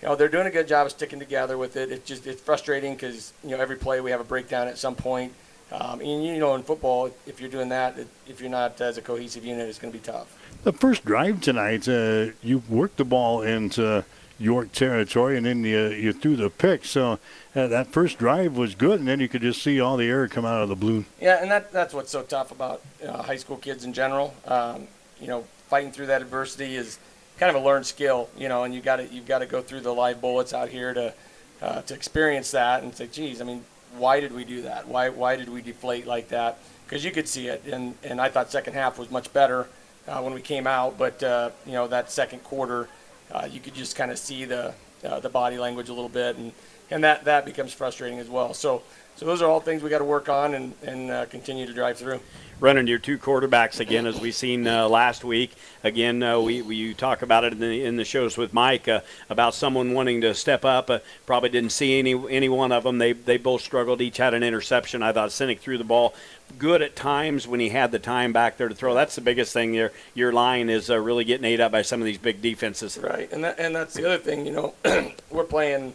you 0.02 0.08
know, 0.08 0.16
they're 0.16 0.30
doing 0.30 0.48
a 0.48 0.52
good 0.52 0.68
job 0.68 0.88
of 0.88 0.92
sticking 0.92 1.20
together 1.20 1.58
with 1.58 1.76
it. 1.76 1.92
It's 1.92 2.08
just 2.08 2.26
it's 2.26 2.42
frustrating 2.42 2.96
because 2.96 3.34
you 3.44 3.52
know 3.52 3.60
every 3.60 3.76
play 3.76 4.02
we 4.02 4.10
have 4.10 4.20
a 4.20 4.24
breakdown 4.26 4.68
at 4.68 4.80
some 4.80 4.96
point. 4.96 5.34
Um, 5.72 6.02
and 6.02 6.26
you 6.26 6.40
know, 6.40 6.56
in 6.56 6.64
football, 6.64 7.12
if 7.28 7.40
you're 7.40 7.50
doing 7.50 7.70
that, 7.70 7.98
if 8.28 8.42
you're 8.42 8.50
not 8.50 8.82
as 8.82 8.98
a 8.98 9.02
cohesive 9.02 9.46
unit, 9.46 9.70
it's 9.70 9.78
going 9.78 9.94
to 9.94 9.98
be 9.98 10.04
tough. 10.04 10.36
The 10.64 10.74
first 10.74 11.06
drive 11.06 11.42
tonight, 11.42 11.88
uh, 11.88 12.32
you 12.42 12.64
worked 12.68 12.98
the 12.98 13.06
ball 13.06 13.42
into 13.42 14.04
York 14.42 14.72
territory, 14.72 15.38
and 15.38 15.46
then 15.46 15.64
you, 15.64 15.88
you 15.90 16.14
threw 16.14 16.36
the 16.36 16.50
pick. 16.50 16.86
So 16.86 17.20
uh, 17.56 17.68
that 17.68 17.88
first 17.88 18.18
drive 18.18 18.58
was 18.58 18.76
good, 18.76 19.00
and 19.00 19.08
then 19.08 19.20
you 19.20 19.28
could 19.28 19.42
just 19.42 19.62
see 19.62 19.80
all 19.80 19.98
the 19.98 20.08
air 20.08 20.28
come 20.28 20.46
out 20.46 20.62
of 20.62 20.70
the 20.70 20.76
blue. 20.76 21.06
Yeah, 21.20 21.42
and 21.42 21.50
that, 21.52 21.72
that's 21.72 21.94
what's 21.94 22.12
so 22.12 22.24
tough 22.24 22.52
about 22.52 22.82
uh, 23.06 23.22
high 23.24 23.36
school 23.38 23.58
kids 23.58 23.84
in 23.84 23.94
general. 23.94 24.34
Um, 24.46 24.88
you 25.20 25.28
know, 25.28 25.46
fighting 25.68 25.92
through 25.92 26.08
that 26.08 26.22
adversity 26.22 26.76
is 26.76 27.00
kind 27.38 27.56
of 27.56 27.62
a 27.62 27.66
learned 27.66 27.86
skill, 27.86 28.30
you 28.38 28.50
know, 28.50 28.64
and 28.64 28.74
you 28.74 28.82
got 28.82 28.98
to 28.98 29.08
you've 29.08 29.28
got 29.28 29.40
to 29.40 29.46
go 29.46 29.62
through 29.62 29.82
the 29.82 29.94
live 29.94 30.20
bullets 30.22 30.54
out 30.54 30.70
here 30.70 30.94
to 30.94 31.14
uh, 31.62 31.82
to 31.84 31.94
experience 31.94 32.52
that 32.52 32.84
and 32.84 32.94
say, 32.94 33.08
geez, 33.08 33.42
I 33.42 33.46
mean, 33.46 33.64
why 33.98 34.20
did 34.20 34.34
we 34.34 34.44
do 34.44 34.64
that? 34.64 34.88
Why 34.88 35.10
why 35.10 35.36
did 35.36 35.50
we 35.50 35.62
deflate 35.62 36.08
like 36.08 36.30
that? 36.30 36.60
Because 36.86 37.06
you 37.06 37.12
could 37.12 37.28
see 37.28 37.48
it, 37.48 37.64
and 37.66 37.96
and 38.04 38.20
I 38.20 38.30
thought 38.30 38.52
second 38.52 38.74
half 38.74 38.98
was 38.98 39.12
much 39.12 39.32
better 39.34 39.68
uh, 40.08 40.22
when 40.22 40.34
we 40.34 40.42
came 40.42 40.68
out, 40.68 40.98
but 40.98 41.22
uh, 41.24 41.52
you 41.66 41.74
know 41.74 41.88
that 41.88 42.12
second 42.12 42.44
quarter 42.44 42.90
uh, 43.34 43.48
you 43.50 43.60
could 43.60 43.74
just 43.74 43.96
kind 43.96 44.12
of 44.12 44.18
see 44.18 44.46
the 44.46 44.74
uh, 45.04 45.20
the 45.20 45.30
body 45.30 45.58
language 45.58 45.90
a 45.90 45.94
little 45.94 46.10
bit, 46.10 46.38
and 46.38 46.52
and 46.90 47.04
that 47.04 47.26
that 47.26 47.46
becomes 47.46 47.74
frustrating 47.74 48.20
as 48.20 48.30
well. 48.30 48.54
So 48.54 48.84
so 49.16 49.26
those 49.26 49.42
are 49.42 49.50
all 49.50 49.60
things 49.60 49.84
we 49.84 49.90
got 49.90 50.00
to 50.00 50.06
work 50.06 50.30
on 50.30 50.54
and 50.54 50.74
and 50.84 51.12
uh, 51.12 51.26
continue 51.26 51.66
to 51.66 51.74
drive 51.74 51.98
through. 51.98 52.20
Running 52.60 52.86
your 52.86 53.00
two 53.00 53.18
quarterbacks 53.18 53.80
again, 53.80 54.06
as 54.06 54.22
we 54.22 54.32
seen 54.32 54.68
uh, 54.68 54.88
last 54.88 55.24
week. 55.24 55.52
Again, 55.84 56.22
uh, 56.22 56.40
we, 56.40 56.62
we 56.62 56.76
you 56.76 56.94
talk 56.94 57.24
about 57.24 57.44
it 57.44 57.54
in 57.54 57.60
the 57.60 57.84
in 57.84 57.96
the 57.96 58.06
shows 58.06 58.38
with 58.38 58.54
Mike 58.54 58.88
uh, 58.88 59.02
about 59.30 59.56
someone 59.56 59.94
wanting 59.94 60.22
to 60.22 60.36
step 60.36 60.64
up. 60.64 60.92
probably 61.26 61.50
didn't 61.50 61.72
see 61.72 61.98
any 61.98 62.14
any 62.30 62.50
one 62.50 62.72
of 62.72 62.84
them. 62.84 63.00
They 63.00 63.14
they 63.14 63.38
both 63.38 63.62
struggled. 63.62 64.00
Each 64.02 64.18
had 64.18 64.36
an 64.36 64.44
interception. 64.44 65.02
I 65.02 65.12
thought 65.12 65.30
Sinek 65.30 65.60
threw 65.60 65.80
the 65.80 65.84
ball 65.84 66.14
good 66.58 66.82
at 66.82 66.96
times 66.96 67.48
when 67.48 67.60
he 67.60 67.70
had 67.70 67.92
the 67.92 68.00
time 68.00 68.34
back 68.34 68.58
there 68.58 68.70
to 68.70 68.76
throw. 68.76 68.94
That's 68.94 69.16
the 69.16 69.22
biggest 69.22 69.54
thing. 69.54 69.74
Your 69.74 69.92
your 70.14 70.32
line 70.32 70.70
is 70.70 70.90
uh, 70.90 71.00
really 71.00 71.24
getting 71.24 71.46
ate 71.46 71.60
up 71.60 71.72
by 71.72 71.82
some 71.82 72.02
of 72.02 72.06
these 72.06 72.18
big 72.18 72.42
defenses. 72.42 72.98
Right, 72.98 73.32
and 73.32 73.44
that, 73.44 73.60
and 73.60 73.76
that's 73.76 73.94
the 73.94 74.06
other 74.06 74.18
thing. 74.18 74.46
You 74.46 74.52
know, 74.52 74.74
we're 75.30 75.44
playing 75.44 75.94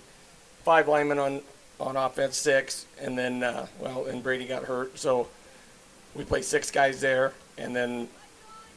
five 0.64 0.88
linemen 0.88 1.18
on 1.18 1.42
on 1.78 1.96
offense, 1.96 2.36
six, 2.36 2.86
and 3.00 3.16
then 3.16 3.42
uh, 3.42 3.66
well, 3.80 4.06
and 4.06 4.22
Brady 4.22 4.46
got 4.46 4.64
hurt, 4.64 4.98
so 4.98 5.28
we 6.14 6.24
play 6.24 6.42
six 6.42 6.70
guys 6.70 7.00
there, 7.00 7.32
and 7.58 7.76
then 7.76 8.08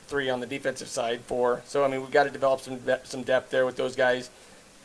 three 0.07 0.29
on 0.29 0.39
the 0.39 0.47
defensive 0.47 0.87
side, 0.87 1.21
four. 1.21 1.61
So 1.65 1.83
I 1.83 1.87
mean, 1.87 2.01
we've 2.01 2.11
got 2.11 2.25
to 2.25 2.29
develop 2.29 2.61
some 2.61 2.79
some 3.03 3.23
depth 3.23 3.51
there 3.51 3.65
with 3.65 3.77
those 3.77 3.95
guys. 3.95 4.29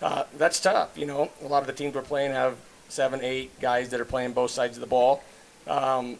Uh, 0.01 0.25
that's 0.37 0.61
tough. 0.61 0.97
You 0.97 1.07
know, 1.07 1.31
a 1.43 1.49
lot 1.49 1.61
of 1.61 1.67
the 1.67 1.73
teams 1.73 1.95
we're 1.95 2.03
playing 2.03 2.33
have 2.33 2.57
seven, 2.89 3.21
eight 3.23 3.59
guys 3.61 3.91
that 3.91 4.01
are 4.01 4.05
playing 4.05 4.33
both 4.33 4.51
sides 4.51 4.77
of 4.77 4.81
the 4.81 4.87
ball. 4.87 5.23
Um, 5.67 6.19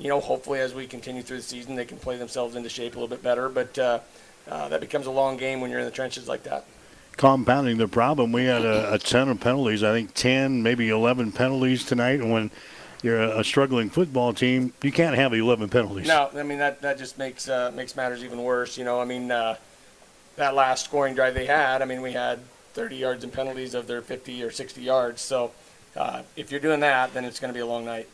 you 0.00 0.08
know, 0.08 0.18
hopefully 0.18 0.60
as 0.60 0.74
we 0.74 0.86
continue 0.86 1.22
through 1.22 1.36
the 1.36 1.42
season, 1.42 1.74
they 1.74 1.84
can 1.84 1.98
play 1.98 2.16
themselves 2.16 2.56
into 2.56 2.70
shape 2.70 2.96
a 2.96 2.98
little 2.98 3.08
bit 3.08 3.22
better. 3.22 3.48
But 3.48 3.78
uh, 3.78 4.00
uh, 4.48 4.68
that 4.70 4.80
becomes 4.80 5.06
a 5.06 5.10
long 5.10 5.36
game 5.36 5.60
when 5.60 5.70
you're 5.70 5.80
in 5.80 5.84
the 5.84 5.92
trenches 5.92 6.26
like 6.26 6.42
that. 6.44 6.64
Compounding 7.16 7.76
the 7.76 7.86
problem, 7.86 8.32
we 8.32 8.46
had 8.46 8.64
a, 8.64 8.94
a 8.94 8.98
ton 8.98 9.28
of 9.28 9.40
penalties. 9.40 9.82
I 9.82 9.92
think 9.92 10.14
10, 10.14 10.62
maybe 10.62 10.88
11 10.88 11.32
penalties 11.32 11.84
tonight. 11.84 12.20
And 12.20 12.32
when 12.32 12.50
you're 13.02 13.20
a, 13.20 13.40
a, 13.40 13.44
struggling 13.44 13.90
football 13.90 14.32
team, 14.32 14.72
you 14.82 14.90
can't 14.90 15.14
have 15.16 15.34
11 15.34 15.68
penalties. 15.68 16.08
No, 16.08 16.30
I 16.34 16.42
mean 16.44 16.58
that 16.58 16.80
that 16.80 16.96
just 16.96 17.18
makes 17.18 17.48
uh, 17.48 17.70
makes 17.74 17.94
matters 17.94 18.24
even 18.24 18.42
worse. 18.42 18.78
You 18.78 18.84
know, 18.84 19.00
I 19.00 19.04
mean 19.04 19.30
uh, 19.30 19.56
that 20.36 20.54
last 20.54 20.84
scoring 20.86 21.14
drive 21.14 21.34
they 21.34 21.46
had. 21.46 21.82
I 21.82 21.84
mean, 21.84 22.00
we 22.00 22.12
had 22.12 22.38
30 22.72 22.96
yards 22.96 23.24
in 23.24 23.30
penalties 23.30 23.74
of 23.74 23.86
their 23.86 24.00
50 24.00 24.42
or 24.42 24.50
60 24.50 24.80
yards. 24.80 25.20
So 25.20 25.50
uh, 25.94 26.22
if 26.36 26.50
you're 26.50 26.60
doing 26.60 26.80
that, 26.80 27.12
then 27.12 27.26
it's 27.26 27.38
going 27.38 27.52
to 27.52 27.54
be 27.54 27.60
a 27.60 27.66
long 27.66 27.84
night 27.84 28.08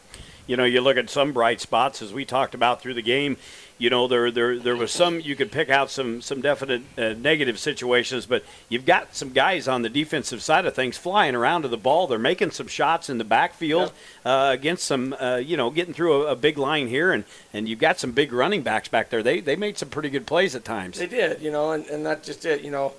you 0.47 0.57
know, 0.57 0.65
you 0.65 0.81
look 0.81 0.97
at 0.97 1.10
some 1.10 1.33
bright 1.33 1.60
spots 1.60 2.02
as 2.02 2.12
we 2.12 2.25
talked 2.25 2.55
about 2.55 2.81
through 2.81 2.94
the 2.94 3.02
game. 3.02 3.36
You 3.78 3.91
know, 3.91 4.08
there 4.08 4.31
there 4.31 4.58
there 4.58 4.76
was 4.76 4.91
some 4.91 5.20
you 5.20 5.36
could 5.36 5.52
pick 5.52 5.68
out 5.68 5.91
some 5.91 6.23
some 6.23 6.41
definite 6.41 6.83
uh, 6.97 7.12
negative 7.12 7.58
situations, 7.58 8.25
but 8.25 8.42
you've 8.70 8.86
got 8.86 9.15
some 9.15 9.31
guys 9.31 9.68
on 9.68 9.83
the 9.83 9.91
defensive 9.91 10.42
side 10.42 10.65
of 10.65 10.75
things 10.75 10.97
flying 10.97 11.34
around 11.34 11.62
to 11.62 11.68
the 11.68 11.76
ball. 11.76 12.07
They're 12.07 12.18
making 12.18 12.52
some 12.52 12.68
shots 12.68 13.10
in 13.10 13.18
the 13.18 13.25
backfield 13.25 13.92
uh, 14.25 14.49
against 14.52 14.84
some, 14.84 15.15
uh, 15.20 15.36
you 15.36 15.58
know, 15.58 15.68
getting 15.70 15.92
through 15.92 16.23
a, 16.23 16.33
a, 16.33 16.36
big 16.36 16.57
line 16.57 16.89
here, 16.89 17.12
and, 17.12 17.25
and 17.52 17.68
you've 17.68 17.78
got 17.78 17.99
some 17.99 18.12
big 18.12 18.33
running 18.33 18.62
backs 18.62 18.89
back 18.89 19.10
there. 19.10 19.23
They 19.23 19.41
they 19.41 19.57
made 19.57 19.76
some 19.76 19.91
pretty 19.91 20.08
good 20.08 20.26
plays 20.26 20.55
at 20.55 20.65
times. 20.65 20.99
They 20.99 21.07
did, 21.07 21.42
you 21.42 21.50
know, 21.50 21.73
and, 21.73 21.84
and 21.86 22.07
that's 22.07 22.26
just 22.26 22.47
it. 22.47 22.62
You 22.62 22.70
know, 22.70 22.94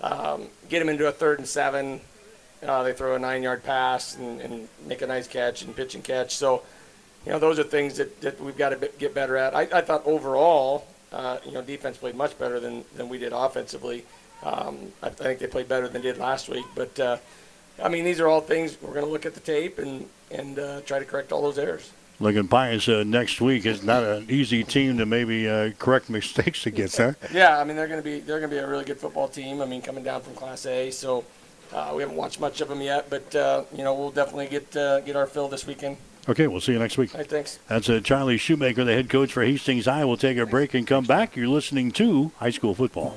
um, 0.00 0.46
get 0.68 0.78
them 0.78 0.88
into 0.88 1.08
a 1.08 1.12
third 1.12 1.40
and 1.40 1.48
seven. 1.48 2.02
Uh, 2.62 2.84
they 2.84 2.92
throw 2.92 3.16
a 3.16 3.18
nine-yard 3.18 3.64
pass 3.64 4.16
and, 4.16 4.40
and 4.40 4.68
make 4.86 5.02
a 5.02 5.06
nice 5.06 5.26
catch 5.26 5.62
and 5.62 5.74
pitch 5.74 5.94
and 5.94 6.04
catch. 6.04 6.36
So 6.36 6.62
you 7.26 7.32
know, 7.32 7.38
those 7.38 7.58
are 7.58 7.64
things 7.64 7.96
that, 7.98 8.20
that 8.22 8.40
we've 8.40 8.56
got 8.56 8.70
to 8.70 8.90
get 8.98 9.14
better 9.14 9.36
at. 9.36 9.54
I, 9.54 9.62
I 9.72 9.80
thought 9.82 10.06
overall, 10.06 10.86
uh, 11.12 11.38
you 11.44 11.52
know, 11.52 11.62
defense 11.62 11.98
played 11.98 12.14
much 12.14 12.38
better 12.38 12.60
than, 12.60 12.84
than 12.96 13.08
we 13.08 13.18
did 13.18 13.32
offensively. 13.32 14.04
Um, 14.42 14.92
I, 15.02 15.08
I 15.08 15.10
think 15.10 15.38
they 15.38 15.46
played 15.46 15.68
better 15.68 15.88
than 15.88 16.02
they 16.02 16.08
did 16.08 16.18
last 16.18 16.48
week. 16.48 16.64
But, 16.74 16.98
uh, 16.98 17.16
I 17.82 17.88
mean, 17.88 18.04
these 18.04 18.20
are 18.20 18.28
all 18.28 18.40
things 18.40 18.80
we're 18.80 18.94
going 18.94 19.04
to 19.04 19.10
look 19.10 19.26
at 19.26 19.34
the 19.34 19.40
tape 19.40 19.78
and, 19.78 20.08
and 20.30 20.58
uh, 20.58 20.80
try 20.82 20.98
to 20.98 21.04
correct 21.04 21.32
all 21.32 21.42
those 21.42 21.58
errors. 21.58 21.92
Lincoln 22.20 22.48
Pius 22.48 22.86
uh, 22.86 23.02
next 23.02 23.40
week 23.40 23.64
is 23.64 23.82
not 23.82 24.02
an 24.02 24.26
easy 24.28 24.62
team 24.62 24.98
to 24.98 25.06
maybe 25.06 25.48
uh, 25.48 25.70
correct 25.78 26.10
mistakes 26.10 26.66
against, 26.66 26.98
huh? 26.98 27.14
yeah, 27.32 27.58
I 27.58 27.64
mean 27.64 27.76
they're 27.76 27.88
going 27.88 27.98
to 27.98 28.04
be 28.04 28.20
they're 28.20 28.38
going 28.40 28.50
to 28.50 28.56
be 28.56 28.60
a 28.60 28.68
really 28.68 28.84
good 28.84 28.98
football 28.98 29.26
team. 29.26 29.62
I 29.62 29.64
mean 29.64 29.80
coming 29.80 30.04
down 30.04 30.20
from 30.20 30.34
Class 30.34 30.66
A, 30.66 30.90
so 30.90 31.24
uh, 31.72 31.94
we 31.96 32.02
haven't 32.02 32.18
watched 32.18 32.38
much 32.38 32.60
of 32.60 32.68
them 32.68 32.82
yet, 32.82 33.08
but 33.08 33.34
uh, 33.34 33.64
you 33.74 33.84
know 33.84 33.94
we'll 33.94 34.10
definitely 34.10 34.48
get 34.48 34.76
uh, 34.76 35.00
get 35.00 35.16
our 35.16 35.26
fill 35.26 35.48
this 35.48 35.66
weekend. 35.66 35.96
Okay, 36.28 36.46
we'll 36.46 36.60
see 36.60 36.72
you 36.72 36.78
next 36.78 36.98
week. 36.98 37.14
Right, 37.14 37.26
thanks. 37.26 37.58
That's 37.68 37.88
uh, 37.88 38.00
Charlie 38.00 38.36
Shoemaker, 38.36 38.84
the 38.84 38.92
head 38.92 39.08
coach 39.08 39.32
for 39.32 39.42
Hastings 39.42 39.86
High. 39.86 40.04
We'll 40.04 40.16
take 40.16 40.38
a 40.38 40.46
break 40.46 40.74
and 40.74 40.86
come 40.86 41.04
back. 41.04 41.36
You're 41.36 41.48
listening 41.48 41.90
to 41.92 42.32
High 42.36 42.50
School 42.50 42.74
Football. 42.74 43.16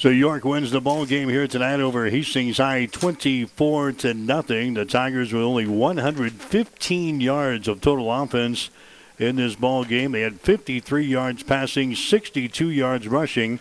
So 0.00 0.08
York 0.08 0.46
wins 0.46 0.70
the 0.70 0.80
ball 0.80 1.04
game 1.04 1.28
here 1.28 1.46
tonight 1.46 1.78
over 1.78 2.08
Hastings 2.08 2.56
High 2.56 2.86
24 2.86 3.92
to 3.92 4.14
nothing. 4.14 4.72
The 4.72 4.86
Tigers 4.86 5.30
with 5.30 5.42
only 5.42 5.66
115 5.66 7.20
yards 7.20 7.68
of 7.68 7.82
total 7.82 8.10
offense 8.10 8.70
in 9.18 9.36
this 9.36 9.56
ball 9.56 9.84
game. 9.84 10.12
They 10.12 10.22
had 10.22 10.40
53 10.40 11.04
yards 11.04 11.42
passing, 11.42 11.94
62 11.94 12.70
yards 12.70 13.08
rushing. 13.08 13.60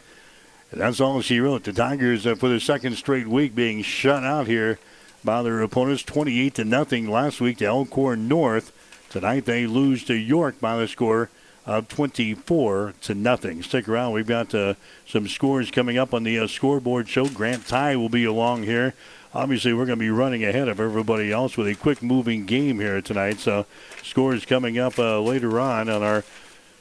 And 0.71 0.79
that's 0.79 1.01
all 1.01 1.19
she 1.19 1.41
wrote. 1.41 1.65
The 1.65 1.73
Tigers, 1.73 2.25
uh, 2.25 2.35
for 2.35 2.47
the 2.47 2.61
second 2.61 2.95
straight 2.95 3.27
week, 3.27 3.53
being 3.53 3.81
shut 3.81 4.23
out 4.23 4.47
here 4.47 4.79
by 5.25 5.41
their 5.41 5.59
opponents 5.59 6.03
28 6.03 6.55
to 6.55 6.63
nothing 6.63 7.11
last 7.11 7.41
week 7.41 7.57
to 7.57 7.65
Elkhorn 7.65 8.29
North. 8.29 8.71
Tonight 9.09 9.43
they 9.43 9.67
lose 9.67 10.05
to 10.05 10.13
York 10.13 10.61
by 10.61 10.77
the 10.77 10.87
score 10.87 11.29
of 11.69 11.87
24 11.87 12.95
to 13.01 13.13
nothing. 13.13 13.61
Stick 13.61 13.87
around. 13.87 14.13
We've 14.13 14.25
got 14.25 14.55
uh, 14.55 14.73
some 15.05 15.27
scores 15.27 15.69
coming 15.69 15.99
up 15.99 16.15
on 16.15 16.23
the 16.23 16.39
uh, 16.39 16.47
scoreboard 16.47 17.07
show. 17.07 17.27
Grant 17.27 17.67
Ty 17.67 17.95
will 17.95 18.09
be 18.09 18.25
along 18.25 18.63
here. 18.63 18.95
Obviously, 19.35 19.73
we're 19.73 19.85
going 19.85 19.99
to 19.99 20.03
be 20.03 20.09
running 20.09 20.43
ahead 20.43 20.67
of 20.67 20.79
everybody 20.79 21.31
else 21.31 21.57
with 21.57 21.67
a 21.67 21.75
quick 21.75 22.01
moving 22.01 22.47
game 22.47 22.79
here 22.79 22.99
tonight. 23.03 23.39
So, 23.39 23.67
scores 24.01 24.45
coming 24.45 24.79
up 24.79 24.97
uh, 24.97 25.21
later 25.21 25.59
on 25.59 25.89
on 25.89 26.01
our 26.01 26.23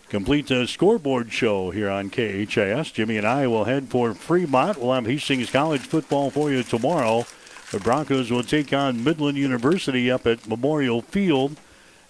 complete 0.08 0.50
uh, 0.50 0.66
scoreboard 0.66 1.30
show 1.30 1.70
here 1.70 1.90
on 1.90 2.08
KHAS. 2.08 2.90
Jimmy 2.90 3.18
and 3.18 3.26
I 3.26 3.46
will 3.46 3.64
head 3.64 3.88
for 3.88 4.14
Fremont. 4.14 4.78
We'll 4.78 4.94
have 4.94 5.04
Hastings 5.04 5.50
College 5.50 5.82
football 5.82 6.30
for 6.30 6.50
you 6.50 6.62
tomorrow. 6.62 7.26
The 7.72 7.78
Broncos 7.78 8.30
will 8.30 8.42
take 8.42 8.72
on 8.72 9.04
Midland 9.04 9.36
University 9.36 10.10
up 10.10 10.26
at 10.26 10.48
Memorial 10.48 11.02
Field 11.02 11.58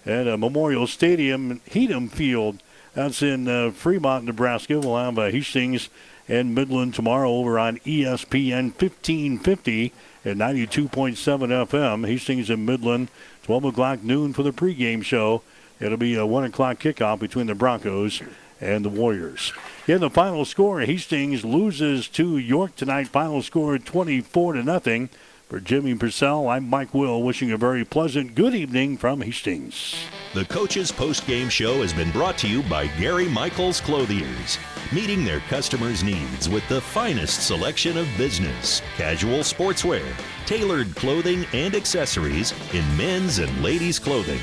at 0.05 0.29
uh, 0.29 0.37
Memorial 0.37 0.87
Stadium, 0.87 1.59
Heedum 1.69 2.09
Field. 2.09 2.63
That's 2.93 3.21
in 3.21 3.47
uh, 3.47 3.71
Fremont, 3.71 4.25
Nebraska. 4.25 4.79
We'll 4.79 4.97
have 4.97 5.19
uh, 5.19 5.29
Hastings 5.29 5.89
and 6.27 6.53
Midland 6.53 6.93
tomorrow 6.93 7.29
over 7.29 7.57
on 7.59 7.77
ESPN 7.79 8.71
1550 8.79 9.93
at 10.25 10.37
92.7 10.37 10.89
FM. 10.89 12.07
Hastings 12.07 12.49
and 12.49 12.65
Midland, 12.65 13.09
12 13.43 13.65
o'clock 13.65 14.03
noon 14.03 14.33
for 14.33 14.43
the 14.43 14.53
pregame 14.53 15.03
show. 15.03 15.41
It'll 15.79 15.97
be 15.97 16.15
a 16.15 16.25
1 16.25 16.45
o'clock 16.45 16.79
kickoff 16.79 17.19
between 17.19 17.47
the 17.47 17.55
Broncos 17.55 18.21
and 18.59 18.83
the 18.83 18.89
Warriors. 18.89 19.53
In 19.87 20.01
the 20.01 20.09
final 20.09 20.45
score, 20.45 20.81
Hastings 20.81 21.45
loses 21.45 22.07
to 22.09 22.37
York 22.37 22.75
tonight. 22.75 23.07
Final 23.07 23.41
score 23.41 23.77
24 23.77 24.53
to 24.53 24.63
nothing. 24.63 25.09
For 25.49 25.59
Jimmy 25.59 25.95
Purcell, 25.95 26.47
I'm 26.47 26.69
Mike 26.69 26.93
Will, 26.93 27.23
wishing 27.23 27.51
a 27.51 27.57
very 27.57 27.83
pleasant 27.83 28.35
good 28.35 28.53
evening 28.53 28.97
from 28.97 29.21
Hastings. 29.21 29.95
The 30.35 30.45
Coach's 30.45 30.91
Post 30.91 31.25
Game 31.25 31.49
Show 31.49 31.81
has 31.81 31.91
been 31.91 32.11
brought 32.11 32.37
to 32.37 32.47
you 32.47 32.61
by 32.61 32.85
Gary 32.85 33.27
Michaels 33.27 33.81
Clothiers, 33.81 34.59
meeting 34.91 35.25
their 35.25 35.39
customers' 35.39 36.03
needs 36.03 36.47
with 36.47 36.67
the 36.69 36.79
finest 36.79 37.47
selection 37.47 37.97
of 37.97 38.07
business, 38.15 38.83
casual 38.95 39.39
sportswear, 39.39 40.05
tailored 40.45 40.95
clothing 40.95 41.47
and 41.53 41.73
accessories 41.73 42.53
in 42.75 42.85
men's 42.95 43.39
and 43.39 43.63
ladies' 43.63 43.97
clothing. 43.97 44.41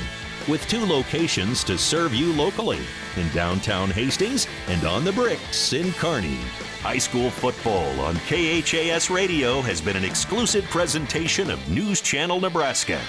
With 0.49 0.67
two 0.67 0.85
locations 0.85 1.63
to 1.63 1.77
serve 1.77 2.13
you 2.13 2.33
locally 2.33 2.81
in 3.15 3.29
downtown 3.29 3.91
Hastings 3.91 4.45
and 4.67 4.83
on 4.83 5.05
the 5.05 5.13
bricks 5.13 5.71
in 5.71 5.93
Kearney. 5.93 6.39
High 6.87 6.99
school 6.99 7.29
football 7.29 7.99
on 7.99 8.15
KHAS 8.15 9.09
Radio 9.09 9.61
has 9.61 9.81
been 9.81 9.97
an 9.97 10.05
exclusive 10.05 10.63
presentation 10.69 11.51
of 11.51 11.59
News 11.69 11.99
Channel 11.99 12.39
Nebraska. 12.39 13.01